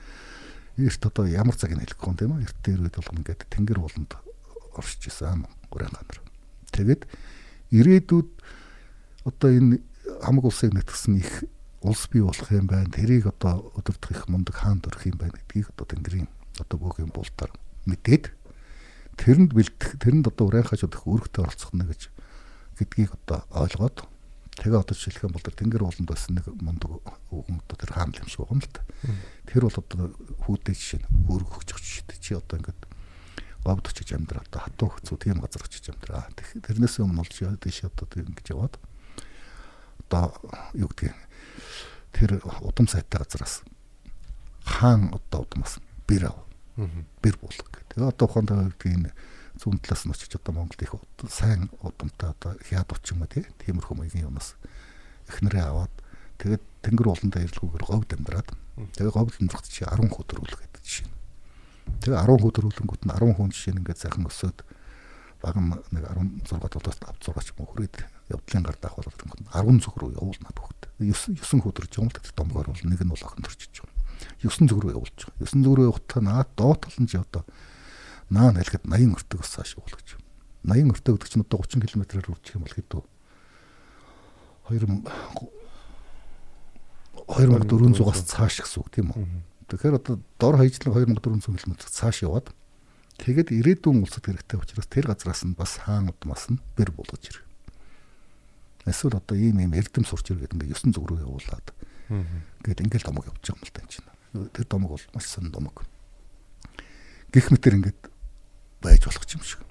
эрт 0.88 1.02
одоо 1.06 1.24
ямар 1.26 1.56
цаг 1.56 1.72
нь 1.74 1.82
хэлэхгүй 1.82 2.08
юм 2.08 2.16
тийм 2.18 2.32
үү? 2.34 2.44
Эрт 2.46 2.58
дээр 2.64 2.80
үед 2.86 2.96
бол 2.96 3.16
ингээд 3.20 3.40
тэнгэр 3.50 3.80
болонд 3.80 4.10
оршиж 4.80 5.12
исэн 5.12 5.44
гурийн 5.68 5.92
ганар. 5.92 6.18
Тэгээд 6.72 7.02
ирээдүйд 7.70 8.28
одоо 9.28 9.48
энэ 9.52 9.84
хамаг 10.24 10.44
улсыг 10.48 10.72
нэтгсэн 10.72 11.20
их 11.20 11.44
улс 11.84 12.08
бий 12.08 12.24
болох 12.24 12.48
юм 12.50 12.66
байна. 12.66 12.88
Тэрийг 12.88 13.28
одоо 13.28 13.72
өдөрдох 13.76 14.10
их 14.10 14.28
мундаг 14.28 14.56
хаан 14.56 14.80
төрөх 14.80 15.06
юм 15.06 15.20
байна 15.20 15.36
гэдгийг 15.36 15.70
одоо 15.76 15.86
тэнгэрийн 15.86 16.28
одоо 16.58 16.76
бүгийн 16.80 17.12
бултаар 17.12 17.52
мэдээд 17.86 18.32
тэрэнд 19.16 19.52
бэлдэх 19.52 20.00
тэрэнд 20.00 20.28
одоо 20.32 20.48
урайхаж 20.48 20.84
удах 20.84 21.04
өргөтэй 21.04 21.44
оролцох 21.44 21.72
нэ 21.76 21.84
гэж 21.88 22.02
гэдгийг 22.80 23.12
одоо 23.16 23.44
ойлгоод 23.52 24.08
Тэгээ 24.60 24.76
одоо 24.76 24.92
жишээлх 24.92 25.24
юм 25.24 25.32
бол 25.32 25.46
тэнгэр 25.46 25.84
ууланд 25.88 26.04
байсан 26.10 26.36
нэг 26.36 26.44
мундаг 26.60 27.00
үгэн 27.32 27.64
одоо 27.64 27.76
тэр 27.80 27.92
хаан 27.96 28.12
юм 28.12 28.28
шиг 28.28 28.44
байгаа 28.44 28.56
юм 28.58 28.60
л 28.60 28.68
та. 28.68 28.84
Тэр 29.48 29.62
бол 29.64 29.78
одоо 29.80 29.98
хүүдээ 30.44 30.74
жишээ 30.76 31.00
нь 31.00 31.08
өөргөх 31.32 31.64
гэж 31.64 31.70
жишээ 31.80 32.20
чи 32.20 32.36
одоо 32.36 32.60
ингээд 32.60 32.80
говд 33.64 33.86
очиж 33.88 34.16
амьдраа 34.16 34.44
одоо 34.48 34.60
хатуу 34.64 34.88
хөцүү 34.96 35.16
тийм 35.20 35.40
газар 35.40 35.62
очиж 35.64 35.92
амьдраа. 35.92 36.28
Тэрнээс 36.34 37.00
өмнө 37.04 37.20
бол 37.20 37.30
чи 37.30 37.44
тийш 37.60 37.84
одоо 37.84 38.06
тэр 38.08 38.24
ингэж 38.28 38.46
яваад 38.52 38.74
одоо 40.08 40.32
юу 40.74 40.88
гэдгийг 40.88 41.16
тэр 42.12 42.40
удам 42.64 42.88
сайтай 42.88 43.20
газараас 43.20 43.62
хаан 44.64 45.12
одоо 45.12 45.44
удамаас 45.44 45.78
бэр 46.08 46.32
ав. 46.32 46.38
Бэр 47.20 47.36
буулга 47.36 47.68
гэдэг. 47.68 48.00
Одоо 48.00 48.26
ухаантай 48.26 48.72
гэдгийг 48.80 49.12
зүүн 49.60 49.78
талаас 49.84 50.08
нь 50.08 50.12
очиж 50.16 50.32
одоо 50.40 50.56
Монголд 50.56 50.80
их 50.80 50.94
сайн 51.28 51.68
удамтай 51.84 52.32
одоо 52.32 52.56
хяад 52.64 52.88
уч 52.96 53.12
юм 53.12 53.22
а 53.24 53.28
тиймэрхүү 53.28 53.92
маягийн 53.92 54.32
юмас 54.32 54.56
эхнэрээ 55.28 55.68
аваад 55.68 55.92
тэгээд 56.40 56.62
тэнгэр 56.80 57.12
ууландаа 57.12 57.44
ирэлгүйгээр 57.44 57.84
говьд 57.84 58.10
амьдраад 58.16 58.48
тэгээд 58.96 59.12
говьд 59.12 59.36
амьдрахт 59.36 59.68
чи 59.68 59.84
10 59.84 60.08
хөдрүүл 60.08 60.56
гэдэг 60.56 60.80
жишээ. 60.80 61.19
Тэгээд 62.00 62.22
10 62.22 62.44
хөдрүүлэнгүүт 62.46 63.02
нь 63.04 63.12
10 63.12 63.34
хүн 63.34 63.50
жишээ 63.50 63.72
нь 63.74 63.80
ингээд 63.82 64.00
сайхан 64.00 64.30
өсөөд 64.30 64.58
баг 65.42 65.56
нэг 65.58 66.04
16 66.46 66.70
толгоос 66.70 66.98
5 67.02 67.18
6 67.26 67.42
ч 67.42 67.48
юм 67.50 67.58
уу 67.64 67.68
хүрээд 67.74 67.96
явдлын 68.30 68.64
гар 68.64 68.78
даах 68.78 68.96
бол 68.96 69.10
10 69.10 69.82
зүг 69.82 69.94
рүү 69.98 70.10
явуулнаад 70.14 70.58
хөхт. 70.60 70.82
9 71.02 71.34
9 71.40 71.64
хөдөрж 71.66 71.92
юм 71.98 72.08
л 72.08 72.14
гэдэг 72.14 72.34
домгоор 72.36 72.68
бол 72.70 72.84
нэг 72.86 73.00
нь 73.02 73.10
бол 73.10 73.24
охин 73.26 73.42
төрчихөж 73.42 73.76
байгаа. 73.82 73.98
9 74.46 74.70
зүг 74.70 74.78
рүү 74.84 74.94
явуулж 74.94 75.18
байгаа. 75.26 75.48
9 75.50 75.64
зүг 75.66 75.74
рүү 75.74 75.86
явахтаа 75.90 76.20
наад 76.22 76.48
доо 76.54 76.74
тал 76.78 76.96
нь 77.00 77.08
чи 77.10 77.16
одоо 77.18 77.42
наа 78.30 78.54
нэлгэд 78.54 78.84
80 78.86 79.16
өртөг 79.16 79.38
бас 79.42 79.50
цааш 79.50 79.80
явуулж. 79.80 80.08
80 80.62 80.92
өртөг 80.94 81.12
гэдэг 81.18 81.28
чинь 81.32 81.44
одоо 81.44 81.58
30 81.64 81.88
км-аар 81.88 82.30
үржих 82.30 82.54
юм 82.54 82.64
бол 82.68 82.76
хэдүү 82.76 83.02
2400-аас 87.26 88.22
цааш 88.26 88.62
гэсэн 88.62 88.78
үг 88.78 88.88
тийм 88.94 89.10
үү. 89.10 89.26
Тэгэхээр 89.70 90.02
одоо 90.02 90.18
дор 90.42 90.58
хаяжлан 90.58 90.90
2400 90.90 91.62
км 91.62 91.78
цааш 91.78 92.26
яваад 92.26 92.50
тэгээд 93.22 93.54
ирээдүйн 93.54 94.02
улсад 94.02 94.26
хэрэгтэй 94.26 94.58
учраас 94.58 94.90
тэр 94.90 95.06
газраас 95.06 95.46
нь 95.46 95.54
бас 95.54 95.78
хаан 95.86 96.10
удмаас 96.10 96.50
нь 96.50 96.58
бэр 96.74 96.90
болгож 96.90 97.22
ирэх. 97.22 97.46
Эсвэл 98.90 99.22
одоо 99.22 99.38
ийм 99.38 99.62
ийм 99.62 99.70
эрдэм 99.78 100.02
сурч 100.02 100.34
иргээд 100.34 100.58
ингээ 100.58 100.74
9 100.74 100.90
зүг 100.90 101.06
рүү 101.06 101.22
явуулаад. 101.22 101.66
Ингээд 102.10 102.82
ингээл 102.82 103.06
домог 103.06 103.30
явж 103.30 103.38
байгаа 103.38 103.62
юм 103.62 103.62
л 103.62 103.76
тань 103.78 103.90
чинь. 103.94 104.10
Тэр 104.50 104.66
домог 104.66 104.90
бол 104.98 105.06
маш 105.14 105.26
сан 105.30 105.54
домог. 105.54 105.86
Гэх 107.30 107.54
мэтэр 107.54 107.78
ингээд 107.78 108.00
байж 108.82 109.06
болох 109.06 109.26
юм 109.30 109.44
шиг. 109.46 109.62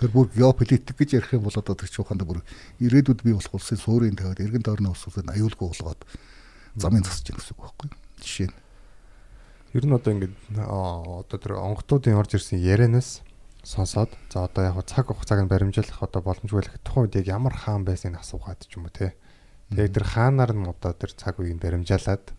Тэгэхээр 0.00 0.14
бүр 0.16 0.28
геополитик 0.32 0.96
гэж 0.96 1.10
ярих 1.20 1.36
юм 1.36 1.44
бол 1.44 1.60
одоо 1.60 1.76
тэр 1.76 1.92
чуханд 1.92 2.24
бүр 2.24 2.40
ирээдүйд 2.80 3.20
бий 3.20 3.34
болох 3.36 3.52
улсын 3.52 3.76
суурийн 3.76 4.16
тавиад 4.16 4.40
эргэн 4.40 4.64
тойрны 4.64 4.88
улсуудыг 4.88 5.28
аюулгүй 5.28 5.66
болгоод 5.76 6.00
замын 6.78 7.04
засаж 7.04 7.26
гин 7.26 7.36
гэсэн 7.36 7.52
үг 7.52 7.60
байхгүй. 7.66 7.88
Жишээ 8.22 8.48
нь. 8.48 8.56
Ер 9.74 9.84
нь 9.86 9.94
одоо 9.96 10.12
ингээд 10.14 10.34
одоо 10.62 11.38
тэр 11.40 11.58
онготуудын 11.58 12.18
орж 12.20 12.38
ирсэн 12.38 12.62
ярианаас 12.62 13.26
сонсоод 13.66 14.14
за 14.30 14.46
одоо 14.46 14.62
яг 14.62 14.78
цаг 14.86 15.10
хугацааг 15.10 15.42
нь 15.42 15.50
баримжуулах 15.50 15.98
одоо 15.98 16.22
боломжгүй 16.22 16.62
л 16.62 16.70
тухайн 16.86 17.10
үед 17.10 17.18
яг 17.18 17.26
ямар 17.26 17.54
хаан 17.54 17.82
байсныг 17.82 18.22
асуугаад 18.22 18.62
ч 18.62 18.78
юм 18.78 18.86
уу 18.86 18.94
те. 18.94 19.18
Тэгээд 19.74 19.94
тэр 19.98 20.06
хаанаар 20.06 20.52
нь 20.54 20.70
одоо 20.70 20.94
тэр 20.94 21.10
цаг 21.18 21.42
үеийг 21.42 21.58
баримжаалаад 21.58 22.30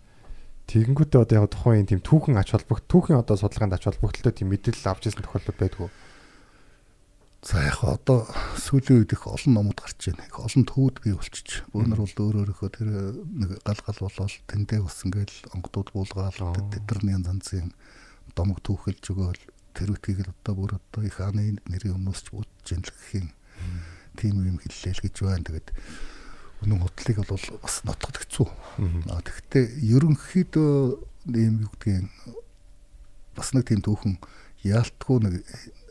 тэгэнгүүтээ 0.71 1.19
одоо 1.19 1.35
яг 1.43 1.51
тухайн 1.51 1.83
тийм 1.83 1.99
түүхэн 1.99 2.39
ач 2.39 2.55
холбогд 2.55 2.87
түүхэн 2.87 3.19
одоо 3.19 3.35
судалгаанд 3.35 3.75
ач 3.75 3.83
холбогдолтой 3.91 4.31
тийм 4.31 4.55
мэдээлэл 4.55 4.87
авч 4.87 5.11
ирсэн 5.11 5.23
тохиолдол 5.27 5.59
байдгүй. 5.59 5.89
За 7.45 7.61
яг 7.61 7.83
одоо 7.85 8.25
сүүлийн 8.57 9.05
үед 9.05 9.13
их 9.13 9.27
олон 9.29 9.53
номууд 9.53 9.77
гарч 9.77 10.09
байна. 10.09 10.25
Их 10.25 10.39
олон 10.41 10.65
төвд 10.65 10.97
бий 11.05 11.13
болчих. 11.13 11.61
Бөөнөр 11.69 12.01
бол 12.01 12.17
өөр 12.17 12.35
өөрөөхөө 12.43 12.69
тэр 12.73 12.89
нэг 13.21 13.61
гал 13.61 13.81
гал 13.85 13.99
болол 14.09 14.35
тэндээ 14.49 14.81
ус 14.81 15.05
ингээл 15.05 15.53
онгодууд 15.53 15.89
буулгаал 15.93 16.33
тэдэрний 16.73 17.21
занцын 17.21 17.71
домог 18.33 18.57
түүхэлж 18.65 19.05
өгөөл 19.13 19.41
тэр 19.77 19.93
үтгийг 19.93 20.25
л 20.25 20.33
одоо 20.33 20.53
бүр 20.57 20.71
одоо 20.81 21.01
их 21.05 21.21
аны 21.21 21.61
нэрийн 21.69 22.01
өмнөөс 22.01 22.25
ч 22.25 22.33
бодож 22.33 22.67
ин 22.73 22.81
л 22.81 22.89
гэхийн 22.89 23.29
тийм 24.17 24.35
юм 24.41 24.57
хэллээ 24.57 24.97
л 24.97 25.03
гэж 25.05 25.15
байна. 25.21 25.45
Тэгээд 25.45 25.69
үнэн 26.65 26.81
хутлыг 26.81 27.17
бол 27.21 27.45
бас 27.61 27.75
нотгод 27.85 28.17
хэцүү. 28.17 28.47
Аа 29.13 29.21
тэгвэл 29.21 29.77
ерөнхийдөө 29.77 30.73
ийм 31.37 31.61
юу 31.61 31.71
гэдгийг 31.77 32.09
бас 33.37 33.53
нэг 33.53 33.69
тийм 33.69 33.85
түүхэн 33.85 34.17
яалтгүй 34.65 35.17
нэг 35.21 35.35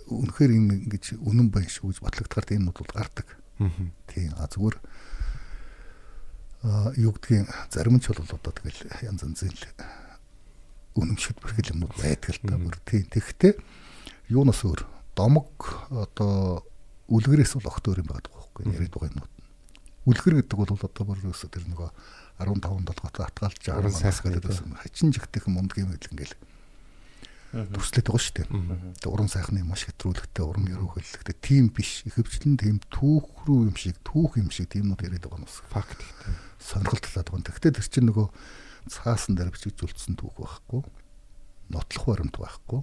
үнэхээр 0.06 0.52
энэ 0.54 0.74
ингэж 0.86 1.18
үнэн 1.18 1.48
байна 1.50 1.70
шүү 1.70 1.90
гэж 1.90 1.98
батлагдахаар 2.02 2.62
нот 2.62 2.78
бол 2.78 2.94
гардаг. 2.94 3.28
Тийм 4.06 4.30
а 4.36 4.46
зүгээр 4.46 4.76
а 6.66 6.92
юу 6.96 7.12
гэдгийг 7.14 7.46
зарим 7.70 8.00
ч 8.00 8.10
бол 8.10 8.22
одоо 8.22 8.52
тэгэл 8.52 8.90
янз 9.02 9.22
янзын 9.22 9.54
л 9.54 9.64
үнэн 10.96 11.18
шүтбэрхэл 11.20 11.72
юмнууд 11.76 11.94
байдаг 12.00 12.32
л 12.32 12.42
та 12.42 12.56
бүр 12.56 12.76
тийм. 12.84 13.06
Тэгэхдээ 13.12 13.54
юунаас 14.32 14.62
өөр 14.64 14.80
домог 15.14 15.52
одоо 15.90 16.64
үлгэрээс 17.12 17.58
бол 17.60 17.70
огт 17.70 17.86
өөр 17.86 18.02
юм 18.02 18.10
байдаг 18.10 18.32
байхгүй 18.34 18.62
яриад 18.72 18.92
байгаа 18.94 19.10
юмнууд. 19.14 19.32
Үлгэр 20.06 20.34
гэдэг 20.42 20.56
бол 20.58 20.72
одоо 20.74 21.04
бүр 21.06 21.18
өсө 21.30 21.50
тэр 21.52 21.66
нөгөө 21.70 21.90
15 22.40 22.88
толгойтой 22.88 23.24
атгаалж 23.26 23.58
10 23.62 23.90
саяс 23.94 24.20
гэдэг 24.20 24.42
байсан. 24.44 24.74
Хачин 24.76 25.12
жигдэх 25.12 25.46
мундг 25.46 25.78
юм 25.80 25.92
гэл 25.92 26.10
ингээл 26.12 26.34
төрслээд 27.52 28.06
байгаа 28.10 28.22
шүү 28.22 28.34
дээ. 28.36 28.48
Тэгээ 29.00 29.14
уран 29.14 29.30
сайхны 29.30 29.62
маш 29.62 29.86
хэтрүүлэгтэй, 29.86 30.44
уран 30.44 30.66
яруу 30.66 30.90
хөллөгтэй 30.92 31.36
тийм 31.40 31.70
биш. 31.70 32.02
Ихэвчлэн 32.08 32.56
тийм 32.58 32.76
түүх 32.90 33.46
рүү 33.46 33.70
юм 33.70 33.76
шиг, 33.78 33.96
түүх 34.02 34.36
юм 34.40 34.50
шиг 34.50 34.70
тиймнүүд 34.74 35.06
яриад 35.06 35.24
байгаа 35.24 35.40
нь 35.40 35.46
бас 35.46 35.62
Факт 35.70 36.00
ихтэй. 36.00 36.34
сонирхолтой 36.60 37.10
байгаа. 37.16 37.46
Тэгэхдээ 37.46 37.72
тэр 37.78 37.86
чинь 37.86 38.08
нөгөө 38.10 38.26
цаасан 38.90 39.34
дээр 39.38 39.54
бичигдүүлсэн 39.54 40.14
түүх 40.18 40.34
байхгүй. 40.36 40.82
Нотлох 41.70 42.04
баримт 42.06 42.36
байхгүй. 42.38 42.80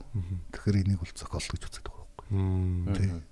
Тэгэхээр 0.52 0.80
энийг 0.84 1.00
бол 1.04 1.14
зохиол 1.16 1.48
гэж 1.48 1.64
үздэг 1.68 1.88
байхгүй. 1.88 2.28
Тийм. 2.98 3.24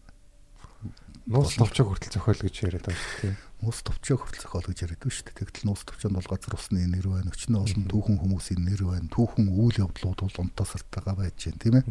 Нууц 1.30 1.54
товчоо 1.54 1.86
хүртэл 1.86 2.18
зохиол 2.18 2.42
гэж 2.42 2.56
яриад 2.66 2.86
байгаа 2.90 2.98
шүү 2.98 3.22
дээ. 3.22 3.36
Нууц 3.62 3.80
товчоо 3.86 4.18
хүртэл 4.18 4.42
зохиол 4.42 4.68
гэж 4.72 4.80
яриад 4.82 5.02
байна 5.02 5.14
шүү 5.14 5.26
дээ. 5.30 5.40
Тэгтэл 5.42 5.68
нууц 5.70 5.82
товчоонд 5.86 6.18
бол 6.18 6.32
газар 6.34 6.56
усны 6.58 6.82
нэр 6.90 7.08
байна. 7.08 7.30
Өчнөө 7.30 7.62
олон 7.62 7.86
түүхэн 7.86 8.18
хүмүүсийн 8.26 8.62
нэр 8.66 8.82
байна. 8.90 9.08
Түүхэн 9.14 9.46
үйл 9.54 9.78
явдлууд 9.86 10.20
бол 10.26 10.42
унтаа 10.42 10.66
сартаага 10.66 11.14
байж 11.14 11.38
байна, 11.46 11.62
тийм 11.62 11.76
ээ. 11.78 11.86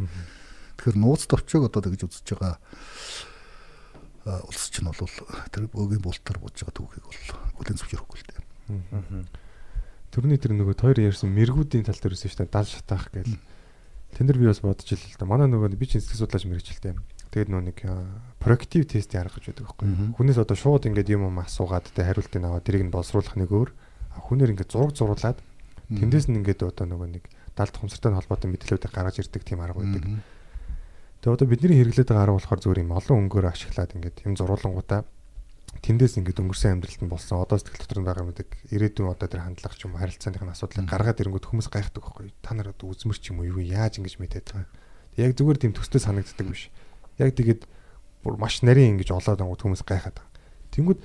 Тэгэхээр 0.80 0.98
нууц 0.98 1.22
товчоог 1.30 1.70
одоо 1.70 1.80
тэгж 1.86 2.10
үзэж 2.10 2.26
байгаа 2.34 2.58
улс 4.26 4.68
чинь 4.68 4.90
бол 4.90 4.98
тэр 5.54 5.64
бөөгийн 5.72 6.02
бултар 6.04 6.36
бууж 6.36 6.56
байгаа 6.60 6.76
түүхийг 6.76 7.04
бол 7.06 7.20
бүлээн 7.56 7.78
зөвшөөрөхгүй 7.80 8.18
л 8.20 8.28
дээ. 8.28 8.44
Төрний 10.10 10.36
тэр 10.42 10.52
нөгөө 10.58 10.76
тойр 10.76 10.98
ярьсан 11.06 11.30
мэргүүдийн 11.32 11.86
тал 11.86 11.96
дээр 11.96 12.18
өссөн 12.18 12.34
шүү 12.34 12.42
дээ. 12.44 12.52
Дал 12.52 12.68
шатаах 12.68 13.08
гээл. 13.14 13.38
Тэн 14.12 14.26
дээр 14.26 14.42
би 14.42 14.50
бас 14.50 14.60
бодож 14.60 14.90
ил 14.90 14.98
л 14.98 15.16
да. 15.16 15.24
Манай 15.24 15.46
нөгөө 15.46 15.78
би 15.78 15.86
чинь 15.86 16.02
сэтгэл 16.02 16.26
судлаач 16.26 16.44
мэрэгчлээ. 16.50 16.98
Тэгээд 17.30 17.50
нөө 17.50 17.62
нэг 17.70 17.78
проактив 18.42 18.90
тест 18.90 19.14
ярих 19.14 19.38
гэж 19.38 19.54
байдаг 19.54 19.66
байхгүй. 19.70 19.86
Хүнээс 20.18 20.38
одоо 20.42 20.56
шууд 20.58 20.90
ингээд 20.90 21.14
юм 21.14 21.30
юм 21.30 21.38
асуугаад 21.38 21.86
тэ 21.94 22.02
хариултыг 22.02 22.42
аваад 22.42 22.66
тэрийг 22.66 22.90
нь 22.90 22.94
боловсруулах 22.94 23.38
нэг 23.38 23.50
өөр. 23.54 23.70
Хүнээр 24.18 24.52
ингээд 24.58 24.74
зураг 24.74 24.98
зуруулад 24.98 25.38
тэндээс 25.94 26.26
нь 26.26 26.42
ингээд 26.42 26.66
одоо 26.66 26.90
нөгөө 26.90 27.08
нэг 27.14 27.24
далд 27.54 27.74
хумсартай 27.78 28.10
холбоотой 28.14 28.50
мэдээлэлүүдийг 28.50 28.90
гаргаж 28.90 29.16
ирдэг 29.22 29.42
тийм 29.46 29.62
арга 29.62 29.78
байдаг. 29.78 30.02
Тэгээ 31.22 31.34
одоо 31.38 31.46
бидний 31.46 31.78
хэрэглээд 31.78 32.10
байгаа 32.10 32.24
арга 32.26 32.38
болохоор 32.40 32.60
зүгээр 32.66 32.82
юм 32.82 32.92
олон 32.98 33.16
өнгөөр 33.28 33.46
ашиглаад 33.46 33.94
ингээд 33.94 34.16
юм 34.26 34.34
зуруулангуудаа 34.34 35.04
тэндээс 35.84 36.18
ингээд 36.18 36.42
өнгөрсөн 36.42 36.72
амьдралд 36.80 37.00
нь 37.04 37.12
болсон 37.12 37.44
одоо 37.44 37.60
сэтгэл 37.60 37.84
дотор 37.84 38.00
нь 38.02 38.08
байгаа 38.08 38.24
мэддэг 38.26 38.48
ирээдүйн 38.74 39.12
одоо 39.14 39.28
тэр 39.30 39.44
хандлага 39.44 39.76
ч 39.76 39.86
юм 39.86 39.94
харилцааных 39.94 40.42
нь 40.42 40.54
асуудлыг 40.56 40.86
гаргаад 40.90 41.20
ирэнгүүт 41.20 41.46
хүмүүс 41.46 41.68
гайхдаг 41.70 42.02
байхгүй 42.02 42.34
та 42.42 42.58
нар 42.58 42.74
одоо 42.74 42.90
үзмэр 42.90 43.18
ч 43.20 43.30
юм 43.30 43.44
уу 43.44 43.52
юу 43.54 43.60
яаж 43.62 44.02
ингэж 44.02 44.18
мэдээд 44.18 44.46
байгаа. 44.50 44.72
Яг 45.20 45.36
зүгээр 45.38 45.58
тийм 45.60 45.72
төстэй 45.76 46.02
санагддаг 46.02 46.46
биш. 46.48 46.72
Яг 47.20 47.36
тэгээд 47.36 47.62
бүр 48.24 48.34
маш 48.40 48.60
нарийн 48.64 48.96
ингэж 48.96 49.12
олоод 49.12 49.40
ангууд 49.40 49.60
хүмүүс 49.60 49.84
гайхаад 49.84 50.16
байгаа. 50.16 50.32
Тэнгүүд 50.72 51.00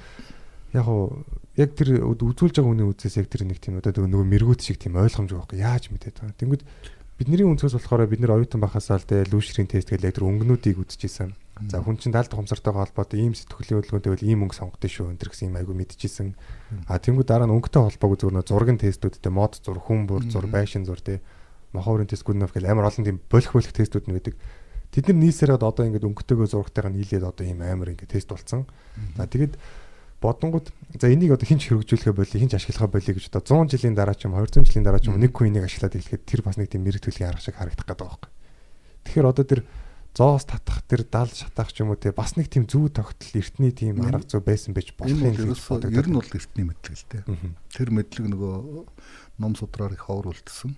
яг 0.75 0.87
уу 0.87 1.23
яг 1.55 1.71
тэр 1.75 2.03
үзүүлж 2.03 2.59
байгаа 2.59 2.71
хүний 2.71 2.87
үзээс 2.87 3.19
яг 3.19 3.27
тэр 3.31 3.47
нэг 3.47 3.59
тийм 3.63 3.79
одоо 3.79 4.07
нөгөө 4.07 4.27
мэрэгүүт 4.27 4.61
шиг 4.63 4.79
тийм 4.79 4.99
ойлгомж 4.99 5.31
байхгүй 5.31 5.59
яаж 5.63 5.91
мэдээд 5.91 6.19
байгаа. 6.19 6.39
Тэнгүүд 6.39 6.63
бидний 7.15 7.47
өнцгөөс 7.47 7.79
болохоор 7.79 8.11
бид 8.11 8.19
нэр 8.19 8.35
оюутан 8.35 8.59
бахасаа 8.59 8.99
л 8.99 9.07
дээ 9.07 9.31
лүүшрийн 9.31 9.71
тест 9.71 9.87
гэдэг 9.87 10.11
яг 10.11 10.15
тэр 10.19 10.27
өнгөнүүдийг 10.27 10.83
үзчихсэн. 10.83 11.31
За 11.71 11.79
хүн 11.79 11.95
чинь 11.95 12.11
даалт 12.11 12.35
хумсартайгаа 12.35 12.83
холбоотой 12.83 13.23
ийм 13.23 13.31
сэтгүүлийн 13.31 13.79
хөдөлгөөнтэй 13.79 14.11
бол 14.11 14.27
ийм 14.27 14.43
өнгө 14.43 14.59
сонгодог 14.59 14.91
шүү 14.91 15.15
энэ 15.15 15.23
гэсэн 15.23 15.47
юм 15.47 15.55
айгу 15.55 15.71
мэдчихсэн. 15.71 16.35
А 16.91 16.99
тэнгууд 16.99 17.31
дараа 17.31 17.47
нь 17.47 17.55
өнгөтэй 17.55 17.79
холбоогүй 17.79 18.35
нөө 18.35 18.43
зургийн 18.43 18.75
тестүүдтэй 18.83 19.31
мод 19.31 19.55
зур, 19.63 19.79
хүн 19.79 20.03
бүр 20.03 20.27
зур, 20.27 20.51
байшин 20.51 20.83
зур 20.83 20.99
тий. 20.99 21.23
Моховрын 21.71 22.11
тест 22.11 22.27
гүнэв 22.27 22.51
гэл 22.51 22.67
амар 22.67 22.91
олон 22.91 23.07
тийм 23.07 23.23
болох 23.31 23.55
болох 23.55 23.71
тестүүд 23.71 24.11
нь 24.11 24.15
байдаг. 24.19 24.35
Тэд 24.95 25.11
нар 25.11 25.19
нийсээрээ 25.27 25.59
одоо 25.59 25.83
ингээд 25.83 26.07
өнгөтэйгөө 26.07 26.47
зургатайгаа 26.55 26.95
нийлээд 26.95 27.27
одоо 27.27 27.43
ийм 27.43 27.59
амар 27.59 27.91
ингээд 27.91 28.15
тест 28.15 28.31
болцсон. 28.31 28.63
За 29.19 29.27
тэгээд 29.27 29.59
бодонгууд 30.23 30.71
за 30.71 31.11
энийг 31.11 31.35
одоо 31.35 31.43
хинч 31.43 31.67
хэрэгжүүлэхэ 31.67 32.15
боли 32.15 32.39
хинч 32.39 32.55
ашиглахаа 32.55 32.87
боли 32.87 33.11
гэж 33.11 33.27
одоо 33.27 33.67
100 33.67 33.75
жилийн 33.75 33.95
дараа 33.99 34.15
ч 34.15 34.23
юм 34.23 34.39
200 34.39 34.63
жилийн 34.63 34.87
дараа 34.87 35.03
ч 35.03 35.11
юм 35.11 35.19
нэг 35.19 35.35
хүн 35.35 35.51
энийг 35.51 35.67
ашиглаад 35.67 35.99
эхлэхэд 35.99 36.23
тэр 36.23 36.41
бас 36.47 36.55
нэг 36.55 36.71
тийм 36.71 36.87
мэрэгтгэлийн 36.87 37.27
арга 37.27 37.43
шиг 37.43 37.59
харагдах 37.59 37.83
гэдэг 37.83 38.07
байхгүй. 38.07 38.31
Тэгэхээр 39.03 39.27
одоо 39.27 39.43
тэр 39.43 39.61
зоос 40.15 40.47
татах 40.47 40.79
тэр 40.87 41.03
дал 41.03 41.27
шатах 41.27 41.75
ч 41.75 41.83
юм 41.83 41.91
уу 41.91 41.99
те 41.99 42.15
бас 42.15 42.39
нэг 42.39 42.47
тийм 42.47 42.63
зүү 42.63 42.95
тогтол 42.95 43.35
эртний 43.35 43.75
тийм 43.75 43.99
арга 43.99 44.23
зүй 44.23 44.39
байсан 44.39 44.71
байж 44.71 44.95
болох 44.95 45.11
юм 45.11 45.27
бол 45.27 45.43
ерөөсөө 45.51 45.91
ер 45.91 46.07
нь 46.07 46.15
бол 46.15 46.31
эртний 46.39 46.65
мэдлэг 46.71 46.95
л 46.95 47.07
дээ. 47.11 47.23
Тэр 47.75 47.89
мэдлэг 47.91 48.25
нөгөө 48.31 48.55
ном 49.43 49.53
судраар 49.59 49.91
их 49.91 50.07
ховор 50.07 50.31
үлдсэн. 50.31 50.71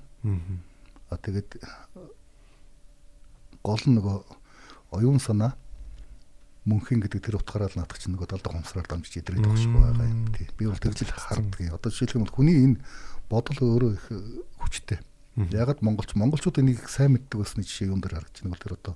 А 1.08 1.16
тэгээд 1.22 1.62
гол 3.64 3.84
нь 3.86 3.96
нөгөө 3.98 4.18
оюун 4.98 5.20
санаа 5.20 5.56
мөнхийн 6.68 7.00
гэдэг 7.00 7.22
тэр 7.24 7.40
утгаараа 7.40 7.72
л 7.72 7.80
наадах 7.80 8.00
чинь 8.00 8.14
нөгөө 8.16 8.28
далд 8.28 8.48
хомсраар 8.48 8.88
дамжиж 8.88 9.24
идрээд 9.24 9.40
байгаа 9.40 9.62
шиг 9.62 9.72
байгаа 9.72 10.08
юм 10.12 10.28
тий. 10.36 10.48
Би 10.60 10.68
бол 10.68 10.76
тэгж 10.76 11.00
л 11.08 11.16
харддаг. 11.16 11.60
Одоо 11.72 11.90
жишээлх 11.92 12.16
юм 12.20 12.26
бол 12.28 12.36
хүний 12.36 12.58
энэ 12.60 12.78
бодол 13.32 13.60
өөрөө 13.64 13.92
их 13.96 14.06
хүчтэй. 14.60 15.00
Ягаад 15.38 15.86
монголч 15.86 16.18
монголчууд 16.18 16.60
энийг 16.60 16.90
сайн 16.90 17.16
мэддэг 17.16 17.40
басны 17.40 17.64
жишээ 17.64 17.94
юм 17.94 18.02
дээр 18.04 18.20
харагдаж 18.20 18.42
байна. 18.42 18.58
Тэр 18.58 18.74
одоо 18.76 18.96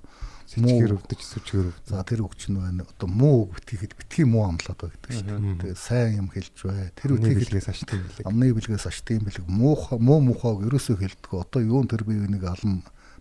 Сэжгээр 0.52 0.92
өвдөж 0.98 1.20
сүчгээр 1.22 1.68
өвдөж. 1.70 1.86
За 1.86 2.02
тэр 2.02 2.26
үг 2.26 2.34
чинь 2.36 2.58
байна. 2.58 2.82
Одоо 2.82 3.08
муу 3.08 3.46
үг 3.46 3.62
битгийхэд 3.62 3.94
битгий 3.96 4.26
муу 4.26 4.50
амлаад 4.50 4.74
байгаа 4.74 4.98
гэдэг 5.00 5.12
шүү 5.22 5.54
дээ. 5.64 5.78
Сайн 5.78 6.18
юм 6.18 6.28
хэлж 6.28 6.56
бай. 6.66 6.90
Тэр 6.98 7.14
Амны 7.14 7.30
үтгийг 7.30 7.38
бэлгээс 7.46 7.68
ашиг 7.70 7.88
юм 7.94 8.02
билээ. 8.04 8.26
амны 8.26 8.46
бэлгээс 8.58 8.84
аштын 8.90 9.22
бэлэг 9.22 9.46
муухай 9.46 9.96
муу 10.02 10.20
мухайг 10.20 10.66
ерөөсөө 10.66 10.96
хэлдэг. 10.98 11.30
Одоо 11.30 11.60
юун 11.62 11.86
тэр 11.86 12.02
бие 12.04 12.20
биенийг 12.20 12.44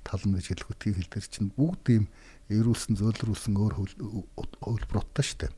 алан 0.10 0.34
тална 0.34 0.38
гэж 0.42 0.48
хэлэх 0.50 0.72
үтгийг 0.74 0.96
хэлдэг 0.98 1.24
чинь 1.30 1.52
бүгд 1.54 1.86
ийм 1.94 2.06
эрүүлсэн 2.50 2.98
зөөлрүүлсэн 3.00 3.54
өөр 3.56 3.74
хөлбөрөттэй 3.78 5.24
шүү 5.24 5.40
дээ. 5.46 5.52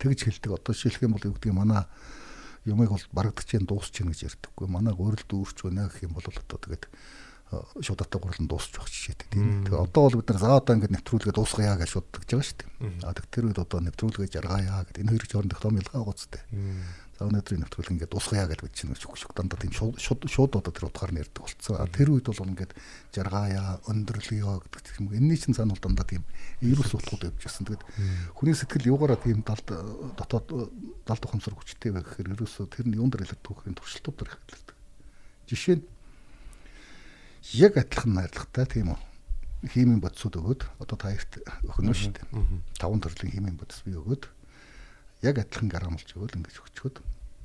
Тэгж 0.00 0.20
хэлдэг. 0.28 0.50
Одоо 0.56 0.72
жишээлх 0.72 1.04
юм 1.04 1.14
бол 1.18 1.26
юу 1.26 1.34
гэдэг 1.36 1.52
манай 1.52 1.84
юмыг 2.64 2.94
бол 2.94 3.06
барагдаж 3.12 3.46
чинь 3.46 3.66
дуусч 3.66 3.92
чинь 3.92 4.08
гэж 4.08 4.32
ярьдаггүй. 4.32 4.68
Манай 4.70 4.94
гурил 4.94 5.20
дүүрч 5.28 5.66
байна 5.66 5.90
гэх 5.90 6.06
юм 6.08 6.16
бол 6.16 6.24
одоо 6.24 6.56
тэгээд 6.56 6.88
шууд 7.84 8.00
атаа 8.00 8.20
гурилан 8.22 8.48
дуусч 8.48 8.72
байх 8.72 8.88
жишээтэй 8.88 9.28
тийм. 9.28 9.68
Тэгээ 9.68 9.76
одоо 9.76 10.02
бол 10.08 10.16
бид 10.24 10.30
нар 10.32 10.40
за 10.40 10.56
одоо 10.56 10.72
ингээд 10.72 10.94
нэвтрүүлгээ 10.96 11.36
дуусгая 11.36 11.76
гэж 11.76 11.90
шууддаг 11.92 12.22
жбайгаа 12.24 12.48
шүү 12.48 12.58
дээ. 12.64 13.04
А 13.04 13.12
тэг 13.12 13.26
тэр 13.28 13.44
үед 13.52 13.60
одоо 13.60 13.78
нэвтрүүлгээ 13.84 14.32
жаргаая 14.32 14.88
гэдэг 14.88 15.02
энэ 15.04 15.12
хоёр 15.12 15.24
жооронд 15.28 15.60
том 15.60 15.76
ялгаа 15.76 16.02
гоцтой. 16.06 16.42
За 17.18 17.28
өнөөдрийн 17.28 17.62
нэвтрүүлэг 17.62 17.92
ингээд 17.92 18.12
дуусгая 18.12 18.48
гэж 18.48 18.60
бид 18.64 18.74
чинь 18.74 18.96
шүк 18.96 19.20
шүк 19.20 19.36
дандаа 19.36 19.60
тийм 19.60 19.72
шууд 19.76 20.24
шууд 20.26 20.52
одоо 20.56 20.72
тэр 20.72 20.88
утгаар 20.88 21.12
нь 21.12 21.20
ярьдаг 21.20 21.44
болцсон. 21.44 21.76
А 21.76 21.86
тэр 21.86 22.08
үед 22.16 22.26
бол 22.26 22.48
ингээд 22.48 22.72
жаргаая, 23.12 23.78
өндөрлөё 23.84 24.64
гэдэг 24.64 24.94
юм. 24.98 25.12
Энэний 25.12 25.36
чинь 25.36 25.52
цаана 25.52 25.76
бол 25.76 25.84
дандаа 25.84 26.08
тийм 26.08 26.24
эерүүс 26.64 26.90
судлууд 26.96 27.28
явж 27.28 27.40
байсан. 27.44 27.68
Тэгээд 27.68 27.84
хүний 28.32 28.56
сэтгэл 28.56 28.90
юугаараа 28.96 29.20
тийм 29.20 29.44
далд 29.44 29.68
дотоод 30.16 30.72
далд 31.04 31.22
ухамсар 31.28 31.52
хүчтэй 31.52 31.92
байх 31.92 32.08
гэхээр 32.08 32.32
ерөөсөө 32.32 32.66
тэр 32.72 32.88
нь 32.88 32.96
юун 32.96 33.12
дээр 33.12 33.28
илэрдэг 33.28 33.44
түүхийн 33.44 33.76
туршилтууд 33.76 34.16
дээр 34.16 34.32
хэлдэг. 34.32 34.76
Жишээ 35.52 35.76
нь 35.78 35.84
яг 37.60 37.76
адилхан 37.76 38.16
найрлагатай 38.16 38.66
тийм 38.66 38.96
үү 38.96 39.00
химийн 39.70 40.00
бодисууд 40.02 40.42
өгөөд 40.42 40.62
одоо 40.82 40.96
та 40.98 41.14
хоёрт 41.14 41.38
өхнө 41.70 41.94
шүү 41.94 42.12
дээ. 42.18 42.26
Таван 42.82 42.98
төрлийн 42.98 43.30
химийн 43.30 43.56
бодис 43.58 43.82
би 43.86 43.94
өгөөд 43.94 44.26
яг 45.22 45.38
адилхан 45.38 45.70
грамлж 45.70 46.08
өгөөл 46.18 46.36
ингэж 46.38 46.56
өгчөөд 46.60 46.96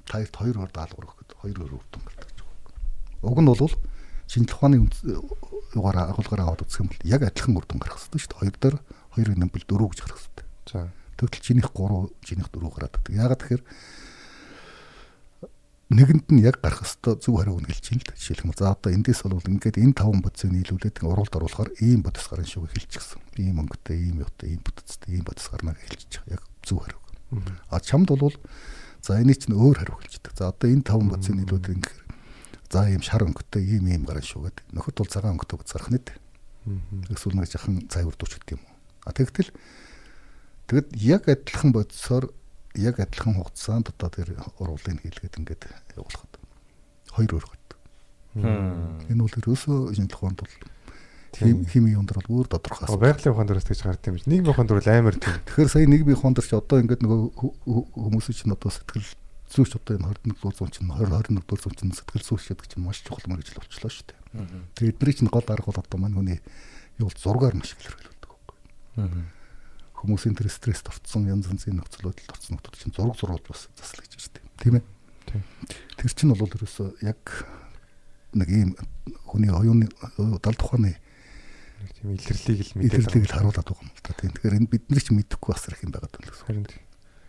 та 0.10 0.18
хоёрт 0.18 0.36
хоёр 0.36 0.58
хор 0.58 0.72
даалгавар 0.74 1.08
өгөхөд 1.08 1.32
хоёр 1.38 1.58
өөр 1.62 1.74
үр 1.78 1.86
дүн 1.94 2.04
гардаг 2.04 2.28
гэж 2.28 2.40
байна. 2.42 2.58
Уг 3.22 3.40
нь 3.42 3.50
бол 3.54 3.74
шинжлэх 4.28 4.58
ухааны 4.58 4.78
югаараа 5.78 6.06
агуулгаараа 6.12 6.46
аваад 6.52 6.66
үзэх 6.66 6.82
юм 6.82 6.90
бол 6.90 7.06
яг 7.06 7.22
адилхан 7.24 7.58
үр 7.58 7.66
дүн 7.68 7.80
гарах 7.80 8.00
хэрэгтэй 8.02 8.22
шүү 8.24 8.32
дээ. 8.32 8.40
Хоёр 8.42 8.56
дээр 8.58 8.78
хоёр 9.14 9.30
нэмбэл 9.38 9.68
дөрөв 9.68 9.90
гэж 9.94 10.00
гарах 10.04 10.20
хэрэгтэй. 10.20 10.46
За. 10.68 10.80
Тэгвэл 11.18 11.46
чинийх 11.46 11.70
3, 11.72 12.12
чинийх 12.26 12.50
4 12.52 12.76
гараад 12.76 12.94
байдаг. 12.98 13.14
Яагаад 13.14 13.40
тэгэхээр 13.42 13.64
нэгэнд 15.88 16.26
нь 16.36 16.44
яг 16.44 16.60
гарах 16.60 16.84
ёстой 16.84 17.16
зөв 17.24 17.40
хариу 17.40 17.64
хэлж 17.64 17.86
юм 17.96 18.00
л 18.04 18.08
да. 18.08 18.14
Жишээлбэл 18.20 18.60
за 18.60 18.76
одоо 18.76 18.92
эндээс 18.92 19.24
бол 19.24 19.40
ингээд 19.40 19.80
энэ 19.80 19.96
таван 19.96 20.20
бодисыг 20.20 20.52
нийлүүлээд 20.52 21.08
уралд 21.08 21.32
оруулахаар 21.32 21.72
ийм 21.80 22.04
бодис 22.04 22.28
гарна 22.28 22.44
шүү 22.44 22.68
гэж 22.68 22.76
хэлчихсэн. 22.76 23.22
Ийм 23.40 23.64
өнгөтэй, 23.64 23.96
ийм 24.12 24.20
явтай, 24.20 24.52
ийм 24.52 24.62
бүтцтэй, 24.68 25.16
ийм 25.16 25.24
бодис 25.24 25.48
гарна 25.48 25.80
гэж 25.80 25.88
хэлчих. 25.88 26.24
Яг 26.28 26.44
зөв 26.68 26.84
хариу. 26.84 27.07
А 27.70 27.80
чамд 27.80 28.10
бол 28.10 28.36
за 29.04 29.20
энийг 29.20 29.44
чинь 29.44 29.56
өөр 29.56 29.78
хариу 29.84 30.00
хэлждэг. 30.00 30.34
За 30.36 30.50
одоо 30.52 30.72
энэ 30.72 30.88
таван 30.88 31.12
бодисыг 31.12 31.36
нийлүүлээд 31.36 31.76
ингээд 31.76 32.08
за 32.72 32.88
ийм 32.88 33.04
шар 33.04 33.24
өнгөтэй, 33.24 33.64
ийм 33.64 33.88
ийм 33.88 34.04
гарна 34.04 34.24
шүү 34.24 34.48
гэдэг. 34.48 34.66
Нөхөд 34.76 34.96
бол 35.00 35.12
цагаан 35.12 35.36
өнгөтэй 35.36 35.58
бодис 35.60 35.74
гарах 35.76 35.92
нэт. 35.92 36.08
Эсвэл 37.12 37.36
нэг 37.40 37.48
жахан 37.48 37.88
цайвар 37.88 38.16
дууч 38.16 38.40
гэдэг 38.40 38.60
юм 38.60 38.64
уу. 38.64 38.76
А 39.08 39.16
тэгтэл 39.16 39.52
тэгэд 40.68 40.88
яг 41.00 41.24
адилхан 41.32 41.72
бодисоор 41.72 42.32
яг 42.76 43.00
адилхан 43.00 43.40
хугацаанд 43.40 43.92
одоо 43.96 44.10
тэр 44.12 44.36
урвалыг 44.60 45.00
хийлгээд 45.00 45.40
ингээд 45.40 45.64
явуулахад 45.96 46.34
хоёр 47.16 47.32
өөр 47.40 47.46
гот. 47.48 47.68
Энэ 49.08 49.24
бол 49.24 49.40
ерөөсөө 49.40 49.96
энэ 49.96 50.12
тухайд 50.12 50.38
бол 50.44 50.54
хими 51.38 51.94
юунд 51.94 52.12
бол 52.14 52.42
өөр 52.42 52.48
тодорхой. 52.50 52.90
Байгалийн 52.98 53.34
ухаан 53.34 53.48
дөрөөс 53.48 53.68
гэж 53.70 53.82
гард 53.86 54.08
юм 54.10 54.16
биш. 54.18 54.26
Нийгмийн 54.26 54.54
ухаан 54.54 54.68
дөрөв 54.68 54.88
амар 54.90 55.16
тийм. 55.18 55.38
Тэгэхээр 55.46 55.70
сая 55.70 55.86
нийгмийн 55.86 56.18
ухаан 56.18 56.34
дөрч 56.34 56.52
одоо 56.58 56.82
ингээд 56.82 57.06
нөгөө 57.06 57.22
хүмүүсийн 57.94 58.38
чинь 58.38 58.56
одоо 58.58 58.72
сэтгэл 58.74 59.06
зүйч 59.54 59.72
одоо 59.78 59.94
энэ 60.02 60.10
21 60.28 60.34
дугаар 60.34 60.56
зуун 60.58 60.72
чинь 60.74 60.90
20 60.90 61.38
21 61.38 61.46
дугаар 61.46 61.62
зуун 61.62 61.76
чинь 61.78 61.94
сэтгэл 61.94 62.26
зүйч 62.26 62.44
гэдэг 62.52 62.68
чинь 62.68 62.84
маш 62.84 63.00
чухал 63.06 63.28
мөр 63.30 63.40
гэж 63.40 63.54
л 63.54 63.62
болчихлоо 63.62 63.92
шүү 63.94 64.06
дээ. 64.10 64.20
Тэгээд 64.76 64.98
эдний 64.98 65.16
чинь 65.16 65.32
гол 65.32 65.48
арга 65.48 65.70
бол 65.72 65.80
одоо 65.80 65.98
маань 66.02 66.18
хүний 66.18 66.40
юу 67.00 67.10
зургаар 67.14 67.56
маш 67.56 67.78
их 67.78 67.82
илэрхийлдэг 67.86 68.28
байхгүй. 68.28 68.58
Хүмүүсийн 69.98 70.36
тэр 70.36 70.50
стресст 70.52 70.90
орцсон 70.90 71.30
янз 71.30 71.48
янзын 71.48 71.80
нөхцөл 71.80 72.12
байдалд 72.12 72.34
орцсон 72.34 72.60
хүмүүс 72.60 72.82
чинь 72.82 72.94
зураг 72.94 73.16
зурууд 73.18 73.46
бас 73.48 73.70
засал 73.78 74.04
гэж 74.04 74.14
байна 74.20 74.52
тийм 74.60 74.76
ээ. 74.78 74.86
Тэр 75.98 76.12
чинь 76.12 76.34
бол 76.34 76.50
ерөөсөө 76.50 77.02
яг 77.08 77.22
нэг 78.34 78.50
ийм 78.50 78.70
хүний 79.26 79.50
оюуны 79.50 79.90
далд 80.44 80.62
ухааны 81.78 81.94
тийм 81.94 82.10
илэрлийг 82.18 82.60
л 82.66 82.74
мэдээлэл 82.82 83.06
илэрлийг 83.06 83.26
л 83.30 83.36
харуулдаг 83.38 83.68
юм 83.78 83.90
л 83.94 84.02
та. 84.02 84.14
Тийм. 84.18 84.32
Тэгэхээр 84.34 84.58
энэ 84.58 84.72
бидний 84.74 85.02
ч 85.02 85.08
мэдэхгүй 85.14 85.54
асар 85.54 85.74
их 85.78 85.84
юм 85.86 85.92
байгаа 85.94 86.10
юм 86.10 86.26
гэсэн. 86.26 86.46
Харин 86.50 86.66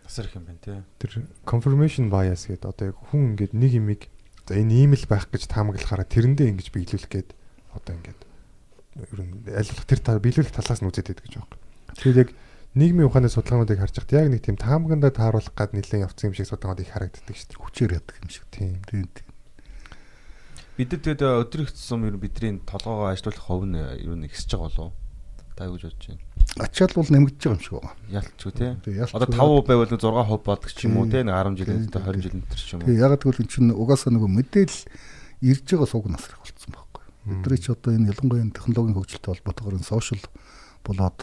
асар 0.09 0.25
их 0.25 0.35
юм 0.35 0.45
байна 0.49 0.61
тий. 0.65 0.81
Тэр 0.97 1.11
confirmation 1.45 2.09
bias 2.09 2.49
гэдэг 2.49 2.65
одоо 2.65 2.85
яг 2.89 2.97
хүн 3.13 3.37
ингээд 3.37 3.53
нэг 3.53 3.71
юмыг 3.77 4.01
за 4.49 4.57
энэ 4.57 4.73
ийм 4.73 4.93
л 4.97 5.05
байх 5.05 5.29
гэж 5.29 5.45
таамаглахаараа 5.45 6.07
тэрэндээ 6.09 6.49
ингэж 6.49 6.67
биелүүлэх 6.73 7.09
гээд 7.13 7.29
одоо 7.77 7.93
ингээд 7.93 8.21
ер 9.13 9.19
нь 9.21 9.33
аль 9.53 9.69
болох 9.69 9.85
тэр 9.85 10.01
биелүүлэх 10.01 10.53
талаас 10.57 10.81
нь 10.81 10.89
үзээд 10.89 11.13
байдаг 11.13 11.25
гэж 11.29 11.33
байна. 11.37 11.53
Тэгэхээр 11.93 12.21
яг 12.25 12.29
нийгмийн 12.73 13.05
ухааны 13.05 13.29
судалгаануудыг 13.29 13.77
харж 13.77 13.95
байхад 14.01 14.17
яг 14.17 14.27
нэг 14.33 14.41
тийм 14.41 14.57
таамагндаа 14.57 15.13
тааруулах 15.13 15.53
гад 15.53 15.77
нэлээд 15.77 16.09
явцсан 16.09 16.33
юм 16.33 16.35
шиг 16.37 16.49
судалгаанууд 16.49 16.81
их 16.81 16.89
харагддаг 16.89 17.37
шүү 17.37 17.49
дээ. 17.53 17.61
Хүчээр 17.61 17.91
яадаг 18.01 18.15
юм 18.17 18.29
шиг. 18.33 18.45
Тийм. 18.49 18.81
Тийм. 18.89 19.28
Бид 20.79 20.95
нар 20.95 21.03
тэгээд 21.03 21.59
их 21.59 21.75
цэцэн 21.75 22.07
ер 22.07 22.15
нь 22.15 22.23
бидний 22.23 22.55
толгоогоо 22.63 23.11
ажилуулах 23.11 23.43
хувь 23.43 23.67
нь 23.67 23.75
ер 23.75 24.15
нь 24.15 24.23
ихсэж 24.31 24.55
байгаа 24.55 24.71
болов 24.71 24.79
уу? 24.79 24.91
Та 25.59 25.67
юу 25.67 25.75
гэж 25.75 25.91
бодож 25.91 26.07
байна? 26.07 26.23
Ачаал 26.55 26.95
бол 26.95 27.11
нэмэгдэж 27.11 27.43
байгаа 27.43 27.51
юм 27.51 27.59
шиг 27.59 27.75
байна. 27.83 27.99
Ялцгүй 28.07 28.51
тий. 28.55 28.71
Одоо 29.11 29.27
5% 29.27 29.67
байвал 29.67 29.91
6% 29.91 30.39
болдог 30.47 30.71
ч 30.71 30.79
юм 30.87 30.95
уу 30.95 31.11
тий 31.11 31.27
нэг 31.27 31.35
10 31.35 31.59
жилийн 31.59 31.83
дотор 31.91 32.15
20 32.15 32.23
жилийн 32.23 32.43
дотор 32.47 32.61
ч 32.63 32.71
юм 32.71 32.79
уу. 32.79 32.87
Тий 32.87 32.95
ягаад 32.95 33.19
гэвэл 33.19 33.43
эн 33.43 33.51
чинь 33.51 33.75
угаасаа 33.75 34.11
нөгөө 34.15 34.31
мэдээлэл 34.39 34.81
ирж 35.51 35.67
байгаа 35.67 35.89
сууг 35.91 36.07
насрах 36.07 36.39
болцсон 36.39 36.71
байхгүй. 36.71 37.03
Бидний 37.27 37.59
ч 37.59 37.67
одоо 37.75 37.91
энэ 37.99 38.09
ялангуяа 38.15 38.47
технологийн 38.55 38.95
хөгжилтэй 38.95 39.31
холбоотойгоор 39.35 39.75
энэ 39.83 39.91
сошиал 39.91 40.23
болоод 40.87 41.19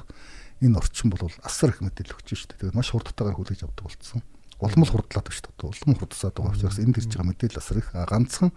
энэ 0.60 0.76
орчин 0.76 1.08
бол 1.08 1.32
асар 1.40 1.72
их 1.72 1.80
мэдээлэл 1.80 2.12
өгч 2.12 2.28
шүү 2.28 2.48
дээ. 2.52 2.60
Тэгээд 2.60 2.76
маш 2.76 2.92
хурдтайгаар 2.92 3.40
хүлээж 3.40 3.64
авдаг 3.64 3.88
болцсон. 3.88 4.20
Улам 4.60 4.84
л 4.84 4.92
хурдлаад 4.92 5.24
байна 5.24 5.36
шүү 5.36 5.48
дээ. 5.48 5.72
Улам 5.72 5.96
хурдсаад 5.96 6.36
байгаа 6.36 6.52
учраас 6.52 6.80
энд 6.80 6.96
ирж 6.96 7.12
байгаа 7.12 7.28
мэдээлэл 7.32 7.60
асар 7.60 7.80
их 7.80 7.88
ганцхан 7.92 8.52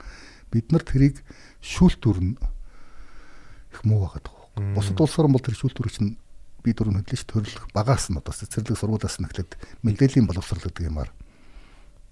бид 0.52 0.72
нар 0.72 0.84
тэрийг 0.84 1.22
шүүлтүрн 1.62 2.38
их 2.38 3.82
муу 3.86 4.06
байгаад 4.06 4.26
байгаа. 4.30 4.76
Бусад 4.76 5.00
улсаар 5.00 5.30
бол 5.30 5.44
тэр 5.44 5.56
шүүлтүрийг 5.56 5.94
чинь 5.94 6.18
би 6.64 6.74
дөрөв 6.76 7.00
хөдлөж 7.00 7.24
төрлөх 7.24 7.66
багаас 7.72 8.10
нь 8.12 8.20
одоо 8.20 8.34
цэцэрлэг 8.34 8.76
сургуулиас 8.76 9.20
нь 9.22 9.28
эхлээд 9.30 9.52
мэдээллийн 9.86 10.28
боловсрол 10.28 10.64
гэдэг 10.66 10.90
юмар 10.92 11.10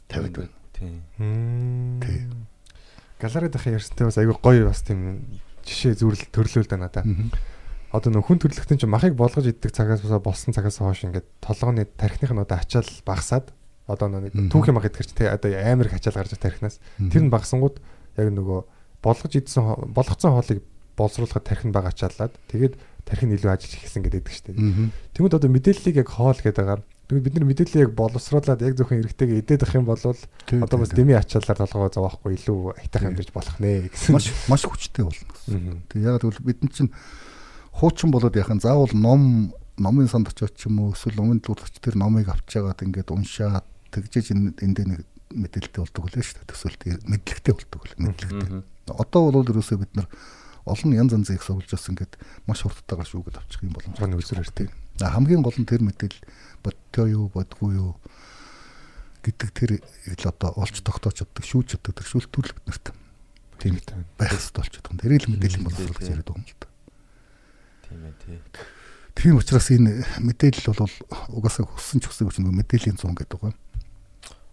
тавиад 0.08 0.48
байна. 0.48 0.56
Тий. 0.72 1.02
Тий. 1.18 2.20
Галерей 3.20 3.50
дахь 3.50 3.68
ярьсантай 3.68 4.08
бас 4.08 4.18
айгүй 4.18 4.38
гоё 4.40 4.70
бас 4.72 4.86
тийм 4.86 5.26
жишээ 5.68 6.00
зүрл 6.00 6.22
төрлөөл 6.32 6.70
дээ 6.70 6.80
надаа. 6.80 7.04
Одоо 7.92 8.12
нөх 8.14 8.28
хүн 8.28 8.40
төрлөختөн 8.40 8.80
чинь 8.80 8.92
махыг 8.92 9.16
болгож 9.18 9.48
иддэг 9.48 9.72
цагаас 9.74 10.04
болсон 10.04 10.54
цагаас 10.54 10.80
хойш 10.80 11.08
ингээд 11.08 11.28
толгооны 11.44 11.88
тархиных 11.88 12.32
нь 12.32 12.44
одоо 12.44 12.60
ачаал 12.60 12.88
багасаад 13.04 13.52
одоо 13.88 14.08
нэг 14.12 14.36
түүхийн 14.52 14.76
мах 14.76 14.86
идэх 14.88 15.08
чинь 15.08 15.28
одоо 15.28 15.50
амар 15.56 15.88
их 15.88 15.96
ачаал 15.96 16.20
гарч 16.20 16.36
тархинаас 16.36 16.84
тэр 17.00 17.24
нь 17.24 17.32
багасангууд 17.32 17.80
яг 18.18 18.30
нөгөө 18.34 18.60
болгож 19.04 19.34
идсэн 19.38 19.94
болгоцсон 19.94 20.34
хоолыг 20.34 20.60
боловсруулахад 20.98 21.46
тархин 21.46 21.72
бага 21.72 21.94
ачаалаад 21.94 22.34
тэгээд 22.50 22.74
тархин 23.06 23.32
илүү 23.32 23.52
ажиллаж 23.54 23.74
эхэлсэн 23.78 24.04
гэдэг 24.04 24.22
дээ. 24.26 24.90
Тэгмэд 25.14 25.38
одоо 25.38 25.50
мэдээллийг 25.54 26.02
яг 26.02 26.10
хоол 26.10 26.36
гэдэг 26.36 26.64
агаар 26.66 26.82
тэгвэл 27.08 27.24
бид 27.24 27.36
нар 27.38 27.48
мэдээллийг 27.48 27.84
яг 27.88 27.94
боловсруулад 27.96 28.66
яг 28.66 28.76
зөвхөн 28.76 29.00
эргэтэйгээ 29.06 29.42
идээд 29.46 29.64
ах 29.64 29.78
юм 29.78 29.86
бол 29.88 30.02
одоо 30.02 30.78
бас 30.82 30.92
дэмий 30.92 31.16
ачаалаар 31.16 31.64
толгоо 31.64 31.88
зовохгүй 31.94 32.36
илүү 32.36 32.60
айтах 32.84 33.08
амьдж 33.08 33.32
болох 33.32 33.58
нэ 33.64 33.94
гэсэн. 33.94 34.12
Маш 34.12 34.28
маш 34.52 34.64
хүчтэй 34.68 35.08
болно. 35.08 35.80
Тэг 35.88 36.02
яг 36.04 36.20
тэгвэл 36.20 36.44
бид 36.44 36.60
нар 36.66 36.74
чинь 36.76 36.92
хуучин 37.72 38.12
болоод 38.12 38.36
яхан 38.36 38.60
заавал 38.60 38.92
ном 38.92 39.54
номын 39.78 40.10
санд 40.10 40.34
очиод 40.34 40.58
ч 40.58 40.68
юм 40.68 40.82
уу 40.82 40.92
эсвэл 40.92 41.16
номын 41.16 41.40
дуулагч 41.40 41.78
тэр 41.80 41.96
номыг 41.96 42.28
авч 42.28 42.50
жагаад 42.50 42.82
ингээд 42.82 43.14
уншаад 43.14 43.64
тэгжээж 43.94 44.34
энэ 44.34 44.58
энд 44.66 44.78
нэг 44.84 45.06
мэдээлэлтэй 45.34 45.82
болдог 45.84 46.04
үлээ 46.08 46.24
шүү 46.24 46.38
дээ. 46.40 46.50
Төсөөлт 46.52 46.82
мэдлэгтэй 47.08 47.54
болдог 47.54 47.82
үл 47.84 47.96
мэдлэгтэй. 48.00 48.64
Одоо 48.88 49.22
бол 49.32 49.48
ерөөсөө 49.48 49.78
бид 49.84 49.94
нар 50.00 50.08
олон 50.68 50.92
янз 50.96 51.12
янзыг 51.16 51.44
суулж 51.44 51.72
бас 51.72 51.88
ингээд 51.88 52.14
маш 52.48 52.64
хурдтайгаар 52.64 53.08
шүүгээд 53.08 53.40
авчих 53.40 53.64
юм 53.64 53.76
боломжтой 53.76 54.16
үзрээр 54.16 54.52
тийм. 54.52 54.72
Хамгийн 55.00 55.44
гол 55.44 55.56
нь 55.56 55.68
тэр 55.68 55.84
мэдээлэл 55.84 56.24
бодтой 56.64 57.08
юу 57.16 57.32
бодгүй 57.32 57.80
юу 57.80 57.96
гэдэг 59.24 59.50
тэр 59.52 59.72
ил 59.80 60.24
одоо 60.28 60.52
олж 60.60 60.84
тогтоож 60.84 61.24
чаддаг 61.24 61.44
шүүж 61.44 61.76
чаддаг 61.76 61.96
тэр 62.00 62.08
шүүлтүүл 62.08 62.56
бид 62.56 62.66
нарт 62.68 62.88
тийм 63.60 63.76
байх 64.20 64.32
хэрэгтэй 64.32 64.60
болчиход 64.60 64.88
байна. 64.88 65.04
Тэрийг 65.04 65.24
л 65.24 65.32
мэдээлэл 65.36 65.66
боловсруулах 65.68 66.00
гэж 66.00 66.08
яриад 66.12 66.28
байгаа 66.28 66.40
юм 66.40 66.48
л 66.48 66.60
да. 66.60 66.68
Тийм 67.88 68.00
ээ 68.04 68.16
тий. 68.24 68.38
Тийм 69.18 69.36
учраас 69.42 69.68
энэ 69.74 69.92
мэдээлэл 70.22 70.68
бол 70.72 70.96
угаасаа 71.34 71.66
хүссэн 71.66 72.00
ч 72.00 72.06
хүсээгүй 72.08 72.34
ч 72.34 72.40
мэдээллийн 72.44 72.98
зүүн 73.02 73.18
гэдэг 73.18 73.40
байгаа. 73.42 73.67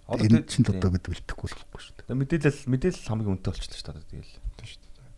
Одоо 0.05 0.27
энэ 0.29 0.45
чинь 0.45 0.69
одоо 0.69 0.91
бид 0.93 1.07
бэлтгэхгүй 1.09 1.49
болохгүй 1.49 1.81
шүү 1.81 1.95
дээ. 2.05 2.21
Мэдээлэл 2.21 2.61
мэдээлэл 2.69 3.09
хамгийн 3.09 3.33
үнэтэй 3.41 3.53
болчихлоо 3.57 3.81
шүү 3.81 3.89
дээ 3.89 4.09
тэгэл. 4.13 4.37
Тийм 4.61 4.69
шүү 4.69 4.81
дээ. 4.85 5.09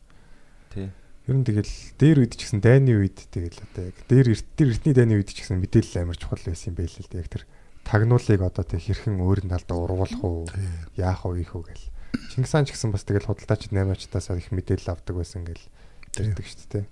Тий. 0.70 0.88
Ер 1.26 1.34
нь 1.34 1.42
тэгэл 1.42 1.74
дээр 1.98 2.18
үед 2.22 2.32
ч 2.38 2.40
гэсэн 2.46 2.60
дайны 2.62 2.92
үед 2.94 3.18
тэгэл 3.34 3.58
одоо 3.58 3.82
яг 3.90 3.98
дээр 4.06 4.26
эртний 4.30 4.66
эртний 4.70 4.94
дайны 4.94 5.18
үед 5.18 5.34
ч 5.34 5.42
гэсэн 5.42 5.58
мэдээлэл 5.58 6.06
амар 6.06 6.14
чухал 6.14 6.38
байсан 6.38 6.70
юм 6.70 6.78
байл 6.78 6.94
л 6.94 7.10
дээ. 7.10 7.18
Яг 7.18 7.30
тэр 7.34 7.44
тагнуулыг 7.82 8.42
одоо 8.46 8.62
тэг 8.62 8.82
хэрхэн 8.86 9.18
өөрийн 9.18 9.50
талдаа 9.50 9.74
ургуулах 9.74 10.22
уу, 10.22 10.46
яах 10.94 11.26
уу, 11.26 11.34
ийх 11.34 11.50
үү 11.50 11.66
гэл. 11.66 11.90
Чингис 12.30 12.54
хаан 12.54 12.66
ч 12.66 12.78
гэсэн 12.78 12.94
бас 12.94 13.02
тэгэл 13.02 13.26
худалдаачд 13.26 13.74
8-ачтаас 13.74 14.38
их 14.38 14.54
мэдээлэл 14.54 14.94
авдаг 14.94 15.14
байсан 15.18 15.42
гэл 15.42 15.66
тэрдэг 16.14 16.46
шүү 16.46 16.70
дээ. 16.70 16.84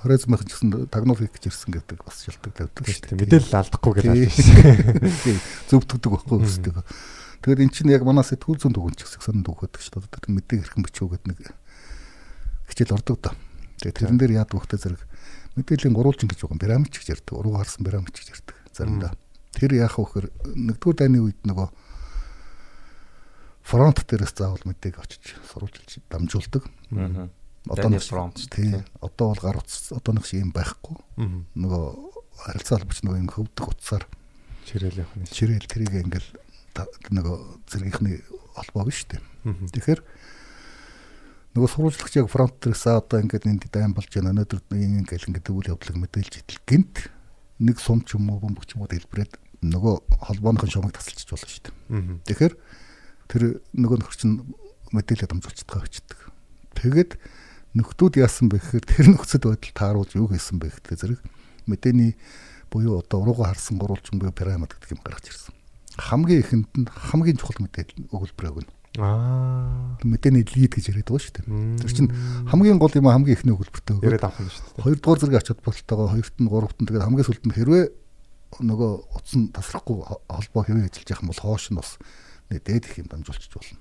Хорез 0.00 0.24
мах 0.24 0.44
ч 0.48 0.56
гэсэн 0.56 0.88
тагнуул 0.88 1.20
хийх 1.20 1.36
гэж 1.36 1.52
ирсэн 1.52 1.72
гэдэг 1.76 2.00
бас 2.00 2.24
шилдэг 2.24 2.52
тавьдаг 2.52 2.84
шүү 2.88 3.12
дээ. 3.12 3.20
Мэдээлэл 3.28 3.60
алдахгүй 3.60 3.92
гэж 3.92 4.06
алдсан. 4.08 5.36
Зөвдөгдөг 5.68 6.10
байхгүй 6.16 6.38
өсдөг. 6.42 6.76
Тэгэхээр 7.42 7.62
эн 7.66 7.72
чинь 7.74 7.90
яг 7.90 8.06
манай 8.06 8.22
сэтгүүл 8.22 8.62
зүйн 8.62 8.74
дүгнч 8.78 9.02
гэсэн 9.02 9.42
дүгөөдөг 9.42 9.82
шүү 9.82 9.98
дээ. 9.98 10.14
Тэр 10.14 10.30
мэдээг 10.30 10.60
хэрхэн 10.62 10.86
бичвүүгээд 10.86 11.24
нэг 11.26 11.38
хичээл 12.70 12.94
ордог 12.94 13.18
доо. 13.18 13.34
Тэгээ 13.82 13.98
тэрэн 13.98 14.18
дээр 14.22 14.32
яад 14.46 14.54
вөхтэй 14.54 14.78
зэрэг 14.78 15.02
мэдээллийн 15.58 15.94
гурвалжин 15.98 16.30
гэж 16.30 16.38
байгаа 16.46 16.62
пирамид 16.62 16.94
гэж 16.94 17.08
ярьдаг. 17.18 17.34
Уруу 17.34 17.58
харсан 17.58 17.82
пирамид 17.82 18.14
гэж 18.14 18.30
ярьдаг. 18.30 18.56
Заримдаа. 18.70 19.12
Тэр 19.58 19.74
яах 19.74 19.98
вэ 19.98 20.06
гэхээр 20.06 20.26
нэгдүгээр 20.54 20.98
дайны 21.02 21.18
үед 21.18 21.40
нөгөө 21.42 21.68
фронт 23.66 23.98
дээрээс 24.06 24.32
заавал 24.38 24.62
мэдээг 24.62 24.96
очиж 25.02 25.36
сурвалжилж 25.50 25.98
дамжуулдаг. 26.08 26.62
Аа. 26.94 27.26
Одоо 27.68 27.90
нэг 27.90 28.02
фронт 28.02 28.38
тий. 28.50 28.74
Одоо 29.02 29.34
бол 29.34 29.42
гар 29.42 29.58
утас 29.60 29.92
одоо 29.92 30.14
нэг 30.14 30.26
шиг 30.26 30.46
юм 30.46 30.54
байхгүй. 30.54 30.96
Нөгөө 31.58 31.84
харилцаа 32.42 32.78
холбооч 32.80 33.00
нөгөө 33.02 33.20
юм 33.22 33.30
хөвдөх 33.30 33.66
утсаар 33.70 34.06
чирээл 34.66 35.04
явах 35.04 35.14
нь. 35.20 35.30
Чирээл 35.30 35.68
тэрийг 35.70 35.94
ингээл 35.94 36.30
нөгөө 37.12 37.36
зэрэгийнхний 37.68 38.22
холбоо 38.56 38.84
биш 38.88 39.04
үү. 39.08 39.20
Тэгэхээр 39.72 40.00
нөгөө 41.52 41.68
сурвалжлагч 41.68 42.14
яг 42.16 42.28
фронт 42.32 42.56
дээрээс 42.64 42.84
одоо 42.88 43.20
ингээд 43.20 43.44
энд 43.48 43.64
дайм 43.68 43.92
болж 43.92 44.08
байна. 44.08 44.32
Өнөөдөр 44.32 44.60
ийм 44.72 45.04
ингээл 45.04 45.28
ингээд 45.28 45.52
үйл 45.52 45.72
явдлыг 45.76 45.96
мэдээлж 46.00 46.34
идэл 46.40 46.64
гинт 46.64 47.12
нэг 47.60 47.76
сум 47.76 48.00
ч 48.04 48.16
юм 48.16 48.32
уу 48.32 48.40
бомб 48.40 48.64
ч 48.64 48.72
юм 48.76 48.84
уу 48.84 48.90
дэлбэрээд 48.90 49.36
нөгөө 49.60 49.94
холбооныхон 50.32 50.70
шугамыг 50.72 50.96
тасалчих 50.96 51.28
болно 51.28 51.48
шүү 51.52 51.62
дээ. 51.68 51.74
Тэгэхээр 52.24 52.54
тэр 53.28 53.42
нөгөө 53.76 53.96
нөхөр 54.00 54.16
чинь 54.16 54.36
мэдээлэл 54.96 55.28
дамжуулчихдаг 55.28 55.84
очдөг. 55.84 56.18
Тэгээд 56.72 57.10
нөхдүүд 57.76 58.14
яасан 58.20 58.48
бэ 58.48 58.60
гэхээр 58.60 58.84
тэр 58.88 59.06
нөхцөл 59.12 59.52
байдал 59.52 59.76
тааруулж 59.76 60.12
юу 60.16 60.28
хийсэн 60.28 60.56
бэ 60.56 60.72
гэхлээр 60.72 61.00
зэрэг 61.00 61.20
мэдээний 61.68 62.16
буюу 62.68 63.00
одоо 63.00 63.24
урууга 63.24 63.48
харсан 63.52 63.80
гурвалжин 63.80 64.20
буюу 64.20 64.32
пирамид 64.32 64.72
гэдэг 64.72 64.92
юм 64.92 65.00
гаргаж 65.04 65.28
ирсэн 65.28 65.54
хамгийн 65.98 66.40
ихэнд 66.44 66.68
нь 66.78 66.86
хамгийн 66.88 67.36
чухал 67.40 67.60
мэдээлэл 67.64 68.08
өгүүлбэр 68.12 68.48
өгнө. 68.52 68.72
Аа. 69.00 69.96
Мэдээний 70.04 70.44
лид 70.44 70.72
гэж 70.76 70.92
яриад 70.92 71.08
байгаа 71.08 71.24
шүү 71.24 71.34
дээ. 71.40 71.80
Тэр 71.80 71.92
чинь 71.96 72.12
хамгийн 72.48 72.76
гол 72.76 72.92
юм 72.92 73.08
хамгийн 73.08 73.36
ихний 73.40 73.54
өгүүлбэртэй 73.56 73.96
өгөөд 73.96 74.04
яриад 74.04 74.24
авах 74.28 74.40
юм 74.44 74.52
шүү 74.52 74.64
дээ. 74.68 74.84
хоёрдугаар 74.84 75.20
зэрэг 75.24 75.38
ач 75.40 75.48
холбогдолтойгоо 75.48 76.08
хоёрт 76.12 76.36
нь 76.36 76.48
гуравт 76.52 76.78
нь 76.80 76.86
тэгээд 76.92 77.04
хамгийн 77.08 77.24
сүүлд 77.24 77.44
нь 77.48 77.56
хэрвээ 77.56 77.84
нөгөө 78.68 78.90
утас 79.16 79.32
нь 79.32 79.48
тасрахгүй 79.48 79.96
хо- 80.04 80.20
холбоо 80.28 80.62
хэвээ 80.68 80.84
ажиллаж 80.92 81.08
явах 81.08 81.22
юм 81.24 81.30
бол 81.32 81.40
хоош 81.40 81.64
нь 81.72 81.78
бас 81.80 81.90
дээд 82.52 82.84
их 82.84 82.94
юм 83.00 83.08
дамжуулчих 83.08 83.48
болно. 83.56 83.80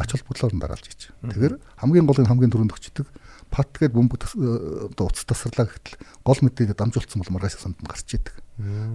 Ач 0.00 0.08
холбогдлоор 0.16 0.54
нь 0.56 0.62
дараалж 0.64 0.84
хийж. 0.88 1.02
Тэгэхээр 1.20 1.54
хамгийн 1.84 2.08
гол 2.08 2.20
нь 2.24 2.28
хамгийн 2.32 2.48
түрүүнд 2.56 2.72
өгчдөг 2.72 3.04
пат 3.50 3.74
гээд 3.74 3.92
бөмбөг 3.92 4.22
э, 4.22 4.94
одоо 4.94 5.10
утас 5.10 5.26
тасарлаа 5.26 5.66
гэхтэл 5.66 5.98
гол 6.22 6.40
мэдээлэл 6.46 6.78
дамжуулсан 6.78 7.18
бол 7.20 7.34
маргааш 7.34 7.58
санд 7.58 7.78
нь 7.82 7.90
гарч 7.90 8.08
идэг. 8.14 8.38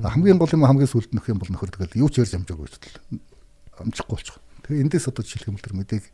Хамгийн 0.08 0.40
гол 0.40 0.56
юм 0.56 0.64
хамгийн 0.64 0.90
сүүлд 0.90 1.12
нөх 1.12 1.28
юм 1.28 1.44
бол 1.44 1.52
нөхөр 1.52 1.76
тэгэл 1.76 2.00
юу 2.00 2.10
ч 2.10 2.24
ярьж 2.24 2.40
амжаагүй 2.40 2.72
гэж 2.72 2.76
л 2.80 3.20
амжихгүй 3.84 4.16
болчих. 4.16 4.40
Тэгээ 4.64 4.82
эндээс 4.88 5.12
одоо 5.12 5.24
жишээлх 5.28 5.50
юм 5.52 5.56
бол 5.60 5.68
тэр 5.68 5.76
мэдээг 5.76 6.06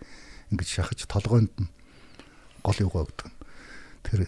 ингэж 0.57 0.67
шахаж 0.67 0.99
толгойд 1.05 1.53
нь 1.53 1.69
гол 2.65 2.77
юугаа 2.81 3.05
өгдөг. 3.05 3.29
Тэр 4.01 4.25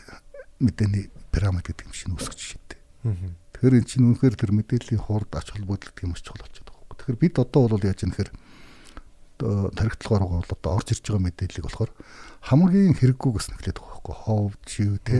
мэдээний 0.61 1.09
пирамид 1.33 1.65
гэдэг 1.65 1.89
юм 1.89 1.93
шиг 1.97 2.13
үүсгэж 2.13 2.39
шийдтэй. 2.39 2.79
Мм. 3.03 3.35
Тэгэхээр 3.57 3.77
эн 3.81 3.87
чинь 3.89 4.05
үнэхээр 4.13 4.35
тэр 4.37 4.51
мэдээллийн 4.53 5.01
хурд 5.01 5.31
ач 5.33 5.49
холбогдол 5.51 5.89
гэдэг 5.89 6.05
юм 6.05 6.13
маш 6.13 6.21
чухал 6.21 6.45
болчиход 6.45 6.69
байгаа. 6.69 6.97
Тэгэхээр 7.01 7.17
бид 7.17 7.35
одоо 7.41 7.63
бол 7.67 7.83
яаж 7.83 7.99
юм 8.05 8.11
нэхэр 8.13 8.29
тархитлагаар 9.75 10.23
бол 10.23 10.45
одоо 10.45 10.71
орж 10.77 10.93
ирж 10.93 11.03
байгаа 11.03 11.23
мэдээллийг 11.27 11.65
болохоор 11.67 11.91
хамгийн 12.43 12.95
хэрэггүй 12.95 13.31
гэсэн 13.35 13.55
хэлээд 13.59 13.77
байгаа 13.79 13.93
байхгүй. 13.93 14.15
Хов 14.23 14.51
жив 14.63 14.91
те 15.03 15.17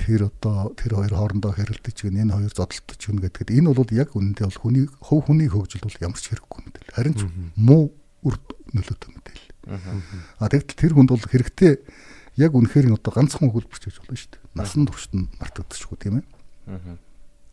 тэр 0.00 0.20
одоо 0.30 0.74
тэр 0.74 0.92
хоёр 0.98 1.14
хоорондоо 1.14 1.52
хэрэлдэж 1.54 1.96
гэн 2.02 2.22
энэ 2.26 2.34
хоёр 2.34 2.52
зодтолтож 2.52 3.00
гэн 3.00 3.20
гэдгээд 3.22 3.54
энэ 3.54 3.74
бол 3.74 3.90
яг 3.94 4.10
үнэндээ 4.14 4.46
бол 4.46 4.62
хүний 4.62 4.84
хөв 4.90 5.20
хүний 5.24 5.48
хөгжил 5.48 5.86
бол 5.86 6.02
ямар 6.02 6.20
ч 6.20 6.26
хэрэггүй 6.30 6.58
мэдээлэл. 6.66 6.96
Харин 6.96 7.14
ч 7.14 7.22
муу 7.56 7.94
үр 8.26 8.36
нөлөөтэй 8.74 9.10
мэдээлэл. 9.14 9.48
А 10.38 10.48
тэгтэл 10.50 10.78
тэр 10.78 10.92
хүнд 10.98 11.10
бол 11.14 11.26
хэрэгтэй 11.26 11.72
яг 12.38 12.52
үнэхээр 12.54 12.94
одоо 12.94 13.12
ганцхан 13.14 13.50
өгүүлбэрч 13.50 13.82
гэж 13.88 13.96
болно 14.02 14.16
шүү 14.18 14.30
дээ. 14.34 14.42
Насан 14.54 14.86
туршид 14.86 15.14
нь 15.14 15.30
мартагдчихгүй 15.42 15.98
тийм 15.98 16.22
ээ. 16.22 16.26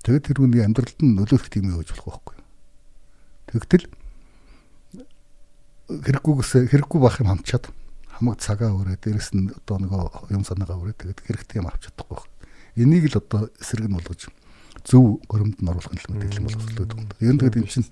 Тэгээд 0.05 0.25
тэр 0.29 0.37
хүний 0.41 0.61
амьдралд 0.61 0.99
нь 1.01 1.15
нөлөөлөх 1.17 1.49
тийм 1.49 1.73
юм 1.73 1.81
гэж 1.81 1.97
болох 1.97 2.21
байхгүй 2.21 2.35
тэгтэл 3.59 3.87
хэрэггүйгээс 5.89 6.69
хэрэггүй 6.71 6.99
байх 7.01 7.19
юм 7.21 7.29
хамчаад 7.29 7.69
хамаг 8.15 8.39
цагаа 8.41 8.73
өрөө 8.73 8.97
дээрэс 8.97 9.37
нь 9.37 9.53
одоо 9.53 9.77
нөгөө 9.77 10.33
юм 10.33 10.41
санаагаа 10.41 10.81
өрөө 10.81 10.97
тэгээд 10.97 11.19
хэрэгтэй 11.29 11.59
юм 11.61 11.69
авч 11.69 11.91
чадахгүй 11.91 12.17
байна. 12.25 12.33
Энийг 12.79 13.05
л 13.11 13.19
одоо 13.21 13.51
эсрэг 13.61 13.85
нь 13.85 13.93
болгож 13.93 14.21
зөв 14.81 15.21
горимд 15.29 15.61
нь 15.61 15.69
оруулах 15.69 15.93
нь 15.93 16.01
юм 16.01 16.47
боловсруулдаг 16.47 16.97
юм. 16.97 17.09
Ер 17.21 17.33
нь 17.35 17.39
тэгээд 17.39 17.59
эн 17.61 17.69
чинь 17.69 17.85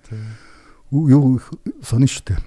юу 0.90 1.38
сонин 1.86 2.10
штэ. 2.10 2.41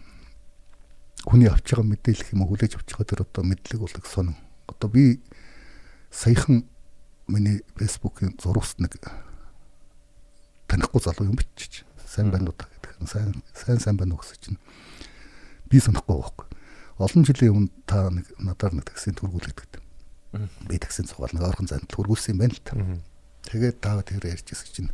Хүний 1.29 1.47
авч 1.47 1.69
байгаа 1.71 1.87
мэдээлэл 1.95 2.33
юм 2.35 2.43
уу 2.43 2.51
хүлээж 2.57 2.75
авч 2.75 2.89
байгаа 2.97 3.07
тэр 3.07 3.23
одоо 3.23 3.43
мэдлэг 3.47 3.81
бол 3.83 3.93
их 3.93 4.07
сонин. 4.07 4.35
Одоо 4.67 4.89
би 4.91 5.23
саяхан 6.11 6.67
миний 7.31 7.63
фэйсбүүкийн 7.79 8.39
зурагт 8.43 8.83
нэг 8.83 8.99
танихгүй 10.67 11.01
залуу 11.03 11.31
юм 11.31 11.39
бичиж 11.39 11.87
сайн 12.03 12.31
байна 12.31 12.51
уу 12.51 12.57
гэдэг. 12.59 13.05
Сайн 13.07 13.43
сайн 13.55 13.79
сайн 13.79 13.97
байна 13.99 14.15
уу 14.15 14.23
гэсэн 14.23 14.39
чинь 14.43 14.59
би 15.71 15.79
санахгүй 15.83 16.17
байхгүй. 16.17 16.47
Олон 16.97 17.25
жилийн 17.29 17.53
өмнө 17.53 17.73
та 17.85 18.09
нэг 18.11 18.27
надаар 18.41 18.75
нэг 18.79 18.87
таксинд 18.89 19.21
хөргүүлээд. 19.21 19.83
Би 20.69 20.79
таксинд 20.81 21.11
суугаад 21.13 21.37
нэг 21.37 21.45
орхон 21.45 21.69
занд 21.69 21.91
хөргүүлсэн 21.93 22.37
юм 22.37 22.41
байна 22.41 22.57
л 22.57 22.65
та. 22.65 22.75
Тэгээд 23.47 23.81
таа 23.85 24.03
тэр 24.03 24.27
ярьж 24.27 24.49
ирсэн 24.49 24.73
чинь 24.73 24.91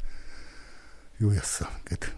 юу 1.23 1.33
яасан 1.33 1.71
гэд 1.87 2.11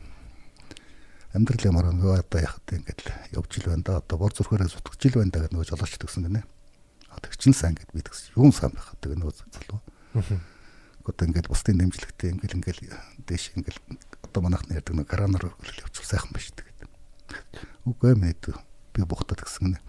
амьдрал 1.35 1.67
ямар 1.67 1.91
нөгөө 1.91 2.25
одоо 2.25 2.41
яхад 2.41 2.67
ингээд 2.71 3.35
явж 3.35 3.51
ил 3.59 3.69
байна 3.75 3.85
да 3.85 3.99
одоо 3.99 4.17
бор 4.19 4.33
зүрхээрээ 4.33 4.71
сутгаж 4.71 5.03
ил 5.05 5.19
байна 5.19 5.35
да 5.35 5.41
гэдэг 5.45 5.55
нөгөө 5.55 5.69
жолооч 5.69 5.95
төгсөн 5.99 6.25
гинэ. 6.31 6.43
А 7.11 7.19
тэг 7.19 7.35
чин 7.37 7.53
сайн 7.53 7.75
гэд 7.75 7.91
би 7.91 8.01
тэгс 8.01 8.33
юун 8.39 8.55
сайн 8.55 8.73
байхад 8.73 8.99
тэг 9.03 9.19
нөгөө 9.19 9.35
залуу. 9.35 9.83
Одоо 11.05 11.25
ингээд 11.27 11.51
бусдын 11.51 11.79
дэмжлэгтэй 11.83 12.33
ингээд 12.39 12.55
ингээд 12.55 12.79
дээш 13.29 13.53
ингээд 13.59 13.79
одоо 14.25 14.41
манайх 14.41 14.65
ярьдаг 14.71 14.95
нэг 14.95 15.11
гранаар 15.11 15.53
хөлөл 15.53 15.83
явуул 15.85 16.07
сайхан 16.07 16.33
ба 16.33 16.41
шүү 16.41 16.55
дээ. 16.55 16.74
Үгүй 17.85 18.15
минь 18.17 18.35
би 18.95 19.03
бухтаад 19.03 19.43
гисэн 19.45 19.75
гинэ. 19.75 19.81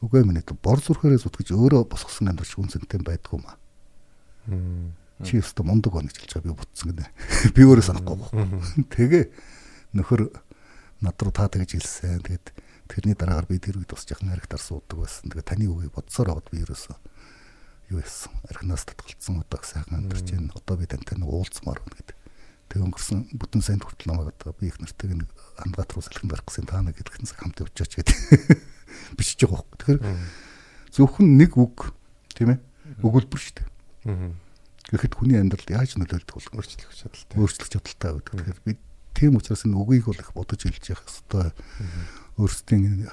Үгүй 0.00 0.24
минь 0.24 0.42
бор 0.62 0.80
зүрхээрээ 0.80 1.22
сутгаж 1.22 1.52
өөрөө 1.52 1.88
босгосон 1.90 2.32
амьдарч 2.32 2.56
үнцэнтэй 2.56 3.02
байдгүй 3.02 3.38
юм 3.38 3.46
аа. 3.46 3.56
Чи 5.22 5.38
өстө 5.38 5.62
мундаг 5.66 5.92
байна 5.94 6.10
гэж 6.10 6.18
хэлж 6.22 6.32
байгаа 6.38 6.50
би 6.50 6.58
бутсан 6.58 6.86
гинэ. 6.94 7.06
Би 7.54 7.62
өөрөө 7.62 7.86
санахгүй 7.86 8.16
байна. 8.18 8.62
Тэгээ 8.90 9.24
нөхөр 9.98 10.20
над 11.02 11.16
руу 11.18 11.34
таа 11.34 11.50
тэгж 11.50 11.78
хэлсэн. 11.78 12.22
Тэгээд 12.22 12.46
тэрний 12.88 13.14
дараагаар 13.18 13.46
би 13.50 13.58
тэр 13.58 13.78
үед 13.78 13.90
бас 13.90 14.06
жоохон 14.06 14.30
харигтар 14.30 14.62
суудаг 14.62 14.98
байсан. 15.02 15.30
Тэгээд 15.30 15.48
таны 15.50 15.66
үгийг 15.70 15.94
бодсоор 15.94 16.34
аваад 16.34 16.50
би 16.50 16.62
ерөөсөө 16.62 16.96
юу 17.92 18.00
яасан. 18.00 18.32
Архинаас 18.48 18.86
татгалцсан 18.86 19.42
удааг 19.42 19.64
сайхан 19.66 20.02
амьдарч 20.02 20.32
байна. 20.32 20.54
Одоо 20.56 20.76
би 20.78 20.86
тантай 20.86 21.18
нэг 21.18 21.28
уулзмаар 21.28 21.82
байна 21.82 21.98
гэдэг. 22.00 22.21
Тэг 22.72 22.80
өнгөрсөн 22.88 23.36
бүтэн 23.36 23.60
сайн 23.60 23.84
хүртэл 23.84 24.08
намайг 24.08 24.32
одоо 24.32 24.56
би 24.56 24.72
их 24.72 24.80
нартайг 24.80 25.12
нэг 25.12 25.28
андгат 25.60 25.92
руу 25.92 26.00
салхин 26.00 26.32
барих 26.32 26.48
гэсэн 26.48 26.64
та 26.64 26.80
нэг 26.80 26.96
гэдгэн 26.96 27.28
цаг 27.28 27.44
хамт 27.44 27.60
явчихаач 27.60 28.00
гэдэг 28.00 28.16
бичиж 29.20 29.44
байгаа 29.44 29.60
хөөх. 29.60 29.76
Тэгэхээр 29.76 30.00
зөвхөн 30.96 31.28
нэг 31.36 31.52
үг 31.60 31.92
тийм 32.32 32.56
ээ 32.56 32.58
өгүүлбэр 33.04 33.40
шүү 33.40 33.54
дээ. 33.60 33.68
Гэхдээ 34.88 35.20
хүний 35.20 35.36
амьдралд 35.36 35.68
яаж 35.68 36.00
нөлөөлдөг 36.00 36.32
бол 36.32 36.48
өөрчлөх 36.56 36.92
чадaltaй. 36.96 37.36
өөрчлөх 37.36 37.68
чадaltaй 37.70 38.10
байдаг. 38.16 38.34
Тэгэхээр 38.40 38.60
би 38.64 38.72
тийм 39.12 39.36
учраас 39.36 39.64
энэ 39.64 39.78
үгийг 39.78 40.08
бол 40.08 40.20
их 40.20 40.32
бодож 40.32 40.60
хэлж 40.64 40.84
явах 40.90 41.06
хэрэгтэй. 41.06 41.48
Өөрсдийн 42.40 43.08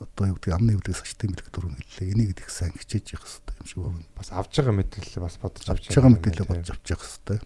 одоо 0.00 0.24
юу 0.32 0.36
гэдэг 0.40 0.52
амны 0.56 0.76
өвлөгөөс 0.80 1.04
ашигтай 1.04 1.28
мэлэг 1.28 1.48
дөрөв 1.52 1.76
хэллээ. 1.76 2.12
Энийг 2.12 2.40
их 2.40 2.50
сайн 2.50 2.72
хичээж 2.72 3.16
явах 3.16 3.28
хэрэгтэй 3.28 3.56
юм 3.60 3.68
шиг 3.68 3.80
байна. 3.84 4.08
Бас 4.16 4.28
авж 4.32 4.52
байгаа 4.56 4.74
мэдээлэл 4.80 5.22
бас 5.22 5.36
бодож 5.38 5.64
Авч 5.68 5.84
байгаа 5.92 6.12
мэдээлэл 6.16 6.48
бодож 6.48 6.68
авч 6.72 6.86
явах 6.88 7.04
хэрэгтэй. 7.04 7.38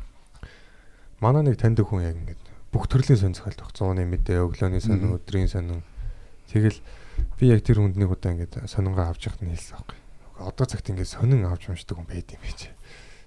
Манай 1.20 1.42
нэг 1.42 1.56
танд 1.56 1.80
хүн 1.80 2.02
яг 2.04 2.16
ингээд 2.16 2.42
бүх 2.72 2.86
төрлийн 2.92 3.16
сонь 3.16 3.36
зохиолт 3.36 3.60
баг 3.60 3.72
100-ны 3.72 4.04
мэдээ, 4.04 4.44
өглөөний 4.44 4.82
сонин, 4.84 5.16
өдрийн 5.16 5.48
сонин. 5.48 5.80
Тэгэл 6.52 6.76
би 7.40 7.44
яг 7.48 7.64
тэр 7.64 7.80
хүнд 7.80 7.96
нэг 7.96 8.12
удаа 8.12 8.36
ингээд 8.36 8.68
сонингоо 8.68 9.08
авч 9.08 9.32
явахт 9.32 9.40
нь 9.40 9.52
хэлсэн 9.54 9.80
байхгүй. 9.80 9.98
Одоо 10.44 10.66
цагт 10.68 10.86
ингээд 10.92 11.08
сонин 11.08 11.48
авч 11.48 11.72
уншдаг 11.72 11.96
хүн 11.96 12.04
байд 12.04 12.28
юм 12.36 12.42
байж. 12.44 12.68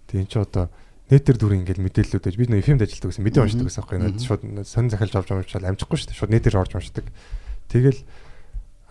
Тэг 0.06 0.18
эн 0.22 0.30
чи 0.30 0.38
одоо 0.38 0.70
нэтер 1.10 1.36
дүр 1.42 1.58
ингээд 1.58 1.82
мэдээллүүд 1.82 2.24
байж 2.30 2.38
би 2.38 2.46
нэг 2.46 2.62
FM-д 2.62 2.86
ажилладаг 2.86 3.10
гэсэн 3.10 3.26
мэдээ 3.26 3.42
уншдаг 3.42 3.66
гэсэн 3.66 3.82
байхгүй. 3.82 3.98
Надад 3.98 4.22
шууд 4.22 4.44
сонин 4.70 4.92
захиалж 4.94 5.14
авч 5.18 5.30
уншвал 5.34 5.70
амжихгүй 5.74 5.98
шүү 5.98 6.10
дээ. 6.14 6.20
Шууд 6.22 6.34
нэтер 6.38 6.56
орж 6.62 6.74
уншдаг. 6.78 7.06
Тэгэл 7.74 8.00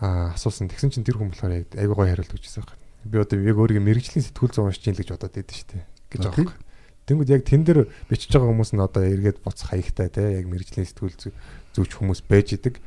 аа 0.03 0.35
асуусан. 0.35 0.67
Тэгсэн 0.67 0.91
чинь 0.91 1.07
тэр 1.07 1.15
хүн 1.15 1.31
болохоор 1.31 1.63
яг 1.63 1.71
айгуу 1.79 1.95
гоё 1.95 2.11
хариулт 2.11 2.35
өгчээсэн 2.35 2.67
байхгүй. 2.67 2.77
Би 3.07 3.15
одоо 3.23 3.39
яг 3.39 3.55
өөрийгөө 3.55 3.87
мэрэгжлийн 3.87 4.27
сэтгүүл 4.27 4.51
зүүн 4.51 4.67
уншиж 4.67 4.83
ийн 4.83 4.95
л 4.95 5.01
гэж 5.03 5.09
бодоод 5.15 5.35
байдсан 5.39 5.55
шүү 5.55 5.71
дээ. 5.71 5.83
Гэж 6.11 6.19
А, 6.19 6.23
байгаа 6.27 6.43
байхгүй. 6.43 6.57
Тэнгүүд 7.09 7.33
яг 7.33 7.43
тэн 7.43 7.65
дээр 7.65 7.89
бичиж 8.05 8.29
байгаа 8.29 8.53
хүмүүс 8.53 8.71
нь 8.77 8.85
одоо 8.85 9.01
эргээд 9.01 9.41
буцах 9.41 9.73
хаягтай 9.73 10.13
те 10.13 10.21
яг 10.37 10.45
мэрэгжлийн 10.45 10.85
сэтгүүл 10.85 11.33
зүүч 11.73 11.91
хүмүүс 11.97 12.21
байж 12.29 12.53
идэг. 12.53 12.77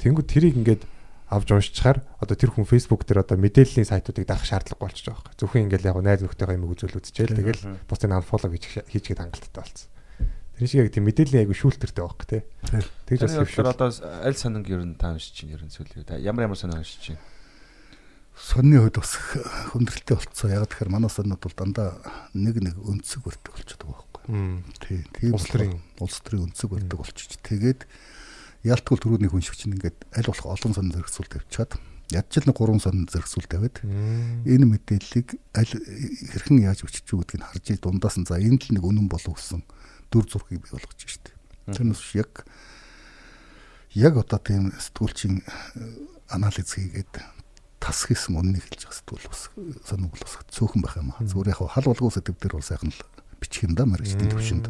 Тэнгүүд 0.00 0.26
тэрийг 0.26 0.56
ингээд 0.56 0.88
авч 1.28 1.48
уншчихаар 1.50 2.00
одоо 2.22 2.36
тэр 2.38 2.54
хүн 2.54 2.64
Facebook 2.64 3.02
дээр 3.04 3.26
одоо 3.26 3.36
мэдээллийн 3.36 3.84
сайтуудыг 3.84 4.24
даах 4.30 4.46
шаардлагагүй 4.46 4.80
болчихж 4.80 5.06
байгаа 5.10 5.22
байхгүй. 5.26 5.40
Зөвхөн 5.42 5.64
ингээд 5.66 5.86
яг 5.90 5.98
найз 6.00 6.22
нөхдөйгөө 6.22 6.56
юм 6.56 6.70
үзүүл 6.70 6.98
үзчихэл 7.02 7.36
тэгэл 7.36 7.62
бусдыг 7.90 8.14
unfollow 8.14 8.50
гэж 8.54 8.64
хийчихэд 8.86 9.20
хангалттай 9.20 9.60
болсон. 9.60 9.90
Тэр 10.56 10.68
шиг 10.70 10.80
яг 10.86 10.94
тийм 10.94 11.04
мэдээллийн 11.10 11.42
айгу 11.42 11.58
шүүлтэртэй 11.58 12.04
байхгүй 12.06 12.26
те. 12.30 12.38
Тэгж 13.10 13.20
бас 13.26 13.34
хэвшүүл. 13.42 13.66
болохоор 13.66 13.74
одоо 13.74 13.88
аль 14.22 14.38
сонинг 14.38 14.70
ер 14.70 14.82
нь 14.86 14.94
та 14.94 15.12
уншиж 15.12 15.34
чинь 15.34 15.50
ер 15.50 15.60
нь 15.60 15.68
үед 15.68 16.08
ямар 16.22 16.46
ямар 16.46 16.56
сонин 16.56 16.78
уншиж 16.78 17.10
чинь 17.10 17.20
Сонны 18.36 18.78
хувьд 18.84 19.00
бас 19.00 19.16
хүндрэлтэй 19.72 20.16
болцсон. 20.16 20.52
Яг 20.52 20.68
тэгэхээр 20.68 20.92
манай 20.92 21.08
соннууд 21.08 21.40
бол 21.40 21.56
дандаа 21.56 21.96
нэг 22.36 22.60
нэг 22.60 22.76
өнцөг 22.76 23.24
барьдаг 23.24 23.52
болчиход 23.56 23.82
байгаа 23.88 24.04
байхгүй. 24.12 24.24
Тий, 24.84 24.98
тийм 25.16 25.32
Улс 25.32 25.48
төрийн. 25.48 25.80
улс 25.98 26.20
төрийн 26.20 26.44
өнцөг 26.52 26.68
барьдаг 26.68 26.98
болчих. 27.00 27.32
Тэгээд 27.40 27.80
яалтгүй 28.66 28.96
түрүүний 29.00 29.30
хүн 29.32 29.40
шиг 29.40 29.56
чинь 29.56 29.72
ингээд 29.78 30.04
аль 30.12 30.28
болох 30.28 30.46
олон 30.52 30.72
сонин 30.76 30.92
зэрэгцүүл 30.92 31.32
тавьчаад 31.32 31.80
ядчил 32.12 32.44
нэг 32.46 32.56
гурван 32.60 32.82
сонин 32.82 33.06
зэрэгцүүл 33.08 33.48
тавиад 33.48 33.76
энэ 33.82 34.66
мэдээллийг 34.68 35.28
аль 35.56 35.72
хэрхэн 36.34 36.66
яаж 36.66 36.82
өччих 36.86 37.14
үү 37.14 37.22
гэдгийг 37.24 37.46
харж 37.46 37.66
ий 37.72 37.78
дундаас 37.80 38.18
нь 38.20 38.26
за 38.28 38.36
энэ 38.42 38.58
л 38.62 38.74
нэг 38.78 38.84
үнэн 38.84 39.06
болов 39.10 39.38
гэсэн 39.38 39.62
дүр 40.10 40.26
зургийг 40.26 40.66
бий 40.66 40.72
болгож 40.74 40.98
штеп. 41.02 41.34
Тэрнээс 41.70 42.14
яг 42.18 42.46
яг 43.94 44.14
одоо 44.18 44.38
тийм 44.38 44.70
сэтгүүлчийн 44.74 45.42
анализ 46.30 46.70
хийгээд 46.74 47.14
тас 47.86 48.02
хийсэн 48.10 48.34
үннийг 48.34 48.66
хэлж 48.66 48.82
байгаа 48.82 48.98
сэтгүүл 48.98 49.30
бас 49.30 49.42
сонин 49.86 50.10
бол 50.10 50.22
бас 50.26 50.34
цөөхөн 50.50 50.82
байх 50.82 50.98
юм 50.98 51.14
аа. 51.14 51.22
Зүгээр 51.22 51.50
яг 51.54 51.60
хал 51.70 51.86
болгоо 51.86 52.10
сэдв 52.10 52.34
дээр 52.34 52.58
бол 52.58 52.66
сайхан 52.66 52.90
л 52.90 53.00
бичих 53.38 53.62
юм 53.70 53.78
да 53.78 53.86
мэрэгчдийн 53.86 54.30
төвшөнд. 54.34 54.66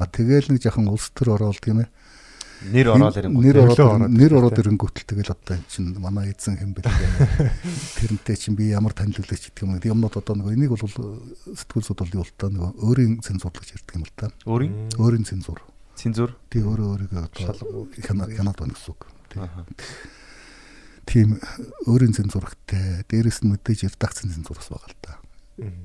А 0.00 0.08
тэгээл 0.08 0.56
нэг 0.56 0.64
жахан 0.64 0.88
улс 0.88 1.12
төр 1.12 1.36
ороод 1.36 1.60
тийм 1.60 1.84
ээ 1.84 1.88
нэр 2.72 2.88
ороод 2.96 3.16
ирэнгүүт 3.20 3.44
нэр 3.44 3.56
ороод 3.60 4.08
нэр 4.08 4.32
ороод 4.40 4.56
ирэнгүүт 4.56 4.96
л 4.96 5.08
тэгэл 5.12 5.34
одоо 5.36 5.54
эн 5.60 5.64
чинь 5.68 5.92
манай 6.00 6.32
эзэн 6.32 6.56
хэм 6.56 6.72
бэлгээ 6.72 7.52
тэрнтэй 8.00 8.36
чинь 8.40 8.56
би 8.56 8.72
ямар 8.72 8.96
танил 8.96 9.20
үлээч 9.20 9.52
гэдэг 9.52 9.60
юм. 9.60 9.76
Юмнууд 9.76 10.16
одоо 10.16 10.34
нэг 10.40 10.56
энийг 10.56 10.72
бол 10.72 10.88
сэтгүүл 10.88 11.84
суд 11.84 12.00
бол 12.00 12.16
юу 12.16 12.24
л 12.24 12.32
та 12.32 12.48
нэг 12.48 12.80
өөрийн 12.80 13.20
цензур 13.20 13.52
гэж 13.52 13.76
ярьдаг 13.76 13.94
юм 14.00 14.04
л 14.08 14.14
та. 14.16 14.32
өөрийн 14.48 14.72
Өөрийн 14.96 15.28
цензур. 15.28 15.60
цензур 16.00 16.32
Тий 16.48 16.64
өөрөө 16.64 17.12
өөрийгөө 17.12 17.22
одоо 17.28 17.88
хянаад 18.00 18.56
байна 18.56 18.72
гэсэн 18.72 18.92
үг. 18.96 19.00
Тий. 19.28 19.44
Тийм 21.06 21.38
өөрийн 21.86 22.12
зэн 22.12 22.28
зурагтай 22.28 23.06
дээрэс 23.06 23.46
нь 23.46 23.50
мэдээж 23.54 23.94
редакцийн 23.94 24.34
зэн 24.34 24.44
зурагс 24.44 24.68
байгаа 24.68 24.90
л 24.90 24.98
да. 25.00 25.12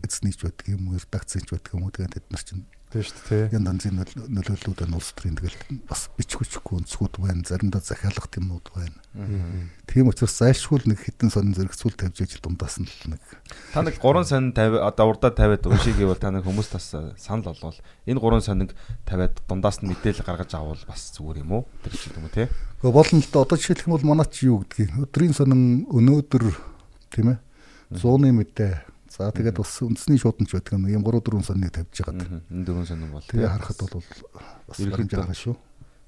Эцнийч 0.03 0.41
байдаг 0.41 0.65
юм 0.68 0.89
уу, 0.89 0.99
редакцийнч 0.99 1.48
байдаг 1.53 1.72
юм 1.77 1.85
уу 1.85 1.93
тэгээд 1.93 2.15
тэд 2.18 2.26
нар 2.34 2.43
чинь 2.43 2.65
Тийм 2.91 3.03
шүү 3.07 3.23
дээ. 3.31 3.55
янзын 3.55 3.95
нөл- 4.03 4.27
нөлөөллүүд 4.27 4.84
нь 4.84 4.95
улс 4.99 5.15
төрийн 5.15 5.39
тэгэл 5.39 5.55
бас 5.88 6.11
бичгүчгүй 6.19 6.76
өнцгүүд 6.84 7.23
байна, 7.23 7.39
заримдаа 7.47 7.80
захиалах 7.80 8.27
юмнууд 8.35 8.68
байна. 8.76 8.99
Тийм 9.88 10.11
учраас 10.11 10.35
зайлшгүй 10.35 10.84
нэг 10.91 10.99
хитэн 10.99 11.31
сонин 11.31 11.55
зэрэгцүүл 11.55 11.95
тавьж 11.95 12.19
иж 12.19 12.43
дундаас 12.43 12.84
нь 12.84 12.91
л 12.91 13.15
нэг 13.15 13.23
Та 13.72 13.80
нэг 13.88 13.95
3 13.95 14.27
сонин 14.27 14.51
50 14.51 14.84
одоо 14.84 15.07
урдаа 15.07 15.31
50-ад 15.31 15.72
уншиг 15.72 15.95
гэвэл 15.95 16.19
та 16.19 16.35
нэг 16.35 16.43
хүмүүс 16.43 16.68
тас 16.68 16.91
санал 17.15 17.47
болвол 17.47 17.80
энэ 18.03 18.19
3 18.19 18.43
сониг 18.43 18.76
50-ад 19.07 19.39
дундаас 19.47 19.80
нь 19.80 19.88
мэдээлэл 19.88 20.27
гаргаж 20.27 20.51
авал 20.59 20.84
бас 20.84 21.15
зүгээр 21.15 21.47
юм 21.47 21.63
уу? 21.63 21.63
Тэр 21.88 21.95
ч 21.95 22.11
юм 22.11 22.27
уу 22.27 22.31
те. 22.35 22.51
Гэхдээ 22.84 22.91
болно 22.91 23.19
л 23.23 23.31
да 23.31 23.39
одоо 23.47 23.55
жишээлх 23.55 23.88
юм 23.88 23.95
бол 23.95 24.07
манай 24.11 24.27
чи 24.27 24.51
юу 24.51 24.68
гэдгийг 24.68 24.99
өдрийн 24.99 25.31
сонин 25.31 25.88
өнөөдөр 25.88 26.43
тийм 27.15 27.35
ээ 27.35 27.39
100-ны 27.95 28.31
мэдээ 28.35 28.90
за 29.22 29.30
тэгээд 29.30 29.57
бас 29.61 29.73
үндэсний 29.85 30.18
шууданч 30.18 30.49
байдаг 30.49 30.73
юм 30.73 30.89
ийм 30.89 31.06
3 31.06 31.22
4 31.22 31.45
сониныг 31.45 31.72
тавьж 31.77 31.98
байгаа. 32.02 32.41
Энэ 32.49 32.65
дөрвөн 32.65 32.88
сонин 32.89 33.11
бол 33.14 33.22
Тэгээ 33.22 33.53
харахад 33.53 33.80
бол 33.85 34.02
бас 34.65 34.77
баримжаа 34.81 35.22
гарна 35.22 35.38
шүү. 35.38 35.56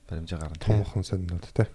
баримжаа 0.09 0.39
гарна. 0.41 0.57
Том 0.57 0.81
хон 0.83 1.03
сонинууд 1.05 1.45
те. 1.53 1.69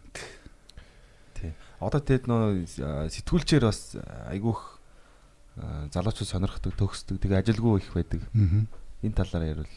Тий. 1.38 1.54
Одоо 1.78 2.02
тэгэд 2.02 2.26
нөө 2.26 2.66
сэтгүүлчээр 3.14 3.64
бас 3.70 3.94
айгүйх 4.34 4.78
залуучууд 5.94 6.28
сонирхдаг, 6.28 6.74
төгсдөг, 6.78 7.18
тэгээ 7.22 7.42
ажилгүй 7.42 7.82
их 7.82 7.90
байдаг. 7.94 8.22
Аа. 8.34 8.66
Энэ 9.02 9.14
талаараа 9.14 9.50
ярил. 9.62 9.74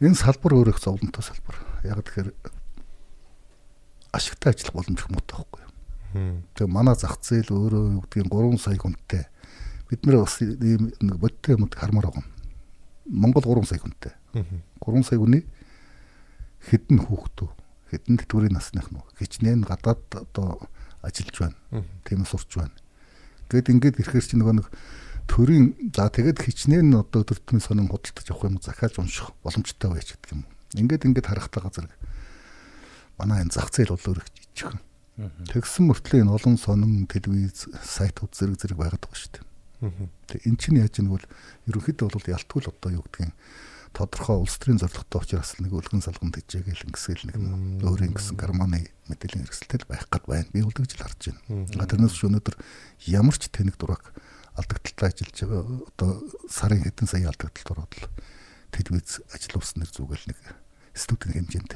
Энэ 0.00 0.16
салбар 0.16 0.56
өөрөө 0.56 0.72
их 0.76 0.80
зовлонтой 0.80 1.24
салбар. 1.24 1.56
Яг 1.84 2.00
тэгэхээр 2.04 2.32
ашигтай 4.12 4.52
ажиллах 4.52 4.76
боломж 4.76 5.00
их 5.00 5.08
муутай 5.08 5.36
байхгүй 5.40 5.60
юу? 5.60 5.72
Тэгээ 6.56 6.72
манай 6.72 6.96
зах 6.96 7.20
зээл 7.20 7.52
өөрөө 7.52 7.84
юу 7.96 8.02
гэдгийг 8.04 8.28
3 8.28 8.58
сая 8.60 8.76
хүнтэй. 8.80 9.24
Бид 9.90 10.06
нэр 10.06 10.22
бас 10.22 10.38
ийм 10.40 10.94
нэг 11.02 11.18
бодтой 11.18 11.58
юмд 11.58 11.74
хармаар 11.74 12.06
байгаа 12.14 12.22
юм. 12.22 12.30
Монгол 13.10 13.42
3 13.42 13.66
сая 13.66 13.82
хүнтэй. 13.82 14.14
3 14.78 15.02
сая 15.02 15.18
хүний 15.18 15.42
хэдэн 16.62 17.10
хүүхдүүд, 17.10 17.50
хэдэн 17.90 18.16
тэтгэврийн 18.22 18.54
насных 18.54 18.86
нь 18.94 19.02
хичнээн 19.18 19.66
гадаад 19.66 20.06
одоо 20.14 20.70
ажиллаж 21.02 21.36
байна. 21.42 21.58
Тийм 22.06 22.22
сурч 22.22 22.54
байна. 22.54 22.76
Гэт 23.50 23.66
ингээд 23.66 23.98
ирэхээр 23.98 24.26
чи 24.30 24.36
нөгөө 24.38 24.54
нэг 24.62 24.68
төрийн 25.26 25.74
за 25.90 26.06
тэгээд 26.06 26.38
хичнээн 26.38 26.94
одоо 26.94 27.26
өдөртмийн 27.26 27.64
сонин 27.64 27.90
худалдаж 27.90 28.26
авах 28.30 28.46
юм 28.46 28.62
захиалж 28.62 28.94
унших 29.02 29.34
боломжтой 29.42 29.90
байж 29.90 30.14
гэдэг 30.14 30.30
юм. 30.38 30.46
Ингээд 30.78 31.06
ингээд 31.10 31.26
харахтайгаа 31.26 31.74
зэрэг 31.74 31.92
манай 33.18 33.42
энэ 33.42 33.50
зах 33.50 33.74
зээл 33.74 33.98
бол 33.98 34.06
өөр 34.06 34.22
их 34.22 34.28
жижигхэн. 34.54 34.80
Тэгсэн 35.50 35.84
мөртлөө 35.90 36.22
энэ 36.22 36.34
олон 36.34 36.56
сонин 36.56 37.10
телевиз 37.10 37.66
сайтууд 37.82 38.32
зэрэг 38.32 38.56
зэрэг 38.60 38.78
байгаад 38.78 39.02
байгаа 39.02 39.18
шүү 39.18 39.32
дээ. 39.34 39.49
Тэгээ 39.80 40.46
эн 40.46 40.56
чинь 40.60 40.80
яаж 40.80 40.94
нэг 41.00 41.12
бол 41.16 41.26
ерөнхийдөө 41.66 42.08
бол 42.12 42.32
ялтгүй 42.36 42.60
л 42.60 42.72
одоо 42.72 42.90
юу 42.92 43.04
гэдгийг 43.08 43.32
тодорхой 43.90 44.38
улс 44.38 44.54
төрийн 44.60 44.78
зорилготой 44.78 45.18
учраас 45.18 45.58
нэг 45.58 45.74
өлгөн 45.74 46.04
салган 46.04 46.30
тэжээгээл 46.30 46.86
ингэсэл 46.94 47.26
нэг 47.26 47.36
өөр 47.82 48.06
ингэсэн 48.06 48.38
гарманы 48.38 48.86
мэдээллийн 49.10 49.50
хэрэгсэлтэй 49.50 49.82
байх 49.90 50.06
гад 50.06 50.24
байна. 50.30 50.46
Би 50.54 50.62
бол 50.62 50.70
тэгж 50.70 50.94
л 50.94 51.02
харж 51.02 51.34
байна. 51.34 51.66
Тэрнээс 51.90 52.14
ч 52.14 52.22
өнөөдөр 52.22 52.56
ямар 53.10 53.34
ч 53.34 53.50
тэнэг 53.50 53.74
дурак 53.74 54.14
алдагдaltaй 54.54 55.10
ажиллаж 55.10 55.38
байгаа 55.42 55.62
одоо 55.90 56.10
сарын 56.46 56.86
хэдэн 56.86 57.08
сая 57.10 57.26
алдагдaltaд 57.34 57.70
ороод 57.74 57.92
л 57.98 58.06
телевиз 58.70 59.26
ажиллуулснаар 59.34 59.90
зүгэл 59.90 60.26
нэг 60.30 60.38
студийн 60.94 61.34
хэмжээнд 61.42 61.72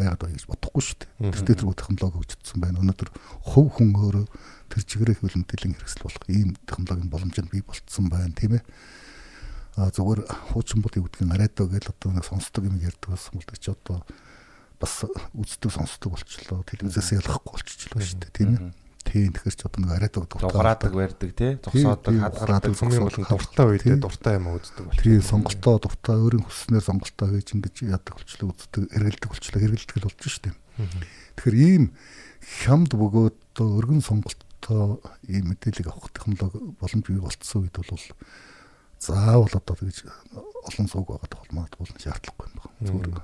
байгаад 0.00 0.20
байгаа 0.24 0.36
гэж 0.36 0.48
бодохгүй 0.48 0.82
шүү 0.82 0.96
дээ. 1.04 1.32
Тэр 1.32 1.44
дээр 1.44 1.58
тэргүй 1.60 1.76
технологи 1.76 2.16
хөгжигдсөн 2.18 2.58
байна. 2.60 2.80
Өнөөдөр 2.82 3.10
хөв 3.52 3.66
хүн 3.78 3.90
өөрөө 3.94 4.26
тэр 4.74 4.82
чигээрээ 4.82 5.16
хөл 5.22 5.38
мэдээллийн 5.38 5.74
хэрэгсэл 5.78 6.02
болох 6.02 6.26
ийм 6.26 6.58
технологийн 6.66 7.10
боломжууд 7.14 7.50
бий 7.54 7.62
болцсон 7.62 8.10
байна 8.10 8.34
тийм 8.34 8.58
ээ. 8.58 8.64
А 9.78 9.90
зүгээр 9.94 10.26
хуучин 10.50 10.82
бол 10.82 10.94
юу 10.98 11.06
гэдгийг 11.06 11.30
арайдаа 11.30 11.66
гэж 11.70 11.94
одоо 11.94 12.10
нэг 12.10 12.26
сонсдог 12.26 12.66
юм 12.66 12.82
ярьдаг 12.82 13.14
байсан 13.14 13.38
бол 13.38 13.46
ч 13.46 13.66
одоо 13.70 14.02
бас 14.82 15.06
үздэг 15.34 15.70
сонсдог 15.70 16.18
болчихлоо. 16.18 16.66
Телевизээс 16.66 17.22
ялахгүй 17.22 17.54
болчихлоо 17.54 18.02
шүү 18.02 18.18
дээ 18.18 18.34
тийм 18.34 18.50
ээ. 18.54 18.74
Тийм 19.04 19.30
тэгэхээр 19.30 19.54
ч 19.54 19.62
одоо 19.66 19.80
нэг 19.82 19.90
арайдаг 19.94 20.22
Дуграадаг 20.26 20.92
барьдаг 20.94 21.30
тий. 21.38 21.52
Зогсоодог, 21.62 22.14
хадгалдаг. 22.18 22.74
Хамгийн 22.74 23.04
бол 23.04 23.18
дуртай 23.30 23.66
үедээ 23.68 23.96
дуртай 24.00 24.34
юм 24.40 24.46
үздэг 24.58 24.84
бол. 24.88 24.98
Тийм 24.98 25.20
сонголтоо 25.22 25.74
дуртай 25.78 26.16
өөрийн 26.18 26.44
хүснээр 26.46 26.84
сонголтоо 26.88 27.26
хийж 27.30 27.48
ингэж 27.54 27.74
яадаг 27.84 28.14
болчлоо 28.16 28.50
үздэг 28.50 28.82
эргэлдэг 28.90 29.28
болчлоо 29.30 29.60
эргэлдэг 29.60 29.96
л 30.00 30.06
болж 30.08 30.18
шүү 30.24 30.42
дээ. 30.48 30.56
Тэгэхээр 31.36 31.56
ийм 31.60 31.84
хямд 32.42 32.90
бөгөөд 32.96 33.36
одоо 33.54 33.68
өргөн 33.78 34.02
сонголтоо 34.64 35.00
ийм 35.28 35.52
мэдээлэл 35.52 35.92
авах 35.92 36.10
технологи 36.12 36.58
боломж 36.80 37.04
бий 37.06 37.20
болцсон 37.20 37.62
үед 37.68 37.76
бол 37.76 38.00
заавал 38.98 39.52
одоо 39.52 39.76
тэгж 39.76 40.08
олон 40.64 40.88
сууг 40.88 41.08
байгаад 41.08 41.34
холмоод 41.34 41.74
бол 41.76 41.90
шаардлагагүй 42.00 42.48
юм 42.48 42.56
байна. 42.56 42.72
Зүгээр 42.80 43.22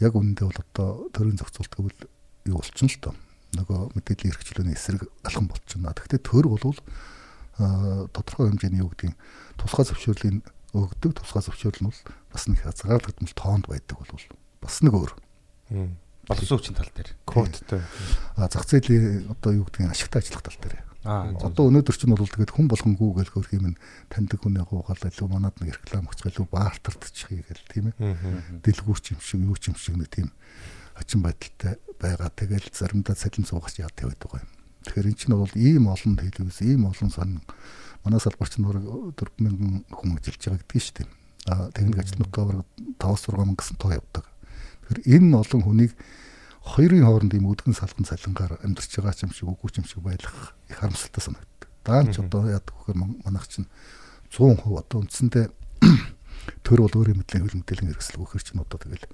яг 0.00 0.12
үүндээ 0.16 0.46
бол 0.48 0.62
одоо 0.64 0.88
төрийн 1.12 1.36
зохицуулт 1.36 1.74
гэвэл 1.76 2.00
юу 2.48 2.56
болчихно 2.56 2.88
л 2.88 3.00
доо 3.04 3.14
нөгөө 3.52 3.80
мэдээллийн 4.00 4.32
хэрэгчлөөний 4.32 4.76
эсрэг 4.76 5.02
алхам 5.24 5.46
болчихно. 5.52 5.92
Тэгэхдээ 5.92 6.22
төр 6.24 6.46
бол 6.48 6.64
тодорхой 8.16 8.48
хэмжээний 8.48 8.80
юу 8.80 8.88
гэдгийг 8.96 9.16
тусгай 9.60 9.84
зөвшөөрлийг 9.84 10.40
өгдөг 10.72 11.12
тусгай 11.20 11.44
зөвшөөрөл 11.44 11.84
нь 11.84 11.90
бол 11.92 12.00
бас 12.32 12.48
нэг 12.48 12.64
хязгаарлагдмал 12.64 13.36
тоонд 13.36 13.68
байдаг 13.68 14.00
бол 14.00 14.24
бас 14.64 14.80
нэг 14.80 14.96
өөр. 14.96 15.12
Боловсон 16.28 16.58
хүчин 16.58 16.76
тал 16.78 16.90
дээр. 16.94 17.10
Кодтой. 17.26 17.82
А 18.36 18.46
зах 18.46 18.66
зээлийн 18.68 19.30
одоо 19.30 19.52
юу 19.52 19.66
гэдгийг 19.66 19.90
ашигтай 19.90 20.22
ажиллах 20.22 20.46
тал 20.46 20.58
дээр. 20.62 20.78
Аа. 21.02 21.34
Одоо 21.42 21.66
өнөөдөр 21.66 21.96
чинь 21.98 22.14
бол 22.14 22.22
тэгээд 22.22 22.54
хүн 22.54 22.70
болгон 22.70 22.94
гүүгээл 22.94 23.34
хөрх 23.34 23.50
юм 23.58 23.74
таньдаг 24.06 24.38
хүнээ 24.38 24.62
гуугаал 24.62 25.02
илүү 25.02 25.26
манад 25.26 25.58
нэг 25.58 25.74
реклам 25.82 26.06
өгч 26.06 26.22
гэлүү 26.22 26.46
баартардчих 26.46 27.26
гээл 27.42 27.66
тийм 27.66 27.90
ээ. 27.90 28.62
Дэлгүүрч 28.62 29.18
юм 29.18 29.18
шиг 29.18 29.42
юу 29.42 29.58
ч 29.58 29.74
юм 29.74 29.76
шиг 29.82 29.98
нэг 29.98 30.14
тийм 30.14 30.30
хачин 30.94 31.26
байдалтай 31.26 31.82
байгаа. 31.98 32.30
Тэгэл 32.30 32.70
заримдаа 32.70 33.18
цалин 33.18 33.42
суугаж 33.42 33.82
яад 33.82 33.98
тавиад 33.98 34.22
байгаа 34.22 34.46
юм. 34.46 34.50
Тэгэхээр 34.86 35.10
эн 35.10 35.18
чинь 35.18 35.34
бол 35.34 35.54
ийм 35.58 35.90
олон 35.90 36.14
телевиз, 36.22 36.62
ийм 36.62 36.86
олон 36.86 37.10
сан 37.10 37.42
манай 38.06 38.22
салбарч 38.22 38.62
нь 38.62 38.66
бараг 38.66 38.86
4000 39.18 39.90
хүн 39.90 40.10
ажиллаж 40.22 40.38
байгаа 40.38 40.62
гэдгийг 40.62 40.86
шүү 40.86 40.96
дээ. 41.02 41.08
А 41.50 41.70
техник 41.74 41.98
ажилтнуудаа 41.98 42.44
бараг 42.46 42.66
5-6 43.02 43.34
мянган 43.42 43.58
гэсэн 43.58 43.78
тоо 43.78 43.90
явдаг. 43.90 44.24
Тэгэхээр 44.92 45.24
энэ 45.24 45.36
олон 45.40 45.62
хүнийг 45.64 45.92
хоёрын 46.60 47.04
хооронд 47.08 47.32
ийм 47.32 47.48
өдгөн 47.48 47.72
салган 47.72 48.04
цалингаар 48.04 48.60
амьдарч 48.60 48.92
байгаа 49.00 49.16
ч 49.16 49.24
юм 49.24 49.32
шиг 49.32 49.48
үгүй 49.48 49.72
ч 49.72 49.80
юм 49.80 49.88
шиг 49.88 50.04
байлгах 50.04 50.52
их 50.68 50.76
харамсалтай 50.76 51.22
санагддаг. 51.24 51.68
Даанч 51.80 52.20
одоо 52.20 52.44
яадаг 52.52 52.76
вөхөр 52.76 52.96
манайх 53.24 53.48
чинь 53.48 53.66
100% 54.28 54.68
одоо 54.68 54.98
үндсэндээ 55.00 55.48
төр 56.64 56.78
бол 56.84 56.96
өөрийн 57.00 57.18
мэдлийн 57.24 57.44
хөл 57.48 57.56
мэдээллийн 57.56 57.88
хэрэгсэл 57.88 58.20
өгөхөр 58.20 58.44
чинь 58.44 58.60
одоо 58.60 58.78
тэгэл 58.78 59.08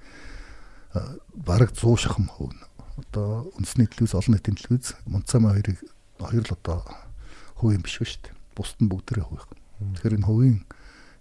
бараг 1.39 1.71
100 1.71 1.95
шахам 1.95 2.27
хувь 2.27 2.59
нь 2.59 2.63
одоо 2.99 3.47
үндэсний 3.55 3.87
телевиз 3.87 4.19
олон 4.19 4.35
нийтийн 4.35 4.59
телевиз 4.59 4.99
Монцамаа 5.07 5.55
хоёрыг 5.55 5.79
хоёр 6.19 6.43
л 6.43 6.57
одоо 6.59 6.83
хувийн 7.55 7.87
биш 7.87 8.03
шүү 8.03 8.27
дээ. 8.27 8.35
Бусд 8.59 8.83
нь 8.83 8.91
бүгдээрээ 8.91 9.25
хувийн. 9.25 9.63
Тэгэхээр 9.95 10.17
энэ 10.19 10.27
хувийн 10.27 10.59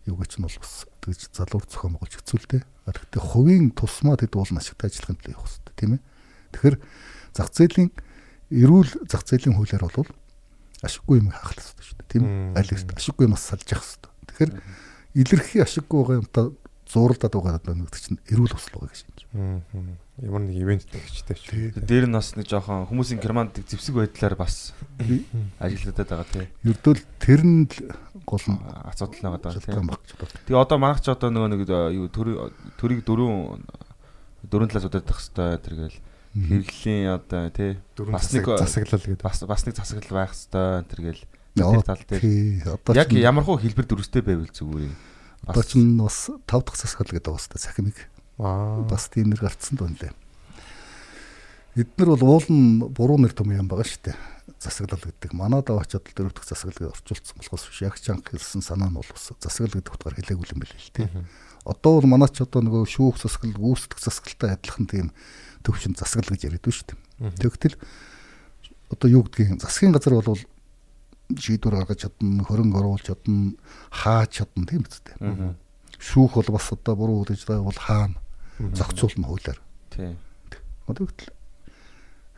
юу 0.09 0.17
гэж 0.17 0.41
нь 0.41 0.45
бол 0.49 0.57
бас 0.57 0.89
тэгж 1.07 1.31
залуур 1.31 1.63
зохион 1.63 1.95
байгуулж 1.95 2.15
хэцүүлтэй. 2.19 2.61
Гэхдээ 2.83 3.23
хувийн 3.23 3.71
тусмаа 3.71 4.19
тэд 4.19 4.35
бол 4.35 4.43
ашигтай 4.43 4.91
ажиллахын 4.91 5.15
төлөө 5.23 5.35
явах 5.39 5.47
хэрэгтэй 5.47 5.75
тийм 5.79 5.91
ээ. 5.95 6.01
Тэгэхээр 6.51 6.77
зах 7.31 7.49
зээлийн 7.55 7.89
эрүүл 8.51 8.91
зах 9.07 9.23
зээлийн 9.23 9.55
хуулиар 9.55 9.83
бол 9.87 10.11
ашиггүй 10.83 11.15
юм 11.23 11.31
хаах 11.31 11.55
хэрэгтэй 11.55 11.83
шүү 11.87 11.95
дээ. 11.95 12.11
Тийм 12.11 12.23
ээ. 12.27 12.59
Аль 12.59 12.71
ашиггүй 12.99 13.25
юмас 13.27 13.43
салж 13.47 13.67
явах 13.71 13.87
хэрэгтэй. 13.87 14.11
Тэгэхээр 14.27 14.51
илэрхий 15.15 15.61
ашиггүй 15.63 15.97
байгаа 16.03 16.19
юмтай 16.19 16.45
зууралдаад 16.87 17.33
байгаа 17.35 17.59
гэдэг 17.59 17.75
нь 17.75 17.87
чинь 17.91 18.19
эрүүл 18.31 18.55
усл 18.55 18.71
байгаа 18.71 18.91
гэж 18.95 19.01
юм. 19.35 19.61
Ямар 20.23 20.41
нэг 20.47 20.55
ивенттэй 20.55 21.03
гэжтэй 21.03 21.35
шүү. 21.35 21.83
Дээр 21.83 22.07
нь 22.07 22.15
бас 22.15 22.33
нэг 22.39 22.47
жоохон 22.47 22.87
хүмүүсийн 22.87 23.19
германд 23.19 23.59
зэвсэг 23.59 23.95
байдлаар 23.95 24.39
бас 24.39 24.71
ажилладаг 25.59 26.07
байгаа 26.07 26.27
тий. 26.31 26.47
Ердөө 26.63 26.95
тэр 27.19 27.41
нь 27.43 27.67
л 27.67 27.91
гол 28.23 28.45
нь 28.47 28.59
Асуудал 28.87 29.35
байгаа 29.35 29.41
даа 29.43 29.53
тий. 29.59 29.67
шалтгаан 29.67 29.87
баг 29.91 30.01
ч 30.07 30.15
бодож. 30.15 30.39
Тэгээ 30.47 30.63
одоо 30.63 30.77
манайх 30.79 31.03
ч 31.03 31.07
одоо 31.11 31.29
нөгөө 31.29 31.49
нэг 31.53 31.61
юу 31.67 32.07
төр 32.07 32.27
төрийг 32.79 33.03
дөрөв 33.03 33.59
дөрөв 34.47 34.67
талаас 34.71 34.87
удаадаг 34.87 35.17
хэвээр 35.19 35.59
тэргээл 35.67 35.99
хэрэглийн 36.37 37.05
одоо 37.11 37.49
тий 37.51 37.71
бас 38.07 38.31
нэг 38.31 38.45
засаглал 38.47 39.03
гэдэг. 39.03 39.21
бас 39.21 39.43
бас 39.43 39.61
нэг 39.67 39.75
засаглал 39.75 40.23
байх 40.23 40.31
хэвээр 40.31 40.87
тэргээл 40.87 41.21
тэр 41.57 41.83
тал 41.83 42.03
дээр 42.07 42.23
яг 42.93 43.09
ямархуу 43.11 43.57
хэлбэр 43.57 43.85
дөрөстэй 43.89 44.21
байвал 44.21 44.49
зүгээр 44.49 44.87
юм. 44.87 44.95
Ч 45.45 45.77
нь 45.77 45.97
бас 45.97 46.29
5 46.47 46.65
дахь 46.65 46.79
засгал 46.79 47.07
гэдэг 47.07 47.29
байгаа 47.29 47.59
цахимыг 47.59 47.97
Аа. 48.37 48.85
бас 48.85 49.09
тийм 49.09 49.33
нэр 49.33 49.41
гарцсан 49.41 49.77
байна 49.77 49.97
лээ. 49.97 50.13
Эднэр 51.77 52.09
бол 52.17 52.37
уул 52.37 52.45
нь 52.49 52.81
буруу 52.85 53.17
нэр 53.17 53.33
том 53.33 53.49
юм 53.49 53.65
байгаа 53.65 53.85
шүү 53.85 54.13
дээ. 54.13 54.17
Засаглал 54.61 55.01
гэдэг. 55.01 55.33
Манад 55.33 55.69
аваачаад 55.69 56.05
л 56.05 56.13
дөрөв 56.13 56.33
дахь 56.37 56.45
засаглал 56.45 56.77
гэж 56.77 56.93
орчуулсан 56.93 57.37
болохоос 57.37 57.65
биш. 57.65 57.81
Яг 57.81 57.97
ч 57.97 58.13
анх 58.13 58.29
хэлсэн 58.29 58.61
санаа 58.61 58.89
нь 58.89 58.97
бол 58.97 59.09
засаглал 59.41 59.77
гэдэг 59.81 59.93
утгаар 59.93 60.17
хэлээгүй 60.21 60.53
юм 60.53 60.61
байл 60.61 60.73
л 60.73 60.93
дээ. 60.93 61.09
Одоо 61.65 61.91
бол 62.01 62.09
манайч 62.13 62.37
одоо 62.41 62.61
нөгөө 62.61 62.85
шүүх 62.85 63.17
засаглал, 63.21 63.57
гүйцэтгэх 63.57 64.01
засагалтай 64.01 64.49
адилхан 64.53 64.85
тийм 64.85 65.07
төвшин 65.65 65.97
засаглал 65.97 66.33
гэж 66.37 66.45
яриад 66.45 66.65
байна 66.65 66.77
шүү 66.77 66.87
дээ. 66.93 66.97
Тэгвэл 67.41 67.77
одоо 68.93 69.07
юу 69.09 69.21
гэдгийг 69.25 69.61
засгийн 69.61 69.93
газар 69.93 70.17
бол 70.17 70.39
шийдвэр 71.35 71.83
гаргаж 71.83 72.07
чадна, 72.07 72.43
хөрөнгө 72.47 72.79
оруулж 72.79 73.03
чадна, 73.03 73.55
хааж 73.91 74.29
чадна 74.39 74.63
тийм 74.63 74.83
дээ. 74.87 75.55
Шүүх 75.99 76.39
бол 76.39 76.55
бас 76.55 76.71
одоо 76.71 76.95
буруу 76.95 77.25
үйл 77.25 77.33
ажиллагаа 77.33 77.67
бол 77.67 77.81
хаана 77.81 78.17
зохицуулна 78.59 79.27
хуулиар. 79.27 79.59
Тий. 79.91 80.15
Одоо 80.87 81.09
гэтэл 81.09 81.33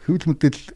хэвлэл 0.07 0.29
мэдээлэл 0.33 0.67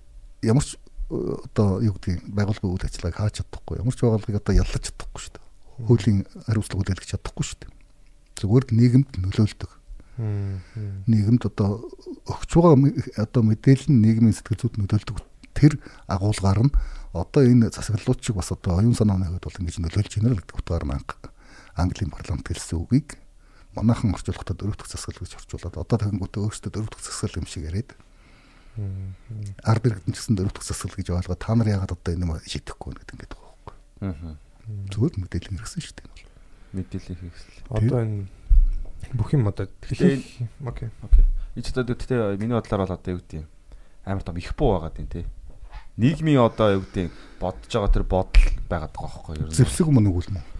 ямар 0.45 0.63
ч 0.63 0.75
э, 0.75 1.35
одоо 1.49 1.81
юу 1.81 1.95
гэдгийг 1.97 2.21
байгуулгын 2.29 2.69
үйл 2.69 2.85
ажиллагааг 2.85 3.17
хааж 3.17 3.33
чадахгүй. 3.41 3.81
Ямар 3.81 3.95
ч 3.95 3.99
байгууллагыг 4.03 4.39
одоо 4.39 4.53
яллаж 4.53 4.83
чадахгүй 4.83 5.21
шүү 5.23 5.33
дээ. 5.33 5.45
Хуулийн 5.87 6.19
хариуцлага 6.45 6.79
хүлээх 6.85 7.09
чадахгүй 7.09 7.45
шүү 7.47 7.59
дээ. 7.65 7.71
Зүгээр 8.39 8.65
л 8.67 8.77
нийгэмд 8.77 9.09
нөлөөлдөг. 9.19 9.71
Нийгэмд 11.09 11.43
одоо 11.49 11.69
өгч 12.29 12.51
байгаа 12.53 12.75
одоо 13.17 13.41
мэдээлэл 13.41 13.89
нь 13.89 14.01
нийгмийн 14.05 14.35
сэтгэл 14.37 14.69
зүйд 14.69 14.77
нөлөөлдөг. 14.77 15.17
Тэр 15.57 15.81
агуулгаар 16.05 16.69
нь 16.69 16.71
одоо 17.13 17.41
энэ 17.45 17.69
засаглалууд 17.69 18.19
шиг 18.25 18.35
бас 18.35 18.51
одоо 18.51 18.81
оюун 18.81 18.97
санааны 18.97 19.29
хувьд 19.29 19.45
бол 19.45 19.59
ингэж 19.61 19.77
нөлөөлж 19.79 20.13
байна 20.17 20.33
л 20.33 20.39
гэдэг 20.41 20.57
утгаар 20.57 20.85
манга 20.85 21.15
Английн 21.77 22.09
парламент 22.09 22.49
хэлсэн 22.49 22.81
үгийг 22.81 23.17
манайхан 23.77 24.13
орчуулахдаа 24.13 24.57
дөрөв 24.57 24.77
дэх 24.77 24.89
засаглал 24.89 25.25
гэж 25.25 25.33
орчуулад 25.37 25.77
одоо 25.77 25.97
тэгэнгүүтээ 25.97 26.41
өөрсдөө 26.45 26.71
дөрөв 26.73 26.89
дэх 26.93 27.01
засаглал 27.05 27.41
юм 27.41 27.47
шиг 27.49 27.65
яриад 27.69 27.89
ард 29.61 29.83
иргэдэн 29.85 30.13
ч 30.13 30.17
гэсэн 30.17 30.37
дөрөв 30.37 30.53
дэх 30.57 30.65
засаглал 30.65 30.97
гэж 30.97 31.07
ойлгоод 31.13 31.41
та 31.41 31.53
нар 31.53 31.69
яагаад 31.69 31.93
одоо 31.93 32.11
энэ 32.13 32.25
юм 32.25 32.33
шийдэхгүй 32.41 32.89
вэ 32.89 32.97
гэдэг 33.01 33.13
ингээд 33.13 33.33
байгаа 33.37 33.53
байхгүй. 33.53 33.75
Аа. 34.01 34.37
Зүгээр 34.89 35.13
мэдээлэл 35.21 35.53
хэрэгсэн 35.53 35.81
шүү 35.85 35.95
дээ. 36.01 36.09
Мэдээлэл 36.73 37.21
хийхсэл. 37.21 37.57
Одоо 37.69 37.99
энэ 38.01 38.25
бүх 39.13 39.29
юм 39.33 39.45
одоо 39.49 39.65
хэлэх 39.85 40.25
окей. 40.65 40.89
Окей. 41.05 41.25
Ич 41.53 41.69
одоо 41.69 41.85
тэгтээ 41.85 42.41
миний 42.41 42.57
бодлоор 42.57 42.81
бол 42.85 42.97
одоо 42.97 43.11
юу 43.13 43.21
гэдэг 43.21 43.45
юм 43.45 43.47
амар 44.05 44.23
том 44.25 44.37
их 44.37 44.53
буу 44.57 44.73
байгаа 44.73 44.89
тийм 44.89 45.07
тий. 45.09 45.25
Нийгмийн 45.97 46.41
одоо 46.41 46.79
юу 46.79 46.83
гэдэг 46.87 47.11
бодож 47.37 47.69
байгаа 47.69 47.93
тэр 47.93 48.05
бодол 48.07 48.45
байгаад 48.69 48.93
байгаа 48.93 49.11
байхгүй 49.13 49.35
юу? 49.45 49.53
Зэвсэг 49.53 49.87
мөн 49.93 50.09
үгүй 50.09 50.25
юм 50.33 50.41
уу? 50.41 50.53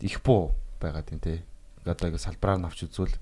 их 0.00 0.22
буу 0.22 0.54
байгаа 0.80 1.02
тийм 1.02 1.20
тий. 1.20 1.42
Одоо 1.84 2.08
ингэ 2.08 2.18
салбараар 2.18 2.60
навч 2.62 2.86
үзвэл 2.86 3.14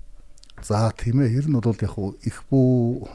За 0.61 0.91
тийм 0.91 1.21
ээ. 1.21 1.37
Ер 1.37 1.47
нь 1.49 1.57
бол 1.57 1.73
яг 1.73 1.95
их 2.25 2.37
бүү 2.49 3.07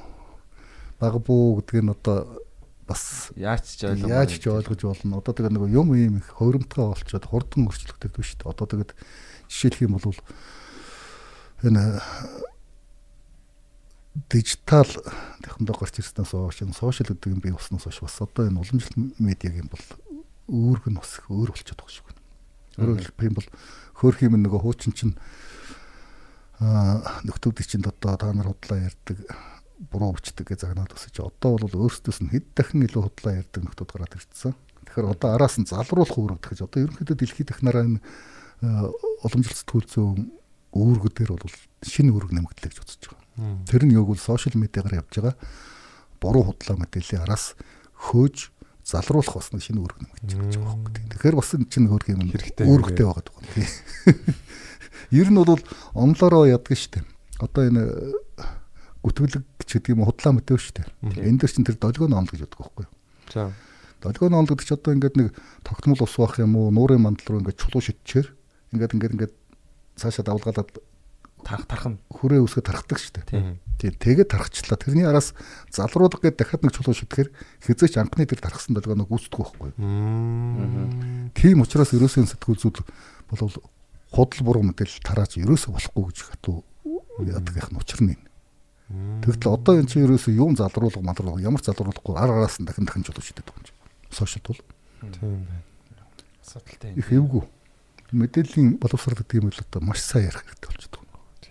баг 0.98 1.14
бүү 1.22 1.62
гэдэг 1.62 1.82
нь 1.82 1.90
одоо 1.90 2.42
бас 2.86 3.30
яаж 3.36 3.66
ч 3.66 3.86
ойлгомжтой. 3.86 4.10
яаж 4.10 4.32
ч 4.38 4.44
ойлгож 4.46 4.80
болно. 4.82 5.18
Одоо 5.18 5.34
тэгээ 5.34 5.54
нэг 5.54 5.64
юм 5.70 5.94
ийм 5.94 6.18
их 6.18 6.30
хөврөмтгай 6.38 6.86
болчиход 6.86 7.26
хурдан 7.26 7.66
өрчлөгдөж 7.66 8.10
байна 8.14 8.26
шүү 8.26 8.38
дээ. 8.42 8.50
Одоо 8.50 8.66
тэгээд 8.66 8.92
жишээлх 9.50 9.82
юм 9.82 9.98
бол 9.98 10.18
энэ 11.62 11.82
дижитал 14.14 14.89
технологи 15.40 15.80
гарч 15.80 15.97
ирснээс 16.01 16.32
хойш 16.36 16.60
сошиал 16.76 17.09
гэдэг 17.16 17.32
юм 17.32 17.40
бий 17.40 17.52
болсноос 17.52 17.89
хойш 17.89 18.01
бас 18.05 18.20
одоо 18.20 18.48
энэ 18.48 18.60
уламжлалт 18.60 18.97
медиагийн 19.18 19.68
бол 19.72 19.84
үүрэг 20.52 20.84
нь 20.93 21.01
бас 21.01 21.20
өөр 21.32 21.51
болчиход 21.56 21.80
байгаа 21.80 21.97
шүү. 21.97 22.12
Өөрөөр 22.76 23.01
хэлбэл 23.09 23.28
юм 23.32 23.36
бол 23.40 23.48
хөөх 23.97 24.18
юм 24.20 24.36
нөгөө 24.36 24.60
хуучин 24.60 24.93
чинь 24.93 25.16
аа 26.60 27.24
нөхдүүдийн 27.24 27.68
чинь 27.68 27.89
одоо 27.89 28.16
та 28.20 28.36
нар 28.36 28.52
худлаа 28.52 28.84
ярьдаг 28.84 29.16
буруу 29.90 30.12
бичдэг 30.12 30.44
гэж 30.44 30.68
загнаад 30.68 30.93
өсөж 30.93 31.16
одоо 31.24 31.56
бол 31.56 31.89
өөрсдөөс 31.89 32.20
нь 32.22 32.32
хэд 32.36 32.52
дахин 32.52 32.84
илүү 32.84 33.02
худлаа 33.09 33.40
ярьдаг 33.40 33.64
нөхдүүд 33.64 33.90
гараад 33.97 34.14
ирсэн. 34.14 34.55
Тэгэхээр 34.93 35.09
одоо 35.09 35.28
араас 35.32 35.56
нь 35.56 35.66
залруулах 35.66 36.18
үүрэг 36.20 36.40
гэж 36.52 36.68
одоо 36.68 36.84
ерөнхийдөө 36.84 37.16
дэлхийд 37.16 37.48
дахнараа 37.51 37.84
энэ 37.89 38.01
уламжлалт 39.24 39.89
зүйн 39.89 40.30
үүргүүдээр 40.70 41.30
бол 41.34 41.56
шинэ 41.82 42.12
үүрэг 42.12 42.30
нэмэгдлээ 42.30 42.70
гэж 42.70 42.78
үзэж 42.78 43.02
байгаа. 43.10 43.22
Тэр 43.66 43.82
нь 43.88 43.96
юу 43.96 44.04
гэвэл 44.09 44.20
сошиал 44.20 44.60
медиагаар 44.60 45.00
явж 45.00 45.12
байгаа 45.16 45.36
буруу 46.20 46.52
худлаа 46.52 46.76
мэдээллийн 46.78 47.24
араас 47.24 47.56
хөөж 47.96 48.52
залруулах 48.84 49.38
бас 49.38 49.48
шинэ 49.50 49.78
үүрэг 49.78 49.98
нэмэгдэж 50.02 50.30
байгаа 50.36 50.46
гэж 50.46 50.56
байгаа 50.59 50.76
байхгүй. 50.82 51.06
Тэгэхээр 51.16 51.38
бас 51.38 51.50
энэ 51.54 51.70
чинь 51.70 51.88
өөр 51.88 52.04
юм 52.12 52.20
үүрэгтэй 52.28 53.04
байгаа 53.06 53.24
даа. 53.24 53.42
тий. 53.54 53.66
Ер 55.22 55.28
нь 55.30 55.38
бол 55.38 55.62
онлоороо 55.94 56.44
яддаг 56.50 56.78
штеп. 56.78 57.06
Одоо 57.38 57.62
энэ 57.70 57.82
гүтгэлэг 59.06 59.44
ч 59.66 59.70
гэдэг 59.78 59.94
юм 59.94 60.06
худлаа 60.06 60.32
мэдээв 60.34 60.59
штеп. 60.59 60.88
Энэ 61.02 61.38
дээр 61.42 61.52
чинь 61.52 61.66
тэр 61.66 61.78
долгион 61.78 62.14
онл 62.14 62.30
гэж 62.30 62.46
боддог 62.46 62.59
байхгүй 62.59 62.84
юу? 62.86 62.92
За. 63.30 63.50
Долгион 64.02 64.34
онл 64.34 64.50
гэдэг 64.50 64.66
чинь 64.66 64.78
одоо 64.78 64.92
ингээд 64.98 65.16
нэг 65.18 65.28
тогтмол 65.62 66.02
ус 66.02 66.14
бах 66.18 66.38
юм 66.42 66.59
уу, 66.59 66.74
нуурын 66.74 67.02
мандал 67.02 67.38
руу 67.38 67.40
ингээд 67.42 67.62
чулуу 67.62 67.82
шидчээр 67.82 68.26
ингээд 68.74 68.94
ингээд 68.98 69.14
ингээд 69.14 69.34
цаашаа 69.94 70.26
давлгаалаад 70.26 70.70
тарах 71.43 71.66
тархан. 71.66 71.98
хүрээ 72.09 72.40
үсгээ 72.43 72.64
тархдаг 72.64 72.98
штеп. 72.98 73.27
Тийм. 73.28 73.59
Тийм 73.78 73.93
тэгээд 73.98 74.31
тархачлаа. 74.31 74.78
Тэрний 74.78 75.06
араас 75.06 75.35
залруулах 75.69 76.23
гэдэг 76.23 76.39
дахиад 76.39 76.62
нэг 76.62 76.73
чулуу 76.73 76.94
шитгэхээр 76.94 77.31
хязгаарч 77.66 77.94
анхны 77.98 78.27
тэр 78.27 78.40
тархсан 78.40 78.78
долгионоо 78.78 79.06
гүйцэтгэх 79.10 79.52
байхгүй. 79.59 79.70
Тийм 81.35 81.62
учраас 81.66 81.90
ерөөсөө 81.93 82.31
сэтгүүл 82.31 82.62
зүйл 82.62 82.81
болвол 83.28 83.59
худал 84.12 84.43
буруу 84.47 84.64
мэдээлэл 84.70 85.02
тарааж 85.02 85.40
ерөөсөө 85.43 85.73
болохгүй 85.74 86.05
гэж 86.09 86.19
хатуу 86.31 86.62
яадаг 87.27 87.56
их 87.56 87.69
учир 87.74 88.01
нь. 88.06 88.16
Тэгтэл 89.24 89.56
одоо 89.56 89.81
энэ 89.81 89.89
чинь 89.89 90.05
ерөөсөө 90.05 90.36
юм 90.36 90.52
залруулга 90.55 91.01
малруулга 91.01 91.40
ямар 91.40 91.64
ч 91.64 91.73
залруулахгүй 91.73 92.14
ар 92.14 92.31
араас 92.31 92.60
нь 92.60 92.69
дахин 92.69 92.85
дахин 92.85 93.02
чулуу 93.02 93.24
байгаа 93.24 93.56
юм 93.56 93.64
чинь. 93.64 93.81
Сошиал 94.12 94.44
бол 94.47 94.60
Тийм 95.01 95.47
байна. 95.48 95.62
Асуудалтай 96.44 96.93
их 96.94 97.12
эвгүй. 97.12 97.43
Мэдээллийн 98.12 98.77
боловсрол 98.77 99.16
гэдэг 99.16 99.40
юм 99.40 99.48
л 99.51 99.59
одоо 99.59 99.81
маш 99.81 100.05
сайн 100.05 100.28
ярих 100.28 100.44
хэрэгтэй 100.44 100.69
болчиход 100.69 101.01
байна. 101.01 101.01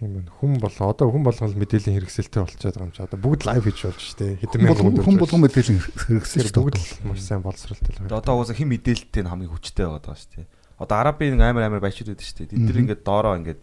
Тийм 0.02 0.18
байна. 0.18 0.34
Хүн 0.42 0.58
болон 0.58 0.90
одоо 0.90 1.08
хүн 1.14 1.22
болгон 1.22 1.54
мэдээллийн 1.62 1.96
хэрэгсэлтэй 2.02 2.42
болчиход 2.42 2.74
байгаа 2.74 2.90
юм 2.90 2.96
чи. 2.98 3.06
Одоо 3.06 3.20
бүгд 3.22 3.42
лайв 3.46 3.64
хийж 3.70 3.80
болж 3.86 4.02
штэ. 4.02 4.42
Хэдэн 4.42 4.60
мянган 4.66 4.98
болгон 4.98 5.06
хүн 5.06 5.18
болгон 5.22 5.42
мэдээлэл 5.46 5.78
хэрэгсэл 5.78 6.42
Тэр 6.42 6.50
шүү 6.50 6.58
бүгд 6.58 6.82
л 6.82 7.06
маш 7.06 7.22
сайн 7.22 7.46
боловсралтай 7.46 7.94
л 7.94 8.02
байна. 8.10 8.18
одоо 8.18 8.34
уусаа 8.42 8.58
хэн 8.58 8.66
мэдээлэлтэй 8.74 9.22
нь 9.22 9.30
хамгийн 9.30 9.54
хүчтэй 9.54 9.86
байгаад 9.86 10.06
байгаа 10.10 10.26
дээ. 10.42 10.46
Одоо 10.82 10.98
арабын 10.98 11.38
амар 11.38 11.64
амар 11.70 11.86
баячууд 11.86 12.18
байдаг 12.18 12.26
шүү 12.26 12.38
дээ. 12.42 12.50
Тэд 12.50 12.66
нар 12.66 12.82
ингээд 12.82 13.02
доороо 13.06 13.38
ингээд 13.38 13.62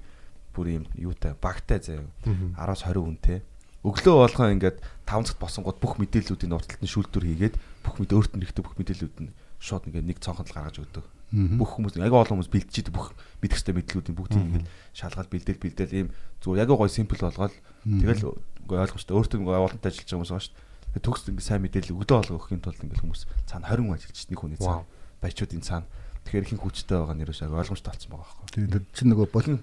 бүр 0.55 0.66
юм 0.78 0.85
юутай 0.94 1.35
багтай 1.35 1.82
заяа. 1.82 2.06
Мгм. 2.23 2.55
10-аас 2.55 2.86
20 2.86 3.02
хүнтэй. 3.02 3.39
Өглөө 3.82 4.15
болгоо 4.23 4.47
ингээд 4.55 4.78
5 5.10 5.27
цагт 5.27 5.43
босонгууд 5.43 5.82
бүх 5.82 5.98
мэдээллүүдийн 5.98 6.55
урталт 6.55 6.78
нь 6.78 6.93
шүүлтүр 6.94 7.27
хийгээд 7.27 7.55
бүх 7.82 7.98
мэд 7.98 8.15
өөрт 8.15 8.32
нь 8.39 8.47
ихтэй 8.47 8.62
бүх 8.62 8.78
мэдээллүүд 8.78 9.16
нь 9.27 9.35
шууд 9.59 9.90
ингээд 9.90 10.06
нэг 10.06 10.19
цонхонд 10.23 10.51
л 10.51 10.55
гаргаж 10.55 10.78
өгдөг. 10.86 11.06
Бүх 11.29 11.77
хүмүүс 11.77 12.01
аяга 12.01 12.25
олон 12.25 12.41
хүмүүс 12.41 12.53
бэлдчихэд 12.53 12.89
бүх 12.89 13.13
мэдэх 13.45 13.61
ёстой 13.61 13.77
мэдлүүдийн 13.77 14.17
бүгдийг 14.17 14.45
ингээд 14.49 14.69
шалгаад 14.97 15.29
бэлдээл 15.29 15.61
бэлдээл 15.61 15.97
ийм 16.01 16.09
зүгээр 16.41 16.65
аяга 16.65 16.81
гой 16.81 16.89
симпл 16.89 17.21
болгоод 17.21 17.53
тэгэл 17.85 18.33
үгүй 18.65 18.77
ойлгомжтой. 18.81 19.13
Өөртөө 19.13 19.45
олонтой 19.45 19.93
ажиллаж 19.93 20.09
байгаа 20.09 20.25
хүмүүс 20.25 20.33
байгаа 20.33 20.47
шүү 20.49 20.57
дээ. 20.97 21.05
Төгс 21.05 21.23
ингээ 21.29 21.45
сайн 21.45 21.63
мэдээлэл 21.69 21.95
өглөө 22.01 22.17
болго 22.17 22.37
өгөхийн 22.41 22.63
тулд 22.65 22.81
ингээ 22.81 23.01
хүмүүс 23.05 23.23
цаана 23.45 23.69
20 23.69 23.85
хүн 23.85 23.97
ажиллаж 24.01 24.19
нэг 24.25 24.41
хүний 24.41 24.57
цаана 24.57 24.89
баячуудын 25.21 25.65
цаана. 25.65 25.87
Тэгэхээр 26.25 26.45
их 26.49 26.63
хүчтэй 26.65 26.97
байгаа 26.97 27.17
нь 27.17 27.23
ерөөсөө 27.29 27.53
ойлгомжтой 27.53 27.93
болсон 27.93 28.09
байгаа 28.09 28.25
байхгүй. 28.25 28.49
Тэгээд 28.57 28.87
чинь 28.97 29.11
нөгөө 29.13 29.29
болон 29.29 29.57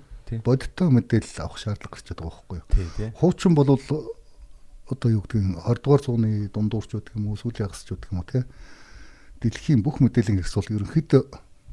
бодиттой 0.45 0.89
мэдээлэл 0.93 1.41
авах 1.45 1.59
шаардлага 1.61 1.93
гарч 1.97 2.07
байгаа 2.13 2.29
байхгүй 2.29 2.57
юу? 2.61 3.13
Хуучин 3.17 3.53
бол 3.57 3.69
одоо 3.73 5.09
юу 5.09 5.21
гэдэг 5.25 5.41
нь 5.41 5.57
20 5.57 5.81
дугаар 5.81 6.01
зууны 6.01 6.29
дундуурч 6.53 6.93
гэдэг 6.93 7.17
юм 7.17 7.33
уу 7.33 7.37
сүүлийн 7.41 7.69
юм 7.69 8.21
уу 8.21 8.29
те 8.29 8.45
дэлхийн 9.41 9.81
бүх 9.81 9.97
мэдээллийн 10.01 10.41
хэрэгс 10.41 10.57
бол 10.57 10.73
ерөнхийдөө 10.77 11.21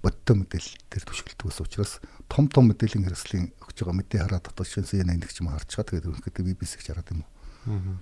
бодиттой 0.03 0.37
мэдээлэл 0.43 0.75
дээр 0.91 1.05
түшгэлдэг 1.07 1.47
байсан 1.47 1.65
учраас 1.67 1.93
том 2.27 2.51
том 2.51 2.67
мэдээллийн 2.69 3.07
хэрэгслийн 3.07 3.47
өгч 3.63 3.79
байгаа 3.87 3.97
мэдээ 4.03 4.21
хараад 4.27 4.51
жишээ 4.51 4.83
нь 4.83 4.91
CNN 4.91 5.23
ч 5.23 5.41
юм 5.41 5.55
харж 5.55 5.71
байгаа 5.71 5.89
тэгээд 5.89 6.07
ерөнхийдөө 6.11 6.45
BBC-г 6.51 6.91
хараад 6.91 7.11
юм 7.15 7.23
уу 7.23 7.31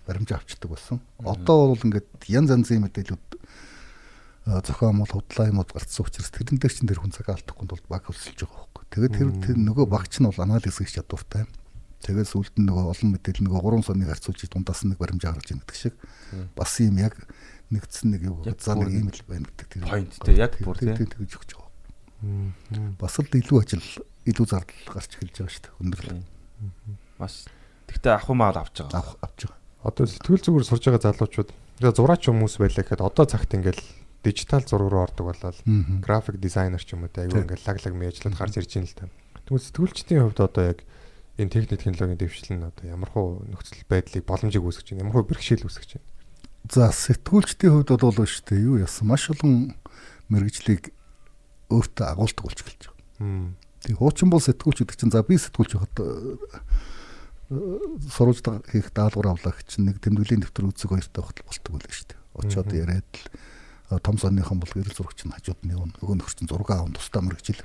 баримжаа 0.06 0.40
авчдаг 0.40 0.70
байсан. 0.70 1.00
Одоо 1.20 1.76
бол 1.76 1.84
ингээд 1.84 2.08
янз 2.32 2.50
янзын 2.50 2.80
мэдээлүүд 2.88 3.26
зохион 4.64 4.96
мол 4.96 5.12
худлаа 5.12 5.52
юмуд 5.52 5.68
гарцсан 5.68 6.08
учраас 6.08 6.32
тэрэн 6.32 6.56
дээр 6.56 6.72
чинь 6.72 6.88
тэр 6.88 7.00
хүн 7.04 7.12
цаг 7.12 7.28
алдахгүй 7.28 7.68
тулд 7.68 7.86
баг 7.92 8.08
хөлсөлж 8.08 8.40
байгаа 8.40 8.64
байхгүй. 8.72 8.84
Тэгээд 8.88 9.36
тэр 9.44 9.56
нөгөө 9.60 9.84
багч 9.84 10.16
нь 10.16 10.24
бол 10.24 10.40
анализ 10.40 10.80
хийх 10.80 10.96
чадвартай. 10.96 11.44
Тэгээд 12.00 12.32
сүлд 12.32 12.56
нь 12.56 12.64
нөгөө 12.64 12.88
олон 12.88 13.08
мэдээлэл 13.12 13.44
нөгөө 13.44 13.60
гурван 13.60 13.84
соныг 13.84 14.08
харьцуулж 14.08 14.48
дундаас 14.48 14.80
нэг 14.88 14.96
баримжаа 14.96 15.36
гаргаж 15.36 15.52
ийн 15.52 15.60
гэдэг 15.60 15.76
шиг 15.76 15.94
бас 16.56 16.72
юм 16.80 16.96
яг 16.96 17.14
нэгдсэн 17.68 18.16
нэг 18.16 18.22
юу 18.24 18.40
Яг 18.48 18.64
за 18.64 18.72
нэг 18.74 18.88
юм 18.88 19.12
л 19.12 19.28
байна 19.28 19.44
гэдэг 19.44 19.68
тэр 19.68 19.84
point 19.84 20.12
те, 20.24 20.32
яг 20.32 20.56
бүр 20.64 20.80
те. 20.80 20.96
тэгж 20.96 21.36
өгч 21.36 21.50
байгаа. 21.52 21.69
Бас 23.00 23.14
л 23.18 23.28
илүү 23.32 23.58
ажил 23.64 23.86
илүү 24.28 24.46
зардал 24.46 24.88
гарч 24.92 25.10
эхэлж 25.16 25.34
байгаа 25.40 25.52
шүү 25.54 25.64
дээ. 25.64 25.78
Өндөрлөө 25.80 26.20
Маш 27.20 27.34
тэгтээ 27.88 28.12
ах 28.16 28.28
юмаа 28.28 28.52
л 28.52 28.60
авч 28.60 28.76
байгаа. 28.84 29.00
авах 29.00 29.16
авч 29.24 29.40
байгаа. 29.48 29.58
Одоо 29.88 30.04
сэтгэл 30.06 30.44
зүгээр 30.44 30.66
сурж 30.68 30.82
байгаа 30.84 31.04
залуучууд 31.08 31.50
тэгээ 31.80 31.96
зураач 31.96 32.22
хүмүүс 32.28 32.54
байлаа 32.60 32.84
гэхэд 32.84 33.00
одоо 33.00 33.24
цагт 33.24 33.52
ингээл 33.56 33.82
дижитал 34.20 34.64
зураг 34.68 34.88
руу 34.92 35.02
ордог 35.08 35.24
болол 35.32 35.58
график 36.04 36.36
дизайнер 36.36 36.84
ч 36.84 36.92
юм 36.92 37.08
уу 37.08 37.12
Тий. 37.12 37.24
ингээл 37.24 37.64
лаг 37.64 37.78
лаг 37.80 37.94
мэйжлээд 37.96 38.36
гарч 38.36 38.54
ирж 38.60 38.72
байна 38.76 38.88
л 38.88 38.98
та. 39.00 39.08
Тэгвэл 39.48 39.64
сэтгүүлчдийн 39.64 40.20
хувьд 40.28 40.40
одоо 40.44 40.64
яг 40.76 40.78
энэ 41.40 41.48
техник 41.48 41.72
технологийн 41.80 42.20
дэвшил 42.20 42.52
нь 42.52 42.68
одоо 42.68 42.84
ямар 42.84 43.08
хуу 43.08 43.40
нөхцөл 43.48 43.80
байдлыг 43.88 44.28
боломжийг 44.28 44.60
үүсгэж 44.60 44.92
байна 44.92 45.02
ямар 45.08 45.16
хуу 45.16 45.24
бэрхшээл 45.24 45.64
үүсгэж 45.64 45.90
байна. 45.96 46.08
За 46.68 46.92
сэтгүүлчдийн 46.92 47.72
хувьд 47.80 47.90
бол 47.96 48.12
бол 48.12 48.28
шүү 48.28 48.44
дээ. 48.44 48.60
Юу 48.68 48.76
яасан? 48.84 49.08
Маш 49.08 49.32
олон 49.32 49.72
мэрэгжлийг 50.28 50.92
өөртөө 51.70 52.06
агуулдаг 52.10 52.44
болж 52.44 52.58
эхэлж 52.60 52.82
байгаа. 52.90 53.54
Тэг 53.80 53.96
хуучин 53.96 54.28
бол 54.28 54.42
сэтгүүлч 54.44 54.78
гэдэг 54.84 54.98
чинь 55.00 55.14
за 55.14 55.24
би 55.24 55.38
сэтгүүлч 55.40 55.72
хот 55.80 55.94
сурвалж 57.50 58.44
хийх 58.70 58.92
даалгавар 58.94 59.34
авлаа 59.34 59.54
гэх 59.56 59.66
чинь 59.66 59.90
нэг 59.90 59.98
тэмдэглэлийн 59.98 60.46
дэвтэр 60.46 60.70
үзэг 60.70 60.94
хоёртой 60.94 61.24
болтго 61.24 61.70
байлаа 61.74 61.90
шүү 61.90 62.08
дээ. 62.14 62.20
Очоод 62.38 62.70
яриад 62.70 63.10
л 63.10 63.98
том 63.98 64.14
сонныхон 64.18 64.62
бол 64.62 64.70
гэрэл 64.70 64.94
зурагч 64.94 65.26
нь 65.26 65.34
хажууд 65.34 65.58
нь 65.66 65.74
явна. 65.74 65.90
Нөгөө 65.98 66.22
нөхөр 66.22 66.34
чинь 66.38 66.46
6 66.46 66.62
аван 66.70 66.94
тусдаа 66.94 67.26
мэрэгжил. 67.26 67.58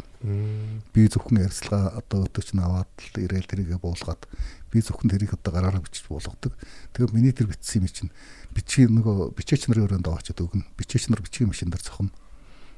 Би 0.90 1.06
зөвхөн 1.06 1.46
ярилцлага 1.46 2.02
одоо 2.02 2.26
өтөч 2.26 2.58
нь 2.58 2.66
аваад 2.66 2.90
л 2.98 3.22
ирээл 3.22 3.46
тэрийгэ 3.46 3.78
буулгаад 3.78 4.26
би 4.74 4.82
зөвхөн 4.82 5.14
тэрийг 5.14 5.38
одоо 5.38 5.54
гараараа 5.54 5.86
бичиж 5.86 6.10
буулгадаг. 6.10 6.58
Тэгээ 6.98 7.14
миний 7.14 7.30
тэр 7.30 7.54
бичсэн 7.54 7.86
юм 7.86 7.94
чинь 7.94 8.12
бичгийн 8.58 8.90
нөгөө 8.98 9.38
бичээч 9.38 9.70
нарын 9.70 9.86
өрөөнд 9.86 10.10
аваачаад 10.10 10.42
өгнө. 10.42 10.66
Бичээч 10.74 11.14
нар 11.14 11.22
бичгийн 11.22 11.54
машин 11.54 11.70
дээр 11.70 11.86
зохино. 11.86 12.10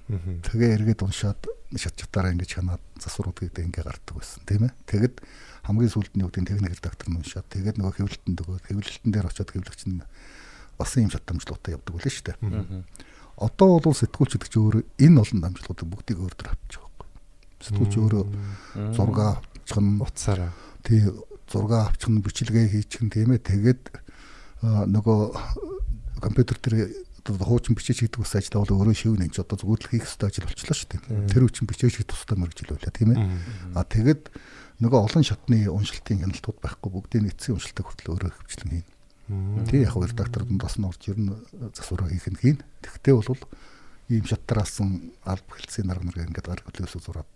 Тэгээ 0.08 0.76
эргээд 0.80 1.04
уншаад 1.04 1.42
шат 1.76 1.96
чатаараа 2.00 2.32
ингэж 2.32 2.52
ханаад 2.56 2.84
засварууд 2.96 3.44
гэдэг 3.44 3.64
ингээ 3.68 3.84
гардаг 3.84 4.16
байсан 4.16 4.42
тийм 4.48 4.72
ээ. 4.72 4.74
Тэгэд 4.88 5.16
хамгийн 5.68 5.92
сүүлд 5.92 6.16
нь 6.16 6.24
юу 6.24 6.32
гэдэг 6.32 6.48
техник 6.48 6.80
редактор 6.80 7.08
нь 7.12 7.20
уншаад 7.20 7.48
тэгээд 7.52 7.76
нөгөө 7.76 7.96
хэвлэлтэнд 8.00 8.40
өгөө 8.40 8.58
хэвлэлтэн 8.72 9.12
дээр 9.12 9.28
очиод 9.28 9.52
хэвлэгч 9.52 9.82
нь 9.92 10.00
бас 10.80 10.92
юм 10.96 11.12
шатамжлуутай 11.12 11.76
явдаг 11.76 11.92
үлээ 11.92 12.14
шүү 12.14 12.26
дээ. 12.32 12.40
Одоо 13.38 13.84
бол 13.84 13.94
сэтгүүлч 14.00 14.32
гэдэг 14.40 14.50
чинь 14.50 14.64
өөрөө 14.64 14.84
энэ 15.04 15.20
олон 15.22 15.40
дамжлагуудыг 15.44 15.88
бүгдийг 15.92 16.20
өөр 16.24 16.36
төр 16.40 16.50
авчих 16.56 16.82
байхгүй. 16.82 17.08
Сэтгүүлч 17.68 17.94
өөрөө 18.00 18.24
зураг 18.96 19.18
авчих 19.44 19.78
нь 19.84 20.00
утсаараа. 20.02 20.52
Тий 20.88 21.04
зураг 21.52 21.72
авчих 21.92 22.10
нь 22.10 22.24
бичлэгээ 22.24 22.66
хийчих 22.72 23.02
нь 23.04 23.12
тийм 23.12 23.36
ээ. 23.36 23.44
Тэгээд 23.44 23.84
нөгөө 24.64 25.20
компьютер 26.24 26.58
дээр 26.64 26.78
одоо 27.34 27.48
хуучин 27.48 27.76
бичиж 27.76 28.00
хийдэг 28.04 28.22
ус 28.24 28.36
ажлаа 28.36 28.64
бол 28.64 28.88
өөрөө 28.88 28.96
шивнэ 28.96 29.28
гэж 29.28 29.44
одоо 29.44 29.58
зүгээр 29.60 29.82
л 29.84 29.92
хийх 29.92 30.06
хэрэгтэй 30.08 30.28
ажил 30.32 30.48
болчихлоо 30.48 30.78
шүү 30.78 30.90
дээ. 30.96 31.02
Тэр 31.32 31.44
үчин 31.48 31.66
бичиж 31.68 31.94
хийх 31.98 32.08
тусдаа 32.08 32.38
байлаа 32.40 32.94
тийм 32.94 33.10
ээ. 33.16 33.20
А 33.76 33.84
тэгээд 33.84 34.24
нөгөө 34.84 35.00
олон 35.10 35.24
шатны 35.26 35.68
уншилтын 35.68 36.22
хяналтууд 36.22 36.58
байхгүй 36.62 36.90
бүгдийн 36.94 37.30
эцсийн 37.34 37.58
уншилтыг 37.58 37.86
хүртэл 37.86 38.14
өөрөө 38.14 38.32
хөвчлэн 38.32 38.72
хийнэ. 38.78 39.66
Тий 39.68 39.84
яг 39.84 39.92
хоёр 39.98 40.12
редакторд 40.14 40.48
нь 40.48 40.62
бас 40.62 40.78
нь 40.78 40.88
орж 40.88 41.02
ирнэ 41.10 41.36
засвараа 41.74 42.08
хийх 42.14 42.30
нь 42.30 42.40
хийн. 42.40 42.60
Тэгтээ 42.86 43.14
бол 43.18 43.42
ийм 44.08 44.24
шатраасан 44.24 45.12
алба 45.28 45.52
хэлцээ 45.52 45.84
нарга 45.84 46.08
нарга 46.08 46.24
ингээд 46.30 46.48
гар 46.48 46.62
хөдлөөсөө 46.64 47.02
зураад 47.04 47.32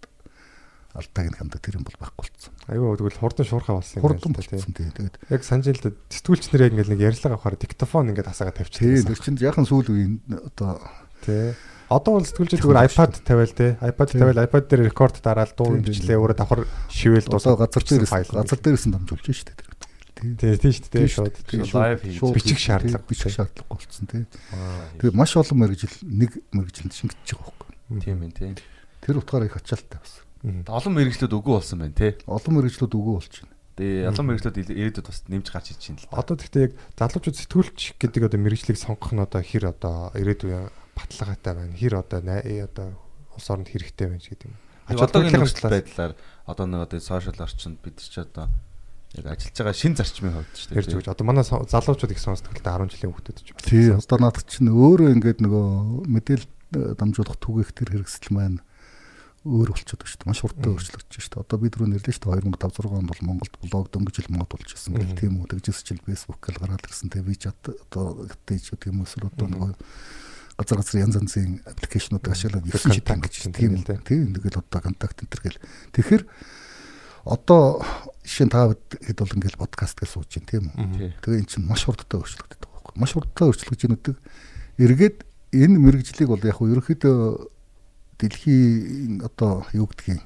алдааг 0.95 1.27
нь 1.31 1.37
хандаг 1.39 1.61
тэр 1.63 1.79
юм 1.79 1.85
бол 1.87 1.97
байхгүй 1.99 2.27
болсон. 2.27 2.53
Айгүй 2.67 2.97
тэгвэл 2.99 3.21
хурдан 3.21 3.45
шуурхаа 3.47 3.75
болсон 3.79 3.95
юм 3.95 4.03
байна. 4.03 4.11
Хурдан 4.11 4.33
болсон 4.35 4.73
тий. 4.75 4.89
Тэгээд 4.91 5.15
яг 5.31 5.41
санаж 5.47 5.67
л 5.71 5.83
да 5.85 5.91
сэтгүүлч 6.11 6.43
нэрээ 6.51 6.69
ингээд 6.75 6.91
нэг 6.91 7.01
ярьлага 7.01 7.35
авахаар 7.39 7.55
диктофон 7.55 8.11
ингээд 8.11 8.27
хасаагаа 8.27 8.55
тавьчихсан. 8.59 8.91
Тий, 8.91 9.07
тэр 9.07 9.19
чинь 9.23 9.39
яхан 9.39 9.65
сүүл 9.65 9.89
үеийн 9.91 10.13
одоо 10.51 10.83
тий 11.23 11.55
Одоо 11.91 12.23
бол 12.23 12.27
сэтгүүлчид 12.27 12.63
зүгээр 12.63 12.87
iPad 12.87 13.11
тавиал 13.27 13.51
те. 13.51 13.75
iPad 13.83 14.09
тавиал 14.15 14.43
iPad 14.47 14.63
дээр 14.71 14.87
рекорд 14.87 15.19
дараал 15.19 15.51
дуу 15.51 15.75
бичлээ 15.75 16.15
өөрөө 16.15 16.37
давхар 16.39 16.63
шивэл 16.87 17.27
дуусаа 17.27 17.59
газар 17.59 17.83
дээр 17.83 18.07
газар 18.07 18.59
дээрээс 18.63 18.87
нь 18.87 18.95
дамжуулж 18.95 19.27
шүү 19.27 19.47
дээ. 19.51 19.71
Тий, 20.39 20.55
тийм 20.55 20.71
шүү 20.71 20.87
дээ. 20.87 21.11
Шууд 21.11 21.35
лайв 21.75 21.99
хийж 21.99 22.23
бичих 22.31 22.59
шаардлага, 22.63 23.03
бичих 23.11 23.35
шаардлагагүй 23.35 23.75
болсон 23.75 24.07
тий. 24.07 24.23
Тэгээ 25.03 25.19
маш 25.19 25.35
олон 25.35 25.57
мэрэгжил 25.59 25.95
нэг 26.07 26.31
мэрэгжилд 26.55 26.95
шингэж 26.95 27.27
байгаа 27.27 27.51
байхгүй. 27.59 27.99
Тийм 27.99 28.23
ээ 28.23 28.31
тий. 28.39 28.51
Тэр 29.03 29.19
утгаараа 29.19 29.51
их 29.51 29.59
ачаалттай 29.59 29.99
бас. 29.99 30.23
Олон 30.41 30.93
мэрэгжлүүд 30.97 31.33
үгүй 31.37 31.53
болсон 31.53 31.85
байна 31.85 31.93
тий. 31.93 32.17
Олон 32.25 32.53
мэрэгжлүүд 32.57 32.93
үгүй 32.97 33.13
болж 33.13 33.33
байна. 33.45 33.53
Тэгээ 33.77 34.09
олон 34.09 34.25
мэрэгжлүүд 34.25 34.57
ирээдүйд 34.57 35.05
бас 35.05 35.19
нэмж 35.29 35.47
гарч 35.53 35.67
иж 35.73 35.81
байна 35.93 36.01
л. 36.01 36.17
Одоо 36.17 36.35
тэгтээ 36.41 36.65
яг 36.65 36.73
залуучууд 36.97 37.37
сэтгүүлч 37.37 37.79
гэдэг 38.01 38.21
одоо 38.25 38.39
мэрэгжлийг 38.41 38.79
сонгох 38.81 39.13
нь 39.13 39.21
одоо 39.21 39.41
хэр 39.41 39.69
одоо 39.69 40.09
ирээдүйн 40.17 40.73
баталгаатай 40.97 41.53
байна. 41.53 41.77
Хэр 41.77 41.93
одоо 42.01 42.19
одоо 42.25 42.87
улс 43.37 43.47
оронд 43.53 43.69
хэрэгтэй 43.69 44.07
байна 44.09 44.21
гэдэг 44.21 44.49
юм. 44.49 44.57
Одоогийн 44.89 45.39
нөхцөл 45.39 45.71
байдлаар 45.71 46.13
одоо 46.49 46.65
нэг 46.65 46.81
одоо 46.89 46.99
сошиал 46.99 47.37
орчинд 47.37 47.77
бид 47.85 48.01
ч 48.01 48.17
одоо 48.17 48.49
яг 49.15 49.25
ажиллаж 49.37 49.55
байгаа 49.55 49.77
шин 49.77 49.93
зарчмын 49.95 50.35
хувьд 50.35 50.55
шүү 50.57 50.67
дээ. 50.71 50.79
Ярьж 50.81 50.91
өгч. 50.97 51.07
Одоо 51.11 51.25
манай 51.27 51.45
залуучууд 51.45 52.11
их 52.11 52.19
сонсдог 52.19 52.55
л 52.57 52.63
да 52.65 52.75
10 52.81 52.91
жилийн 52.91 53.11
хүүхдүүд 53.13 53.39
ч. 53.43 53.49
Тий, 53.61 53.91
одоо 53.93 54.17
надад 54.19 54.47
чинь 54.47 54.71
өөрөө 54.71 55.15
ингээд 55.15 55.39
нөгөө 55.43 55.65
мэдээлэл 56.09 56.95
дамжуулах 56.95 57.39
түгээх 57.39 57.71
төр 57.75 57.89
хэрэгсэл 57.91 58.31
маань 58.31 58.59
өөр 59.41 59.73
болчиход 59.73 60.05
байна 60.05 60.11
шүү 60.11 60.21
дээ. 60.21 60.29
Маш 60.29 60.41
хурдан 60.45 60.71
өөрчлөгдөж 60.77 61.17
шүү 61.17 61.33
дээ. 61.33 61.41
Одоо 61.41 61.57
бид 61.57 61.75
рүү 61.81 61.87
нэрлээ 61.89 62.13
шүү 62.13 62.29
дээ 62.29 62.45
2005 62.45 62.77
6 62.77 62.93
онд 62.93 63.09
бол 63.09 63.21
Монголд 63.25 63.55
блог 63.65 63.87
дөнгөж 63.89 64.15
жил 64.21 64.29
мод 64.37 64.49
болж 64.53 64.69
ирсэн 64.69 64.93
гэх 64.93 65.17
тийм 65.17 65.33
үү. 65.41 65.49
Тэгжээс 65.49 65.81
чил 65.81 66.01
гэл 66.05 66.61
гараад 66.61 66.85
ирсэн. 66.85 67.09
Тэгээ 67.09 67.25
би 67.25 67.35
чат 67.41 67.57
одоо 67.65 68.29
гэтэж 68.29 68.77
гэдэг 68.77 68.93
юм 68.93 69.01
эсвэл 69.01 69.33
одоо 69.33 69.47
нөгөө 69.49 69.71
газар 70.61 70.77
газар 70.77 71.01
янз 71.01 71.17
янзын 71.17 71.57
аппликейшнуудыг 71.65 72.29
ашиглаад 72.29 72.69
9 72.69 72.85
жил 72.85 73.01
гэж 73.01 73.33
тийм 73.49 73.71
үү. 73.81 73.97
Тийм 74.05 74.29
тэгэл 74.37 74.61
одоо 74.61 74.81
контакт 74.85 75.25
энэ 75.25 75.31
төр 75.33 75.41
гэл. 75.41 75.61
Тэгэхээр 75.97 76.23
одоо 77.25 77.81
жишээ 78.21 78.45
нь 78.45 78.53
та 78.53 78.69
хэд 78.69 79.17
бол 79.17 79.35
ингээл 79.41 79.57
подкаст 79.57 79.97
гэж 79.97 80.09
сууж 80.21 80.29
чинь 80.29 80.45
тийм 80.45 80.69
үү. 80.69 81.17
Тэгээ 81.25 81.41
эн 81.41 81.49
чинь 81.49 81.65
маш 81.65 81.89
хурдтай 81.89 82.21
өөрчлөгдөж 82.21 82.61
байгаа 82.61 82.77
байхгүй. 82.77 82.93
Маш 83.01 83.11
хурдтай 83.17 83.45
өөрчлөгдөж 83.49 83.89
байгаа. 83.89 84.21
Эргээд 84.77 85.17
энэ 85.49 85.81
мэрэгжлийг 85.81 86.29
бол 86.29 86.45
яг 86.45 86.57
хөө 86.61 86.77
ерөөхдөө 86.77 87.17
дэлхийн 88.21 89.25
одоо 89.25 89.65
юу 89.73 89.89
гэдгийг 89.89 90.21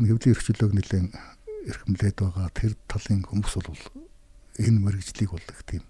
энэ 0.00 0.08
хэвлэлийн 0.08 0.34
эрхчлөөг 0.34 0.72
нэлээд 0.72 1.06
эрхэмлээд 1.68 2.16
байгаа 2.16 2.48
тэр 2.56 2.72
талын 2.88 3.22
хүмүүс 3.28 3.54
бол 3.60 3.82
энэ 4.56 4.78
мэрэгжлийг 4.80 5.30
бол 5.36 5.44
их 5.44 5.62
тийм 5.68 5.84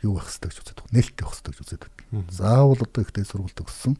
юу 0.00 0.16
байх 0.16 0.32
хэрэгтэй 0.32 0.48
гэж 0.48 0.58
үздэг. 0.64 0.88
Нээлттэй 0.96 1.24
байх 1.28 1.34
хэрэгтэй 1.36 1.52
гэж 1.52 1.60
үздэг. 1.60 1.92
Заавал 2.32 2.80
одоо 2.80 3.02
ихтэй 3.04 3.24
сургалт 3.28 3.60
өгсөн 3.60 3.94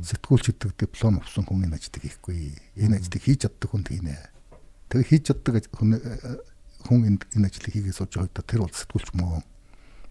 сэтгүүлч 0.00 0.44
гэдэг 0.56 0.72
диплом 0.80 1.20
авсан 1.20 1.44
хүн 1.44 1.68
энэ 1.68 1.76
ажлыг 1.76 2.00
хийхгүй. 2.00 2.56
Энэ 2.80 2.96
ажлыг 2.96 3.20
хийж 3.20 3.44
чаддаг 3.44 3.68
хүн 3.68 3.84
тийм 3.84 4.08
ээ 4.08 4.38
Тэгээ 4.88 5.04
хийж 5.04 5.22
чаддаг 5.28 5.68
хүн 5.68 6.00
хүн 6.88 7.20
энэ 7.36 7.44
ажлыг 7.44 7.72
хийгээ 7.76 7.92
сууж 7.92 8.16
байгаа 8.16 8.24
үед 8.24 8.40
тэр 8.40 8.60
бол 8.64 8.72
сэтгүүлч 8.72 9.08
мөн 9.20 9.44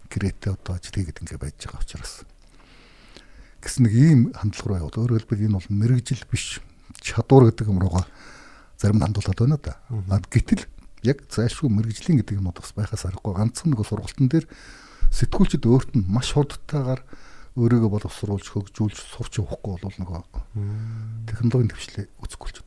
креатив 0.06 0.54
одоо 0.54 0.78
ажил 0.78 0.94
хийгээд 0.94 1.18
ингээ 1.26 1.42
байж 1.42 1.58
байгаа 1.66 1.82
учраас 1.82 2.22
гэсэн 3.62 3.82
нэг 3.86 3.94
ийм 3.94 4.20
хандлага 4.34 4.68
руу 4.68 4.80
яваад 4.86 4.96
өөрөөр 4.98 5.22
хэлбэл 5.24 5.46
энэ 5.46 5.56
бол 5.58 5.68
мэрэгжил 5.70 6.24
биш 6.30 6.60
чадвар 7.02 7.50
гэдэг 7.50 7.66
юм 7.68 7.78
руугаа 7.82 8.06
зарим 8.78 9.02
хандуулаад 9.02 9.38
байна 9.38 9.58
да. 9.58 9.78
Гэтэл 10.30 10.66
яг 11.02 11.26
зайлшгүй 11.30 11.70
мэрэгжлийн 11.70 12.22
гэдэг 12.22 12.38
юм 12.38 12.50
бас 12.50 12.72
байхаас 12.74 13.06
аргагүй 13.06 13.34
ганцхан 13.34 13.74
нэг 13.74 13.82
сургалтын 13.82 14.28
дээр 14.30 14.46
сэтгүүлчд 15.10 15.64
өөрт 15.66 15.90
нь 15.98 16.06
маш 16.06 16.34
хурдтайгаар 16.34 17.02
өөрийгөө 17.58 17.90
боловсруулж 17.90 18.46
хөгжүүлж 18.54 18.96
сурч 18.98 19.42
явахгүй 19.42 19.82
бол 19.82 19.96
нөгөө 19.98 20.22
технологийн 21.26 21.72
төвчлээ 21.74 22.06
үүсэхгүй 22.22 22.50
ч 22.54 22.58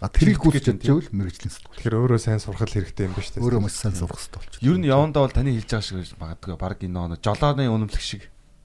А 0.00 0.08
тэрийг 0.10 0.42
гүйцэтгэж 0.42 0.84
байвал 0.90 1.10
мэрэгжлийн 1.12 1.52
сэтгүүл. 1.54 1.78
Тэгэхээр 1.78 1.98
өөрөө 2.02 2.20
сайн 2.20 2.40
сурах 2.42 2.66
хэрэгтэй 2.66 3.06
юм 3.06 3.14
ба 3.14 3.22
шүү 3.22 3.34
дээ. 3.38 3.44
Өөрөө 3.46 3.62
маш 3.62 3.74
сайн 3.78 3.94
сурах 3.94 4.18
хэрэгтэй 4.18 4.40
болчих. 4.42 4.60
Ер 4.64 4.76
нь 4.80 4.88
явандаа 4.90 5.22
бол 5.22 5.36
таны 5.36 5.54
хэлж 5.54 5.70
байгаа 5.70 5.86
шиг 5.86 6.18
магадгүй 6.18 6.56
баг 6.58 6.80
энэ 6.82 6.98
нөө 6.98 7.20
жолооны 7.22 7.64
үнэмлэх 7.70 8.02
шиг. 8.02 8.22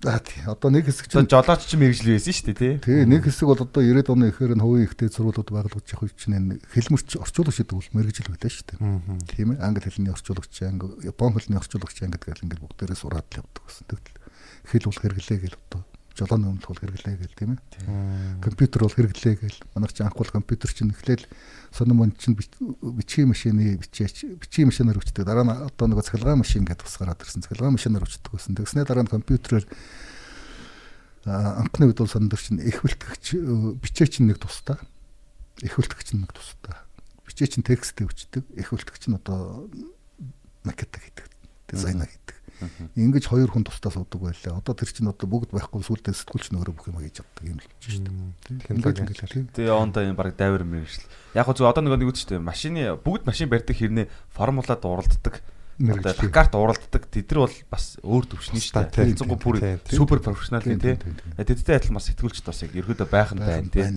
Аа 0.07 0.19
тий. 0.23 0.39
Одоо 0.47 0.71
нэг 0.71 0.87
хэсэг 0.87 1.11
чинь 1.11 1.27
жолооч 1.27 1.67
ч 1.67 1.75
мэрэгжил 1.75 2.15
байсан 2.15 2.31
шүү 2.31 2.47
дээ 2.55 2.55
тий. 2.55 2.73
Тий, 2.79 3.03
нэг 3.03 3.27
хэсэг 3.27 3.51
бол 3.51 3.59
одоо 3.59 3.83
90-ад 3.83 4.07
оны 4.15 4.31
эхээр 4.31 4.55
нь 4.55 4.63
хувийн 4.63 4.87
ихтэй 4.87 5.11
сургуулиуд 5.11 5.51
байгуулж 5.51 5.87
явах 5.91 6.15
чинь 6.15 6.63
хэлмэрч 6.71 7.19
орчуулагч 7.19 7.59
гэдэг 7.59 7.75
бол 7.75 7.91
мэрэгжил 7.99 8.31
байлаа 8.31 8.47
шүү 8.47 8.79
дээ. 8.79 8.79
Тийм 9.27 9.47
ээ. 9.51 9.59
Англи 9.59 9.83
хэлний 9.83 10.15
орчуулагч, 10.15 10.55
япон 11.03 11.35
хэлний 11.35 11.59
орчуулагч 11.59 11.97
ангид 11.99 12.23
гэл 12.23 12.43
ингээд 12.47 12.63
бүгдээрээ 12.63 12.95
сураад 12.95 13.27
л 13.27 13.39
явдаг 13.43 13.63
гэсэн. 13.67 13.85
Тэгвэл 13.91 14.15
хэл 14.71 14.87
бол 14.87 15.01
хэрэглээ 15.03 15.39
гэл 15.43 15.59
одоо 15.67 15.83
жолооны 16.19 16.51
өмнөх 16.51 16.67
бол 16.67 16.81
хэрэглээ 16.83 17.15
гэл 17.15 17.37
тийм 17.39 17.51
ээ. 17.55 18.43
Компьютер 18.43 18.83
бол 18.83 18.91
хэрэглээ 18.91 19.35
гэл. 19.39 19.59
Манайх 19.71 19.95
чи 19.95 20.03
анх 20.03 20.19
бол 20.19 20.27
компьютер 20.27 20.69
чинь 20.75 20.91
эхлээл 20.91 21.23
сонин 21.71 22.11
чинь 22.19 22.35
бичгийн 22.35 23.31
машины 23.31 23.79
бичээч 23.79 24.35
бичгийн 24.35 24.67
машинаар 24.67 24.99
өчтдөг. 24.99 25.23
Дараа 25.23 25.47
нь 25.47 25.55
одоо 25.55 25.87
нэг 25.87 26.03
цахилгаан 26.03 26.43
машин 26.43 26.67
гэдэг 26.67 26.83
бас 26.83 26.97
гараад 26.99 27.23
ирсэн. 27.23 27.43
Цахилгаан 27.47 27.79
машинаар 27.79 28.03
өчтдөг 28.03 28.31
гэсэн. 28.35 28.59
Тэгснээр 28.59 28.87
дараа 28.91 29.03
нь 29.07 29.13
компьютерээр 29.15 29.65
анхны 31.23 31.87
үед 31.87 31.99
бол 32.03 32.11
сонин 32.11 32.31
чинь 32.35 32.59
их 32.59 32.83
бэлтгэгч 32.83 33.25
бичээч 33.79 34.19
нэг 34.19 34.43
тусдаа. 34.43 34.83
Их 35.63 35.79
бэлтгэгч 35.79 36.19
нэг 36.19 36.35
тусдаа. 36.35 36.83
Бичээч 37.23 37.63
текстээ 37.63 38.11
өчтдөг. 38.11 38.43
Их 38.59 38.75
бэлтгэгч 38.75 39.07
нь 39.07 39.15
одоо 39.15 39.71
макет 40.67 40.91
гэдэг. 40.91 41.27
Дизайн 41.69 42.03
гэдэг 42.03 42.38
Ингэж 42.95 43.25
хоёр 43.31 43.49
хүн 43.51 43.63
тусдаа 43.63 43.91
суудаг 43.93 44.19
байлаа. 44.19 44.59
Одоо 44.59 44.75
тэр 44.75 44.91
чинь 44.91 45.07
одоо 45.07 45.27
бүгд 45.27 45.55
байхгүй 45.55 45.79
сүултээ 45.79 46.11
сэтгүүлч 46.11 46.51
нөөрэ 46.51 46.75
бүх 46.75 46.91
юм 46.91 46.99
хийж 46.99 47.23
чаддаг 47.23 47.45
юм 47.47 47.59
л 47.59 47.67
болж 47.67 47.83
шүү 47.87 49.47
дээ. 49.47 49.55
Тэгээ 49.55 49.71
оонда 49.71 50.03
юм 50.03 50.19
баг 50.19 50.35
дайвар 50.35 50.67
мэрэгжил. 50.67 51.07
Яг 51.35 51.47
гоо 51.47 51.55
зөв 51.55 51.71
одоо 51.71 51.83
нэг 51.87 51.95
нэг 52.03 52.11
үстэй 52.11 52.39
машины 52.39 52.99
бүгд 52.99 53.23
машин 53.23 53.47
барьдаг 53.47 53.75
хэрнээ 53.79 54.11
формулад 54.35 54.83
уралддаг 54.83 55.39
одоо 55.79 56.27
карт 56.27 56.53
уралддаг 56.59 57.07
тэд 57.07 57.31
нар 57.31 57.47
бол 57.47 57.55
бас 57.71 57.95
өөр 58.03 58.25
төвшний 58.27 58.59
шүү 58.59 58.91
дээ. 58.91 59.15
Хэлцэнгу 59.15 59.39
бүр 59.39 59.79
супер 59.87 60.19
профессионал 60.19 60.67
юм 60.67 60.83
тий. 60.83 60.99
Тэдтэй 61.39 61.79
адилхан 61.79 61.95
бас 61.95 62.11
сэтгүүлчд 62.11 62.43
бас 62.51 62.59
яг 62.67 62.75
ерөөдөө 62.75 63.07
байх 63.07 63.31
нь 63.31 63.39
байна 63.39 63.71
тий. 63.71 63.87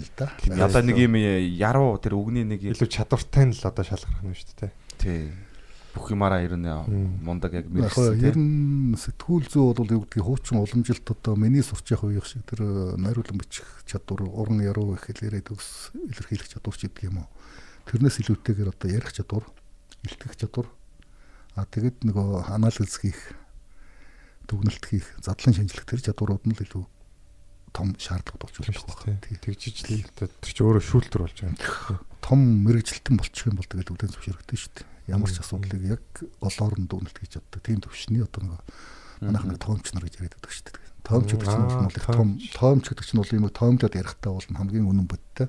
Одоо 0.62 0.82
нэг 0.86 1.02
юм 1.02 1.18
яруу 1.18 1.98
тэр 1.98 2.14
үгний 2.14 2.46
нэг 2.46 2.62
илүү 2.62 2.86
чадвартай 2.86 3.50
нь 3.50 3.54
л 3.58 3.66
одоо 3.66 3.82
шалгарх 3.82 4.22
нь 4.22 4.38
шүү 4.38 4.54
дээ. 4.62 4.70
Тий 5.02 5.50
бүх 5.92 6.08
юмараа 6.12 6.40
ер 6.40 6.56
нь 6.56 6.68
мундаг 7.20 7.52
яг 7.52 7.68
мэрсэн 7.68 8.16
тийм. 8.16 8.24
Ер 8.24 8.36
нь 8.40 8.96
сэтгүүл 8.96 9.44
зүй 9.44 9.76
бол 9.76 9.92
юу 9.92 10.02
гэдгийг 10.08 10.24
хуучин 10.24 10.64
уламжилт 10.64 11.04
одоо 11.04 11.36
миний 11.36 11.60
сурч 11.60 11.92
явах 11.92 12.08
үеих 12.08 12.24
шиг 12.24 12.48
тэр 12.48 12.64
э, 12.64 12.96
найруулан 12.96 13.36
бичих 13.36 13.68
чадвар, 13.84 14.24
уран 14.24 14.64
яруу 14.64 14.96
их 14.96 15.04
хэлээрээ 15.04 15.52
төгс 15.52 15.92
илэрхийлэх 15.92 16.48
чадвар 16.48 16.76
ч 16.80 16.88
гэдэг 16.88 17.04
юм 17.12 17.20
уу. 17.20 17.28
Тэрнээс 17.92 18.24
илүүтэйгээр 18.24 18.72
одоо 18.72 18.88
ярих 18.88 19.12
чадвар, 19.12 19.44
илтгэх 20.08 20.34
чадвар. 20.40 20.68
А 21.60 21.68
тэгэд 21.68 22.08
нөгөө 22.08 22.48
анализ 22.48 22.96
хийх 22.96 23.36
дүгнэлт 24.48 24.84
хийх, 24.88 25.06
задлан 25.20 25.52
шинжлэх 25.52 25.84
тэр 25.84 26.00
чадварууд 26.00 26.48
нь 26.48 26.56
л 26.56 26.64
илүү 26.64 26.84
том 27.72 27.92
шаардлага 28.00 28.40
болж 28.40 28.56
болох 28.56 28.80
шүү 28.80 28.96
байна. 29.04 29.20
дээ. 29.28 29.44
Тэгжиж 29.44 29.76
л 29.88 30.08
тэр 30.16 30.30
чи 30.40 30.60
өөрөө 30.60 30.84
шүүлтэр 30.84 31.24
болж 31.24 31.36
байгаа 31.40 31.52
юм. 31.52 32.00
Том 32.20 32.40
мэрэгжилтэн 32.68 33.16
болчих 33.16 33.48
юм 33.48 33.56
бол 33.56 33.68
тэгэл 33.68 33.92
үдэн 33.96 34.12
зөвшөөрөгдөн 34.12 34.60
шүү 34.60 34.72
дээ. 34.76 34.91
Ямар 35.10 35.30
ч 35.30 35.42
асуудлыг 35.42 35.82
яг 35.82 36.04
голоор 36.38 36.74
нь 36.78 36.86
дүгнэлт 36.86 37.18
хийж 37.18 37.38
чаддаг. 37.38 37.60
Тийм 37.62 37.80
төвшний 37.82 38.22
одоо 38.22 38.42
нэг 38.46 38.62
манайх 39.22 39.44
нэг 39.46 39.58
тоомч 39.58 39.90
нар 39.94 40.06
гэж 40.06 40.22
яриад 40.22 40.38
байдаг 40.38 40.52
шүү 40.52 40.66
дээ. 40.70 40.82
Тоомч 41.02 41.28
гэдэг 41.34 41.48
чинь 41.50 41.66
бол 41.66 41.98
их 41.98 42.06
том 42.06 42.28
тоомч 42.54 42.84
гэдэг 42.90 43.04
чинь 43.06 43.20
бол 43.22 43.34
юм 43.34 43.46
тоомлоод 43.50 43.94
ярихтаа 43.98 44.32
бол 44.34 44.46
хамгийн 44.46 44.86
үнэн 44.86 45.06
бодтой. 45.10 45.48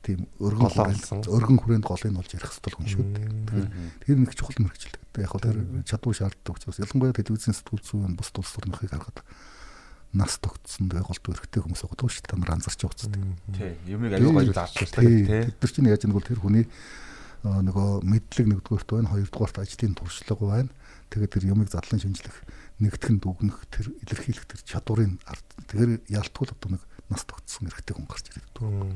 Тийм 0.00 0.24
өргөн 0.40 1.28
өргөн 1.28 1.58
хүрээнд 1.60 1.84
голыг 1.84 2.16
олж 2.16 2.32
ярих 2.32 2.48
хэрэгтэй 2.48 2.72
хүн 2.72 2.88
шүү 2.88 3.04
дээ. 3.04 3.28
Тэгэхээр 3.52 3.68
тэр 4.08 4.18
нэг 4.24 4.32
чухал 4.32 4.60
мэрэгжилдэг. 4.64 5.00
Яг 5.20 5.28
хөө 5.28 5.44
тэр 5.44 5.56
чадвар 5.84 6.16
шаарддаг 6.16 6.56
учраас 6.56 6.80
ялангуяа 6.80 7.12
телевизийн 7.12 7.52
сэтгүүл 7.52 7.84
зүйн 7.84 8.16
бус 8.16 8.32
тулс 8.32 8.56
орнохыг 8.56 8.88
харахад 8.96 9.20
нас 10.16 10.40
тогтсон 10.40 10.88
тэгээ 10.88 11.04
голд 11.04 11.24
өрхтэй 11.28 11.60
хүмүүс 11.60 11.84
байгаа 11.84 12.08
шүү 12.08 12.24
дээ. 12.24 12.32
Та 12.32 12.40
нар 12.40 12.52
анзарч 12.56 12.80
байгаа 12.80 12.96
үстэй. 12.96 13.20
Тий. 13.54 13.72
Юмыг 13.92 14.16
аюу 14.16 14.32
гоё 14.32 14.52
заасан 14.56 14.88
Тий. 14.88 15.28
тий. 15.28 15.44
Бид 15.52 15.60
нар 15.60 15.70
чинь 15.70 15.86
яаж 15.92 16.02
нэг 16.08 16.16
бол 16.16 16.24
тэр 16.24 16.40
хүний 16.40 16.64
нөгөө 17.44 18.04
мэдлэг 18.04 18.46
нэгдүгээрт 18.52 18.90
байна, 18.90 19.12
хоёрдугаарт 19.12 19.56
ажлын 19.64 19.94
туршлага 19.96 20.44
байна. 20.44 20.70
Тэгээд 21.10 21.34
тэр 21.34 21.44
юмыг 21.50 21.68
задлан 21.72 22.00
шинжлэх, 22.00 22.36
нэгтгэн 22.78 23.18
дүгнэх, 23.18 23.58
тэр 23.72 23.90
илэрхийлэх 24.04 24.46
тэр 24.46 24.60
чадварын 24.62 25.18
ард. 25.26 25.46
Тэгэхээр 25.68 26.06
ялтгуул 26.06 26.52
одоо 26.52 26.68
нэг 26.76 26.82
нас 27.08 27.24
тогтсон 27.26 27.66
эрэгтэй 27.66 27.96
хүн 27.96 28.06
гарч 28.06 28.30
ирээд 28.30 28.54
байна. 28.60 28.94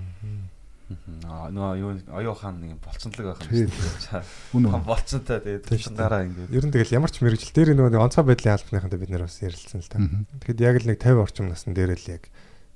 Аа 1.25 1.49
нөгөө 1.49 1.81
юу 1.81 1.91
аюу 2.12 2.37
хаан 2.37 2.61
нэг 2.61 2.77
болцонлог 2.85 3.33
байх 3.33 3.41
юм 3.49 3.73
шиг. 3.73 4.85
Болцонтой 4.85 5.41
тэгээд 5.41 5.97
гараа 5.97 6.29
ингээд. 6.29 6.53
Ер 6.53 6.65
нь 6.69 6.75
тэгэл 6.77 7.01
ямар 7.01 7.09
ч 7.09 7.25
мэрэгжил 7.25 7.57
дээр 7.57 7.73
нөгөө 7.73 7.97
нэг 7.97 8.05
онцгой 8.05 8.29
байдлын 8.29 8.53
албаныхантай 8.53 9.01
бид 9.01 9.11
нэр 9.16 9.25
бас 9.25 9.41
ярилцсан 9.41 9.81
л 9.81 9.89
та. 9.89 9.97
Тэгэхэд 10.45 10.61
яг 10.61 10.77
л 10.85 10.89
нэг 10.93 10.99
50 11.01 11.25
орчим 11.25 11.49
насны 11.49 11.73
дээр 11.73 11.97
л 11.97 12.12
яг 12.12 12.29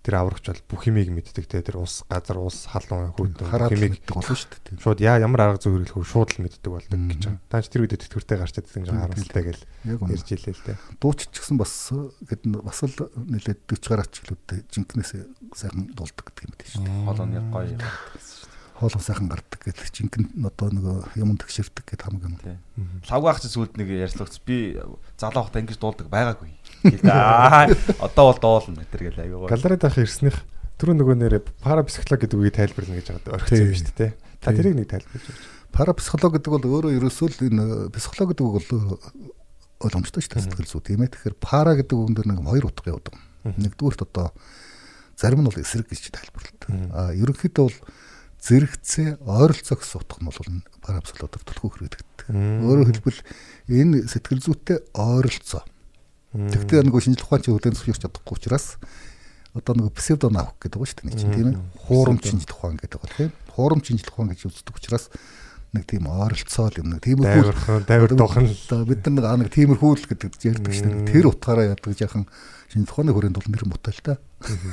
тэр 0.09 0.25
аврагч 0.25 0.49
бол 0.49 0.65
бүх 0.73 0.89
юмыг 0.89 1.13
мэддэг 1.13 1.45
те 1.45 1.61
тэр 1.61 1.85
ус 1.85 2.01
газар 2.09 2.41
ус 2.41 2.65
халуун 2.65 3.13
хүүдэн 3.13 3.45
бүх 3.45 3.77
юмыг 3.77 4.01
мэддэг 4.01 4.17
болов 4.17 4.41
шүү 4.41 4.57
дээ. 4.57 4.81
шууд 4.81 5.01
яа 5.05 5.21
ямар 5.21 5.53
арга 5.53 5.61
зүй 5.61 5.77
хэрэглэх 5.77 6.01
вэ 6.01 6.09
шууд 6.09 6.31
л 6.33 6.43
мэддэг 6.49 6.73
болдог 6.73 6.97
гэж 7.13 7.23
байгаа. 7.29 7.45
Таан 7.53 7.61
ч 7.61 7.69
тэр 7.69 7.85
үед 7.85 7.93
тэтгэвртэй 8.01 8.39
гарч 8.41 8.57
юм 8.57 8.89
Тийм, 8.89 8.97
харамсалтай 9.05 9.45
гэл 9.53 9.65
ярьж 9.85 10.29
илээ 10.33 10.57
л 10.57 10.65
те. 10.65 10.73
Дуучч 10.97 11.29
гэсэн 11.29 11.57
бас 11.61 11.93
гэд 12.25 12.43
бас 12.57 12.81
л 12.89 12.97
нэлээд 13.21 13.61
40 13.69 13.85
гараач 13.85 14.13
гэлүүдтэй 14.17 14.59
жинкнээс 14.73 15.13
сайхан 15.53 15.93
дуулдаг 15.93 16.25
гэдэг 16.25 16.45
юм 16.49 16.55
дээ 16.57 16.69
шүү 16.73 16.85
дээ. 16.89 17.05
Холооны 17.05 17.41
гоё. 17.53 17.77
Хоолоо 18.79 19.03
сайхан 19.03 19.29
гардаг 19.29 19.61
гэдэг 19.61 19.91
жинкэн 19.91 20.25
одоо 20.47 20.71
нөгөө 20.71 21.19
юм 21.21 21.35
тэгшэрдэг 21.37 21.85
гэдэг 21.85 22.07
хамаг 22.09 22.25
юм. 22.31 22.39
Лавгаах 23.11 23.43
чи 23.43 23.51
сүлд 23.51 23.75
нэг 23.75 23.91
ярьцлагц 23.91 24.39
би 24.39 24.79
залуу 25.19 25.43
хахта 25.43 25.59
ингэж 25.59 25.83
дуулдаг 25.83 26.07
байгаагүй. 26.07 26.55
Одоо 26.85 28.25
бол 28.31 28.39
дуулна 28.39 28.85
гэтэр 28.85 29.03
гэл 29.11 29.23
аюу 29.25 29.39
гоё. 29.47 29.51
Галерейд 29.51 29.85
ах 29.85 29.99
ирснэх 29.99 30.37
түрүү 30.79 30.95
нөгөө 30.99 31.17
нэрэ 31.19 31.39
парапсихолог 31.65 32.23
гэдэг 32.23 32.39
үгийг 32.39 32.55
тайлбарлана 32.55 32.99
гэж 33.03 33.07
байгаа 33.11 33.35
орхисон 33.35 33.67
юм 33.67 33.79
шүү 33.79 33.97
дээ. 33.99 34.13
Та 34.39 34.55
тэрийг 34.55 34.77
нэг 34.79 34.87
тайлбарлаж 34.87 35.27
өгч. 35.27 35.43
Парапсихолог 35.75 36.33
гэдэг 36.39 36.51
бол 36.55 36.67
өөрөө 36.79 36.93
ерөөсөө 37.03 37.29
л 37.29 37.43
энэ 37.51 37.65
психолог 37.91 38.31
гэдэг 38.31 38.45
үг 38.47 38.55
бол 38.63 38.71
ойлгомжтой 39.83 40.23
шүү 40.23 40.33
дээ 40.39 40.47
сэтгэл 40.47 40.71
зүй 40.71 40.83
тийм 40.87 41.03
ээ. 41.03 41.13
Тэгэхээр 41.19 41.37
пара 41.43 41.75
гэдэг 41.75 41.97
үг 41.99 42.11
дээр 42.15 42.29
нэг 42.31 42.47
хоёр 42.47 42.67
утга 42.71 42.95
явдаг. 42.95 43.15
Нэгдүгürt 43.43 44.03
одоо 44.07 44.31
зарим 45.19 45.43
нь 45.43 45.49
бол 45.51 45.59
эсрэг 45.59 45.91
гэж 45.91 46.15
тайлбарладаг. 46.15 46.71
А 46.95 47.11
ерөнхийдөө 47.15 47.65
бол 47.67 47.79
зэрэгцээ 48.39 49.09
ойролцоо 49.27 49.77
гэсэн 49.79 49.99
утга 49.99 50.19
нь 50.23 50.31
бол 50.31 50.41
парапсихологоор 50.83 51.43
төлхөө 51.43 51.71
хэрэгддэг. 51.75 52.19
Өөрөөр 52.31 52.89
хэлбэл 52.95 53.21
энэ 53.67 54.07
сэтгэл 54.07 54.43
зүйтэй 54.47 54.79
ойролцоо. 54.95 55.63
Тэгтээ 56.39 56.87
нөгөө 56.87 57.03
шинжлэх 57.03 57.27
ухаан 57.27 57.43
чинь 57.43 57.55
хүлээн 57.59 57.75
зөвшөөрч 57.75 58.03
чадахгүй 58.07 58.35
учраас 58.39 58.67
одоо 59.59 59.75
нөгөө 59.75 59.93
псевдонавк 59.99 60.55
гэдэг 60.63 60.79
байгаа 60.79 60.91
шүү 60.93 60.99
дээ 61.03 61.09
нэг 61.09 61.19
чинь 61.19 61.35
тийм 61.35 61.49
ээ. 61.51 61.61
Хуурамч 61.89 62.23
шинжлэх 62.31 62.57
ухаан 62.59 62.79
гэдэг 62.79 62.99
байгаа 63.03 63.17
тийм. 63.19 63.33
Хуурамч 63.59 63.85
шинжлэх 63.91 64.15
ухаан 64.15 64.31
гэж 64.31 64.41
үздэг 64.47 64.77
учраас 64.79 65.05
нэг 65.75 65.85
тийм 65.85 66.05
ойролцоо 66.09 66.71
юм 66.81 66.89
нэг 66.97 67.01
тиймэрхүү 67.05 67.85
дайвар 67.85 68.13
дуухан 68.17 68.49
л 68.49 68.89
бид 68.89 69.05
нар 69.13 69.37
нэг 69.37 69.53
тиймэрхүү 69.53 69.93
л 69.99 70.09
гэдэг 70.09 70.31
ярьдаг 70.47 70.73
шүү 70.73 70.89
дээ. 70.89 71.13
Тэр 71.13 71.27
утгаараа 71.29 71.77
яадаг 71.77 71.93
жаахан 71.93 72.25
шинжлэх 72.73 72.95
ухааны 72.97 73.13
хүрээнд 73.13 73.37
бол 73.37 73.51
нэр 73.53 73.65
муутай 73.69 73.93
л 73.93 74.01
та. 74.01 74.15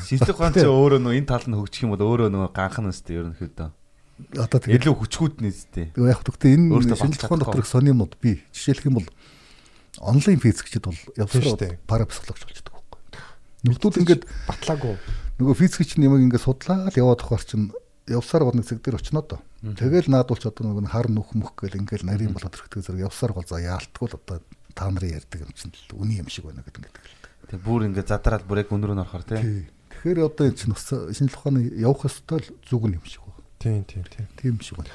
Шинжлэх 0.07 0.39
ухаан 0.39 0.55
чи 0.55 0.63
өөрөө 0.63 0.99
нөө 1.03 1.17
энэ 1.19 1.27
тал 1.27 1.43
нь 1.51 1.57
хөгжих 1.59 1.83
юм 1.83 1.91
бол 1.95 2.03
өөрөө 2.15 2.31
нөгөө 2.31 2.51
ганхан 2.55 2.87
нэстэй 2.87 3.19
ерөнхийдөө. 3.19 3.69
Одоо 4.39 4.59
тэгээд 4.63 4.87
Илүү 4.87 4.95
хүчгүүд 4.95 5.35
нэстэй. 5.43 5.85
тэгээ 5.91 6.11
яг 6.15 6.23
гэхдээ 6.23 6.55
энэ 6.55 6.71
шинжлэх 6.79 7.27
ухаан 7.27 7.43
баталгахдаггүй. 7.43 7.43
дотор 7.43 7.59
их 7.59 7.67
сони 7.67 7.91
юмнууд 7.91 8.15
бий. 8.23 8.39
Жишээлх 8.55 8.87
юм 8.87 9.03
бол 9.03 9.07
онлайн 10.01 10.39
физикчд 10.39 10.83
бол 10.85 10.95
шүү 10.95 11.59
дээ. 11.59 11.79
парапсихологч 11.87 12.43
болчихдог 12.43 12.73
байхгүй. 12.75 12.99
Нүгдүүд 13.65 13.99
ингээд 14.01 14.23
батлаагүй. 14.47 14.95
нөгөө 15.39 15.55
физикч 15.55 15.95
нь 15.99 16.05
ямаг 16.07 16.21
ингээд 16.23 16.45
судлаад 16.45 16.95
яваад 16.95 17.19
тахаар 17.19 17.43
чинь 17.43 17.71
явсаар 18.07 18.43
гол 18.45 18.55
нэг 18.55 18.67
зэг 18.67 18.79
дээр 18.83 18.99
очино 19.01 19.21
доо. 19.25 19.41
Тэгэл 19.63 20.11
наадуулч 20.13 20.45
одоо 20.45 20.63
нөгөө 20.77 20.91
хар 20.93 21.09
нүх 21.09 21.33
мөх 21.33 21.57
гэл 21.57 21.81
ингээл 21.81 22.05
нарийн 22.05 22.33
болоод 22.37 22.53
ирэхтэй 22.53 22.85
зэрэг 22.85 23.09
явсаар 23.09 23.33
гол 23.33 23.47
за 23.49 23.59
яалтгүй 23.59 24.07
л 24.13 24.17
одоо 24.21 24.37
та 24.75 24.91
нарын 24.91 25.17
ярьдаг 25.17 25.41
юм 25.41 25.51
чинь 25.57 25.73
л 25.73 25.97
үний 25.97 26.21
юм 26.21 26.29
шиг 26.29 26.45
байна 26.45 26.61
гэдэг 26.61 26.85
ингээд. 26.85 26.97
Тэг 27.49 27.59
бүр 27.65 27.89
ингээд 27.89 28.11
задраад 28.13 28.45
бүр 28.45 28.61
яг 28.61 28.69
өнөрөө 28.69 29.25
тий. 29.25 29.41
Тий. 29.41 29.61
Тэгэхээр 29.89 30.19
одоо 30.21 30.45
энэ 30.45 30.59
чинь 30.59 30.75
бас 30.75 30.85
шинжлэх 30.87 31.39
ухааны 31.41 31.61
явах 31.73 32.05
ёстой 32.05 32.39
л 32.45 32.49
зүг 32.67 32.83
юм 32.93 33.05
шиг 33.07 33.25
байна. 33.25 33.41
Тийм 33.57 33.83
тийм 33.89 34.05
тийм. 34.05 34.27
Тийм 34.37 34.55
шиг 34.61 34.77
байна. 34.77 34.93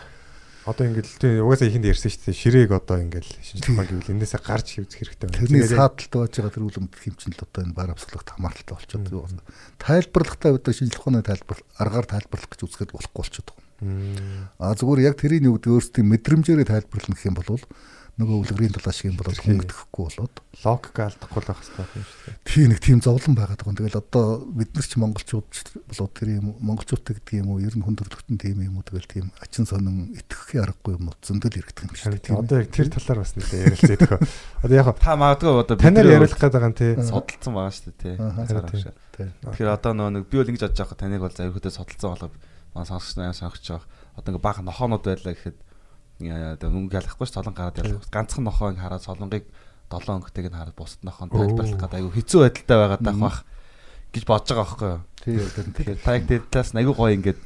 Одоо 0.68 0.84
ингээл 0.92 1.16
тийм 1.16 1.40
угаасаа 1.48 1.72
ихэнд 1.72 1.88
ярьсан 1.88 2.12
шүү 2.12 2.20
дээ. 2.28 2.36
Ширээг 2.36 2.72
одоо 2.76 3.00
ингээл 3.00 3.32
шинжлэх 3.40 3.72
ухаан 3.72 3.88
гэвэл 3.96 4.12
энээсээ 4.12 4.42
гарч 4.44 4.68
хөвцөх 4.76 4.98
хэрэгтэй 5.00 5.24
байна. 5.24 5.40
Тэрний 5.40 5.64
сааталтай 5.64 6.20
байж 6.20 6.34
байгаа 6.36 6.52
тэр 6.52 6.66
үлэмт 6.68 6.94
хэм 7.00 7.14
чинь 7.16 7.32
л 7.32 7.44
одоо 7.48 7.60
энэ 7.64 7.76
барамслагт 7.80 8.28
хамааралтай 8.28 8.74
болчиход. 8.76 9.40
Тайлбарлахтаа 9.80 10.50
бид 10.52 10.64
нар 10.68 10.76
шинжлэх 10.76 11.00
ухааны 11.00 11.24
тайлбар 11.24 11.58
аргаар 11.80 12.06
тайлбарлах 12.12 12.50
гэж 12.52 12.60
үзэхэд 12.60 12.92
болохгүй 12.92 13.18
болчиход 13.24 13.48
байгаа. 13.48 13.68
Мм. 13.80 14.52
А 14.60 14.76
зүгээр 14.76 15.00
яг 15.08 15.16
тэрийг 15.16 15.40
нэг 15.40 15.64
өөрсдийн 15.64 16.04
мэдрэмжээрээ 16.12 16.68
тайлбарлах 16.68 17.24
юм 17.24 17.36
бол 17.40 17.64
нөгөө 18.20 18.36
үлгэрийн 18.44 18.74
талаа 18.76 18.92
шиг 18.92 19.08
юм 19.08 19.16
бол 19.16 19.32
хөнгөдөхгүй 19.32 20.04
болоод 20.04 20.34
логик 20.60 20.96
алдахгүй 21.00 21.40
л 21.40 21.48
байх 21.48 21.60
хэрэгтэй 21.64 21.96
юм 21.96 22.04
шүү 22.04 22.20
дээ. 22.28 22.36
тий 22.44 22.64
нэг 22.68 22.80
тийм 22.84 22.98
зовлон 23.00 23.34
байгаад 23.34 23.64
байгаа. 23.64 23.80
Тэгэл 23.80 24.00
одоо 24.04 24.24
бид 24.44 24.70
нар 24.76 24.84
ч 24.84 24.92
монголчууд 25.00 25.48
болоод 25.88 26.12
тэр 26.12 26.28
юм 26.36 26.46
монголчуудтай 26.60 27.14
гэдэг 27.16 27.34
юм 27.40 27.48
уу 27.50 27.64
ер 27.64 27.72
нь 27.72 27.80
хүн 27.80 27.96
төрлөختөн 27.96 28.36
тийм 28.36 28.60
юм 28.60 28.76
уу 28.76 28.84
тэгэл 28.84 29.08
тийм 29.08 29.26
ачин 29.40 29.64
сонин 29.64 30.12
итгэхийн 30.20 30.64
аргагүй 30.68 30.92
юм 31.00 31.08
уу 31.08 31.16
зөндөл 31.24 31.56
иргэдэг 31.56 31.84
юм 31.88 31.96
шүү 31.96 32.20
дээ. 32.20 32.36
одоо 32.36 32.56
яг 32.60 32.68
тэр 32.68 32.88
талаар 32.92 33.18
бас 33.24 33.32
нэлээ 33.40 33.64
ярилцъя 33.72 33.96
дөхөө. 33.96 34.20
Одоо 34.68 34.76
яг 34.76 34.88
Та 35.00 35.16
магадгүй 35.16 35.50
одоо 35.64 35.76
танаар 35.80 36.04
бидний 36.04 36.12
яриулах 36.20 36.36
гээд 36.36 36.54
байгаа 36.54 36.68
юм 36.68 36.76
тий. 36.76 36.92
судалсан 37.00 37.52
байгаа 37.56 37.72
шүү 37.72 37.84
дээ 37.88 37.96
тий. 37.96 38.14
Тийм. 39.16 39.32
Тэгэхээр 39.48 39.70
одоо 39.72 39.92
нөгөө 39.96 40.12
нэг 40.20 40.24
би 40.28 40.36
бол 40.36 40.50
ингэж 40.52 40.62
бодож 40.68 40.80
байгаа 40.84 40.98
таныг 41.00 41.20
бол 41.24 41.32
заяа 41.32 41.52
судалсан 41.56 42.12
болоо 42.12 42.30
маань 42.74 42.88
сонсогч 42.88 43.16
нар 43.16 43.34
сонгож 43.34 43.64
байгаа. 43.64 43.88
Одоо 44.16 44.30
ингээ 44.34 44.44
баахан 44.44 44.66
нохоонууд 44.68 45.04
байлаа 45.04 45.34
гэхэд 45.34 45.58
мөнгө 46.20 46.96
ялахгүй 47.00 47.26
ш 47.26 47.32
солон 47.32 47.56
гараад 47.56 47.80
ялах. 47.80 48.04
Ганцхан 48.12 48.44
нохоо 48.44 48.70
ингээ 48.70 48.84
хараад 48.84 49.04
солонгыг 49.06 49.44
7 49.90 50.06
өнгөтэйг 50.06 50.46
нь 50.52 50.58
хараад 50.58 50.76
бусад 50.76 51.02
нохоон 51.02 51.32
тайлбарлах 51.32 51.80
гэдэг 51.80 51.98
айгу 51.98 52.14
хэцүү 52.14 52.40
байдалтай 52.46 52.76
байгаад 52.78 53.02
байх 53.02 53.18
бах 53.18 53.38
гэж 54.14 54.24
бодож 54.26 54.50
байгаа 54.54 54.66
байхгүй 54.66 54.90
юу. 54.90 55.02
Тий 55.20 55.36
одоо 55.36 55.64
тэр 55.66 55.86
Тэгэхээр 55.90 55.98
та 56.04 56.14
яг 56.14 56.24
тэр 56.30 56.42
талаас 56.46 56.70
айгу 56.78 56.92
гоё 56.94 57.14
ингээд 57.18 57.40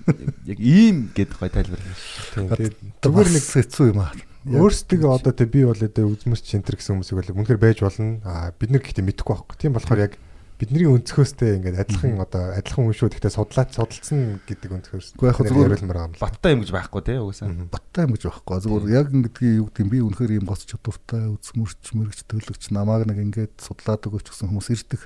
яг 0.52 0.58
ийм 0.60 0.96
гэд 1.16 1.30
гоё 1.40 1.50
тайлбарлаа. 1.52 1.96
Тийм. 2.36 2.48
Тэгээд 2.52 2.76
зүгээр 3.00 3.30
нэг 3.32 3.44
хэцүү 3.48 3.86
юм 3.92 4.00
аа. 4.04 4.12
өөрсдөө 4.44 5.08
одоо 5.08 5.32
тэ 5.32 5.48
би 5.48 5.64
бол 5.64 5.80
одоо 5.80 6.04
үзмэрч 6.04 6.44
центр 6.44 6.76
гэсэн 6.76 7.00
хүмүүсийг 7.00 7.16
бол 7.16 7.32
үнэхээр 7.40 7.60
байж 7.64 7.78
болно. 7.80 8.20
Аа 8.28 8.52
бид 8.52 8.70
нар 8.76 8.84
гэхдээ 8.84 9.04
мэдэхгүй 9.08 9.34
байхгүй. 9.40 9.56
Тийм 9.56 9.72
болохоор 9.72 10.04
яг 10.04 10.12
бидний 10.54 10.86
өнцгөөстэй 10.86 11.58
ингээд 11.58 11.82
адилхан 11.82 12.22
одоо 12.22 12.54
адилхан 12.54 12.86
хүн 12.86 12.94
шүү. 12.94 13.10
Гэхдээ 13.10 13.34
судлаач 13.34 13.70
судалсан 13.74 14.38
гэдэг 14.46 14.70
өнцгөөс. 14.78 15.08
Гэхдээ 15.18 15.30
яг 15.30 15.78
зүгээр. 15.82 16.18
Баттай 16.22 16.54
юм 16.54 16.62
гэж 16.62 16.70
байхгүй 16.70 17.02
тий 17.02 17.18
угаасаа. 17.18 17.50
баттай 17.68 18.02
юм 18.06 18.12
гэж 18.14 18.22
байхгүй. 18.30 18.58
Зүгээр 18.62 18.84
яг 18.94 19.06
ингэдгийг 19.10 19.58
юу 19.58 19.66
гэдэг 19.74 19.90
би 19.90 19.98
үнэхээр 20.06 20.32
ийм 20.38 20.46
гоц 20.46 20.62
чадвартай 20.62 21.26
үзмөрч 21.34 21.84
мэрэгч 21.98 22.20
төлөгч 22.30 22.62
намааг 22.70 23.02
нэг 23.10 23.18
ингээд 23.18 23.54
судлаад 23.58 24.06
өгөөч 24.06 24.26
гэсэн 24.30 24.48
хүмүүс 24.54 24.68
ирдэг. 24.70 25.02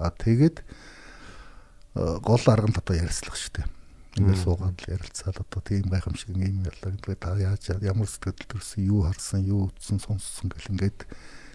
Аа. 0.00 0.08
Тэгээд 0.16 0.56
э, 0.64 2.16
гол 2.24 2.44
арга 2.48 2.68
нь 2.72 2.78
одоо 2.80 2.96
ярилцлах 2.96 3.36
шүү 3.36 3.52
дээ. 3.60 3.68
Ингээд 4.12 4.40
суугаад 4.44 4.76
л 4.76 4.92
ярилцаад 4.92 5.36
одоо 5.40 5.60
тийм 5.64 5.88
гайхамшиг 5.88 6.32
юм 6.32 6.64
ялла 6.64 6.92
гэдэг 6.96 7.16
та 7.16 7.36
яаж 7.36 7.76
ямар 7.80 8.08
сэтгэл 8.08 8.44
төрсөн 8.44 8.84
юу 8.88 9.08
харсан 9.08 9.40
юу 9.44 9.72
үзсэн 9.72 10.00
сонссон 10.04 10.52
гэл 10.52 10.76
ингээд 10.76 11.08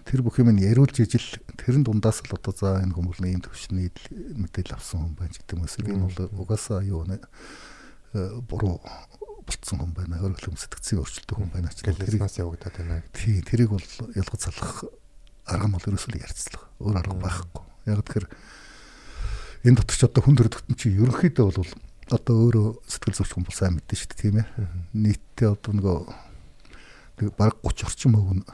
тэр 0.08 0.24
бүх 0.24 0.40
юм 0.40 0.56
нь 0.56 0.64
яриулж 0.64 0.96
ижил. 1.04 1.36
Тэрэн 1.60 1.84
дундаас 1.84 2.24
л 2.24 2.32
одоо 2.32 2.56
за 2.56 2.80
энэ 2.80 2.96
хүмүүс 2.96 3.20
юм 3.20 3.44
төвшний 3.44 3.92
мэдээлэл 4.40 4.80
авсан 4.80 5.04
хүн 5.04 5.14
байна 5.20 5.36
гэдэг 5.36 5.52
юм 5.52 5.68
эсвэл 5.68 5.92
энэ 5.92 6.04
бол 6.08 6.48
угаасаа 6.48 6.80
юу 6.80 7.04
нэ? 7.04 7.20
Э, 8.16 8.40
буруу 8.40 8.80
болцсон 9.44 9.84
хүн 9.84 9.92
байна. 9.92 10.16
Хөргөлөм 10.16 10.56
сэтгцийн 10.56 11.04
өрчлөлтөө 11.04 11.36
хүн 11.36 11.52
байна 11.52 11.68
ч 11.68 11.84
нас 11.84 12.40
явагдаад 12.40 12.76
байна. 12.80 13.04
тий 13.12 13.44
тэрийг 13.44 13.76
бол 13.76 13.88
ялгаж 14.16 14.40
салах 14.48 14.88
арга 15.44 15.68
нь 15.68 15.74
бол 15.76 15.88
ерөөсөө 15.92 16.10
л 16.16 16.22
ярьцлага 16.24 16.64
өөр 16.80 16.96
арга 17.04 17.16
байхгүй. 17.20 17.64
Яг 17.92 18.00
тэгэхээр 18.08 18.26
энэ 19.68 19.76
дотор 19.76 19.96
ч 19.96 20.02
одоо 20.08 20.22
хүн 20.24 20.36
төрөлхтөн 20.40 20.76
чи 20.80 20.88
ерөнхийдөө 20.96 21.46
бол 21.52 21.72
одоо 22.08 22.34
өөрөө 22.48 22.68
сэтгэл 22.88 23.16
зүйч 23.20 23.32
хүн 23.36 23.44
бол 23.44 23.56
сайн 23.56 23.76
мэдэн 23.76 23.96
шүү 24.00 24.08
дээ 24.08 24.20
тийм 24.24 24.36
ээ. 24.40 24.48
Нийтдээ 24.96 25.48
одоо 25.52 25.72
нөгөө 25.76 25.98
баг 27.36 27.60
30 27.60 27.84
орчим 27.88 28.16
өв 28.16 28.28
нь 28.40 28.44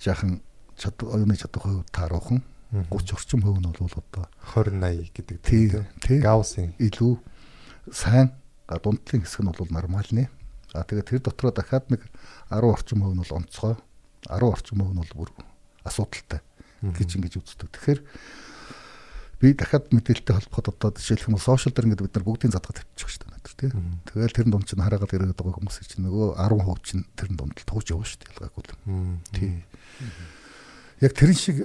жаахан 0.00 0.40
чадвар 0.76 1.16
оюуны 1.16 1.36
чадвар 1.36 1.62
хувь 1.62 1.90
тааруухан. 1.92 2.42
30 2.90 3.14
орчим 3.14 3.42
хувь 3.42 3.60
нь 3.60 3.70
бол 3.70 3.90
одоо 3.90 4.26
20 4.54 4.80
80 4.82 5.12
гэдэг 5.14 5.38
тий 5.42 5.70
тий. 6.02 6.18
Гауссын 6.20 6.74
илүү 6.78 7.18
сайн 7.92 8.34
дундлын 8.66 9.22
хэсэг 9.22 9.46
нь 9.46 9.52
бол 9.52 9.70
нормальны. 9.70 10.28
А 10.74 10.82
тэгээд 10.82 11.06
тэр 11.06 11.20
дотроо 11.22 11.52
дахиад 11.54 11.86
нэг 11.90 12.02
10 12.50 12.66
орчим 12.66 13.02
хувь 13.06 13.14
нь 13.14 13.22
бол 13.22 13.36
онцгой, 13.38 13.76
10 14.26 14.42
орчим 14.42 14.82
хувь 14.82 14.94
нь 14.94 15.02
бол 15.02 15.14
бүр 15.14 15.30
асуудалтай. 15.86 16.40
Гэж 16.82 17.08
ингэж 17.14 17.38
үздэг. 17.38 17.70
Тэгэхээр 17.70 18.00
би 19.40 19.54
дахиад 19.54 19.90
мэдээлэлтэй 19.90 20.34
холбоход 20.34 20.74
одоо 20.74 20.90
жишээлх 20.94 21.28
юм 21.28 21.36
бол 21.36 21.46
сошиал 21.46 21.74
дээр 21.74 21.86
ингээд 21.90 22.04
бид 22.06 22.14
нар 22.14 22.26
бүгдийн 22.26 22.54
задгаа 22.54 22.74
тавьчих 22.78 23.08
шүү 23.10 23.22
дээ 23.26 23.34
тэр 23.44 23.54
тий. 23.58 23.70
Тэгэл 24.08 24.36
тэр 24.36 24.48
дунд 24.48 24.66
чинь 24.66 24.80
хараагаад 24.80 25.12
ирээд 25.12 25.36
байгаа 25.36 25.58
хүмүүс 25.60 25.78
чинь 25.84 26.04
нөгөө 26.08 26.28
10% 26.40 26.88
чинь 26.88 27.04
тэр 27.12 27.28
дунд 27.36 27.56
л 27.60 27.68
тууж 27.68 27.86
явна 27.92 28.08
шүү 28.08 28.20
дээ 28.24 28.32
ялгаагүй 28.40 28.62
л. 28.64 28.72
Тий. 29.36 29.52
Яг 31.04 31.12
тэрэн 31.12 31.36
шиг 31.36 31.56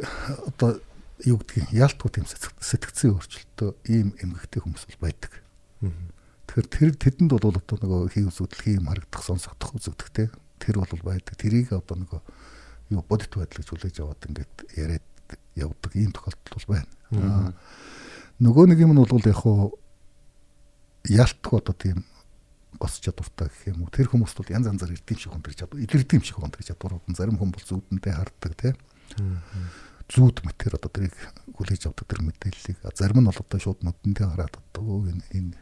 одоо 0.43 0.83
юу 1.23 1.39
гэдгийг 1.39 1.71
яалтгүй 1.71 2.09
тийм 2.11 2.27
сэтгцэн 2.27 3.15
өөрчлөлтөө 3.15 3.69
ийм 3.87 4.11
эмгэгтэй 4.19 4.59
хүмүүс 4.59 4.85
бол 4.91 5.03
байдаг. 5.07 5.31
Тэгэхээр 6.51 6.67
тэр 6.67 6.91
тэдэнд 6.99 7.31
бол 7.31 7.55
одоо 7.55 7.77
нөгөө 7.79 8.11
хий 8.11 8.25
үзэгдэл 8.27 8.63
хий 8.65 8.77
харагдах 8.79 9.23
сонсогдох 9.23 9.79
үзэгдэх 9.79 10.09
те 10.11 10.23
тэр 10.59 10.83
бол 10.83 11.03
байдаг. 11.03 11.35
Тэрийг 11.39 11.71
одоо 11.71 11.95
нөгөө 11.95 12.21
юу 12.95 13.03
бодит 13.05 13.31
байдал 13.31 13.61
гэж 13.61 13.69
хүлээж 13.69 13.97
аваад 14.01 14.27
ингээд 14.27 14.53
яриад 14.75 15.05
явдаг 15.55 15.95
ийм 15.95 16.11
тохиолдол 16.11 16.53
бол 16.55 16.67
байна. 16.75 17.53
Нөгөө 18.39 18.65
нэг 18.71 18.79
юм 18.79 18.93
нь 18.93 19.01
бол 19.01 19.25
яг 19.25 19.39
хуу 19.39 19.77
яалтгүй 21.07 21.59
одоо 21.59 21.75
тийм 21.75 22.05
гос 22.79 22.99
чадвартай 23.03 23.49
гэх 23.49 23.75
юм 23.75 23.83
уу. 23.83 23.91
Тэр 23.91 24.07
хүмүүс 24.07 24.33
бол 24.37 24.53
янз 24.53 24.69
янзаар 24.69 24.95
ирдэм 24.95 25.17
шиг 25.17 25.33
хондог 25.33 25.55
чадвар, 25.55 25.83
илэрдэм 25.83 26.23
шиг 26.23 26.39
хондог 26.39 26.63
чадварууд 26.63 27.05
нь 27.09 27.17
зарим 27.17 27.35
хүн 27.35 27.51
бол 27.51 27.65
зүудэндээ 27.65 28.13
харддаг 28.15 28.53
те. 28.55 28.75
Зүүд 30.09 30.47
мэтэр 30.47 30.79
одоо 30.79 30.89
тэрийг 30.89 31.17
хүлээж 31.53 31.91
авдаг 31.91 32.07
тэр 32.07 32.23
мэдээллийг 32.23 32.77
зарим 32.95 33.19
нь 33.19 33.27
бол 33.27 33.35
одоо 33.35 33.59
шууд 33.59 33.83
нүдэндээ 33.83 34.27
хараад 34.31 34.55
одоо 34.55 35.03
энэ 35.05 35.23
энэ 35.35 35.57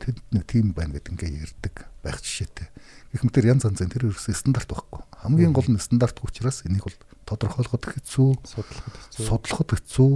тэд 0.00 0.16
нэг 0.32 0.44
тийм 0.48 0.72
байна 0.72 0.96
гэдэг 0.96 1.12
ингээ 1.12 1.44
ярьдаг 1.44 1.91
байх 2.02 2.20
жишээтэй. 2.20 2.68
Гэх 3.14 3.22
мэтэр 3.24 3.54
янз 3.54 3.64
янзын 3.64 3.90
тэр 3.90 4.10
ерөөсөө 4.10 4.34
стандарт 4.34 4.68
байхгүй. 4.68 5.00
Хамгийн 5.22 5.54
гол 5.54 5.68
нь 5.70 5.78
стандарт 5.78 6.18
учраас 6.22 6.66
энийг 6.66 6.84
бол 6.86 6.98
тодорхойлоход 7.26 7.84
хэцүү, 7.86 8.30
судлахад 8.42 8.96
хэцүү. 8.98 9.26
судлахад 9.26 9.70
хэцүү. 9.78 10.12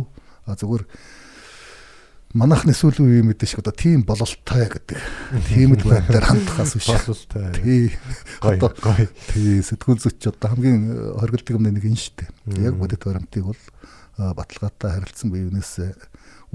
А 0.47 0.55
зүгээр 0.59 0.85
манайхны 2.37 2.75
сүүлийн 2.77 3.07
үеийн 3.09 3.29
мэдээж 3.31 3.63
одоо 3.63 3.73
тийм 3.73 4.03
бололтой 4.05 4.67
гэдэг. 4.67 4.99
Тиймд 5.49 5.83
байдлаар 5.87 6.27
хандхаас 6.27 6.75
биш. 6.77 6.91
Бололтой. 6.91 7.53
Тий. 7.57 7.85
Одоо 8.43 8.71
гой. 8.83 9.09
тий 9.33 9.63
сэтгүүл 9.63 10.03
зүйч 10.03 10.29
одоо 10.33 10.53
хамгийн 10.53 11.17
хоригддаг 11.17 11.57
юмны 11.57 11.73
нэг 11.73 11.87
энэ 11.87 11.97
шүү 11.97 12.15
дээ. 12.21 12.67
Яг 12.67 12.77
бодит 12.77 13.05
баримтыг 13.07 13.45
бол 13.47 13.63
баталгаатай 14.19 15.01
харилцсан 15.01 15.33
биенээс 15.33 15.73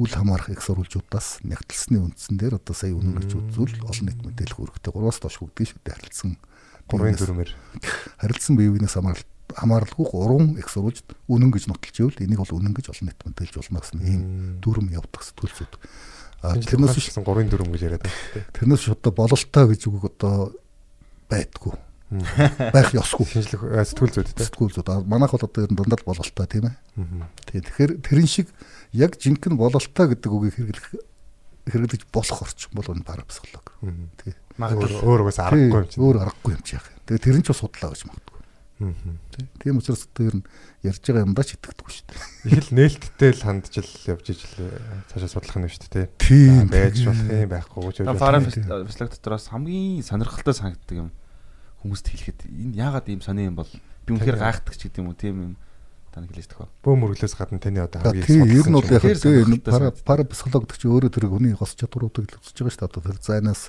үл 0.01 0.09
хамаарах 0.09 0.49
их 0.49 0.61
сурвалжуудаас 0.65 1.45
нягтлсны 1.45 2.01
үндсэн 2.01 2.35
дээр 2.41 2.57
одоо 2.57 2.73
сая 2.73 2.97
үнэн 2.97 3.21
гэж 3.21 3.37
үзвэл 3.37 3.77
олон 3.85 4.05
нийт 4.09 4.19
мэдээлэх 4.25 4.57
үүрэгтэй 4.57 4.91
3-аас 4.97 5.19
доош 5.21 5.37
бүгдийг 5.37 5.67
шүү 5.69 5.79
дээ 5.85 5.95
харилцсан 6.01 6.31
Гурван 6.89 7.13
биенээс- 7.13 7.21
дөрмөр. 7.21 7.49
харилцсан 8.17 8.53
биенээс 8.57 8.95
хамаарал 8.97 9.25
хамааралгүй 9.51 10.05
гурван 10.09 10.47
их 10.57 10.67
сурвалжд 10.71 11.07
үнэн 11.29 11.51
гэж 11.53 11.63
нотолж 11.69 11.95
ивэл 12.01 12.23
энийг 12.25 12.39
бол 12.41 12.55
үнэн 12.57 12.73
гэж 12.73 12.85
олон 12.91 13.05
нийт 13.11 13.19
мэдээлж 13.21 13.55
болно 13.61 13.79
гэсэн 13.83 13.99
ийм 14.01 14.21
дүрм 14.63 14.87
явдаг 14.95 15.21
сэтгүүл 15.27 15.53
зүйд. 15.59 15.73
А 16.41 16.55
тэрнээс 16.57 16.95
биш 16.95 17.11
чинь 17.11 17.21
гурван 17.27 17.51
дөрөм 17.51 17.69
гэж 17.75 17.81
яриад 17.85 18.01
байна 18.07 18.47
тэрнээс 18.55 18.87
одоо 18.95 19.11
бололтой 19.11 19.65
гэж 19.75 19.81
үг 19.91 20.03
одоо 20.07 20.55
байдгүй. 21.29 21.75
Байх 22.11 22.91
ёсгүй. 22.91 23.25
Шинжлэх 23.25 23.63
э, 23.71 23.85
сэтгүүл 23.87 24.11
зүйд 24.11 24.35
тийм. 24.35 24.47
сэтгүүл 24.51 24.75
зүйд. 24.75 24.89
Манайх 25.07 25.31
бол 25.31 25.47
одоо 25.47 25.63
ер 25.63 25.71
нь 25.71 25.79
дандаа 25.79 25.99
л 26.01 26.07
бололтой 26.11 26.47
тийм 26.51 26.67
ээ. 26.67 26.75
Тий, 27.47 27.61
Тэгэхээр 27.63 27.91
тэрэн 28.03 28.27
шиг 28.27 28.47
яг 28.91 29.15
жинхэнэ 29.15 29.55
бололтой 29.55 30.05
гэдэг 30.11 30.27
үгийг 30.27 30.55
хэрэглэх 30.59 30.91
хэрэглэж 31.71 32.01
болох 32.11 32.39
орчин 32.43 32.71
бол 32.75 32.91
энэ 32.91 33.07
парапсихолог. 33.07 33.65
Тий. 34.19 34.35
Өөр 34.59 34.91
өөр 35.07 35.19
угаас 35.23 35.39
аргагүй 35.39 35.71
юм 35.71 35.87
чинь. 35.87 36.03
Өөр 36.03 36.17
аргагүй 36.27 36.51
юм 36.59 36.63
чи 36.67 36.75
яах. 36.75 36.91
Тэгээ 37.07 37.23
тэр 37.23 37.37
нь 37.39 37.45
ч 37.45 37.47
бас 37.55 37.61
судлаа 37.63 37.95
гэж 37.95 38.03
магадгүй. 38.11 38.39
Тий. 39.31 39.45
Тийм 39.61 39.77
учраас 39.79 40.03
одоо 40.09 40.25
ер 40.27 40.35
нь 40.41 40.45
ярьж 40.81 41.01
байгаа 41.05 41.23
юмдаа 41.23 41.45
ч 41.45 41.53
итгэдэггүй 41.55 41.91
шүү 41.93 42.05
дээ. 42.11 42.19
Их 42.49 42.59
л 42.65 42.71
нээлттэй 42.75 43.31
л 43.31 43.43
хандж 43.45 43.73
л 43.77 43.93
явж 44.09 44.25
ижил 44.33 44.55
цаашаа 45.05 45.29
судлах 45.29 45.57
нь 45.61 45.69
шүү 45.69 45.85
дээ 45.95 46.05
Тийм. 46.17 46.65
тийм. 46.65 46.73
Байж 46.73 46.97
болох 47.05 47.29
юм 47.29 47.45
байхгүй 47.45 47.81
фэслэг 48.89 49.09
дотроос 49.13 49.45
хамгийн 49.53 50.01
сонирхолтой 50.01 50.55
санагддаг 50.57 50.97
юм 50.97 51.09
хүмүүст 51.81 52.07
хэлэхэд 52.07 52.39
энэ 52.45 52.77
яагаад 52.77 53.09
ийм 53.09 53.21
сони 53.21 53.49
юм 53.49 53.57
бол 53.57 53.69
би 54.05 54.09
үнэхээр 54.13 54.37
Тийм. 54.37 54.45
гайхдаг 54.45 54.75
ч 54.77 54.81
гэдэг 54.87 55.01
юм 55.01 55.09
уу 55.09 55.17
тийм 55.17 55.35
юм 55.41 55.53
тань 56.11 56.27
хэлж 56.27 56.47
тахаа. 56.51 56.69
Бөөм 56.83 56.99
мөрөглөөс 57.07 57.35
гадна 57.39 57.59
таны 57.59 57.81
одоо 57.81 58.03
хамгийн 58.03 58.25
тий, 58.27 58.39
ер 58.43 58.67
нь 58.67 58.75
бол 58.75 58.89
яг 58.91 59.01
тий 59.01 59.15
энэ 59.15 59.63
сонирхолтой 59.63 59.71
пара 59.71 59.87
пара 60.05 60.23
психолог 60.27 60.67
гэдэг 60.67 60.77
чинь 60.77 60.91
өөрөө 60.91 61.11
тэр 61.11 61.25
хүний 61.31 61.55
гос 61.55 61.73
чадваруудыг 61.79 62.27
л 62.27 62.39
үзэж 62.43 62.57
байгаа 62.59 62.71
шүү 62.71 62.81
дээ. 62.83 62.89
Одоо 62.91 63.01
тэр 63.01 63.19
зайнаас 63.23 63.61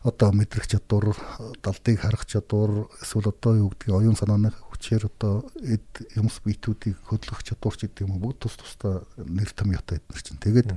одоо 0.00 0.32
мэдрэх 0.32 0.64
чадвар, 0.64 1.12
далдыг 1.60 2.00
харах 2.00 2.24
чадвар, 2.24 2.88
эсвэл 3.04 3.28
одоо 3.28 3.52
юу 3.68 3.68
гэдгийг 3.68 4.00
оюун 4.00 4.16
санааны 4.16 4.48
хүчээр 4.48 5.12
одоо 5.12 5.44
эд 5.60 5.84
юмс 6.16 6.40
биетүүдийг 6.40 6.96
хөдлөх 7.04 7.44
чадвар 7.44 7.76
ч 7.76 7.84
гэдэг 7.84 8.08
юм 8.08 8.16
уу 8.16 8.32
бүгд 8.32 8.48
тус 8.48 8.56
тусдаа 8.56 9.04
нэр 9.20 9.52
томьёотой 9.52 10.00
эднэр 10.00 10.22
чинь. 10.24 10.40
Тэгээд 10.40 10.72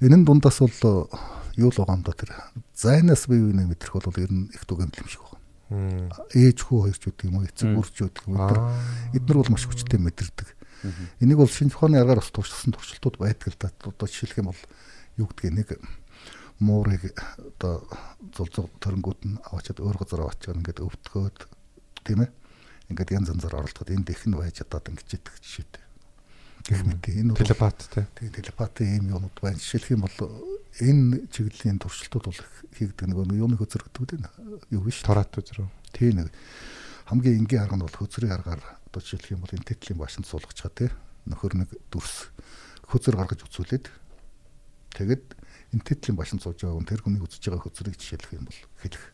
энэ 0.00 0.16
нь 0.16 0.24
дундаас 0.24 0.64
бол 0.64 1.12
юу 1.58 1.74
л 1.74 1.78
байгаа 1.82 1.98
юм 1.98 2.04
да 2.06 2.14
тэр 2.14 2.30
зайнаас 2.72 3.26
бие 3.26 3.42
биенээ 3.42 3.66
мэдрэх 3.66 3.98
бол 3.98 4.22
ер 4.22 4.30
нь 4.30 4.46
их 4.54 4.62
түгээмэл 4.62 5.02
юм 5.02 5.10
шиг 5.10 5.22
байна. 5.26 6.14
Ээж 6.32 6.58
хүү 6.64 6.78
хоёрч 6.86 7.02
гэдэг 7.02 7.26
юм 7.26 7.36
уу, 7.42 7.48
эцэг 7.50 7.68
бүрч 7.74 7.94
гэдэг 7.98 8.24
юм 8.30 8.38
уу. 8.38 8.70
эднэр 9.12 9.36
бол 9.42 9.52
маш 9.52 9.66
хүчтэй 9.66 9.98
мэдэрдэг. 9.98 10.48
Энийг 11.20 11.38
бол 11.42 11.50
шинж 11.50 11.74
ухааны 11.74 11.98
аргаар 11.98 12.22
бас 12.22 12.30
туршилсан 12.30 12.72
туршилтууд 12.72 13.18
байдаг 13.18 13.50
л 13.50 13.58
да. 13.58 13.74
Одоо 13.82 14.06
жишээлх 14.06 14.38
юм 14.38 14.54
бол 14.54 14.62
юу 15.18 15.26
гэдгийг 15.26 15.54
нэг 15.58 15.68
муурыг 16.62 17.10
одоо 17.58 17.82
зулзуу 18.34 18.70
төрөнгүүд 18.78 19.20
нь 19.26 19.38
аваачаад 19.50 19.82
өөр 19.82 19.96
газар 19.98 20.22
аваачаад 20.22 20.58
ингээд 20.62 20.82
өвтгөөд 20.86 21.38
тийм 22.06 22.22
ээ. 22.22 22.30
Ингээд 22.94 23.14
янз 23.18 23.28
янзаар 23.34 23.58
оролдоход 23.58 23.90
энэ 23.90 24.06
дэх 24.06 24.22
нь 24.26 24.38
байж 24.38 24.62
чадаад 24.62 24.90
ингэж 24.90 25.06
яддаг 25.18 25.34
жишээтэй. 25.42 25.82
Гэх 26.68 26.84
мэт 26.84 27.08
энэ 27.08 27.32
бол 27.32 27.40
телепат 27.40 27.80
тий. 27.88 28.04
тийм 28.14 28.32
телепати 28.32 28.84
ийм 28.84 29.08
юмуд 29.08 29.32
байна. 29.40 29.56
Жишээлх 29.56 29.88
юм 29.96 30.04
бол 30.04 30.16
энэ 30.78 31.26
чиглэлийн 31.32 31.80
туршилтууд 31.80 32.28
бол 32.28 32.40
хийгдэг 32.76 33.08
нэг 33.08 33.18
юуны 33.32 33.56
хөзөр 33.56 33.88
гэдэг 33.88 34.20
үү? 34.20 34.76
Юу 34.76 34.84
биш. 34.84 35.00
Торат 35.00 35.32
үзрүү. 35.32 35.64
Тийм 35.96 36.20
нэг 36.20 36.28
хамгийн 37.08 37.40
энгийн 37.40 37.64
арга 37.64 37.80
нь 37.80 37.84
бол 37.88 37.96
хөзрийн 37.96 38.36
аргаар 38.36 38.60
одоо 38.60 39.00
жишээлх 39.00 39.32
юм 39.32 39.40
бол 39.40 39.56
энэ 39.56 39.64
тэтлийн 39.64 39.96
башинд 39.96 40.28
суулгачаа 40.28 40.68
тий 40.76 40.92
нөхөр 41.24 41.56
нэг 41.64 41.72
дүрс 41.88 42.28
хөзөр 42.92 43.16
гаргаж 43.16 43.48
үзүүлээд 43.48 43.88
тэгэд 44.92 45.24
энэ 45.72 45.84
тэтлийн 45.88 46.16
башинд 46.20 46.44
сууж 46.44 46.60
байгаа 46.60 46.76
хүн 46.76 46.88
тэр 46.88 47.00
хүний 47.00 47.24
үзэж 47.24 47.48
байгаа 47.48 47.64
хөзрийг 47.64 47.96
жишээлх 47.96 48.32
юм 48.36 48.44
бол 48.44 48.60
хэлэх. 48.84 49.04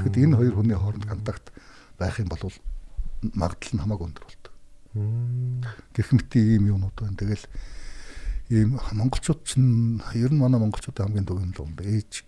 Тэгэхэд 0.00 0.16
энэ 0.16 0.36
хоёр 0.40 0.54
хүний 0.56 0.76
хооронд 0.80 1.04
контакт 1.04 1.46
байх 2.00 2.16
юм 2.20 2.28
бол 2.32 2.40
магадлал 3.36 3.72
нь 3.76 3.82
хамаагүй 3.84 4.06
өндөр 4.08 4.24
болдог. 4.24 4.53
Гэх 4.94 6.08
мэт 6.14 6.30
ийм 6.38 6.70
юмнууд 6.70 6.94
байна. 6.94 7.18
Тэгэл 7.18 7.44
ийм 8.50 8.78
монголчууд 8.94 9.42
чинь 9.42 9.98
ер 10.14 10.30
нь 10.30 10.38
манай 10.38 10.62
монголчуудын 10.62 11.10
хамгийн 11.10 11.26
төв 11.26 11.42
юм 11.42 11.52
л 11.52 11.62
юм. 11.66 11.74
Ээж 11.78 12.22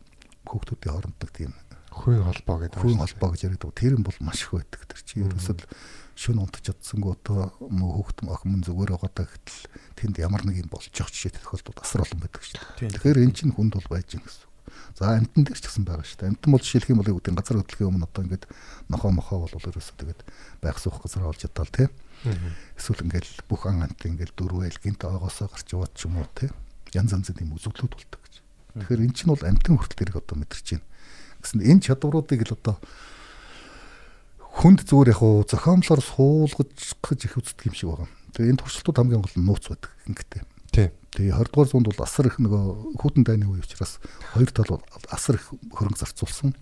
хүүхдүүдийн 0.47 0.93
хооронд 0.93 1.18
нэг 1.22 1.30
тийм 1.30 1.52
Хүйн 1.97 2.22
холбоо 2.28 2.56
гэдэг. 2.60 2.76
Хүйн 2.76 3.01
холбоо 3.01 3.28
гэж 3.32 3.40
яриад 3.48 3.62
байгаа. 3.64 3.80
Тэр 3.80 3.97
юм 3.97 4.05
бол 4.05 4.18
маш 4.20 4.44
их 4.44 4.52
байдаг. 4.52 4.84
Тэр 4.84 5.01
чинь 5.01 5.24
ерөөсөө 5.24 5.56
л 5.56 5.64
шүн 6.16 6.40
унтаж 6.44 6.62
чадсангүй 6.68 7.12
одоо 7.16 7.56
мөн 7.60 7.88
хүүхд 7.97 8.18
охин 8.28 8.51
мөн 8.52 8.62
зүгээр 8.68 8.93
байгаа 9.01 9.24
гэтэл 9.32 9.60
тэнд 9.97 10.16
ямар 10.20 10.44
нэг 10.44 10.60
юм 10.60 10.68
болж 10.68 10.93
явах 10.93 11.12
жишээ 11.12 11.40
тохиолдод 11.40 11.80
асар 11.80 12.05
олон 12.05 12.20
байдаг 12.20 12.44
шүү 12.44 12.60
дээ. 12.84 13.01
Тэгэхээр 13.01 13.22
эн 13.24 13.32
чинь 13.32 13.52
хүнд 13.56 13.80
бол 13.80 13.88
байж 13.88 14.12
гин 14.12 14.24
гэсэн. 14.24 14.44
үг. 14.44 14.52
За 14.97 15.16
амтан 15.16 15.43
дээр 15.44 15.56
ч 15.56 15.64
гэсэн 15.64 15.84
байгаа 15.88 16.05
шүү 16.05 16.20
дээ. 16.20 16.30
Амтан 16.36 16.52
бол 16.52 16.64
жишээлх 16.64 16.90
юм 16.93 17.01
бол 17.01 17.12
нь 17.16 17.36
газар 17.40 17.56
хөдлөхийн 17.64 17.90
өмнө 17.97 18.09
одоо 18.12 18.22
ингээд 18.28 18.44
нохоо 18.93 19.10
мохоо 19.12 19.38
бол 19.44 19.56
ерөөсөө 19.56 19.97
тэгээд 19.97 20.20
байх 20.60 20.76
суух 20.76 21.01
газар 21.01 21.24
олж 21.24 21.40
чадаал 21.48 21.72
тий. 21.72 21.88
Эсвэл 22.24 23.05
ингээл 23.05 23.32
бүх 23.48 23.66
ан 23.68 23.84
амт 23.84 24.01
ингээл 24.01 24.32
дөрвөл 24.32 24.78
гинт 24.80 25.05
оогоосоо 25.05 25.52
гарч 25.52 25.68
яваад 25.74 25.93
ч 25.93 26.09
юм 26.09 26.16
уу 26.22 26.28
тий. 26.32 26.48
Янз 26.97 27.12
янзын 27.12 27.43
юм 27.43 27.59
үзэгдлүүд 27.59 27.93
болдог 27.93 28.20
гэж. 28.24 28.34
Тэгэхээр 28.80 29.05
эн 29.05 29.12
чинь 29.12 29.30
бол 29.32 29.44
амтан 29.44 29.76
хүртэл 29.76 30.01
тэрийг 30.01 30.16
одоо 30.22 30.36
мэдэрч 30.40 30.66
байна. 30.80 30.86
Гэсэн 31.44 31.60
энэ 31.60 31.84
чадваруудыг 31.84 32.40
л 32.48 32.56
одоо 32.56 32.76
хүнд 34.56 34.88
зүгээр 34.88 35.12
яг 35.12 35.20
уу 35.20 35.44
зохиомлоор 35.44 36.01
суулгаж 36.01 36.72
гэж 37.05 37.20
их 37.28 37.36
үздэг 37.36 37.68
юм 37.68 37.76
шиг 37.76 37.88
байгаа. 37.93 38.09
Тэгээ 38.32 38.51
энэ 38.56 38.60
туршилтууд 38.64 38.97
хамгийн 38.97 39.20
гол 39.20 39.36
нь 39.36 39.44
нууц 39.44 39.68
байдаг 39.68 39.93
ингэхдээ. 40.09 40.55
Тий. 40.72 40.90
Тэгээ 41.16 41.32
20 41.32 41.52
дугаар 41.52 41.68
зуунд 41.70 41.88
бол 41.88 42.05
асар 42.05 42.26
их 42.28 42.36
нөгөө 42.36 43.01
хүүтэн 43.01 43.24
дайны 43.24 43.48
үе 43.48 43.64
учраас 43.64 43.98
хоёр 44.36 44.51
тал 44.52 44.76
бол 44.76 44.84
асар 45.09 45.40
их 45.40 45.48
хөрөнгө 45.72 46.01
зарцуулсан. 46.05 46.52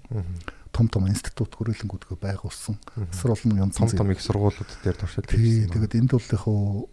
Том 0.70 0.86
том 0.90 1.06
институт 1.10 1.51
хүрээлэнгүүдгээ 1.55 2.18
байгуулсан. 2.22 2.78
Асар 3.10 3.35
олон 3.35 3.59
янз 3.59 3.78
Том 3.82 3.90
том 3.90 4.10
их 4.14 4.22
сургуулиуд 4.22 4.70
дээр 4.86 4.94
туршилт 4.94 5.31
хийсэн. 5.31 5.74
тэгээд 5.74 5.98
энд 5.98 6.10
бол 6.14 6.31
яг 6.31 6.44
уу 6.47 6.90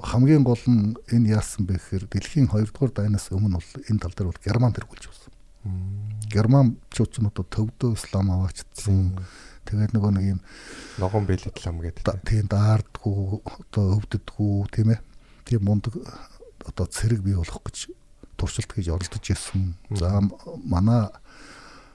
хамгийн 0.00 0.44
гол 0.44 0.60
нь 0.68 0.96
энэ 1.12 1.36
яасан 1.36 1.64
бэ 1.68 1.76
гэхээр 1.76 2.04
дэлхийн 2.08 2.48
2 2.48 2.68
дугаар 2.68 2.92
дайнаас 2.92 3.28
өмнө 3.32 3.60
бол 3.60 3.72
энэ 3.88 4.00
тал 4.00 4.14
дээр 4.16 4.28
бол 4.32 4.44
герман 4.44 4.72
тэргүүлж 4.72 5.04
явсан. 5.08 5.32
Германчууд 6.32 7.10
ч 7.12 7.16
одоо 7.20 7.44
төвдөө 7.44 7.90
ислам 7.96 8.32
аваачдсан. 8.32 9.20
Тэгээд 9.68 9.92
нөгөө 9.92 10.12
нэг 10.16 10.26
юм 10.36 10.40
ногоон 10.96 11.28
бэлэт 11.28 11.60
лам 11.64 11.84
гэдэг. 11.84 12.24
тийм 12.24 12.48
даардгүү 12.48 13.44
одоо 13.44 14.00
өвдөдгүү 14.00 14.56
тийм 14.72 14.88
ээ. 14.96 15.00
Тийм 15.44 15.60
мундаг 15.68 16.00
одоо 16.66 16.86
цэрэг 16.86 17.20
бий 17.22 17.34
болох 17.34 17.62
гэж 17.64 17.90
туршилт 18.36 18.72
хийж 18.72 18.88
оролдож 18.88 19.24
ирсэн. 19.30 19.76
За 19.90 20.20
манай 20.64 21.08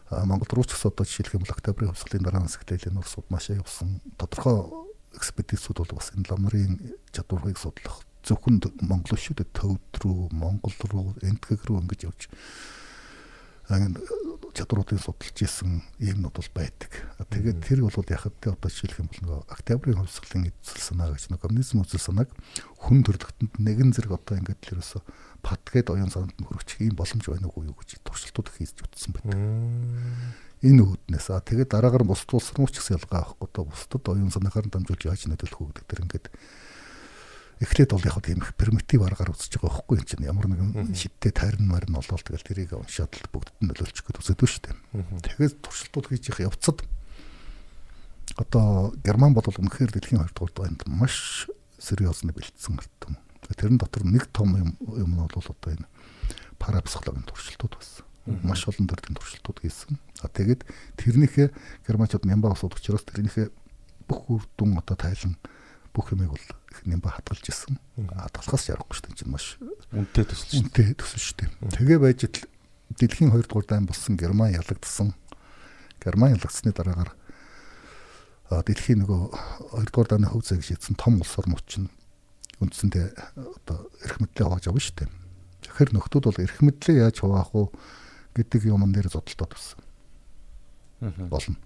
Монгол 0.09 0.49
руу 0.51 0.65
ч 0.65 0.77
гэсэн 0.77 0.93
одоо 0.93 1.05
жишээлх 1.05 1.33
юм 1.33 1.43
бол 1.43 1.55
октябрийн 1.55 1.91
хувьсгалын 1.91 2.25
дараа 2.25 2.45
хэсэгтээ 2.45 2.93
энэ 2.93 3.01
урсууд 3.01 3.27
маш 3.29 3.49
явсан. 3.49 4.01
Тодорхой 4.21 4.85
экспедицүүд 5.17 5.77
бол 5.81 5.97
бас 5.97 6.13
энэ 6.13 6.29
ламрын 6.29 6.73
чадварыг 7.09 7.57
судлах 7.57 8.05
зөвхөн 8.25 8.61
монголчуудад 8.81 9.49
төвд 9.53 9.93
рүү, 10.01 10.33
Монгол 10.33 10.73
руу, 10.89 11.07
энтгэг 11.21 11.65
рүү 11.65 11.81
ингэж 11.85 12.09
явж 12.09 12.29
чадруудыг 14.55 14.99
судалж 15.03 15.37
исэн 15.43 15.83
юмнууд 15.99 16.39
бол 16.39 16.51
байдаг. 16.55 16.91
Тэгээд 17.27 17.59
тэр 17.59 17.83
бол 17.83 17.91
яхад 17.91 18.35
те 18.39 18.55
одоо 18.55 18.69
жишээлх 18.71 19.03
юм 19.03 19.09
бол 19.11 19.21
нөгөө 19.25 19.39
октябрийн 19.51 19.99
хувьсгалын 19.99 20.47
эзэл 20.47 20.79
санаа 20.79 21.11
гэж 21.11 21.27
нөгөө 21.27 21.43
коммунизм 21.43 21.83
үзэл 21.83 22.07
санааг 22.07 22.29
хүн 22.79 23.03
төрлөختөнд 23.03 23.53
нэгэн 23.59 23.91
зэрэг 23.91 24.15
одоо 24.15 24.39
ингээд 24.39 24.61
л 24.63 24.71
ерөөсө 24.79 25.03
падгээд 25.43 25.91
оюун 25.91 26.13
санаанд 26.13 26.39
нь 26.39 26.47
хүрчих 26.47 26.79
ийм 26.87 26.95
боломж 26.95 27.25
байна 27.27 27.51
уу 27.51 27.67
юу 27.67 27.75
гэж 27.75 27.99
туршилтууд 28.07 28.47
хийж 28.47 28.79
утсан 28.79 29.11
байдаг. 29.11 29.35
Энэ 30.63 30.81
үүднээс 30.87 31.27
а 31.35 31.43
тэгээд 31.43 31.75
дараагаар 31.75 32.07
бусд 32.07 32.31
улс 32.31 32.55
руу 32.55 32.71
ч 32.71 32.79
гэсэн 32.79 32.95
ялгаа 32.95 33.27
авахгүй 33.27 33.49
то 33.51 33.67
бусдад 33.67 34.07
оюун 34.07 34.31
санаагаар 34.31 34.71
дамжуулж 34.71 35.03
яаж 35.03 35.27
нөлөөлөх 35.27 35.61
үү 35.61 35.67
гэдэг 35.67 35.85
тэр 35.85 36.03
ингээд 36.07 36.25
эхлээд 37.63 37.91
бол 37.95 38.03
яг 38.03 38.19
тийм 38.19 38.43
их 38.43 38.51
примитив 38.59 39.03
аргаар 39.07 39.31
үзэж 39.31 39.59
байгаа 39.59 39.79
байхгүй 39.79 39.95
юм 39.99 40.05
чинь 40.05 40.27
ямар 40.27 40.47
нэгэн 40.51 40.91
шидтэй 40.91 41.31
тайрн 41.31 41.67
марин 41.71 41.95
олол 41.95 42.19
тэгэл 42.19 42.43
тэрийг 42.43 42.75
уншаад 42.75 43.15
л 43.15 43.31
бүгдд 43.31 43.55
нь 43.63 43.67
нөлөөлчих 43.71 44.03
гээд 44.03 44.19
үзэдөө 44.19 44.49
шүү 44.49 44.63
дээ. 44.67 44.75
Тэгээд 45.23 45.55
туршилтууд 45.63 46.07
хийж 46.11 46.23
явах 46.35 46.51
явцад 46.51 46.83
одоо 48.35 48.91
герман 48.99 49.31
бол 49.31 49.47
үнэхээр 49.47 49.95
дэлхийн 49.95 50.19
2 50.19 50.35
дугаар 50.35 50.67
дайнд 50.67 50.83
маш 50.83 51.47
сериозны 51.79 52.35
бэлдсэн 52.35 52.75
алтан. 52.75 53.15
Тэрэн 53.55 53.79
дотор 53.79 54.03
нэг 54.03 54.27
том 54.35 54.57
юм 54.59 54.69
юм 54.91 55.11
нь 55.15 55.21
бол 55.23 55.31
одоо 55.31 55.71
энэ 55.71 55.87
парапсихологийн 56.59 57.23
туршилтууд 57.23 57.73
байсан. 57.79 58.03
Маш 58.43 58.67
олон 58.67 58.89
төрлийн 58.89 59.15
туршилтууд 59.15 59.59
хийсэн. 59.63 59.95
А 60.19 60.27
тэгээд 60.27 60.67
тэрнийхээ 60.99 61.53
германчууд 61.87 62.25
нямба 62.27 62.51
усууд 62.51 62.75
учраас 62.75 63.05
тэрнийхээ 63.05 63.47
бүх 64.09 64.27
үр 64.27 64.43
дүн 64.57 64.81
одоо 64.81 64.97
тайлан 64.97 65.37
бүх 65.95 66.11
юмыг 66.11 66.35
бол 66.35 66.45
их 66.75 66.79
нямба 66.83 67.15
хадгалж 67.15 67.47
исэн. 67.47 67.79
Хадгалахаас 67.95 68.67
ярахгүй 68.67 68.95
шүү 68.99 69.05
дээ. 69.07 69.15
чинь 69.15 69.31
маш 69.31 69.55
Үнтэй 69.95 70.27
төсөл 70.27 70.51
шүү. 70.51 70.59
үнэтэй 70.59 70.91
төсөн 70.99 71.21
шүү 71.23 71.35
дээ. 71.39 71.49
Тэгээ 71.71 71.99
байж 72.03 72.19
итл 72.27 72.43
дэлхийн 72.99 73.31
2 73.31 73.47
дугаар 73.47 73.65
дайн 73.71 73.87
болсон 73.87 74.19
Герман 74.19 74.51
ялагдсан. 74.51 75.15
Герман 76.03 76.35
ялагдсны 76.35 76.75
дараагаар 76.75 77.15
дэлхийн 78.51 79.07
нөгөө 79.07 79.21
2 79.79 79.89
дугаар 79.89 80.09
дайны 80.11 80.27
хөв 80.27 80.43
зэг 80.43 80.61
шийдсэн 80.61 80.99
том 80.99 81.23
улс 81.23 81.33
орнууд 81.39 81.65
чинь 81.65 81.89
үндсэндээ 82.59 83.07
одоо 83.39 83.89
эрх 84.03 84.19
мэдлээ 84.19 84.45
хувааж 84.45 84.67
авна 84.67 84.83
шүү 84.83 84.95
дээ. 85.01 85.09
Тэгэхээр 85.65 85.89
нөхдүүд 85.97 86.25
бол 86.29 86.43
эрх 86.43 86.57
мэдлээ 86.61 87.03
яаж 87.07 87.17
хуваах 87.23 87.51
уу 87.55 87.71
гэдэг 88.35 88.67
юмн 88.69 88.91
дээр 88.93 89.09
зодтолтоод 89.09 89.51
байсан. 89.55 89.79
Болно. 91.31 91.57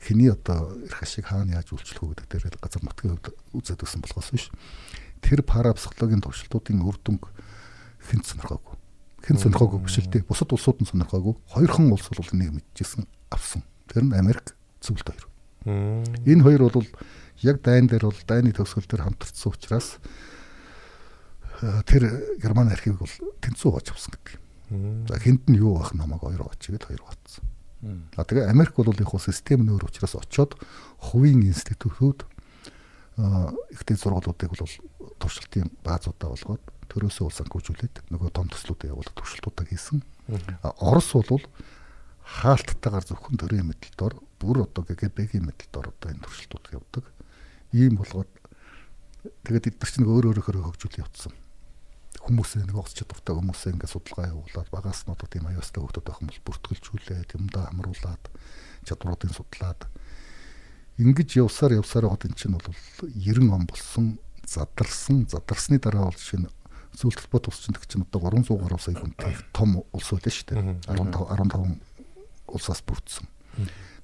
Хиний 0.00 0.32
одоо 0.32 0.74
эрх 0.80 1.02
ашиг 1.04 1.28
хаана 1.28 1.60
яаж 1.60 1.76
үйлчлэх 1.76 2.00
үү 2.00 2.10
гэдэг 2.16 2.28
дээр 2.28 2.56
газар 2.56 2.82
нутгийн 2.82 3.20
хувьд 3.20 3.36
үзээд 3.52 3.84
өгсөн 3.84 4.00
болохоос 4.00 4.30
биш. 4.32 4.48
Тэр 5.20 5.44
парапсихологийн 5.44 6.24
туршилтуудын 6.24 6.80
үр 6.80 6.96
дүнг 7.04 7.28
хэн 8.08 8.24
сонирхоогүй. 8.24 8.76
Хэн 9.28 9.36
сонирхоогүй 9.36 9.80
биш 9.84 10.00
л 10.00 10.08
дээ. 10.08 10.24
Бусад 10.24 10.48
улсууд 10.56 10.80
нь 10.80 10.88
сонирхоогүй. 10.88 11.36
Хоёрхан 11.52 11.92
улс 11.92 12.08
бол 12.08 12.32
энийг 12.32 12.56
мэдчихсэн 12.56 13.04
авсан. 13.28 13.60
Тэр 13.92 14.08
нь 14.08 14.16
Америк 14.16 14.56
зөвлөлт 14.80 15.12
хоёр. 15.12 15.28
Энэ 16.24 16.42
хоёр 16.48 16.72
бол 16.72 16.88
яг 17.44 17.60
дайн 17.60 17.86
дээр 17.86 18.08
бол 18.08 18.20
дайны 18.24 18.56
төгсгөл 18.56 18.88
дээр 18.88 19.04
хамтарсан 19.04 19.52
учраас 19.52 20.00
э, 21.60 21.84
тэр 21.84 22.36
Герман 22.40 22.72
архивыг 22.72 23.04
бол 23.04 23.14
тэнцүү 23.44 23.68
хооч 23.68 23.92
авсан 23.92 24.16
гэдэг. 24.16 24.40
За 25.08 25.20
хэнд 25.20 25.52
нь 25.52 25.60
юу 25.60 25.76
байх 25.76 25.92
намайг 25.92 26.24
хоёр 26.24 26.48
хооч 26.48 26.64
гээд 26.64 26.88
хоёр 26.88 27.04
батсан. 27.04 27.44
А 27.80 28.24
тэгээ 28.24 28.50
Америк 28.52 28.76
бол 28.76 28.92
их 28.92 29.08
хөө 29.08 29.32
систем 29.32 29.64
нөр 29.64 29.88
учраас 29.88 30.12
очоод 30.12 30.52
хувийн 31.00 31.40
институтууд 31.48 32.28
а 33.16 33.52
ихтэй 33.72 33.96
сургуулиудыг 33.96 34.52
бол 34.52 34.68
туршилтын 35.16 35.72
баазуудаа 35.84 36.28
болгоод 36.32 36.64
төрөөсөө 36.92 37.24
ул 37.24 37.36
санхүүжүүлээд 37.40 38.12
нөгөө 38.12 38.30
том 38.36 38.52
төслүүдээ 38.52 38.92
явуулаад 38.92 39.16
туршилтуудаа 39.16 39.64
хийсэн. 39.64 40.04
Орос 40.80 41.12
бол 41.14 41.44
хаалттайгаар 42.20 43.06
зөвхөн 43.08 43.40
төрийн 43.40 43.68
мэдлэлдор 43.70 44.14
бүр 44.40 44.64
одоо 44.68 44.84
ГГБ-ийн 44.84 45.48
мэдлэлдор 45.48 45.92
одоо 45.92 46.08
энэ 46.10 46.24
туршилтууд 46.24 46.66
явдаг. 46.74 47.04
Ийм 47.72 47.96
болгоод 47.96 48.30
тэгээд 49.44 49.72
эдгээр 49.72 49.90
чинь 49.90 50.08
өөр 50.08 50.36
өөрөөр 50.36 50.64
хөгжүүл 50.68 51.00
явуулсан. 51.00 51.34
Хүмүүсээ 52.18 52.66
нэг 52.66 52.76
огц 52.76 52.98
чадвартай 52.98 53.34
хүмүүсээ 53.38 53.72
ингээд 53.78 53.94
судалгаа 53.94 54.34
явуулаад 54.34 54.68
багаас 54.74 55.06
нь 55.06 55.14
одоо 55.14 55.28
тийм 55.30 55.46
аюустай 55.46 55.80
хөгтөд 55.80 56.04
байх 56.04 56.20
юм 56.20 56.28
бол 56.28 56.42
бүртгэлжүүлээд 56.50 57.30
юмдаа 57.38 57.70
хамруулад 57.70 58.24
чадваруудыг 58.82 59.30
судлаад 59.30 59.80
ингэж 60.98 61.30
явсаар 61.38 61.78
явсаар 61.78 62.10
байгаад 62.10 62.26
эн 62.26 62.34
чинь 62.34 62.54
бол 62.58 62.66
90 62.66 63.54
он 63.54 63.64
болсон 63.70 64.06
задарсан 64.44 65.30
задарсны 65.30 65.78
дараа 65.78 66.10
бол 66.10 66.18
жишээ 66.18 66.44
нь 66.44 66.50
зүйл 66.98 67.14
толгой 67.14 67.40
тус 67.40 67.62
чинь 67.62 67.74
тэг 67.78 67.86
чинь 67.86 68.04
одоо 68.04 68.28
300 68.28 68.58
гаруй 68.58 68.80
сая 68.82 68.98
хүнтэй 68.98 69.32
том 69.54 69.80
улс 69.94 70.10
байлаа 70.10 70.34
шүү 70.34 70.46
дээ 70.50 70.60
15 70.90 71.30
15 71.30 71.90
улсаас 72.50 72.82
бүрдсэн. 72.82 73.26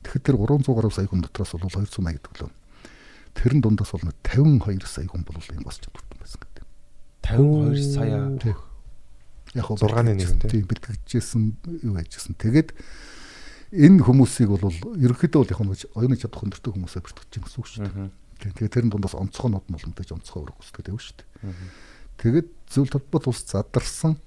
Тэгэхээр 0.06 0.22
тэр 0.22 0.36
300 0.38 0.74
гаруй 0.74 0.92
сая 0.94 1.06
хүн 1.10 1.22
дотроос 1.26 1.52
бол 1.58 1.66
280 1.66 2.22
төлөө. 2.22 2.50
Тэрэн 3.34 3.60
дундаас 3.60 3.90
бол 3.90 4.06
52 4.22 4.86
сая 4.86 5.06
хүн 5.10 5.26
бол 5.26 5.36
энэ 5.36 5.66
бос 5.66 5.82
чадвартай 5.82 6.15
байсан 6.15 6.15
гэдэг. 6.15 6.15
52 7.26 7.82
сая. 7.82 8.06
Яг 8.06 8.30
нь, 8.30 8.38
тий. 8.38 8.54
тийм 10.50 10.64
бэлтгэжсэн 10.70 11.42
юу 11.82 11.96
яжсэн. 11.96 12.36
Тэгээд 12.38 12.70
энэ 13.74 14.04
хүмүүсийг 14.04 14.50
бол 14.52 14.70
ерөнхийдөө 14.70 15.40
бол 15.42 15.50
яг 15.50 15.60
нэг 15.64 15.80
оюуны 15.96 16.16
чадах 16.20 16.44
өндөртэй 16.44 16.72
хүмүүсээ 16.76 17.02
бэлтгэж 17.02 17.32
гэсэн 17.40 17.58
үг 17.58 17.66
шүү 17.66 17.82
дээ. 17.88 18.10
Тэгээд 18.36 18.74
тэрэн 18.76 18.90
дундаас 18.92 19.16
онцгойнууд 19.16 19.66
нь 19.66 19.74
боломжтой 19.74 20.06
онцгой 20.12 20.44
өргөх 20.44 20.60
үстэй 20.60 20.84
явна 20.86 21.02
шүү 21.02 21.16
дээ. 21.16 21.28
Тэгээд 22.20 22.48
зөвл 22.68 22.92
толбот 22.92 23.24
ус 23.32 23.40
задарсан 23.48 24.20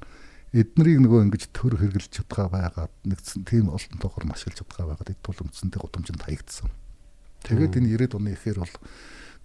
эднэрийг 0.50 1.00
нөгөө 1.06 1.30
ингэж 1.30 1.44
төр 1.54 1.78
хэрглэж 1.78 2.10
чадгаа 2.10 2.50
байгаад 2.50 2.94
нэгдсэн 3.06 3.46
тийм 3.46 3.70
олон 3.70 3.98
тоогоор 4.02 4.26
машиглаж 4.34 4.66
чадгаа 4.66 4.98
байгаад 4.98 5.14
эд 5.14 5.22
тул 5.22 5.38
үндсэндээ 5.46 5.78
гудамжинд 5.78 6.26
хаягдсан. 6.26 6.74
Тэгээд 7.46 7.78
энэ 7.78 7.90
90-ад 8.10 8.18
оны 8.18 8.34
ихээр 8.34 8.66
бол 8.66 8.76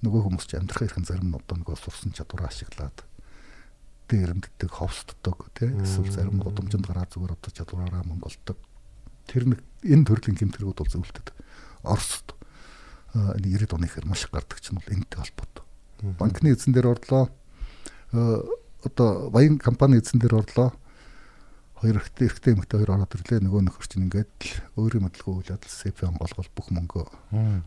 нөгөө 0.00 0.20
хүмүүс 0.24 0.47
ч 0.49 0.57
амьдрах 0.57 0.81
хэрхэн 0.81 1.05
зарим 1.05 1.28
нь 1.28 1.36
одоо 1.36 1.57
нөгөө 1.60 1.76
сурсан 1.76 2.16
чадвараа 2.16 2.49
ашиглаад 2.49 3.05
дээрэмддэг, 4.08 4.70
ховсддог 4.70 5.49
тий 5.57 5.70
эсвэл 5.73 6.12
зарим 6.12 6.41
гудамжинд 6.41 6.86
гараад 6.86 7.12
зүгээр 7.12 7.36
одоо 7.36 7.52
чадвараараа 7.52 8.05
мөнгө 8.05 8.28
олдог. 8.28 8.58
Тэр 9.28 9.44
нэг 9.49 9.60
энэ 9.84 10.05
төрлийн 10.05 10.36
гэмтэргүүд 10.36 10.78
бол 10.81 10.92
зөвлөлтөд 10.92 11.28
Оросд 11.84 12.36
энэ 13.15 13.47
90-ад 13.57 13.74
оны 13.76 13.86
ихээр 13.86 14.07
маш 14.08 14.24
их 14.26 14.33
гардаг 14.34 14.58
ч 14.60 14.73
нь 14.73 14.78
бол 14.81 14.92
энэтэй 14.92 15.18
холбоотой. 15.20 15.65
Банкны 16.18 16.52
эзэн 16.52 16.73
дээр 16.74 16.92
орлоо 16.92 17.31
одоо 18.84 19.31
баян 19.31 19.58
компани 19.58 20.00
эзэн 20.00 20.20
дээр 20.20 20.42
орлоо 20.42 20.74
хоёр 21.78 22.00
ихтэй 22.00 22.28
ихтэй 22.28 22.55
эмэгтэй 22.57 22.81
хоёр 22.81 22.97
ороод 22.97 23.12
ирлээ 23.12 23.44
нөгөө 23.44 23.62
нөхөр 23.68 23.86
чинь 23.86 24.08
ингээд 24.08 24.33
л 24.41 24.57
өөрийн 24.81 25.05
мэдлгүй 25.05 25.33
үйл 25.36 25.52
явдал 25.52 25.68
СП 25.68 26.08
голгол 26.08 26.50
бүх 26.57 26.68
мөнгөө 26.73 27.05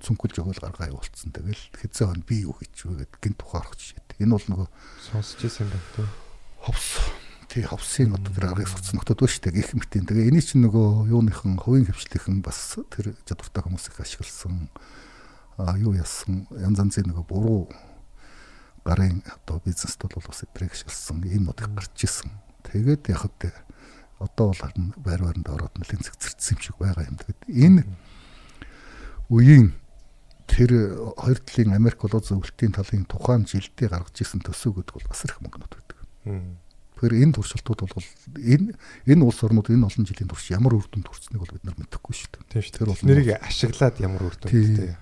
цүнхэлж 0.01 0.35
өгөөл 0.41 0.63
гаргаа 0.65 0.89
явуулсан. 0.89 1.29
Тэгэл 1.31 1.63
хэзээ 1.77 2.07
хон 2.09 2.23
би 2.25 2.41
юу 2.41 2.57
хийж 2.57 2.89
вэ 2.89 3.05
гэд 3.05 3.13
гинт 3.21 3.39
ухаарах 3.45 3.77
жишээ. 3.77 4.25
Энэ 4.25 4.33
бол 4.33 4.47
нөгөө 4.49 4.67
Сонсч 5.05 5.45
ирсэн 5.45 5.69
байх 5.69 5.85
тий. 5.93 6.26
Ховс 6.67 6.99
тий 7.47 7.63
ховсын 7.63 8.11
одоо 8.11 8.33
тэр 8.35 8.51
аргыг 8.51 8.67
сурцсан 8.67 8.99
нөтөд 8.99 9.23
ба 9.23 9.27
штэ 9.31 9.55
гэх 9.55 9.71
мэтийн. 9.71 10.03
Тэгээ 10.03 10.27
эний 10.27 10.43
чинь 10.43 10.67
нөгөө 10.67 11.07
юуныхан 11.15 11.55
хувийн 11.55 11.87
хөвчлийнхэн 11.87 12.43
бас 12.43 12.75
тэр 12.91 13.15
чадвартай 13.23 13.63
хүмүүс 13.63 13.87
их 13.87 14.03
ашигласан 14.03 14.67
а 15.55 15.79
юу 15.79 15.95
яасан 15.95 16.43
янз 16.51 16.77
янзын 16.83 17.07
нөгөө 17.07 17.23
буруу 17.23 17.71
гарын 18.83 19.23
одоо 19.23 19.63
бизнест 19.63 19.95
бол 20.03 20.19
бас 20.19 20.43
эдрэг 20.43 20.75
ашигласан 20.75 21.23
ийм 21.23 21.47
нот 21.47 21.63
их 21.63 21.71
гарч 21.71 22.03
исэн. 22.03 22.35
Тэгээд 22.67 23.15
яг 23.15 23.23
хөө 23.23 23.55
одоо 24.19 24.51
бол 24.51 24.59
харин 24.59 24.91
байр 24.99 25.23
байранд 25.23 25.47
ороод 25.47 25.73
нэлээд 25.79 26.03
зэгцэрсэн 26.03 26.59
юм 26.59 26.61
шиг 26.61 26.75
байгаа 26.83 27.07
юм. 27.07 27.15
Тэгээд 27.15 27.41
энэ 27.47 27.81
үеийн 29.31 29.71
тэр 30.51 30.71
хоёр 31.15 31.39
талын 31.43 31.75
Америк 31.75 32.01
болоо 32.01 32.19
зөвлөлтийн 32.19 32.75
талын 32.75 33.05
тухайн 33.05 33.47
жилдээ 33.47 33.87
гаргаж 33.87 34.15
ирсэн 34.19 34.41
төсөв 34.43 34.77
гэдэг 34.77 34.93
бол 34.99 35.09
бас 35.09 35.21
их 35.23 35.39
мөнгөнүүд 35.41 35.73
байдаг. 35.73 35.96
Тэгэхээр 36.97 37.21
энэ 37.23 37.33
туршилтууд 37.37 37.81
бол 37.85 38.09
энэ 38.41 38.73
энэ 39.05 39.21
улс 39.21 39.39
орнууд 39.45 39.69
энэ 39.69 39.85
олон 39.85 40.05
жилийн 40.09 40.29
турш 40.33 40.49
ямар 40.49 40.73
үр 40.73 40.87
дүнд 40.89 41.05
хүрснийг 41.05 41.41
бол 41.45 41.53
бид 41.53 41.65
нар 41.65 41.77
мэдэхгүй 41.77 42.13
шүү 42.17 42.29
дээ. 42.49 42.73
Тэр 42.73 42.89
бол 42.89 43.05
нэрийг 43.05 43.37
ашиглаад 43.37 43.95
ямар 44.01 44.21
үр 44.25 44.33
дүнтэй. 44.33 44.97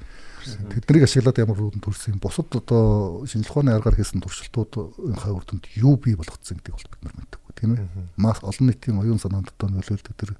Тэднийг 0.75 1.07
ашиглаад 1.07 1.39
ямар 1.39 1.55
үр 1.55 1.71
дүнд 1.71 1.87
хүрсэн 1.87 2.19
юм. 2.19 2.19
Бусад 2.19 2.51
одоо 2.51 3.23
шинжлэх 3.23 3.55
ухааны 3.55 3.71
аргаар 3.79 3.95
хийсэн 3.95 4.19
туршилтуудынхаа 4.19 5.31
үр 5.39 5.45
дүнд 5.47 5.71
юу 5.79 5.95
бий 5.95 6.19
болгоцсон 6.19 6.59
гэдгийг 6.59 6.75
бол 6.75 6.91
бид 6.91 7.03
нар 7.07 7.15
мэдэхгүй. 7.15 7.53
тийм 7.55 7.71
ээ. 7.79 7.87
Мас 8.19 8.43
олон 8.43 8.67
нийтийн 8.67 8.99
оюун 8.99 9.19
санаанд 9.19 9.55
одоо 9.55 9.71
нөлөөлдөг 9.71 10.13
тэр 10.19 10.35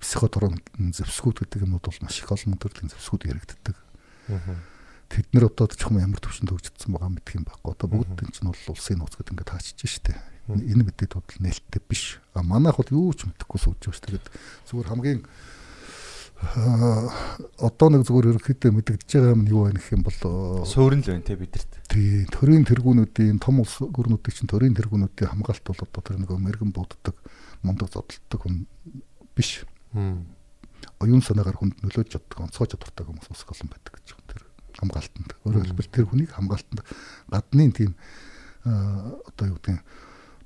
психоторон 0.00 0.56
зэвсгүүд 0.80 1.44
гэдэг 1.44 1.68
юмуд 1.68 1.84
бол 1.84 2.00
маш 2.00 2.18
их 2.18 2.32
олон 2.32 2.56
төрлийн 2.56 2.88
зэвсгүүд 2.90 3.28
яригддаг. 3.28 3.76
Тэд 5.14 5.30
нэр 5.30 5.46
одоо 5.46 5.70
чухам 5.70 6.02
ямар 6.02 6.18
төвшөнд 6.18 6.50
хөгжигдсэн 6.50 6.90
байгаа 6.90 7.14
мэдх 7.14 7.38
юм 7.38 7.46
байхгүй. 7.46 7.70
Одоо 7.70 7.86
бүгд 7.86 8.18
энэ 8.18 8.34
чинь 8.34 8.50
бол 8.50 8.74
улсын 8.74 8.98
нууц 8.98 9.14
гэдэг 9.14 9.30
ингээд 9.30 9.50
таачиж 9.54 9.78
штэ. 9.86 10.18
Энэ 10.50 10.82
мэдээ 10.90 11.06
тодл 11.14 11.38
нээлттэй 11.38 11.82
биш. 11.86 12.18
А 12.34 12.42
манайх 12.42 12.82
бол 12.82 12.90
юу 12.90 13.14
ч 13.14 13.30
мэдэхгүй 13.30 13.60
сууж 13.62 13.78
байгаа 13.78 13.94
штэ. 13.94 14.18
Зүгээр 14.66 14.90
хамгийн 14.90 15.20
одоо 17.62 17.88
нэг 17.88 18.04
зүгээр 18.04 18.36
ерөнхийдөө 18.36 18.70
мэдэгдэж 18.74 19.10
байгаа 19.16 19.32
юм 19.32 19.46
юу 19.48 19.64
вэ 19.64 19.78
гэх 19.78 19.94
юм 19.96 20.02
бол 20.04 20.18
суурин 20.66 21.00
л 21.00 21.08
байна 21.08 21.24
те 21.24 21.38
бидэрт. 21.38 21.72
тий 21.88 22.26
төрийн 22.28 22.66
тэргүүнүүдийн 22.68 23.38
том 23.40 23.62
улс 23.62 23.80
гүрнүүдийн 23.80 24.34
чинь 24.34 24.50
төрийн 24.50 24.76
тэргүүнүүдийн 24.76 25.30
хамгаалт 25.30 25.64
бол 25.64 25.80
одоо 25.80 26.02
тэр 26.04 26.18
нэг 26.20 26.30
мэрэгэн 26.34 26.74
буддаг 26.74 27.16
мундаг 27.62 27.88
зодтолдог 27.88 28.40
хүн 28.44 28.66
биш. 29.32 29.64
Оюун 31.00 31.22
санаагаар 31.24 31.56
хүнд 31.56 31.80
нөлөөж 31.80 32.08
чаддаг 32.12 32.38
онцгой 32.44 32.68
чадвартай 32.68 33.04
хүмүүс 33.08 33.30
бас 33.30 33.46
олон 33.48 33.70
байдаг 33.72 33.92
гэж 33.94 34.06
байна. 34.12 34.28
Тэр 34.28 34.42
хамгаалтанд. 34.78 35.30
Өөрөөр 35.44 35.64
хэлбэл 35.70 35.94
тэр 35.94 36.06
хүнийг 36.08 36.30
хамгаалтанд 36.34 36.80
гадны 37.30 37.70
тийм 37.72 37.92
одоо 38.64 39.46
юу 39.48 39.58
гэдэг 39.60 39.82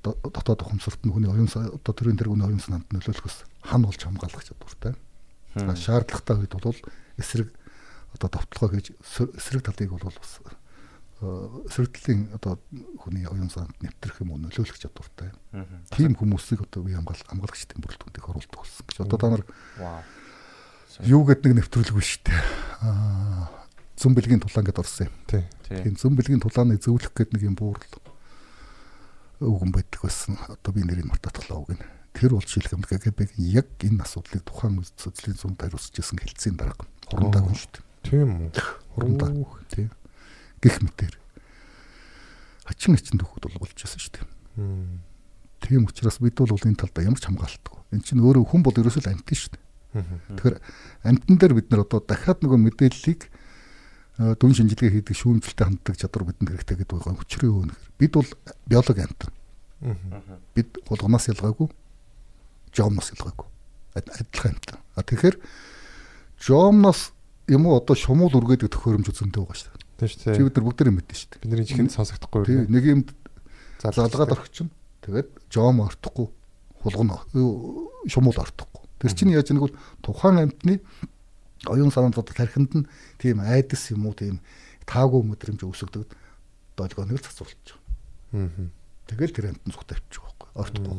дотоод 0.03 0.63
ухамсарт 0.63 1.03
нь 1.03 1.11
хүний 1.11 1.31
оюун 1.31 1.47
одоо 1.51 1.93
төрийн 1.95 2.19
тэргүүний 2.19 2.47
оюун 2.47 2.63
санаанд 2.63 2.87
нөлөөлөхөс 2.91 3.43
хан 3.67 3.83
болж 3.83 3.99
хамгаалах 3.99 4.43
чадвартай. 4.43 4.95
Шаардлагатай 5.55 6.35
үед 6.39 6.55
бол 6.55 6.79
эсрэг 7.19 7.51
одоо 8.15 8.29
товтлогоо 8.31 8.79
хийж 8.79 8.95
эсрэг 9.35 9.63
талыг 9.63 9.91
бол 9.91 10.07
бас 10.07 10.39
эсрэгтлийн 11.19 12.31
одоо 12.31 12.59
хүний 13.03 13.27
оюун 13.27 13.51
санаанд 13.51 13.75
нэвтрэх 13.83 14.23
юм 14.23 14.31
уу 14.31 14.39
нөлөөлөх 14.39 14.79
чадвартай. 14.79 15.35
Тийм 15.91 16.15
хүмүүсийг 16.15 16.63
одоо 16.63 16.87
бие 16.87 16.95
хамгаал 16.95 17.27
хамгаалагчдын 17.27 17.83
бүрэлдэхүүнийг 17.83 18.23
оруулдаг 18.23 18.55
болсон 18.55 18.83
гэж. 18.87 18.97
Одоо 19.03 19.19
та 19.19 19.27
нар 19.27 19.43
юу 21.03 21.27
гэдэг 21.27 21.51
нэг 21.51 21.67
нэвтрүүлгүй 21.67 22.03
шүү 22.07 22.23
дээ. 22.23 22.43
Аа 22.87 23.58
зүн 23.99 24.15
бэлгийн 24.15 24.39
тулаан 24.39 24.63
гэдээ 24.63 24.83
орсон 24.83 25.07
юм. 25.11 25.15
Тийм 25.67 25.95
зүн 25.99 26.15
бэлгийн 26.15 26.39
тулааныг 26.39 26.79
зөвлөх 26.79 27.11
гэдэг 27.11 27.35
нэг 27.35 27.43
юм 27.51 27.55
буурал 27.59 27.83
өгөн 29.43 29.71
байдаг 29.75 29.99
байсан. 29.99 30.39
Одоо 30.47 30.71
би 30.71 30.87
нэрийг 30.87 31.11
мартаатглаа 31.11 31.59
үг 31.59 31.75
нь. 31.75 31.83
Тэр 32.15 32.39
бол 32.39 32.47
юм 32.47 32.83
КГБ-гийн 32.87 33.59
яг 33.59 33.67
энэ 33.83 34.03
асуудлыг 34.03 34.43
тухайн 34.47 34.79
үзлийн 34.79 35.35
зунд 35.35 35.59
хариуцж 35.59 35.99
исэн 35.99 36.15
хэлцээний 36.15 36.59
дарга 36.59 36.87
хурамдаг 37.11 37.43
юм 37.43 37.55
шүү 37.59 37.71
дээ. 37.75 37.85
Тийм 38.07 38.29
үү. 38.39 38.51
Хурамдаг. 38.95 39.31
Тийм. 39.67 39.91
Гэх 40.63 40.79
мэтэр. 40.79 41.15
Хачин 42.65 42.95
хачин 42.95 43.19
төхөд 43.19 43.43
бол 43.51 43.67
болж 43.67 43.75
байсан 43.75 43.99
шүү 43.99 44.13
дээ. 44.15 44.27
Тийм 45.59 45.85
учраас 45.85 46.19
бид 46.23 46.39
бол 46.39 46.55
энэ 46.55 46.79
талдаа 46.79 47.03
ямар 47.03 47.19
ч 47.19 47.27
хамгаалтгүй. 47.27 47.77
Энд 47.95 48.03
чинь 48.07 48.23
өөрөө 48.23 48.47
хүн 48.47 48.63
бол 48.63 48.75
ерөөсөө 48.79 49.11
амтэн 49.11 49.37
шүү 49.37 49.51
дээ. 49.55 49.63
Тэгэхээр 50.39 50.57
амтан 51.03 51.35
дээр 51.35 51.53
бид 51.57 51.67
нар 51.71 51.83
одоо 51.83 51.99
дахиад 52.03 52.45
нөгөө 52.45 52.59
мэдээллийг 52.59 53.27
дүн 54.19 54.51
шинжилгээ 54.51 54.91
хийдэг 54.99 55.15
шүүмжлэлтэй 55.15 55.65
ханддаг 55.65 55.95
чадвар 55.95 56.27
бидэнд 56.27 56.51
хэрэгтэй 56.51 56.77
гэдэг 56.83 56.95
байгаа 56.99 57.15
хүчрээ 57.23 57.51
өөнөх. 57.55 57.79
Бид 57.95 58.11
бол 58.19 58.29
биологи 58.67 59.07
амтан. 59.07 59.31
Бид 60.59 60.69
хулганаас 60.91 61.31
ялгаагүй 61.31 61.71
жомноос 62.75 63.11
ялгаагүй. 63.15 63.47
Адилхан 63.95 64.51
амтан. 64.53 64.79
А 64.95 65.03
тэгэхээр 65.03 65.35
жомноос 66.39 67.11
юм 67.47 67.65
уу 67.65 67.79
одоо 67.79 67.95
шумуул 67.95 68.35
үргээдэг 68.35 68.69
төхөөрөмж 68.75 69.09
зөндөө 69.09 69.43
байгаа 69.47 69.57
шүү 69.57 69.71
дээ. 69.71 69.87
Тийм 69.97 70.07
шүү 70.09 70.19
дээ. 70.23 70.35
Чи 70.37 70.43
бид 70.45 70.55
нар 70.55 70.65
бүгд 70.67 70.77
тэр 70.79 70.91
мэдэн 70.93 71.17
шүү 71.17 71.29
дээ. 71.31 71.41
Бидний 71.43 71.65
чихэнд 71.65 71.95
сонсогдохгүй 71.95 72.45
Тийм 72.45 72.67
нэг 72.69 72.83
юм 72.85 73.01
залгаад 73.81 74.35
орчихно. 74.37 74.71
Тэгээд 75.01 75.29
жом 75.49 75.81
ортохгүй 75.81 76.27
хулгана 76.83 77.17
шумуул 78.05 78.37
ортохгүй. 78.37 78.83
Тэр 79.01 79.11
чинь 79.15 79.33
яаж 79.33 79.49
нэг 79.49 79.63
бол 79.65 79.75
тухайн 80.05 80.45
амтны 80.45 80.79
оюун 81.67 81.91
санаанд 81.91 82.15
одоо 82.15 82.35
тархинд 82.35 82.71
нь 82.75 82.89
тийм 83.19 83.43
айдас 83.43 83.91
юм 83.91 84.07
уу 84.07 84.15
тийм 84.15 84.39
таагүй 84.87 85.23
мэдрэмж 85.25 85.65
үүсгдэг 85.65 86.07
долгионыг 86.79 87.19
цацуулж 87.19 87.75
байгаа. 88.31 88.47
Аа. 88.47 88.69
Тэгэл 89.09 89.35
тэр 89.35 89.45
амтан 89.51 89.73
зүгт 89.73 89.91
авчих 89.97 90.23
байхгүй. 90.23 90.49
Ортохгүй. 90.55 90.97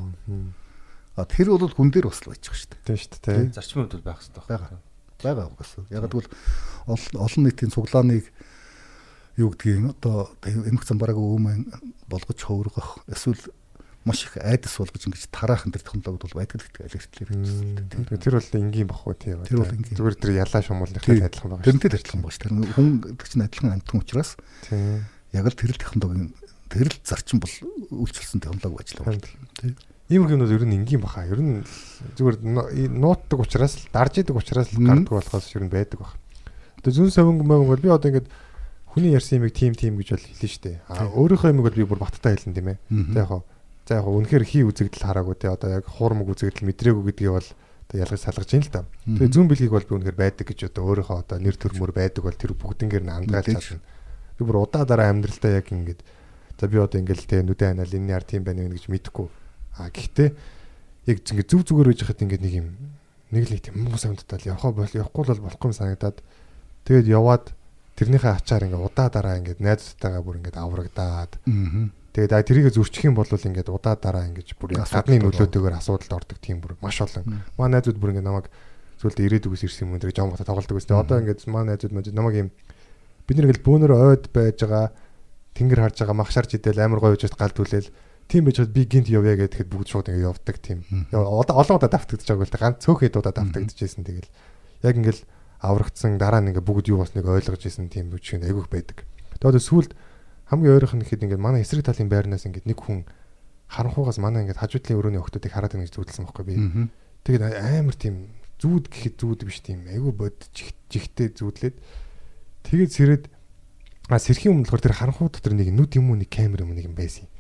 А 1.17 1.25
тэр 1.25 1.49
бол 1.55 1.73
хүн 1.73 1.91
дээр 1.95 2.11
бас 2.11 2.21
л 2.21 2.35
байж 2.35 2.45
байгаа 2.45 2.61
шүү 2.61 2.71
дээ. 2.75 2.85
Тийм 2.85 2.99
шүү 3.01 3.21
дээ. 3.25 3.55
Зарчмын 3.57 3.89
хувьд 3.89 4.05
байх 4.05 4.21
хэрэгтэй 4.21 4.45
байгаа. 4.51 4.81
Байгаа 5.21 5.47
угаасаа. 5.49 5.85
Яг 5.89 6.05
тэгвэл 6.11 6.31
олон 7.17 7.43
нийтийн 7.45 7.73
цуглааныг 7.73 8.27
юу 9.39 9.51
гэдгийг 9.55 9.97
одоо 9.97 10.33
эмх 10.45 10.85
замбараг 10.85 11.17
өөмөн 11.17 11.71
болгож 12.11 12.41
хөвөргөх 12.41 13.07
эсвэл 13.09 13.41
маш 14.05 14.25
их 14.25 14.37
айдас 14.41 14.81
болгож 14.81 15.05
ингэж 15.05 15.29
тараахан 15.29 15.73
тэр 15.77 15.85
технологид 15.85 16.25
бол 16.25 16.39
байдаг 16.41 16.65
гэдэг 16.65 16.89
алертлэр 16.89 17.29
хэлсэн. 17.37 18.17
Тэр 18.17 18.35
бол 18.41 18.57
энгийн 18.57 18.89
бахгүй 18.89 19.15
тийм. 19.21 19.45
Тэр 19.45 19.61
бол 19.61 19.75
энгийн. 19.77 19.97
Зүгээр 19.97 20.17
тэр 20.17 20.33
ялаа 20.41 20.63
шумуулныхтай 20.65 21.21
адилхан 21.21 21.51
байгаа. 21.53 21.67
Тэрнтэй 21.69 21.91
адилхан 22.01 22.21
байгаа 22.25 22.33
шүү. 22.33 22.45
Тэр 22.49 22.53
хүн 22.73 22.89
гэдэг 23.05 23.29
чинь 23.29 23.45
адилхан 23.45 23.75
амтхан 23.77 24.01
учраас 24.01 24.31
тийм. 24.65 25.05
Яг 25.37 25.45
л 25.45 25.59
тэр 25.61 25.73
л 25.77 25.83
технологийн 25.85 26.33
тэр 26.73 26.89
л 26.89 26.99
зарчим 27.05 27.39
бол 27.45 27.55
үйлчилсэн 27.93 28.41
технологи 28.41 28.89
ажиллаа 28.89 29.05
байна. 29.13 29.29
Тийм. 29.61 29.77
Иймэрхүү 30.11 30.35
юмнууд 30.35 30.55
ер 30.57 30.65
нь 30.65 30.77
энгийн 30.81 31.03
баха. 31.05 31.29
Ер 31.29 31.39
нь 31.45 31.61
зүгээр 32.17 32.41
нуутдаг 32.89 33.39
учраас 33.45 33.77
л 33.79 33.93
дарж 33.93 34.25
идэг 34.25 34.35
учраас 34.35 34.73
л 34.73 34.81
гардаг 34.81 35.13
болохоос 35.13 35.53
ер 35.55 35.63
нь 35.63 35.71
байдаг 35.71 36.01
баха. 36.01 36.17
Одоо 36.81 36.91
зүүн 36.91 37.13
савинг 37.13 37.45
маяг 37.45 37.69
бол 37.69 37.79
би 37.85 37.93
одоо 37.93 38.11
ингэж 38.11 38.27
хүний 38.91 39.15
ярьсан 39.15 39.39
юмыг 39.39 39.55
тим 39.55 39.77
тим 39.77 39.95
гэж 40.01 40.17
бол 40.17 40.27
хэлнэ 40.27 40.51
шүү 40.51 40.63
дээ. 40.67 40.77
А 40.91 41.07
өөрийнхөө 41.15 41.53
юмыг 41.55 41.67
бол 41.69 41.79
би 41.79 41.87
бүр 41.87 42.03
баттай 42.03 42.35
хэлнэ 42.35 42.57
тийм 42.59 42.69
ээ. 42.75 42.79
За 43.15 43.23
яг 43.23 43.47
За 43.91 43.99
яг 43.99 44.07
үнэхээр 44.07 44.47
хий 44.47 44.63
үзэгдэл 44.63 45.03
хараагүй 45.03 45.35
те 45.35 45.51
одоо 45.51 45.83
яг 45.83 45.91
хуурмаг 45.91 46.31
үзэгдэл 46.31 46.63
мэдрээгүй 46.63 47.11
гэдгийг 47.11 47.35
бол 47.35 47.49
одоо 47.91 47.99
ялгаж 47.99 48.23
салгаж 48.23 48.51
ийн 48.55 48.63
л 48.63 48.71
да. 48.71 48.87
Тэгээ 49.03 49.35
зүүн 49.35 49.49
бэлгийг 49.51 49.75
бол 49.75 49.83
би 49.83 49.95
үнэхээр 49.99 50.15
байдаг 50.15 50.47
гэж 50.47 50.71
одоо 50.71 50.83
өөрийнхөө 50.95 51.19
одоо 51.27 51.39
нэр 51.43 51.59
төрмөр 51.59 51.91
байдаг 51.91 52.23
бол 52.23 52.39
тэр 52.39 52.55
бүгднгээр 52.55 53.03
нь 53.03 53.11
хандгаалж 53.11 53.51
чадна. 53.51 53.83
Би 54.39 54.43
бүр 54.47 54.63
удаа 54.63 54.87
дараа 54.87 55.11
амьдралдаа 55.11 55.59
яг 55.59 55.75
ингэж 55.75 55.99
за 56.55 56.65
би 56.71 56.79
одоо 56.79 57.03
ингээл 57.03 57.27
те 57.27 57.43
нүдэ 57.43 57.67
ханаал 57.67 57.91
энэ 57.99 58.15
яар 58.15 58.23
тийм 58.23 58.47
байна 58.47 58.71
гэж 58.71 58.87
мэдэхгүй. 58.87 59.27
А 59.75 59.91
гэхдээ 59.91 60.29
яг 61.11 61.19
ингэ 61.27 61.51
зүв 61.51 61.67
зүгээр 61.67 61.91
байж 61.91 62.01
хахад 62.07 62.23
ингэ 62.23 62.39
нэг 62.47 62.55
юм 62.63 62.69
нэг 63.35 63.43
л 63.51 63.59
тийм 63.59 63.75
муу 63.91 63.99
санагдаад 63.99 64.47
явах 64.47 64.71
бол 64.71 64.87
явахгүй 64.87 65.25
бол 65.35 65.45
болохгүй 65.51 65.67
юм 65.67 65.75
санагдаад 65.75 66.23
тэгээд 66.87 67.11
яваад 67.11 67.45
тэрнийхээ 67.99 68.39
ачаар 68.39 68.71
ингээ 68.71 68.87
удаа 68.87 69.11
дараа 69.11 69.35
ингээ 69.43 69.59
найзтайгаа 69.59 70.23
бүр 70.23 70.39
ингээ 70.39 70.63
аврагдаад 70.63 71.43
Тэгээд 72.11 72.43
тэрийг 72.43 72.75
зөрчих 72.75 73.07
юм 73.07 73.15
бол 73.15 73.31
ингээд 73.31 73.71
удаа 73.71 73.95
дараа 73.95 74.27
ингээд 74.27 74.59
бүр 74.59 74.83
гадны 74.83 75.23
нөлөөтэйгээр 75.23 75.79
асуудалд 75.79 76.11
ордог 76.11 76.39
тийм 76.43 76.59
бүр 76.59 76.75
маш 76.83 76.99
олон. 76.99 77.47
Манай 77.55 77.79
найзууд 77.79 78.03
бүр 78.03 78.19
ингээд 78.19 78.27
намайг 78.27 78.51
зүйлд 78.99 79.23
ирээдүгээс 79.23 79.63
ирсэн 79.71 79.87
юм 79.87 80.03
дээр 80.03 80.11
жом 80.11 80.35
гата 80.35 80.43
тоглолдог 80.43 80.75
гэсэн. 80.75 80.99
Одоо 80.99 81.23
ингээд 81.23 81.47
манай 81.47 81.79
найзууд 81.79 81.95
мөн 81.95 82.11
намайг 82.11 82.35
юм 82.35 82.49
бид 83.31 83.37
нэг 83.39 83.55
л 83.55 83.63
бөөнөр 83.63 83.93
ойд 83.95 84.27
байж 84.35 84.59
байгаа 84.59 84.91
тэнгэр 85.55 85.81
харж 85.87 85.97
байгаа 86.03 86.19
махшарж 86.19 86.51
идэл 86.59 86.83
амар 86.83 86.99
гоё 86.99 87.15
гэж 87.15 87.31
галд 87.39 87.55
түлээл 87.55 87.95
тийм 88.27 88.43
байж 88.47 88.59
би 88.67 88.83
гинт 88.91 89.07
явъя 89.07 89.39
гэхэд 89.39 89.71
бүгд 89.71 89.89
шууд 89.91 90.11
ингээд 90.11 90.27
явдаг 90.35 90.57
тийм. 90.59 90.83
Одоо 91.15 91.63
олон 91.63 91.79
удаа 91.79 91.91
давтагдаж 91.95 92.27
байгаа 92.27 92.47
л 92.51 92.59
ганц 92.59 92.79
цөөхөд 92.83 93.19
удаа 93.23 93.35
давтагдчихсэн 93.39 94.03
тэгэл 94.03 94.31
яг 94.83 94.95
ингээд 94.99 95.21
аврагдсан 95.63 96.19
дараа 96.19 96.43
нь 96.43 96.51
ингээд 96.51 96.67
бүгд 96.67 96.91
юу 96.91 97.03
болсныг 97.03 97.27
ойлгож 97.27 97.63
исэн 97.67 97.87
тийм 97.87 98.11
үчиг 98.15 98.43
айгүйх 98.43 98.67
байдаг. 98.67 99.07
Тэгээд 99.39 99.63
сүүлд 99.63 99.93
хамгийн 100.51 100.75
ойрох 100.75 100.99
нь 100.99 101.07
гэхэд 101.07 101.31
ингээд 101.31 101.39
манай 101.39 101.63
эсрэг 101.63 101.87
талын 101.87 102.11
байрнаас 102.11 102.43
ингээд 102.43 102.67
нэг 102.67 102.79
хүн 102.83 103.07
харанхуугаас 103.71 104.19
манай 104.19 104.43
ингээд 104.43 104.59
хажуудлын 104.59 104.99
өрөөний 104.99 105.23
охтуудыг 105.23 105.55
хараад 105.55 105.79
байна 105.79 105.87
гэж 105.87 105.95
зүудэлсэн 105.95 106.27
байхгүй 106.27 106.45
би. 106.51 106.55
Тэгээд 107.23 107.43
амар 107.55 107.95
тийм 107.95 108.35
зүүд 108.59 108.91
гэхэд 108.91 109.15
зүүд 109.15 109.41
биш 109.47 109.63
тийм 109.63 109.87
айгүй 109.87 110.11
бод 110.11 110.37
жигтэй 110.91 111.31
зүүдлээд 111.39 111.77
тэгээд 112.67 112.91
сэрэд 112.91 113.25
а 114.11 114.19
сэрхийн 114.19 114.59
өмнө 114.59 114.67
болохоор 114.67 114.85
тэр 114.91 114.99
харанхуу 114.99 115.31
дотор 115.31 115.55
нэг 115.55 115.71
нүд 115.71 115.95
юм 115.95 116.11
уу 116.11 116.19
нэг 116.19 116.35
камер 116.35 116.67
юм 116.67 116.75
нэг 116.75 116.91
юм 116.91 116.99
байсан. 116.99 117.31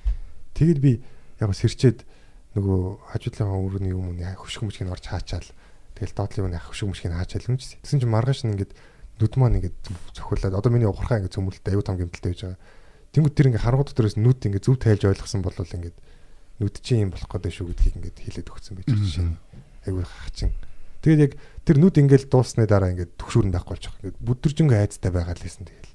Тэгээд 0.54 0.78
би 0.78 1.02
яг 1.42 1.50
сэрчээд 1.50 2.06
нөгөө 2.54 3.10
хажуудлын 3.10 3.50
өрөөний 3.50 3.90
юм 3.90 4.14
уу 4.14 4.38
хөшг 4.38 4.62
мөчгийг 4.62 4.94
орж 4.94 5.10
хаачаал 5.10 5.50
тэгэл 5.98 6.14
доотлын 6.14 6.46
юм 6.46 6.62
хөшг 6.62 6.86
мөчгийг 6.86 7.10
хаачаал 7.10 7.50
юм 7.50 7.58
чи. 7.58 7.74
Тэгсэн 7.82 8.06
чинь 8.06 8.14
маргааш 8.14 8.46
нь 8.46 8.54
ингээд 8.54 8.72
нүд 9.18 9.34
маань 9.34 9.58
ингээд 9.58 9.76
цохиулаад 10.14 10.54
одоо 10.54 10.70
миний 10.70 10.86
ухархаа 10.86 11.18
ингээд 11.18 11.34
цөмөлтөд 11.34 11.74
аюу 11.74 11.82
том 11.82 11.98
гэмтэлтэй 11.98 12.30
байж 12.30 12.42
байгаа 12.46 12.58
Тэнгүүд 13.10 13.34
тэр 13.34 13.48
ингээ 13.50 13.64
харангууд 13.66 13.90
доторос 13.90 14.14
нүд 14.14 14.46
ингээ 14.46 14.62
зөв 14.62 14.78
тайлж 14.78 15.02
ойлгосон 15.10 15.42
бол 15.42 15.54
ингээ 15.58 15.94
нүд 16.62 16.74
чинь 16.78 17.02
юм 17.06 17.10
болох 17.10 17.26
гэдэг 17.26 17.50
шүү 17.50 17.66
гэдгийг 17.74 17.94
ингээ 17.98 18.14
хэлээд 18.22 18.50
өгсөн 18.54 18.74
байж 18.78 18.86
байгаа 18.86 19.02
жишээ. 19.02 19.28
Айгүй 19.90 20.04
хачин. 20.06 20.50
Тэгээд 21.02 21.24
яг 21.26 21.32
тэр 21.66 21.76
нүд 21.82 21.96
ингээл 21.98 22.30
дуусны 22.30 22.70
дараа 22.70 22.94
ингээ 22.94 23.10
төгшүүрэн 23.18 23.50
байхгүй 23.50 23.74
болчих. 23.74 23.94
Ингээ 23.98 24.22
бүдэржингээ 24.22 24.82
айцтай 24.86 25.10
байгаа 25.10 25.34
л 25.34 25.42
лсэн 25.42 25.66
тэгэл. 25.66 25.94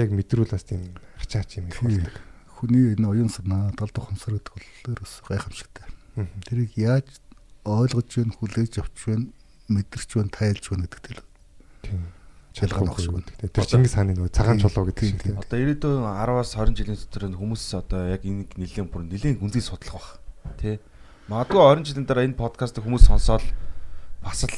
Яг 0.00 0.08
мэдрүүл 0.08 0.54
бас 0.56 0.64
тийм 0.64 0.82
хачаач 1.20 1.50
юм 1.60 1.68
их 1.68 1.82
болдог. 1.84 2.16
Хүний 2.56 2.96
энэ 2.96 3.08
оюун 3.12 3.28
санаа 3.28 3.74
тал 3.76 3.92
тухамсар 3.92 4.40
гэдэг 4.40 4.54
бол 4.56 4.94
ерөөс 4.96 5.14
гайхамшигтай. 5.28 5.86
Тэрийг 6.48 6.72
яаж 6.80 7.08
ойлгож 7.68 8.08
хүлээж 8.40 8.80
авч 8.80 9.28
мэдэрч 9.68 10.10
тайлж 10.32 10.64
гэдэг 10.64 11.00
тэл. 11.02 11.22
Тийм 11.84 12.17
шалгах 12.58 12.98
багшгүй. 12.98 13.22
Тэр 13.38 13.66
Чингис 13.70 13.94
хааны 13.94 14.18
нөгөө 14.18 14.34
цагаан 14.34 14.58
чулуу 14.58 14.90
гэдэг 14.90 15.06
шиг 15.06 15.22
тийм. 15.22 15.38
Одоо 15.38 15.58
ирээдүйн 15.62 16.02
10-аас 16.02 16.52
20 16.58 16.74
жилийн 16.74 16.98
дотор 16.98 17.24
хүмүүс 17.38 17.64
одоо 17.78 18.02
яг 18.10 18.22
энийг 18.26 18.50
нэлээд 18.58 18.90
бүр 18.90 19.02
нэлээд 19.06 19.38
гүнзгий 19.38 19.62
судлах 19.62 19.94
бах. 19.94 20.08
Тэ. 20.58 20.82
Магадгүй 21.30 21.62
20 21.62 21.86
жилийн 21.86 22.06
дараа 22.10 22.26
энэ 22.26 22.36
подкастыг 22.36 22.82
хүмүүс 22.82 23.06
сонсоод 23.06 23.44
бас 24.24 24.42
л 24.44 24.56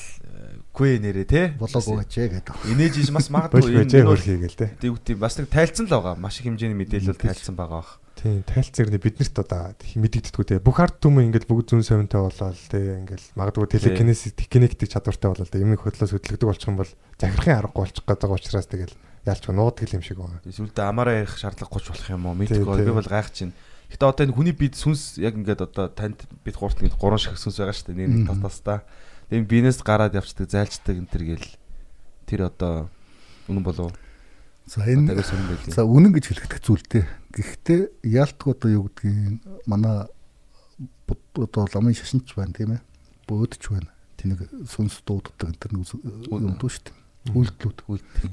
гүй 0.72 0.98
нэрээ 1.02 1.26
те. 1.26 1.42
болоогүй 1.58 2.00
ажээ 2.00 2.28
гэдэг. 2.40 2.54
Инээж 2.72 2.94
иж 3.04 3.08
бас 3.12 3.28
магадгүй 3.34 3.84
байж 3.84 3.92
хөрхийгээл 3.92 4.56
те. 4.56 4.66
Тэгвэл 4.80 5.20
бас 5.20 5.36
нэг 5.36 5.50
тайлцсан 5.50 5.86
л 5.90 5.92
байгаа. 5.92 6.14
Маш 6.16 6.40
их 6.40 6.48
хэмжээний 6.48 6.78
мэдээлэл 6.78 7.18
тайлцсан 7.18 7.58
байгаа 7.58 7.84
бах. 7.84 8.00
Тийм, 8.20 8.44
тайлцэр 8.44 8.92
биднэрт 9.00 9.36
одоо 9.40 9.72
мэдэгддэггүй 9.72 10.44
те. 10.44 10.60
Бүх 10.60 10.76
ард 10.84 11.00
түмэн 11.00 11.32
ингээл 11.32 11.48
бүгд 11.48 11.72
зүүн 11.72 11.86
совинтай 11.88 12.20
болоод 12.20 12.60
те 12.68 13.00
ингээл 13.00 13.26
магадгүй 13.32 13.80
телекинесис 13.80 14.36
кинетик 14.36 14.92
чадвартай 14.92 15.32
болоод 15.32 15.56
юм 15.56 15.72
их 15.72 15.80
хөдлөөс 15.80 16.12
хөдлөгдөг 16.12 16.44
болчих 16.44 16.68
юм 16.68 16.76
бол 16.76 16.92
захирахын 17.16 17.64
аргагүй 17.64 17.80
болчих 17.88 18.04
гэдэг 18.04 18.28
учраас 18.28 18.68
тэгэл 18.68 18.92
ялч 19.24 19.44
нуудаг 19.48 19.88
юм 19.88 20.04
шиг 20.04 20.20
байгаа. 20.20 20.44
Эсвэл 20.44 20.68
амаараа 20.84 21.24
ярих 21.24 21.32
шаардлага 21.40 21.72
30 21.72 21.96
болох 21.96 22.08
юм 22.12 22.28
уу? 22.28 22.36
Мэдгүй 22.36 22.84
би 22.84 22.92
бол 22.92 23.08
гайх 23.08 23.32
чинь. 23.32 23.56
Гэтэ 23.88 24.04
одоо 24.04 24.24
энэ 24.28 24.36
хүний 24.36 24.52
бид 24.52 24.76
сүнс 24.76 25.16
яг 25.16 25.40
ингээд 25.40 25.64
одоо 25.64 25.88
танд 25.88 26.20
бид 26.44 26.56
гуурт 26.60 26.76
ингээд 26.76 27.00
гурван 27.00 27.24
шиг 27.24 27.40
сүнс 27.40 27.56
байгаа 27.56 27.72
шүү 27.72 27.96
дээ. 27.96 28.04
Нэг 28.04 28.28
тас 28.28 28.40
тастаа. 28.44 28.78
Тэгээ 29.32 29.48
биенээс 29.48 29.80
гараад 29.80 30.12
явцдаг, 30.12 30.44
зайлцдаг 30.44 30.94
энэ 30.94 31.08
төр 31.08 31.24
гэл 31.24 31.48
тэр 32.28 32.40
одоо 32.52 32.92
үнэн 33.48 33.64
болов. 33.64 33.96
За 34.70 34.86
энэ. 34.86 35.18
За 35.74 35.82
үнэн 35.82 36.14
гэж 36.14 36.30
хэлэхдэх 36.30 36.62
зүйлтэй. 36.62 37.02
Гэхдээ 37.34 38.06
яалтг 38.06 38.54
одоо 38.54 38.70
юу 38.70 38.86
гэдгийг 38.86 39.42
манай 39.66 40.06
одоо 41.10 41.66
ламын 41.74 41.98
шашинч 41.98 42.38
байна 42.38 42.54
тийм 42.54 42.78
ээ. 42.78 42.82
Бөөдч 43.26 43.66
байна. 43.66 43.90
Тэнийг 44.14 44.46
сүнс 44.70 45.02
дууддаг 45.02 45.58
энэ 45.58 45.74
нэг 45.74 45.90
юм 46.30 46.54
дүү 46.54 46.70
шүү 46.70 46.86
дээ. 46.86 47.34
Үйлдэлүүд. 47.34 47.78
Үйлдэл. 47.90 48.30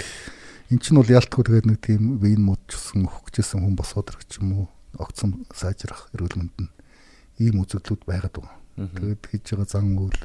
Эн 0.70 0.78
чинь 0.78 1.00
бол 1.02 1.10
яалтгүй 1.10 1.42
тэгээд 1.42 1.68
нэг 1.74 1.80
тийм 1.82 2.22
вин 2.22 2.46
модчсан 2.46 3.10
хөгжсөн 3.10 3.66
хүн 3.66 3.74
босоод 3.74 4.14
ирэх 4.14 4.30
юм 4.38 4.52
уу 4.62 4.66
огцом 5.00 5.48
сайжрах 5.56 6.12
эрүүл 6.14 6.38
мэндэнд 6.38 6.74
ийм 7.42 7.66
үзэгдлүүд 7.66 8.04
байгаад 8.06 8.36
байгаа. 8.38 8.58
Тэгээд 8.78 9.24
хийж 9.26 9.46
байгаа 9.58 9.70
зан 9.74 9.98
үйл 9.98 10.22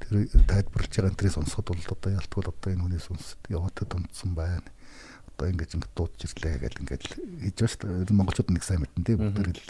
тэр 0.00 0.14
тайлбарлаж 0.48 0.92
байгаа 0.92 1.10
энэ 1.12 1.18
төрлийн 1.20 1.36
сонсоход 1.38 1.66
бол 1.70 1.92
одоо 1.92 2.10
ялтгүй 2.18 2.40
л 2.42 2.50
одоо 2.50 2.70
энэ 2.72 2.82
хүний 2.82 3.02
сүнс 3.02 3.36
яваад 3.52 3.78
дундсан 3.84 4.32
байна. 4.32 4.68
Одоо 5.36 5.52
ингэж 5.52 5.70
ингэ 5.76 5.88
дуудаж 5.92 6.20
ирлээ 6.24 6.56
гэл 6.64 6.80
ингэж 6.80 7.02
хийж 7.12 7.56
байгаа 7.60 7.68
шүү 7.68 8.08
дээ. 8.08 8.16
Монголчууд 8.16 8.50
нэг 8.50 8.64
сайн 8.64 8.80
мэдэн 8.80 9.04
тийм 9.04 9.20
бүгд 9.20 9.52
л 9.52 9.60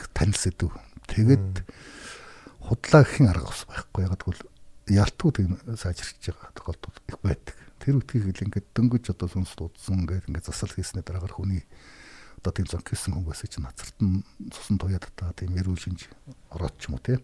их 0.00 0.04
танил 0.16 0.38
сэдв. 0.40 0.72
Тэгээд 1.12 1.64
худлаа 2.64 3.04
гэхин 3.04 3.28
арга 3.28 3.52
ус 3.52 3.68
байхгүй. 3.68 4.08
Яг 4.08 4.16
тэгвэл 4.16 4.42
ялтгүй 4.88 5.30
тийм 5.36 5.60
сайжирч 5.76 6.32
байгаа 6.32 6.56
тохиолдол 6.56 6.96
их 7.04 7.18
байдаг. 7.20 7.56
Тэр 7.84 8.00
үтгийг 8.00 8.32
л 8.32 8.44
ингэ 8.48 8.64
дөнгөж 8.72 9.12
одоо 9.12 9.28
сүнс 9.28 9.52
дуудсан 9.60 10.08
гэж 10.08 10.32
ингэ 10.32 10.40
засал 10.40 10.72
хийснээр 10.72 11.04
дараагаар 11.04 11.36
хүний 11.36 11.62
одоо 12.40 12.52
тийм 12.56 12.66
зонх 12.66 12.88
хийсэн 12.88 13.20
байсан 13.22 13.48
чинь 13.52 13.66
нацарт 13.66 13.96
нь 14.00 14.24
цусан 14.50 14.78
туяад 14.78 15.06
та 15.14 15.30
тийм 15.36 15.54
эрүүл 15.54 15.78
шинж 15.78 16.08
ороод 16.50 16.74
ч 16.80 16.88
юм 16.88 16.98
уу 16.98 17.04
тийм 17.04 17.20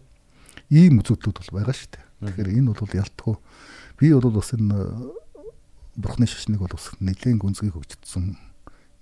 ийм 0.69 1.01
үзэгдлүүд 1.01 1.37
бол 1.39 1.55
байгаа 1.59 1.75
шүү 1.75 1.91
дээ. 1.97 2.05
Тэгэхээр 2.19 2.49
энэ 2.59 2.71
бол 2.71 2.93
ялтгүй 2.93 3.35
би 3.99 4.13
бол 4.15 4.31
бас 4.31 4.51
энэ 4.55 4.75
бурхны 5.99 6.25
шашныг 6.25 6.63
бол 6.63 6.71
бас 6.71 6.95
нэлээд 7.03 7.37
гүнзгий 7.37 7.71
хөгжтсөн 7.75 8.39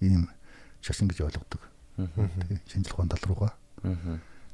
ийм 0.02 0.28
шашин 0.82 1.08
гэж 1.08 1.30
ойлгодог. 1.30 1.62
Шинжлэх 2.66 2.98
ухаан 2.98 3.14
тал 3.14 3.24
руугаа. 3.30 3.54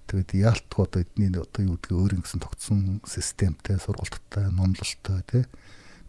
Тэгээд 0.07 0.35
яалтгүй 0.35 0.83
одоо 0.83 0.99
эдний 1.01 1.31
одоо 1.31 1.63
юу 1.63 1.79
гэдгийг 1.79 1.95
өөрийн 1.95 2.23
гэсэн 2.27 2.43
тогтсон 2.43 2.99
системтэй, 3.07 3.79
сургалттай, 3.79 4.51
номлолтой 4.51 5.23
тий. 5.23 5.47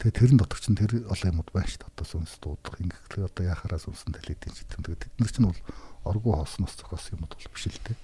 Тэгээд 0.03 0.19
тэрэн 0.19 0.39
дотор 0.43 0.59
чинь 0.59 0.75
тэр 0.75 1.07
олон 1.07 1.31
юмуд 1.31 1.55
байна 1.55 1.71
шүү 1.71 1.87
дээ. 1.87 1.93
Одоо 1.95 2.07
сүнс 2.11 2.35
дуудах, 2.43 2.75
ингэх 2.83 3.23
одоо 3.23 3.45
яхаараа 3.47 3.79
сүнсэн 3.79 4.19
талидын 4.19 4.51
читгэн. 4.51 4.83
Тэгээд 4.83 5.03
бид 5.07 5.19
нар 5.23 5.31
чинь 5.31 5.47
бол 5.47 5.63
оргуу 6.11 6.43
хоосноос 6.43 6.75
зохиосон 6.75 7.23
юмуд 7.23 7.31
бол 7.39 7.55
биш 7.55 7.71
л 7.71 7.79
дээ. 7.87 7.97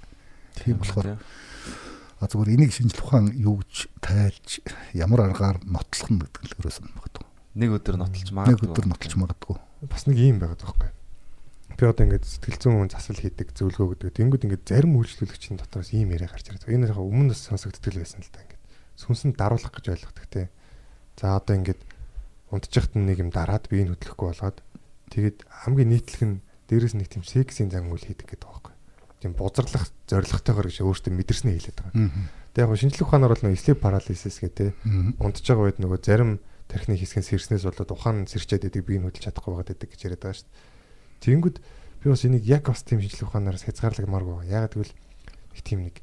Тийм 0.62 0.78
болохоор 0.78 1.18
А 2.20 2.28
зүгээр 2.28 2.52
энийг 2.52 2.72
шинжлэх 2.76 3.00
ухаан 3.00 3.32
юу 3.32 3.64
гэж 3.64 3.88
тайлж 4.04 4.60
ямар 4.92 5.24
аргаар 5.24 5.56
нотлох 5.64 6.08
нь 6.12 6.20
гэдэг 6.20 6.52
л 6.52 6.56
ерөөсөн 6.60 6.92
багт. 6.92 7.24
Нэг 7.54 7.70
өдөр 7.80 7.96
нотолж 7.98 8.30
Нэг 8.30 8.36
магадгүй. 8.36 8.68
өдөр 8.70 8.86
нотолж 8.90 9.14
магадгүй. 9.18 9.56
Бас 9.90 10.04
нэг 10.06 10.16
юм 10.20 10.38
байгаад 10.38 10.60
байгаа 10.62 10.76
байхгүй. 10.78 10.92
Би 11.80 11.84
одоо 11.88 12.04
ингээд 12.04 12.26
сэтгэл 12.28 12.60
зүйн 12.60 12.76
хүн 12.84 12.90
засал 12.92 13.16
хийдэг 13.16 13.48
зөвлөгөө 13.56 13.88
гэдэг. 14.04 14.16
Тэнгүүд 14.20 14.44
ингээд 14.46 14.64
зарим 14.68 14.94
үйлчлүүлэгчийн 15.00 15.56
дотроос 15.58 15.90
ийм 15.96 16.12
яриа 16.12 16.28
гарч 16.28 16.46
ирээд. 16.52 16.68
Энэ 16.68 16.92
яг 16.92 17.00
өмнө 17.00 17.32
нь 17.32 17.38
сонсогддог 17.38 17.94
л 17.96 18.02
байсан 18.04 18.20
л 18.20 18.30
да 18.30 18.42
ингээд. 18.44 18.62
Сүнсэнд 19.00 19.36
даруулах 19.40 19.72
гэж 19.72 19.86
ойлгодог 19.96 20.26
те. 20.28 20.50
За 21.16 21.40
одоо 21.40 21.56
ингээд 21.56 21.80
унтчихт 22.52 22.92
нэг 22.98 23.18
юм 23.24 23.30
дараад 23.32 23.64
биеийг 23.72 23.96
хөдлөхгүй 23.96 24.26
болгоод 24.28 24.58
тэгээд 25.14 25.38
хамгийн 25.64 25.90
нийтлэх 25.94 26.22
нь 26.26 26.36
дээрэс 26.68 26.94
нэг 26.98 27.08
тийм 27.08 27.24
сексийн 27.24 27.70
зан 27.72 27.88
үйл 27.88 28.04
хийдэг 28.04 28.28
гэдэг 28.28 28.44
байхгүй. 28.44 28.74
Тийм 29.24 29.32
бузарлах 29.38 29.88
зоригтойгоор 30.10 30.68
гэж 30.68 30.84
өөртөө 30.84 31.12
мэдэрснээ 31.16 31.54
хэлээд 31.56 31.78
байгаа. 31.80 32.10
Тэгээд 32.52 32.66
яг 32.66 32.76
шинжлэх 32.76 33.06
ухаанаар 33.08 33.32
бол 33.32 33.44
нөгөө 33.46 33.56
sleep 33.62 33.78
paralysis 33.80 34.36
гэдэг 34.42 34.54
те. 34.54 34.66
Унтж 35.22 35.44
байгаа 35.48 35.64
үед 35.70 35.78
нөгөө 35.80 36.00
зарим 36.04 36.30
тархины 36.70 36.94
хэсгэн 36.94 37.26
сэрснээс 37.26 37.66
болоод 37.66 37.90
ухаан 37.90 38.30
сэрчээд 38.30 38.70
идэг 38.70 38.86
биеийг 38.86 39.10
хөдлөж 39.10 39.26
чадахгүй 39.26 39.50
байгаад 39.58 39.74
идэг 39.74 39.90
гэж 39.90 40.00
яриад 40.06 40.22
байгаа 40.22 40.38
шүү 40.38 40.46
дээ. 40.46 40.62
Тэнгүүд 41.20 41.56
би 41.58 42.06
бас 42.08 42.22
энийг 42.24 42.44
яг 42.46 42.64
бас 42.70 42.86
тийм 42.86 43.02
шинжлэх 43.02 43.28
ухаанаар 43.28 43.58
хязгаарлагмааргүй 43.58 44.34
байгаа. 44.38 44.54
Ягаад 44.70 44.74
гэвэл 44.78 44.94
их 44.94 45.62
тийм 45.66 45.80
нэг 45.90 45.98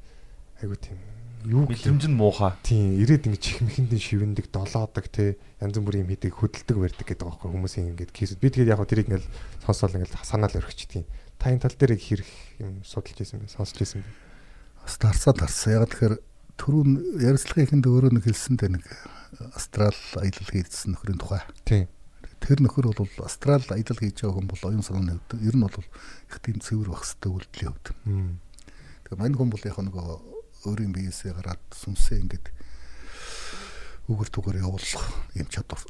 айгу 0.62 0.76
тийм 0.76 1.00
юу 1.48 1.64
Мэдрэмж 1.64 2.06
нь 2.12 2.18
муухай. 2.18 2.54
тийм 2.62 3.00
ирээд 3.00 3.32
ингэ 3.32 3.40
чихмэхэндээ 3.40 4.02
шивэндэг, 4.02 4.52
долоодог 4.52 5.06
те 5.08 5.38
янз 5.64 5.80
бүрийн 5.80 6.04
юм 6.04 6.12
хийдэг, 6.12 6.34
хөдөлдөг 6.36 6.78
барьдаг 6.78 7.08
гэдэг 7.08 7.24
байгаа 7.24 7.40
байхгүй 7.40 7.52
хүмүүсийн 7.56 7.90
ингэж 7.96 8.10
кейсүүд. 8.12 8.42
Би 8.44 8.50
тэгээд 8.52 8.72
яг 8.74 8.80
хөө 8.84 8.90
тэрийг 8.92 9.08
ингээл 9.08 9.32
сонсоол 9.64 9.96
ингээл 9.96 10.18
санаал 10.28 10.58
өргөчтгийн. 10.60 11.06
Та 11.40 11.54
энэ 11.54 11.64
тал 11.64 11.78
дээр 11.78 11.96
их 11.96 12.04
хэрэг 12.04 12.30
юм 12.60 12.82
судалж 12.84 13.18
байсан 13.22 13.40
бэ? 13.40 13.54
Сонсч 13.54 13.76
байсан 13.80 14.02
бэ? 14.04 14.10
Бас 14.84 14.96
дарсаа 14.98 15.34
дарсаа. 15.38 15.72
Яг 15.78 15.94
тэгэхээр 15.94 16.16
түрүүн 16.58 16.92
ярилцлагын 17.22 17.66
ихэнд 17.70 17.86
өөрөө 17.86 18.12
нэг 18.18 18.26
хэлсэндээ 18.26 18.70
нэг 18.74 18.84
астрал 19.54 19.98
аялал 20.18 20.50
хийсэн 20.52 20.94
нөхрийн 20.94 21.20
тухай. 21.22 21.42
Тийм. 21.66 21.88
Тэр 22.42 22.62
нөхөр 22.62 22.94
бол 22.94 23.10
астрал 23.26 23.64
аялал 23.70 24.00
хийж 24.00 24.22
байгаа 24.22 24.38
хүн 24.38 24.50
бол 24.50 24.64
оюун 24.66 24.86
санааны 24.86 25.18
хувьд 25.18 25.42
ер 25.42 25.56
нь 25.58 25.66
бол 25.66 25.78
их 25.78 26.38
тийм 26.42 26.58
цэвэр 26.62 26.90
байх 26.90 27.06
хэвээр 27.06 27.46
үйлдэлийн 27.48 27.74
хувьд. 27.74 27.88
Тэгээ 29.08 29.20
мань 29.22 29.36
хүн 29.38 29.50
бол 29.50 29.64
яг 29.66 29.78
нөгөө 29.78 30.08
өөрийн 30.68 30.94
биеэсээ 30.94 31.34
гараад 31.38 31.64
сүнсээ 31.72 32.18
ингээд 32.26 32.48
үгэр 34.08 34.30
түгээр 34.32 34.62
явуулах 34.64 35.06
юм 35.36 35.48
чадвар 35.52 35.82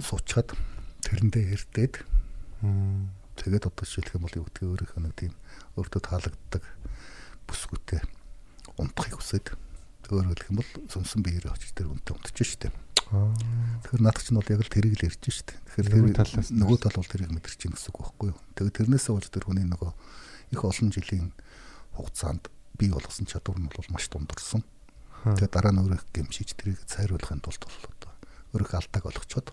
суучаад 0.00 0.56
тэрэндээ 1.04 1.44
эрдээд 1.54 1.94
тэгээд 3.36 3.68
одоо 3.68 3.84
жишээлх 3.84 4.16
юм 4.16 4.24
бол 4.24 4.38
юу 4.40 4.46
гэдгийг 4.48 4.70
өөрийнхөө 4.72 5.02
нэг 5.04 5.14
тийм 5.16 5.32
өөртөө 5.76 6.00
таалагддаг 6.04 6.64
бүсгүүтэй 7.44 8.00
унтахыг 8.80 9.20
хүсээд 9.20 9.46
өөрөөр 10.08 10.40
хэлэх 10.40 10.50
юм 10.52 10.58
бол 10.60 10.70
сүнсэн 10.88 11.20
биеэрээ 11.20 11.52
очиж 11.52 11.70
тэр 11.76 11.92
үнтэй 11.92 12.16
унтчих 12.16 12.48
штеп. 12.48 12.74
Тэгэхээр 13.06 14.02
наад 14.02 14.18
чинь 14.18 14.38
бол 14.38 14.50
яг 14.50 14.62
л 14.66 14.74
тэрийг 14.74 14.94
л 14.98 15.06
ярьж 15.06 15.22
штеп. 15.30 15.54
Тэгэхээр 15.78 15.86
Нөгөө 15.94 16.10
тэр 16.10 16.18
талаас 16.26 16.50
нөгөө 16.50 16.78
тал 16.82 16.98
бол 16.98 17.12
тэрийг 17.14 17.30
мэдэрч 17.30 17.58
чинь 17.62 17.74
гэсэн 17.78 17.90
үг 17.94 17.98
байхгүй 18.02 18.28
юу. 18.34 18.38
Тэгээд 18.58 18.76
тэрнээсээ 18.82 19.12
болж 19.14 19.26
тэр 19.30 19.46
хүний 19.46 19.66
нөгөө 19.70 19.90
их 20.50 20.62
олон 20.66 20.88
жилийн 20.90 21.30
хугацаанд 21.94 22.44
бий 22.74 22.90
болгосон 22.90 23.26
чадвар 23.30 23.62
нь 23.62 23.70
бол 23.70 23.88
маш 23.94 24.10
дундорсон. 24.10 24.66
Тэгээд 25.22 25.54
дараа 25.54 25.70
нь 25.70 25.80
өөрөө 25.86 26.02
гэмшиж 26.10 26.58
тэрийг 26.58 26.82
цайруулахын 26.90 27.46
тулд 27.46 27.62
бол 27.62 27.86
одоо 27.94 28.12
өөрөө 28.58 28.74
алдааг 28.74 29.04
олгочоод 29.06 29.48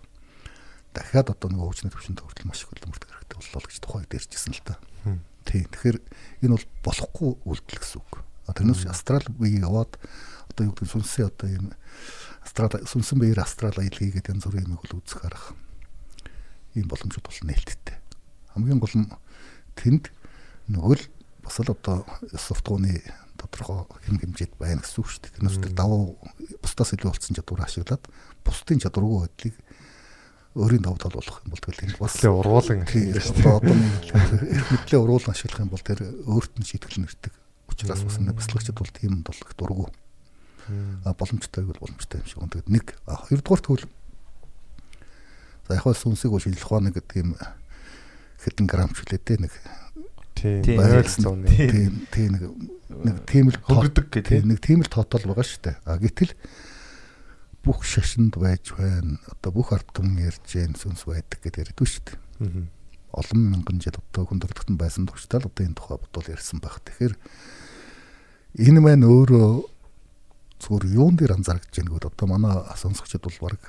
дахиад 0.94 1.30
одоо 1.30 1.48
нөгөө 1.50 1.66
хөгжмийн 1.70 1.94
төвшөнд 1.94 2.20
хүртэл 2.22 2.48
маш 2.50 2.62
их 2.62 2.70
хөлбөмбөрдөг 2.74 3.10
хэрэгтэй 3.10 3.38
боллоо 3.38 3.62
гэж 3.62 3.78
тухайд 3.82 4.14
ярьжсэн 4.14 4.54
л 4.54 4.62
та. 4.66 4.74
Тийм. 5.46 5.66
Тэгэхээр 5.70 5.98
энэ 6.46 6.54
бол 6.54 6.66
болохгүй 6.86 7.30
үйлдэл 7.42 7.80
гэсэн 7.82 7.98
үг. 8.02 8.12
Тэрнээс 8.50 8.86
астрал 8.86 9.26
бие 9.34 9.58
яваад 9.58 9.98
одоо 10.50 10.62
юу 10.70 10.74
гэдэг 10.76 10.90
сүнсээ 10.94 11.26
одоо 11.32 11.48
юм 11.50 11.66
астрал 12.44 12.70
сүнсэн 12.84 13.18
биеэр 13.18 13.40
астрал 13.40 13.74
аялал 13.74 13.98
хийгээд 13.98 14.30
янз 14.30 14.44
бүрийн 14.44 14.68
юм 14.68 14.76
бол 14.76 15.00
үзэх 15.00 15.24
арга 15.24 15.56
ийм 16.76 16.88
боломжууд 16.90 17.24
бол 17.24 17.40
нээлттэй. 17.48 17.96
Хамгийн 18.52 18.78
гол 18.78 18.96
нь 19.00 19.08
тэнд 19.74 20.12
нөгөө 20.68 20.94
л 21.00 21.04
бас 21.42 21.56
л 21.60 21.72
одоо 21.72 22.04
софтгооны 22.36 23.00
тодорхой 23.38 23.86
хэм 24.06 24.20
хэмжээд 24.20 24.52
байна 24.58 24.82
гэсэн 24.82 25.00
үг 25.00 25.08
шүү 25.08 25.22
дээ. 25.24 25.34
Тэрнээс 25.38 25.58
тэр 25.62 25.74
давуу 25.74 26.18
бусдаас 26.62 26.94
илүү 26.94 27.10
болсон 27.10 27.34
чадвар 27.36 27.64
ашиглаад 27.66 28.04
бусдын 28.44 28.82
чадваргүй 28.82 29.18
байдлыг 29.24 29.56
өөрийн 30.54 30.84
давуу 30.86 30.98
тал 31.02 31.14
болох 31.18 31.42
юм 31.42 31.50
бол 31.50 31.62
тэгэл 31.62 31.84
энэ 31.84 31.98
бас 31.98 32.14
л 32.22 32.30
ургуулan 32.30 32.86
Тийм 32.86 33.10
одоо 33.18 33.58
одоо 33.58 33.74
нэг 33.74 34.66
мэдлээ 34.70 35.00
уруулан 35.02 35.34
ашиглах 35.34 35.62
юм 35.66 35.72
бол 35.74 35.82
тэр 35.82 36.00
өөрт 36.30 36.52
нь 36.58 36.68
шийтгэл 36.68 37.02
нэрдэг. 37.02 37.34
Учираас 37.68 38.02
бас 38.06 38.16
нэг 38.22 38.38
бяцлагчд 38.38 38.78
бол 38.78 38.92
тийм 38.94 39.26
бол 39.26 39.34
их 39.34 39.52
дургу. 39.58 39.90
А 39.90 40.03
боломжтой 41.16 41.64
бол 41.64 41.80
боломжтой 41.80 42.20
юм 42.20 42.26
шиг. 42.26 42.38
Тэгээд 42.40 42.68
нэг 42.70 42.86
хоёрдугаар 43.04 43.62
төвл 43.62 43.84
за 45.68 45.74
яг 45.74 45.82
хөө 45.84 45.94
сүнсийг 45.96 46.30
бол 46.32 46.42
шинжлэх 46.44 46.66
ухааны 46.66 46.90
гэдэг 46.92 47.16
юм 47.20 47.36
хэдэн 48.40 48.66
грамч 48.68 48.96
хүлээ 49.00 49.20
те 49.24 49.36
нэг 49.40 49.52
Тийм. 50.34 50.60
Үнэ. 51.24 51.48
тийм 51.48 51.92
тийм 52.10 52.30
нэг 52.36 52.42
нэг 52.90 53.16
тийм 53.24 53.48
л 53.48 53.58
Хөнгөрдөг 53.64 54.06
гэх 54.12 54.28
тийм 54.28 54.44
нэг 54.50 54.60
тийм 54.60 54.82
л 54.84 54.90
тоотол 54.92 55.24
байгаа 55.30 55.46
шүү 55.46 55.62
дээ. 55.62 55.76
А 55.88 55.96
гэтэл 55.96 56.34
бүх 57.64 57.80
шашинд 57.86 58.36
байж 58.36 58.74
байна. 58.76 59.16
Одоо 59.30 59.50
бүх 59.56 59.72
ард 59.72 59.88
түмэн 59.96 60.20
ярьж 60.28 60.44
гэн 60.44 60.76
сүнс 60.76 61.08
байдаг 61.08 61.40
гэдээ 61.40 61.72
ярьдгүй 61.72 61.88
шүү 61.88 62.02
дээ 62.12 62.18
Мгм. 62.44 62.68
олон 63.14 63.40
мянган 63.40 63.78
жил 63.80 63.94
одоо 63.94 64.26
хүндрэлтэн 64.26 64.76
байсан 64.76 65.06
төгсдөл 65.06 65.46
одоо 65.48 65.64
энэ 65.64 65.78
тухай 65.78 65.96
бодвол 66.02 66.28
ярьсан 66.34 66.58
байх. 66.60 66.82
Тэгэхээр 66.82 67.14
энэ 68.68 68.80
маань 68.82 69.06
өөрөө 69.06 69.50
зүгээр 70.62 70.84
юун 70.94 71.16
дээр 71.16 71.34
анзаарч 71.34 71.64
байгаа 71.70 71.84
нэгүүд 71.88 72.08
одоо 72.10 72.26
манай 72.28 72.54
сонсогчид 72.76 73.24
бол 73.24 73.38
баг 73.50 73.60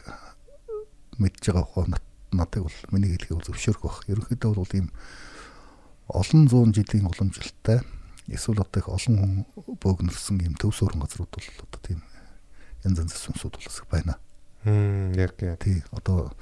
мэдж 1.18 1.44
байгаа 1.50 1.66
хоо 1.66 1.86
надад 1.88 2.64
бол 2.64 2.78
миний 2.92 3.16
хэлхийг 3.16 3.40
бол 3.40 3.48
зөвшөөрөх 3.48 3.84
баг. 3.84 3.98
Ерөнхийдөө 4.12 4.52
бол 4.54 4.74
ийм 4.76 4.88
олон 6.08 6.48
зуун 6.48 6.72
жилийн 6.76 7.10
уламжлалтай 7.10 7.82
эсвэл 8.28 8.62
одоо 8.62 8.80
их 8.82 8.90
олон 8.90 9.16
хүн 9.18 9.34
бөөгнөрсөн 9.82 10.42
ийм 10.42 10.54
төв 10.60 10.74
суурин 10.76 11.02
газрууд 11.02 11.30
бол 11.30 11.48
одоо 11.66 11.82
тийм 11.82 12.02
янз 12.86 13.00
янзын 13.02 13.22
сүнсүүд 13.34 13.54
бол 13.58 13.70
их 13.70 13.88
байна. 13.90 14.18
Хм 14.66 15.14
яг 15.18 15.38
яг 15.42 15.60
Тий 15.62 15.84
одоо 15.92 16.34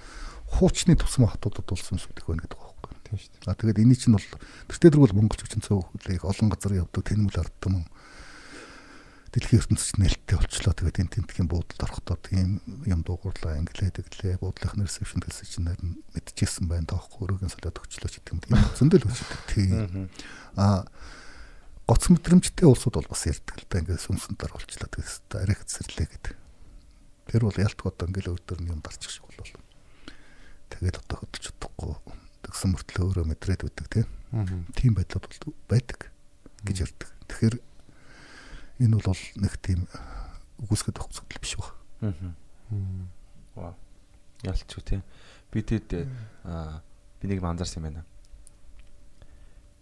хуучны 0.47 0.95
тусмаа 0.95 1.31
хотуудад 1.35 1.67
бол 1.67 1.79
сүнсүүд 1.79 2.17
их 2.19 2.27
байна 2.27 2.43
гэдэг 2.43 2.59
байхгүй. 2.59 2.91
тийм 3.03 3.17
шүү 3.19 3.31
дээ. 3.31 3.51
А 3.51 3.55
тэгээд 3.55 3.81
энэ 3.83 3.95
чинь 3.95 4.15
бол 4.15 4.27
тэртээ 4.67 4.89
дэрэг 4.91 5.03
бол 5.03 5.17
монголч 5.19 5.41
хүчин 5.43 5.61
их 5.63 6.23
олон 6.23 6.47
газар 6.49 6.73
явдаг 6.73 7.03
тэнмэл 7.03 7.39
ардтан 7.39 7.85
дэлхийн 9.33 9.65
ертөнцид 9.65 9.97
нээлттэй 9.97 10.37
болчлоо. 10.37 10.73
Тэгээд 10.77 11.01
энэ 11.01 11.13
тентгийн 11.17 11.49
буудалд 11.49 11.81
орохдоо 11.81 12.17
тийм 12.21 12.61
юм 12.85 13.01
дуугарлаа 13.01 13.57
англиэд 13.57 14.05
гэлээ 14.05 14.37
буудлынхны 14.37 14.85
ресепшн 14.85 15.25
гэсэн 15.25 15.49
чинь 15.49 15.69
харин 15.73 15.91
мэдчихсэн 16.13 16.69
байна 16.69 16.85
таахгүй 16.93 17.25
өрөөгийн 17.25 17.49
солиод 17.49 17.81
өгчлөө 17.81 18.09
ч 18.13 18.21
гэдэг 18.21 18.53
юм. 18.53 18.61
Зөндөл 18.77 19.09
өчтөг. 19.09 19.41
Тийм. 19.49 20.13
А 20.53 20.85
гоц 21.89 22.03
мэдрэмжтэй 22.13 22.69
улсууд 22.69 23.01
бол 23.01 23.09
бас 23.09 23.25
ярьдаг 23.25 23.57
л 23.57 23.65
да 23.65 23.81
ингээд 23.81 24.05
сүнсэн 24.05 24.37
дор 24.37 24.53
болчлоо 24.53 24.85
тэгээс 24.93 25.25
арих 25.33 25.65
зэрлээ 25.65 26.07
гэдэг. 26.13 26.33
Тэр 27.33 27.41
бол 27.49 27.57
ялтг 27.57 27.89
одоо 27.89 28.05
ингээд 28.05 28.29
өөр 28.29 28.61
юм 28.69 28.85
дарчих 28.85 29.09
шиг 29.09 29.25
болов. 29.33 29.49
Тэгээд 30.69 31.01
одоо 31.01 31.25
хөдөлж 31.25 31.43
чадахгүй 31.49 31.97
тэгсэн 32.45 32.69
мөртлөө 32.69 33.03
өөрөө 33.09 33.25
мэдрээд 33.33 33.65
өгдөг 33.65 33.87
тийм. 33.89 34.07
Тийм 34.77 34.93
байдлууд 34.93 35.25
бол 35.25 35.57
байдаг 35.67 36.13
гэж 36.63 36.77
ярьдаг. 36.85 37.09
Тэгэхээр 37.27 37.55
энэ 38.79 38.97
бол 38.97 39.21
нэг 39.37 39.53
тийм 39.61 39.85
үгүйсгэд 40.63 40.97
авах 40.97 41.13
зүйл 41.13 41.41
биш 41.41 41.57
баг. 41.59 41.73
Вау. 43.55 43.75
Ялч 44.43 44.69
үү 44.69 44.83
те. 44.83 45.01
Би 45.51 45.61
тэд 45.61 46.09
аа 46.43 46.81
би 47.21 47.27
нэг 47.27 47.43
анзаарсан 47.43 47.83
юм 47.83 47.87
байна. 47.87 48.05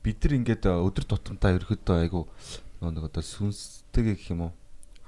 Бид 0.04 0.18
нар 0.24 0.34
ингээд 0.38 0.66
э, 0.66 0.74
өдөр 0.76 1.06
тутамдаа 1.06 1.58
ерөөдөө 1.58 1.98
айгу 2.02 2.30
нөгөө 2.82 2.94
нэг 2.98 3.06
одоо 3.10 3.24
сүнстэйг 3.26 4.18
гэх 4.18 4.34
юм 4.34 4.50
уу 4.50 4.52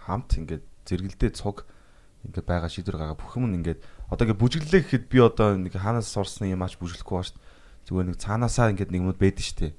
хамт 0.05 0.37
ингээд 0.37 0.63
зэрэгэлдээ 0.85 1.31
цуг 1.33 1.65
ингээд 2.25 2.45
байгаа 2.45 2.69
шийдвэр 2.69 2.97
гаргаа 3.01 3.17
бүх 3.17 3.37
юм 3.37 3.49
ингээд 3.53 3.81
одоо 4.09 4.23
ингээд 4.25 4.41
бүжиглээ 4.41 4.81
гэхэд 4.85 5.05
би 5.09 5.17
одоо 5.21 5.57
нэг 5.57 5.73
хаанаас 5.73 6.13
сурсан 6.13 6.49
юм 6.49 6.61
аач 6.61 6.77
бүжиглэхгүй 6.77 7.15
ба 7.17 7.25
шүү 7.25 7.37
дээ. 7.37 7.52
Зүгээр 7.83 8.07
нэг 8.11 8.17
цаанаасаа 8.19 8.71
ингээд 8.71 8.91
нэг 8.91 9.01
юмуд 9.03 9.19
байдаг 9.19 9.43
шүү 9.43 9.57
дээ. 9.59 9.73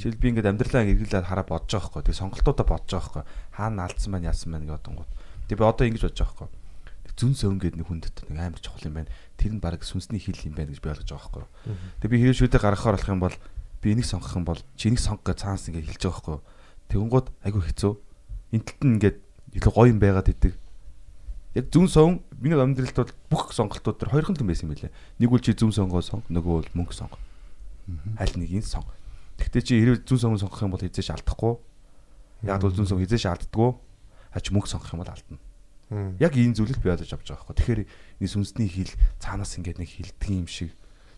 Жишээл 0.00 0.20
би 0.20 0.26
ингээд 0.32 0.50
амьдралаа 0.50 0.82
эргэлээд 0.88 1.28
хараа 1.28 1.46
бодож 1.46 1.70
байгаа 1.70 1.90
хгүй. 1.92 2.02
Тэгээ 2.08 2.20
сонголтуудаа 2.24 2.66
бодож 2.66 2.90
байгаа 2.90 3.08
хгүй. 3.10 3.24
Хаана 3.52 3.84
алдсан 3.84 4.10
байна, 4.16 4.28
яасан 4.32 4.50
байна 4.50 4.64
гэдэг 4.64 4.80
одонгууд. 4.80 5.10
Тэгээ 5.46 5.60
би 5.60 5.68
одоо 5.68 5.84
ингэж 5.86 6.02
бодож 6.08 6.20
байгаа 6.24 6.36
хгүй. 6.40 6.50
Зүн 7.20 7.34
сөвн 7.36 7.60
гэдэг 7.60 7.78
нэг 7.84 7.88
хүндэт 7.92 8.16
нэг 8.32 8.38
амар 8.40 8.62
чухал 8.64 8.88
юм 8.88 8.96
байна. 8.96 9.12
Тэр 9.36 9.52
нь 9.52 9.60
баг 9.60 9.84
сүнсний 9.84 10.16
хил 10.16 10.40
юм 10.40 10.56
байна 10.56 10.72
гэж 10.72 10.80
би 10.80 10.88
ойлгож 10.88 11.10
байгаа 11.12 11.28
хгүй. 11.28 11.44
Тэгээ 12.00 12.12
би 12.16 12.20
хэрэг 12.24 12.38
шүдэ 12.40 12.58
гаргахаар 12.64 12.96
болох 12.96 13.12
юм 13.12 13.20
бол 13.20 13.36
би 13.84 13.86
энийг 13.92 14.08
сонгох 14.08 14.32
юм 14.40 14.48
бол 14.48 14.60
чи 14.80 14.88
энийг 14.88 15.04
сонгох 15.04 15.28
гэж 15.28 15.38
цаанаас 15.44 15.68
ингээд 15.68 15.88
хэлж 15.90 16.02
байгаа 16.08 16.16
хгүй. 16.24 16.38
Тэгэнгүүт 16.88 17.26
айгүй 17.44 17.62
хэцүү. 17.68 17.92
Энтэлт 18.56 18.80
нь 18.88 18.94
ингээд 18.96 19.18
илүү 19.60 19.72
гоё 19.76 19.92
юм 19.92 20.00
байгаад 20.00 20.32
идэг. 20.32 20.56
Яг 21.52 21.66
зүн 21.68 21.88
сон 21.92 22.24
миний 22.40 22.56
амьдралд 22.56 22.96
бол 22.96 23.12
бүх 23.28 23.52
сонголтууд 23.52 24.00
төр 24.00 24.10
хоёрхан 24.16 24.38
юм 24.40 24.48
байсан 24.48 24.70
юм 24.70 24.74
билээ. 24.78 24.94
Нэг 25.20 25.28
үл 25.28 25.44
чи 25.44 25.52
зүн 25.52 25.76
сонгоо 25.76 26.00
сонг, 26.00 26.24
нөгөө 26.30 26.54
бол 26.62 26.70
мөнгө 26.72 26.94
сонг. 26.94 27.20
Аль 28.18 28.34
нэгийг 28.36 28.66
сонг. 28.66 28.88
Тэгтээ 29.40 29.62
чи 29.64 29.74
хэрэг 29.80 30.04
зүн 30.04 30.20
сонгоо 30.20 30.40
сонгох 30.40 30.62
юм 30.62 30.72
бол 30.74 30.84
хизээш 30.84 31.10
алдахгүй. 31.14 31.54
Яг 32.44 32.60
бол 32.60 32.74
зүн 32.74 32.86
сон 32.86 33.00
хизээш 33.00 33.26
алддаггүй. 33.26 33.70
Ач 34.36 34.44
мөнгө 34.52 34.68
сонгох 34.68 34.92
юм 34.94 35.00
бол 35.00 35.12
алдна. 35.12 35.38
Яг 36.22 36.32
ийм 36.38 36.54
зүйлийг 36.54 36.78
би 36.78 36.92
ойлгож 36.92 37.10
авч 37.10 37.26
байгаа 37.34 37.50
байхгүй. 37.50 37.56
Тэгэхээр 37.58 37.80
энэ 38.22 38.30
сүнсний 38.30 38.68
хил 38.70 38.92
цаанаас 39.18 39.58
ингээд 39.58 39.82
нэг 39.82 39.90
хилдэг 39.90 40.30
юм 40.30 40.46
шиг. 40.46 40.70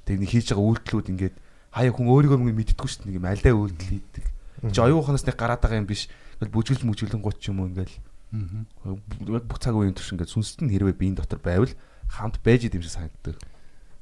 Тэг 0.09 0.17
нэг 0.23 0.33
хийж 0.33 0.49
байгаа 0.55 0.65
үйлдэлүүд 0.65 1.13
ингээд 1.13 1.37
хаяа 1.77 1.93
хүн 1.93 2.09
өөрийгөө 2.09 2.39
мөнгө 2.41 2.57
мэддэггүй 2.57 2.89
шүү 2.89 3.01
дээ. 3.05 3.09
Нэг 3.13 3.19
юм 3.21 3.29
альдаа 3.29 3.53
үйлдэл 3.53 3.93
хийдэг. 3.93 4.25
Чи 4.73 4.81
оюуханаас 4.81 5.29
нэг 5.29 5.37
гараад 5.37 5.61
байгаа 5.61 5.83
юм 5.85 5.91
биш. 5.93 6.09
Ингээл 6.41 6.57
бүжгэл 6.57 6.89
мүжгэлэн 6.89 7.21
гут 7.21 7.37
ч 7.37 7.53
юм 7.53 7.61
уу 7.61 7.69
ингээл 7.69 7.97
яг 8.33 9.45
бүх 9.45 9.61
цаг 9.61 9.77
үеийн 9.77 9.93
турш 9.93 10.17
ингээд 10.17 10.33
сүнсэд 10.33 10.65
нь 10.65 10.73
хэрвээ 10.73 10.97
биеийн 10.97 11.21
дотор 11.21 11.37
байвал 11.37 11.69
хамт 12.09 12.41
байж 12.41 12.65
идэм 12.65 12.81
шиг 12.81 12.97
санагддаг. 12.97 13.37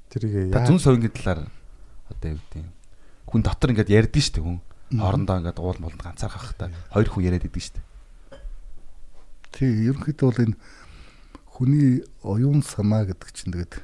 Тэрийг 0.07 0.55
Та 0.55 0.63
зүн 0.71 0.79
совингийн 0.79 1.11
талаар 1.11 1.51
одоо 2.11 2.31
юу 2.35 2.41
гэдэг 2.41 2.61
юм. 2.63 2.73
Хүн 3.31 3.43
дотор 3.47 3.71
ингээд 3.71 3.95
ярьдэн 3.95 4.23
шүү 4.23 4.35
дээ 4.35 4.45
хүн. 4.45 4.59
Хоорондоо 4.99 5.37
ингээд 5.39 5.59
уул 5.63 5.79
молд 5.79 5.99
ганцаарх 6.03 6.35
хахта 6.35 6.71
хоёр 6.91 7.09
хүн 7.09 7.27
яриад 7.31 7.47
идэв 7.47 7.63
шүү 7.63 7.75
дээ. 7.79 7.87
Тий, 9.55 9.71
ерөнхийдөө 9.91 10.27
бол 10.31 10.43
энэ 10.45 10.57
хүний 11.47 12.03
оюун 12.23 12.63
санаа 12.67 13.07
гэдэг 13.07 13.31
чинь 13.35 13.55
тэгээд 13.55 13.83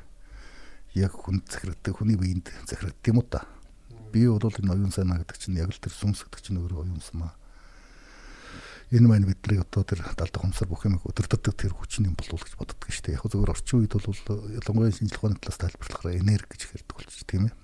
яг 0.96 1.12
хүн 1.12 1.44
захирагддаг, 1.44 1.92
хүний 1.94 2.16
биед 2.16 2.48
захирагддаг 2.64 3.10
юм 3.10 3.20
уу 3.20 3.26
та. 3.28 3.44
Би 4.10 4.26
бол 4.26 4.40
энэ 4.40 4.72
оюун 4.72 4.92
санаа 4.94 5.20
гэдэг 5.20 5.36
чинь 5.36 5.60
яг 5.60 5.70
л 5.70 5.82
тэр 5.82 5.92
сүнс 5.92 6.24
гэдэг 6.24 6.40
чинь 6.40 6.58
өөрөө 6.62 6.86
оюун 6.86 7.04
санаа. 7.04 7.36
Энэ 8.94 9.10
маань 9.10 9.26
бидний 9.26 9.58
одоо 9.58 9.82
тэр 9.82 10.06
далдах 10.14 10.46
хумсар 10.46 10.70
бүх 10.70 10.86
юм 10.86 11.02
өдөртөдөг 11.02 11.58
тэр 11.58 11.74
хүчин 11.74 12.06
юм 12.06 12.14
болов 12.14 12.38
уу 12.38 12.46
гэж 12.46 12.54
боддог 12.54 12.86
шүү 12.86 13.04
дээ. 13.10 13.18
Яг 13.18 13.26
зөвөр 13.26 13.50
орчин 13.50 13.82
үед 13.82 13.98
бол 13.98 14.06
ялангуяа 14.06 14.94
ухааны 14.94 15.42
талаас 15.42 15.58
тайлбарлахаар 15.58 16.22
энерги 16.22 16.54
гэж 16.54 16.62
хэрдэг 16.70 16.94
болчих 16.94 17.26
тийм 17.26 17.50
ээ. 17.50 17.54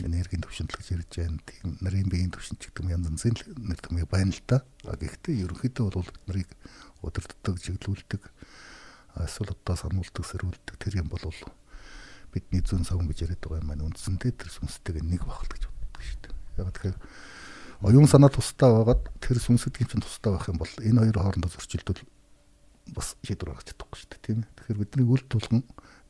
Энергийн 0.00 0.42
төвшинт 0.42 0.72
гэж 0.72 0.86
ярьж 0.96 1.12
байна. 1.20 1.38
Тийм 1.44 1.76
нарийн 1.84 2.08
биеийн 2.08 2.32
төвшинт 2.32 2.60
ч 2.62 2.72
гэдэг 2.72 2.82
юм 2.82 2.92
янз 2.96 3.06
янзын 3.12 3.36
нэр 3.60 3.80
төмөө 3.84 4.08
байна 4.08 4.32
л 4.32 4.42
да. 4.48 4.64
А 4.88 4.96
гэхдээ 4.96 5.44
ерөнхийдөө 5.44 5.86
бол 5.92 6.08
биднийг 6.26 6.50
өдөртөдөг, 7.04 7.54
чиглүүлдэг 7.60 8.22
эсвэл 9.20 9.52
одоо 9.52 9.76
сануулдаг, 9.76 10.24
сэрүүлдэг 10.24 10.76
тэр 10.80 11.04
юм 11.04 11.12
бол 11.12 11.20
бидний 12.32 12.64
зүүн 12.64 12.88
савн 12.88 13.08
гэж 13.12 13.28
яриад 13.28 13.44
байгаа 13.44 13.60
юм 13.60 13.68
маань 13.68 13.84
үндсэндээ 13.92 14.32
тэр 14.32 14.48
сүнстэйг 14.48 15.04
нэг 15.04 15.28
багт 15.28 15.52
гэж 15.52 15.68
боддог 15.68 16.00
шүү 16.00 16.20
дээ. 16.24 16.34
Яг 16.64 16.68
тэгэхээр 16.72 16.96
оюун 17.84 18.08
санаа 18.08 18.32
тустай 18.32 18.72
байгаад 18.72 19.04
тэр 19.20 19.36
сүнсэдгийн 19.36 19.88
чинь 19.92 20.04
тустай 20.04 20.32
байх 20.32 20.48
юм 20.48 20.56
бол 20.56 20.72
энэ 20.80 21.12
хоёр 21.12 21.18
хоорондоо 21.20 21.52
зөрчилдөл 21.52 22.02
бас 22.96 23.20
шийдвэр 23.20 23.52
гаргаж 23.52 23.68
чадахгүй 23.68 23.98
шүү 24.00 24.10
дээ 24.16 24.24
тийм 24.24 24.38
ээ. 24.40 24.52
Тэгэхээр 24.56 24.80
бидний 24.80 25.06
үл 25.06 25.24
тулган 25.28 25.60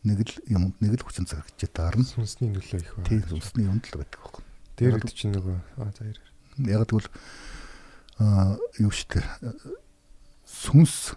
нэг 0.03 0.19
л 0.27 0.35
юм 0.51 0.63
нэг 0.83 0.99
л 0.99 1.05
хүчин 1.07 1.27
цагч 1.27 1.67
таарна. 1.71 2.03
сүнсний 2.03 2.51
нөлөө 2.51 2.81
их 2.83 2.93
байна. 2.99 3.09
Тийм 3.09 3.23
сүнсний 3.31 3.67
юмд 3.71 3.87
л 3.87 3.99
байдаг 4.03 4.19
байхгүй. 4.19 4.45
Дээр 4.77 4.99
үүд 4.99 5.15
чинь 5.15 5.35
нөгөө 5.37 5.57
аа 5.79 5.91
за 5.95 6.03
ярь. 6.11 6.21
Яг 6.67 6.87
тэгвэл 6.91 7.11
аа 8.19 8.59
юу 8.83 8.91
шүү 8.91 9.09
дээ 9.15 9.27
сүнс 10.53 11.17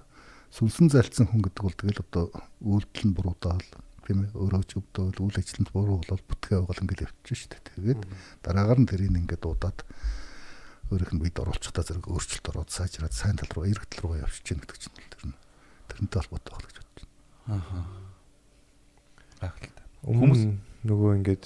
сүнсэн 0.56 0.88
зайлцсан 0.94 1.28
хүн 1.28 1.44
гэдэг 1.44 1.64
бол 1.66 1.76
тэгэл 1.76 2.04
одоо 2.06 2.26
үйлдэл 2.64 3.06
нь 3.12 3.16
буруудаал 3.18 3.68
тийм 4.08 4.24
ээ 4.24 4.38
өөрөө 4.38 4.64
ч 4.70 4.80
өвдөөл 4.80 5.20
үйл 5.20 5.40
ажиллагаанд 5.42 5.74
буруу 5.76 5.98
болол 6.00 6.24
бүтгээ 6.30 6.58
байгаа 6.62 6.82
ингээд 6.86 7.06
явчих 7.10 7.38
шүү 7.42 7.50
дээ. 7.52 7.66
Тэгээд 7.76 8.02
дараагаар 8.46 8.80
нь 8.80 8.90
тэрийг 8.90 9.12
ингээд 9.12 9.44
дуудаад 9.44 9.80
өөрийнх 10.94 11.14
нь 11.18 11.24
бид 11.26 11.42
оруулчихдаа 11.42 11.84
зэрэг 11.84 12.06
өөрчлөлт 12.08 12.50
ороод 12.54 12.70
сайжраад 12.70 13.14
сайн 13.18 13.36
тал 13.36 13.52
руу 13.52 13.66
эрэг 13.66 13.90
тал 13.90 14.06
руу 14.06 14.22
явчих 14.22 14.46
чинь 14.46 14.62
гэдэг 14.62 14.78
чинь 14.78 14.96
тэр 14.96 15.24
нь 15.34 15.36
тэрнтэй 15.90 16.20
холбоотой 16.22 16.54
байх 16.54 16.66
гэж 16.70 16.78
бодож 16.78 17.04
байна. 17.50 18.15
Гайхалтай. 19.54 19.86
Хүмүүс 20.06 20.42
нөгөө 20.86 21.12
ингээд 21.22 21.44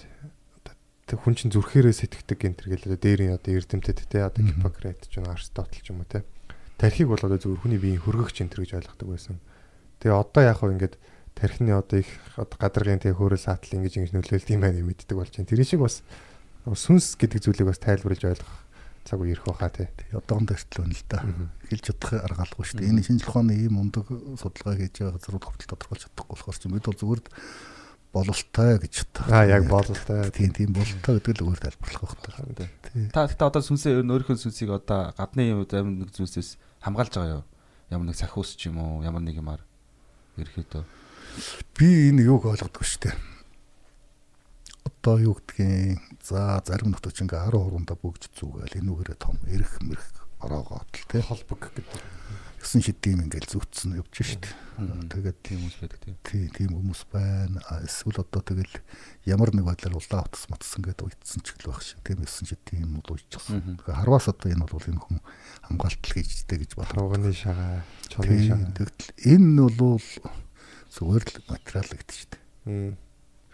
тэг 1.09 1.17
хүн 1.25 1.35
чинь 1.35 1.51
зүрхээрээ 1.51 1.95
сэтгэдэг 1.95 2.39
гэнтэр 2.39 2.67
гэлээ 2.69 2.99
дээрийн 3.01 3.33
одоо 3.35 3.51
эрдэмтэд 3.57 3.99
те 4.07 4.23
одоо 4.23 4.45
Гиппократ 4.45 5.09
ч 5.09 5.17
юм 5.17 5.25
Аристотл 5.25 5.81
ч 5.81 5.89
юм 5.89 6.05
уу 6.05 6.07
те 6.07 6.21
тархийг 6.79 7.11
бол 7.11 7.19
одоо 7.19 7.35
зүгээр 7.35 7.59
хүний 7.59 7.79
биеийн 7.81 8.03
хөргөгч 8.07 8.39
энэ 8.39 8.55
гэж 8.55 8.71
ойлгодог 8.79 9.07
байсан. 9.11 9.35
Тэгээ 9.99 10.15
одоо 10.15 10.41
яг 10.47 10.63
хөө 10.63 10.71
ингээд 10.79 10.95
тархины 11.35 11.75
одоо 11.75 11.99
их 11.99 12.11
гадаргын 12.39 13.03
тэг 13.03 13.19
хөөрөл 13.19 13.35
саатал 13.35 13.75
ингэж 13.75 13.99
ингэж 13.99 14.11
нөлөөлт 14.15 14.47
юм 14.55 14.63
байна 14.63 14.79
мэддэг 14.79 15.11
болж 15.11 15.35
байна. 15.35 15.51
Тэр 15.51 15.67
шиг 15.67 15.83
бас 15.83 15.99
сүнс 16.63 17.19
гэдэг 17.19 17.43
зүйлийг 17.43 17.67
бас 17.67 17.83
тайлбарлаж 17.83 18.23
ойлгох 18.31 18.55
цаг 19.03 19.19
үе 19.19 19.35
ирэх. 19.35 19.43
Тэгээ 19.43 20.23
одоохондоо 20.23 20.55
эртэл 20.55 20.79
байна 20.87 20.95
л 20.95 21.05
да. 21.11 21.19
Хэлж 21.67 21.83
чадах 21.83 22.11
арга 22.15 22.43
алгүй 22.47 22.63
шүү 22.63 22.79
дээ. 22.79 22.89
Энэ 22.95 23.03
шинжлэх 23.03 23.27
ухааны 23.27 23.53
ийм 23.59 23.75
мундаг 23.75 24.07
судалгаа 24.39 24.79
хийж 24.79 24.95
байгаа 25.03 25.15
газрууд 25.19 25.43
хүртэл 25.43 25.71
тодорхойлж 25.75 26.03
чадахгүй 26.07 26.35
болохоор 26.39 26.57
чинь 26.59 26.75
бид 26.79 26.87
бол 26.87 26.99
зүгээр 26.99 27.21
бололтой 28.13 28.79
гэж 28.81 28.93
боддог. 29.05 29.29
Аа 29.29 29.45
яг 29.45 29.69
бололтой. 29.69 30.31
Тийм 30.33 30.51
тийм 30.53 30.73
бололтой 30.73 31.19
гэдэг 31.21 31.35
л 31.38 31.45
өөр 31.53 31.59
тайлбарлах 31.61 32.01
байх 32.01 32.15
та. 32.57 32.65
Та 33.13 33.19
гэхдээ 33.29 33.49
одоо 33.49 33.61
сүнсээ 33.61 34.01
өөрийнхөө 34.01 34.38
сүнсийг 34.38 34.73
одоо 34.73 35.13
гадны 35.13 35.45
юм 35.45 35.61
амин 35.69 36.01
нэг 36.05 36.09
зүйлсээс 36.17 36.57
хамгаалж 36.81 37.13
байгаа 37.13 37.38
юу? 37.38 37.45
Ямар 37.93 38.09
нэг 38.09 38.17
сахиус 38.17 38.57
ч 38.57 38.73
юм 38.73 38.81
уу, 38.81 39.05
ямар 39.05 39.21
нэг 39.21 39.38
юмар 39.38 39.61
ерөөхдөө. 40.41 40.83
Би 41.77 42.09
энэ 42.09 42.25
юуг 42.25 42.49
ойлгодог 42.49 42.81
шүү 42.81 43.13
дээ. 43.13 43.15
Одоо 44.89 45.15
юу 45.21 45.35
гэдгийг 45.38 46.01
за 46.25 46.61
зарим 46.65 46.97
нутагч 46.97 47.21
ингээ 47.21 47.53
10 47.53 47.61
хурундаа 47.61 47.97
бүгж 47.99 48.33
зүгээл 48.33 48.81
энүүгээрээ 48.81 49.17
том 49.21 49.38
эрх 49.53 49.77
мэрх 49.85 50.25
ороогоод 50.41 50.89
л 50.89 51.05
тий. 51.05 51.21
холбог 51.21 51.59
гэдэг. 51.61 51.85
Гэсэн 52.59 52.83
шидэм 52.83 53.23
ингээл 53.23 53.47
зүтсэн 53.55 53.95
явж 53.95 54.13
шít. 54.19 54.45
Тэгээд 54.75 55.38
тийм 55.43 55.59
хүмүүс 55.63 55.77
байдаг 55.79 55.99
тийм. 56.03 56.15
тий 56.27 56.43
тийм 56.51 56.71
хүмүүс 56.75 57.01
байна. 57.07 57.59
Эсвэл 57.88 58.19
одоо 58.19 58.43
тэгэл 58.43 58.75
ямар 59.23 59.55
нэг 59.55 59.63
байдлаар 59.63 59.95
улаан 59.95 60.27
утас 60.27 60.43
матсан 60.51 60.83
гэдэг 60.83 61.07
уйдсан 61.07 61.39
ч 61.39 61.55
гэл 61.55 61.71
байх 61.71 61.79
шиг 61.83 62.03
тийм 62.03 62.19
гэсэн 62.19 62.45
шидэм 62.51 62.99
бол 62.99 63.15
уйчихсан. 63.15 63.79
Тэгэхээр 63.79 63.99
харвас 64.03 64.27
одоо 64.27 64.47
энэ 64.51 64.67
бол 64.67 64.83
энэ 64.91 64.99
хүн 64.99 65.19
хамгаалтал 65.71 66.13
хийжтэй 66.19 66.57
гэж 66.59 66.71
бодлоо. 66.75 66.95
Тарууганы 66.99 67.31
шагаа, 67.31 67.83
Тийм 68.11 68.43
шагаа. 68.43 68.71
тэгтэл 68.75 69.09
энэ 69.23 69.63
бол 69.79 70.03
зүгээр 70.91 71.23
л 71.23 71.35
материал 71.47 71.89
гэдэг. 71.95 72.31
Мм. 72.67 72.91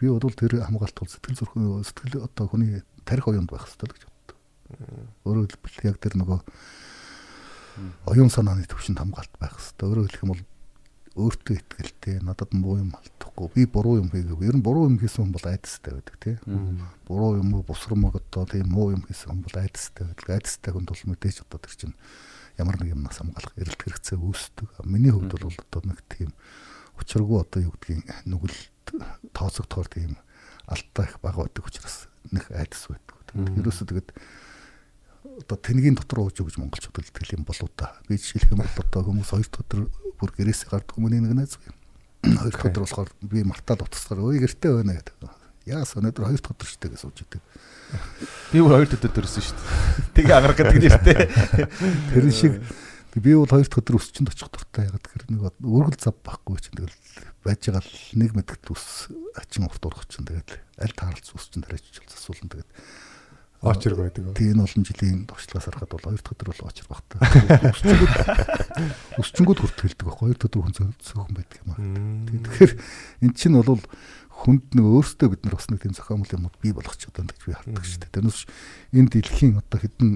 Би 0.01 0.05
бол 0.09 0.33
тэр 0.33 0.53
хамгаалт 0.65 0.97
бол 0.97 1.13
сэтгэл 1.13 1.39
зүрхэн 1.45 1.65
сэтгэл 1.85 2.25
одоо 2.25 2.45
хүний 2.49 2.81
тарих 3.05 3.29
оюунд 3.29 3.49
байх 3.53 3.69
хэрэгтэй 3.69 3.85
л 3.85 3.95
гэж 3.95 4.03
боддог. 4.09 4.37
Өөрөөр 5.29 5.49
хэлбэл 5.53 5.89
яг 5.93 5.97
тэр 6.01 6.17
нөгөө 6.19 6.39
оюун 8.05 8.29
санааны 8.29 8.65
төвшөнд 8.69 8.99
хамгаалт 8.99 9.33
байх 9.39 9.55
хэрэгтэй. 9.55 9.87
Өөрөөр 9.89 10.07
хэлэх 10.09 10.23
юм 10.23 10.31
бол 10.33 10.43
өөртөө 11.15 11.55
ихтэй 11.79 12.19
надад 12.19 12.51
муу 12.51 12.75
юм 12.75 12.91
алдахгүй. 12.91 13.47
Би 13.55 13.63
буруу 13.65 14.03
юм 14.03 14.11
хийгээгүй. 14.11 14.51
Ер 14.51 14.59
нь 14.59 14.65
буруу 14.65 14.91
юм 14.91 14.99
хийсэн 14.99 15.23
хүн 15.23 15.31
бол 15.31 15.47
айдастай 15.47 15.95
байдаг 15.95 16.15
тий. 16.19 16.35
Буруу 17.07 17.39
юм 17.39 17.55
уу 17.55 17.63
бусрамаг 17.63 18.19
одоо 18.19 18.43
тийм 18.43 18.67
муу 18.67 18.91
юм 18.91 19.07
хийсэн 19.07 19.31
хүн 19.31 19.43
бол 19.47 19.55
айдастай 19.63 20.11
байдаг. 20.11 20.27
Айдастай 20.27 20.71
хүнд 20.75 20.91
бол 20.91 21.03
мэдээж 21.15 21.47
одоо 21.47 21.59
тэр 21.63 21.75
чинь 21.79 21.95
ямар 22.59 22.75
нэг 22.83 22.91
юмнаас 22.99 23.23
хамгаалах 23.23 23.55
эрэлт 23.55 23.79
хэрэгцээ 23.79 24.19
үүсдэг. 24.19 24.67
Миний 24.83 25.15
хувьд 25.15 25.39
бол 25.39 25.55
одоо 25.55 25.81
нэг 25.87 26.03
тийм 26.11 26.35
учиргүй 26.99 27.37
одоо 27.47 27.59
юу 27.63 27.73
гэдгийг 27.79 28.11
нүгэлт 28.27 28.87
тооцогдохоор 29.31 29.87
тийм 29.87 30.19
алтаа 30.67 31.07
их 31.07 31.15
бага 31.23 31.47
байдаг 31.47 31.63
учраас 31.63 32.11
нэг 32.31 32.43
айдас 32.51 32.91
байдаг. 32.91 33.15
Ерөөсөө 33.35 33.87
тэгээд 33.87 34.09
одоо 35.41 35.57
тэнгийн 35.59 35.95
дотор 35.99 36.23
ууж 36.23 36.39
өгч 36.39 36.55
монголчууд 36.59 36.95
л 37.03 37.11
тэгэл 37.11 37.37
юм 37.39 37.43
болоо 37.43 37.69
да. 37.75 37.91
Би 38.07 38.15
жишээлх 38.15 38.55
юм 38.55 38.63
бол 38.63 38.79
одоо 38.79 39.01
хүмүүс 39.03 39.29
хоёр 39.35 39.49
өдөр 39.51 39.81
бүр 40.19 40.31
гэрээсээ 40.31 40.69
гардаг 40.71 40.95
хүмүүний 40.95 41.21
нэг 41.23 41.33
найз 41.35 41.59
юм. 41.59 41.75
Хоёр 42.41 42.71
өдөр 42.71 42.83
болохоор 42.87 43.09
би 43.21 43.43
мартаад 43.43 43.85
утасгаар 43.85 44.23
өө 44.23 44.39
гэртээ 44.47 44.71
байна 44.71 44.97
гэдэг. 44.97 45.29
Яас 45.65 45.93
өнөөдөр 45.97 46.25
хоёр 46.25 46.41
өдөр 46.41 46.69
штэ 46.69 46.89
гэж 46.89 46.99
сууж 47.03 47.21
идэг. 47.21 47.41
Би 48.53 48.61
бүр 48.61 48.73
хоёр 48.81 48.89
төдөө 48.89 49.11
төрсөн 49.13 49.45
дээ. 49.45 50.13
Тэгээ 50.15 50.35
агарах 50.37 50.57
гэдэг 50.57 50.77
нэртэй. 50.81 51.17
Тэр 52.13 52.25
шиг 52.33 52.53
би 53.15 53.31
бол 53.31 53.47
хоёр 53.47 53.65
өдөр 53.65 53.95
өсчөнд 53.95 54.29
очих 54.33 54.49
дуртай 54.51 54.89
ягаад 54.89 55.05
гэхээр 55.05 55.25
нэг 55.31 55.41
өргөл 55.63 55.95
зав 55.95 56.17
байхгүй 56.19 56.59
чинь 56.59 56.75
тэгэл 56.75 56.97
байж 57.47 57.61
байгаа 57.63 57.79
л 57.79 58.19
нэг 58.19 58.31
мэдгэд 58.35 58.67
ус 58.75 59.07
ачин 59.39 59.69
урт 59.69 59.83
урах 59.87 60.03
чинь 60.11 60.27
тэгэл 60.27 60.51
аль 60.83 60.95
тааралц 60.97 61.31
ус 61.31 61.47
чинь 61.47 61.63
тариач 61.63 61.87
засуулна 62.11 62.51
тэгээд 62.51 62.69
Очрог 63.65 63.97
байдаг. 63.97 64.35
тийм 64.37 64.61
олон 64.61 64.83
жилийн 64.85 65.25
туршлагаас 65.25 65.65
харахад 65.65 65.91
бол 65.91 66.05
хоёр 66.05 66.21
дахь 66.21 66.33
өдөр 66.37 66.49
бол 66.53 66.69
очир 66.69 66.85
багтаа. 66.85 67.19
Өсчөнгүүд 69.17 69.59
хүртгэлдэг 69.59 70.05
байхгүй 70.05 70.21
хоёр 70.21 70.37
дахь 70.37 70.49
өдөр 70.53 70.61
хүн 70.61 70.93
зөөхөн 71.01 71.33
байдаг 71.33 71.57
юм 71.65 71.69
аа. 71.73 71.81
Тэгэхээр 72.45 72.73
эн 73.25 73.31
чинь 73.33 73.57
бол 73.57 73.81
хүнд 74.35 74.75
нэг 74.75 74.85
өөртөө 74.85 75.27
бид 75.31 75.41
нар 75.47 75.55
бас 75.55 75.67
нэг 75.71 75.79
тийм 75.79 75.95
зохиомл 75.95 76.27
юмуд 76.27 76.55
бий 76.59 76.75
ч 76.75 77.07
одоо 77.07 77.23
гэж 77.23 77.39
би 77.47 77.55
хардаг 77.55 77.85
шүү 77.87 77.99
дээ. 78.03 78.15
Тэрнээс 78.19 78.41
энэ 78.91 79.09
дэлхийн 79.15 79.55
одоо 79.63 79.79
хэдэн 79.79 80.11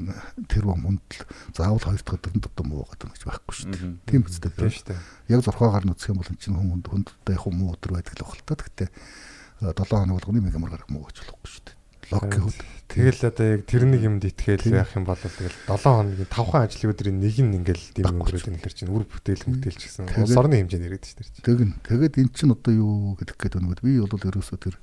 тэрбум 0.51 0.83
хүнд 0.83 1.07
л 1.07 1.23
заавал 1.55 1.79
хоёр 1.79 2.03
дахь 2.03 2.19
өдөрөнд 2.19 2.45
одоо 2.51 2.65
муу 2.67 2.83
байгаа 2.83 3.15
гэж 3.15 3.23
байхгүй 3.23 3.55
шүү 3.55 3.71
дээ. 3.71 3.95
Тийм 4.11 4.21
үстэй. 4.27 4.51
Тийм 4.51 4.75
шүү 4.75 4.87
дээ. 4.91 4.99
Яг 5.31 5.41
зурхаагаар 5.47 5.85
нь 5.87 5.93
үзэх 5.95 6.11
юм 6.11 6.19
бол 6.19 6.31
эн 6.35 6.37
чинь 6.37 6.59
хүнд 6.59 6.85
хүндтэй 6.91 7.35
яг 7.39 7.45
муу 7.47 7.73
өдөр 7.79 7.91
байдаг 7.95 8.15
л 8.19 8.43
та. 8.43 8.59
Гэхдээ 8.59 8.89
7 9.63 9.87
хоног 9.87 10.19
болгоны 10.19 10.43
мегамар 10.43 10.71
гарах 10.75 10.91
муу 10.91 11.07
гэж 11.07 11.23
болохгүй 11.23 11.47
шүү 11.47 11.63
дээ. 11.63 11.78
Логикийн 12.09 12.41
хувьд. 12.41 12.61
Тэгэл 12.89 13.21
одоо 13.29 13.45
яг 13.53 13.61
тэр 13.69 13.85
нэг 13.85 14.01
юмд 14.01 14.25
итгээл 14.25 14.73
байх 14.73 14.97
юм 14.97 15.05
бол 15.05 15.21
тэгэл 15.21 15.53
7 15.69 15.77
хоногийн 15.77 16.25
5 16.25 16.49
хан 16.49 16.65
ажлын 16.65 16.89
өдрийн 16.89 17.17
нэг 17.21 17.37
нь 17.37 17.57
ингээл 17.61 17.85
дэм 17.93 18.17
өнгөрөөд 18.17 18.49
энэ 18.49 18.61
хэр 18.65 18.73
чинь 18.73 18.89
үр 18.89 19.05
бүтээл 19.05 19.45
мөтэлч 19.45 19.81
гэсэн 19.85 20.09
улс 20.17 20.33
орны 20.33 20.57
хэмжээнд 20.57 20.87
яриад 20.89 21.05
шүү 21.05 21.21
дээ. 21.21 21.45
Тэгэн. 21.45 21.71
Тэгээд 21.85 22.17
эн 22.17 22.29
чинь 22.33 22.49
одоо 22.49 22.73
юу 22.73 23.13
гэдэг 23.13 23.37
гээд 23.37 23.57
өнөд 23.61 23.79
би 23.85 24.01
бол 24.01 24.25
ерөөсөө 24.25 24.57
тэр 24.57 24.75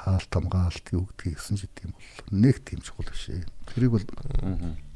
хаалт 0.00 0.32
хамгаалт 0.32 0.86
юу 0.96 1.04
гэдгийг 1.12 1.36
гэсэн 1.36 1.56
шиг 1.60 1.72
тийм 1.76 1.92
бол 1.92 2.40
нэг 2.40 2.56
тийм 2.64 2.80
чухал 2.80 3.04
биш 3.04 3.28
ээ. 3.28 3.44
Тэрийг 3.68 3.92
бол 3.92 4.06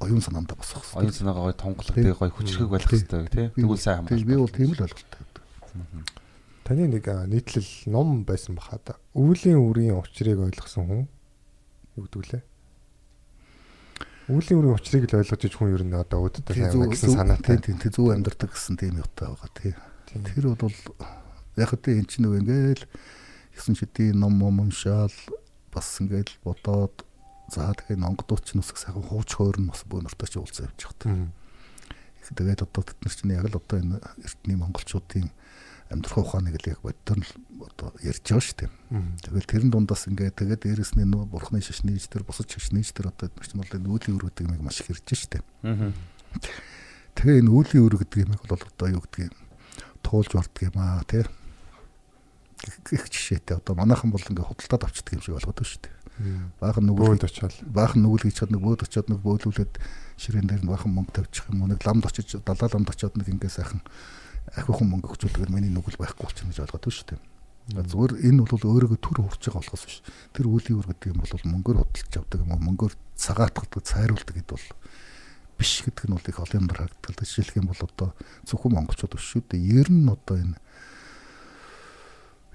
оюун 0.01 0.25
санаандаа 0.25 0.57
босгох 0.57 0.81
хэрэгтэй. 0.81 1.01
Оюун 1.05 1.13
санаагаа 1.13 1.45
гоё 1.45 1.57
тонголох 1.61 1.93
тэгээ 1.93 2.17
гоё 2.17 2.33
хүчрхэг 2.41 2.69
байх 2.73 2.89
хэрэгтэй 2.89 3.29
тий. 3.29 3.49
Тэгвэл 3.53 3.85
сайн 3.85 3.97
хамгаалах. 4.09 4.25
Би 4.25 4.37
бол 4.41 4.49
тийм 4.49 4.71
л 4.73 4.81
ойлголттой. 4.81 5.23
Таны 6.65 6.89
нэг 6.89 7.05
нийтлэл 7.05 7.71
ном 7.93 8.25
байсан 8.25 8.57
баха 8.57 8.81
та. 8.81 8.97
Өвлийн 9.13 9.61
үрийн 9.61 10.01
учрыг 10.01 10.41
ойлгосон 10.41 10.85
хүн 10.89 11.03
юу 11.97 12.05
гэдэг 12.07 12.25
лээ? 12.31 12.43
Өвлийн 14.31 14.59
үрийн 14.63 14.77
учрыг 14.79 15.05
л 15.11 15.19
ойлгож 15.19 15.43
иж 15.43 15.55
хүн 15.59 15.75
ер 15.75 15.83
нь 15.83 15.97
одоо 15.97 16.31
өөдөө 16.31 16.55
сайн 16.55 16.87
гэсэн 16.87 17.19
санаатай. 17.19 17.59
Тийм 17.59 17.83
тийм 17.83 17.91
зөв 17.91 18.15
амьдрдаг 18.15 18.51
гэсэн 18.55 18.79
тийм 18.79 19.03
юутай 19.03 19.27
байгаа 19.27 19.51
тий. 19.59 19.75
Тэр 20.11 20.55
бол 20.55 20.79
яг 21.59 21.69
хөтэ 21.75 21.99
эн 21.99 22.07
чинь 22.07 22.31
нөгөө 22.31 22.41
ингээл 22.47 22.85
гэсэн 23.59 23.75
шидийн 23.75 24.23
ном 24.23 24.39
ном 24.39 24.63
уншаал 24.63 25.11
бас 25.75 25.87
ингээл 25.99 26.31
бодоод 26.47 27.03
за 27.51 27.75
тэгээ 27.75 27.99
нонгодууд 27.99 28.43
ч 28.47 28.55
нүсэх 28.55 28.79
сайхан 28.79 29.03
хууч 29.03 29.35
хойр 29.35 29.59
нь 29.59 29.71
бас 29.71 29.83
бөөнөртөө 29.91 30.29
ч 30.31 30.35
уулзаа 30.39 30.71
явж 30.71 30.81
байгаа. 30.87 31.35
Тэгээд 32.31 32.63
одоо 32.63 32.83
бид 32.87 32.99
нар 33.03 33.15
чинь 33.15 33.35
яг 33.35 33.51
л 33.51 33.59
одоо 33.59 33.79
энэ 33.83 33.99
эртний 34.23 34.55
монголчуудын 34.55 35.35
амьдрах 35.91 36.23
ухааныг 36.23 36.55
л 36.63 36.71
яг 36.71 36.81
бодтор 36.87 37.19
л 37.19 37.33
одоо 37.67 37.91
ярьж 37.99 38.23
байгаа 38.23 38.47
шүү 38.47 38.57
дээ. 38.63 38.71
Тэгэл 39.27 39.51
тэрэн 39.51 39.71
дундаас 39.75 40.07
ингээд 40.07 40.39
тэгээд 40.39 40.63
дээрэс 40.63 40.95
нь 40.95 41.03
нөө 41.03 41.27
бурхны 41.27 41.59
шашныг 41.59 41.99
тэр 42.07 42.23
бусад 42.23 42.47
шашныг 42.47 42.87
тэр 42.95 43.11
одоо 43.11 43.27
бол 43.27 43.99
үүлийн 43.99 44.15
үр 44.15 44.31
гэдэг 44.31 44.47
юм 44.47 44.63
маш 44.63 44.81
их 44.87 44.95
ярьж 44.95 45.03
шүү 45.11 45.43
дээ. 45.43 45.45
Тэгээ 47.19 47.43
энэ 47.43 47.51
үүлийн 47.51 47.83
үр 47.83 47.95
гэдэг 47.99 48.19
юм 48.23 48.39
бол 48.39 48.55
одоо 48.55 48.87
юу 48.87 49.03
гэдэг 49.03 49.35
юм 49.35 49.37
туулж 50.07 50.31
барддаг 50.31 50.63
юм 50.71 50.77
аа 50.79 51.03
тий. 51.11 51.27
Гэх 52.87 53.11
жишээтэй 53.11 53.59
одоо 53.59 53.75
манайхан 53.75 54.15
бол 54.15 54.23
ингээд 54.23 54.47
худалдаад 54.47 54.87
авчдаг 54.87 55.19
юм 55.19 55.23
шиг 55.27 55.35
болгоод 55.43 55.59
шүү 55.59 55.83
дээ. 55.83 56.01
Баахан 56.61 56.85
нүгэл 56.87 57.25
очоод 57.25 57.55
баахан 57.67 58.05
нүгэл 58.05 58.29
гэж 58.29 58.37
чад 58.45 58.53
нэг 58.53 58.61
бөөд 58.61 58.85
очоод 58.85 59.09
нэг 59.09 59.21
бөөлүүлээд 59.25 59.75
ширээн 60.21 60.47
дээр 60.53 60.63
нь 60.63 60.69
баахан 60.69 60.93
мөнгө 60.93 61.17
тавьчих 61.17 61.49
юм 61.49 61.65
уу 61.65 61.73
нэг 61.73 61.81
ламд 61.81 62.05
очиж 62.05 62.37
далаа 62.45 62.69
ламд 62.69 62.93
очоод 62.93 63.17
нэг 63.17 63.33
ингээд 63.33 63.57
сайхан 63.57 63.81
ахиухан 64.57 64.89
мөнгө 64.91 65.11
өгчүүлдэг 65.15 65.51
миний 65.53 65.71
нүгэл 65.71 66.01
байхгүй 66.01 66.25
болчихно 66.27 66.51
гэж 66.51 66.61
ойлгоод 66.65 66.87
шүү 66.91 67.09
дээ. 67.15 67.21
Зүгээр 67.71 68.13
энэ 68.27 68.43
бол 68.43 68.67
өөрийгөө 68.67 68.99
төр 68.99 69.19
хурж 69.23 69.43
байгаа 69.47 69.63
болохоос 69.63 69.85
биш. 69.87 69.99
Тэр 70.35 70.47
үлийн 70.51 70.79
үр 70.81 70.89
гэдэг 70.91 71.15
юм 71.15 71.23
бол 71.23 71.45
мөнгөөр 71.55 71.79
худалдаж 71.87 72.15
авдаг 72.19 72.41
юм 72.43 72.51
уу 72.51 72.61
мөнгөөр 72.67 72.95
цагаатгадаг, 73.15 73.83
цайруулдаг 73.87 74.35
гэдэг 74.35 74.55
бол 74.59 74.67
биш 75.55 75.73
гэдэг 75.87 76.05
нь 76.11 76.15
бол 76.19 76.27
их 76.27 76.39
олон 76.41 76.67
харагддаг. 76.67 77.15
Жишээлх 77.21 77.55
юм 77.63 77.71
бол 77.71 77.83
одоо 77.85 78.09
зөвхөн 78.49 78.75
монголчууд 78.75 79.15
биш 79.15 79.27
шүү 79.29 79.43
дээ. 79.55 79.87
Ер 79.87 79.89
нь 79.93 80.11
одоо 80.11 80.37
энэ 80.41 80.59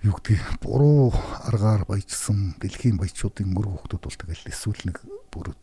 юу 0.04 0.20
гэдэг 0.20 0.60
буруу 0.60 1.16
аргаар 1.48 1.88
баяжсан 1.88 2.60
дэлхийн 2.60 3.00
баячуудын 3.00 3.50
мөр 3.56 3.72
хүүхдүүд 3.72 4.04
бол 4.04 4.20
тэгэл 4.20 4.52
эсвэл 4.52 4.82
нэг 4.86 4.98
бүр 5.32 5.56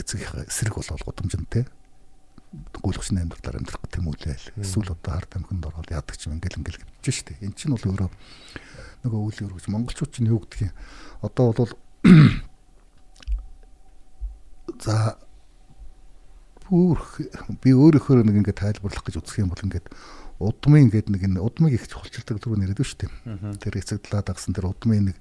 эцэгийнхээ 0.00 0.48
эсрэг 0.48 0.74
болол 0.74 1.04
гудамжинтэй 1.04 1.64
гүйлгчний 2.80 3.22
амьдралаар 3.22 3.60
амьдрах 3.60 3.80
гэх 3.84 4.00
юм 4.00 4.08
үү 4.08 4.16
лээ. 4.24 4.36
Эсвэл 4.62 4.92
одоо 4.92 5.12
хард 5.12 5.32
амхинд 5.36 5.68
ороод 5.68 5.92
яадаг 5.92 6.16
ч 6.16 6.28
юм 6.28 6.40
ингээл 6.40 6.64
ингээл 6.64 6.80
гэж 6.80 7.12
штэ. 7.12 7.36
Эн 7.44 7.52
чинь 7.52 7.76
бол 7.76 7.84
өөрөө 7.84 8.08
нөгөө 9.04 9.20
үйл 9.20 9.52
өргөж 9.52 9.64
монголчууд 9.68 10.12
чинь 10.12 10.32
юу 10.32 10.40
гэдгийг 10.42 10.72
одоо 11.20 11.52
бол 11.52 11.72
за 14.84 15.18
бүр 16.68 17.00
би 17.60 17.70
өөрөөхөө 17.76 18.24
нэг 18.24 18.36
ингээд 18.44 18.60
тайлбарлах 18.60 19.04
гэж 19.04 19.20
үзэх 19.20 19.44
юм 19.44 19.52
бол 19.52 19.64
ингээд 19.64 19.88
удмын 20.38 20.88
ингээд 20.88 21.08
нэг 21.12 21.22
энэ 21.28 21.42
удмыг 21.42 21.74
их 21.74 21.88
чухалчилдаг 21.88 22.38
түрүү 22.38 22.62
нэрэд 22.62 22.80
шүү 22.80 23.08
дээ. 23.08 23.58
Тэр 23.58 23.74
эцэг 23.80 24.06
талаа 24.06 24.22
дагсан 24.22 24.54
тэр 24.54 24.70
удмын 24.70 25.12
нэг 25.12 25.16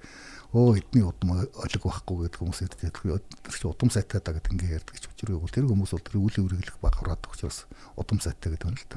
өө 0.56 0.80
эдний 0.80 1.04
удам 1.04 1.44
олиг 1.44 1.84
байхгүй 1.84 2.28
гэдэг 2.32 2.40
хүмүүс 2.40 2.62
ярьдаг. 2.64 2.96
Тэр 2.96 3.56
чи 3.56 3.68
удам 3.68 3.92
сайтай 3.92 4.22
да 4.24 4.32
гэдэг 4.32 4.52
ингээд 4.56 4.78
ярьдаг 4.80 4.96
ч 4.96 5.12
учрыг 5.12 5.44
бол 5.44 5.52
тэр 5.52 5.68
хүмүүс 5.68 5.92
бол 5.92 6.08
тэр 6.08 6.18
үлийн 6.24 6.46
үргэлэх 6.48 6.80
баг 6.80 6.96
хараад 6.96 7.28
учраас 7.28 7.68
удам 8.00 8.24
сайтай 8.24 8.56
гэдэг 8.56 8.68
юм 8.72 8.80
л 8.80 8.88
та. 8.88 8.96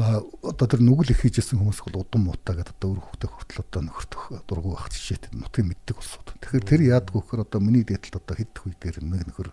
А 0.00 0.22
одоо 0.42 0.66
тэр 0.66 0.82
нүгэл 0.82 1.14
их 1.14 1.22
хийжсэн 1.22 1.62
хүмүүс 1.62 1.82
бол 1.86 2.02
удам 2.02 2.26
муутай 2.26 2.58
гэдэг 2.58 2.74
одоо 2.74 2.88
өөр 2.90 3.00
хөвгтэй 3.06 3.30
хүртэл 3.30 3.62
одоо 3.62 3.80
нөхөртөх 3.86 4.22
дургу 4.50 4.74
байх 4.74 4.90
жишээтэй 4.90 5.30
нутгийн 5.34 5.68
мэддэг 5.70 5.94
болсод. 5.94 6.26
Тэгэхээр 6.42 6.66
тэр 6.66 6.82
яадгүй 6.90 7.20
гэхээр 7.22 7.44
одоо 7.46 7.60
миний 7.62 7.86
дээдэлд 7.86 8.18
одоо 8.18 8.34
хэд 8.34 8.54
үе 8.66 8.74
дээр 8.78 8.96
нэг 9.02 9.30
нөхөр 9.30 9.50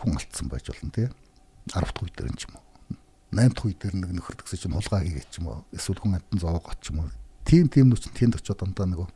хүн 0.00 0.16
алдсан 0.16 0.48
байж 0.48 0.68
болно 0.72 0.92
тий. 0.92 1.08
10 1.72 1.86
дахь 1.86 2.02
үе 2.04 2.12
дээр 2.12 2.28
юм 2.32 2.36
ч 2.40 2.44
юм 2.48 2.56
уу. 2.56 2.64
8 3.36 3.52
дахь 3.52 3.64
үе 3.68 3.76
дээр 3.76 3.94
нэг 4.00 4.10
нөхөр 4.16 4.36
тгсэж 4.40 4.60
чинь 4.64 4.76
хулгай 4.76 5.00
хийгээд 5.06 5.28
ч 5.28 5.34
юм 5.40 5.46
уу. 5.52 5.64
Эсвэл 5.76 6.00
хүн 6.00 6.18
амтан 6.18 6.40
зоогоч 6.40 6.78
ч 6.80 6.90
юм 6.90 7.04
уу. 7.04 7.12
Тим 7.46 7.68
тим 7.68 7.86
нүч 7.92 8.10
тэнд 8.10 8.40
очиод 8.40 8.58
дандаа 8.58 8.90
нөгөө 8.90 9.08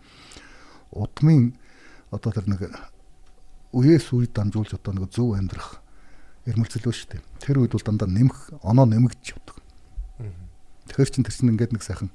удмын 0.93 1.55
одоо 2.10 2.31
тэр 2.33 2.47
нэг 2.51 2.70
үеэс 3.73 4.10
үе 4.12 4.27
дамжуулж 4.27 4.75
одоо 4.75 4.93
нэг 4.94 5.10
зөв 5.15 5.35
амьдрах 5.39 5.78
эрмэлзэл 6.47 6.91
шүү 6.91 7.09
дээ. 7.15 7.23
Тэр 7.39 7.62
үед 7.62 7.75
бол 7.77 7.86
дандаа 7.86 8.09
нэмэх 8.10 8.59
оноо 8.67 8.86
нэмэгдэж 8.89 9.27
явдаг. 9.36 9.59
Тэгэхээр 10.91 11.10
чин 11.15 11.25
тэр 11.25 11.35
чин 11.35 11.51
ингээд 11.55 11.73
нэг 11.77 11.85
сайхан 11.86 12.10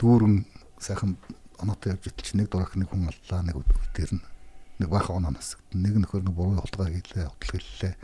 дүүрэн 0.00 0.48
сайхан 0.80 1.20
оноотой 1.60 1.92
явж 1.92 2.08
идэл 2.08 2.24
чи 2.24 2.36
нэг 2.36 2.48
дурах 2.48 2.72
нэг 2.76 2.88
хүн 2.88 3.12
аллаа 3.12 3.42
нэг 3.44 3.60
үдэрнэ. 3.60 4.24
нэг 4.78 4.88
баахан 4.92 5.24
оноо 5.24 5.32
насагдсан. 5.32 5.80
Нэг 5.80 5.94
нөхөр 6.04 6.24
нэг 6.24 6.36
буруу 6.36 6.60
хулгай 6.60 7.00
хийлээ, 7.00 7.32
утал 7.32 7.52
хэллээ. 7.56 7.94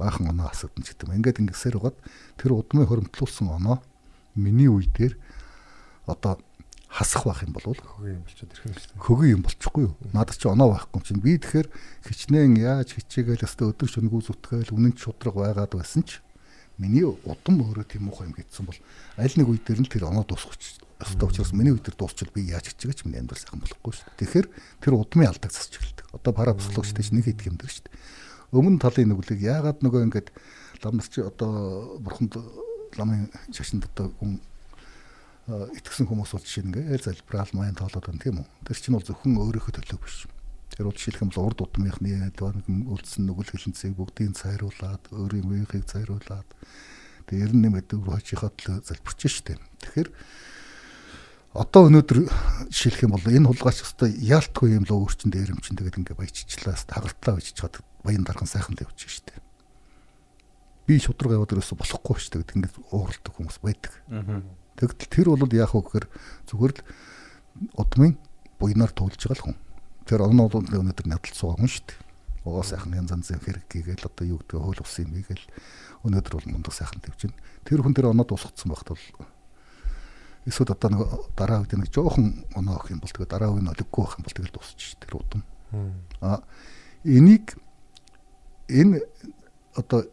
Баахан 0.00 0.32
оноо 0.32 0.48
асагдан 0.48 0.84
ч 0.84 0.96
гэдэг 0.96 1.08
юм. 1.08 1.16
Ингээд 1.20 1.40
ингэсээр 1.44 1.76
байгаад 1.76 1.98
тэр 2.40 2.50
удмын 2.56 2.88
хоримтлуулсан 2.88 3.48
оноо 3.52 3.84
миний 4.32 4.68
үе 4.68 4.88
дээр 4.88 5.20
одоо 6.08 6.40
хасах 6.92 7.24
байх 7.24 7.40
юм 7.42 7.56
бол 7.56 7.64
Хөгийн 7.72 8.20
юм 8.20 8.24
болчиход 8.28 8.52
ирэх 8.52 8.66
юм 8.68 8.76
шүү 8.76 9.00
хөгийн 9.00 9.34
юм 9.40 9.42
болчихгүй 9.48 9.82
юу? 9.88 9.96
Надад 10.12 10.36
чи 10.36 10.46
оноо 10.48 10.76
байхгүй 10.76 11.00
юм 11.00 11.04
чинь. 11.08 11.24
Би 11.24 11.40
тэгэхээр 11.40 11.68
хичнээн 12.04 12.54
яаж 12.60 12.88
хичээгээл 13.00 13.48
өстө 13.48 13.72
өдөр 13.72 13.88
шөнөгүй 13.88 14.20
зүтгээл 14.28 14.76
үнэн 14.76 14.94
шудраг 15.00 15.32
байгаад 15.32 15.72
байсан 15.72 16.04
ч 16.04 16.20
миний 16.76 17.08
удам 17.08 17.64
өөрөө 17.64 17.88
тийм 17.88 18.12
муухай 18.12 18.28
юм 18.28 18.36
хийдсэн 18.36 18.68
бол 18.68 18.76
аль 19.16 19.36
нэг 19.40 19.48
үе 19.48 19.60
дээр 19.64 19.80
нь 19.80 19.88
тэр 19.88 20.12
оноо 20.12 20.28
дуусах 20.28 20.52
өстө 20.52 21.24
учраас 21.24 21.56
миний 21.56 21.72
үе 21.72 21.80
дээр 21.80 21.96
дуусчил 21.96 22.28
би 22.28 22.44
яаж 22.52 22.76
хичээгээч 22.76 23.08
миний 23.08 23.24
амьдрал 23.24 23.40
сайхан 23.40 23.60
болохгүй 23.64 23.92
шүү 23.96 24.06
дээ. 24.12 24.20
Тэгэхээр 24.20 24.46
тэр 24.84 24.92
удмын 24.92 25.32
алдаг 25.32 25.50
засч 25.52 25.80
эхэлдэг. 25.80 26.06
Одоо 26.12 26.32
пара 26.36 26.52
психологчтэй 26.52 27.04
ч 27.04 27.10
нэг 27.16 27.24
хэд 27.26 27.40
юм 27.48 27.56
дээр 27.56 27.72
шүү 27.72 27.84
дээ. 27.88 27.96
Өмнө 28.52 28.80
талын 28.84 29.08
нүглийг 29.10 29.40
яагаад 29.40 29.80
нөгөө 29.80 30.00
ингээд 30.12 30.28
ламнар 30.84 31.08
чи 31.08 31.20
одоо 31.24 31.98
бурханд 32.04 32.36
ламын 32.96 33.32
шашинд 33.50 33.88
одоо 33.88 34.12
хүн 34.20 34.38
итгэсэн 35.50 36.06
хүмүүс 36.06 36.32
бол 36.38 36.44
жишээ 36.46 36.64
ингээл 36.70 37.02
залбираал 37.02 37.50
маян 37.58 37.74
тоолоод 37.74 38.06
байна 38.06 38.22
тийм 38.22 38.38
үү. 38.42 38.46
Тэр 38.62 38.78
чинь 38.78 38.94
бол 38.94 39.02
зөвхөн 39.02 39.42
өөрийнхөө 39.42 39.74
төлөө 39.74 39.98
биш. 39.98 40.30
Тэр 40.70 40.86
бол 40.86 40.94
жишээлх 40.94 41.22
юм 41.26 41.30
бол 41.34 41.46
урд 41.50 41.58
удмынхны 41.66 42.30
нэг 42.30 42.38
үлдсэн 42.38 43.26
нүгэл 43.26 43.50
хилэнцгийг 43.50 43.98
бүгдийг 43.98 44.38
цайруулад 44.38 45.02
өөрийн 45.10 45.50
үеийнхийг 45.50 45.84
цайруулад 45.90 46.46
тэр 47.26 47.42
ер 47.42 47.52
нь 47.52 47.62
нэмээд 47.66 47.90
өөр 47.90 48.22
хожихоо 48.22 48.54
төлөө 48.54 48.86
залбирч 48.86 49.20
штеп. 49.26 49.58
Тэгэхээр 49.82 50.08
одоо 51.58 51.90
өнөөдөр 51.90 52.18
жишээлх 52.70 53.02
юм 53.02 53.18
бол 53.18 53.26
энэ 53.26 53.50
хулгайч 53.50 53.82
өстой 53.82 54.14
яалтгүй 54.14 54.78
юм 54.78 54.86
лөө 54.86 55.10
өөрчин 55.10 55.34
дээрэмчин 55.34 55.76
тэгээд 55.76 55.98
ингээ 56.00 56.16
баяжчлаа 56.16 56.78
хагартлаа 56.78 57.34
байж 57.36 57.50
чад 57.52 57.82
баян 58.06 58.24
дархан 58.24 58.48
сайхан 58.48 58.78
л 58.78 58.84
явж 58.86 59.10
штеп. 59.10 59.42
Би 60.86 60.96
шудраг 61.02 61.36
яваад 61.36 61.52
ерөөсө 61.52 61.76
болохгүй 61.76 62.16
штеп 62.22 62.46
ингээд 62.56 62.78
ууралдаг 62.94 63.32
хүмүүс 63.36 63.58
байдаг. 63.60 63.92
Тэгтэл 64.76 65.10
тэр 65.10 65.26
бол 65.32 65.52
яах 65.52 65.74
вэ 65.74 65.80
гэхээр 65.82 66.06
зүгээр 66.48 66.72
л 66.72 66.80
удмын 67.76 68.16
буйнаар 68.58 68.92
туулж 68.92 69.18
байгаа 69.18 69.36
л 69.38 69.44
хүн. 69.52 69.56
Тэр 70.06 70.20
оноо 70.26 70.48
бол 70.48 70.64
өнөөдөр 70.64 71.06
надад 71.06 71.34
суугаа 71.36 71.60
хүн 71.60 71.70
шүү 71.70 71.84
дээ. 71.86 72.00
Угаа 72.42 72.64
сайхан 72.66 72.96
янз 72.98 73.12
янзын 73.14 73.42
хэрэг 73.42 73.66
гээгээл 73.70 74.08
одоо 74.08 74.24
юу 74.26 74.38
гэдэг 74.42 74.58
хууль 74.58 74.82
ус 74.82 74.94
юм 74.98 75.14
гээгээл 75.14 75.46
өнөөдөр 76.08 76.34
бол 76.34 76.48
мундаг 76.50 76.74
сайхан 76.74 76.98
байна. 76.98 77.38
Тэр 77.62 77.80
хүн 77.84 77.94
тэр 77.94 78.10
оноо 78.10 78.26
дуусгацсан 78.26 78.72
багт 78.72 78.88
бол 78.90 79.04
эсвэл 80.46 80.74
одоо 80.74 80.90
нэг 80.90 81.00
дараа 81.38 81.62
үед 81.62 81.72
нэг 81.78 81.92
жоохон 81.94 82.42
оноо 82.58 82.74
авах 82.82 82.90
юм 82.90 82.98
бол 82.98 83.14
тэгээ 83.14 83.30
дараа 83.30 83.54
үе 83.54 83.62
нь 83.62 83.70
олиггүй 83.70 84.02
байх 84.02 84.18
юм 84.18 84.24
бол 84.26 84.34
тэгэл 84.34 84.54
дуусчих. 84.58 84.98
Тэр 84.98 85.14
удам. 85.22 85.42
А 86.18 86.42
энийг 87.06 87.54
энэ 88.66 89.06
одоо 89.78 90.10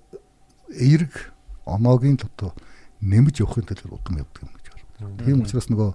эерэг 0.69 1.33
оноогийн 1.65 2.21
л 2.21 2.29
одоо 2.29 2.53
нэмж 3.01 3.41
явахын 3.43 3.65
тулд 3.67 3.85
удам 3.87 4.19
явдаг 4.19 4.43
юм 4.43 4.51
гэж 4.55 4.65
байна. 4.99 5.23
Тийм 5.23 5.41
учраас 5.43 5.67
нөгөө 5.71 5.89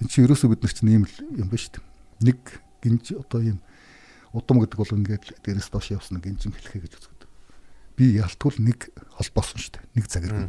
энэ 0.00 0.08
чи 0.08 0.24
ерөөсөө 0.24 0.48
бид 0.52 0.62
нар 0.64 0.72
чинь 0.72 0.92
ийм 0.92 1.04
л 1.04 1.16
юм 1.36 1.48
ба 1.52 1.56
шүү 1.60 1.76
дээ. 1.76 1.84
Нэг 2.24 2.40
гинж 2.80 3.04
одоо 3.12 3.40
ийм 3.44 3.58
удам 4.32 4.60
гэдэг 4.64 4.78
бол 4.80 4.96
ингээд 4.96 5.24
дээрээс 5.44 5.68
доош 5.68 5.92
явсан 5.92 6.20
гинжин 6.20 6.56
хэлхэ 6.56 6.84
гэж 6.88 6.92
үздэг. 6.96 7.28
Би 7.96 8.16
ялтгуул 8.16 8.56
нэг 8.60 8.88
холбоосон 9.20 9.60
шүү 9.60 9.72
дээ. 9.76 9.84
Нэг 9.96 10.04
цагирган. 10.08 10.48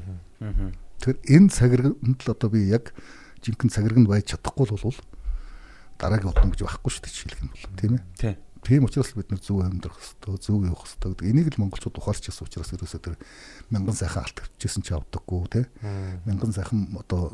Тэгэхээр 1.03 1.19
энэ 1.27 1.49
цагирганд 1.51 2.19
л 2.23 2.31
одоо 2.31 2.49
би 2.51 2.67
яг 2.71 2.95
жинхэнэ 3.43 3.73
цагирганд 3.75 4.07
байж 4.07 4.31
чадахгүй 4.31 4.65
л 4.71 4.79
бол 4.79 4.99
дараагийн 5.99 6.31
удам 6.31 6.51
гэж 6.51 6.63
байхгүй 6.63 6.91
шүү 6.93 7.03
дээ 7.03 7.13
жишээлх 7.13 7.41
юм 7.43 7.51
бол 7.51 7.79
тийм 7.79 7.93
ээ. 7.97 8.03
Тий. 8.15 8.35
Тийм 8.67 8.83
учраас 8.83 9.15
бид 9.15 9.31
нар 9.31 9.39
зөв 9.39 9.63
амьдрах 9.63 9.95
хэрэгтэй, 9.95 10.35
зөв 10.43 10.59
явах 10.67 10.83
хэрэгтэй 10.83 11.11
гэдэг. 11.15 11.29
Энийг 11.31 11.47
л 11.55 11.61
монголчууд 11.63 11.95
ухаарч 12.03 12.27
ирсэн 12.27 12.51
учраас 12.51 12.75
ерөөсөө 12.75 12.99
тэр 12.99 13.15
мянган 13.71 13.95
сайхан 13.95 14.27
алт 14.27 14.35
тавьчихсан 14.43 14.83
ч 14.83 14.91
авдаггүй 14.91 15.47
тий. 15.47 15.65
Мянган 16.27 16.51
сайхан 16.51 16.91
одоо 16.99 17.31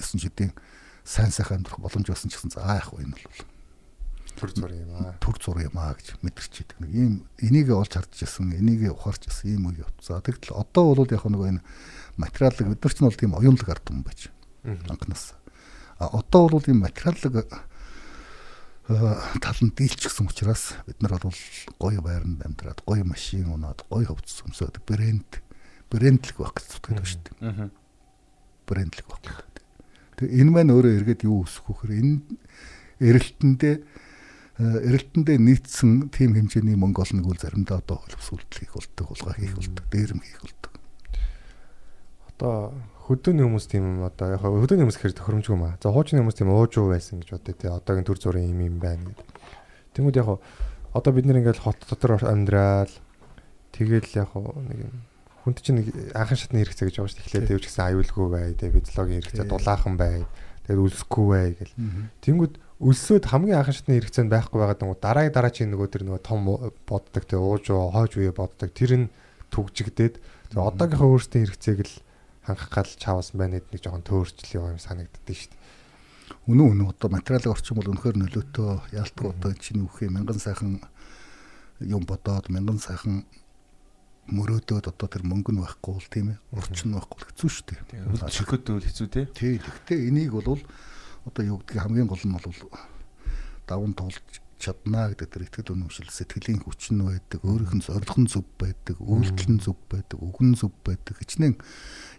9 0.00 0.24
шидийн 0.24 0.56
сайн 1.04 1.28
сайхан 1.28 1.60
амьдрах 1.60 1.84
боломж 1.84 2.08
байсан 2.08 2.32
ч 2.32 2.40
гэсэн 2.40 2.56
за 2.56 2.64
яах 2.64 2.96
вэ 2.96 3.04
энэ 3.04 3.12
бол 3.12 3.44
Төр 4.40 4.50
зур 4.56 4.72
юм 4.72 4.88
аа. 4.96 5.12
төр 5.20 5.36
зур 5.36 5.58
юм 5.60 5.76
аа 5.76 5.92
гэж 5.92 6.16
мэдэрч 6.24 6.54
идэг. 6.64 6.80
Нэг 6.80 6.90
ийм 6.96 7.12
энийг 7.44 7.68
олж 7.76 7.92
харж 7.92 8.24
ирсэн, 8.24 8.56
энийг 8.56 8.88
ухаарч 8.88 9.28
ирсэн 9.28 9.52
ийм 9.52 9.68
үе 9.68 9.84
явцгаа. 9.84 10.24
Тэгтэл 10.24 10.56
одоо 10.56 10.96
бол 10.96 11.12
яг 11.12 11.28
нэг 11.28 11.60
энэ 11.60 11.64
материалыг 12.16 12.72
бид 12.72 12.80
нар 12.80 12.94
ч 12.94 12.96
нь 12.96 13.08
бол 13.10 13.20
тийм 13.20 13.36
оюунлаг 13.36 13.68
ард 13.68 13.84
юм 13.92 14.00
байж. 14.00 14.32
Анхнаас. 14.64 15.36
А 16.00 16.08
одоо 16.08 16.48
бол 16.48 16.64
ийм 16.64 16.80
материалыг 16.80 17.52
таланд 18.90 19.74
дийлчихсэн 19.78 20.26
учраас 20.26 20.74
бид 20.86 20.98
нар 21.02 21.14
бол 21.22 21.36
гоё 21.78 22.02
байранд 22.02 22.42
амьдраад 22.42 22.82
гоё 22.82 23.06
машин 23.06 23.46
унаад 23.54 23.86
гоё 23.86 24.10
хөвц 24.10 24.42
өмсөд 24.50 24.82
брэнд 24.82 25.38
брэндлэг 25.90 26.36
байх 26.38 26.54
гэж 26.58 26.66
зүтгэдэг 26.74 27.06
шүү 27.06 27.22
дээ. 27.22 27.36
Аа. 27.46 27.70
Брэндлэг 28.66 29.06
байх 29.06 29.22
гэдэг. 29.22 29.64
Тэгээ 30.18 30.38
энэ 30.42 30.50
маань 30.50 30.74
өөрөө 30.74 30.92
эргээд 31.02 31.22
юу 31.22 31.46
өсөх 31.46 31.70
вөхөр 31.70 31.90
энэ 31.94 32.18
эрэлтэндээ 32.98 33.76
эрэлтэндээ 34.60 35.38
нийцсэн 35.38 36.10
тийм 36.10 36.34
хэмжээний 36.34 36.74
мөнгө 36.74 37.06
олно 37.06 37.22
гэвэл 37.24 37.40
заримдаа 37.46 37.78
одоо 37.80 38.02
хөлбсүүлдэл 38.04 38.60
хийх 38.60 38.74
болдог, 38.74 39.06
хулгай 39.08 39.34
хийх 39.38 39.54
болдог, 39.56 39.84
дээрэм 39.88 40.20
хийх 40.20 40.40
болдог. 40.44 40.72
Одоо 42.34 42.54
хөдөөний 43.10 43.42
хүмүүс 43.42 43.66
тийм 43.66 44.06
одоо 44.06 44.38
яг 44.38 44.42
хөдөөний 44.46 44.86
хүмүүс 44.86 44.98
гэхээр 45.02 45.18
тохиромжгүй 45.18 45.58
маа. 45.58 45.74
За 45.82 45.90
хуучны 45.90 46.22
хүмүүс 46.22 46.38
тийм 46.38 46.54
уужуу 46.54 46.94
байсан 46.94 47.18
гэж 47.18 47.34
бодъё 47.34 47.54
те. 47.58 47.66
Одоогийн 47.74 48.06
төр 48.06 48.18
зургийн 48.22 48.54
юм 48.54 48.62
юм 48.62 48.76
байна 48.78 49.10
гэдэг. 49.10 49.26
Тэнгүүд 49.98 50.20
яг 50.22 50.38
одоо 50.94 51.10
бид 51.10 51.26
нэр 51.26 51.42
ингээл 51.42 51.66
хот 51.66 51.82
дотор 51.90 52.22
амьдрал 52.22 52.94
тэгэл 53.74 54.14
яг 54.14 54.30
нэг 54.38 54.78
юм 54.86 54.94
хүнд 55.42 55.58
чинь 55.58 55.82
нэг 55.82 55.86
анхан 56.14 56.38
шатны 56.38 56.62
хэрэгцээ 56.62 56.86
гэж 56.86 56.96
байгаа 57.00 57.10
шүү 57.10 57.18
дээ. 57.18 57.26
Эхлээд 57.26 57.48
дэвч 57.50 57.64
гэсэн 57.66 57.84
аюулгүй 57.90 58.26
бай, 58.28 58.46
тэгээ 58.54 58.76
физиологийн 58.78 59.22
хэрэгцээ 59.24 59.48
дулаахан 59.48 59.94
бай. 59.96 60.22
Тэгээд 60.68 60.84
үлсэхгүй 60.84 61.26
бай 61.26 61.46
гэл. 61.56 61.74
Тэнгүүд 62.20 62.54
өлсөд 62.80 63.24
хамгийн 63.24 63.58
анхан 63.58 63.74
шатны 63.74 63.96
хэрэгцээ 63.96 64.24
нь 64.28 64.32
байхгүй 64.32 64.58
байгаад 64.60 64.80
нөгөө 64.84 64.98
дараагийн 65.00 65.34
дараа 65.34 65.52
чинь 65.52 65.72
нөгөө 65.72 65.88
тэр 65.88 66.04
нөгөө 66.06 66.22
том 66.22 66.40
боддог 66.84 67.24
тэгээ 67.24 67.40
уужуу 67.40 67.88
хойж 67.88 68.12
үе 68.20 68.32
боддог 68.36 68.68
тэр 68.76 68.92
нь 69.00 69.06
түгжигдээд 69.48 70.20
одоогийнхоо 70.54 71.08
өөрсдийн 71.16 71.48
хэрэгцээг 71.48 71.80
л 71.88 71.94
хангах 72.50 72.70
гал 72.70 72.90
чаавсан 72.90 73.36
байна 73.38 73.58
гэдэг 73.58 73.72
нэг 73.72 73.82
жоохон 73.86 74.04
төөрчлөл 74.06 74.74
юм 74.74 74.78
санагддээ 74.82 75.36
шүү 75.38 75.50
дээ. 75.54 75.60
Үнэн 76.50 76.66
үнэн 76.66 76.90
одоо 76.90 77.08
материалын 77.10 77.54
орчин 77.54 77.76
бол 77.78 77.90
үнэхээр 77.90 78.16
нөлөөтэй 78.18 78.98
яалтг 78.98 79.24
одоо 79.30 79.50
чиний 79.58 79.84
үхээ 79.86 80.10
мянган 80.10 80.38
сайхан 80.42 80.82
юм 81.80 82.02
бодоод 82.06 82.50
мянган 82.50 82.78
сайхан 82.82 83.24
мөрөөдөөд 84.30 84.86
одоо 84.90 85.08
тэр 85.10 85.26
мөнгө 85.26 85.50
нь 85.54 85.62
байхгүй 85.62 85.92
бол 85.94 86.08
тийм 86.10 86.26
ээ 86.34 86.38
орчин 86.54 86.90
нь 86.90 86.96
байхгүй 86.96 87.18
хэцүү 87.18 87.50
шүү 87.50 87.66
дээ. 87.66 87.80
Үл 88.14 88.22
чөхөд 88.30 88.62
бол 88.70 88.86
хэцүү 88.86 89.08
те. 89.10 89.22
Тий, 89.34 89.58
гэхдээ 89.58 89.98
энийг 90.06 90.32
бол 90.38 90.60
одоо 91.26 91.42
юу 91.42 91.58
гэдгийг 91.58 91.82
хамгийн 91.82 92.06
гол 92.06 92.22
нь 92.22 92.34
бол 92.34 92.46
даван 93.66 93.92
туулж 93.94 94.22
чаднаа 94.60 95.10
гэдэг 95.16 95.28
тэр 95.32 95.44
итгэл 95.48 95.72
үнэмшил 95.72 96.12
сэтгэлийн 96.12 96.60
хүч 96.60 96.92
нь 96.92 97.00
байдаг, 97.00 97.40
өөрийнх 97.40 97.74
нь 97.80 97.84
зорилго 97.84 98.20
нь 98.20 98.28
зөв 98.28 98.44
байдаг, 98.60 99.00
үйлдэл 99.00 99.56
нь 99.56 99.62
зөв 99.64 99.78
байдаг, 99.88 100.20
үг 100.20 100.38
нь 100.44 100.54
зөв 100.54 100.72
байдаг. 100.84 101.16
Хичнээн 101.16 101.56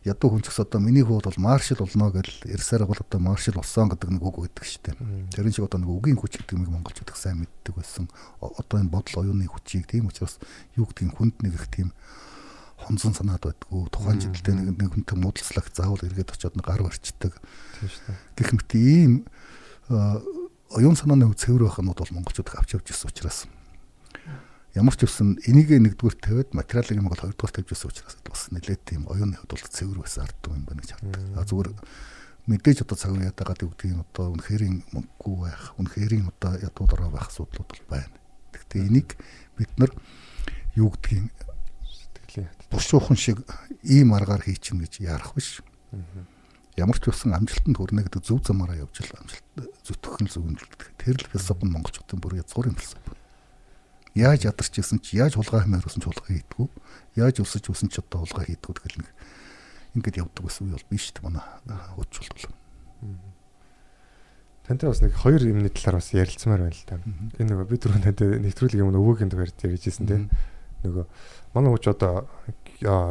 ядуу 0.01 0.33
хүн 0.33 0.41
гэсэн 0.41 0.65
одоо 0.65 0.81
миний 0.81 1.05
хүүд 1.05 1.29
бол 1.29 1.45
маршал 1.45 1.85
болно 1.85 2.09
гэж 2.09 2.49
ярьсаар 2.49 2.89
бол 2.89 2.97
одоо 2.97 3.19
маршал 3.21 3.61
болсон 3.61 3.89
гэдэг 3.93 4.09
нэг 4.09 4.23
үг 4.25 4.37
байдаг 4.41 4.65
шүү 4.65 4.81
дээ. 4.81 4.95
Тэрэн 5.29 5.53
шиг 5.53 5.69
одоо 5.69 5.77
нэг 5.77 5.93
үгийн 5.93 6.17
хүч 6.17 6.41
гэдэг 6.41 6.57
нэг 6.57 6.73
монголчууд 6.73 7.13
их 7.13 7.17
сайн 7.21 7.45
мэддэг 7.45 7.73
байсан. 7.77 8.09
Одоо 8.41 8.81
энэ 8.81 8.89
бодол 8.89 9.21
оюуны 9.21 9.45
хүчийг 9.45 9.85
тийм 9.85 10.09
учраас 10.09 10.41
юу 10.73 10.89
гэдгийг 10.89 11.13
хүнд 11.13 11.45
нэг 11.45 11.53
их 11.53 11.69
тийм 11.69 11.93
хонзон 12.81 13.13
санаад 13.13 13.45
байдгүй. 13.45 13.93
Тухайн 13.93 14.17
жилдээ 14.17 14.55
нэг 14.57 14.81
нэг 14.81 14.89
хүнтэй 14.89 15.17
муудалцлах 15.21 15.69
заавал 15.69 16.01
эргээд 16.01 16.33
очиод 16.33 16.57
гар 16.57 16.81
барьцдаг. 16.81 17.37
Тийм 17.77 17.89
шүү 17.93 18.01
дээ. 18.09 18.17
Гэх 18.41 18.49
мэт 18.57 18.71
ийм 18.73 19.11
оюун 20.73 20.97
санааны 20.97 21.29
цэвэр 21.37 21.69
байх 21.69 21.77
нь 21.77 21.93
бол 21.93 22.15
монголчууд 22.17 22.49
авч 22.57 22.73
явж 22.73 22.89
ирсэн 22.89 23.09
учраас 23.13 23.45
ямар 24.75 24.95
ч 24.95 25.03
үсэн 25.03 25.43
энийг 25.43 25.75
нэгдүгээр 25.75 26.15
тавиад 26.23 26.49
материалын 26.55 26.99
юм 27.03 27.11
бол 27.11 27.19
хоёрдугаар 27.19 27.53
тавьж 27.59 27.69
ирсэн 27.75 27.89
учраас 27.91 28.15
бас 28.23 28.47
нэлээд 28.55 28.81
тийм 28.87 29.03
оюуны 29.11 29.35
хувьд 29.35 29.51
бол 29.51 29.67
цэвэр 29.67 29.99
байсан 29.99 30.23
ард 30.23 30.39
юм 30.47 30.63
байна 30.63 30.81
гэж 30.81 30.91
хардаг. 30.95 31.23
А 31.35 31.43
зүгээр 31.43 31.69
мэдээж 32.47 32.77
одоо 32.87 32.97
цаг 32.97 33.11
үеийн 33.11 33.29
ятагаад 33.35 33.61
үгдгийн 33.67 33.99
одоо 33.99 34.25
үнэхэрийн 34.31 34.77
мөнгөгүй 34.95 35.35
байх, 35.43 35.63
үнэхэрийн 35.75 36.25
одоо 36.31 36.51
ядуу 36.55 36.85
дараа 36.87 37.11
байх 37.11 37.27
асуудлууд 37.27 37.67
бол 37.67 37.83
байна. 37.91 38.15
Гэхдээ 38.55 38.81
энийг 38.87 39.09
бид 39.59 39.71
нар 39.75 39.91
юу 40.79 40.89
гэдгийг 40.95 41.29
Сэтгэлийн 42.31 42.49
бушуухан 42.71 43.17
шиг 43.19 43.43
ийм 43.83 44.15
аргаар 44.15 44.41
хийчихнэ 44.41 44.87
гэж 44.87 45.03
яарах 45.03 45.35
биш. 45.35 45.59
Ямар 46.79 46.95
ч 46.95 47.11
үсэн 47.11 47.35
амжилтанд 47.35 47.75
хүрнэ 47.75 48.07
гэдэг 48.07 48.23
зөв 48.23 48.39
замаараа 48.39 48.87
явж 48.87 49.03
л 49.03 49.19
амжилт 49.19 49.47
зүтгэх 49.83 50.17
нь 50.23 50.31
зөв 50.31 50.47
юм 50.47 50.55
л 50.55 50.63
гэдэг. 50.63 50.95
Тэр 50.95 51.15
л 51.19 51.27
философи 51.27 51.67
нь 51.67 51.73
монголчуудын 51.75 52.23
бүр 52.23 52.39
язгуурын 52.39 52.79
философи. 52.79 53.20
Яаж 54.15 54.43
ядарч 54.43 54.75
исэн 54.79 54.99
ч 54.99 55.15
яаж 55.15 55.39
хулгай 55.39 55.63
хэмээр 55.63 55.87
усан 55.87 56.03
ч 56.03 56.05
хулгай 56.11 56.43
хийдгүү. 56.43 56.67
Яаж 57.15 57.39
өсөж 57.39 57.71
усан 57.71 57.87
ч 57.87 58.03
одоо 58.03 58.27
хулгай 58.27 58.51
хийдгүү 58.51 58.73
тэгэл 58.75 58.99
нэг 59.07 59.09
ингэж 59.95 60.15
явдаг 60.19 60.43
гэсэн 60.47 60.67
үе 60.67 60.75
бол 60.75 60.91
биш 60.91 61.11
манай 61.23 61.43
хөдөлгөл 61.95 62.51
бол. 62.51 62.55
Тантай 64.67 64.87
бас 64.87 65.01
нэг 65.03 65.15
хоёр 65.15 65.41
юмны 65.43 65.71
талаар 65.71 65.99
бас 65.99 66.11
ярилцмаар 66.11 66.61
байна 66.63 66.75
л 66.75 66.87
да. 66.87 66.95
Энэ 67.39 67.49
нөгөө 67.55 67.67
би 67.71 67.75
түрүү 67.79 68.03
тантай 68.03 68.39
нэвтрүүлэг 68.39 68.79
юм 68.83 68.95
өвөөгийн 68.95 69.31
тухайд 69.31 69.63
ярьжсэн 69.67 70.07
те. 70.07 70.27
Нөгөө 70.83 71.05
манай 71.55 71.69
хүүч 71.71 71.85
одоо 71.91 72.27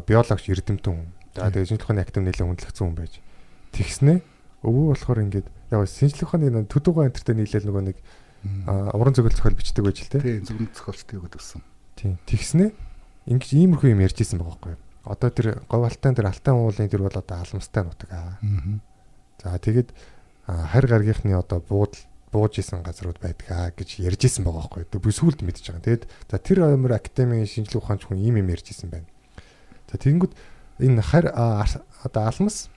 биологч 0.04 0.46
эрдэмтэн 0.52 0.92
хүн. 0.94 1.08
За 1.36 1.52
тэгээ 1.52 1.68
шинжлэх 1.68 1.84
ухааны 1.90 2.00
актив 2.00 2.22
нэлээд 2.24 2.48
хүндлэгцэн 2.48 2.84
хүн 2.86 2.96
байж. 2.96 3.14
Тэгснэ 3.76 4.14
өвөө 4.64 4.84
болохоор 4.94 5.20
ингээд 5.26 5.48
яг 5.68 5.84
шинжлэх 5.84 6.28
ухааны 6.32 6.64
төдөгөө 6.64 7.04
энтертэй 7.12 7.34
нийлээл 7.36 7.68
нөгөө 7.68 7.84
нэг 7.92 7.96
аа, 8.66 8.90
уран 8.96 9.14
зохиол 9.14 9.34
зохиол 9.36 9.58
бичдэг 9.58 9.84
байж 9.84 9.98
л 10.04 10.12
те. 10.12 10.20
Тийм 10.20 10.44
зөвхөн 10.44 10.68
зохиолчтой 10.72 11.16
юу 11.20 11.28
гэдсэн. 11.28 11.60
Тийм. 11.96 12.18
Тэгснэ 12.24 12.72
ингэж 13.28 13.50
иймэрхүү 13.52 13.92
юм 13.92 14.04
ярьжсэн 14.04 14.40
байгаа 14.40 14.56
байхгүй 14.56 14.72
юу? 14.74 14.80
Одоо 15.04 15.30
тэр 15.30 15.46
говьалтайн 15.68 16.16
тэр 16.16 16.28
алтан 16.28 16.56
уулын 16.56 16.88
тэр 16.88 17.04
бол 17.04 17.12
одоо 17.12 17.36
алмастай 17.36 17.84
нутаг 17.84 18.08
аа. 18.12 18.40
Аа. 18.40 18.80
За 19.40 19.58
тэгээд 19.60 19.92
а, 20.46 20.66
харь 20.72 20.88
гаргийнхны 20.88 21.36
одоо 21.36 21.60
буудал 21.60 22.00
бууж 22.32 22.62
исэн 22.62 22.82
газрууд 22.82 23.18
байдгаа 23.18 23.74
гэж 23.74 24.00
ярьж 24.00 24.24
исэн 24.24 24.44
байгаа 24.46 24.70
байхгүй. 24.70 24.84
Тэг 24.86 25.02
би 25.02 25.10
сүулт 25.10 25.42
мэдчихэж 25.42 25.74
байгаа. 25.74 25.86
Тэгэд 25.88 26.04
за 26.30 26.36
тэр 26.38 26.58
амар 26.68 26.96
академийн 26.96 27.48
шинжлэх 27.48 27.82
ухаанч 27.82 28.06
хүн 28.06 28.22
ийм 28.22 28.38
юм 28.38 28.48
ярьж 28.54 28.70
исэн 28.70 28.88
байна. 28.88 29.08
За 29.90 29.98
тэгэнгүүт 29.98 30.34
энэ 30.78 31.02
харь 31.02 31.28
одоо 31.28 32.22
алмас 32.22 32.70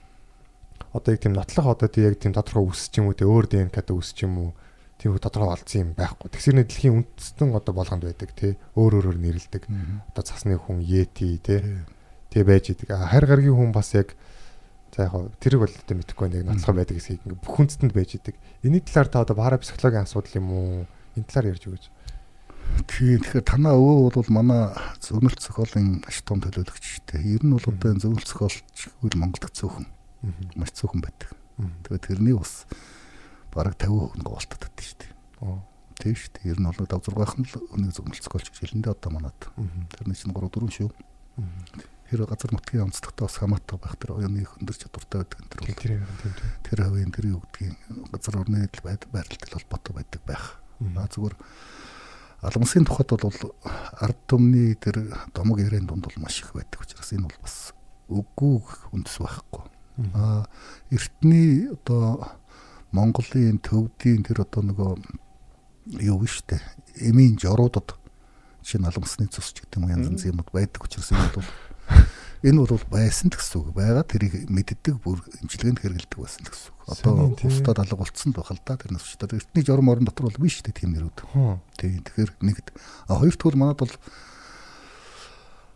одоо 0.92 1.14
яг 1.14 1.22
тийм 1.22 1.34
нотлох 1.38 1.66
одоо 1.66 1.88
тийм 1.88 2.10
яг 2.10 2.18
тийм 2.18 2.34
тодорхой 2.34 2.66
үсч 2.66 2.98
юм 2.98 3.10
уу 3.10 3.14
те 3.14 3.24
өөр 3.24 3.46
ДНК-д 3.46 3.94
үсч 3.94 4.26
юм 4.26 4.34
уу 4.38 4.50
тийм 4.98 5.18
тодорхой 5.18 5.54
олдсон 5.54 5.80
юм 5.80 5.90
байхгүй. 5.98 6.30
Тэгсэрний 6.30 6.64
дэлхийн 6.64 6.94
үндэстэн 7.02 7.50
одоо 7.54 7.74
болгонд 7.74 8.04
байдаг 8.06 8.30
те 8.38 8.56
өөр 8.78 9.02
өөрөөр 9.02 9.18
нэрлдэг. 9.18 9.62
Одоо 10.14 10.22
цасны 10.22 10.56
хүн 10.56 10.80
Yeti 10.80 11.38
те 11.42 11.84
тэг 12.30 12.46
байж 12.46 12.70
идэг. 12.70 12.90
Харь 12.90 13.26
гаргийн 13.26 13.54
хүн 13.54 13.72
бас 13.74 13.94
яг 13.94 14.14
за 14.94 15.10
яг 15.10 15.14
тэрийг 15.42 15.66
бол 15.66 15.74
одоо 15.74 15.94
мэдэхгүй. 15.98 16.30
Яг 16.30 16.46
нотлох 16.46 16.76
байдаг 16.78 16.96
гэсэн 16.98 17.18
ингээ 17.26 17.42
бүх 17.42 17.58
үндэстэнд 17.58 17.94
байж 17.94 18.10
идэг. 18.14 18.34
Энийн 18.62 18.86
талаар 18.86 19.08
та 19.10 19.22
одоо 19.26 19.36
бара 19.36 19.58
психологийн 19.58 20.06
асуудал 20.06 20.38
юм 20.38 20.48
уу? 20.50 20.86
Энэ 21.18 21.26
талаар 21.26 21.50
ярьж 21.54 21.66
өгөөч. 21.66 21.86
Тийм 22.90 23.22
тэгэхээр 23.22 23.44
танаа 23.44 23.74
өвөө 23.78 24.18
бол 24.18 24.30
манай 24.34 24.72
зөвнөлт 24.98 25.38
зохиолын 25.42 26.02
маш 26.02 26.22
том 26.26 26.42
төлөөлөгч 26.42 26.84
шүү 26.84 27.02
дээ. 27.06 27.38
Ер 27.38 27.42
нь 27.46 27.54
бол 27.54 27.66
одоо 27.70 27.90
энэ 27.92 28.02
зөвнөлт 28.02 28.28
зохиолч 28.30 28.78
үйл 29.04 29.18
Монголд 29.20 29.54
цөөхөн 29.54 29.86
маш 30.58 30.70
цөөхөн 30.74 31.02
байдаг. 31.04 31.30
Тэгээд 31.86 32.06
тэрний 32.08 32.34
ус 32.34 32.66
бараг 33.54 33.74
50% 33.78 34.22
гоолтод 34.22 34.60
байдаг 34.60 34.84
шүү 34.84 34.98
дээ. 35.00 35.12
Тийм 35.94 36.14
шүү 36.18 36.30
дээ. 36.34 36.50
Ер 36.50 36.58
нь 36.60 36.66
бол 36.66 36.74
5 36.74 37.14
6хан 37.14 37.44
л 37.46 37.54
өнөө 37.74 37.92
зөвнөлт 37.94 38.22
зохиолч 38.26 38.46
гэж 38.50 38.58
хэлэндээ 38.66 38.92
одоо 38.98 39.10
манад. 39.14 39.38
Тэрний 39.94 40.18
чинь 40.18 40.34
3 40.34 40.50
4 40.50 40.70
шүү. 40.74 40.90
Тэр 42.10 42.26
газар 42.30 42.52
нутгийн 42.52 42.84
онцлогтой 42.86 43.26
бас 43.26 43.36
хамаатай 43.40 43.78
байх 43.80 43.96
тэр 43.98 44.12
оюуны 44.14 44.44
хөндөр 44.46 44.76
чадвартай 44.76 45.18
байдаг 45.24 45.38
энэ 45.40 45.48
Тэр 46.22 46.34
тэр 46.62 46.78
хавийн 46.84 47.10
тэр 47.10 47.26
юу 47.32 47.40
гэдгийг 47.42 47.74
газар 48.12 48.34
орны 48.38 48.68
байд- 48.84 49.08
байрлалтай 49.10 49.50
холбоотой 49.50 49.92
байдаг 49.98 50.22
байх. 50.22 50.44
Аа 50.94 51.08
зүгээр 51.10 51.34
алмсын 52.44 52.84
тухайд 52.84 53.10
бол 53.18 53.34
ард 53.98 54.18
түмний 54.28 54.74
тэр 54.78 55.10
домог 55.34 55.58
яриан 55.58 55.86
дунд 55.88 56.04
бол 56.06 56.18
маш 56.22 56.38
их 56.44 56.52
байдаг 56.54 56.84
учраас 56.86 57.10
энэ 57.16 57.26
бол 57.26 57.40
бас 57.42 57.72
үгүй 58.06 58.62
үндэс 58.94 59.18
байхгүй. 59.18 59.64
Аа 60.14 60.44
эртний 60.92 61.72
одоо 61.72 62.30
Монголын 62.94 63.58
энэ 63.58 63.64
төвдийн 63.66 64.22
тэр 64.22 64.46
одоо 64.46 64.62
нөгөө 64.62 64.92
юу 66.06 66.22
вэ 66.22 66.30
штэ? 66.30 66.62
Эмийн 67.02 67.34
жоруудад 67.34 67.98
чинь 68.62 68.86
алмасны 68.86 69.26
цус 69.26 69.50
ч 69.50 69.66
гэдэг 69.66 69.82
юм 69.82 69.90
янз 69.90 70.06
янз 70.14 70.22
юмуд 70.30 70.46
байдаг 70.54 70.86
учраас 70.86 71.10
энэ 71.10 71.34
бол 71.34 71.48
энэ 72.46 72.58
бол 72.62 72.86
байсан 72.86 73.34
ч 73.34 73.42
гэсэн 73.42 73.58
үг. 73.60 73.74
Байгаа 73.74 74.06
тэрийг 74.06 74.46
мэддэг 74.46 75.02
бүр 75.02 75.20
имчилгээнд 75.42 75.82
хэрэгэлдэг 75.82 76.18
байсан 76.22 76.46
ч 76.46 76.54
гэсэн 76.54 76.70
үг. 76.70 76.80
Одоо 76.86 77.34
устдад 77.34 77.82
алга 77.82 77.98
болцсон 77.98 78.30
бахал 78.30 78.62
та 78.62 78.78
тэр 78.78 78.94
насчдад 78.94 79.34
эртний 79.34 79.66
жорм 79.66 79.90
орон 79.90 80.06
дотор 80.06 80.30
бол 80.30 80.38
биш 80.38 80.62
тийм 80.62 80.94
нэрүүд. 80.94 81.18
Тийм 81.74 81.98
тэгэхээр 81.98 82.30
нэгт 82.46 82.78
а 83.10 83.18
хоёр 83.18 83.34
дахь 83.34 83.52
нь 83.52 83.58
манад 83.58 83.82
бол 83.82 83.94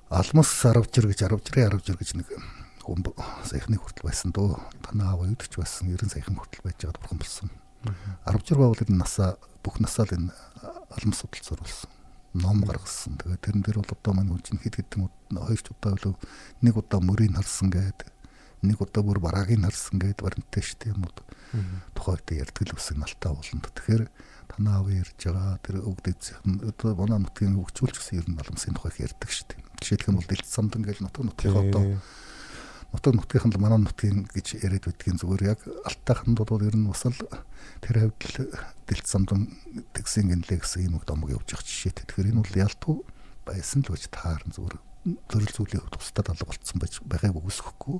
алмас 0.08 0.50
аравжир 0.64 1.10
гэж 1.10 1.26
аравжрын 1.26 1.66
аравжир 1.66 1.98
гэж 1.98 2.14
нэг 2.14 2.30
юм 2.30 2.57
30 2.88 3.12
саяхны 3.44 3.76
хүртэл 3.76 4.08
байсан 4.08 4.32
дөө. 4.32 4.56
Танаа 4.80 5.12
аав 5.12 5.28
үүдч 5.28 5.60
байсан 5.60 5.92
90 5.92 6.08
саяхан 6.16 6.40
хүртэл 6.40 6.64
байж 6.64 6.78
байгаад 6.80 7.00
бурхан 7.04 7.20
болсон. 7.20 7.50
16 8.24 8.56
бол 8.56 8.72
энэ 8.72 8.96
насаа 8.96 9.36
бүх 9.60 9.76
насаал 9.78 10.08
энэ 10.16 10.32
алам 10.96 11.12
судалт 11.12 11.44
зорулсан. 11.44 11.92
Ном 12.32 12.64
гаргасан. 12.64 13.20
Тэгээд 13.20 13.44
тэрэн 13.44 13.62
дээр 13.62 13.78
бол 13.84 13.92
одоо 13.92 14.12
манай 14.16 14.32
хүн 14.32 14.44
чинь 14.44 14.62
хэд 14.64 14.80
хэдэн 14.80 15.08
хоёр 15.36 15.60
ч 15.60 15.68
удаа 15.68 15.92
болов 15.96 16.16
нэг 16.64 16.74
удаа 16.76 17.00
мөрийг 17.04 17.36
харсан 17.36 17.68
гээд 17.68 18.00
нэг 18.64 18.78
удаа 18.80 19.02
бүр 19.04 19.20
бараагийн 19.20 19.68
харсан 19.68 20.00
гээд 20.00 20.24
баримттай 20.24 20.62
шүү 20.64 20.78
дээ 20.80 20.92
юм 20.96 21.04
уу. 21.06 21.22
Тухайд 21.94 22.26
ярьдаг 22.32 22.64
л 22.68 22.76
үсэн 22.76 23.04
алтаа 23.04 23.32
болонд. 23.36 23.64
Тэгэхээр 23.70 24.02
танаа 24.48 24.82
аав 24.82 24.88
ярьж 24.90 25.20
байгаа 25.22 25.60
тэр 25.62 25.76
өгдөц 25.84 26.22
одоо 26.44 26.92
манай 26.98 27.20
нутгийн 27.22 27.56
хөгжүүлч 27.56 27.96
гэсэн 28.00 28.18
ер 28.18 28.26
нь 28.28 28.40
аламсын 28.40 28.74
тухайг 28.74 28.98
ярьдаг 28.98 29.30
шүү 29.30 29.46
дээ. 29.54 29.60
Жишээлх 29.78 30.08
юм 30.10 30.16
бол 30.18 30.28
дэлт 30.28 30.48
самдан 30.48 30.82
гэж 30.82 30.98
нутгийн 31.04 31.28
нутгийн 31.30 31.56
одоо 31.56 31.84
нутаг 32.92 33.14
нутгийнхан 33.14 33.52
л 33.52 33.60
манай 33.60 33.80
нутгийн 33.84 34.24
гэж 34.32 34.64
яриад 34.64 34.88
байдгийн 34.88 35.20
зүгээр 35.20 35.42
яг 35.44 35.60
алтайханд 35.84 36.40
бол 36.40 36.64
ер 36.64 36.76
нь 36.76 36.88
бас 36.88 37.04
л 37.04 37.20
тэр 37.84 37.96
хавьд 38.08 38.20
л 38.24 38.36
дэлц 38.88 39.06
самдан 39.12 39.52
тэгсэн 39.92 40.32
гинлээ 40.32 40.64
гэсэн 40.64 40.88
юм 40.88 41.00
домог 41.04 41.28
явж 41.28 41.52
байгаа 41.52 41.68
жишээтэй. 41.68 42.08
Тэгэхээр 42.08 42.30
энэ 42.32 42.40
бол 42.40 42.62
ялтуу 42.64 42.96
байсан 43.44 43.84
л 43.84 43.92
гэж 43.92 44.08
таарна 44.08 44.52
зүгээр 44.56 44.76
төрөл 45.28 45.52
зүйлийн 45.52 45.82
хувьд 45.84 46.00
устдад 46.00 46.26
алга 46.32 46.48
болцсон 46.48 46.78
байж 46.80 46.94
байгааг 47.04 47.36
үгүйсэхгүй. 47.36 47.96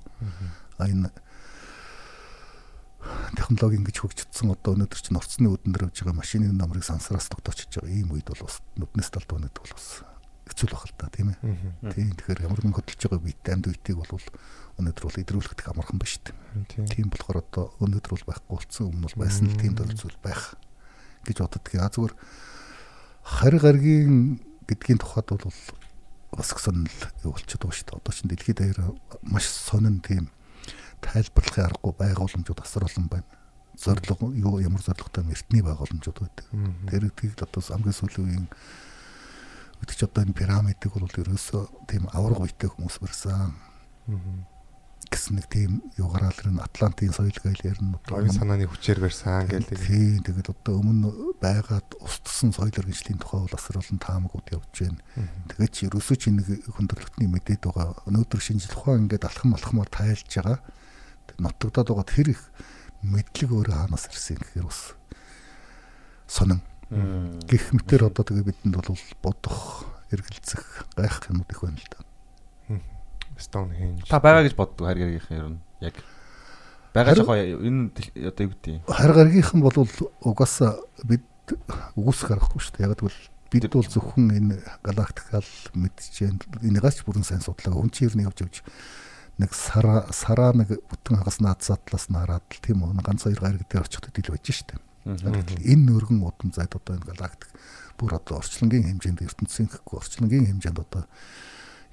А 0.81 0.89
энэ 0.89 1.13
технологи 3.37 3.79
ингэж 3.79 3.97
хөгжсөн 4.03 4.53
одоо 4.53 4.75
өнөөдөр 4.75 5.01
чинь 5.01 5.21
орцны 5.21 5.49
үүдэн 5.53 5.73
дээр 5.73 5.87
явж 5.89 6.03
байгаа 6.03 6.21
машины 6.21 6.51
номерыг 6.51 6.85
сансараас 6.85 7.31
тогтоочж 7.31 7.79
байгаа 7.79 7.93
ийм 7.93 8.13
үед 8.13 8.27
бол 8.29 8.43
бас 8.49 8.59
нүднээс 8.75 9.11
талд 9.15 9.31
өнөд 9.31 9.55
бол 9.55 9.73
бас 9.73 10.03
хэцүү 10.51 10.67
л 10.69 10.75
бахал 10.75 10.95
та 10.99 11.07
тийм 11.15 11.29
ээ. 11.33 11.39
Тийм 11.95 12.09
тэгэхээр 12.19 12.45
ямар 12.49 12.61
нэгэн 12.61 12.77
хөдөлж 12.77 13.01
байгаа 13.07 13.21
үед 13.23 13.45
амьд 13.47 13.67
үеийг 13.71 13.99
бол 14.03 14.27
өнөөдөр 14.79 15.05
бол 15.05 15.23
идрүүлэх 15.23 15.55
гэх 15.59 15.71
амархан 15.75 15.99
ба 15.99 16.07
шүү 16.07 16.23
дээ. 16.31 16.37
Тийм 16.95 17.11
болохоор 17.11 17.43
одоо 17.43 17.65
өнөөдөр 17.83 18.13
бол 18.15 18.29
байхгүй 18.31 18.55
болсон 18.55 18.85
өмнө 18.89 19.07
бол 19.11 19.21
байсан 19.27 19.47
л 19.51 19.59
тийм 19.59 19.75
зүйл 19.75 20.19
байх 20.23 20.55
гэж 21.27 21.37
боддгийг. 21.43 21.83
А 21.83 21.91
зүгээр 21.91 22.15
харь 23.27 23.59
гаргийн 23.59 24.39
гэдгийн 24.71 25.03
тухайд 25.03 25.29
бол 25.35 25.51
бас 26.33 26.53
их 26.53 26.61
сонирхол 26.63 27.25
юу 27.25 27.33
болчиход 27.35 27.63
байгаа 27.67 27.77
шүү 27.77 27.87
дээ. 27.89 27.99
Одоо 27.99 28.13
чинь 28.15 28.31
дэлхийд 28.31 28.59
даяар 28.63 28.81
маш 29.23 29.47
сонин 29.51 30.01
тийм 30.01 30.31
тайлбарлахын 31.03 31.67
аргагүй 31.69 31.93
байгууламжууд 31.99 32.61
асар 32.63 32.85
олон 32.87 33.07
байна. 33.09 33.29
Зорилго 33.79 34.33
юу 34.35 34.61
ямар 34.61 34.83
зорилготой 34.83 35.25
юм 35.25 35.33
эртний 35.33 35.63
байгууламжууд 35.63 36.19
байдаг. 36.21 36.47
Тэр 36.91 37.09
ихийг 37.09 37.39
одоо 37.39 37.63
хамгийн 37.63 37.97
сүүлийн 37.97 38.47
үтгч 39.83 40.01
одоо 40.05 40.25
энэ 40.27 40.35
пирамидыг 40.35 40.93
бол 40.93 41.09
ерөөсөө 41.09 41.87
тийм 41.87 42.11
авраг 42.13 42.43
үйтэй 42.43 42.69
хүмүүс 42.69 42.99
барьсан. 42.99 43.55
Гэсэн 45.09 45.41
нэг 45.41 45.47
тийм 45.49 45.83
юугаараа 45.97 46.31
л 46.31 46.49
энэ 46.53 46.65
Атлантын 46.65 47.13
соёл 47.13 47.33
гээл 47.33 47.67
ярина. 47.67 47.99
Оюун 48.13 48.33
санааны 48.33 48.69
хүчээр 48.69 49.01
барьсан 49.03 49.49
тэгээ. 49.49 49.81
Тийм 49.81 50.23
тэгээд 50.23 50.53
одоо 50.53 50.79
өмнө 50.79 51.35
байгаад 51.41 51.89
устсан 52.01 52.53
соёл 52.53 52.73
өргөжлийн 52.73 53.19
тухай 53.19 53.43
бол 53.45 53.57
асар 53.57 53.81
олон 53.81 53.99
таамагуд 53.99 54.47
явж 54.53 54.75
байна. 54.79 55.01
Тэгээд 55.49 55.73
чи 55.73 55.83
ерөөсөө 55.89 56.17
чи 56.17 56.29
нэг 56.31 56.47
хөндөрлөлтний 56.69 57.29
мэдээд 57.29 57.65
байгаа. 57.65 57.97
Өнөөдөр 58.07 58.41
шинжлэх 58.41 58.79
ухаан 58.79 59.09
ингээд 59.09 59.29
алхам 59.29 59.57
алхмаар 59.57 59.91
тайлж 59.91 60.29
байгаа. 60.29 60.61
Нутагдаад 61.41 61.89
байгаа 61.89 62.07
тэр 62.09 62.29
их 62.37 62.43
мэдлэг 63.03 63.51
өөрөө 63.53 63.77
хаанаас 63.77 64.11
ирсэн 64.11 64.43
гэхээр 64.43 64.67
бас 64.67 64.99
сонин. 66.27 66.61
Гэх 66.89 67.77
мэтэр 67.77 68.09
одоо 68.09 68.25
тэгээ 68.25 68.49
бидэнд 68.49 68.75
бол 68.81 68.97
бодох, 69.23 69.85
эргэлзэх, 70.11 70.89
гайхах 70.97 71.29
юмуд 71.31 71.53
их 71.53 71.61
байна 71.63 71.77
л 71.77 71.89
да. 71.93 72.08
Stone 73.39 73.73
Henge. 73.73 74.05
Та 74.11 74.21
байгаа 74.21 74.45
гэж 74.45 74.55
боддог 74.59 74.87
харь 74.87 74.99
гаргийнхан 74.99 75.39
ер 75.39 75.49
нь 75.55 75.61
яг. 75.81 75.97
Байгаа 76.93 77.15
яг 77.39 77.63
энэ 77.63 77.95
одоо 78.29 78.45
юу 78.45 78.53
гэдэг 78.53 78.73
юм. 78.75 78.83
Харь 78.85 79.15
гаргийнхан 79.15 79.61
бол 79.63 79.77
угаасаа 80.27 80.83
бид 81.07 81.25
үгүйсэх 81.97 82.35
аргагүй 82.35 82.61
шүү 82.61 82.75
дээ. 82.77 82.87
Яг 82.91 83.01
бол 83.01 83.19
бид 83.49 83.65
бол 83.73 83.89
зөвхөн 83.89 84.27
энэ 84.35 84.57
галактикал 84.85 85.51
мэдчихээн 85.73 86.37
энийгээс 86.67 87.01
ч 87.01 87.07
бүрэн 87.07 87.25
сайн 87.25 87.41
судлаа. 87.41 87.79
Хүн 87.79 87.95
чинь 87.95 88.11
ер 88.11 88.17
нь 88.19 88.27
явж 88.27 88.45
явж 88.45 88.57
нэг 89.39 89.55
сараа 89.55 90.11
сараа 90.11 90.53
нэг 90.53 90.83
бүтэн 90.91 91.23
хагас 91.23 91.39
наад 91.39 91.63
задлаас 91.63 92.11
нараад 92.11 92.45
л 92.51 92.61
тийм 92.61 92.83
үү 92.83 92.99
ганц 93.01 93.25
хоёр 93.25 93.41
гариг 93.41 93.65
дээр 93.71 93.87
очиход 93.87 94.11
дил 94.13 94.35
байж 94.35 94.51
штэ. 94.51 94.77
Гэтэл 95.07 95.65
энэ 95.65 95.85
нөргөн 95.89 96.21
удам 96.27 96.51
зайд 96.53 96.75
одоо 96.75 96.99
энэ 96.99 97.09
галактик 97.09 97.49
бүр 97.97 98.19
одоо 98.19 98.43
орчлонгийн 98.43 98.99
хэмжээнд 98.99 99.25
ертөнцийн 99.25 99.71
гэхгүй 99.71 99.97
орчлонгийн 99.97 100.47
хэмжээнд 100.53 100.83
одоо 100.83 101.07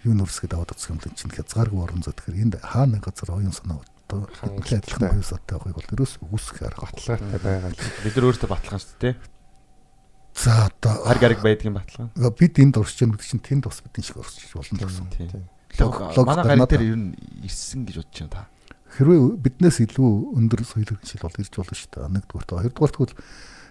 юу 0.06 0.14
нүрсгэд 0.16 0.54
аваад 0.54 0.72
утсах 0.78 0.92
юм 0.94 1.00
л 1.02 1.10
чинь 1.18 1.34
хязгааргүй 1.34 1.82
орон 1.84 2.02
зай. 2.06 2.14
Тэгэхээр 2.14 2.42
энд 2.46 2.56
хаана 2.62 2.98
нэг 2.98 3.04
газар 3.10 3.30
оюун 3.36 3.52
санаа 3.52 3.82
одоо 4.06 4.30
Хангалттай. 4.38 4.80
адилхан 4.80 5.10
оюусаатай 5.18 5.58
байхыг 5.58 5.76
бол 5.76 5.92
ерөөс 5.98 6.14
үгүйсэх 6.22 6.58
арга. 6.62 6.86
Баталгаатай 6.86 7.40
байгаа 7.42 7.70
л. 7.74 7.80
Бид 8.06 8.14
нар 8.16 8.26
өөрсдөө 8.30 8.50
баталгаа 8.54 8.80
шүү 8.86 8.98
дээ. 9.02 9.16
За 10.36 10.52
одоо 10.70 10.94
Харь 11.08 11.20
гариг 11.24 11.40
байдаг 11.42 11.66
юм 11.66 11.76
баталгаа. 11.80 12.32
Бид 12.38 12.54
энд 12.60 12.76
орж 12.78 12.92
байгаа 12.94 13.16
гэдэг 13.18 13.30
чинь 13.34 13.42
тэнд 13.42 13.64
бас 13.66 13.80
бидний 13.82 14.04
шиг 14.06 14.18
орж 14.22 14.36
иж 14.38 14.52
болно 14.54 14.78
гэсэн. 14.78 15.08
Тийм. 15.16 15.48
Лог- 15.80 16.12
лог 16.16 16.26
Манай 16.28 16.46
гариг 16.56 16.70
дээр 16.70 16.84
ер 16.86 16.98
нь 17.00 17.10
ирсэн 17.42 17.82
гэж 17.88 17.96
бодож 18.04 18.20
байна 18.20 18.32
та. 18.36 18.44
хэрвээ 18.96 19.20
биднээс 19.44 19.78
илүү 19.90 20.12
өндөр 20.40 20.62
соёл 20.64 20.88
хөгжил 20.92 21.24
бол 21.26 21.40
ирж 21.40 21.54
болно 21.56 21.76
шүү 21.76 21.90
дээ. 21.92 22.14
Нэгдүгээр 22.16 22.46
та 22.48 22.56
хоёрдугаар 22.62 22.94
тэгвэл 22.96 23.16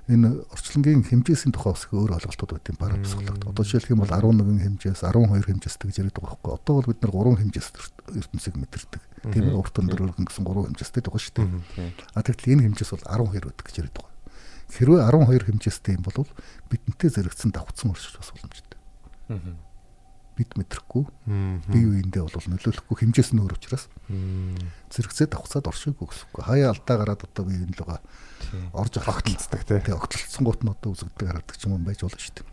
энэ 0.04 0.44
орчлонгийн 0.52 1.00
хэмжээсийн 1.00 1.52
тухай 1.56 1.72
бас 1.72 1.88
их 1.88 1.96
өөр 1.96 2.12
ойлголтууд 2.20 2.52
байт 2.52 2.68
юм 2.68 2.76
para 2.76 3.00
психологт. 3.00 3.40
Одоо 3.48 3.64
жишээлх 3.64 3.88
юм 3.88 4.04
бол 4.04 4.12
11 4.12 4.60
хэмжээс 4.60 5.00
12 5.00 5.48
хэмжээстэй 5.48 5.86
гэж 5.88 5.96
яриад 6.04 6.18
байгаа 6.20 6.36
байхгүй. 6.36 6.52
Одоо 6.60 6.74
бол 6.76 6.88
бид 6.92 7.00
нар 7.00 7.12
3 7.16 7.40
хэмжээс 7.40 7.68
ертөнцийг 8.12 8.54
мэдэрдэг. 8.60 9.02
Тийм 9.32 9.44
ээ 9.48 9.56
урт 9.56 9.74
өндөр 9.80 10.04
өргөн 10.04 10.28
гэсэн 10.28 10.44
3 10.44 10.68
хэмжээстэй 10.68 11.00
байгаа 11.00 11.22
шүү 11.24 11.34
дээ. 11.40 11.48
А 12.12 12.20
тэгтэл 12.20 12.52
энэ 12.52 12.64
хэмжээс 12.68 12.90
бол 12.92 13.04
12 13.32 13.48
байдаг 13.48 13.64
гэж 13.64 13.76
яриад 13.80 13.96
байгаа. 13.96 14.12
Хэрвээ 14.76 15.00
12 15.08 15.48
хэмжээстэй 15.48 15.92
юм 15.96 16.04
бол 16.04 16.28
бидэнтэй 16.68 17.08
зэрэгцэн 17.08 17.50
давхцсан 17.56 17.88
оршиж 17.96 18.20
бас 18.20 18.28
боломжтой. 18.28 18.78
Бид 20.34 20.50
мэдрэхгүй. 20.58 21.04
Бие 21.70 21.86
биендээ 21.86 22.26
бол 22.26 22.34
нөлөөлөхгүй 22.34 22.96
хэмжээс 23.06 23.30
нь 23.34 23.42
өөр 23.42 23.54
учраас 23.54 23.86
зэрэгцээ 24.90 25.30
давхцаад 25.30 25.70
оршихгүй 25.70 26.10
гэсэн 26.10 26.26
үг. 26.26 26.42
Хаяа 26.42 26.74
алдаа 26.74 26.96
гараад 26.98 27.22
одоо 27.22 27.44
бие 27.46 27.62
биен 27.62 27.78
луга 27.78 28.02
орж 28.74 28.98
огтлцдаг 28.98 29.62
тий. 29.62 29.94
Огтлцсон 29.94 30.42
гут 30.42 30.66
нь 30.66 30.74
одоо 30.74 30.90
үзэгдэг 30.90 31.26
хараадаг 31.30 31.54
ч 31.54 31.70
юм 31.70 31.86
байж 31.86 32.02
болно 32.02 32.18
шүү 32.18 32.34
дээ. 32.34 32.50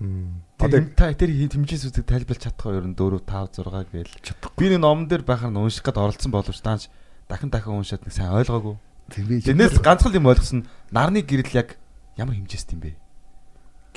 Одоо 0.61 0.79
та 0.93 1.09
тэр 1.17 1.33
хэмжээс 1.33 1.89
үзэг 1.89 2.05
тайлбарлаж 2.05 2.53
чадахгүй 2.53 2.77
ер 2.77 2.85
нь 2.85 2.93
4 2.93 3.17
5 3.25 3.65
6 3.65 3.89
гээл. 3.89 4.13
Би 4.61 4.65
нэг 4.69 4.81
номон 4.85 5.09
дээр 5.09 5.25
байхаар 5.25 5.49
нь 5.49 5.57
унших 5.57 5.81
гээд 5.81 5.97
оролцсон 5.97 6.29
боловч 6.29 6.61
даанч 6.61 6.85
дахин 7.25 7.49
дахин 7.49 7.81
уншаад 7.81 8.05
нэг 8.05 8.13
сайн 8.13 8.37
ойлгоогүй. 8.37 8.77
Тэрнээс 9.09 9.81
ганцхан 9.81 10.15
юм 10.15 10.29
ойлгосон 10.29 10.69
нарны 10.93 11.25
гэрэл 11.25 11.57
яг 11.57 11.81
ямар 12.13 12.37
хэмжээст 12.37 12.77
юм 12.77 12.85
бэ? 12.85 12.93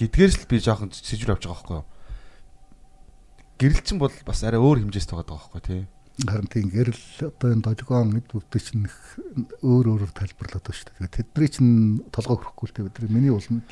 Гэдгээрс 0.01 0.43
л 0.43 0.51
би 0.51 0.59
жоохон 0.59 0.91
сэжвэр 0.91 1.39
авч 1.39 1.47
байгаа 1.47 1.55
байхгүй 1.55 1.77
юу? 1.79 1.87
Гэрэлчин 3.59 3.99
бол 4.03 4.15
бас 4.27 4.43
арай 4.43 4.59
өөр 4.59 4.83
хэмжээст 4.83 5.15
байгаа 5.15 5.39
байхгүй 5.39 5.63
тий. 5.63 5.83
Харин 6.27 6.47
тийм 6.51 6.71
гэрэл 6.71 7.05
одоо 7.27 7.49
энэ 7.55 7.67
долгион 7.67 8.19
эд 8.19 8.27
бүгд 8.31 8.55
чинь 8.55 8.87
өөр 9.63 9.87
өөрөөр 9.95 10.13
тайлбарлаад 10.15 10.63
байна 10.63 10.79
шүү 10.79 10.91
дээ. 10.95 11.11
Тэдний 11.11 11.51
чинь 11.51 11.73
толгой 12.15 12.39
хөрөхгүй 12.39 12.67
л 12.71 12.75
дээ. 12.75 13.11
Бидний 13.11 13.35
улам 13.35 13.63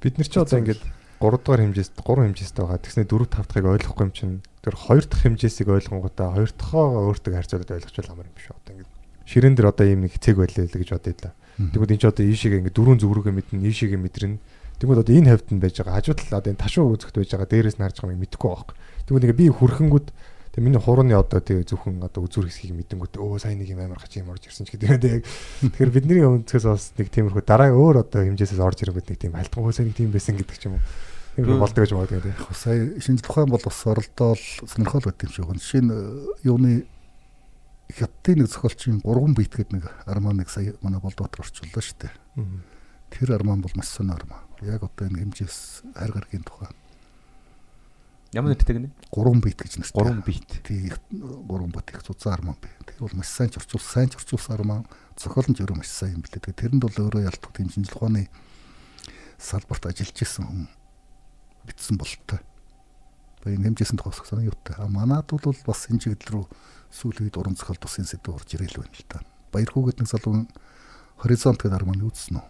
бид 0.00 0.14
нар 0.20 0.28
ч 0.28 0.36
одоо 0.36 0.60
ингээд 0.60 0.84
3 1.18 1.40
дугаар 1.40 1.62
хэмжээст 1.64 1.96
3 1.96 2.28
хэмжээст 2.28 2.56
байгаа. 2.60 2.78
Тэгснэ 2.78 3.08
4 3.08 3.24
5 3.26 3.48
дахыг 3.48 3.66
ойлгохгүй 3.72 4.04
юм 4.04 4.12
чинь 4.12 4.34
тэр 4.62 4.76
2 4.76 5.08
дахь 5.08 5.22
хэмжээсийг 5.24 5.68
ойлгонгуудаа 5.72 6.28
2 6.36 6.60
дахьгаа 6.60 7.08
өөртөө 7.08 7.32
харьцуулаад 7.34 7.74
ойлгочвол 7.74 8.12
амар 8.12 8.28
юм 8.28 8.36
биш 8.36 8.46
үү? 8.52 8.58
Одоо 8.60 8.72
ингээд 8.76 8.92
ширээн 9.28 9.54
дээр 9.58 9.68
одоо 9.72 9.86
ийм 9.88 10.00
нэг 10.06 10.14
цэг 10.20 10.36
байлаа 10.38 10.64
л 10.68 10.76
гэж 10.78 10.90
бодъё 10.94 11.12
л. 11.18 11.36
Тэгвэл 11.58 11.92
энэ 11.96 12.00
ч 12.00 12.04
одоо 12.06 12.24
ийшээгээ 12.24 12.60
ингээд 12.62 12.76
дөрөв 12.78 12.96
зүгрүүгээ 13.02 13.34
мэднэ, 13.34 13.66
ийшээгээ 13.66 13.98
мэдрэнэ. 13.98 14.38
Тэгвэл 14.78 15.02
одоо 15.02 15.14
энэ 15.18 15.30
хавьд 15.34 15.48
нь 15.50 15.58
байж 15.58 15.74
байгаа 15.82 15.98
хажууд 15.98 16.20
талаа 16.22 16.38
одоо 16.38 16.52
энэ 16.54 16.62
ташуу 16.62 16.86
үзэгт 16.94 17.16
байж 17.18 17.30
байгаа 17.34 17.50
дээрээс 17.50 17.76
нь 17.76 17.84
харж 17.84 17.96
байгаа 17.98 18.14
юм 18.14 18.22
мэдэхгүй 18.22 18.50
байхгүй. 18.54 18.76
Тэгвэл 19.08 19.24
ингээ 19.24 19.40
би 19.40 19.48
хөрхөнгүүд 19.48 20.06
тэг 20.52 20.60
миний 20.60 20.76
хурууны 20.76 21.16
одоо 21.16 21.40
тэг 21.40 21.64
зөвхөн 21.64 22.04
одоо 22.04 22.28
үзүр 22.28 22.52
хэсгийг 22.52 22.76
мэдэнгүүт 22.76 23.16
өө 23.16 23.40
сайн 23.40 23.56
нэг 23.56 23.72
юм 23.72 23.80
амар 23.80 23.96
хач 24.04 24.20
юм 24.20 24.28
орж 24.28 24.52
ирсэн 24.52 24.68
ч 24.68 24.76
гэдэг 24.76 25.00
тийм. 25.00 25.24
Тэгэхээр 25.72 25.94
бидний 25.96 26.20
өнцгөөс 26.28 26.66
бас 26.68 26.92
нэг 27.00 27.08
тиймэрхүү 27.08 27.40
дараа 27.46 27.72
өөр 27.72 28.04
одоо 28.04 28.28
хэмжээсээс 28.28 28.60
орж 28.60 28.84
ирэнгүүт 28.84 29.08
нэг 29.08 29.18
тийм 29.22 29.32
хальтган 29.32 29.64
хөөсөө 29.64 29.86
нэг 29.88 29.96
тийм 29.96 30.12
байсан 30.12 30.36
гэдэг 30.36 30.56
ч 30.60 30.68
юм 30.68 30.76
уу. 30.76 30.84
Тийм 31.38 31.56
болдог 31.62 31.80
гэж 31.86 31.92
боддог 31.94 32.20
тийм. 32.20 32.36
Сая 32.52 33.00
шинжлэх 33.00 33.30
ухаан 33.30 33.48
бол 33.48 33.62
бас 33.62 33.80
оролдоол 33.86 34.44
сонирхол 34.66 35.04
байт 35.06 35.22
юм 35.24 35.30
шиг 35.30 35.46
байна. 35.46 35.62
Жишээ 35.62 35.82
нь 35.86 35.92
юуны 36.42 36.72
хятадын 37.94 38.42
нэг 38.42 38.48
зохиолчийн 38.50 39.00
3 39.06 39.38
бит 39.38 39.54
гэдэг 39.54 39.72
нэг 39.72 39.84
арманыг 40.04 40.50
сая 40.50 40.74
манай 40.82 41.00
болдотор 41.00 41.46
орчууллаа 41.46 41.80
шүү 41.80 41.98
дээ. 42.02 42.12
Тэр 43.14 43.32
арман 43.38 43.62
бол 43.62 43.72
маш 43.78 43.88
сонир 43.94 44.18
арман. 44.18 44.42
Яг 44.60 44.82
одоо 44.82 45.06
энэ 45.06 45.22
хэмжээс 45.22 45.86
хайр 45.94 46.12
гаргийн 46.12 46.42
тухай. 46.42 46.68
Ямар 48.32 48.52
нэртэй 48.52 48.76
гинэ? 48.76 48.92
3 49.08 49.40
бит 49.40 49.56
гэж 49.56 49.80
нэртэй. 49.80 50.04
3 50.04 50.20
бит. 50.20 50.48
Тий 50.60 50.92
3 50.92 51.72
бит 51.72 51.88
их 51.88 52.02
цуцсан 52.04 52.32
арман 52.36 52.56
бэ. 52.60 52.68
Тэр 52.84 53.08
бол 53.08 53.16
маш 53.16 53.32
сайн 53.32 53.48
ч 53.48 53.56
орчуул 53.56 53.80
сайн 53.80 54.12
ч 54.12 54.20
орчуулсан 54.20 54.54
арман. 54.60 54.84
Зохиол 55.16 55.48
нь 55.48 55.56
ч 55.56 55.64
өөрөө 55.64 55.80
маш 55.80 55.88
сайн 55.88 56.20
юм 56.20 56.22
билээ. 56.28 56.52
Тэрэнд 56.52 56.84
бол 56.84 56.92
өөрөө 56.92 57.24
ялтдаг 57.24 57.56
шинжлэх 57.56 57.96
ухааны 57.96 58.28
салбарт 59.40 59.88
ажиллаж 59.88 60.18
исэн 60.20 60.44
хүн 60.44 60.68
битсэн 61.64 61.96
болтой. 61.96 62.40
Тэгээ 63.40 63.56
энэ 63.56 63.66
хэмжээсэн 63.72 63.96
тухай 63.96 64.12
санаа 64.12 64.44
юутай. 64.44 64.76
А 64.76 64.92
манад 64.92 65.32
бол 65.32 65.56
бас 65.64 65.88
энэ 65.88 66.02
чиглэл 66.04 66.44
рүү 66.44 66.44
сүүлийн 66.92 67.32
үед 67.32 67.36
уран 67.40 67.56
зохиол 67.56 67.80
тусын 67.80 68.04
сэдв 68.04 68.34
орж 68.34 68.50
ирэл 68.58 68.82
байна 68.82 68.92
л 68.92 69.08
да. 69.08 69.24
Баярхуугээд 69.56 70.04
нэг 70.04 70.08
залуу 70.10 70.44
хоризонт 71.16 71.64
гэдэг 71.64 71.78
арман 71.80 72.04
үзсэн 72.04 72.44
үү? 72.44 72.46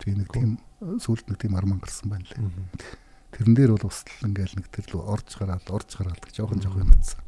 Тэгээ 0.00 0.16
нэг 0.22 0.30
тийм 0.32 0.50
сүүлд 0.80 1.26
нэг 1.28 1.38
тийм 1.42 1.58
арман 1.58 1.82
гарсан 1.82 2.08
байна 2.08 2.24
лээ. 2.24 3.07
Тэрэн 3.32 3.54
дээр 3.54 3.70
бол 3.76 3.88
бас 3.88 4.04
л 4.06 4.26
ингээл 4.28 4.56
нэг 4.56 4.68
тэр 4.72 4.86
лөө 4.92 5.02
орж 5.04 5.28
гараад 5.36 5.66
орж 5.68 5.90
гараад 6.00 6.22
гэж 6.22 6.34
жоохон 6.40 6.62
жоохон 6.64 6.84
юм 6.88 6.92
бацсан. 6.96 7.22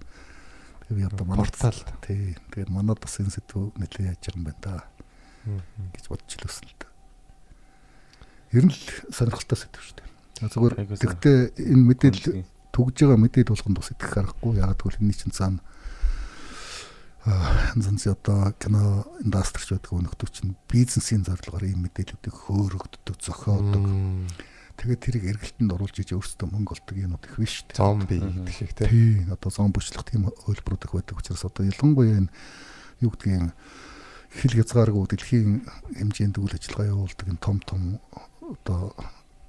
Тэгээ 0.88 0.96
би 0.96 1.04
одоо 1.06 1.24
манай 1.28 1.44
портал 1.44 1.80
тий. 2.00 2.36
Тэгээд 2.56 2.70
манад 2.72 2.98
бас 3.00 3.20
энэ 3.20 3.34
сэдв 3.34 3.76
нэлээд 3.76 4.08
яаж 4.08 4.22
байгаа 4.24 4.38
юм 4.40 4.44
байна 4.48 4.60
да 4.64 4.74
гэж 5.92 6.04
бодож 6.08 6.30
илүүсэн 6.40 6.66
л 6.68 6.76
да. 6.80 6.88
Ер 8.56 8.64
нь 8.64 8.72
л 8.72 8.84
сонирхолтой 9.12 9.58
сэдв 9.60 9.80
шүү 9.80 9.96
дээ. 10.00 10.08
Зүгээр 10.50 10.74
тэгтээ 10.98 11.38
энэ 11.68 11.84
мэдээлэл 11.84 12.44
түгж 12.72 12.96
байгаа 13.04 13.20
мэдээлэл 13.20 13.52
болгонд 13.52 13.78
бас 13.78 13.92
итгэх 13.92 14.16
аргагүй. 14.24 14.56
Яг 14.56 14.76
тэгвэл 14.80 15.04
энэ 15.04 15.16
чинь 15.16 15.36
цаана 15.36 15.60
янз 17.76 18.06
одоо 18.06 18.52
кино 18.56 19.04
индастрич 19.20 19.76
байдаг 19.76 19.92
өнөختөв 19.92 20.28
чинь 20.32 20.56
бизнесийн 20.64 21.24
зорилгоор 21.28 21.68
ийм 21.68 21.84
мэдээллүүдийг 21.84 22.32
хөөрөгддөг, 22.32 23.16
зохиодог. 23.20 23.84
Тэгээд 24.80 25.04
тэрийг 25.04 25.24
эргэлтэнд 25.36 25.76
оруулж 25.76 25.96
иж 26.00 26.16
өөрсдөө 26.16 26.48
мөнгө 26.48 26.72
олдог 26.72 26.96
юмуд 26.96 27.24
их 27.28 27.36
биш 27.36 27.60
шүү 27.60 27.68
дээ. 27.68 27.76
Зомби 27.76 28.16
гэдэг 28.16 28.54
шиг 28.56 28.72
тий. 28.72 29.28
Одоо 29.28 29.52
зомбичлах 29.52 30.08
тийм 30.08 30.32
хөлбөрүүд 30.32 30.84
их 30.88 30.92
байдаг 30.96 31.20
учраас 31.20 31.44
одоо 31.44 31.68
ялангуяа 31.68 32.24
энэ 32.24 32.32
юу 33.04 33.12
гэдгийг 33.12 33.52
хил 34.30 34.54
хязгааргүй 34.56 35.04
дэлхийн 35.04 35.68
хэмжээнд 36.00 36.40
үйл 36.40 36.56
ажиллагаа 36.56 36.92
явуулдаг 36.96 37.26
энэ 37.28 37.44
том 37.44 37.58
том 37.60 38.00
одоо 38.40 38.96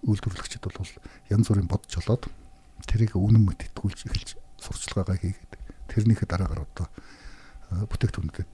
үйлдвэрлэгчид 0.03 0.67
бол 0.67 0.91
янз 1.29 1.47
бүрийн 1.47 1.69
бодж 1.69 1.91
олоод 2.01 2.27
тэрийг 2.89 3.13
үнэн 3.13 3.45
мэд 3.45 3.71
итгүүлж 3.71 4.09
эхэлж 4.09 4.29
сурчлагаагаа 4.57 5.21
хийгээд 5.21 5.53
тэрнийхээ 5.93 6.27
дараагаар 6.27 6.65
одоо 6.65 6.87
бүтээгдэхүүнүүдэд 7.87 8.49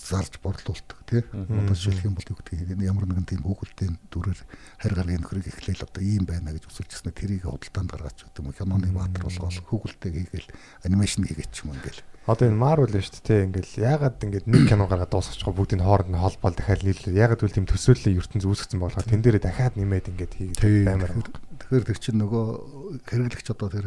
зарж 0.00 0.40
борлуулдаг 0.42 0.98
тий. 1.06 1.22
Одоо 1.30 1.74
жишээлх 1.76 2.08
юм 2.08 2.16
бол 2.16 2.30
юу 2.32 2.38
гэдэг 2.40 2.76
нь 2.76 2.88
ямар 2.88 3.06
нэгэн 3.06 3.28
тийм 3.28 3.42
хүүхэлдэйн 3.44 3.94
дүрээр 4.10 4.40
харь 4.80 4.96
гаргийн 4.96 5.22
нөхрийг 5.22 5.46
эхлээл 5.52 5.86
одоо 5.86 6.02
ийм 6.02 6.24
байна 6.24 6.56
гэж 6.56 6.64
үсэлжсэн 6.66 7.12
тэрийг 7.12 7.44
худалдаанд 7.44 7.92
гаргаач 7.92 8.18
гэдэг 8.24 8.40
юм 8.40 8.52
киноны 8.56 8.88
баатар 8.90 9.22
болгоол 9.28 9.60
хүүхэлдэйг 9.68 10.14
хийгээл 10.16 10.48
анимашн 10.88 11.28
хийгээд 11.28 11.52
ч 11.52 11.68
юм 11.68 11.76
ингээл 11.76 12.00
Одоо 12.28 12.52
энэ 12.52 12.62
Marvel 12.62 12.92
шүү 12.92 13.24
дээ 13.26 13.46
ингээл 13.48 13.74
ягаад 13.80 14.20
ингээд 14.20 14.46
нэг 14.46 14.68
кино 14.68 14.84
гаргаад 14.84 15.08
дуусчихгүй 15.08 15.56
бүгдийн 15.56 15.82
хооронд 15.82 16.12
нь 16.12 16.20
холбол 16.20 16.52
дахиад 16.52 16.84
нийлээ. 16.84 17.16
Ягаад 17.16 17.40
гэвэл 17.40 17.56
тийм 17.58 17.66
төсөөллийн 17.66 18.20
ертөнц 18.20 18.44
үүсгэсэн 18.44 18.76
болохоор 18.76 19.08
тэн 19.08 19.24
дээрээ 19.24 19.42
дахиад 19.42 19.74
нэмээд 19.80 20.10
ингээд 20.12 20.32
хийгээд 20.36 20.84
баймаар. 20.84 21.16
Тэгэхээр 21.16 21.88
тэр 21.88 21.98
чинь 21.98 22.20
нөгөө 22.20 22.46
хэрэглэгч 23.08 23.48
одоо 23.50 23.68
тэр 23.72 23.86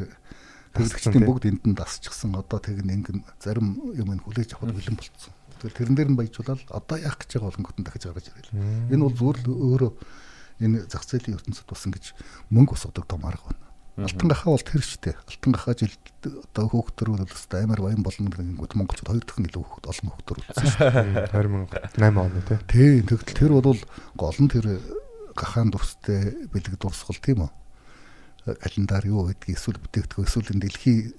хэрэглэгчдийн 0.74 1.26
бүгд 1.30 1.46
энд 1.46 1.64
нь 1.70 1.78
дасчихсан. 1.78 2.34
Одоо 2.34 2.58
тэг 2.58 2.82
нэгэн 2.82 3.22
зарим 3.38 3.78
юм 3.94 4.10
нь 4.10 4.24
хүлээж 4.26 4.58
авах 4.58 4.74
бэлэн 4.74 4.98
болцсон. 4.98 5.34
Тэгэхээр 5.64 5.80
тэрэн 5.80 5.96
дээр 5.96 6.10
нь 6.12 6.20
баяжуулаад 6.20 6.62
одоо 6.76 6.98
яах 7.00 7.16
гэж 7.24 7.40
байгаа 7.40 7.48
болонгот 7.56 7.78
нь 7.80 7.86
дахиж 7.88 8.04
гаргаж 8.04 8.28
ирэл. 8.36 8.92
Энэ 8.92 9.04
бол 9.08 9.16
зүгээр 9.16 9.38
л 9.48 9.56
өөрөө 9.80 9.92
энэ 10.60 10.78
зах 10.92 11.08
зээлийн 11.08 11.40
ертөнцид 11.40 11.68
бас 11.72 11.88
ингэж 11.88 12.06
мөнгө 12.52 12.76
усгадаг 12.76 13.08
том 13.08 13.24
арга 13.24 13.48
байна. 13.48 13.64
Алтан 14.04 14.28
гахаа 14.28 14.52
бол 14.60 14.68
тэр 14.68 14.84
штэ. 14.84 15.16
Алтан 15.24 15.56
гахаа 15.56 15.76
жил 15.80 15.96
одоо 16.28 16.66
хөөхтөр 16.68 17.16
бол 17.16 17.24
өстой 17.24 17.64
амар 17.64 17.80
баян 17.80 18.04
болно 18.04 18.28
гэнгүүт 18.28 18.76
монголчууд 18.76 19.08
хоёр 19.08 19.24
дахин 19.24 19.48
илүү 19.48 19.64
хөөхт 19.64 19.88
олон 19.88 20.08
хөөхтөр 20.12 20.38
үлдсэн 20.44 20.68
штэ. 20.68 21.32
2008 21.32 22.12
оны 22.12 22.42
тий. 22.44 22.60
Тий, 22.68 22.94
тэгтэл 23.08 23.40
тэр 23.40 23.52
бол 23.56 23.80
гол 24.20 24.40
нь 24.44 24.52
тэр 24.52 24.66
гахаан 25.32 25.72
дурстай 25.72 26.36
бэлэг 26.52 26.76
дурсгал 26.76 27.24
тийм 27.24 27.48
үү? 27.48 27.52
Календар 28.44 29.08
юу 29.08 29.32
гэдгийг 29.32 29.56
эсвэл 29.56 29.80
бүтээгдэхүүн 29.80 30.28
эсвэл 30.28 30.60
дэлхийн 30.60 31.16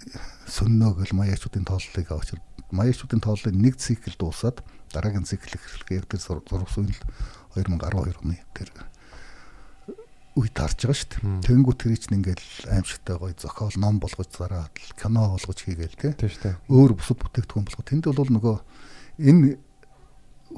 сөннөө 0.48 0.92
гэл 1.00 1.16
маяачуудын 1.16 1.64
тооллыг 1.64 2.08
авчир 2.12 2.40
маяачуудын 2.68 3.24
тооллын 3.24 3.56
нэг 3.56 3.80
цикл 3.80 4.12
дуусаад 4.18 4.60
дараагийн 4.92 5.24
цикл 5.24 5.56
эхлэхээр 5.56 6.04
тэр 6.04 6.20
зургас 6.20 6.76
үйл 6.76 6.92
2012 7.56 8.20
оны 8.20 8.38
тэр 8.52 8.68
үед 10.34 10.54
харж 10.58 10.78
байгаа 10.82 10.98
шүү 10.98 11.10
дээ. 11.14 11.46
Тэнгүү 11.46 11.74
тэр 11.78 11.94
чинь 11.94 12.18
ингээл 12.18 12.74
аимшигтай 12.74 13.16
гоё 13.22 13.34
зохиол 13.38 13.78
ном 13.78 14.02
болгож 14.02 14.30
зараад 14.34 14.74
кино 14.98 15.30
болгож 15.30 15.58
хийгээл 15.62 15.94
тий. 15.94 16.12
Өөр 16.66 16.98
бусад 16.98 17.22
бүтээгдэхүүн 17.22 17.66
болгоо. 17.70 17.86
Тэнд 17.86 18.10
бол 18.10 18.32
нөгөө 18.34 18.56
энэ 19.30 19.54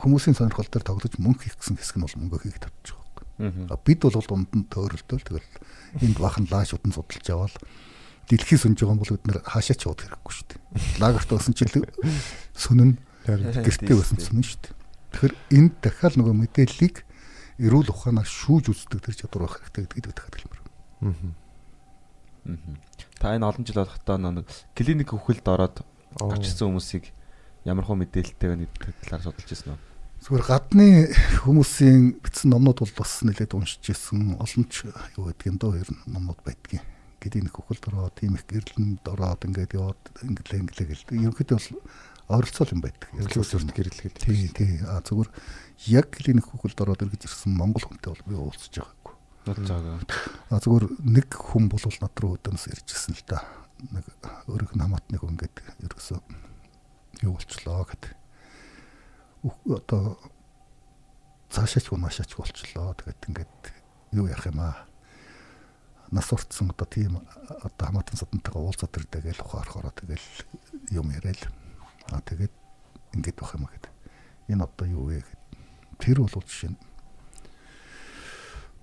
хүмүүсийн 0.01 0.33
сонирхол 0.33 0.69
дээр 0.73 0.85
тоглож 0.89 1.13
мөнгө 1.21 1.45
хийх 1.45 1.61
гэсэн 1.61 1.77
хэсэг 1.77 1.97
нь 2.01 2.05
бол 2.09 2.21
мөнгө 2.25 2.41
хийх 2.49 2.57
тавьж 2.57 2.97
байгаа. 2.97 3.06
Бид 3.37 4.01
бол 4.01 4.17
дунд 4.17 4.51
нь 4.57 4.69
төөрөлтөөл 4.73 5.25
тэгэл 5.29 5.51
энд 6.01 6.17
бахан 6.17 6.49
лаашууд 6.49 6.85
нь 6.89 6.97
судалж 6.97 7.27
явал 7.29 7.57
дэлхий 8.27 8.59
сүнж 8.59 8.81
байгаа 8.81 8.97
бол 8.97 9.13
бид 9.13 9.27
нэр 9.29 9.39
хаашаа 9.45 9.77
ч 9.77 9.87
явах 9.87 10.01
хэрэггүй 10.03 10.33
шүү 10.35 10.47
дээ. 10.51 10.61
Лагерт 10.99 11.31
өсөн 11.31 11.55
чил 11.55 11.71
сүнэн 12.57 12.91
гэртээ 13.29 13.97
өсөн 13.97 14.19
сүнэн 14.19 14.45
шүү 14.45 14.61
дээ. 14.67 14.75
Тэгэхээр 15.15 15.35
энд 15.53 15.75
дахиад 15.85 16.15
нөгөө 16.17 16.35
мэдээллийг 16.35 16.97
эрүүл 17.61 17.93
ухаанаар 17.93 18.27
шүүж 18.27 18.73
үздэг 18.73 19.01
тэр 19.05 19.15
чадвар 19.15 19.47
байх 19.47 19.61
хэрэгтэй 19.63 19.85
гэдгийг 19.85 20.17
дахиад 20.17 20.37
хэлмээр. 20.37 20.63
Аа. 21.07 22.57
Та 23.21 23.35
энэ 23.35 23.47
олон 23.47 23.65
жил 23.65 23.81
болохдоо 23.81 24.17
нэг 24.19 24.47
клиник 24.77 25.11
хөвгөлд 25.15 25.47
ороод 25.47 25.77
гарчсан 26.21 26.69
хүмүүсийг 26.71 27.11
ямар 27.65 27.85
хөө 27.87 27.97
мэдээлэлтэй 28.07 28.49
байна 28.49 28.67
гэдэг 28.71 28.97
талаар 29.07 29.25
судалж 29.25 29.51
ирсэн 29.51 29.75
үү? 29.75 29.81
Зүгээр 30.27 30.43
гадны 30.43 30.87
хүмүүсийн 31.47 32.19
бичсэн 32.19 32.51
номнууд 32.51 32.83
бол 32.83 32.95
бас 32.99 33.23
нэлээд 33.23 33.55
уншиж 33.55 33.95
ирсэн. 33.95 34.35
Олон 34.43 34.67
ч 34.67 34.91
юу 35.15 35.31
гэдгийг 35.31 35.55
доо 35.55 35.79
ер 35.79 35.87
нь 35.87 36.03
номнууд 36.11 36.43
байдгийн. 36.43 36.83
Гэдийн 37.23 37.47
нэг 37.47 37.55
хөлд 37.55 37.87
ороод 37.87 38.19
тийм 38.19 38.35
их 38.35 38.43
гэрлэнд 38.51 39.07
ороод 39.07 39.47
ингээд 39.47 39.79
яваад 39.79 40.03
инглээ 40.27 40.67
инглээ 40.67 40.87
гэл. 40.91 41.31
Ерөнхийдөө 41.31 41.59
бол 41.63 42.43
ойролцоол 42.43 42.75
юм 42.75 42.83
байдаг. 42.83 43.07
Өглөөсөрт 43.15 43.71
гэрлэхэд. 43.71 44.19
Тий, 44.19 44.51
тий. 44.51 44.83
А 44.83 44.99
зүгээр 44.99 45.31
яг 45.95 46.11
клиник 46.11 46.51
хөлд 46.51 46.75
ороод 46.83 47.07
эргэж 47.07 47.23
ирсэн 47.31 47.55
монгол 47.55 47.87
хүнтэй 47.87 48.11
бол 48.11 48.27
би 48.27 48.35
уулзж 48.35 48.83
байгаагүй. 48.83 49.15
А 50.51 50.59
зүгээр 50.59 51.07
нэг 51.07 51.31
хүн 51.39 51.71
бол 51.71 51.87
над 52.03 52.15
руу 52.19 52.35
өдөөс 52.35 52.67
иржсэн 52.75 53.15
л 53.15 53.23
да. 53.31 53.47
Нэг 53.95 54.11
өрг 54.51 54.75
намат 54.75 55.07
нэг 55.07 55.23
хүн 55.23 55.39
гээд 55.39 55.87
ерөөсөө 55.87 56.19
юу 57.23 57.39
болчлоо 57.39 57.87
гэдэг. 57.87 58.26
Одоо 59.47 60.19
цаашаач 61.51 61.91
унаашаач 61.95 62.35
болчлоо. 62.35 62.95
Тэгээд 62.99 63.21
ингээд 63.31 63.55
юу 64.19 64.27
яах 64.27 64.47
юм 64.47 64.61
аа. 64.61 64.87
Нас 66.11 66.31
уртсан 66.33 66.71
одоо 66.71 66.87
тийм 66.87 67.23
одоо 67.63 67.87
хамаатан 67.87 68.19
садантайгаа 68.19 68.63
уулзаад 68.63 68.97
ирдэ 68.99 69.23
гэж 69.23 69.43
ухаар 69.43 69.69
хороо 69.71 69.95
тэгэл 69.95 70.27
юм 70.91 71.11
яриад. 71.15 71.39
А 72.11 72.21
тэгээд 72.23 72.55
ингээд 73.15 73.39
байх 73.39 73.55
юм 73.55 73.65
аа 73.67 73.73
гэдэг. 73.75 73.93
Энэ 74.51 74.65
одоо 74.67 74.87
юу 74.87 75.05
вэ 75.11 75.23
гэд. 75.23 75.41
Тэр 76.03 76.23
бол 76.23 76.31
жишээ 76.31 76.71
нь 76.75 76.79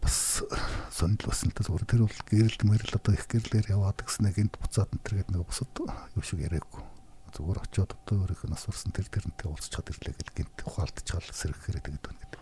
бас 0.03 0.43
басан 0.47 1.15
л 1.15 1.55
та 1.55 1.63
зүгээр 1.63 1.87
тэр 1.87 2.03
бол 2.03 2.19
гэрэлд 2.27 2.61
мэрэл 2.67 2.97
одоо 2.99 3.13
их 3.15 3.23
гэрлэр 3.27 3.71
яваад 3.71 4.03
гэснэ 4.03 4.35
гинт 4.35 4.59
буцаад 4.59 4.91
энэ 4.91 5.03
төр 5.03 5.15
гэдэг 5.23 5.31
нэг 5.31 5.47
бусад 5.47 5.71
юу 5.79 6.23
шиг 6.23 6.43
яриаггүй 6.43 6.92
зүгээр 7.33 7.59
очиод 7.65 7.91
одоо 7.93 8.15
өөрийнхөө 8.23 8.49
нас 8.53 8.63
урсан 8.69 8.91
тэр 8.93 9.07
тэрнтэй 9.09 9.47
уулзчаад 9.49 9.89
ирлээ 9.89 10.13
гэл 10.17 10.33
гинт 10.37 10.57
ухаалтчаал 10.65 11.27
сэрхэхээр 11.33 11.79
тэгээд 11.81 12.03
байна 12.05 12.19
гэдэг 12.21 12.41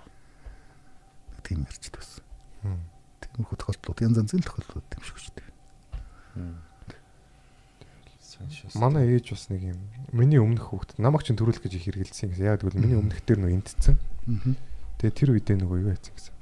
нэг 1.31 1.41
тийм 1.47 1.59
ярьчд 1.65 1.95
байсан 1.95 2.23
тиймэрхүү 3.21 3.57
тохиолдлууд 3.57 3.99
янз 4.05 4.17
янзын 4.21 4.43
тохиолдлууд 4.43 4.87
юм 4.91 5.03
шиг 5.07 5.17
шүү 5.21 5.33
дээ. 5.39 5.49
Манай 8.81 9.05
ээж 9.15 9.25
бас 9.35 9.45
нэг 9.53 9.61
юм 9.75 9.79
миний 10.11 10.39
өмнөх 10.41 10.71
хүүхэд 10.73 10.97
намайг 10.97 11.23
чинь 11.27 11.37
төрүүлэх 11.37 11.61
гэж 11.61 11.73
их 11.77 11.85
хэрэгэлсэн 11.85 12.29
гэсэн. 12.33 12.45
Яг 12.49 12.59
тэгвэл 12.65 12.79
миний 12.81 12.97
өмнөх 12.97 13.21
дээр 13.21 13.39
нөө 13.43 13.53
эндцсэн. 13.61 13.95
Тэгээ 14.97 15.13
тэр 15.17 15.29
үедээ 15.37 15.57
нөгөө 15.61 15.77
юу 15.85 15.91
яцсан 15.93 16.13
гэсэн. 16.17 16.33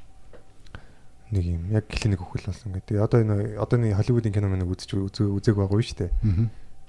Нэг 1.36 1.46
юм 1.46 1.64
яг 1.76 1.86
клиник 1.92 2.22
өхөл 2.24 2.48
болсон 2.48 2.72
гэдэг. 2.74 2.96
Одоо 3.04 3.20
энэ 3.22 3.60
одооны 3.60 3.92
Холливуудын 3.94 4.34
кино 4.34 4.48
мань 4.50 4.64
үзэж 4.66 4.96
үзээ- 4.96 5.34
үзээг 5.36 5.58
байгаа 5.60 5.82
шүү 5.84 5.98
дээ. 6.08 6.12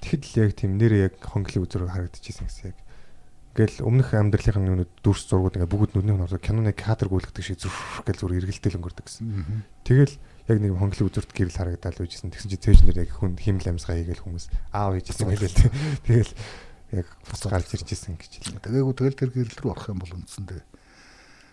Тэгэхэд 0.01 0.23
л 0.25 0.39
яг 0.43 0.51
тийм 0.57 0.71
нэрээ 0.81 1.01
яг 1.07 1.15
хонглын 1.21 1.63
үзрэг 1.63 1.89
харагдчихсэн 1.93 2.45
гэсэн 2.49 2.65
яг. 2.73 2.77
Ингээл 3.51 3.85
өмнөх 3.85 4.09
амьдралынхаа 4.15 4.63
нүд 4.63 4.91
дүрс 5.03 5.27
зургууд 5.27 5.59
ингээ 5.59 5.69
бүгд 5.69 5.91
нүдний 5.93 6.15
хонор 6.15 6.39
киноны 6.39 6.71
кадр 6.73 7.11
гүйлгдэг 7.11 7.43
шиг 7.43 7.59
зүрх 7.59 8.07
гэл 8.07 8.19
зүр 8.19 8.39
эргэлтэл 8.39 8.79
өнгөрдөг 8.79 9.05
гэсэн. 9.05 9.27
Тэгэл 9.83 10.15
яг 10.47 10.57
нэг 10.57 10.71
хонглын 10.79 11.07
үзүрт 11.11 11.31
гэрэл 11.35 11.59
харагдаад 11.59 11.99
үйжсэн. 11.99 12.31
Тэгсэн 12.31 12.47
чи 12.47 12.57
цээж 12.57 12.79
нэр 12.87 13.03
яг 13.03 13.11
хүн 13.11 13.35
химэл 13.35 13.75
амьсгаа 13.75 13.99
хийгээл 13.99 14.23
хүмүүс 14.23 14.45
аав 14.71 14.95
хийжсэн 14.95 15.27
гэлээ 15.35 15.51
л. 15.51 15.67
Тэгэл 16.07 16.31
яг 16.95 17.07
бус 17.27 17.41
гарч 17.43 17.69
иржсэн 17.75 18.15
гэж 18.15 18.31
хэлээ. 18.39 18.63
тэгээгүй 18.63 18.95
тэгэл 18.95 19.19
тэр 19.19 19.31
гэрэл 19.35 19.59
рүү 19.59 19.71
орох 19.75 19.87
юм 19.91 19.99
бол 19.99 20.15
үндсэндээ 20.15 20.61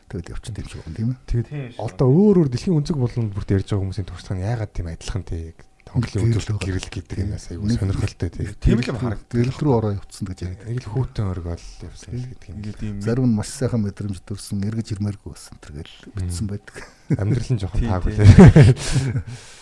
тэгэл 0.08 0.32
явчих 0.32 0.54
тийм 0.56 0.66
шиг 0.66 0.82
байна 0.82 0.96
тийм 0.96 1.10
ээ 1.12 1.18
Тэгээд 1.28 1.78
одоо 1.78 2.08
өөр 2.08 2.36
өөр 2.42 2.48
дэлхийн 2.48 2.78
өнцөг 2.80 2.96
болонд 2.96 3.32
бүрт 3.36 3.52
ярьж 3.52 3.68
байгаа 3.68 3.84
хүмүүсийн 3.84 4.08
туршлага 4.08 4.36
нь 4.40 4.46
яагаад 4.48 4.72
тийм 4.72 4.86
адилхан 4.88 5.24
тий 5.28 5.52
хонглын 5.92 6.32
үзүрт 6.36 6.60
гэрэл 6.60 6.88
гэдэг 6.92 7.18
юм 7.24 7.32
ясаа 7.32 7.52
айгуу 7.56 7.72
сонирхолтой 7.72 8.28
тий. 8.30 8.46
Тийм 8.60 8.78
л 8.78 8.90
юм 8.92 8.98
харагдав. 9.00 9.32
гэрэл 9.32 9.58
рүү 9.58 9.74
ороо 9.74 9.92
явцсан 9.96 10.24
гэж 10.28 10.38
яриад 10.44 10.68
Яг 10.68 10.80
л 10.84 10.90
хүүтэн 10.92 11.26
өргөөл 11.32 11.66
явсан 11.88 12.12
л 12.14 12.26
гэдэг 12.28 12.48
юм. 12.48 12.56
Ингээд 12.58 12.80
ийм 12.84 12.96
зарим 13.00 13.26
нь 13.26 13.36
маш 13.36 13.50
сайхан 13.56 13.82
мэдрэмж 13.82 14.20
төрсэн 14.22 14.64
эргэж 14.68 14.88
ирмээргүй 14.96 15.30
байсан 15.32 15.56
тэргээл 15.58 15.96
битсэн 16.14 16.46
байдаг. 16.48 16.76
Амьдрал 17.16 17.50
нь 17.52 17.60
жоохон 17.60 17.88
таагүй 17.88 18.12
тий. 18.12 18.28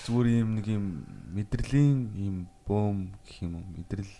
зүгээр 0.06 0.28
ийм 0.34 0.48
нэг 0.58 0.66
ийм 0.66 0.84
мэдрэлийн 1.30 1.98
ийм 2.18 2.36
бөөм 2.66 2.98
гэх 3.22 3.36
юм 3.46 3.52
уу? 3.62 3.64
Мэдрэл 3.76 4.12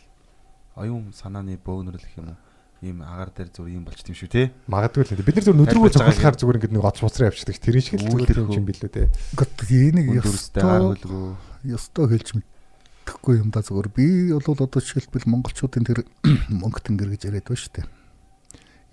оюун 0.78 1.10
санааны 1.10 1.58
бөөнөр 1.58 1.98
л 1.98 2.06
гэх 2.06 2.18
юм 2.22 2.30
уу? 2.34 2.40
Ийм 2.84 3.00
агаар 3.00 3.32
дээр 3.32 3.48
зүгээр 3.56 3.72
ийм 3.72 3.84
болчт 3.88 4.04
юм 4.04 4.16
шүү 4.20 4.28
те 4.28 4.52
Магадгүй 4.68 5.08
л 5.08 5.24
бид 5.24 5.40
нар 5.40 5.48
Тайлбарж 5.48 5.96
байгаа 5.96 6.12
цогцолохоор 6.12 6.36
зүгээр 6.36 6.58
ингэ 6.60 6.76
нэг 6.76 6.84
оц 6.84 7.00
буцраа 7.00 7.32
явчихдаг. 7.32 7.56
Тэр 7.56 7.80
шиг 7.80 7.96
л 7.96 8.12
зүгээр 8.12 8.52
юм 8.52 8.68
билүү 8.68 8.90
тий. 8.92 9.08
Гэхдээ 9.32 9.88
энийг 9.96 10.20
ёстой. 10.20 10.60
хөлгөө 10.60 11.55
ёстой 11.74 12.06
хэлж 12.10 12.38
мэдэхгүй 12.38 13.42
юм 13.42 13.50
да 13.50 13.62
зүгээр 13.66 13.88
би 13.90 14.06
бол 14.30 14.54
одоо 14.54 14.80
жишээлбэл 14.80 15.26
монголчуудын 15.26 15.86
тэр 15.86 16.06
мөнгө 16.62 16.80
тэнгэр 16.86 17.10
гэж 17.14 17.30
яриад 17.30 17.48
байна 17.50 17.62
шүү 17.62 17.72
дээ. 17.74 17.86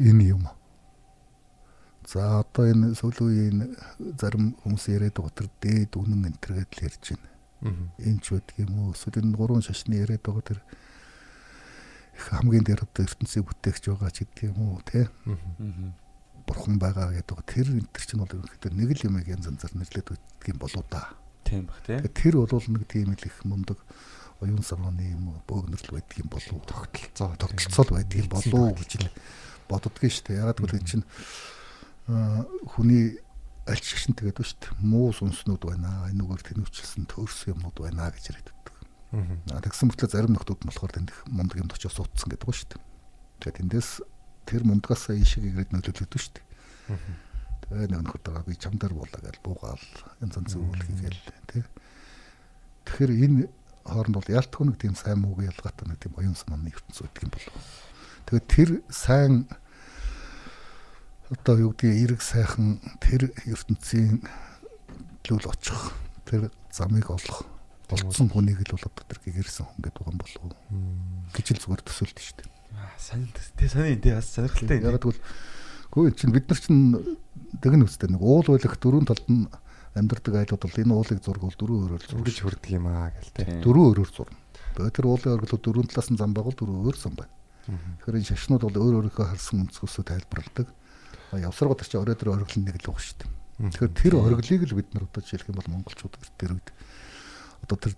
Энэ 0.09 0.23
юм. 0.33 0.49
За 2.07 2.43
одоо 2.43 2.67
энэ 2.67 2.97
сүүлийн 2.99 3.77
зарим 4.19 4.57
хүмүүс 4.65 4.85
яриад 4.91 5.15
байгаа 5.15 5.33
тэр 5.37 5.49
дээд 5.61 5.91
үнэн 5.95 6.27
энэ 6.29 6.39
төр 6.41 6.53
гэдэл 6.59 6.85
ярьж 6.89 7.03
байна. 7.15 7.29
Аа. 7.63 7.75
Энэ 8.03 8.19
ч 8.19 8.25
байдаг 8.35 8.55
юм 8.59 8.73
уу? 8.75 8.91
Эсвэл 8.91 9.23
энэ 9.23 9.37
гурван 9.37 9.63
шашны 9.63 9.95
яриад 10.03 10.23
байгаа 10.25 10.43
тэр 10.43 10.59
их 12.13 12.25
хамгийн 12.29 12.67
дээр 12.67 12.83
одоо 12.83 13.01
ертөнцийг 13.07 13.47
бүтээгч 13.47 13.83
байгаа 13.87 14.11
ч 14.11 14.27
гэдэг 14.27 14.51
юм 14.51 14.59
уу 14.61 14.81
те 14.83 15.07
бурхан 16.45 16.77
байгаа 16.77 17.15
гэдэг. 17.15 17.39
Тэр 17.47 17.67
энэ 17.71 17.87
төр 17.87 18.03
чинь 18.03 18.19
бол 18.19 18.35
ерөнхийдөө 18.35 18.71
нэг 18.75 18.89
л 18.99 19.05
юмыг 19.07 19.27
янз 19.31 19.47
янзаар 19.47 19.73
нэрлээд 19.79 20.11
өгдөг 20.11 20.47
юм 20.51 20.59
болоо 20.59 20.83
да. 20.91 21.15
Тийм 21.43 21.67
бах 21.67 21.79
Тэгээ 21.83 22.11
тэр 22.15 22.35
бол 22.41 22.49
нэг 22.49 22.83
тийм 22.87 23.13
л 23.13 23.27
их 23.27 23.37
мундаг 23.43 23.79
оюун 24.43 24.63
санааны 24.63 25.13
юм 25.13 25.37
бөөгнөрл 25.47 25.93
байдаг 25.93 26.17
юм 26.19 26.29
болов 26.31 26.51
уу 26.51 26.67
Тогтолцоо 26.67 27.35
тогтолцоол 27.39 27.91
байдаг 27.95 28.17
юм 28.19 28.29
болов 28.31 28.53
уу 28.53 28.75
гэж 28.75 28.91
л 29.03 29.11
боддгийн 29.69 30.11
шүү 30.11 30.25
дээ. 30.27 30.41
Ягаад 30.43 30.59
гэвэл 30.59 30.79
энэ 30.79 30.89
чинь 30.89 31.05
аа, 32.11 32.43
хүний 32.75 33.19
аль 33.63 33.79
шигшин 33.79 34.15
тэгээд 34.15 34.39
ба 34.39 34.43
шүү 34.43 34.59
дээ. 34.59 34.73
Муу 34.83 35.15
сүнснүүд 35.15 35.63
байна. 35.63 36.11
Энүүгээр 36.11 36.43
тэнүүчилсэн 36.51 37.07
төрс 37.07 37.47
юмнууд 37.47 37.77
байна 37.79 38.11
гэж 38.11 38.23
яриад 38.35 38.49
байдаг. 38.51 38.75
Аа. 39.15 39.55
Аа, 39.55 39.63
Тэгсэн 39.63 39.87
мөртлөө 39.87 40.11
зарим 40.11 40.35
нөхдүүд 40.35 40.61
нь 40.63 40.67
болохоор 40.67 40.91
тэнд 40.91 41.09
их 41.15 41.19
мундаг 41.31 41.57
юм 41.63 41.71
очиж 41.71 41.87
суудсан 41.95 42.27
гэдэг 42.27 42.47
ба 42.47 42.51
шүү 42.51 42.69
дээ. 42.75 42.81
Тэгээд 43.39 43.57
тэндээс 43.63 43.89
тэр 44.43 44.61
мундагаас 44.67 45.07
ишиг 45.15 45.47
игрээд 45.47 45.71
нөлөөлөд 45.71 46.11
ба 46.11 46.19
шүү 46.19 46.33
дээ. 46.35 46.45
Нэг 47.73 47.89
нөхөр 48.05 48.21
дараа 48.21 48.45
би 48.45 48.55
чамдар 48.55 48.93
буулаа 48.93 49.21
гэж 49.21 49.41
буугаал 49.41 49.81
янз 50.21 50.37
янз 50.37 50.53
зүйл 50.53 50.77
хийгээл 50.77 51.21
тий. 51.49 51.63
Тэгэхээр 52.85 53.11
энэ 53.25 53.49
хооронд 53.83 54.15
бол 54.15 54.29
ялтгүй 54.29 54.63
нэг 54.69 54.77
тийм 54.77 54.95
сайн 54.95 55.19
мууг 55.25 55.41
ялгаатай 55.41 55.89
нэг 55.89 55.97
тийм 55.97 56.13
оюун 56.15 56.37
санааны 56.37 56.69
ертөнц 56.69 57.01
үүдг 57.01 57.25
юм 57.25 57.31
болов. 57.33 57.55
Тэгээд 58.29 58.47
тэр 58.47 58.69
сайн 58.93 59.49
одоо 61.33 61.55
юу 61.57 61.71
гэдгийг 61.73 62.13
эрэг 62.13 62.21
сайхан 62.21 62.77
тэр 63.01 63.33
ертөнцийн 63.49 64.21
лүүл 65.27 65.49
очих 65.49 65.97
тэр 66.29 66.53
замыг 66.71 67.09
олох 67.09 67.47
болцсон 67.89 68.29
хүнийг 68.29 68.63
л 68.63 68.75
бол 68.77 68.87
одоо 68.87 69.05
тэр 69.07 69.19
гэгэрсэн 69.23 69.65
хүн 69.65 69.81
гэдэг 69.81 69.97
байгаа 69.97 70.13
юм 70.13 70.21
болов 70.21 70.43
гэж 71.33 71.45
л 71.57 71.61
зүгээр 71.63 71.83
төсөөлт 71.83 72.19
шүү 72.21 72.37
дээ. 72.37 72.49
сайн 72.97 73.27
те 73.33 73.67
сайн 73.67 73.99
те 73.99 74.15
бас 74.15 74.29
сонирхолтой 74.31 74.79
Яг 74.79 75.01
тэгвэл 75.01 75.19
эн 75.93 76.15
чинь 76.17 76.33
бид 76.33 76.49
нар 76.49 76.59
чинь 76.59 76.81
тэгнэ 77.61 77.85
үстэй 77.85 78.09
нэг 78.09 78.21
уул 78.21 78.47
байлах 78.47 78.77
дөрөв 78.81 79.05
талд 79.05 79.27
нь 79.29 79.45
амьдардаг 79.93 80.33
айлууд 80.41 80.63
бол 80.65 80.81
энэ 80.81 80.93
уулыг 80.93 81.19
зургуул 81.21 81.53
дөрөв 81.53 81.77
өөрөөр 81.85 82.03
зургаж 82.09 82.37
хүрдэг 82.41 82.71
юм 82.73 82.89
аа 82.89 83.13
гэл 83.13 83.29
тий. 83.29 83.45
дөрөв 83.61 83.83
өөрөөр 83.93 84.09
зурна. 84.09 84.37
Тэгээд 84.73 84.95
тэр 84.97 85.05
уулын 85.05 85.33
оргилууд 85.37 85.63
дөрөв 85.63 85.85
талаас 85.93 86.09
нь 86.09 86.17
зам 86.17 86.33
байгуул 86.33 86.57
дөрөв 86.57 86.81
өөр 86.81 86.97
зам 86.97 87.13
байна. 87.13 87.33
Тэгэхээр 88.01 88.17
энэ 88.17 88.29
шашнууд 88.33 88.63
бол 88.65 88.81
өөр 88.81 88.95
өөрийнхөө 89.05 89.27
харсан 89.29 89.69
өнцгөөсөө 89.69 90.03
тайлбарладаг. 90.09 90.67
Явсаргууд 91.37 91.81
ч 91.85 91.93
орой 91.93 92.17
дээр 92.17 92.33
оргил 92.41 92.65
нэг 92.65 92.81
л 92.81 92.89
байгаа 92.89 93.05
шүү 93.05 93.17
дээ. 93.21 93.29
Тэгэхээр 93.69 93.93
тэр 93.93 94.13
оргилыг 94.17 94.61
л 94.65 94.77
бид 94.81 94.89
нар 94.97 95.05
одоо 95.05 95.21
жишээлх 95.21 95.49
юм 95.53 95.57
бол 95.61 95.71
монголчууд 95.77 96.13
тэр 96.41 96.51
үед 96.57 96.67
одоо 97.69 97.77
тэр 97.77 97.93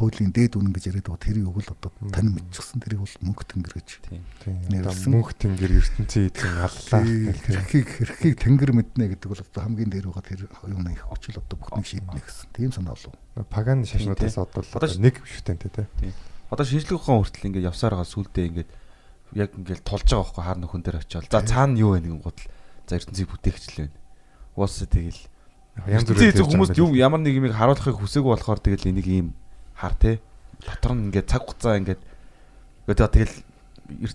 туйлын 0.00 0.32
дээд 0.32 0.56
үнэн 0.56 0.72
гэж 0.72 0.84
яриад 0.88 1.12
байгаа 1.12 1.20
тэрийг 1.28 1.46
өгөл 1.52 1.72
одоо 1.76 1.92
тань 2.08 2.32
мэдчихсэн 2.32 2.80
тэрийг 2.80 3.04
бол 3.04 3.16
мөнгө 3.20 3.44
тэнгэр 3.44 3.74
гэж 3.76 3.88
тийм 4.00 4.24
Тийм. 4.40 4.56
Одоо 4.56 4.72
Нэрлсэн. 4.72 5.12
мөнх 5.12 5.30
тэнгэр 5.36 5.72
ертөнцийн 5.76 6.26
эдгээр 6.32 6.56
аллаа 6.64 7.02
хэрхийг 7.04 7.88
хэрхийг 7.92 8.34
тэнгэр 8.40 8.72
мэднэ 8.72 9.04
гэдэг 9.12 9.28
бол 9.28 9.44
одоо 9.44 9.60
хамгийн 9.60 9.90
дээр 9.92 10.08
байгаа 10.08 10.24
тэр 10.24 10.40
оюуны 10.64 10.96
их 10.96 11.04
очил 11.12 11.36
одоо 11.36 11.56
бүхнийг 11.60 11.84
шийднэ 11.84 12.20
гэсэн. 12.24 12.48
Тийм 12.56 12.72
санаа 12.72 12.96
болов. 12.96 13.12
Паган 13.52 13.84
шашнуудаас 13.84 14.40
одоо 14.40 14.64
нэг 14.96 15.20
шүтэн 15.20 15.60
тий. 15.60 15.84
одоо 16.48 16.64
шинжлэх 16.64 16.96
ухаан 16.96 17.20
хүртэл 17.20 17.46
ингээд 17.52 17.68
явсаар 17.68 18.00
байгаа 18.00 18.08
сүулдэ 18.08 18.40
ингээд 18.48 18.70
яг 19.36 19.50
ингээд 19.52 19.84
тулж 19.84 20.08
байгаа 20.08 20.24
байхгүй 20.24 20.44
хар 20.48 20.58
нөхөн 20.64 20.82
дээр 20.88 20.98
очиод 21.04 21.28
за 21.28 21.44
цаана 21.44 21.76
юу 21.76 21.92
вэ 21.92 22.00
нэгэн 22.00 22.24
гутал 22.24 22.48
за 22.88 22.96
ертөнцийг 22.96 23.28
бүтээгчлээ 23.28 23.88
уусаа 24.56 24.88
тэгэл. 24.88 25.22
Янз 25.86 26.08
бүрийн 26.08 26.34
эзэн 26.34 26.48
хүмүүс 26.48 26.74
юу 26.80 26.96
ямар 26.98 27.20
нэг 27.22 27.38
юмыг 27.38 27.54
харуулахыг 27.54 28.00
хүсээгүй 28.00 28.32
болохоор 28.34 28.60
тэгэл 28.64 28.90
энийг 28.90 29.06
ийм 29.06 29.28
хар 29.80 29.94
те? 29.96 30.20
Дотор 30.60 30.92
нь 30.94 31.08
ингээд 31.08 31.26
цаг 31.28 31.48
хугацаа 31.48 31.80
ингээд 31.80 32.00
одоо 32.86 33.08
тэгэл 33.08 33.34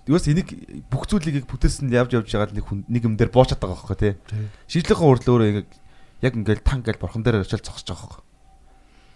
юус 0.08 0.26
энийг 0.30 0.50
бүх 0.88 1.10
зүйлийг 1.10 1.50
бүтээсэн 1.50 1.90
л 1.92 1.98
явж 2.00 2.16
явж 2.16 2.30
байгаа 2.32 2.54
л 2.54 2.58
нэг 2.62 2.66
нэг 2.88 3.04
юм 3.04 3.18
дээр 3.18 3.34
буучаад 3.34 3.60
байгаа 3.60 3.76
байхгүй 3.76 4.16
шинжлэх 4.72 5.02
ухаан 5.02 5.10
хүртэл 5.20 5.34
өөрөө 5.36 5.50
ингээд 5.52 5.72
яг 6.24 6.34
ингээд 6.38 6.62
тан 6.64 6.80
ингээд 6.80 7.02
борхон 7.02 7.24
дээр 7.26 7.44
очил 7.44 7.60
зогсож 7.60 7.90
байгаа 7.92 8.08
байхгүй. 8.08 8.24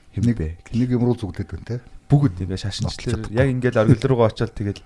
Хэм 0.10 0.24
Нэг 0.26 0.38
бэ? 0.42 0.50
нэг 0.74 0.90
юм 0.90 1.04
руу 1.06 1.16
зүглээд 1.16 1.50
байна 1.54 1.70
те. 1.70 1.78
бүгд 2.10 2.42
ингээ 2.44 2.60
шашинчлаар 2.60 3.30
яг 3.30 3.48
ингээл 3.54 3.82
оргил 3.86 4.04
руугаа 4.10 4.34
очиод 4.34 4.52
тэгэл 4.58 4.82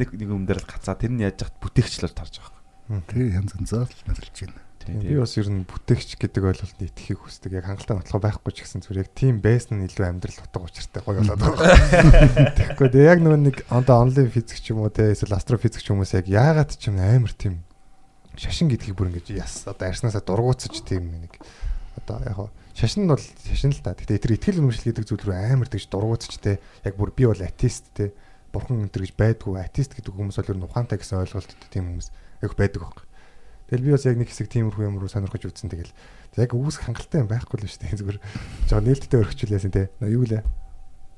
нэг 0.00 0.08
нэг 0.16 0.28
юм 0.32 0.48
дээр 0.48 0.64
л 0.64 0.66
гацаа. 0.66 0.96
Тэр 0.96 1.12
нь 1.12 1.20
яаж 1.20 1.44
яхад 1.44 1.60
бүтээгчлэр 1.60 2.12
тарж 2.16 2.40
байгаа. 2.40 2.63
Тэг 2.88 3.32
янз 3.32 3.56
янзаар 3.56 3.88
л 3.88 4.04
нэрлж 4.04 4.36
байна. 4.44 4.60
Тийм 4.84 5.00
Би 5.00 5.16
бас 5.16 5.32
ер 5.40 5.48
нь 5.48 5.64
бүтээгч 5.64 6.20
гэдэг 6.20 6.44
ойлголтод 6.44 6.84
итгэхийг 6.84 7.24
хүсдэг. 7.24 7.56
Яг 7.56 7.64
хангалттай 7.64 7.96
нотлох 7.96 8.20
байхгүй 8.20 8.52
ч 8.52 8.68
гэсэн 8.68 8.84
зүгээр 8.84 9.00
яг 9.00 9.10
тийм 9.16 9.40
байсан 9.40 9.80
нь 9.80 9.88
илүү 9.88 10.04
амьдрал 10.04 10.44
утга 10.44 10.60
учиртай 10.60 11.00
гоё 11.00 11.24
болоод 11.24 11.40
байгаа. 11.40 12.52
Тэгэхгүй 12.60 12.88
дээ 12.92 13.08
яг 13.08 13.20
нөгөө 13.24 13.40
нэг 13.40 13.56
одоо 13.72 14.04
онлайн 14.04 14.28
физик 14.28 14.60
ч 14.60 14.76
юм 14.76 14.84
уу 14.84 14.92
те 14.92 15.16
эсвэл 15.16 15.32
астрофизик 15.32 15.80
ч 15.80 15.88
хүмүүс 15.88 16.12
яг 16.20 16.28
яагаад 16.28 16.76
ч 16.76 16.92
юм 16.92 17.00
амар 17.00 17.32
тийм 17.32 17.64
шашин 18.36 18.68
гэдгийг 18.68 18.92
бүр 18.92 19.08
ингэж 19.08 19.32
яс 19.32 19.64
одоо 19.64 19.88
арьснаасаа 19.88 20.20
дургуутсаж 20.20 20.76
тийм 20.84 21.08
нэг 21.24 21.40
одоо 21.96 22.20
яг 22.20 22.36
хоо 22.36 22.48
шашин 22.76 23.08
нь 23.08 23.12
бол 23.16 23.24
шашин 23.24 23.72
л 23.72 23.80
та. 23.80 23.96
Гэтэ 23.96 24.20
тэр 24.20 24.36
итгэл 24.36 24.60
үнэмшил 24.60 24.92
гэдэг 24.92 25.08
зүйл 25.08 25.24
рүү 25.24 25.56
амар 25.56 25.72
тэгж 25.72 25.88
дургуутсаж 25.88 26.36
те 26.44 26.60
яг 26.84 27.00
бүр 27.00 27.08
би 27.16 27.24
бол 27.24 27.40
атеист 27.40 27.88
те 27.96 28.12
бурхан 28.52 28.84
энэ 28.84 28.92
гэж 28.92 29.16
байдгүй 29.16 29.64
атеист 29.64 29.96
гэдэг 29.96 30.12
хүмүүс 30.12 30.36
бол 30.36 30.52
ер 30.52 30.58
нь 30.60 30.66
ухаантай 30.68 30.98
гэсэн 31.00 31.24
ойлголттой 31.24 31.56
тийм 31.72 31.88
хүмүүс 31.88 32.08
яг 32.44 32.54
байдаг 32.54 32.80
байхгүй. 32.84 33.06
Тэгэл 33.68 33.84
би 33.84 33.90
бас 33.96 34.04
яг 34.04 34.16
нэг 34.20 34.28
хэсэг 34.28 34.48
тиймэрхүү 34.52 34.84
юм 34.84 35.00
руу 35.00 35.08
сонирхож 35.08 35.44
үзсэн 35.48 35.72
тэгэл 35.72 35.92
яг 36.36 36.50
үүсэх 36.52 36.84
хангалттай 36.84 37.24
юм 37.24 37.28
байхгүй 37.32 37.64
л 37.64 37.68
шүү 37.68 37.80
дээ 37.80 37.96
зүгээр 37.96 38.18
жоо 38.68 38.80
нээлттэй 38.84 39.18
өргөчлөөсөн 39.24 39.72
те 39.72 39.88
юу 40.04 40.24
лээ 40.28 40.44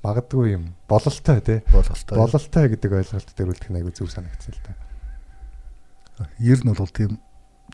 магадгүй 0.06 0.46
юм 0.54 0.64
бололтой 0.86 1.40
те 1.42 1.54
Бололтой. 1.74 2.14
бололтой 2.14 2.64
гэдэг 2.70 2.90
ойлголт 2.94 3.30
дээр 3.34 3.50
үлдэх 3.50 3.70
нь 3.74 3.78
айгүй 3.82 3.92
зөв 3.98 4.08
санагдсан 4.14 4.54
л 4.54 4.62
та. 4.62 4.72
Ер 6.38 6.62
нь 6.62 6.70
бол 6.70 6.92
тийм 6.94 7.18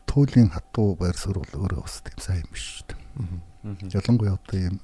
туйлын 0.09 0.49
хатуу 0.49 0.97
байр 0.97 1.13
суурь 1.13 1.45
бол 1.45 1.69
өөрөө 1.69 1.85
бас 1.85 2.01
тийм 2.01 2.17
сайн 2.17 2.41
юм 2.41 2.49
биш 2.49 2.81
шүү 2.81 2.85
дээ. 2.89 3.93
Ялангуяа 3.93 4.35
одоо 4.41 4.57
ийм 4.57 4.81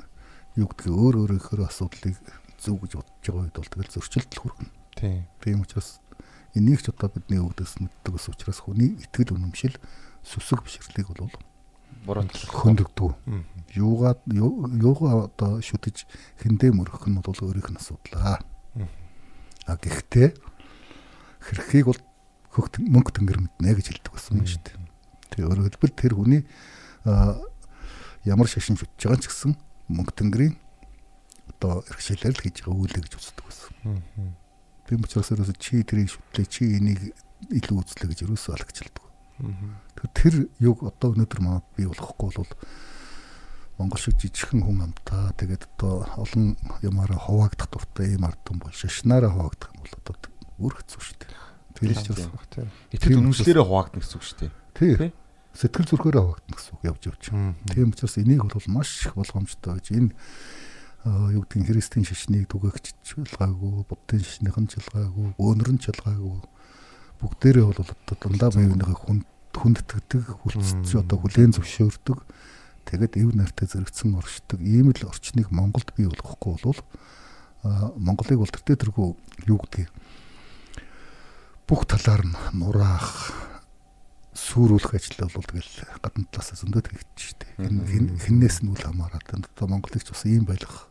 юу 0.53 0.69
гэдгийг 0.69 0.93
өөр 0.93 1.15
өөр 1.25 1.31
ихэр 1.41 1.65
асуудлыг 1.65 2.15
зөв 2.61 2.77
гэж 2.77 2.91
бодож 3.01 3.25
байгаа 3.25 3.43
үед 3.49 3.57
бол 3.57 3.71
тэгэл 3.73 3.93
зөрчилд 3.97 4.31
л 4.37 4.41
хүргэнэ. 4.45 4.71
Тийм. 4.99 5.21
Тийм 5.41 5.57
учраас 5.65 5.97
энийг 6.55 6.81
ч 6.81 6.89
одоо 6.89 7.09
бидний 7.13 7.39
өвдөс 7.41 7.77
мэддэг 7.79 8.13
ус 8.15 8.29
учраас 8.29 8.59
хүний 8.65 8.97
итгэл 9.03 9.35
үнэмшил 9.37 9.75
сүсэг 10.25 10.63
бишрлийг 10.65 11.07
бол 11.13 11.29
Буруутгах. 12.05 12.49
хөндөгдөв. 12.53 13.11
Юугаа 13.75 14.15
юу- 14.31 14.65
юугаа 14.81 15.29
одоо 15.29 15.61
шүтэж 15.61 16.07
хиндэ 16.41 16.71
мөрөх 16.73 17.05
нь 17.05 17.19
бол 17.21 17.35
өөрийнх 17.37 17.69
нь 17.69 17.77
асуудлаа. 17.79 18.39
Мгм. 18.73 18.87
А 19.67 19.75
гэхдээ 19.77 20.33
хэрхийг 21.43 21.85
бол 21.91 21.99
хөх 22.49 22.67
мөнгө 22.81 23.11
тэнгэр 23.13 23.39
мэднэ 23.45 23.75
гэж 23.77 23.85
хэлдэг 23.93 24.13
байсан 24.15 24.41
юм 24.41 24.47
шүү 24.47 24.63
дээ. 24.63 24.77
Тэгээ 25.29 25.45
өөрөөр 25.53 25.67
хэлбэл 25.69 25.93
тэр 25.99 26.13
хүний 26.17 26.41
ямар 28.25 28.47
шашин 28.49 28.75
шүтж 28.79 28.95
байгаа 29.05 29.21
ч 29.21 29.27
гэсэн 29.29 29.53
мөнгө 29.91 30.13
тэнгэрийн 30.17 30.55
одоо 31.59 31.83
эрхшээлээр 31.93 32.33
л 32.35 32.41
хийж 32.41 32.57
байгаа 32.65 32.79
үйлээ 32.79 33.03
гэж 33.05 33.13
үздэг 33.21 33.43
байсан. 33.45 33.71
Мгм. 33.85 34.33
Тийм 34.89 35.05
учраас 35.05 35.29
ерөөсө 35.29 35.53
чи 35.61 35.85
тэрийг 35.85 36.09
шүтлээ 36.09 36.47
чи 36.49 36.65
энийг 36.81 37.13
илүү 37.53 37.77
үзлээ 37.77 38.09
гэж 38.09 38.25
ерөөсө 38.25 38.57
алгачилдаг. 38.57 39.05
Тэр 39.93 40.09
тэр 40.17 40.33
юг 40.57 40.81
одоо 40.81 41.13
өнөөдөр 41.13 41.41
манад 41.45 41.65
бий 41.77 41.85
болохгүй 41.85 42.41
бол 42.41 42.53
Монгол 43.77 44.01
шиг 44.01 44.17
жижигхэн 44.17 44.65
хүн 44.65 44.89
амтаа 44.89 45.29
тэгээд 45.37 45.69
одоо 45.77 46.09
олон 46.17 46.57
ямаараа 46.81 47.21
хуваагдах 47.21 47.69
дуртай 47.69 48.17
ийм 48.17 48.25
ард 48.25 48.41
түмэн 48.43 48.65
бол 48.65 48.75
шашнаараа 48.75 49.29
хуваагдах 49.29 49.71
нь 49.71 49.79
бол 49.85 49.93
одоо 50.01 50.15
бүр 50.57 50.73
хэцүү 50.73 50.99
шүү 50.99 51.17
дээ. 51.21 51.31
Тийм 51.77 51.93
Тийм 51.93 51.95
ч 51.95 52.07
бас 52.11 52.19
тийм. 52.19 52.33
Тийм. 52.51 52.67
Итгэл 52.91 53.19
үнэмшлэрээ 53.23 53.63
хуваагдана 53.63 54.01
гэсэн 54.03 54.17
үг 54.19 54.25
шүү 54.27 54.39
дээ. 54.41 54.51
тий 54.75 54.93
Тий. 54.99 55.11
сэтгэл 55.55 55.87
зүрхээрээ 55.87 56.23
хуваагдана 56.27 56.57
гэсэн 56.59 56.73
үг 56.75 56.83
явж 56.83 57.01
явж. 57.07 57.23
Тийм 57.71 57.87
учраас 57.95 58.15
энийг 58.19 58.43
бол 58.43 58.67
маш 58.67 58.89
их 59.07 59.15
болгоомжтой 59.15 59.79
гэж 59.79 59.87
энэ 59.95 60.11
аа, 61.05 61.31
юу 61.31 61.43
гэдгийг 61.47 61.69
христийн 61.71 62.03
шашныг 62.05 62.49
түгээгч 62.51 62.85
чилгаагүй, 63.07 63.85
буддын 63.87 64.19
шашных 64.23 64.57
нь 64.59 64.67
чилгаагүй, 64.67 65.27
өөнөр 65.39 65.69
нь 65.75 65.81
чилгаагүй. 65.83 66.39
Бүгдээрээ 67.23 67.65
бол 67.67 67.79
одоо 67.83 68.15
дандаа 68.19 68.49
биеийнхээ 68.51 68.97
хүнд 68.99 69.25
хүндтгэдэг, 69.55 70.23
хүлцэж 70.43 70.87
одоо 71.03 71.17
хүлээн 71.19 71.51
зөвшөөрдөг. 71.55 72.19
Тэгээд 72.87 73.13
эв 73.19 73.29
нартай 73.35 73.67
зэрэгцэн 73.67 74.15
оршдог. 74.15 74.59
Ийм 74.63 74.91
л 74.95 75.03
орчныг 75.07 75.51
Монголд 75.51 75.91
бий 75.99 76.07
болгохгүй 76.07 76.55
бол 76.63 76.79
аа, 77.63 77.91
Монголыг 77.99 78.39
бол 78.39 78.51
тэр 78.51 78.79
тэргүй 78.79 79.15
юу 79.47 79.59
гэдгийг 79.59 79.91
бүх 81.67 81.85
талаар 81.85 82.23
нь 82.25 82.33
нураах 82.57 83.29
сүрүүлэх 84.33 84.95
ажил 84.95 85.27
бол 85.29 85.43
тэгэл 85.45 85.73
гадна 86.01 86.25
талаас 86.33 86.55
зөндөө 86.63 86.81
тэгж 86.81 87.19
штэ. 87.19 87.45
Энэ 87.61 87.83
хин- 87.85 88.15
хиннээс 88.17 88.63
нь 88.65 88.71
үл 88.73 88.79
хамааран 88.81 89.21
одоо 89.21 89.67
Монголыг 89.69 90.01
ч 90.01 90.09
бас 90.09 90.23
ийм 90.25 90.47
байх 90.49 90.63
аа, 90.65 90.88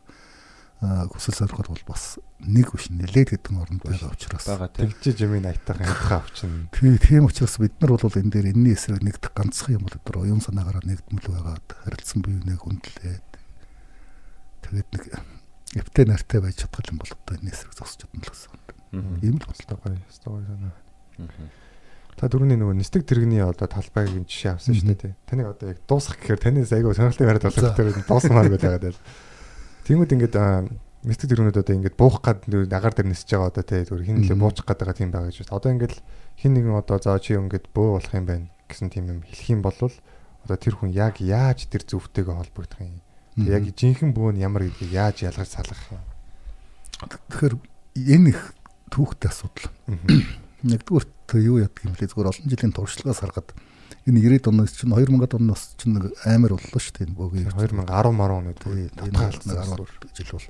хүсэл 0.79 1.35
зорилгоор 1.35 1.75
бол 1.75 1.85
бас 1.91 2.19
нэг 2.39 2.71
биш 2.71 2.87
нэлээд 2.87 3.35
хэдэн 3.35 3.59
оронд 3.59 3.83
байгаа 3.83 4.15
учраас 4.15 4.47
Бага 4.47 4.71
тийм. 4.71 4.95
Тэгж 4.95 5.19
жимийн 5.19 5.51
аятайхан 5.51 5.83
хандхаа 5.83 6.23
авчин. 6.23 6.71
тий 6.71 6.95
тийм 6.95 7.27
учраас 7.27 7.59
бид 7.59 7.75
нар 7.83 7.99
бол 7.99 8.07
энэ 8.07 8.31
дээр 8.31 8.55
энэний 8.55 8.79
эсрэг 8.79 9.03
нэгдэх 9.03 9.35
ганцхан 9.35 9.75
юм 9.75 9.83
бол 9.83 9.99
өдөр 9.99 10.17
оюун 10.23 10.39
санаагаараа 10.39 10.87
нэгдмэл 10.87 11.27
байгаад 11.35 11.67
харилцсан 11.83 12.23
биенээ 12.23 12.57
хүндлээд 12.63 13.27
тэгээд 14.63 14.87
нэг 14.95 15.03
эвтэй 15.83 16.05
нартай 16.07 16.39
байж 16.39 16.63
чадах 16.63 16.87
юм 16.87 17.03
бол 17.03 17.11
одоо 17.11 17.35
энэ 17.35 17.51
эсрэг 17.51 17.75
зогсож 17.75 18.07
чадна 18.07 18.23
л 18.23 18.31
гэсэн. 18.31 18.55
Ийм 19.19 19.35
л 19.35 19.45
бол 19.45 19.59
Өстой 19.59 19.77
гоё, 19.83 19.99
өстой 20.07 20.31
гоё 20.31 20.45
санаа. 20.47 20.73
Та 22.15 22.27
дөрөвний 22.27 22.55
нөгөө 22.55 22.75
нисдэг 22.79 23.03
тэрэгний 23.03 23.43
одоо 23.43 23.67
талбайгийн 23.67 24.23
жишээ 24.27 24.55
авсан 24.55 24.75
шүү 24.75 24.91
дээ 24.91 24.99
тий. 24.99 25.13
Таныг 25.23 25.55
одоо 25.55 25.71
яг 25.71 25.79
дуусгах 25.87 26.19
гэхээр 26.19 26.39
таны 26.39 26.63
айгуу 26.67 26.91
сонирхолтой 26.91 27.27
яриад 27.27 27.47
болох 27.47 27.75
дээр 27.79 28.03
дуусмаар 28.03 28.49
байгаад 28.49 28.83
байл. 28.91 28.99
Тэнгүүд 29.89 30.13
ингээд 30.13 30.37
нисдэг 31.01 31.33
тэрэгнүүд 31.33 31.65
одоо 31.65 31.75
ингээд 31.81 31.97
буух 31.97 32.21
гад 32.21 32.45
агаар 32.45 32.93
дээр 32.93 33.09
нисэж 33.09 33.33
байгаа 33.33 33.49
одоо 33.49 33.65
тий 33.65 33.81
зүгээр 33.89 34.05
хин 34.05 34.17
нэлээ 34.21 34.37
буучих 34.37 34.69
гад 34.69 34.85
байгаа 34.85 34.93
тийм 35.01 35.09
байгаа 35.09 35.33
гэж 35.33 35.37
байна. 35.41 35.57
Одоо 35.57 35.71
ингээд 35.73 35.95
хин 36.37 36.51
нэгэн 36.53 36.77
одоо 36.77 36.97
за 37.01 37.17
чи 37.17 37.33
ингээд 37.33 37.65
бөө 37.73 37.87
болох 37.97 38.13
юм 38.13 38.25
байна 38.29 38.53
гэсэн 38.69 38.93
тийм 38.93 39.05
юм 39.09 39.19
хэлэх 39.25 39.49
юм 39.49 39.61
бол 39.65 39.73
одоо 40.45 40.57
тэр 40.61 40.77
хүн 40.77 40.93
яг 40.93 41.17
яаж 41.25 41.65
тэр 41.65 41.81
зөвхтэйгээ 41.89 42.37
холбогдох 42.37 42.85
юм. 42.85 43.01
Тэг 43.33 43.49
яг 43.49 43.63
жинхэнэ 43.73 44.13
бөө 44.13 44.29
нь 44.37 44.43
ямар 44.45 44.69
гэдгийг 44.69 44.93
яаж 44.93 45.17
ялгаж 45.25 45.49
салгах 45.49 45.81
юм. 45.89 46.05
тэгэхээр 47.33 47.55
энэ 48.13 48.29
их 48.29 48.41
түүхтэй 48.93 49.29
асуудал. 49.33 49.73
Мгм. 49.89 50.37
Нэгдүгürt 50.69 51.33
юу 51.33 51.65
яадаг 51.65 51.81
юм 51.81 51.97
блэ 51.97 52.11
зүгээр 52.13 52.29
олон 52.29 52.45
жилийн 52.45 52.75
туршлагаас 52.77 53.25
харахад 53.25 53.57
энэ 54.09 54.41
90-ад 54.41 54.49
оноос 54.49 54.73
чинь 54.73 54.91
2000-ад 54.91 55.33
оноос 55.37 55.63
чинь 55.77 55.93
нэг 55.93 56.11
амар 56.25 56.57
боллоо 56.57 56.81
шүү 56.81 56.93
дээ 56.97 57.05
энэ 57.07 57.17
бөөгийн 57.17 57.49
2010 57.53 58.17
маруу 58.17 58.41
нэг 58.41 58.57
тий 58.57 58.89
татгаалцсан. 58.97 59.53
10 59.53 60.17
жил 60.17 60.33
бол 60.33 60.49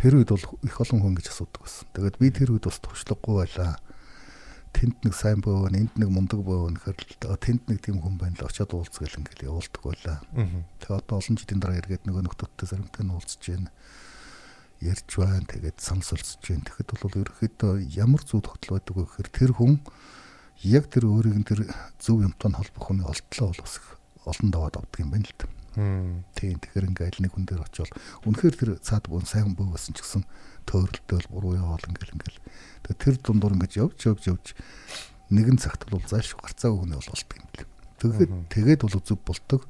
тэр 0.00 0.16
үед 0.16 0.30
бол 0.32 0.46
их 0.64 0.76
олон 0.80 1.00
хүн 1.04 1.14
гэж 1.20 1.26
асуудаг 1.28 1.60
байсан. 1.60 1.84
Тэгээд 1.92 2.16
би 2.16 2.28
тэр 2.32 2.50
үед 2.56 2.64
бас 2.64 2.78
туршлагагүй 2.80 3.36
байлаа. 3.44 3.76
Тэнд 4.70 4.96
нэг 5.02 5.14
сайн 5.18 5.42
бөө, 5.42 5.68
энд 5.74 5.94
нэг 5.98 6.08
мундаг 6.14 6.40
бөө 6.46 6.70
нэхэр 6.78 6.94
л 6.94 7.36
тэнд 7.42 7.66
нэг 7.66 7.78
тийм 7.82 7.98
хүн 7.98 8.16
байна 8.16 8.38
л 8.38 8.46
очиод 8.46 8.70
уулзгал 8.70 9.18
ингээл 9.18 9.50
явуулдаг 9.50 9.82
байлаа. 9.82 10.18
Мгм. 10.30 10.62
Тэгээ 10.78 10.94
одоо 10.94 11.16
олон 11.18 11.36
жилийн 11.36 11.60
дараа 11.60 11.80
эргээд 11.82 12.06
нөгөө 12.06 12.22
нөхдөдтэй 12.22 12.66
заримтай 12.70 13.02
нь 13.02 13.10
уулзж 13.10 13.42
байна. 13.50 13.70
Ярьж 14.78 15.10
байна. 15.18 15.46
Тэгээд 15.50 15.78
сансалцж 15.82 16.38
байна. 16.46 16.64
Тэгэхэд 16.70 16.90
бол 17.02 17.18
ерөөхдөө 17.18 17.72
ямар 17.98 18.22
зүг 18.22 18.46
тогтол 18.46 18.78
байдаг 18.78 18.94
вэ 18.94 19.04
гэхээр 19.10 19.30
тэр 19.34 19.50
хүн 19.58 19.82
яг 20.64 20.88
тэр 20.92 21.08
өөрийг 21.08 21.36
нь 21.40 21.48
тэр 21.48 21.64
зөв 22.00 22.20
юмтай 22.20 22.52
холбох 22.52 22.84
хүний 22.92 23.06
олдлоо 23.06 23.48
бол 23.52 23.62
бас 23.64 23.76
их 23.80 23.86
олон 24.26 24.50
даваад 24.50 24.76
авдаг 24.76 25.00
юм 25.00 25.10
байна 25.10 25.24
л. 25.24 25.48
Мм. 25.78 26.24
Тийм 26.34 26.58
тэгэхээр 26.58 26.88
ингээл 26.90 27.22
нэг 27.22 27.32
хүн 27.32 27.46
дээр 27.46 27.62
очивол 27.62 27.94
үнэхээр 28.26 28.56
тэр 28.58 28.70
цаад 28.82 29.06
бүүн 29.06 29.24
сайн 29.24 29.54
байсан 29.54 29.94
ч 29.94 30.02
гэсэн 30.02 30.26
төөрөлтөөл 30.66 31.30
буруу 31.30 31.54
яваал 31.56 31.86
ингээл 31.88 32.14
ингээл. 32.18 32.42
Тэр 32.90 33.14
дундуур 33.22 33.54
ингэж 33.54 33.72
явж 33.78 33.98
явж 34.02 34.22
явж 34.28 34.46
нэгэн 35.30 35.62
цагт 35.62 35.86
бол 35.86 36.02
зааш 36.02 36.34
гарцаагүй 36.34 36.90
хүн 36.90 36.98
бол 36.98 37.06
болдог 37.14 37.38
юм 37.38 37.48
бэл. 37.54 37.70
Тэгээд 38.02 38.30
Мгм. 38.34 38.46
тэгээд 38.50 38.80
бол 38.82 38.98
зүг 38.98 39.20
болдог. 39.22 39.62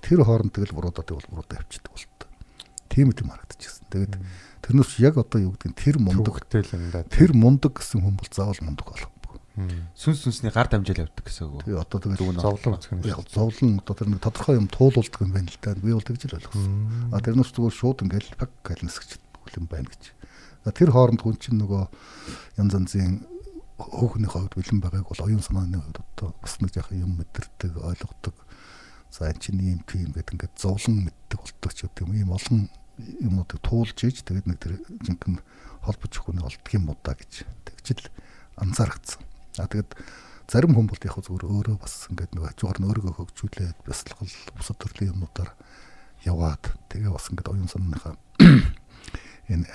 Тэр 0.00 0.20
хооронд 0.24 0.52
тэгэл 0.56 0.74
буруудаад 0.74 1.08
бол 1.12 1.28
буруудаа 1.28 1.60
авчдаг 1.60 1.92
болдог. 1.92 2.28
Тийм 2.88 3.12
үт 3.12 3.20
юм 3.20 3.30
харагдчихсан. 3.30 3.84
Тэгээд 3.92 4.14
тэрнээс 4.64 4.92
яг 5.04 5.14
одоо 5.20 5.38
юу 5.44 5.52
гэдэг 5.54 5.70
нь 5.70 5.78
тэр 5.78 5.96
мундаг 6.00 6.40
тэр 7.12 7.30
мундаг 7.36 7.72
гэсэн 7.78 8.00
хүн 8.00 8.16
бол 8.16 8.30
заавал 8.32 8.64
мундаг 8.64 8.86
болохгүй. 8.90 9.13
Сүнс 9.54 10.18
сүнсний 10.26 10.50
гар 10.50 10.66
дамжаал 10.66 11.06
явдаг 11.06 11.22
гэсэн 11.22 11.46
үг. 11.46 11.62
Тэгээ 11.62 11.78
одоо 11.78 11.98
тэгээд 12.02 12.42
зовлон 12.42 12.74
үзэх 12.74 12.90
юм 12.90 13.06
яг 13.06 13.22
зовлон 13.30 13.78
одоо 13.78 13.94
тэр 13.94 14.10
нэг 14.10 14.18
тодорхой 14.18 14.58
юм 14.58 14.66
туулуулдаг 14.66 15.20
юм 15.22 15.30
байна 15.30 15.46
л 15.46 15.58
да. 15.62 15.78
Би 15.78 15.94
бол 15.94 16.02
тэгж 16.02 16.26
л 16.26 16.36
ойлгосон. 16.42 17.14
А 17.14 17.22
тэрнээс 17.22 17.54
зүгээр 17.54 17.78
шууд 17.78 18.02
ингээл 18.02 18.34
пак 18.34 18.50
галнасгч 18.66 19.22
юм 19.54 19.70
байна 19.70 19.86
гэж. 19.86 20.10
А 20.66 20.74
тэр 20.74 20.90
хооронд 20.90 21.22
хүн 21.22 21.38
чинь 21.38 21.62
нөгөө 21.62 21.86
янз 22.58 22.74
янзын 22.74 23.22
хөөхний 23.78 24.26
хувьд 24.26 24.58
бэлэн 24.58 24.82
байгааг 24.82 25.06
бол 25.06 25.22
оюун 25.22 25.46
санааны 25.46 25.78
хувьд 25.78 26.02
одоо 26.02 26.34
бас 26.42 26.58
нэг 26.58 26.74
яхаа 26.74 26.98
юм 26.98 27.14
мэдэрдэг, 27.14 27.78
ойлгодог. 27.78 28.34
За 29.14 29.30
энэ 29.30 29.38
чинь 29.38 29.62
ийм 29.62 29.80
тийм 29.86 30.10
гэдэг 30.10 30.34
ингээд 30.34 30.58
зовлон 30.58 31.06
мэддэг 31.06 31.38
болдог 31.38 31.70
ч 31.70 31.86
гэдэг 31.86 32.02
юм. 32.02 32.14
Ийм 32.18 32.30
олон 32.34 32.66
юмнуудыг 32.98 33.62
туулж 33.62 33.98
ийж 34.02 34.26
тэгээд 34.26 34.50
нэг 34.50 34.58
тэр 34.58 34.82
жинхэнэ 34.82 35.38
өгөх 35.86 36.34
нь 36.34 36.42
олдох 36.42 36.74
юм 36.74 36.90
уу 36.90 36.98
да 37.02 37.14
гэж 37.14 37.46
тэгжил 37.66 38.10
анзаарчихсан. 38.58 39.33
А 39.58 39.66
тэгээд 39.70 39.90
зарим 40.50 40.74
хүн 40.74 40.88
бол 40.90 41.00
яг 41.00 41.16
зүгээр 41.16 41.44
өөрөө 41.46 41.76
бас 41.80 42.10
ингээд 42.10 42.32
нэг 42.34 42.44
хажуугаар 42.52 42.78
нь 42.82 42.88
өөрийгөө 42.90 43.14
хөгжүүлээд 43.16 43.78
бясалгал 43.86 44.34
бусад 44.58 44.76
төрлийн 44.82 45.12
юмнуудаар 45.14 45.50
яваад 46.26 46.64
тэгээ 46.90 47.12
бас 47.12 47.30
ингээд 47.30 47.50
оюун 47.52 47.70
санааныхаа 47.70 48.14
энэ 49.52 49.68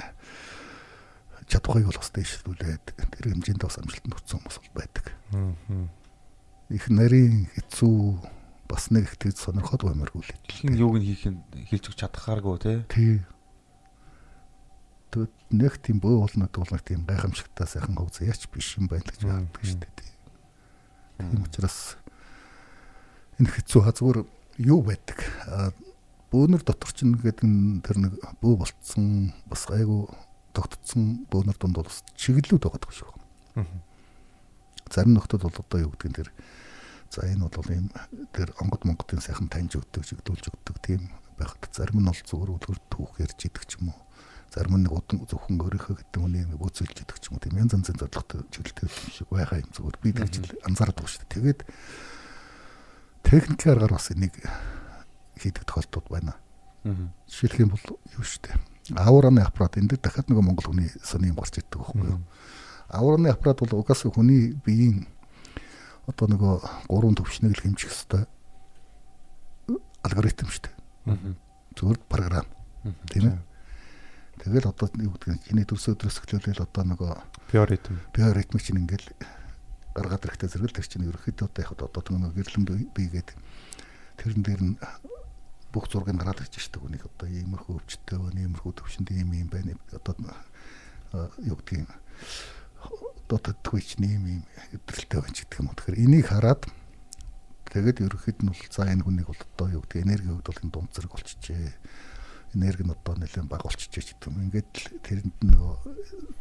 чадварыг 1.50 1.90
бол 1.90 1.98
бас 1.98 2.12
дэвшүүлээд 2.14 2.86
тэр 2.94 3.26
хэмжээнд 3.34 3.66
бас 3.66 3.82
амжилтанд 3.82 4.14
хүрсэн 4.14 4.38
хүмүүс 4.46 4.58
бол 4.62 4.76
байдаг. 4.78 5.06
Их 6.70 6.86
нарийн 6.94 7.50
хэцүү 7.58 7.98
бас 8.70 8.94
нэг 8.94 9.10
их 9.10 9.18
тэгж 9.18 9.50
сонирхоод 9.50 9.82
баймаргүй 9.82 10.22
л. 10.22 10.34
хин 10.46 10.78
юуг 10.78 11.02
нь 11.02 11.10
хийх 11.10 11.26
нь 11.26 11.42
хэлж 11.74 11.90
өгч 11.90 11.98
чадхааргүй 12.06 12.58
те. 12.62 12.74
Тий. 12.94 13.26
Тэгвэл 15.10 15.34
нэг 15.50 15.74
тийм 15.82 15.98
бөө 16.00 16.16
бол 16.22 16.36
нэг 16.38 16.54
тийм 16.86 17.06
гайхамшигтай 17.10 17.66
сайхан 17.66 17.98
хог 17.98 18.14
заяач 18.14 18.46
биш 18.54 18.78
юм 18.78 18.86
байна 18.88 19.06
гэж 19.10 19.26
боддог 19.26 19.64
шүү 19.66 19.80
дээ. 19.82 19.94
тий. 19.98 20.12
Тийм 21.18 21.42
учраас 21.44 21.98
энэ 23.42 23.50
хэцүү 23.50 23.82
хазгуур 23.90 24.18
юу 24.62 24.80
байдаг? 24.86 25.18
Бөөнөр 26.30 26.62
дотор 26.62 26.94
ч 26.94 27.10
ингээд 27.10 27.42
н- 27.42 27.82
тэр 27.82 27.98
нэг 27.98 28.14
бөө 28.38 28.62
болцсон 28.62 29.34
бас 29.50 29.66
айгу 29.74 30.14
тогтцсон 30.54 31.26
бөөнөр 31.34 31.58
дунд 31.58 31.76
бол 31.82 31.90
бас 31.90 32.06
чиглэлүүд 32.14 32.62
байгаа 32.70 32.82
даа 32.86 32.94
шүү. 32.94 33.12
Зарим 34.94 35.18
нөхдөл 35.18 35.42
бол 35.42 35.58
одоо 35.58 35.80
юу 35.82 35.92
гэдэг 35.98 36.10
нь 36.10 36.18
тэр 36.22 36.30
за 37.10 37.26
энэ 37.26 37.50
бол 37.50 37.70
ийм 37.74 37.90
тэр 38.34 38.54
онгод 38.62 38.86
монгодын 38.86 39.22
сайхан 39.26 39.50
таньж 39.50 39.74
өгдөг, 39.78 40.06
чиглүүлж 40.06 40.54
өгдөг 40.54 40.78
тийм 40.86 41.10
байхад 41.38 41.66
зарим 41.74 42.02
нь 42.02 42.10
бол 42.10 42.14
зүгээр 42.14 42.54
үлгэр 42.54 42.80
түүх 42.94 43.18
ярьж 43.26 43.40
идэг 43.50 43.66
ч 43.66 43.82
юм 43.82 43.90
уу. 43.94 44.02
Зарим 44.50 44.82
нэг 44.82 44.94
удан 44.94 45.22
зөвхөн 45.30 45.62
өөрийнхөө 45.62 45.96
гэдэг 46.02 46.22
үнийг 46.22 46.48
нэг 46.50 46.62
өөцөлж 46.62 46.98
идэг 47.06 47.18
ч 47.22 47.30
юм 47.30 47.38
уу. 47.38 47.44
Тийм 47.46 47.62
янз 47.62 47.74
янзын 47.78 48.02
зорилготой 48.02 48.42
чиглэлтэй 48.50 48.90
юм 48.90 49.14
шиг 49.14 49.28
байгаа 49.30 49.62
юм 49.62 49.72
зүгээр 49.78 49.98
би 50.02 50.10
тэгж 50.10 50.34
л 50.42 50.58
анзаардаг 50.66 51.06
шүү 51.06 51.22
дээ. 51.22 51.34
Тэгээд 51.38 51.60
техникийн 53.22 53.74
аргаар 53.78 53.94
бас 53.94 54.10
энийг 54.10 54.34
хийдэг 55.38 55.64
тохиолдол 55.70 56.10
байна. 56.10 56.34
Жишээлх 57.30 57.62
юм 57.62 57.70
бол 57.78 57.86
юу 58.18 58.26
шүү 58.26 58.42
дээ. 58.50 58.58
Аураны 58.98 59.46
аппарат 59.46 59.78
энэ 59.78 59.94
дээр 59.94 60.02
дахиад 60.02 60.34
нэг 60.34 60.42
монгол 60.42 60.74
хүний 60.74 60.90
сони 61.06 61.30
юм 61.30 61.38
гарч 61.38 61.62
ирдэг 61.62 61.78
байхгүй 61.78 62.10
юу? 62.10 62.22
Аураны 62.90 63.30
аппарат 63.30 63.62
бол 63.62 63.86
угаасаа 63.86 64.10
хүний 64.10 64.58
биеийн 64.66 65.06
одоо 66.10 66.26
нөгөө 66.26 66.90
гурван 66.90 67.14
төвшнийг 67.14 67.54
л 67.54 67.64
хэмжих 67.70 67.94
хэвээр 67.94 68.26
алгоритм 70.04 70.50
шүү 70.50 70.64
дээ. 70.66 70.76
Зүгээр 71.78 72.00
програм. 72.10 72.48
Тийм 73.14 73.30
ээ. 73.30 73.38
Тэгэл 74.40 74.72
одоо 74.72 74.88
юу 74.96 75.12
гэдэг 75.20 75.30
нь 75.36 75.44
чиний 75.44 75.68
төрсө 75.68 76.00
өдрөөс 76.00 76.24
эхлүүлэл 76.24 76.64
одоо 76.64 76.84
нөгөө 76.88 77.12
Биоритм. 77.52 78.00
биоритмик 78.16 78.64
чинь 78.64 78.80
ингээл 78.80 79.08
гаргаад 79.92 80.24
ирэхтэй 80.24 80.48
зэрэг 80.48 80.72
тэр 80.80 80.88
чинь 80.88 81.08
ерөөхдөө 81.12 81.52
одоо 81.52 81.60
яг 81.60 81.72
одоо 81.76 82.02
нэг 82.16 82.34
гэрлэмд 82.40 82.70
бийгээд 82.96 83.30
тэрэн 84.16 84.44
дээр 84.48 84.62
нь 84.64 84.76
бүх 85.76 85.92
зургийг 85.92 86.18
гараад 86.18 86.40
ирж 86.40 86.56
штеп 86.56 86.88
үнийг 86.88 87.04
одоо 87.04 87.28
иймэрхүү 87.28 87.84
өвчтөй 87.84 88.18
байна 88.18 88.40
иймэрхүү 88.48 88.74
төвшөнд 88.80 89.12
ийм 89.12 89.36
юм 89.36 89.50
байна. 89.52 89.76
Одоо 89.92 90.16
юу 91.44 91.58
гэдэг 91.60 91.84
юм 91.84 91.90
одоо 93.28 93.54
төдгүйч 93.60 94.02
нэм 94.02 94.24
юм 94.24 94.42
өдрөлтэй 94.74 95.20
байна 95.20 95.36
ч 95.36 95.46
гэдэг 95.46 95.60
юм. 95.62 95.68
Уу 95.70 95.78
тэгэхээр 95.78 96.00
энийг 96.00 96.26
хараад 96.32 96.62
тэгээд 97.70 98.02
ерөөхдөө 98.08 98.42
нь 98.42 98.50
бол 98.50 98.64
за 98.72 98.88
энэ 98.90 99.04
хүнийг 99.06 99.28
бол 99.30 99.44
одоо 99.44 99.68
юу 99.78 99.84
гэдэг 99.86 100.00
энерги 100.08 100.32
хувьд 100.32 100.48
бол 100.48 100.64
энэ 100.64 100.74
дунд 100.74 100.90
зэрэг 100.96 101.12
болчихжээ 101.14 101.70
энерги 102.56 102.84
нь 102.86 102.94
одоо 102.94 103.16
нэлээд 103.18 103.50
бага 103.50 103.68
болчихжээ 103.70 104.04
ч 104.04 104.08
гэдэг 104.16 104.30
юм. 104.30 104.42
Ингээд 104.50 104.70
л 104.70 104.86
тэрэнд 105.06 105.38
нөгөө 105.46 105.74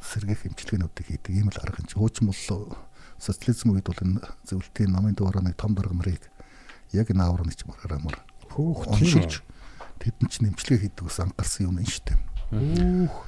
сэргээх 0.01 0.43
эмчилгээнүүдийг 0.49 1.07
хийдэг 1.09 1.35
ийм 1.35 1.49
л 1.53 1.61
арга 1.61 1.81
хэмжээ. 1.83 2.01
Хуучин 2.01 2.27
бол 2.31 2.43
социализм 3.19 3.75
үед 3.75 3.87
бол 3.89 4.03
энэ 4.05 4.23
зөвлөлтийн 4.47 4.93
намын 4.93 5.15
дуурай 5.17 5.43
нэг 5.45 5.57
том 5.59 5.75
дарга 5.75 5.95
нарыг 5.95 6.25
яг 6.95 7.11
энэ 7.11 7.25
ааврын 7.25 7.53
ч 7.53 7.67
маргарамар 7.67 8.17
Хөөх 8.49 8.89
оншилж 8.89 9.45
тэдэн 10.01 10.28
чинь 10.33 10.49
эмчилгээ 10.49 10.89
хийдэг 10.89 11.05
ус 11.05 11.20
анхаарсан 11.20 11.69
юм 11.69 11.78
энэ 11.83 11.93
шүү 11.93 12.05
дээ. 12.09 12.19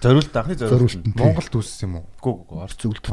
Зориулт 0.00 0.32
анхны 0.32 0.54
зориулт. 0.56 1.04
Монголд 1.12 1.52
үүссэн 1.52 1.84
юм 1.84 1.94
уу? 2.00 2.06
Гүү 2.24 2.34
гүү 2.48 2.58
орц. 2.64 2.78
зөвлөлт. 2.80 3.06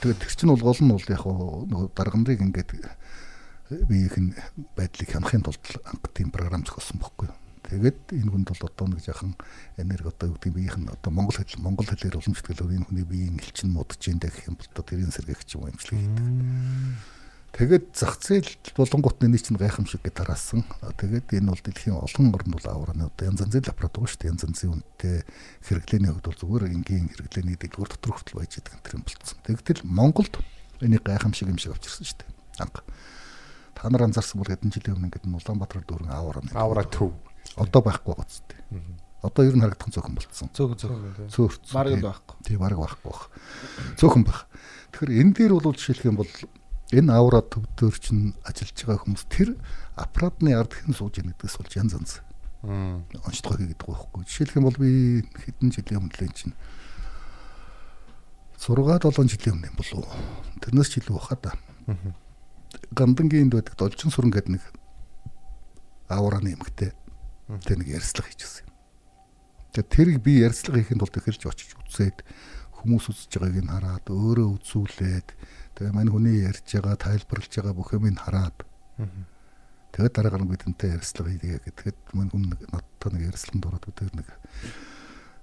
Тэгээд 0.00 0.20
тэр 0.24 0.32
чинь 0.32 0.48
бол 0.48 0.64
гол 0.64 0.80
нь 0.80 0.92
бол 0.96 1.12
яг 1.12 1.22
нөгөө 1.22 1.88
дарга 1.92 2.16
нарыг 2.16 2.40
ингээд 2.40 2.70
биеийн 3.84 4.32
байдлыг 4.76 5.08
хянахын 5.12 5.44
тулд 5.44 5.64
анх 5.84 6.08
тийм 6.16 6.32
програм 6.32 6.64
зохиосон 6.64 7.04
бохгүй 7.04 7.28
юу. 7.28 7.36
Тэгээд 7.72 8.12
энэ 8.12 8.28
хүнд 8.28 8.48
бол 8.52 8.68
одоо 8.68 8.86
нэг 8.92 9.00
жахан 9.00 9.32
энерги 9.80 10.12
одоо 10.12 10.28
юу 10.28 10.36
гэдэг 10.36 10.52
биеийнх 10.52 10.76
нь 10.76 10.92
одоо 10.92 11.08
монгол 11.08 11.40
хэл 11.40 11.56
монгол 11.64 11.88
хэлээр 11.88 12.20
уламжлалт 12.20 12.60
энэ 12.68 12.84
хүний 12.84 13.06
биеийн 13.08 13.40
элчин 13.40 13.72
модж 13.72 13.96
ин 14.12 14.20
гэх 14.20 14.44
юм 14.44 14.60
бол 14.60 14.84
тэрийн 14.84 15.08
сэргийгч 15.08 15.56
юм 15.56 15.72
эмчилгээ 15.72 16.04
хийдэг. 16.04 16.28
Тэгээд 17.52 17.84
зах 17.96 18.20
зээл 18.20 18.48
болонгот 18.76 19.24
нэг 19.24 19.40
чинь 19.40 19.56
гайхамшиг 19.56 20.04
гэж 20.04 20.20
тараасан. 20.20 20.64
Аа, 20.84 20.92
Тэгээд 20.96 21.32
энэ 21.32 21.52
бол 21.52 21.64
дэлхийн 21.64 21.96
олон 21.96 22.32
орнд 22.32 22.52
бол 22.52 22.68
авраны 22.68 23.08
одоо 23.08 23.24
янз 23.28 23.40
янзын 23.44 23.64
байгаа 23.64 24.08
шүү 24.08 24.20
дээ. 24.20 24.32
Янз 24.32 24.44
янзын 24.44 24.72
үнэтэй 24.72 25.16
хэрэглээний 25.64 26.12
хувьд 26.12 26.28
бол 26.28 26.40
зүгээр 26.44 26.64
энгийн 26.76 27.08
хэрэглээний 27.12 27.56
дэлгүүр 27.60 27.88
дотор 27.92 28.12
хүртэл 28.16 28.40
байж 28.40 28.52
байгаа 28.56 28.80
энэ 28.84 28.96
юм 28.96 29.04
болцсон. 29.04 29.38
Тэгтэл 29.44 29.84
Монголд 29.84 30.34
энийг 30.80 31.04
гайхамшиг 31.04 31.48
юм 31.48 31.60
шиг 31.60 31.76
авчирсан 31.76 32.04
шүү 32.08 32.20
дээ. 32.24 32.32
Анх. 32.64 32.84
Та 33.76 33.88
нар 33.88 34.04
анзаарсан 34.08 34.40
бол 34.40 34.48
хэдэн 34.48 34.72
жилийн 34.72 34.96
өмнө 34.96 35.08
ингээд 35.12 35.28
Улаанбаатар 35.28 35.84
дүүрэн 35.84 36.08
авраны. 36.08 36.52
Авра 36.56 36.84
төв. 36.88 37.12
Одоо 37.56 37.80
байхгүй 37.84 38.14
байгаа 38.14 38.28
зү. 38.28 38.42
Одоо 39.22 39.46
ер 39.46 39.54
нь 39.54 39.62
харагдах 39.62 39.94
цөөхөн 39.94 40.16
болцсон. 40.18 40.48
Цөөхөн 40.50 40.78
цөөхөн. 40.82 41.30
Цөөрч. 41.30 41.70
Маргал 41.70 42.02
байхгүй. 42.10 42.36
Тийм 42.42 42.58
бараг 42.58 42.78
байхгүй 42.82 43.06
баг. 43.06 43.22
Цөөхөн 44.02 44.24
баг. 44.26 44.50
Тэгэхээр 44.90 45.18
энэ 45.22 45.34
дээр 45.38 45.52
бол 45.62 45.78
жишээлх 45.78 46.04
юм 46.10 46.18
бол 46.18 46.32
энэ 46.90 47.14
аура 47.14 47.38
төвдөр 47.46 47.94
чинь 48.02 48.34
ажиллаж 48.42 48.78
байгаа 48.82 49.02
хүмүүс 49.06 49.24
тэр 49.30 49.54
аппаратны 49.94 50.58
ард 50.58 50.74
хэн 50.74 50.98
сууж 50.98 51.22
яах 51.22 51.38
гэдгээс 51.38 51.56
болж 51.56 51.72
янз 51.78 51.92
янз 51.94 52.12
онцлогоо 52.66 53.62
хийгээд 53.62 53.78
байгаа 53.78 54.10
байхгүй. 54.10 54.22
Жишээлх 54.26 54.56
юм 54.58 54.66
бол 54.66 54.78
би 54.82 54.90
хэдэн 55.22 55.70
жилийн 55.70 55.98
өмнө 56.02 56.18
л 56.18 56.34
чинь 56.34 56.54
6 58.58 58.74
7 58.74 59.26
жилийн 59.26 59.54
өмнө 59.58 59.70
юм 59.70 59.76
болов 59.78 59.98
уу? 60.02 60.18
Тэрнээс 60.62 60.90
ч 60.90 61.02
илүү 61.02 61.14
баха 61.18 61.38
да. 61.42 61.52
Гандангийн 62.94 63.50
энд 63.50 63.54
байдаг 63.58 63.74
должин 63.74 64.10
сүрэн 64.10 64.30
гэдэг 64.30 64.52
нэг 64.54 64.64
аураны 66.06 66.54
эмгтэй 66.54 66.94
тэр 67.60 67.76
нэг 67.82 67.88
ярьцлага 67.92 68.28
хийчихсэн 68.32 68.64
юм. 68.64 68.72
Тэгээ 69.76 69.92
тэрийг 69.92 70.18
би 70.24 70.32
ярьцлага 70.40 70.80
хийхэд 70.80 71.00
бол 71.02 71.12
тэхэлж 71.12 71.42
очиж 71.44 71.70
үзээд 71.76 72.18
хүмүүс 72.82 73.04
үзэж 73.12 73.32
байгааг 73.36 73.64
нь 73.64 73.72
хараад 73.72 74.06
өөрөө 74.08 74.48
үзүүлээд 74.60 75.28
тэгээ 75.76 75.92
мань 75.92 76.12
хүний 76.12 76.44
ярьж 76.44 76.66
байгаа 76.66 76.96
тайлбарлаж 76.96 77.52
байгаа 77.52 77.74
бүх 77.76 77.92
юмыг 77.92 78.16
хараад 78.18 78.56
тэгээд 79.92 80.14
дараагаар 80.16 80.44
нь 80.44 80.52
бидэнтэй 80.52 80.90
ярьцлага 80.96 81.30
хийгээ 81.30 81.58
гэхэд 81.68 81.98
мань 82.16 82.30
хүн 82.32 82.44
надтай 82.72 83.10
нэг 83.12 83.22
ярьцлаганд 83.32 83.64
ороод 83.68 83.86
тэр 83.92 84.12
нэг 84.16 84.28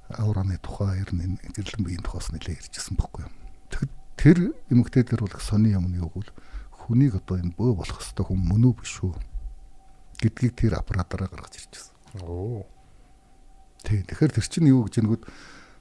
аураны 0.09 0.57
тухай 0.57 0.99
ер 0.99 1.11
нь 1.13 1.38
гэрлэн 1.53 1.85
биеийн 1.85 2.03
тухайс 2.03 2.33
нэлээ 2.33 2.57
ярьжсэн 2.57 2.97
бохгүй 2.97 3.29
юу. 3.29 3.33
Тэгэхэд 3.69 3.91
тэр 4.17 4.38
эмгтэй 4.73 5.03
дээр 5.05 5.21
бол 5.21 5.38
их 5.38 5.45
сони 5.45 5.69
юм 5.77 5.85
нь 5.93 6.01
юу 6.01 6.09
гэвэл 6.09 6.33
хүнийг 6.73 7.21
одоо 7.21 7.38
энэ 7.38 7.53
бөө 7.53 7.71
болох 7.77 8.01
хэвээр 8.01 8.25
хүн 8.25 8.41
мөн 8.41 8.63
үү 8.65 8.73
биш 8.81 8.95
үү 9.05 9.13
гэдгийг 10.17 10.53
тэр 10.57 10.73
аппаратаараа 10.81 11.29
гаргаж 11.29 11.61
ирчихсэн. 11.61 11.93
Оо. 12.17 12.65
Тий. 13.83 14.01
Тэгэхээр 14.03 14.33
тэр 14.33 14.47
чинь 14.49 14.69
юу 14.69 14.89
гэж 14.89 15.05
нэгэд 15.05 15.23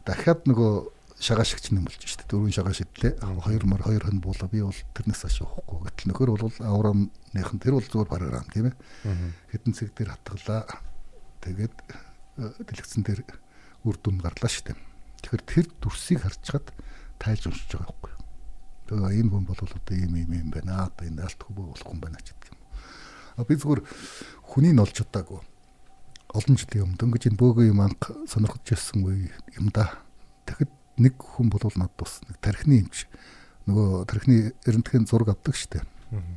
дахиад 0.05 0.45
нөгөө 0.45 0.73
шагаа 1.19 1.45
шигч 1.49 1.73
юм 1.73 1.89
болж 1.89 1.99
штэ. 2.05 2.29
Дөрвөн 2.29 2.53
шагаа 2.53 2.77
шидлээ. 2.77 3.19
Хоёр 3.43 3.65
мар 3.65 3.83
хоёр 3.83 4.05
хон 4.05 4.21
буула 4.21 4.47
би 4.47 4.63
бол 4.63 4.77
тэрнээс 4.95 5.25
хаш 5.25 5.41
явахгүй. 5.43 5.89
Гэтэл 5.89 6.09
нөхөр 6.13 6.31
бол 6.37 6.57
авраамныхан 6.63 7.59
тэр 7.59 7.75
бол 7.75 7.89
зүгээр 7.89 8.13
програм 8.13 8.47
тийм 8.53 8.71
ээ. 8.71 8.77
Хэдэн 9.51 9.73
цэг 9.73 9.97
дээр 9.97 10.15
хатгалаа. 10.15 10.69
Тэгээд 11.43 11.75
э, 12.39 12.53
дэлгэцэн 12.63 13.03
дээр 13.03 13.21
үр 13.83 13.97
дүн 13.99 14.23
гарлаа 14.23 14.53
штэ. 14.53 14.79
Тэгэхээр 15.25 15.43
тэр 15.43 15.67
дүрсийг 15.83 16.23
харчгаад 16.23 16.71
тайлж 17.19 17.51
уншиж 17.51 17.73
байгаа 17.73 17.89
байхгүй. 17.89 18.15
Тэгээ 18.87 19.19
энэ 19.27 19.31
хүн 19.33 19.45
бол 19.49 19.59
одоо 19.59 19.95
ийм 19.97 20.13
ийм 20.15 20.31
юм 20.39 20.51
байна. 20.55 20.87
Одоо 20.87 21.03
энэ 21.09 21.27
алт 21.27 21.41
хөвөө 21.43 21.67
болох 21.73 21.89
юм 21.89 21.99
байна 21.99 22.23
ч 22.23 22.31
гэдэг 22.31 22.53
юм. 22.55 22.61
А 23.39 23.43
би 23.43 23.55
зүгээр 23.59 23.81
хүний 24.47 24.71
нь 24.71 24.83
олж 24.83 25.03
удаагүй 25.03 25.43
олон 26.35 26.57
жилийн 26.61 26.85
өмнө 26.85 27.01
дөнгөж 27.01 27.25
энэ 27.33 27.41
бөөгөө 27.41 27.67
юм 27.73 27.81
анх 27.81 28.13
сонирхож 28.29 28.67
ирсэн 28.69 29.01
үе 29.05 29.33
юм 29.57 29.73
да. 29.73 29.97
Тэгэхэд 30.45 30.73
нэг 31.01 31.15
хүн 31.17 31.49
бол 31.49 31.65
над 31.77 31.93
бас 31.97 32.21
нэг 32.29 32.37
тархины 32.45 32.85
эмч 32.85 33.09
нөгөө 33.65 34.05
тархины 34.05 34.53
эрентхэн 34.69 35.09
зураг 35.09 35.33
авдаг 35.33 35.57
штэ. 35.57 35.85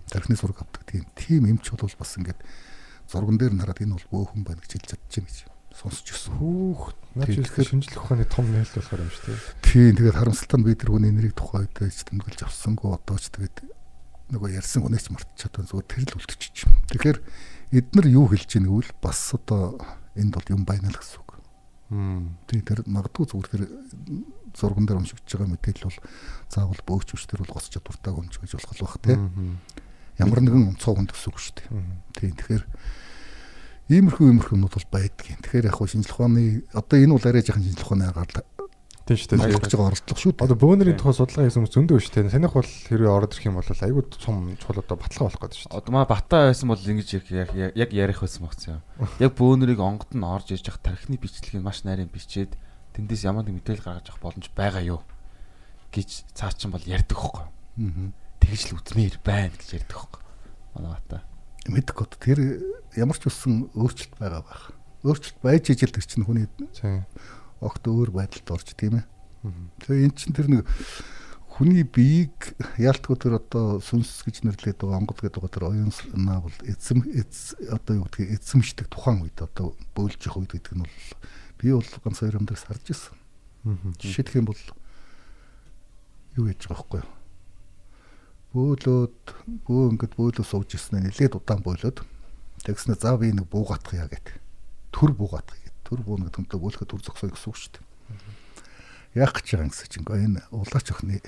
Тархины 0.07 0.39
зураг 0.39 0.63
авдаг 0.63 0.83
тийм. 0.87 1.03
Тим 1.15 1.47
эмч 1.47 1.71
бол 1.75 1.91
бас 1.99 2.15
ингээд 2.15 2.39
зурган 3.11 3.35
дээр 3.35 3.53
нь 3.55 3.61
хараад 3.63 3.83
энэ 3.83 3.95
бол 3.99 4.07
бөө 4.11 4.23
хүн 4.31 4.43
байна 4.47 4.63
гэж 4.63 4.71
хэлж 4.79 4.87
чадчихна 4.95 5.27
гэж 5.27 5.37
сонсч 5.75 6.07
ирсэн. 6.11 6.35
Хүүх. 6.39 6.95
Наач 7.15 7.27
Тийм, 7.35 7.43
ихэнх 7.43 7.67
шинжлэх 7.67 8.03
ухааны 8.03 8.25
том 8.27 8.47
нээл 8.47 8.71
болохоор 8.71 9.03
юм 9.03 9.11
шүү 9.11 9.23
дээ. 9.27 9.39
Тийм 9.63 9.91
тэгээд 9.99 10.19
харамсалтай 10.19 10.59
нь 10.59 10.65
би 10.67 10.75
тэр 10.75 10.91
хүний 10.91 11.11
нэрийг 11.11 11.35
тухайн 11.35 11.67
үед 11.67 11.91
ч 11.91 11.99
тэмдэглэж 12.07 12.39
авсангүй 12.47 12.89
одоо 12.95 13.17
ч 13.19 13.27
тэгээд 13.31 13.57
нөгөө 14.31 14.49
ярьсан 14.55 14.83
хүнээс 14.83 15.07
мартчихад 15.11 15.51
байна. 15.59 15.67
Зүгээр 15.71 15.87
тэр 15.91 16.03
л 16.07 16.15
үлдчихэж. 16.19 16.57
Тэгэхээр 16.95 17.17
эднэр 17.71 18.07
юу 18.11 18.27
хэлж 18.27 18.59
ийнэ 18.59 18.67
гэвэл 18.67 18.91
бас 18.99 19.31
одоо 19.33 19.79
энд 20.15 20.35
бол 20.35 20.47
юм 20.51 20.67
байна 20.67 20.91
л 20.91 20.99
гэсэн 20.99 21.19
үг. 21.23 21.31
Мм. 21.91 22.35
Тийм 22.47 22.61
тэр 22.67 22.83
магадгүй 22.87 23.25
зүгээр 23.31 23.51
тэр 23.51 23.63
зурган 24.55 24.85
дээр 24.87 24.99
уншигдж 24.99 25.27
байгаа 25.27 25.51
мэдээлэл 25.55 25.87
бол 25.87 25.99
заавал 26.51 26.83
бөөгч 26.83 27.09
үш 27.15 27.23
тэр 27.27 27.43
бол 27.43 27.55
гоц 27.55 27.71
чадвартайг 27.71 28.15
унж 28.15 28.35
гэж 28.39 28.51
болох 28.59 28.79
бах 28.79 28.99
тий. 28.99 29.17
Ямар 30.19 30.39
нэгэн 30.43 30.75
онцгой 30.75 30.95
хүн 30.99 31.07
төсөв 31.07 31.35
шүү 31.39 31.55
дээ. 31.63 31.67
Тийм 32.15 32.35
тэгэхээр 32.35 32.63
иймэрхүү 33.91 34.27
иймэрхүү 34.27 34.55
юмнууд 34.55 34.75
бол 34.75 34.91
байдгийн. 34.91 35.39
Тэгэхээр 35.43 35.67
яг 35.71 35.75
хуу 35.79 35.87
шинжлэх 35.87 36.15
ухааны 36.19 36.63
одоо 36.75 36.97
энэ 36.99 37.15
бол 37.15 37.27
арай 37.27 37.43
жоохон 37.43 37.63
шинжлэх 37.63 37.87
ухааны 37.87 38.07
агаар 38.07 38.31
Тийм 39.01 39.17
шүү 39.17 39.29
дээ. 39.33 39.57
Олдож 39.57 39.73
байгаа 39.73 39.89
оролдлого 39.91 40.21
шүү 40.21 40.31
дээ. 40.37 40.45
Одоо 40.45 40.57
бөөнөрийн 40.61 40.97
тухай 41.01 41.15
судалгаа 41.17 41.45
хийсэн 41.49 41.59
хүмүүс 41.61 41.73
зөндөө 41.73 41.97
шүү 42.01 42.13
дээ. 42.21 42.33
Санийх 42.37 42.53
бол 42.53 42.69
хэрвээ 42.69 43.11
ороод 43.11 43.33
ирэх 43.33 43.47
юм 43.49 43.57
бол 43.57 43.65
айгүй 43.65 44.03
цум 44.13 44.37
чухал 44.61 44.81
одоо 44.85 44.97
баталгаа 45.01 45.25
болох 45.25 45.41
гэдэг 45.41 45.57
шүү 45.57 45.69
дээ. 45.73 45.79
Одоо 45.81 45.91
маа 45.91 46.05
бата 46.05 46.37
байсан 46.45 46.67
бол 46.69 46.85
ингэж 46.85 47.09
яг 47.73 47.89
ярих 47.91 48.19
байсан 48.21 48.41
багц 48.45 48.61
юм. 48.69 48.81
Яг 49.17 49.31
бөөнөрийг 49.33 49.81
онгод 49.81 50.11
нь 50.13 50.21
орж 50.21 50.53
ирж 50.53 50.69
явах 50.69 50.85
тархины 50.85 51.17
бичлэгийг 51.17 51.65
маш 51.65 51.81
нарийн 51.81 52.13
бичээд 52.13 52.53
тэндээс 52.93 53.25
ямар 53.25 53.41
нэг 53.41 53.57
мэдээлэл 53.57 53.85
гаргаж 53.89 54.07
авах 54.13 54.21
боломж 54.21 54.47
байгаа 54.53 54.83
юу 54.85 55.01
гэж 55.89 56.09
цаа 56.37 56.53
чин 56.53 56.71
бол 56.71 56.85
ярьдаг 56.85 57.17
хөхгүй. 57.17 57.45
Аа. 57.49 58.11
Тэгж 58.37 58.61
л 58.69 58.77
үтмээр 58.79 59.15
байна 59.25 59.55
гэж 59.57 59.81
ярьдаг 59.81 59.97
хөхгүй. 59.97 60.21
Манай 60.77 60.91
бата. 60.93 61.25
Мэддэг 61.67 61.97
одоо 61.99 62.17
тэр 62.21 62.39
ямар 62.95 63.17
ч 63.19 63.27
үсэн 63.27 63.69
өөрчлөлт 63.75 64.15
байгаа 64.17 64.41
байх. 64.45 64.63
Өөрчлөлт 65.03 65.39
байж 65.43 65.73
ижил 65.73 65.91
тэр 65.91 66.05
чинь 66.05 66.25
хүний 66.25 66.47
Тийм. 66.77 67.05
Огт 67.61 67.85
өөр 67.87 68.09
байдалд 68.11 68.49
орж 68.51 68.73
тийм 68.73 68.99
ээ. 68.99 69.05
Тэгээ 69.85 70.05
эн 70.09 70.13
чинь 70.17 70.35
тэр 70.35 70.47
нэг 70.49 70.65
хүний 71.61 71.83
биеийг 71.85 72.57
яалтгүй 72.81 73.17
тэр 73.21 73.37
одоо 73.37 73.77
сүнс 73.83 74.25
гэж 74.25 74.41
нэрлэдэг 74.47 74.87
онгод 74.87 75.21
гэдэг 75.21 75.41
байгаа 75.45 75.55
тэр 75.55 75.67
оюун 75.69 75.93
санаа 75.93 76.41
бол 76.41 76.57
эзэм 76.65 77.05
эз 77.13 77.53
одоо 77.69 78.01
юу 78.01 78.05
гэдгийг 78.09 78.41
эзэмшдэг 78.41 78.87
тухайн 78.89 79.21
үед 79.21 79.37
одоо 79.37 79.77
бөөлж 79.93 80.25
явах 80.25 80.41
үед 80.47 80.57
гэдэг 80.57 80.73
нь 80.73 80.81
бол 80.81 80.97
би 81.61 81.69
бол 81.69 81.91
ганц 82.01 82.17
хоёр 82.17 82.39
юм 82.41 82.49
дээр 82.49 82.57
сарж 82.57 82.85
исэн. 82.89 83.15
Жишээлх 84.01 84.35
юм 84.41 84.49
бол 84.49 84.61
юу 86.33 86.45
гэж 86.49 86.65
байгаа 86.65 86.81
байхгүй 86.81 86.99
юу? 87.05 87.11
Бөөлөөд 88.51 89.21
бөө 89.69 89.83
ингээд 89.95 90.17
бөөлөө 90.17 90.45
сууж 90.47 90.73
ирсэн 90.73 91.05
нэлээд 91.05 91.37
удаан 91.37 91.61
бөөлөөд 91.61 92.01
тэгснэ 92.65 92.97
за 92.97 93.13
би 93.21 93.31
нэг 93.37 93.45
буугаатгая 93.53 94.09
гэд. 94.09 94.27
Төр 94.89 95.13
буугаатгая 95.13 95.60
гэд. 95.60 95.60
Төр 95.91 96.07
бууна 96.07 96.31
гэдэг 96.31 96.39
нь 96.39 96.51
бөөлөхө 96.55 96.87
төр 96.87 97.03
зогсоё 97.03 97.35
гэсэн 97.35 97.51
үг 97.51 97.57
шүү 97.59 97.71
дээ. 97.75 97.83
Яах 99.19 99.35
гэж 99.35 99.43
байгаа 99.51 99.67
юм 99.67 99.71
гэсэн 99.75 99.91
чинь 99.91 100.07
энэ 100.07 100.39
улаач 100.55 100.87
охины 100.87 101.19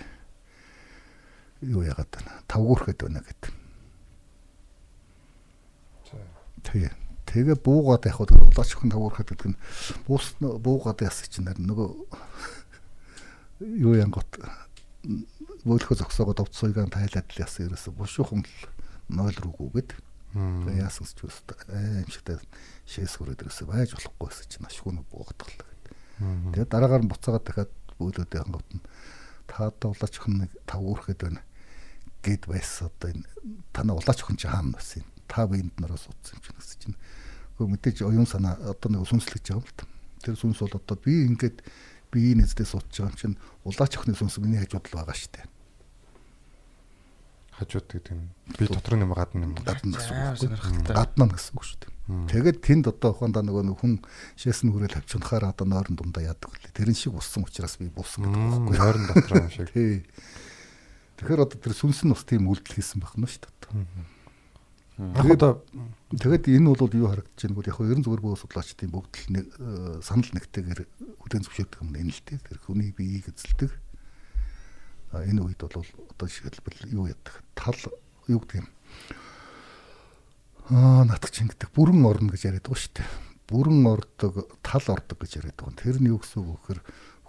юу 1.68 1.84
яагаад 1.84 2.08
байна? 2.16 2.32
Тавгуурхэд 2.48 3.04
байна 3.04 3.20
гэд. 3.28 3.44
Тэгээ 6.64 6.92
тэгээ 7.28 7.58
буугаад 7.60 8.08
яг 8.08 8.16
хөө 8.24 8.40
улаач 8.40 8.72
охин 8.72 8.96
тавгуурхэд 8.96 9.36
гэдэг 9.36 9.52
нь 9.52 9.60
буус 10.08 10.32
буугаад 10.40 11.04
яасан 11.04 11.28
чинь 11.28 11.52
нөгөө 11.52 11.90
юу 13.84 14.00
янгот 14.00 14.32
бөөлөхө 15.68 16.00
зогсоогоо 16.00 16.40
довц 16.40 16.56
суйгаан 16.56 16.88
тайлаад 16.88 17.28
л 17.28 17.44
яасан 17.44 17.68
ерөөсө 17.68 17.92
бушуухан 17.92 18.48
л 18.48 18.56
нойл 19.12 19.36
руугүйгээд 19.44 19.92
тэгээ 20.34 20.82
яасан 20.82 21.06
ч 21.08 21.22
үст 21.24 21.48
аимшигтай 21.70 22.38
шээс 22.90 23.18
хүрээд 23.22 23.46
ерөөсө 23.46 23.70
байж 23.70 23.94
болохгүй 23.94 24.28
гэсэн 24.30 24.50
чинь 24.50 24.68
ашгүй 24.68 24.92
гэдэг. 24.98 25.50
Тэгээ 26.54 26.68
дараагаар 26.70 27.04
нь 27.06 27.12
буцаагаад 27.14 27.46
дахиад 27.46 27.72
бөөлөөд 27.98 28.32
янгот 28.34 28.70
нь 28.74 28.84
та 29.48 29.70
одоо 29.70 29.94
улаач 29.94 30.14
охин 30.18 30.46
нэг 30.46 30.52
тав 30.66 30.82
үүрхэд 30.82 31.20
байна 31.22 31.42
гэд 32.24 32.48
байсан 32.48 32.90
одоо 32.90 33.10
энэ 33.14 33.26
танаа 33.76 33.98
улаач 34.00 34.20
охин 34.24 34.38
чи 34.40 34.48
хаана 34.48 34.78
байсан 34.78 35.04
юм 35.04 35.10
та 35.28 35.48
биенд 35.48 35.74
нараас 35.78 36.08
утсан 36.08 36.40
юм 36.40 36.42
чинь 36.42 36.58
гэсэн 36.58 36.80
чинь 36.82 36.98
хөө 37.58 37.68
мэдээж 37.70 37.98
оюун 38.08 38.30
санаа 38.30 38.58
одоо 38.62 38.90
нэг 38.90 39.06
сүнслэж 39.06 39.44
байгаа 39.44 39.62
юм 39.62 39.68
л 39.68 39.78
та. 39.78 39.86
Тэр 40.24 40.36
сүнс 40.40 40.60
бол 40.64 40.78
одоо 40.80 40.98
би 40.98 41.26
ингээд 41.30 41.58
биеийн 42.10 42.42
эздээс 42.46 42.74
утж 42.74 43.02
байгаа 43.02 43.14
юм 43.14 43.20
чинь 43.20 43.38
улаач 43.66 43.94
охины 43.98 44.16
сүнс 44.18 44.38
миний 44.42 44.62
хажууд 44.62 44.88
л 44.90 44.98
байгаа 44.98 45.14
дээ. 45.14 45.53
Хажууд 47.60 47.88
гэдэг 47.90 48.14
нь 48.18 48.30
би 48.58 48.66
дотор 48.68 48.98
юм 48.98 49.14
гадна 49.14 49.46
юм. 49.46 49.54
Гадна 49.62 49.98
гэсэн 49.98 50.50
үг. 50.50 50.90
Гадна 50.90 51.26
гэсэн 51.30 51.54
үг 51.54 51.64
шүү 51.64 51.80
дээ. 51.86 51.92
Тэгээд 52.04 52.58
тэнд 52.60 52.86
одоо 52.92 53.16
ухаандаа 53.16 53.44
нөгөө 53.48 53.64
нэг 53.64 53.78
хүн 53.80 53.94
шээсэн 54.36 54.76
хүрээл 54.76 55.00
авчихнахаар 55.00 55.56
одоо 55.56 55.66
нойрон 55.70 55.96
дундаа 55.96 56.36
яадаг 56.36 56.52
үлээ. 56.52 56.76
Тэрэн 56.76 56.98
шиг 57.00 57.16
уссан 57.16 57.48
учраас 57.48 57.80
би 57.80 57.88
буусан 57.88 58.28
гэдэг 58.28 58.44
байхгүй? 58.44 58.76
Нойрон 58.76 59.06
дотор 59.08 59.34
юм 59.40 59.50
шиг. 59.54 59.72
Тий. 59.76 60.04
Тэгэхээр 61.22 61.44
одоо 61.48 61.58
тэр 61.64 61.74
сүнс 61.78 62.04
нь 62.04 62.12
бас 62.12 62.28
тийм 62.28 62.52
үйлдэл 62.52 62.76
хийсэн 62.76 63.00
байх 63.00 63.16
нь 63.16 63.24
шүү 63.24 63.48
дээ. 63.48 65.32
Одоо 65.32 65.64
Тэгээд 66.14 66.46
энэ 66.46 66.70
бол 66.78 66.94
юу 66.94 67.10
харагдаж 67.10 67.40
байна 67.42 67.56
гэвэл 67.58 67.70
яг 67.74 67.78
хөө 67.82 67.90
ерэн 67.90 68.06
зүгээр 68.06 68.22
бөө 68.22 68.38
судлаачдын 68.38 68.94
бүгд 68.94 69.14
л 69.18 69.34
нэг 69.34 69.46
э, 69.50 69.98
санал 70.06 70.30
нэгтэйгээр 70.30 70.82
хүлэн 71.26 71.44
зөвшөөрдөг 71.50 71.82
юм 71.82 71.98
энэ 71.98 72.14
л 72.14 72.22
дээ. 72.22 72.38
Тэр 72.46 72.58
хүний 72.62 72.94
биеийг 72.94 73.34
эзэлдэг. 73.34 73.72
Энэ 75.14 75.42
үед 75.46 75.62
бол 75.62 75.86
одоо 75.86 76.28
жишээлбэл 76.28 76.90
юу 76.90 77.06
яддаг? 77.08 77.44
Тал 77.54 77.78
юу 78.26 78.42
гэдэг 78.42 78.66
юм? 78.66 78.68
Аа 80.74 81.06
натг 81.06 81.30
чинь 81.30 81.52
гэдэг 81.54 81.70
бүрэн 81.76 82.02
орно 82.02 82.34
гэж 82.34 82.50
яриад 82.50 82.66
байгаа 82.66 82.82
шүү 82.82 82.94
дээ. 82.98 83.10
Бүрэн 83.46 83.86
ордог, 83.86 84.34
тал 84.66 84.86
ордог 84.90 85.18
гэж 85.22 85.32
яриад 85.38 85.58
байгаа. 85.60 85.78
Тэр 85.78 86.02
нь 86.02 86.10
юу 86.10 86.18
гэсэн 86.18 86.42
үг 86.42 86.58
вэхээр 86.66 86.82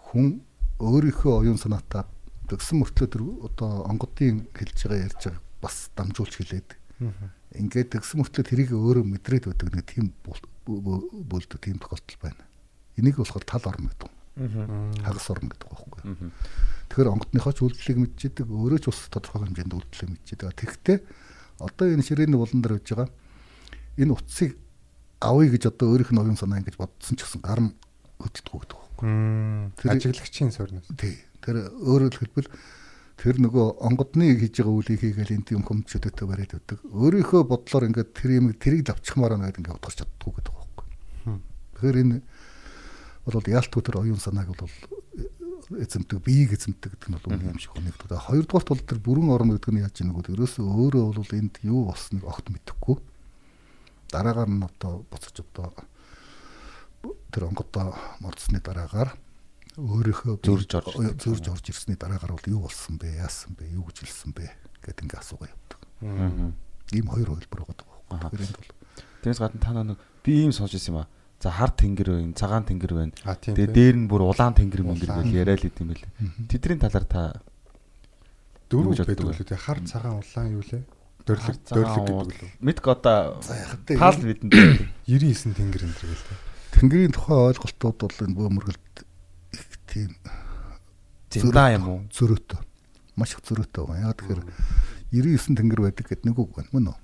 хүн 0.08 0.40
өөрийнхөө 0.80 1.32
оюун 1.44 1.60
санаатаа 1.60 2.08
тэгсэн 2.48 2.80
мөртлөө 2.80 3.08
тэр 3.08 3.22
одоо 3.44 3.84
онгодын 3.90 4.48
хэлж 4.56 4.78
байгаа 4.88 5.04
ярьж 5.04 5.22
байгаа 5.28 5.42
бас 5.60 5.76
дамжуулж 5.96 6.34
хэлээд 6.40 6.68
ингээд 7.58 7.92
тэгсэн 7.96 8.20
мөртлөө 8.20 8.44
тэрийг 8.44 8.70
өөрөө 8.72 9.04
мэдрээд 9.04 9.44
байдаг 9.48 9.68
нэг 9.74 9.86
тийм 9.88 10.12
бөлдө 10.24 11.56
тийм 11.60 11.78
тохиолдол 11.78 12.18
байна. 12.20 12.42
Энийг 12.96 13.18
болохоор 13.18 13.44
тал 13.44 13.64
орно 13.66 13.90
гэдэг. 13.90 14.23
Хагас 14.34 15.30
орно 15.30 15.48
гэдэг 15.54 15.68
байхгүй? 15.70 16.00
Тэгэхээр 16.90 17.12
онгодныхоо 17.14 17.52
ч 17.54 17.58
үйлдэлийг 17.62 17.98
мэдчихэдэг, 18.02 18.46
өөрөө 18.50 18.80
ч 18.82 18.86
ус 18.90 19.06
тодорхой 19.08 19.46
хэмжээнд 19.46 19.74
үйлдэлээ 19.78 20.08
мэдчихэдэг. 20.10 20.58
Тэгэхдээ 20.58 20.98
одоо 21.62 21.86
энэ 21.86 22.02
ширээний 22.02 22.38
булан 22.38 22.60
дээр 22.62 22.76
байж 22.82 22.88
байгаа 22.90 23.08
энэ 24.02 24.14
утсыг 24.14 24.58
авъя 25.22 25.48
гэж 25.54 25.62
одоо 25.70 25.86
өөрийнх 25.94 26.10
нь 26.10 26.20
оюун 26.20 26.38
санаа 26.38 26.58
ингэж 26.58 26.76
бодсон 26.76 27.14
ч 27.14 27.22
гэсэн 27.22 27.40
гар 27.46 27.60
нь 27.62 27.72
хөдөлдөг 28.18 28.58
гэдэг 28.58 28.78
байхгүй 28.78 29.06
ажиглагчийн 29.82 30.50
сорноос. 30.50 30.86
Тий. 30.98 31.18
Тэр 31.42 31.70
өөрөөр 31.70 32.14
хэлбэл 32.14 32.48
тэр 33.20 33.36
нөгөө 33.38 33.82
онгодны 33.84 34.34
хийж 34.38 34.62
байгаа 34.62 34.74
үлийг 34.74 35.00
хийгээл 35.02 35.34
энэ 35.38 35.46
тийм 35.46 35.62
хөмчөдөтөө 35.62 36.26
бариад 36.26 36.56
өгдөг. 36.58 36.78
Өөрийнхөө 36.90 37.42
бодлоор 37.46 37.86
ингээд 37.90 38.10
тэр 38.16 38.30
юм 38.38 38.50
тэрийг 38.58 38.88
давчихмаар 38.88 39.38
байна 39.38 39.50
гэдэг 39.50 39.60
ингээд 39.60 39.76
бодох 39.78 39.94
чаддгүй 39.94 40.32
гэдэг 40.34 40.54
байхгүй. 40.54 40.86
Тэгэхээр 41.78 41.96
энэ 42.02 42.16
бол 43.24 43.40
яалтгүй 43.40 43.82
тэр 43.82 43.96
оюун 44.00 44.20
санааг 44.20 44.52
бол 44.52 44.72
эзэмдэг, 45.80 46.20
биеийг 46.20 46.52
эзэмдэг 46.54 46.96
гэдэг 46.96 47.08
нь 47.08 47.16
бол 47.16 47.28
үнэн 47.32 47.56
юм 47.56 47.60
шиг 47.60 47.72
нэг. 47.80 47.96
Тэгээ 47.96 48.26
хоёрдугаарт 48.28 48.68
бол 48.68 48.82
тэр 48.84 48.98
бүрэн 49.00 49.32
орно 49.32 49.56
гэдэг 49.56 49.72
нь 49.72 49.80
яаж 49.80 49.96
ийнэ 50.00 50.12
гэвэл 50.12 50.34
ерөөсөө 50.36 50.64
өөрөө 50.64 51.04
бол 51.16 51.32
энд 51.34 51.54
юу 51.64 51.80
болсныг 51.88 52.24
огт 52.28 52.46
мэдэхгүй. 52.52 52.96
Дараагаар 54.12 54.50
нь 54.52 54.60
одоо 54.60 55.08
буцаж 55.08 55.40
одоо 55.40 55.72
тэр 57.32 57.48
онгодоо 57.48 57.96
мордсны 58.20 58.60
дараагаар 58.60 59.16
өөрийнхөө 59.80 60.44
Зөрж 60.44 60.70
орж 60.84 61.18
зөрж 61.18 61.44
орж 61.48 61.64
ирсний 61.72 61.96
дараагаар 61.96 62.36
бол 62.36 62.46
юу 62.46 62.68
болсон 62.68 63.00
бэ? 63.00 63.24
Яасан 63.24 63.56
бэ? 63.56 63.72
Юу 63.72 63.88
гэж 63.88 64.04
хэлсэн 64.04 64.36
бэ? 64.36 64.52
гэд 64.84 65.00
ингээ 65.00 65.18
асуугаа 65.18 65.48
явдаг. 65.48 65.80
Ийм 66.92 67.08
хоёр 67.08 67.32
хөлбөр 67.32 67.60
байгаа 67.64 67.76
байхгүй. 67.88 68.44
Тэгэхээр 68.44 68.44
энд 68.44 68.58
бол 68.60 68.70
Тэрнээс 69.24 69.40
гадна 69.40 69.60
та 69.64 69.72
нэг 69.72 69.98
би 70.20 70.32
ийм 70.44 70.52
сонсч 70.52 70.76
ирсэн 70.76 70.92
юм 70.92 71.00
аа. 71.00 71.08
За 71.44 71.52
хар 71.52 71.76
тэнгэр 71.76 72.08
байна, 72.08 72.32
цагаан 72.32 72.64
тэнгэр 72.64 72.92
байна. 72.96 73.12
Тэгээ 73.20 73.68
дээр 73.68 73.96
нь 74.00 74.08
бүр 74.08 74.24
улаан 74.32 74.56
тэнгэр 74.56 74.80
мэнгэр 74.80 75.12
гэж 75.12 75.28
яриад 75.28 75.60
идэм 75.60 75.92
билээ. 75.92 76.08
Тэдний 76.48 76.80
талаар 76.80 77.04
та 77.04 77.20
дөрөв 78.72 78.88
Юу 78.88 78.96
гэж 78.96 79.00
байдаг 79.04 79.28
боддог 79.28 79.44
үлээ. 79.44 79.52
Тэ 79.52 79.60
хар 79.60 79.78
цагаан 79.84 80.24
улаан 80.24 80.48
юу 80.56 80.64
лээ? 80.64 80.82
Дөрлөг 81.28 81.56
дөрлөг 81.68 82.04
гэдэг 82.08 82.32
үлээ. 82.32 82.50
Мэдг 82.64 82.84
одоо 82.88 83.44
тал 83.44 84.20
бидэнд 84.24 84.52
байдаг. 84.56 84.88
99 85.04 85.52
тэнгэр 85.52 85.82
энэ 85.84 85.96
төр 86.00 86.08
гэлтэй. 86.16 86.38
Тэнгэрийн 86.80 87.12
тухай 87.12 87.36
ойлголтууд 87.52 87.98
бол 88.00 88.24
энэ 88.24 88.36
бөөмөргөлд 88.40 88.96
их 89.52 89.68
тийм 89.84 90.16
зинда 91.28 91.76
юм 91.76 91.84
уу? 91.92 92.00
зөрөөтэй. 92.08 92.60
Маш 93.20 93.36
их 93.36 93.44
зөрөөтэй 93.44 93.84
байна. 93.84 94.08
Яг 94.08 94.16
тэгэхээр 94.16 94.40
99 95.12 95.60
тэнгэр 95.60 95.80
байдаг 95.92 96.08
гэдэг 96.08 96.24
нэг 96.24 96.40
үг 96.40 96.56
байна 96.56 96.72
мөн 96.72 96.88
үү? 96.88 97.03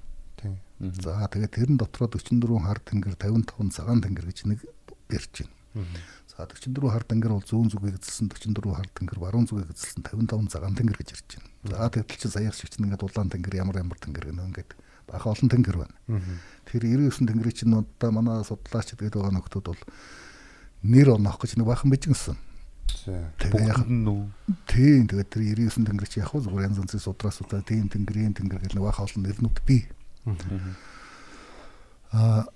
За 0.81 1.29
тэгээд 1.29 1.53
тэрэн 1.53 1.77
дотроо 1.77 2.09
44 2.09 2.41
хар 2.65 2.81
тэнгэр, 2.81 3.15
55 3.21 3.69
цагаан 3.69 4.01
тэнгэр 4.01 4.27
гэж 4.33 4.39
нэг 4.49 4.65
ярьж 5.13 5.45
байна. 5.45 5.93
За 6.25 6.49
44 6.49 6.89
хар 6.89 7.05
тэнгэр 7.05 7.37
бол 7.37 7.45
зүүн 7.45 7.69
зүгийг 7.69 8.01
эзэлсэн 8.01 8.33
44 8.33 8.81
хар 8.81 8.89
тэнгэр, 8.97 9.21
баруун 9.21 9.45
зүгийг 9.45 9.77
эзэлсэн 9.77 10.01
55 10.09 10.49
цагаан 10.49 10.73
тэнгэр 10.73 10.99
гэж 11.05 11.09
ярьж 11.21 11.31
байна. 11.37 11.49
За 11.69 11.93
тэгэл 11.93 12.17
чи 12.17 12.29
саяар 12.33 12.57
шиг 12.57 12.73
чинь 12.73 12.89
ингээд 12.89 13.05
улаан 13.05 13.29
тэнгэр, 13.29 13.61
ямар 13.61 13.77
ямар 13.77 14.01
тэнгэр 14.01 14.33
гэнэ 14.33 14.49
ингээд 14.57 14.73
баха 15.05 15.37
олон 15.37 15.49
тэнгэр 15.53 15.77
байна. 15.85 15.97
Тэр 16.65 16.83
99 16.89 17.29
тэнгэрийн 17.29 17.57
чинь 17.61 17.77
одоо 17.77 18.11
манай 18.15 18.41
судлаач 18.41 18.97
гэдэг 18.97 19.21
байгаа 19.21 19.37
нөхдүүд 19.37 19.67
бол 19.69 19.83
нэр 20.81 21.09
оноох 21.21 21.45
гэж 21.45 21.61
нэг 21.61 21.69
бахан 21.69 21.93
бичгэнсэн. 21.93 22.41
За. 23.05 23.29
Тэгээ 23.37 23.69
яг 23.69 23.85
Бүгд 23.85 23.93
нь 23.93 24.05
нүү. 24.09 24.21
Тийм 24.65 25.05
тэгээд 25.13 25.29
тэр 25.29 25.43
99 25.45 25.93
тэнгэр 25.93 26.09
чи 26.09 26.25
яг 26.25 26.33
хөө 26.33 26.41
зүгээр 26.49 26.67
янз 26.73 26.79
янзын 26.81 27.05
судраа 27.05 27.33
судраа 27.35 27.63
тийм 27.63 27.93
тэнгэрийн 27.93 28.35
тэнгэр 28.35 28.65
гэх 28.65 28.75
нэг 28.75 28.85
баха 28.85 29.05
олон 29.05 29.29
нэрнүүд 29.29 29.59
бий. 29.69 29.87
Аа 32.13 32.47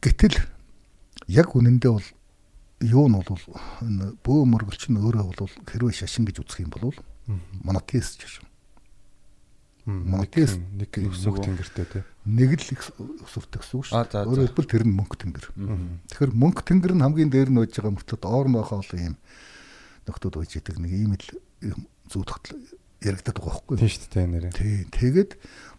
гэтэл 0.00 0.36
яг 1.28 1.48
үнэндээ 1.56 1.92
бол 1.92 2.08
юу 2.84 3.06
нь 3.08 3.16
бол 3.16 3.44
энэ 3.82 4.14
бөө 4.20 4.42
мөргөлч 4.44 4.92
нь 4.92 5.00
өөрөө 5.00 5.24
бол 5.34 5.54
хэрвээ 5.64 6.04
шашин 6.04 6.28
гэж 6.28 6.44
үзэх 6.44 6.64
юм 6.64 6.72
бол 6.74 6.94
монотеист 7.64 8.20
шашин. 8.20 8.46
Монотеист 9.84 10.60
нэг 10.60 10.92
үү? 10.96 11.44
тэнгэртэй 11.44 11.86
тий. 11.88 12.02
нэг 12.24 12.56
л 12.56 12.72
их 12.72 12.82
өсвөртэй 13.24 13.60
гэсэн 13.60 13.76
үг 13.76 13.84
шүү. 13.84 14.04
За. 14.08 14.24
Өөрөөр 14.24 14.48
хэлбэл 14.48 14.72
тэр 14.72 14.84
нь 14.88 14.96
мөнгө 14.96 15.16
тэнгэр. 15.20 15.46
Тэгэхээр 16.08 16.32
мөнгө 16.32 16.62
тэнгэр 16.64 16.92
нь 16.96 17.04
хамгийн 17.04 17.28
дээр 17.32 17.50
нь 17.52 17.60
байж 17.60 17.76
байгаа 17.76 17.92
мөртлөө 17.92 18.20
доор 18.20 18.46
нь 18.48 18.56
байгаа 18.56 18.80
олон 18.80 19.00
юм 19.12 19.16
нөхдүүд 20.08 20.34
байж 20.40 20.52
идэг 20.56 20.76
нэг 20.80 20.92
ийм 20.92 21.12
л 21.16 21.28
юм 21.68 21.80
зүудхт 22.08 22.52
яригдаад 23.04 23.38
байгаа 23.38 23.52
байхгүй. 23.54 23.76
Тийм 23.78 23.90
шүү 23.92 24.10
дээ 24.14 24.26
нэрээ. 24.32 24.52
Тий. 24.56 24.76
Тэгээд 24.88 25.32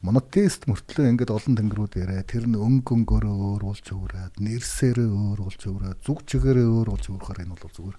монотеист 0.05 0.61
мөртлөө 0.69 1.05
ингээд 1.11 1.33
олон 1.33 1.55
тэнгэрүүд 1.57 1.93
яриа. 1.97 2.23
Тэр 2.23 2.45
нь 2.45 2.57
өнгө 2.57 2.91
өнгөөрөө 2.93 3.35
өөр 3.35 3.63
болж 3.65 3.85
өгрөөд, 3.89 4.35
нэрсээрээ 4.39 5.09
өөр 5.09 5.39
болж 5.41 5.61
өгрөөд, 5.65 5.99
зүг 6.05 6.19
чигээрээ 6.29 6.67
өөр 6.69 6.87
болж 6.93 7.05
өгөхөр 7.09 7.41
энэ 7.41 7.53
бол 7.57 7.73
зүгээр 7.73 7.97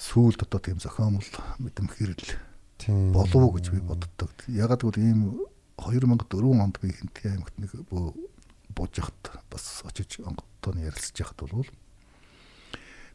сүүлд 0.00 0.40
одоо 0.48 0.60
тийм 0.64 0.78
зохиомл 0.80 1.30
мэдэмхэрэл 1.60 2.24
Тийм. 2.80 3.12
болов 3.12 3.36
уу 3.36 3.52
гэж 3.60 3.66
би 3.76 3.80
боддог. 3.84 4.32
Ягаад 4.48 4.80
гэвэл 4.80 5.04
ийм 5.04 5.20
2004 5.76 6.56
онд 6.56 6.76
би 6.80 6.88
Хинтээ 6.88 7.36
аймагт 7.36 7.56
нэг 7.60 7.72
буу 7.92 8.16
бууж 8.72 8.96
яхад 8.96 9.44
бас 9.52 9.84
очиж 9.84 10.24
онгодтойн 10.24 10.88
ярилцж 10.88 11.16
яхад 11.20 11.44
бол 11.44 11.68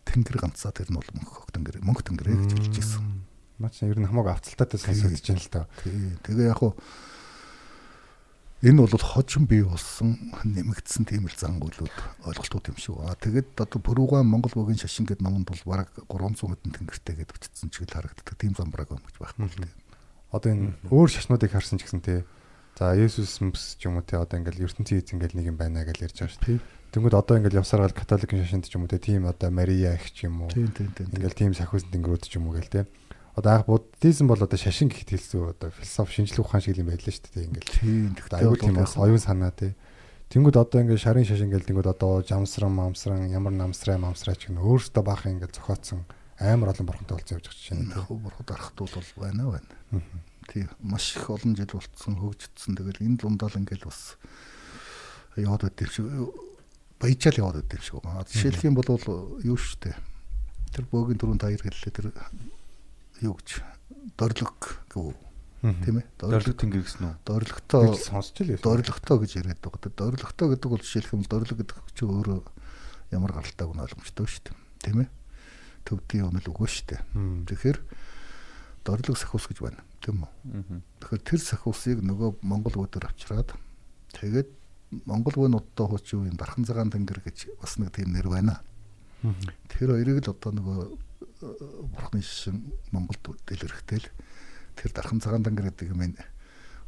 тэнгэр 0.06 0.38
ганцаа 0.38 0.70
тэр 0.70 0.94
нь 0.94 0.98
бол 1.02 1.10
мөнх 1.18 1.50
тэнгэр 1.50 1.82
мөнх 1.82 2.06
тэнгэрээ 2.06 2.38
гэж 2.38 2.52
хэлж 2.54 2.76
ирсэн. 2.78 3.06
Маш 3.60 3.80
ер 3.84 3.96
нь 3.96 4.08
хамаагүй 4.08 4.36
авцалтаатай 4.36 4.80
сонсогдож 4.80 5.24
байна 5.24 5.40
л 5.40 5.52
доо. 5.54 5.66
Тэгээ 6.28 6.50
яг 6.52 6.60
хуу 6.60 6.76
энэ 8.66 8.82
бол 8.82 9.00
хожим 9.00 9.46
бий 9.46 9.64
болсон 9.64 10.18
нэмэгдсэн 10.44 11.06
тийм 11.06 11.30
л 11.30 11.38
зангуулууд 11.38 11.96
ойлголтууд 12.26 12.66
юм 12.74 12.78
шиг. 12.82 13.00
Аа 13.00 13.16
тэгэд 13.16 13.56
одоо 13.62 13.80
Пүрүүгаан 13.80 14.26
Монгол 14.26 14.52
бүгийн 14.56 14.82
шашин 14.82 15.06
гэдэг 15.06 15.22
номонд 15.22 15.48
бол 15.54 15.64
бараг 15.70 15.94
300 16.10 16.52
хэдэн 16.52 16.74
тэнгэртэй 16.74 17.16
гэдээ 17.20 17.36
бичсэн 17.36 17.70
ч 17.70 17.86
гэл 17.86 17.96
харагддаг. 17.96 18.36
Тийм 18.36 18.58
зам 18.58 18.74
бараг 18.74 18.90
юм 18.90 19.06
гэж 19.06 19.16
байхгүй 19.22 19.48
л 19.48 19.60
дээ. 19.64 19.74
Одоо 20.34 20.50
энэ 20.52 20.74
өөр 20.90 21.10
шашнуудыг 21.14 21.52
харсан 21.54 21.78
ч 21.78 21.88
гэсэн 21.88 22.02
тий. 22.02 22.28
За 22.76 22.92
Есүс 22.92 23.40
мэс 23.40 23.80
ч 23.80 23.88
юм 23.88 24.02
уу 24.02 24.04
тий 24.04 24.20
одоо 24.20 24.36
ингээл 24.36 24.68
ертөнцийн 24.68 25.00
эзэн 25.00 25.20
гэл 25.22 25.38
нэг 25.40 25.48
юм 25.54 25.56
байна 25.56 25.88
гэж 25.88 26.02
ярьж 26.04 26.18
байгаа 26.20 26.36
шүү. 26.36 26.60
Тэнгүүд 26.92 27.16
одоо 27.16 27.40
ингээл 27.40 27.64
явсараад 27.64 27.96
католикийн 27.96 28.44
шашинд 28.44 28.68
ч 28.68 28.76
юм 28.76 28.84
уу 28.84 28.92
тий 28.92 29.00
тийм 29.00 29.32
одоо 29.32 29.48
Мария 29.48 29.96
их 29.96 30.12
ч 30.12 30.28
юм 30.28 30.44
уу. 30.44 30.52
Тийм 30.52 30.76
тийм 30.76 30.92
тийм. 30.92 31.08
Ингээл 31.16 31.40
тийм 31.40 31.52
сахиус 31.56 31.88
тэнгэрүүд 31.88 32.28
ч 32.28 32.36
юм 32.36 32.52
уу 32.52 32.60
гэл 32.60 32.68
тий. 32.68 32.84
Одоо 33.36 33.52
анх 33.52 33.68
буддизм 33.68 34.28
бол 34.32 34.40
одоо 34.40 34.56
шашин 34.56 34.88
гэхэд 34.88 35.12
хэлсэн 35.12 35.52
одоо 35.52 35.70
философи 35.76 36.24
шинжлэх 36.24 36.48
ухаан 36.48 36.64
шиг 36.64 36.80
юм 36.80 36.88
байлаа 36.88 37.12
шүү 37.12 37.36
дээ 37.36 37.48
ингээл. 37.52 37.76
Тийм. 37.76 38.16
Аюул 38.32 38.56
тийм 38.56 38.80
бас 38.80 38.96
оюун 38.96 39.20
санаа 39.20 39.52
тий. 39.52 39.76
Тэнгүүд 40.32 40.56
одоо 40.56 40.80
ингээд 40.82 41.04
шарын 41.04 41.28
шашин 41.28 41.52
гэл 41.52 41.68
тэнгүүд 41.68 41.92
одоо 41.92 42.24
жамсран 42.24 42.72
мамсран 42.72 43.28
ямар 43.28 43.52
намсраа 43.52 44.00
мамсраа 44.00 44.40
ч 44.40 44.48
гэнэ 44.48 44.64
өөртөө 44.64 45.04
баах 45.04 45.28
ингээд 45.28 45.52
зохиоцсон 45.52 46.08
амар 46.40 46.72
олон 46.72 46.88
бурхантай 46.88 47.16
болцсон 47.20 47.36
явж 47.38 47.48
байгаа 47.52 47.60
чинь. 47.60 47.92
Яг 47.92 48.08
бурхад 48.08 48.50
архтууд 48.56 48.92
бол 48.96 49.12
байна 49.20 49.44
байна. 49.52 50.02
Тийм 50.48 50.70
маш 50.80 51.16
их 51.16 51.30
олон 51.30 51.56
жил 51.60 51.72
болцсон 51.76 52.16
хөгжсөн. 52.16 52.76
Тэгэл 52.80 53.04
энэ 53.04 53.20
лундаал 53.20 53.60
ингээл 53.60 53.88
бас 53.88 54.16
яваад 55.36 55.68
байт 55.68 55.92
шиг 55.92 56.08
баяжаал 57.00 57.40
яваад 57.44 57.68
байт 57.68 57.84
шиг. 57.84 58.00
Жишээлх 58.32 58.64
юм 58.64 58.76
бол 58.80 58.88
юу 59.44 59.60
штэ. 59.60 59.96
Тэр 60.72 60.88
бөөгийн 60.92 61.20
дөрөв 61.20 61.40
таяр 61.40 61.62
гэллээ 61.64 61.92
тэр 61.92 62.12
юу 63.22 63.36
гэж 63.40 63.62
дорлог 64.18 64.84
гэв. 64.92 65.16
Тийм 65.62 65.98
ээ. 65.98 66.06
Дорлог 66.20 66.56
тэнгэр 66.62 66.84
гэсэн 66.86 67.04
үү? 67.10 67.16
Дорлогтой 67.26 67.98
сонсч 67.98 68.46
л 68.46 68.60
дорлогтой 68.62 69.18
гэж 69.24 69.32
яриад 69.42 69.60
байгаа. 69.64 69.90
Дорлогтой 69.90 70.48
гэдэг 70.54 70.70
бол 70.70 70.84
жишээлх 70.84 71.14
юм 71.16 71.24
дорлог 71.26 71.58
гэдэг 71.58 71.78
чинь 71.98 72.12
өөрөө 72.12 72.42
ямар 73.16 73.32
гаралтайг 73.34 73.72
нь 73.74 73.82
ойлгомжтой 73.82 74.28
шүү 74.30 74.44
дээ. 74.46 74.58
Тийм 74.86 74.98
ээ. 75.06 75.10
Төвдийн 75.90 76.30
өнөл 76.30 76.50
үгүй 76.54 76.70
шүү 76.70 76.86
дээ. 76.86 77.02
Тэгэхээр 77.50 77.78
дорлог 78.86 79.18
сахиус 79.18 79.46
гэж 79.50 79.60
байна. 79.66 79.82
Тийм 80.06 80.22
үү? 80.22 80.32
Тэгэхээр 81.02 81.24
тэр 81.26 81.42
сахиусыг 81.42 82.00
нөгөө 82.06 82.46
Монгол 82.46 82.86
өдөр 82.86 83.10
авчираад 83.10 83.58
тэгээд 84.14 84.50
Монгол 85.10 85.50
вэнуудтай 85.50 85.86
хуучин 85.90 86.30
үеийн 86.30 86.38
дархан 86.38 86.62
цагаан 86.62 86.94
тэнгэр 86.94 87.26
гэж 87.26 87.58
бас 87.58 87.82
нэг 87.82 87.90
тийм 87.90 88.14
нэр 88.14 88.30
байна. 88.30 88.62
Тэр 89.74 89.98
хоёрыг 89.98 90.22
л 90.22 90.30
одоо 90.30 90.52
нөгөө 90.54 90.80
бурхны 91.94 92.22
шишин 92.22 92.74
Монголд 92.92 93.24
дэлгэрхтэл. 93.46 94.10
Тэр 94.76 94.92
дархан 94.92 95.22
цагаан 95.22 95.44
тэнгэр 95.46 95.72
гэдэг 95.72 95.94
юм 95.94 96.02
энэ 96.02 96.20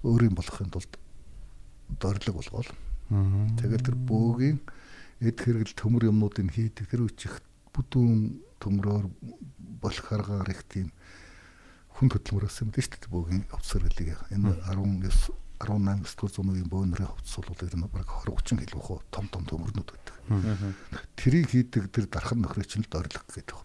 өөрийн 0.04 0.36
болохын 0.36 0.72
тулд 0.72 0.98
дорлог 2.00 2.36
болгоол. 2.36 2.72
Тэгээд 3.10 3.86
тэр 3.88 3.96
бөөгийн 3.96 4.60
эд 5.24 5.38
хэрэгэл 5.40 5.74
төмөр 5.74 6.12
юмнуудыг 6.12 6.52
хийдэг 6.52 6.86
тэр 6.92 7.08
үчих 7.08 7.40
бүдүүн 7.74 8.44
төмрөөр 8.60 9.06
болох 9.82 10.08
аргаар 10.12 10.50
их 10.52 10.62
тийм 10.68 10.92
хүн 11.98 12.12
хөдөлмөрөөс 12.14 12.62
юм 12.62 12.70
шүү 12.76 13.00
дээ 13.02 13.10
бөөгийн 13.10 13.44
авцсэргэлийг 13.50 14.30
энэ 14.30 14.54
19 14.70 15.34
18 15.58 16.06
9 16.06 16.30
зуун 16.30 16.54
үеийн 16.54 16.70
бөөнрийн 16.70 17.10
хувцс 17.10 17.42
бол 17.42 17.66
ер 17.66 17.74
нь 17.74 17.90
баг 17.90 18.06
20 18.06 18.62
30 18.62 18.70
кг 18.70 18.78
хоо 18.78 19.02
том 19.10 19.26
том 19.34 19.42
төмөрнүүд 19.50 19.90
байдаг. 19.90 20.16
Тэрийг 21.18 21.50
хийдэг 21.50 21.90
тэр 21.90 22.06
дархан 22.06 22.46
нөхрөө 22.46 22.66
чинь 22.70 22.86
л 22.86 22.92
дорлог 22.94 23.26
гэдэг 23.26 23.58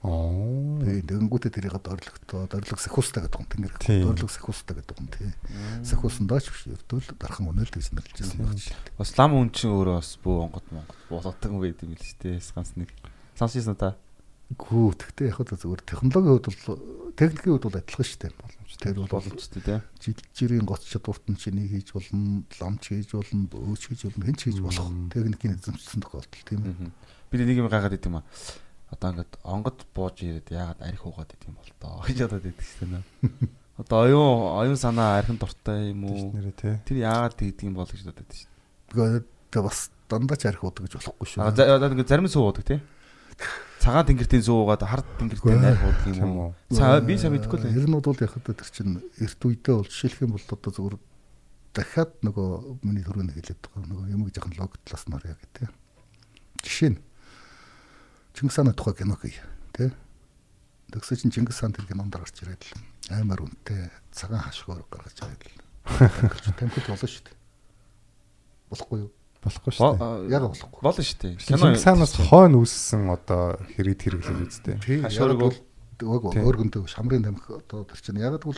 юм. 0.00 0.80
Аа. 0.80 0.84
Тэгээ 0.84 1.04
тэгэнгүүтээ 1.12 1.52
тэрийг 1.52 1.76
дорлогтой 1.76 2.48
дорлог 2.48 2.80
сахиустай 2.80 3.20
гэдэг 3.28 3.36
юм 3.40 3.48
тэнгэр 3.52 3.74
Тийм. 3.84 4.02
дорлог 4.08 4.30
сахиустай 4.32 4.74
гэдэг 4.80 4.96
юм 4.96 5.08
тий. 5.12 5.30
Сахиусандаа 5.84 6.40
ч 6.40 6.48
биш 6.48 6.62
өвдөл 6.72 7.04
дархан 7.20 7.52
өнөөл 7.52 7.68
гэж 7.68 7.86
нэрлэжсэн 7.92 8.38
байна 8.40 8.56
шүү 8.56 8.80
дээ. 8.80 8.96
Бас 8.96 9.10
лам 9.20 9.30
хүн 9.36 9.50
чинь 9.52 9.72
өөрөө 9.76 9.96
бас 10.00 10.10
бүү 10.24 10.36
онгод 10.48 10.66
монгод 10.72 11.00
болоодаг 11.12 11.50
юм 11.52 11.60
байд 11.60 11.78
юм 11.84 11.92
л 11.92 12.00
шүү 12.00 12.18
дээ. 12.24 12.40
Ганц 12.40 12.70
нэг. 12.80 12.90
Сонсчихсан 13.36 13.76
та. 13.76 13.96
Гүү 14.50 14.98
тэгтээ 14.98 15.30
яг 15.30 15.38
л 15.44 15.52
зүгээр 15.52 15.82
технологийн 15.86 16.32
хувьд 16.42 16.48
бол 16.66 16.80
техникийн 17.14 17.52
хувьд 17.54 17.66
бол 17.70 17.78
адилхан 17.78 18.06
шүү 18.08 18.18
дээ. 18.24 18.34
Тэр 18.80 18.96
бол 18.96 19.12
Боломжтой 19.12 19.62
тий. 19.62 19.78
жилжирийн 20.00 20.64
гоц 20.66 20.82
чадвартан 20.88 21.36
чиний 21.36 21.68
хийж 21.68 21.92
болно, 21.92 22.42
ламч 22.58 22.82
хийж 22.90 23.12
болно, 23.12 23.46
бөөч 23.46 23.82
хийж 23.92 24.08
болно, 24.08 24.24
хэн 24.26 24.34
ч 24.40 24.42
хийж 24.48 24.58
болох 24.64 24.88
техникийн 25.12 25.54
эзэмшсэн 25.54 26.00
тохиолдол 26.02 26.42
тийм 26.48 26.64
ээ. 26.64 26.90
Би 27.30 27.34
нэг 27.44 27.60
юм 27.60 27.68
гайхаад 27.68 27.94
идэм 27.94 28.10
юм 28.10 28.22
аа. 28.22 28.26
Одоо 28.90 29.08
ингээд 29.14 29.32
онгод 29.46 29.78
бууж 29.94 30.16
ирээд 30.26 30.50
яагаад 30.50 30.80
арх 30.82 31.02
уугаад 31.06 31.30
идэм 31.30 31.54
бол 31.54 31.72
тоо 31.78 32.02
гэж 32.04 32.18
бодоод 32.26 32.46
идэг 32.50 32.66
шүү 32.66 32.88
дээ. 32.90 33.04
Одоо 33.78 33.98
оюун 34.04 34.38
оюун 34.60 34.76
санаа 34.76 35.22
архин 35.22 35.38
дуртай 35.38 35.94
юм 35.94 36.10
уу? 36.10 36.34
Тэр 36.58 36.98
яагаад 36.98 37.38
тэгдэг 37.38 37.70
юм 37.70 37.78
бол 37.78 37.86
гэж 37.86 38.02
бодоод 38.10 38.30
шүү 38.34 38.50
дээ. 38.90 39.22
Гэхдээ 39.50 39.62
бас 39.62 39.94
дандаа 40.10 40.36
ч 40.36 40.50
арх 40.50 40.66
уудаг 40.66 40.90
гэж 40.90 40.98
болохгүй 40.98 41.26
шүү. 41.30 41.40
А 41.46 41.54
за 41.54 41.70
одоо 41.70 41.94
ингээд 41.94 42.10
зарим 42.10 42.26
суу 42.26 42.50
уудаг 42.50 42.66
тий. 42.66 42.82
Цагаан 43.78 44.06
тэнгэртийн 44.10 44.42
суу 44.42 44.66
уугаад 44.66 44.82
хард 44.82 45.06
тэнгэртийн 45.22 45.62
найх 45.62 45.80
уудаг 45.80 46.10
юм 46.10 46.34
уу? 46.34 46.50
Цаа 46.74 47.00
би 47.00 47.14
сайн 47.14 47.32
мэдэхгүй 47.38 47.56
л 47.56 47.64
байна. 47.70 47.78
Эрнүүд 47.78 48.06
бол 48.10 48.24
яг 48.26 48.34
одоо 48.36 48.54
тэр 48.58 48.68
чинь 48.74 49.00
эрт 49.22 49.40
үедээ 49.40 49.74
бол 49.78 49.88
жишээлх 49.88 50.20
юм 50.26 50.34
бол 50.34 50.44
одоо 50.44 50.70
зүгээр 50.74 50.96
дахиад 51.72 52.12
нөгөө 52.26 52.48
миний 52.82 53.06
төрөнд 53.06 53.32
хэлээд 53.32 53.62
байгаа 53.70 53.86
нөгөө 53.86 54.06
юм 54.10 54.22
жоохон 54.28 54.54
лог 54.58 54.74
талаас 54.84 55.04
нь 55.06 55.14
харъя 55.14 55.38
гэдэг. 55.38 55.70
Жишээ 56.66 56.90
нь 56.92 56.98
Чингис 58.34 58.56
хааны 58.56 58.72
тухай 58.74 58.94
кино 58.94 59.16
хий 59.20 59.34
тий. 59.74 59.90
Тэгсэн 60.92 61.16
чинь 61.16 61.32
Чингис 61.34 61.60
хаан 61.60 61.72
тэр 61.72 61.86
кинонд 61.86 62.14
гарч 62.14 62.40
ирээд 62.42 62.62
л 62.62 63.14
аймаар 63.14 63.42
үнэтэй 63.46 63.90
цагаан 64.14 64.42
хашгоор 64.46 64.84
гаргаж 64.90 65.18
ирээд 65.18 65.42
л. 65.46 65.56
Тамхид 66.58 66.86
болно 66.86 67.08
шүү 67.08 67.24
дээ. 67.26 67.36
Болохгүй 68.70 68.98
юу? 69.02 69.10
Болохгүй 69.42 69.72
шүү 69.74 69.90
дээ. 69.98 70.30
Яг 70.34 70.42
болохгүй. 70.46 70.80
Болно 70.82 71.02
шүү 71.02 71.18
дээ. 71.20 71.32
Чингис 71.42 71.84
хаанаас 71.84 72.14
хойно 72.18 72.56
үүссэн 72.62 73.02
одоо 73.10 73.58
хэрэг 73.74 73.98
хэрэглэл 73.98 74.46
үстэй. 74.46 74.76
Тий. 74.84 75.00
Хашгирыг 75.02 75.38
бол- 75.40 75.62
өөргөндөө 76.00 76.88
хамрын 76.96 77.24
тамхи 77.28 77.52
одоо 77.60 77.84
тэр 77.84 78.00
чинь 78.00 78.16
яг 78.24 78.40
бол 78.40 78.56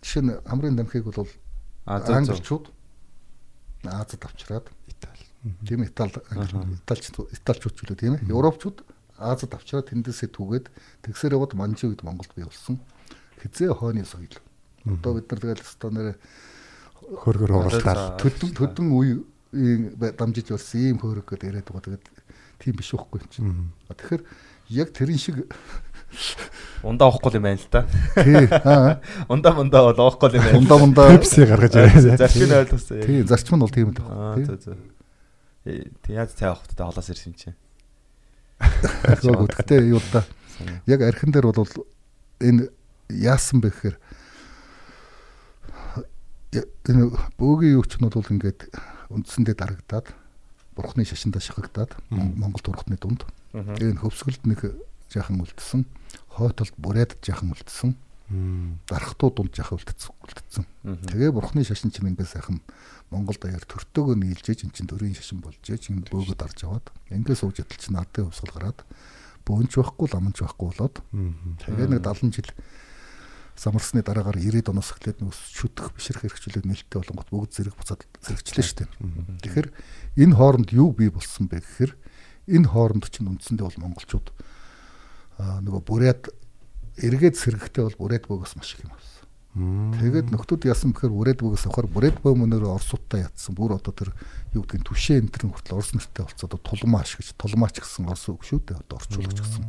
жишээ 0.00 0.22
нь 0.24 0.32
хамрын 0.48 0.76
тамхиг 0.80 1.04
бол 1.04 1.28
англичууд 1.84 2.70
Азад 3.84 4.22
авчираад. 4.24 4.70
Тийм 5.66 5.82
Итали 5.84 6.12
Италич 6.86 7.10
Италичууд 7.10 7.74
ч 7.74 7.78
үлээ 7.82 7.98
тийм 7.98 8.12
ээ. 8.18 8.30
Европчууд 8.30 8.84
Азад 9.18 9.54
авчираад 9.54 9.90
тэндээсээ 9.90 10.30
түгээд 10.34 10.66
тэгсээр 11.06 11.34
яваад 11.38 11.54
манжи 11.54 11.86
үед 11.86 12.02
Монголд 12.02 12.30
бий 12.34 12.44
болсон. 12.46 12.78
Хизээ 13.42 13.74
хойны 13.74 14.02
соёл. 14.06 14.34
Одоо 14.86 15.14
бид 15.18 15.30
нар 15.30 15.40
тэгэл 15.42 15.62
станаар 15.66 16.14
Хөргөр 17.02 17.50
уралдаад. 17.50 18.18
төдөн 18.22 18.50
төдөн 18.54 18.86
үеийн 18.94 19.94
бай- 19.98 20.14
дамжиж 20.14 20.50
болсон 20.54 20.80
ийм 20.80 20.98
хөөрөг 21.02 21.26
гэдээ 21.26 21.50
яриад 21.50 21.66
байгаа. 21.70 21.86
Тэгээд 21.86 22.04
тийм 22.62 22.74
биш 22.78 22.90
байхгүй 22.94 23.18
юм 23.22 23.28
чинь. 23.30 23.70
А 23.90 23.94
Тэгэхээр 23.94 24.22
яг 24.78 24.88
тэрэн 24.94 25.18
шиг 25.18 25.36
Ундаа 26.82 27.08
уухгүй 27.10 27.34
юм 27.38 27.42
байна 27.46 27.58
л 27.62 27.70
та. 27.70 27.86
тий 28.18 28.46
аа 28.46 29.00
Ундаа 29.30 29.52
мундаа 29.54 29.82
бол 29.94 30.10
уухгүй 30.10 30.34
юм 30.34 30.42
байна. 30.44 30.58
ундаа 30.58 30.78
ундаа 30.82 31.06
Пепси 31.14 31.46
гаргаж 31.46 31.74
ирээ. 31.78 32.16
Зарчим 32.18 32.48
нь 32.50 32.54
ойлгосон. 32.58 33.00
тий 33.06 33.22
зарчим 33.22 33.54
нь 33.56 33.62
бол 33.62 33.70
тийм 33.72 33.88
Аа 34.06 34.34
дээ. 34.36 34.46
зөв 34.46 34.58
зөв. 34.62 34.74
Э, 34.76 34.80
Тэг 35.64 35.92
яаж 36.10 36.30
цай 36.34 36.48
авах 36.50 36.66
та 36.66 36.86
холоос 36.90 37.08
ирсэн 37.10 37.34
чинь. 37.38 37.54
Тэгвэл 38.58 39.46
гэхдээ 39.46 39.80
юу 39.94 40.02
да. 40.12 40.24
Яг 40.86 41.02
архин 41.06 41.30
дээр 41.30 41.50
бол 41.50 41.66
энэ 42.42 42.68
яасан 43.10 43.60
бэ 43.62 43.70
гэхээр 43.70 43.96
энэ 46.52 47.04
бөөгийн 47.38 47.78
нь 48.02 48.06
бол 48.10 48.32
ингээд 48.34 48.60
үндсэндээ 49.08 49.56
дарагдаад 49.56 50.06
бурхны 50.76 51.04
шашиндаа 51.06 51.40
шахагдаад 51.40 51.96
Мон- 52.10 52.34
Монгол 52.36 52.60
турхтны 52.62 52.96
дунд. 53.00 53.24
Энэ 53.54 54.00
хөвсгөлд 54.02 54.42
нэг 54.44 54.60
жаахан 55.08 55.40
үлдсэн 55.44 55.84
хойтолд 56.36 56.74
бүрээд 56.76 57.20
жаахан 57.24 57.52
үлдсэн 57.56 57.96
дархтууд 58.88 59.34
дунд 59.36 59.52
жаахан 59.52 59.78
үлдсэн 59.78 60.12
үлдсэн 60.24 60.64
тэгээ 61.08 61.30
бурхны 61.32 61.64
шашин 61.64 61.90
чинь 61.92 62.10
ингээд 62.10 62.32
сайхан 62.32 62.60
Монгол 63.12 63.36
даяар 63.36 63.64
төртөөгөө 63.68 64.16
нийлжээж 64.18 64.64
эн 64.66 64.72
чинь 64.72 64.88
төрийн 64.88 65.16
шашин 65.16 65.44
болж 65.44 65.60
ээж 65.62 65.92
энэ 65.92 66.08
бөөгөд 66.08 66.40
арж 66.40 66.64
аваад 66.64 66.86
ингээд 67.12 67.40
сууж 67.40 67.60
идэл 67.60 67.76
чинь 67.76 68.00
ардын 68.00 68.32
хөвсгөл 68.32 68.56
гараад 68.56 68.80
бөөнч 69.44 69.72
байхгүй 69.76 70.06
ламанч 70.12 70.36
байхгүй 70.40 70.66
болоод 70.72 70.96
тэгээ 71.60 71.86
нэг 71.92 72.00
70 72.00 72.32
жил 72.32 72.50
самарсны 73.56 74.02
дараагаар 74.02 74.40
90 74.40 74.72
оноос 74.72 74.96
эхлээд 74.96 75.20
нэг 75.20 75.36
шүтэх 75.36 75.92
бишрэх 75.92 76.24
хэрэгчлүүд 76.24 76.66
нэлттэй 76.66 76.98
болонгот 76.98 77.28
бүгд 77.28 77.52
зэрэг 77.52 77.76
буцаад 77.76 78.02
зэрэгчлээ 78.24 78.64
шүү 78.64 78.78
дээ. 78.80 78.90
Тэгэхээр 79.44 79.68
энэ 80.24 80.36
хооронд 80.36 80.70
юу 80.72 80.96
бий 80.96 81.12
болсон 81.12 81.52
бэ 81.52 81.60
гэхээр 81.60 81.92
энэ 82.48 82.68
хооронд 82.72 83.04
чинь 83.12 83.28
үндсэндээ 83.28 83.66
бол 83.68 83.82
монголчууд 83.92 84.26
нөгөө 85.36 85.82
бүрээд 85.84 86.22
эргээд 87.00 87.36
сэрэгтэй 87.40 87.82
бол 87.88 88.00
бүрээд 88.08 88.28
бөгөөс 88.28 88.54
маш 88.58 88.76
их 88.76 88.84
юм 88.84 88.92
болсон. 88.92 89.12
Тэгээд 89.52 90.32
нөхдүүд 90.32 90.64
яасан 90.64 90.96
бэхээр 90.96 91.12
бүрээд 91.12 91.40
бөгөөс 91.44 91.64
авахар 91.68 91.88
бүрээд 91.92 92.24
бөө 92.24 92.34
мөнөөр 92.40 92.72
орсуудтай 92.72 93.28
ятсан 93.28 93.52
бүр 93.52 93.76
одоо 93.76 93.92
тэр 93.92 94.16
юу 94.56 94.64
гэдгийг 94.64 94.88
түшээ 94.88 95.20
энтрэн 95.20 95.52
хүртэл 95.52 95.76
орс 95.76 95.92
нэртэй 95.92 96.24
болцоо 96.24 96.48
одоо 96.48 96.60
тулмаач 96.64 97.20
гэж 97.20 97.36
тулмаач 97.36 97.76
гэсэн 97.76 98.08
орс 98.08 98.24
үг 98.32 98.40
шүү 98.48 98.64
дээ 98.64 98.80
одоо 98.80 98.96
орчуулагч 98.96 99.40
гэсэн. 99.44 99.64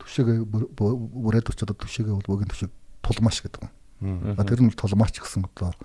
Түшээгээ 0.00 0.38
бүрээд 0.40 1.52
очоод 1.52 1.76
түшээгээ 1.76 2.16
бол 2.16 2.28
бөөгийн 2.32 2.48
түшээг 2.48 2.72
тулмаач 3.04 3.36
гэдэг 3.44 3.60
юм. 3.60 3.72
А 4.00 4.42
тэр 4.48 4.64
нь 4.64 4.72
тулмаач 4.72 5.20
гэсэн 5.20 5.44
одоо 5.44 5.76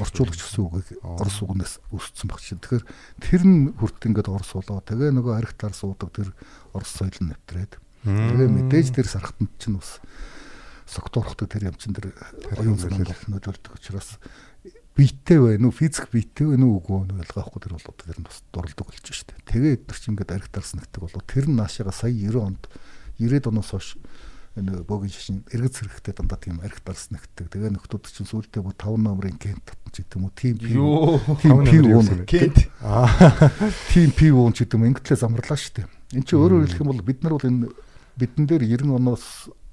орчуулагч 0.00 0.40
гэсэн 0.40 0.64
үгийг 0.64 0.88
орс 1.04 1.36
үгнээс 1.44 1.84
үүссэн 1.92 2.24
баг 2.32 2.40
чинь. 2.40 2.56
Тэгэхээр 2.64 2.84
тэр 3.20 3.42
нь 3.44 3.76
хүрт 3.76 4.00
ингээд 4.00 4.32
орс 4.32 4.56
болоо. 4.56 4.80
Тэгээ 4.80 5.12
нөгөө 5.12 5.36
архитаар 5.36 5.76
суудаг 5.76 6.08
тэр 6.16 6.32
орс 6.72 6.88
соёл 6.96 7.12
нь 7.20 7.36
нэвтрээд. 7.36 7.76
Тэгээ 8.08 8.48
мэдээж 8.48 8.88
тэр 8.96 9.06
сархтанд 9.08 9.52
чинь 9.60 9.76
бас 9.76 10.00
согтуурхдаг 10.88 11.48
тэр 11.52 11.68
юм 11.68 11.76
чин 11.76 11.92
тэр 11.92 12.16
оюун 12.56 12.80
санаанд 12.80 13.12
нөлөөлдөг 13.28 13.76
учраас 13.76 14.16
биетэй 14.96 15.38
байна 15.38 15.68
уу 15.68 15.76
физик 15.76 16.08
биетэй 16.08 16.48
байна 16.48 16.64
уу 16.66 16.80
үгүй 16.80 17.04
нь 17.04 17.20
ялгаахгүй 17.20 17.60
тэр 17.60 17.76
бол 17.76 18.00
тэр 18.00 18.18
нь 18.18 18.26
бас 18.26 18.40
дурладаг 18.50 18.88
болж 18.88 19.04
штэ. 19.04 19.36
Тэгээ 19.44 19.84
эдгээр 19.84 19.98
чинь 20.00 20.12
ингээд 20.16 20.34
архитаарс 20.34 20.72
нэгдэг 20.74 21.00
болоо 21.04 21.22
тэр 21.22 21.46
нь 21.46 21.58
наашаага 21.60 21.92
сая 21.92 22.10
90 22.10 22.40
онд 22.40 22.62
90-ад 23.20 23.46
оноос 23.52 23.70
хойш 23.70 23.88
энэ 24.58 24.82
бөөгийн 24.82 25.12
шишин 25.14 25.38
эргэж 25.54 25.72
зэрэгтэй 25.86 26.14
дандаа 26.18 26.38
тийм 26.42 26.58
архит 26.64 26.82
дарс 26.82 27.14
нэгтдэг. 27.14 27.46
Тэгээ 27.46 27.78
нөхдүүд 27.78 28.04
чинь 28.10 28.26
сүүлдээ 28.26 28.62
бүр 28.64 28.74
5 28.74 28.98
номерын 28.98 29.38
кент 29.38 29.70
татсан 29.70 30.02
ч 30.02 30.18
юм 30.18 30.26
уу. 30.26 30.34
Тим 30.34 30.58
тим 30.58 31.62
пи 31.62 31.78
уун 31.78 32.06
кент. 32.26 32.58
Аа. 32.82 33.06
Тим 33.94 34.10
пи 34.10 34.34
уун 34.34 34.50
ч 34.50 34.66
гэдэг 34.66 34.74
юм 34.74 34.88
ингээдлээ 34.90 35.22
замарлаа 35.22 35.58
шүү 35.58 35.74
дээ. 35.78 35.86
Энд 36.18 36.26
чинь 36.26 36.40
өөрөөр 36.42 36.66
хэлэх 36.66 36.82
юм 36.82 36.90
бол 36.90 37.06
бид 37.06 37.22
нар 37.22 37.38
бол 37.38 37.46
энэ 37.46 37.70
бидэн 38.18 38.50
дээр 38.50 38.66
90 38.66 38.98
оноос 38.98 39.24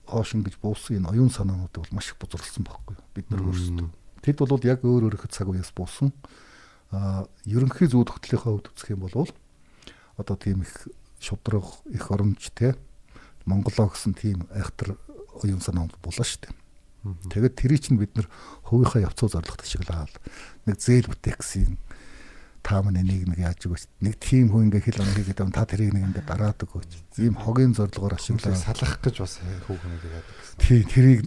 хойш 0.06 0.38
ингэж 0.38 0.62
буусан 0.62 1.02
энэ 1.02 1.10
оюун 1.10 1.34
санаанууд 1.34 1.74
бол 1.74 1.94
маш 1.98 2.14
их 2.14 2.22
бузарлсан 2.22 2.64
байхгүй 2.64 2.96
бид 3.18 3.28
нар 3.34 3.42
өөрсдөө. 3.42 3.90
Тэд 4.22 4.38
бол 4.38 4.62
яг 4.62 4.86
өөр 4.86 5.10
өөр 5.10 5.18
их 5.18 5.26
цаг 5.34 5.50
үеэс 5.50 5.74
буусан. 5.74 6.14
Аа 6.94 7.26
ерөнхий 7.46 7.90
хөтлөлийн 7.90 8.42
хувьд 8.42 8.70
үзэх 8.70 8.94
юм 8.94 9.10
бол 9.10 9.26
одоо 10.18 10.36
тийм 10.38 10.62
их 10.62 10.88
шудраг 11.20 11.66
их 11.90 12.06
оромж 12.12 12.54
те 12.54 12.78
Монголоо 13.46 13.90
гэсэн 13.90 14.14
тийм 14.14 14.46
айхтар 14.54 14.98
оюун 15.42 15.62
санаа 15.62 15.90
булаа 16.02 16.26
шүү 16.26 16.46
дээ. 16.46 16.54
Тэгээд 17.30 17.56
тэрий 17.58 17.78
чинь 17.78 18.02
бид 18.02 18.16
нар 18.18 18.30
хувийнхаа 18.66 19.06
явцуу 19.06 19.30
зорилгот 19.30 19.62
ашиглаад 19.62 20.14
нэг 20.66 20.78
зээл 20.82 21.10
бүтээгсийн 21.10 21.78
та 22.66 22.82
мань 22.82 22.98
энийг 22.98 23.30
нэг 23.30 23.46
яаж 23.46 23.62
өгөөч 23.70 23.84
нэг 24.02 24.18
тийм 24.18 24.50
хүн 24.50 24.74
ингээ 24.74 24.90
хэл 24.90 25.06
оног 25.06 25.14
хийгээд 25.22 25.54
та 25.54 25.70
тэрийг 25.70 25.94
нэг 25.94 26.10
ингээ 26.10 26.26
дараад 26.26 26.58
өгөөч 26.66 27.22
ийм 27.22 27.38
хогийн 27.38 27.78
зорилгоор 27.78 28.18
ашиглаад 28.18 28.58
салах 28.58 28.98
гэж 29.06 29.22
бас 29.22 29.38
хүүхнүүд 29.70 30.02
яадаг 30.10 30.34
гэсэн. 30.34 30.58
Тий 30.66 30.82
тэрийг 30.82 31.20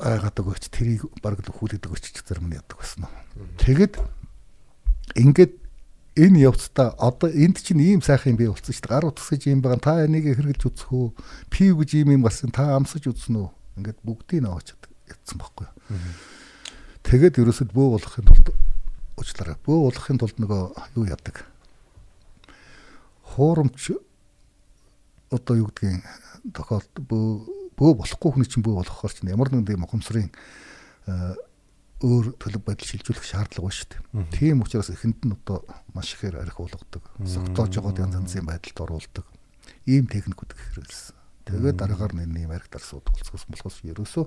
айгаад 0.00 0.40
өгөөч 0.40 0.64
тэрийг 0.72 1.04
баг 1.20 1.44
л 1.44 1.52
хүлээдэг 1.52 1.92
өгч 1.92 2.16
ч 2.16 2.24
зарим 2.24 2.48
нь 2.48 2.56
яадаг 2.56 2.80
гэсэн. 2.80 3.04
Тэгэд 3.60 3.94
ингээд 5.20 5.52
энэ 6.16 6.40
явцдаа 6.48 6.96
одоо 6.96 7.28
энд 7.28 7.60
чинь 7.60 7.84
ийм 7.84 8.00
сайхан 8.00 8.32
юм 8.32 8.40
бий 8.40 8.48
болсон 8.48 8.72
шүү 8.72 8.88
дээ. 8.88 8.96
Гар 8.96 9.04
гэж 9.12 9.42
юм 9.52 9.60
байгаа. 9.60 9.80
Та 9.80 10.04
энийг 10.08 10.24
хэрглэж 10.24 10.72
үзэх 10.72 10.88
үү? 10.88 11.12
Пив 11.52 11.84
гэж 11.84 12.00
юм 12.00 12.16
юм 12.16 12.24
гарсан. 12.24 12.48
Та 12.48 12.76
амсаж 12.76 13.12
үзнэ 13.12 13.44
үү? 13.44 13.48
Ингээд 13.76 13.98
бүгдийг 14.04 14.40
наваачаад 14.44 14.88
ятсан 15.08 15.36
байхгүй 15.36 15.68
юу? 15.68 15.76
Тэгээд 17.04 17.40
ерөөсөд 17.40 17.70
бөө 17.72 17.88
болохын 17.96 18.28
тулд 18.28 18.48
уучлаарай. 19.22 19.56
Бөө 19.62 19.78
болохын 19.88 20.18
тулд 20.18 20.36
нөгөө 20.42 20.62
юу 20.98 21.06
яадаг? 21.06 21.46
Хуурамч 23.32 23.94
одоо 25.30 25.54
юу 25.56 25.70
гэдгийг 25.70 26.02
тохиолд 26.52 26.92
бөө 27.06 27.72
бөө 27.78 27.92
болохгүй 28.02 28.30
хүний 28.34 28.50
чинь 28.50 28.66
бөө 28.66 28.82
болохоор 28.82 29.14
чинь 29.14 29.32
ямар 29.32 29.48
нэгэн 29.48 29.66
тийм 29.70 29.86
ухамсарын 29.86 30.28
өөр 32.02 32.34
төлөв 32.34 32.62
байдал 32.66 32.88
шилжүүлэх 32.90 33.22
шаардлага 33.22 33.70
байна 33.70 33.78
шүү 33.78 33.88
дээ. 33.94 34.02
Тийм 34.34 34.62
учраас 34.66 34.90
эхэнд 34.90 35.22
нь 35.22 35.34
одоо 35.38 35.62
маш 35.94 36.12
ихээр 36.18 36.42
арх 36.42 36.58
болгодог. 36.58 37.02
Согтоож 37.22 37.78
байгаа 37.78 38.10
янз 38.10 38.18
янзын 38.18 38.46
байдалд 38.46 38.78
оруулдаг. 38.82 39.26
Ийм 39.86 40.10
техникүүд 40.10 40.50
хэрэгэлсэн. 40.50 41.14
Тэгээд 41.46 41.78
дараагаар 41.78 42.12
нь 42.18 42.42
ийм 42.42 42.50
арх 42.50 42.66
дар 42.66 42.82
суудаг 42.82 43.14
болцгоос 43.14 43.46
болохоос 43.46 43.86
ерөөсөө 43.86 44.26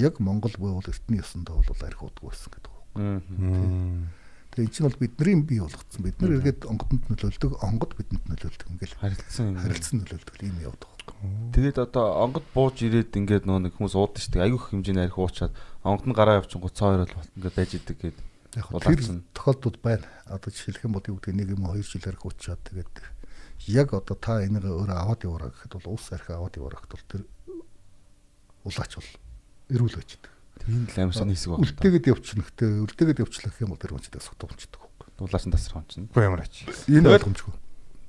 яг 0.00 0.16
Монгол 0.18 0.56
буюу 0.56 0.80
эртний 0.80 1.20
ёсондоо 1.20 1.60
бол 1.60 1.84
арх 1.84 2.00
уудаг 2.00 2.24
байсан 2.24 2.50
гэдэг. 2.56 2.73
Тэгээ 2.94 4.70
энэ 4.70 4.74
чинь 4.74 4.86
бол 4.86 5.02
бидний 5.02 5.42
бий 5.42 5.58
болгоцсон. 5.58 6.02
Бид 6.06 6.18
нар 6.22 6.38
эргээд 6.38 6.62
онгодонд 6.62 7.04
нөлөөлдөг, 7.10 7.52
онгод 7.58 7.92
бидэнд 7.98 8.24
нөлөөлдөг 8.30 8.68
ингээл 8.70 8.98
харилцсан 9.02 9.58
харилцсан 9.58 9.96
нөлөөлдөг 9.98 10.36
ийм 10.46 10.58
явдаг. 10.62 10.90
Тэгээд 11.50 11.78
одоо 11.82 12.22
онгод 12.22 12.46
бууж 12.54 12.78
ирээд 12.86 13.18
ингээд 13.18 13.50
нөө 13.50 13.66
нэг 13.66 13.74
хүмүүс 13.74 13.98
уудаж 13.98 14.22
штеп 14.22 14.46
айгүйх 14.46 14.70
хэмжээний 14.70 15.10
арх 15.10 15.18
уучаад 15.18 15.52
онгод 15.82 16.06
нь 16.06 16.14
гараа 16.14 16.38
явчихсан 16.38 16.62
32 16.62 17.18
бол 17.18 17.30
ингээд 17.34 17.58
байж 17.58 17.70
идэг 17.74 17.96
гээд 17.98 18.18
яг 18.54 18.66
тэр 18.78 19.00
тохиолдод 19.34 19.76
байна. 19.82 20.06
Одоо 20.30 20.50
жишээлх 20.54 20.86
юм 20.86 20.94
бол 20.94 21.10
юу 21.10 21.18
гэдэг 21.18 21.34
нэг 21.34 21.48
юм 21.58 21.66
2 21.66 21.82
жил 21.82 22.06
арх 22.06 22.22
уучаад 22.22 22.62
тэгээд 22.62 22.94
яг 23.74 23.94
одоо 23.94 24.16
та 24.16 24.42
энийг 24.44 24.64
өөрөө 24.64 24.98
аваад 24.98 25.24
яваараа 25.24 25.50
гэхэд 25.50 25.72
бол 25.82 25.98
ус 25.98 26.06
арх 26.12 26.30
аваад 26.30 26.54
яваараа 26.54 26.78
гэхэд 26.78 26.94
бол 26.94 27.10
тэр 27.10 27.22
улаач 28.64 28.92
бол 28.94 29.10
эрүүл 29.70 29.96
байж 29.98 30.10
идэг. 30.14 30.33
Тийм 30.64 30.88
л 30.88 30.98
амарсан 31.04 31.28
хэсэг 31.28 31.50
байна. 31.52 31.64
Үлдээгээд 31.68 32.10
явчихна 32.10 32.42
гэхдээ 32.44 32.70
үлдээгээд 32.88 33.22
явчлах 33.24 33.56
юм 33.60 33.70
бол 33.72 33.80
тэр 33.80 33.92
хүнчтэй 33.94 34.22
согтомчдөг. 34.24 34.82
Дулааш 35.20 35.44
нь 35.44 35.54
тасрах 35.54 35.84
юм 35.84 35.88
чинь. 35.92 36.08
Үгүй 36.08 36.24
ямар 36.24 36.42
ач. 36.42 36.64
Энэ 36.88 37.12
ойлгомжгүй. 37.20 37.54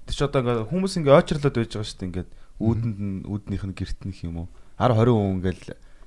Тэг 0.07 0.15
чи 0.15 0.23
одоо 0.23 0.39
ингээд 0.39 0.69
хүмүүс 0.71 0.93
ингээд 1.03 1.17
ойчрлоод 1.19 1.55
байж 1.59 1.71
байгаа 1.75 1.85
шүү 1.85 1.99
дээ 1.99 2.09
ингээд 2.09 2.29
үүдэнд 2.61 2.97
нь 2.99 3.17
үүднийх 3.27 3.63
нь 3.67 3.75
гертнэх 3.75 4.19
юм 4.23 4.35
уу 4.45 4.47
10 4.79 4.95
20 4.95 5.11
хүн 5.11 5.35
ингээл 5.43 5.63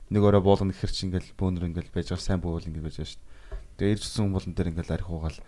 нэг 0.09 0.23
өрөө 0.25 0.41
буулгана 0.41 0.73
гэхэр 0.73 0.93
чи 0.93 1.03
ингээл 1.05 1.37
бөөнөр 1.37 1.69
ингээл 1.69 1.93
байж 1.93 2.09
байгаа 2.09 2.25
сайн 2.25 2.41
бөөл 2.41 2.65
ингээд 2.65 2.87
байж 2.89 2.97
байгаа 2.97 3.13
шүү 3.13 3.21
дээ 3.21 3.77
тэгээ 3.77 3.95
иржсэн 4.01 4.25
хүмүүлэн 4.25 4.55
дээр 4.57 4.71
ингээл 4.73 4.95
арих 4.97 5.09
уугаал 5.13 5.39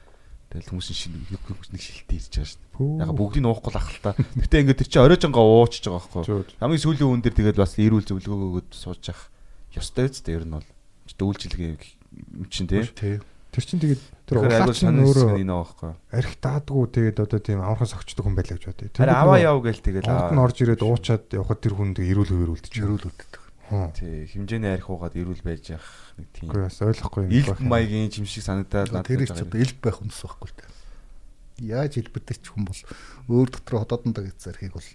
тэгэл 0.52 0.70
хүмүүсийн 0.76 0.98
шинэ 1.00 1.16
нэг 1.32 1.80
шилтээ 1.80 2.16
ирж 2.20 2.32
байгаа 2.36 2.50
шүү 2.52 2.60
дээ 2.60 3.00
яг 3.00 3.12
бүгдийг 3.16 3.46
уухгүй 3.48 3.72
л 3.72 3.80
ахал 3.80 4.00
та 4.04 4.12
гэтээ 4.18 4.60
ингээд 4.60 4.80
тэр 4.84 4.90
чи 4.92 4.98
оройжонгаа 5.00 5.44
уучж 5.46 5.84
байгаа 5.88 6.04
байхгүй 6.20 6.44
хамгийн 6.60 6.84
сүүлийн 6.84 7.08
хүн 7.08 7.22
дээр 7.24 7.36
тэгэл 7.40 7.62
бас 7.64 7.74
эрүүл 7.80 8.08
зөвлөгөөгөөд 8.08 8.68
сууж 8.76 9.02
явах 9.08 9.24
ёстой 9.72 10.04
үстэй 10.12 10.36
ер 10.36 10.44
нь 10.44 10.52
бол 10.52 10.68
дүүлжилгээ 11.18 11.70
юм 11.70 12.46
чин 12.50 12.66
тий 12.66 13.18
Тэр 13.50 13.66
чинь 13.66 13.82
тэгээд 13.82 14.02
тэр 14.30 14.46
улаач 14.46 14.78
нь 14.86 15.02
өөрөө 15.02 15.42
энэ 15.42 15.50
байхгүй. 15.50 15.90
Арх 16.14 16.32
даадгүй 16.38 16.86
тэгээд 16.86 17.18
одоо 17.18 17.40
тийм 17.42 17.58
амархан 17.58 17.90
согчдог 17.90 18.22
хүн 18.22 18.38
байлаа 18.38 18.54
гэж 18.54 18.66
бодъё. 18.70 18.94
Тэр 18.94 19.10
аваа 19.10 19.42
яв 19.42 19.58
гээл 19.58 19.82
тэгээд 19.82 20.06
аваад 20.06 20.34
нь 20.38 20.42
орж 20.46 20.56
ирээд 20.62 20.86
уучаад 20.86 21.24
явхад 21.34 21.58
тэр 21.58 21.74
хүнд 21.74 21.98
эрүүл 21.98 22.30
хөвөрүүлдэж 22.30 22.74
эрүүлүүлдэг. 22.78 23.30
Тий 23.98 24.30
хэмжээний 24.30 24.70
арх 24.70 24.86
уугаад 24.86 25.18
эрүүл 25.18 25.42
байж 25.42 25.74
явах 25.74 26.14
нэг 26.14 26.28
тийм. 26.30 26.46
Үгүй 26.46 26.62
бас 26.62 26.78
ойлгохгүй 26.78 27.22
юм 27.26 27.30
байна. 27.30 27.42
Илб 27.42 27.58
маягийн 27.66 28.10
чимшиг 28.14 28.46
санагдаад 28.46 28.94
надад 28.94 29.10
тэр 29.10 29.26
их 29.26 29.34
ч 29.34 29.42
одоо 29.42 29.58
илб 29.58 29.78
байх 29.82 29.98
хүнс 29.98 30.18
байхгүй 30.22 30.46
л 30.46 30.54
дээ. 30.54 30.70
Яаж 31.74 31.92
илбэрдэг 31.98 32.38
ч 32.38 32.46
хүн 32.54 32.64
бол 32.70 32.80
өөр 33.34 33.48
дотор 33.50 33.82
ходоодондоо 33.82 34.22
гэж 34.30 34.38
архийг 34.46 34.74
бол 34.78 34.86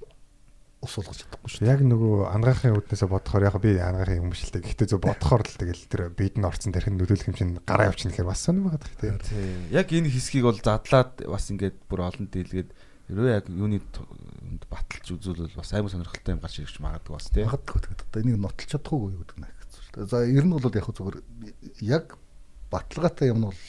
ус 0.85 0.95
болгож 1.01 1.19
чадахгүй 1.25 1.49
шүү. 1.49 1.65
Яг 1.65 1.81
нөгөө 1.81 2.15
ангаахын 2.29 2.77
үүднээсээ 2.77 3.09
бодохоор 3.09 3.43
яг 3.49 3.57
би 3.59 3.71
ангаахын 3.81 4.21
юм 4.21 4.31
шилдэг. 4.37 4.63
Гэхдээ 4.63 4.89
зөв 4.93 5.01
бодохоор 5.01 5.43
л 5.43 5.57
тэгэл 5.57 5.83
тэр 5.89 6.01
бид 6.13 6.37
нь 6.37 6.45
орцсон 6.45 6.71
тархин 6.71 6.95
нөлөөлөх 7.01 7.29
юм 7.33 7.35
чинь 7.35 7.53
гараа 7.65 7.89
явчихна 7.89 8.13
гэхээр 8.13 8.29
бас 8.29 8.45
сонирм 8.45 8.69
байгаа 8.69 8.81
дах 8.85 8.95
тий. 9.01 9.11
Яг 9.73 9.87
энэ 9.89 10.13
хэсгийг 10.13 10.45
бол 10.45 10.61
задлаад 10.61 11.11
бас 11.25 11.45
ингээд 11.49 11.77
бүр 11.89 12.05
олон 12.05 12.29
дийлгээд 12.29 12.69
ерөө 13.09 13.29
яг 13.29 13.45
юуны 13.49 13.81
баталж 14.69 15.05
үзүүлвэл 15.13 15.57
бас 15.57 15.73
аймаг 15.73 15.93
сонирхолтой 15.93 16.33
юм 16.33 16.41
гарч 16.41 16.57
ирж 16.61 16.77
магадгүй 16.81 17.13
бас 17.13 17.29
тий. 17.29 17.45
Магадгүй 17.45 17.81
тэгээд 17.85 18.05
одоо 18.05 18.21
энийг 18.21 18.39
нотолж 18.41 18.69
чадахгүй 18.69 19.13
юу 19.13 19.21
гэдэг 19.21 19.37
нь 19.41 19.45
хэцүү. 19.45 20.09
За 20.09 20.17
ер 20.25 20.45
нь 20.45 20.53
бол 20.53 20.65
яг 20.65 20.89
зүгээр 20.89 21.17
яг 21.85 22.05
баталгаатай 22.73 23.29
юм 23.29 23.45
нь 23.45 23.49
бол 23.49 23.61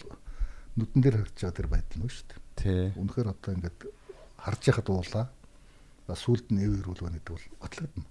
нүдэн 0.81 1.01
дээр 1.05 1.17
харагдаж 1.21 1.41
байгаа 1.45 1.57
тэр 1.61 1.69
байдал 1.69 2.01
нь 2.01 2.09
шүү 2.09 2.27
дээ. 2.33 2.41
Тий. 2.57 2.83
Үнэхээр 2.97 3.29
одоо 3.29 3.53
ингээд 3.53 3.79
харж 4.41 4.63
яхад 4.73 4.89
уулаа 4.89 5.25
сүлд 6.15 6.47
нь 6.55 6.63
эв 6.63 6.73
ирүүл 6.79 7.03
байна 7.03 7.19
гэдэг 7.19 7.35
бол 7.35 7.47
батлагдана. 7.59 8.07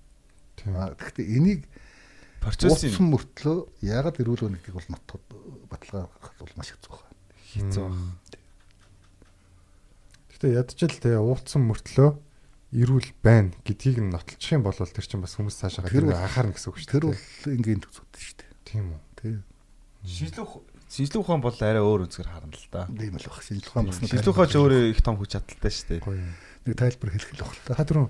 Тэгэхдээ 0.99 1.27
энийг 1.40 1.61
процессын 2.43 3.07
мөртлөө 3.07 3.57
яагаад 3.85 4.19
ирүүл 4.19 4.43
байна 4.49 4.59
гэдгийг 4.59 4.75
бол 4.75 4.91
нотод 4.91 5.24
баталгаах 5.72 6.33
бол 6.41 6.53
маш 6.59 6.69
хэцүү 6.75 6.91
байна. 6.91 7.15
Хэцүү 7.56 7.83
байна. 7.88 8.35
Гэхдээ 10.35 10.57
ядчил 10.59 10.95
те 10.99 11.15
уулцсан 11.15 11.64
мөртлөө 11.64 12.09
ирүүл 12.75 13.09
байна 13.24 13.56
гэдгийг 13.64 14.03
нь 14.03 14.11
нотолчих 14.11 14.51
юм 14.51 14.67
бол 14.67 14.75
тэр 14.75 15.06
чинь 15.07 15.24
бас 15.24 15.40
хүмүүс 15.40 15.56
цаашаа 15.64 15.88
тэр 15.88 16.11
анхаарна 16.11 16.51
гэсэн 16.51 16.69
үг 16.69 16.77
шүү 16.83 16.90
дээ. 16.91 16.95
Тэр 16.99 17.06
бол 17.07 17.24
энгийн 17.56 17.80
төгсөд 17.80 18.11
шүү 18.19 18.35
дээ. 18.43 18.51
Тийм 18.67 18.85
үү. 18.91 18.99
Тийм. 19.15 19.40
Шинжлэх 20.03 20.51
шинжлэх 20.90 21.22
ухаан 21.26 21.42
бол 21.42 21.56
арай 21.56 21.82
өөр 21.82 22.06
өнцгөр 22.06 22.28
харна 22.30 22.54
л 22.56 22.68
да. 22.72 22.86
Тийм 22.88 23.18
л 23.18 23.26
баг. 23.26 23.42
Шинжлэх 23.42 23.72
ухаан 23.74 23.86
бас 23.90 24.00
шинжлэх 24.00 24.34
ухаан 24.36 24.50
ч 24.50 24.56
өөрөө 24.60 24.82
их 24.94 25.02
том 25.02 25.16
хүч 25.18 25.30
чадалтай 25.36 25.72
шүү 25.72 25.88
дээ 25.90 26.02
нэг 26.66 26.76
тайлбар 26.78 27.12
хэлэх 27.14 27.32
л 27.34 27.42
баг. 27.46 27.58
Та 27.66 27.86
түрүү 27.86 28.06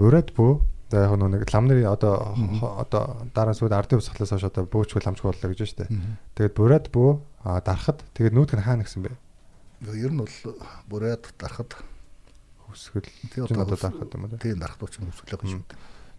бурад 0.00 0.32
бөө 0.32 0.52
За 0.86 1.02
яг 1.02 1.18
нэг 1.18 1.50
лам 1.50 1.66
нарын 1.66 1.90
одоо 1.90 2.30
одоо 2.78 3.26
дараа 3.34 3.58
сүйд 3.58 3.74
ардын 3.74 3.98
усхлаас 3.98 4.30
хойш 4.30 4.46
одоо 4.46 4.70
бөөчгүй 4.70 5.02
ламчгүй 5.02 5.34
боллоо 5.34 5.50
гэж 5.50 5.58
байна 5.58 5.66
шүү 5.66 5.80
дээ. 5.82 5.90
Тэгээд 6.38 6.54
бураад 6.54 6.86
бөө 6.94 7.10
дарахад 7.66 8.06
тэгээд 8.14 8.34
нүүдг 8.38 8.54
нь 8.54 8.62
хаана 8.62 8.86
гисэн 8.86 9.02
бэ? 9.02 9.18
Ер 9.98 10.14
нь 10.14 10.22
бол 10.22 10.30
бураад 10.86 11.26
дарахад 11.42 11.74
Хөсгөл. 12.70 13.02
тий 13.34 13.42
Жин 13.42 13.58
одоо 13.58 13.74
дарахад 13.74 14.14
юм 14.14 14.30
уу? 14.30 14.38
тий 14.38 14.54
дарахад 14.54 14.86
уучрын 14.86 15.10
хөсгөлөө 15.10 15.42
гэж 15.42 15.52
үү. 15.58 15.64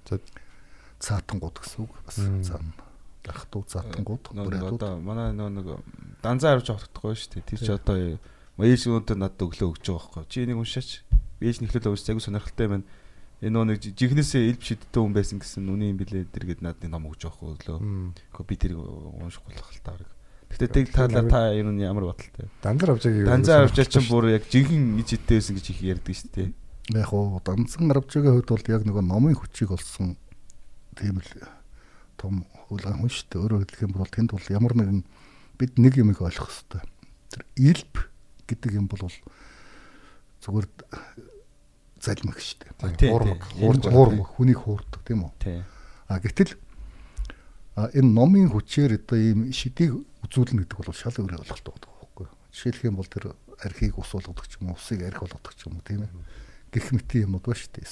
За 0.03 0.19
Цаатангууд 0.99 1.63
гэсэн 1.63 1.87
үг 1.87 1.93
бас 2.03 2.19
цаана 2.19 2.75
дарахад 3.27 3.53
уу 3.53 3.65
цаатангууд 3.67 4.23
Нөө 4.31 4.45
бураад 4.47 4.73
одоо 4.79 4.91
манай 5.03 5.35
нөө 5.35 5.49
нэг 5.51 5.67
данзаа 6.23 6.55
авч 6.55 6.71
авахдаггүй 6.71 7.15
шүү 7.19 7.31
дээ. 7.35 7.47
Тэр 7.51 7.59
чи 7.59 7.71
одоо 7.75 7.97
ээж 8.63 8.81
өнөдөр 8.87 9.17
надад 9.19 9.43
өглөө 9.43 9.67
өгч 9.75 9.85
байгаа 9.91 10.23
байхгүй. 10.23 10.31
Чи 10.31 10.37
энийг 10.47 10.59
уншаач. 10.63 10.89
Ээж 11.43 11.57
нэхлэл 11.61 11.91
уншиж 11.91 12.07
айгу 12.09 12.23
сонирхолтой 12.23 12.67
байна. 12.71 12.87
Энэ 13.43 13.53
нөө 13.53 13.65
нэг 13.69 13.77
жихнээсээ 13.93 14.49
элб 14.49 14.63
шидтэй 14.65 14.97
хүн 14.97 15.13
байсан 15.13 15.37
гэсэн 15.37 15.67
үний 15.69 15.93
юм 15.93 15.99
билээ 16.01 16.25
тэр 16.33 16.49
гээд 16.49 16.65
надад 16.65 16.89
ном 16.89 17.05
өгч 17.11 17.27
байгаа 17.27 17.53
өглөө. 17.53 17.79
Гэхдээ 18.33 18.47
би 18.49 18.55
тэрийг 18.57 18.81
уншихгүй 18.81 19.53
л 19.53 19.61
хал 19.61 19.81
таа. 19.85 20.01
Гэхдээ 20.49 20.69
тэг 20.73 20.85
таалаа 20.95 21.27
та 21.29 21.39
ер 21.53 21.67
нь 21.69 21.83
ямар 21.85 22.09
баталтай. 22.09 22.49
дандар 22.63 22.97
авчааг 22.97 23.29
Данзаа 23.29 23.67
авч 23.67 23.77
чинь 23.77 24.09
бүр 24.09 24.31
яг 24.33 24.47
жинхэнэ 24.49 25.03
иж 25.03 25.19
идтэй 25.19 25.37
байсан 25.37 25.53
гэж 25.59 25.67
их 25.69 25.79
ярьдаг 25.85 26.15
шүү 26.17 26.31
дээ. 26.33 26.49
яг 26.95 27.11
уу 27.11 27.41
данцан 27.43 27.91
аравчгийн 27.91 28.31
хувьд 28.31 28.49
бол 28.49 28.71
яг 28.71 28.81
нөгөө 28.87 29.03
номын 29.03 29.35
хүчийг 29.35 29.75
олсон 29.75 30.15
тийм 30.95 31.19
л 31.19 31.29
том 32.15 32.47
хулгай 32.67 32.93
хүн 32.93 33.11
шүү 33.11 33.27
дээ. 33.31 33.41
Өөрөөр 33.43 33.63
хэлэх 33.65 33.85
юм 33.87 33.93
бол 33.95 34.11
тэнд 34.11 34.31
бол 34.35 34.47
ямар 34.51 34.73
нэгэн 34.75 35.01
бид 35.57 35.73
нэг 35.79 35.93
юмыг 35.97 36.19
ойлгох 36.21 36.51
хэрэгтэй. 36.51 36.83
Тэр 37.31 37.43
илб 37.55 37.93
гэдэг 38.47 38.71
юм 38.77 38.87
бол 38.91 39.03
зүгээр 39.07 40.67
залмих 42.01 42.39
шүү 42.39 42.57
дээ. 42.61 43.09
Хуурмаг, 43.09 43.41
хуурмаг 43.89 44.27
хүнийг 44.37 44.59
хуурдаг 44.61 45.01
тийм 45.03 45.27
үү? 45.27 45.63
А 46.07 46.19
гэтэл 46.21 46.55
энэ 47.77 48.09
номын 48.09 48.49
хүчээр 48.53 49.01
одоо 49.01 49.17
ийм 49.17 49.51
шидийг 49.51 50.05
үзүүлнэ 50.25 50.65
гэдэг 50.65 50.77
бол 50.77 50.93
шал 50.93 51.17
өөр 51.17 51.41
ойлголт 51.41 51.65
байдаг 51.67 51.91
байхгүй 51.91 52.25
юу? 52.25 52.37
Жишээлх 52.53 52.83
юм 52.85 52.95
бол 52.97 53.09
тэр 53.09 53.35
архийг 53.59 53.97
ус 53.97 54.11
болгодог 54.13 54.47
ч 54.47 54.61
юм 54.61 54.71
уу, 54.71 54.77
усыг 54.77 55.01
арх 55.03 55.21
болгодог 55.25 55.53
ч 55.57 55.67
юм 55.67 55.77
уу 55.77 55.85
тийм 55.85 56.05
ээ. 56.05 56.11
Гэх 56.71 56.93
мэт 56.93 57.11
юмуд 57.17 57.43
ба 57.43 57.57
шүү 57.57 57.73
дээ. 57.75 57.85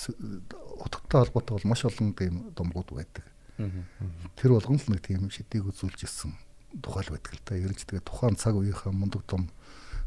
Утгатай 0.80 1.20
холбоотой 1.26 1.54
бол 1.58 1.70
маш 1.70 1.86
олон 1.86 2.14
тийм 2.14 2.54
домгууд 2.54 2.90
байдаг. 2.94 3.26
Тэр 3.56 4.52
болгон 4.52 4.80
л 4.80 4.90
нэг 4.92 5.02
тийм 5.06 5.30
шидийг 5.32 5.70
үзүүлж 5.72 6.04
ирсэн 6.04 6.36
тухайл 6.84 7.16
байдаг 7.16 7.34
л 7.36 7.44
да. 7.48 7.56
Ерөнж 7.56 7.88
тэгээ 7.88 8.04
тухайн 8.04 8.36
цаг 8.36 8.60
үеийнхээ 8.60 8.92
мундаг 8.92 9.24
том 9.24 9.48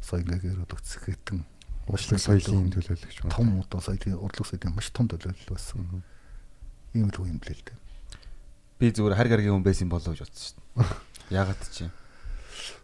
соёлыг 0.04 0.44
өгцөх 0.44 1.08
хэтэн 1.08 1.44
Ушлаг 1.88 2.20
соёлын 2.20 2.68
төлөөлөгч 2.68 3.24
байна. 3.24 3.32
том 3.32 3.48
одоо 3.64 3.80
соёлын 3.80 4.20
урлаг 4.20 4.44
соёлын 4.44 4.76
маш 4.76 4.92
том 4.92 5.08
төлөөлөл 5.08 5.48
байсан. 5.48 6.04
Ийм 6.92 7.08
л 7.08 7.24
юм 7.24 7.40
л 7.40 7.48
л 7.48 7.62
дээ. 7.64 7.78
Би 8.76 8.92
зүгээр 8.92 9.16
хар 9.16 9.28
гаргийн 9.32 9.56
хүн 9.56 9.64
байсан 9.64 9.88
болоо 9.88 10.12
гэж 10.12 10.28
бодсон 10.28 10.44
шүү 10.44 10.56
дээ. 10.60 10.86
Ягаад 11.40 11.62
чи? 11.72 11.88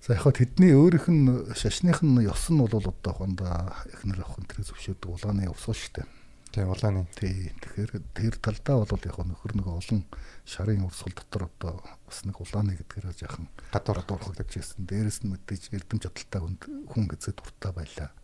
За 0.01 0.17
яг 0.17 0.25
хаа 0.25 0.33
тэдний 0.33 0.73
өөрийнх 0.73 1.09
нь 1.13 1.29
шашных 1.53 2.01
нь 2.01 2.25
ёс 2.25 2.49
нь 2.49 2.57
бол 2.57 2.73
одоо 2.73 3.13
хондоо 3.13 3.77
эхнэр 3.93 4.25
авах 4.25 4.41
энэ 4.41 4.49
төрөй 4.49 4.67
зөвшөөрдөг 4.73 5.11
улааны 5.13 5.53
усуу 5.53 5.77
шүү 5.77 6.01
дээ. 6.01 6.09
Тийм 6.55 6.71
улааны. 6.71 7.03
Тий. 7.19 7.51
Тэгэхээр 7.59 7.91
тэр 8.15 8.35
талдаа 8.39 8.87
бол 8.87 9.03
яг 9.03 9.19
нөхөр 9.19 9.59
нэг 9.59 9.67
олон 9.67 10.07
шарын 10.47 10.87
урсгал 10.87 11.11
дотор 11.19 11.51
одоо 11.51 11.83
бас 12.07 12.23
нэг 12.23 12.39
улааны 12.39 12.79
гэдгээр 12.79 13.11
жаахан 13.11 13.51
Гадуур 13.75 13.99
дурхагдаж 14.07 14.55
ирсэн. 14.55 14.87
Дээрээс 14.87 15.27
нь 15.27 15.35
мэдээж 15.35 15.75
эрдэм 15.75 15.99
жадалтай 15.99 16.39
хүн 16.39 17.11
гэзээ 17.11 17.35
дуртай 17.35 17.75
байлаа. 17.75 18.15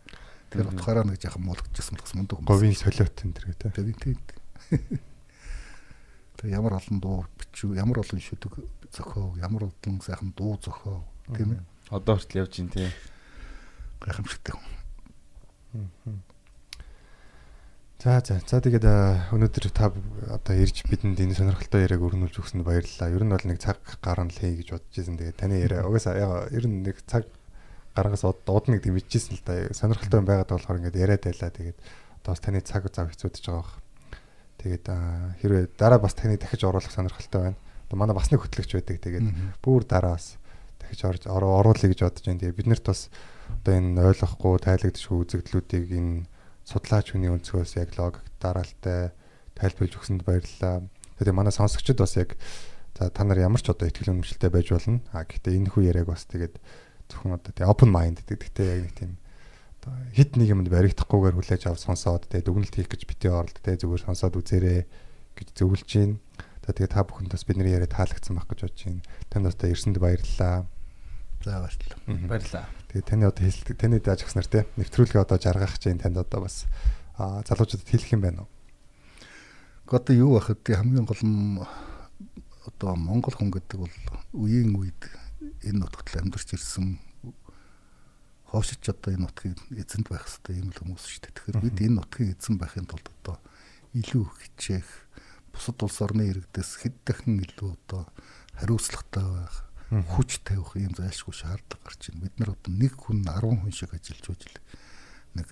Тэр 0.47 0.71
утгаараа 0.71 1.03
нэг 1.11 1.19
жаахан 1.19 1.43
муулгажсэн 1.43 1.99
бас 1.99 2.15
мундаг 2.15 2.39
хүмүүс. 2.39 2.47
говийн 2.55 2.79
солиот 2.79 3.19
энэ 3.19 3.35
төр 3.35 3.45
гэдэг. 3.51 3.71
Тэгээ 3.75 3.99
тий. 3.99 4.15
Тэгээ 6.39 6.55
ямар 6.55 6.79
олон 6.79 6.97
дуу 7.03 7.27
бичүү, 7.35 7.75
ямар 7.75 7.99
олон 7.99 8.15
шүдэг 8.23 8.63
зохио, 8.95 9.35
ямар 9.43 9.67
олон 9.67 9.99
сайхан 9.99 10.31
дуу 10.31 10.55
зохио 10.55 11.03
тийм 11.35 11.59
ээ. 11.59 11.63
Одоо 11.91 12.15
хүртэл 12.15 12.47
явж 12.47 12.63
ин 12.63 12.71
тий. 12.71 12.87
Гайхамшигтай 13.99 14.55
хүн. 14.55 16.23
За 18.01 18.17
за. 18.25 18.39
За 18.49 18.57
тэгээд 18.57 18.81
өнөөдөр 19.29 19.65
та 19.77 19.93
одоо 20.33 20.55
ирж 20.57 20.81
бидэнд 20.89 21.21
энэ 21.21 21.37
сонирхолтой 21.37 21.85
яриаг 21.85 22.01
өргөнүүлж 22.01 22.33
өгсөнд 22.33 22.65
баярлалаа. 22.65 23.13
Ер 23.13 23.21
нь 23.21 23.29
бол 23.29 23.45
нэг 23.45 23.61
цаг 23.61 23.77
гаргана 24.01 24.33
л 24.33 24.41
хий 24.41 24.57
гэж 24.57 24.73
бодож 24.73 24.89
байсан. 24.89 25.21
Тэгээд 25.21 25.37
таны 25.37 25.61
яриа 25.61 25.85
угаасаа 25.85 26.17
яг 26.17 26.49
ер 26.49 26.65
нь 26.65 26.81
нэг 26.81 26.97
цаг 27.05 27.29
гаргаас 27.93 28.25
дуудна 28.25 28.81
гэдэг 28.81 28.89
мэдчихсэн 28.97 29.37
л 29.37 29.45
да. 29.45 29.69
Сонирхолтой 29.69 30.17
юм 30.17 30.25
байгаад 30.25 30.49
болохоор 30.49 30.81
ингээд 30.81 30.97
яриад 30.97 31.29
байлаа. 31.29 31.53
Тэгээд 31.53 31.77
одоо 32.25 32.31
бас 32.33 32.41
таны 32.41 32.59
цаг 32.65 32.89
зав 32.89 33.05
хэцүүдэж 33.13 33.43
байгаа 33.45 33.61
бох. 33.61 33.73
Тэгээд 34.65 34.85
хэрвээ 35.45 35.63
дараа 35.77 36.01
бас 36.01 36.17
таны 36.17 36.41
дахиж 36.41 36.65
оруулах 36.65 36.89
сонирхолтой 36.89 37.53
байна. 37.53 37.59
Одоо 37.85 37.97
манай 38.01 38.17
бас 38.17 38.33
нэг 38.33 38.41
хөтлөгч 38.41 38.81
байдаг. 38.81 38.97
Тэгээд 38.97 39.29
бүр 39.61 39.85
дараа 39.85 40.17
бас 40.17 40.41
дахиж 40.81 41.05
орж 41.05 41.29
оруулъя 41.29 41.85
гэж 41.93 42.01
бодож 42.01 42.25
байна. 42.25 42.41
Тэгээд 42.49 42.57
бид 42.57 42.65
нарт 42.65 42.85
бас 42.89 43.13
одоо 43.61 43.77
энэ 43.77 44.01
ойлгохгүй 44.09 44.57
тайлагдчихгүй 44.57 45.17
үзэгдлүүдийг 45.21 45.85
энэ 45.93 46.30
судлаач 46.71 47.11
хүний 47.11 47.27
өнцгөөс 47.27 47.75
яг 47.75 47.91
логик 47.99 48.23
дараалтай 48.39 49.11
тайлбарлаж 49.59 49.95
өгсөнд 49.99 50.23
баярлалаа. 50.23 50.87
Тэгээд 51.19 51.35
манай 51.35 51.51
сонсогчид 51.51 51.99
бас 51.99 52.15
яг 52.15 52.39
за 52.95 53.11
та 53.11 53.27
нар 53.27 53.43
ямар 53.43 53.59
ч 53.59 53.67
одоо 53.69 53.91
ихтгэл 53.91 54.15
үнэмшилтэй 54.15 54.49
байж 54.49 54.71
болно. 54.71 55.03
А 55.11 55.27
гэхдээ 55.27 55.59
энэ 55.59 55.71
хүү 55.75 55.83
яриаг 55.91 56.07
бас 56.07 56.23
тэгээд 56.31 56.55
зөвхөн 57.11 57.35
одоо 57.35 57.51
тий 57.51 57.67
open 57.67 57.91
mind 57.91 58.23
гэдэг. 58.23 58.39
Гэхдээ 58.39 58.67
яг 58.71 58.81
нэг 58.87 58.93
тийм 58.95 59.11
одоо 59.83 59.93
хит 60.15 60.31
нэг 60.39 60.47
юмд 60.47 60.69
баригдахгүйгээр 60.71 61.35
хүлээж 61.35 61.63
авч 61.67 61.81
сонсоод 61.83 62.31
тэгээд 62.31 62.47
дүгнэлт 62.47 62.75
хийх 62.75 62.89
гэж 62.89 63.01
битээ 63.03 63.31
оролт 63.35 63.57
тэгээд 63.59 63.83
зүгээр 63.83 64.05
сонсоод 64.07 64.39
үзээрэй 64.39 64.79
гэж 65.35 65.47
зөвлөж 65.59 65.89
байна. 65.91 66.15
За 66.61 66.71
тэгээд 66.71 66.93
та 66.93 67.03
бүхэнд 67.03 67.33
бас 67.33 67.43
бидний 67.43 67.73
яриа 67.73 67.89
таалагдсан 67.89 68.37
байх 68.37 68.47
гэж 68.47 68.59
бодож 68.69 68.81
байна. 68.85 69.01
Танд 69.33 69.45
бас 69.49 69.57
та 69.57 69.67
ирсэнд 69.67 69.97
баярлалаа. 69.97 70.69
За 71.41 71.57
баярлалаа. 71.57 71.99
Баярлаа. 72.29 72.65
Тэгээд 72.91 73.07
таны 73.07 73.23
одоо 73.23 73.47
хэлдэг 73.47 73.77
таны 73.79 74.03
дааж 74.03 74.27
өгснөр 74.27 74.47
те 74.51 74.67
нэвтрүүлгээ 74.75 75.23
одоо 75.23 75.39
жаргах 75.39 75.79
чинь 75.79 75.95
танд 75.95 76.19
одоо 76.19 76.43
бас 76.43 76.67
залуучуудад 77.15 77.87
хэлэх 77.87 78.11
юм 78.11 78.19
байна 78.19 78.43
уу? 78.43 78.51
Одоо 79.87 80.11
юу 80.11 80.35
байхад 80.35 80.59
тий 80.59 80.75
хамгийн 80.75 81.07
гол 81.07 81.23
нь 81.23 81.55
одоо 82.67 82.91
Монгол 82.99 83.31
хүн 83.31 83.47
гэдэг 83.47 83.79
бол 83.79 83.95
үеийн 84.35 84.75
үед 84.75 85.07
энэ 85.63 85.87
нутагт 85.87 86.19
амьдарч 86.19 86.51
ирсэн 86.51 86.99
хоошич 88.51 88.83
одоо 88.91 89.15
энэ 89.15 89.23
нутгийг 89.23 89.55
эзэнд 89.71 90.11
байх 90.11 90.27
хэрэгтэй 90.27 90.59
юм 90.59 90.75
л 90.75 90.79
хүмүүс 90.83 91.07
шүү 91.07 91.21
дээ. 91.23 91.35
Тэгэхээр 91.39 91.63
бид 91.63 91.79
энэ 91.79 91.95
нутгийг 91.95 92.35
эзэн 92.35 92.59
байхын 92.59 92.91
тулд 92.91 93.07
одоо 93.07 93.39
илүү 93.95 94.27
хичээх 94.27 94.89
бусад 95.55 95.79
улс 95.79 95.95
орны 96.03 96.27
иргэдээс 96.27 96.83
хэд 96.83 96.95
дахин 97.07 97.39
илүү 97.39 97.71
одоо 97.71 98.03
хариуцлагатай 98.59 99.23
байх 99.23 99.70
хүч 99.91 100.39
тавих 100.47 100.71
юм 100.79 100.95
зайлшгүй 100.95 101.35
шаардлага 101.35 101.83
гарч 101.83 102.07
байна. 102.07 102.23
Бид 102.23 102.35
нар 102.39 102.51
одоо 102.55 102.71
нэг 102.71 102.93
хүн 102.95 103.27
10 103.27 103.59
хүн 103.59 103.73
шиг 103.75 103.91
ажиллаж 103.91 104.25
үжил 104.31 104.55
нэг 105.35 105.47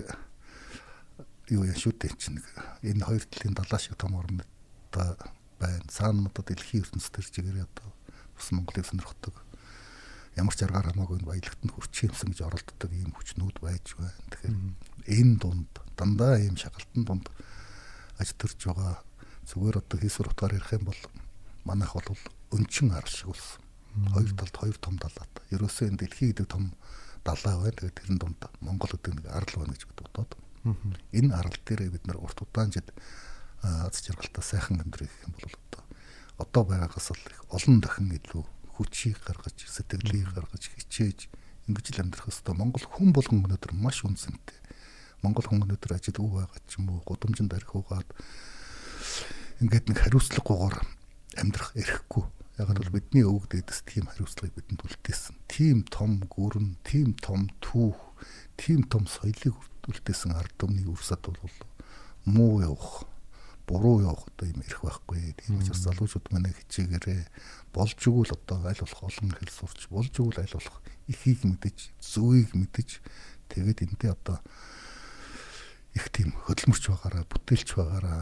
юу 1.51 1.67
яа 1.67 1.75
шүү 1.75 1.93
дээ 1.99 2.15
чинь 2.15 2.39
нэг 2.39 2.47
энэ 2.87 3.03
хоёр 3.03 3.23
талын 3.27 3.55
далаа 3.59 3.79
шиг 3.83 3.99
том 3.99 4.15
орнод 4.15 4.47
байна. 4.95 5.83
Цаана 5.91 6.31
одоо 6.31 6.43
дэлхийн 6.47 6.87
ертөнцийн 6.87 7.13
төр 7.19 7.27
чигээр 7.27 7.67
одоо 7.67 7.91
бас 8.31 8.47
Монголыг 8.55 8.87
сонирхдаг 8.87 9.35
ямар 10.39 10.55
ч 10.55 10.63
аргаар 10.63 10.87
хамаагүй 10.87 11.19
энэ 11.19 11.27
баялагт 11.27 11.61
нь 11.67 11.73
хүрч 11.75 12.07
юмсан 12.07 12.31
гэж 12.31 12.39
оролддог 12.47 12.91
ийм 12.95 13.11
хүчнүүд 13.11 13.57
байж 13.59 13.85
байна. 13.99 14.15
Тэгэхээр 14.31 14.55
энэ 15.19 15.35
дунд 15.35 15.71
дандаа 15.99 16.39
ийм 16.39 16.55
шагалтан 16.55 17.03
дунд 17.03 17.27
аж 18.15 18.29
төрж 18.39 18.71
байгаа 18.71 19.03
зүгээр 19.51 19.83
одоо 19.83 19.97
хийсвэр 19.99 20.31
утгаар 20.31 20.55
ярих 20.55 20.71
юм 20.79 20.87
бол 20.87 21.01
манайх 21.67 21.91
бол 21.91 22.23
өнчин 22.55 22.95
арал 22.95 23.11
шиг 23.11 23.35
болсон. 23.35 23.68
Хоёр 24.13 24.31
талд 24.37 24.55
хоёр 24.55 24.77
том 24.77 24.95
далаад. 24.97 25.33
Ерөөсөө 25.49 25.89
энэ 25.89 25.99
дэлхий 26.05 26.31
гэдэг 26.31 26.47
том 26.47 26.73
далаа 27.25 27.55
байна. 27.63 27.77
Тэгээд 27.77 27.97
тэрэн 27.99 28.17
дунд 28.19 28.41
Монгол 28.61 28.91
гэдэг 28.93 29.13
нэг 29.17 29.25
арал 29.27 29.55
байна 29.57 29.73
гэж 29.73 29.83
бодоод. 29.97 30.31
Энэ 31.11 31.33
арал 31.33 31.57
дээр 31.65 31.89
бид 31.89 32.05
нар 32.07 32.19
урт 32.21 32.41
удаанчид 32.41 32.87
аз 33.63 33.99
жаргалтай 34.03 34.43
сайхан 34.43 34.79
амьдрэх 34.79 35.11
юм 35.27 35.35
бол 35.35 35.51
одоо 35.51 35.83
одоо 36.39 36.63
байгаагаас 36.63 37.11
л 37.11 37.19
их 37.27 37.43
олон 37.51 37.83
дахин 37.83 38.11
илүү 38.15 38.43
хүчийг 38.79 39.19
гаргаж, 39.27 39.59
сэтгэлийг 39.67 40.31
гаргаж 40.31 40.71
хичээж 40.71 41.27
ингэж 41.67 41.85
л 41.99 42.01
амьдрах 42.07 42.31
хэвээр 42.31 42.55
Монгол 42.55 42.85
хүн 42.87 43.11
болгон 43.11 43.43
өнөөдөр 43.43 43.75
маш 43.75 44.07
үнцэнтэй. 44.07 44.55
Монгол 45.19 45.43
хүн 45.43 45.67
өнөөдөр 45.67 45.99
ажил 45.99 46.23
өв 46.23 46.39
байгаа 46.39 46.59
ч 46.63 46.79
юм 46.79 46.95
уу, 46.95 47.03
гудамжинд 47.03 47.51
арх 47.51 47.75
угаад 47.75 48.07
ингээд 49.59 49.91
нэг 49.91 49.99
хариуцлагагүйгээр 49.99 50.77
амьдрах 51.43 51.75
эрхгүй. 51.75 52.23
Яг 52.59 52.75
л 52.75 52.91
бидний 52.91 53.23
өвөг 53.23 53.47
дээдэс 53.47 53.87
тийм 53.87 54.11
хариуцлагыг 54.11 54.51
бидэнд 54.51 54.83
үлдээсэн. 54.83 55.35
Тийм 55.47 55.87
том 55.87 56.19
гүрэн, 56.27 56.75
тийм 56.83 57.15
том 57.15 57.47
түүх, 57.63 57.95
тийм 58.59 58.83
том 58.83 59.07
соёлыг 59.07 59.55
үлдээсэн 59.87 60.35
ард 60.35 60.51
түмний 60.59 60.83
үрсад 60.83 61.23
бол 61.23 61.39
муу 62.27 62.59
явах 62.59 63.07
буруу 63.63 64.01
явах 64.03 64.27
одоо 64.27 64.51
юм 64.51 64.59
ирэх 64.59 64.83
байхгүй. 64.83 65.39
Тийм 65.39 65.63
учраас 65.63 65.87
залуучууд 65.87 66.27
манай 66.35 66.51
хичээгээрээ 66.51 67.21
болж 67.71 67.95
игэл 67.95 68.35
одоо 68.35 68.67
аль 68.67 68.81
болох 68.81 69.03
олон 69.07 69.31
хэл 69.31 69.53
сурч 69.55 69.87
болж 69.87 70.13
игэл 70.19 70.41
аль 70.41 70.57
болох 70.57 70.77
ихийг 71.07 71.45
мэдэж 71.45 71.77
зүгийг 72.01 72.51
мэдэж 72.57 72.89
тэгээд 73.53 73.87
энтэй 73.87 74.11
одоо 74.11 74.41
их 75.93 76.09
тийм 76.09 76.33
хөдөлмөрч 76.43 76.83
байгаараа 76.89 77.23
бүтээлч 77.29 77.69
байгаараа 77.77 78.21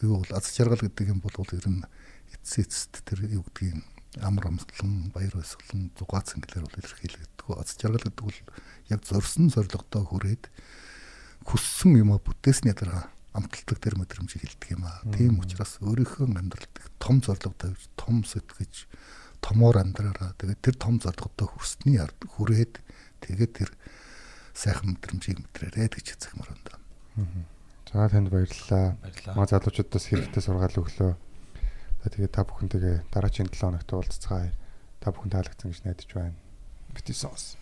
юу 0.00 0.24
бол 0.24 0.32
аз 0.32 0.48
жаргал 0.56 0.80
гэдэг 0.80 1.12
юм 1.12 1.20
бол 1.20 1.36
ер 1.52 1.68
нь 1.68 1.84
эцэст 2.44 3.02
тэр 3.06 3.26
юу 3.30 3.46
гэдгийг 3.46 3.80
амар 4.20 4.52
амтлан 4.52 5.08
баяр 5.14 5.32
баясгалан 5.32 5.90
зугаацсан 5.96 6.44
гэлэр 6.44 6.68
бол 6.68 6.80
илэрхийлэгддэг. 6.82 7.46
Аз 7.56 7.76
жаргал 7.80 8.04
гэдэг 8.04 8.24
бол 8.26 8.40
яг 8.92 9.00
зорьсон 9.06 9.48
зорилгодоо 9.48 10.02
хүрээд 10.04 10.44
хүссэн 11.48 11.96
юмаа 11.96 12.20
бүтээсний 12.20 12.76
дараа 12.76 13.08
амталдаг 13.32 13.78
тэр 13.80 13.96
мэдрэмжийг 13.96 14.44
хилдэг 14.44 14.76
юм 14.76 14.84
аа. 14.84 15.00
Тийм 15.16 15.40
учраас 15.40 15.80
өөрийнхөө 15.80 16.28
амьдралд 16.28 16.76
том 17.00 17.24
зорилго 17.24 17.56
тавьж, 17.56 17.88
том 17.96 18.20
сэтгэж, 18.20 18.84
томоор 19.40 19.80
амьдраараа 19.80 20.36
тэгээд 20.36 20.60
тэр 20.60 20.76
том 20.76 21.00
зорилгодоо 21.00 21.48
хүрсний 21.48 21.96
ард 21.96 22.20
хүрээд 22.36 22.84
тэгээд 23.24 23.52
тэр 23.56 23.70
сайхан 24.52 25.00
мэдрэмжийг 25.00 25.40
мэдрээрэй 25.40 25.88
гэж 25.88 26.06
хэлмээр 26.20 26.52
байна. 26.52 27.48
За 27.88 28.08
танд 28.08 28.28
баярлалаа. 28.28 28.96
Баярлалаа. 29.00 29.36
Маа 29.36 29.48
залуучуудаас 29.48 30.04
хэрэгтэй 30.12 30.42
сургаал 30.44 30.76
өглөө. 30.76 31.12
За 32.02 32.10
тэгээ 32.10 32.34
та 32.34 32.42
бүхэнтэйгээ 32.42 32.96
дараагийн 33.14 33.46
7 33.46 33.62
хоногт 33.62 33.90
уулзцгаая. 33.94 34.50
Та 34.98 35.14
бүхэн 35.14 35.30
таалагдсан 35.38 35.70
гэж 35.70 35.80
найдаж 35.86 36.10
байна. 36.10 36.34
Бити 36.90 37.14
сонс. 37.14 37.54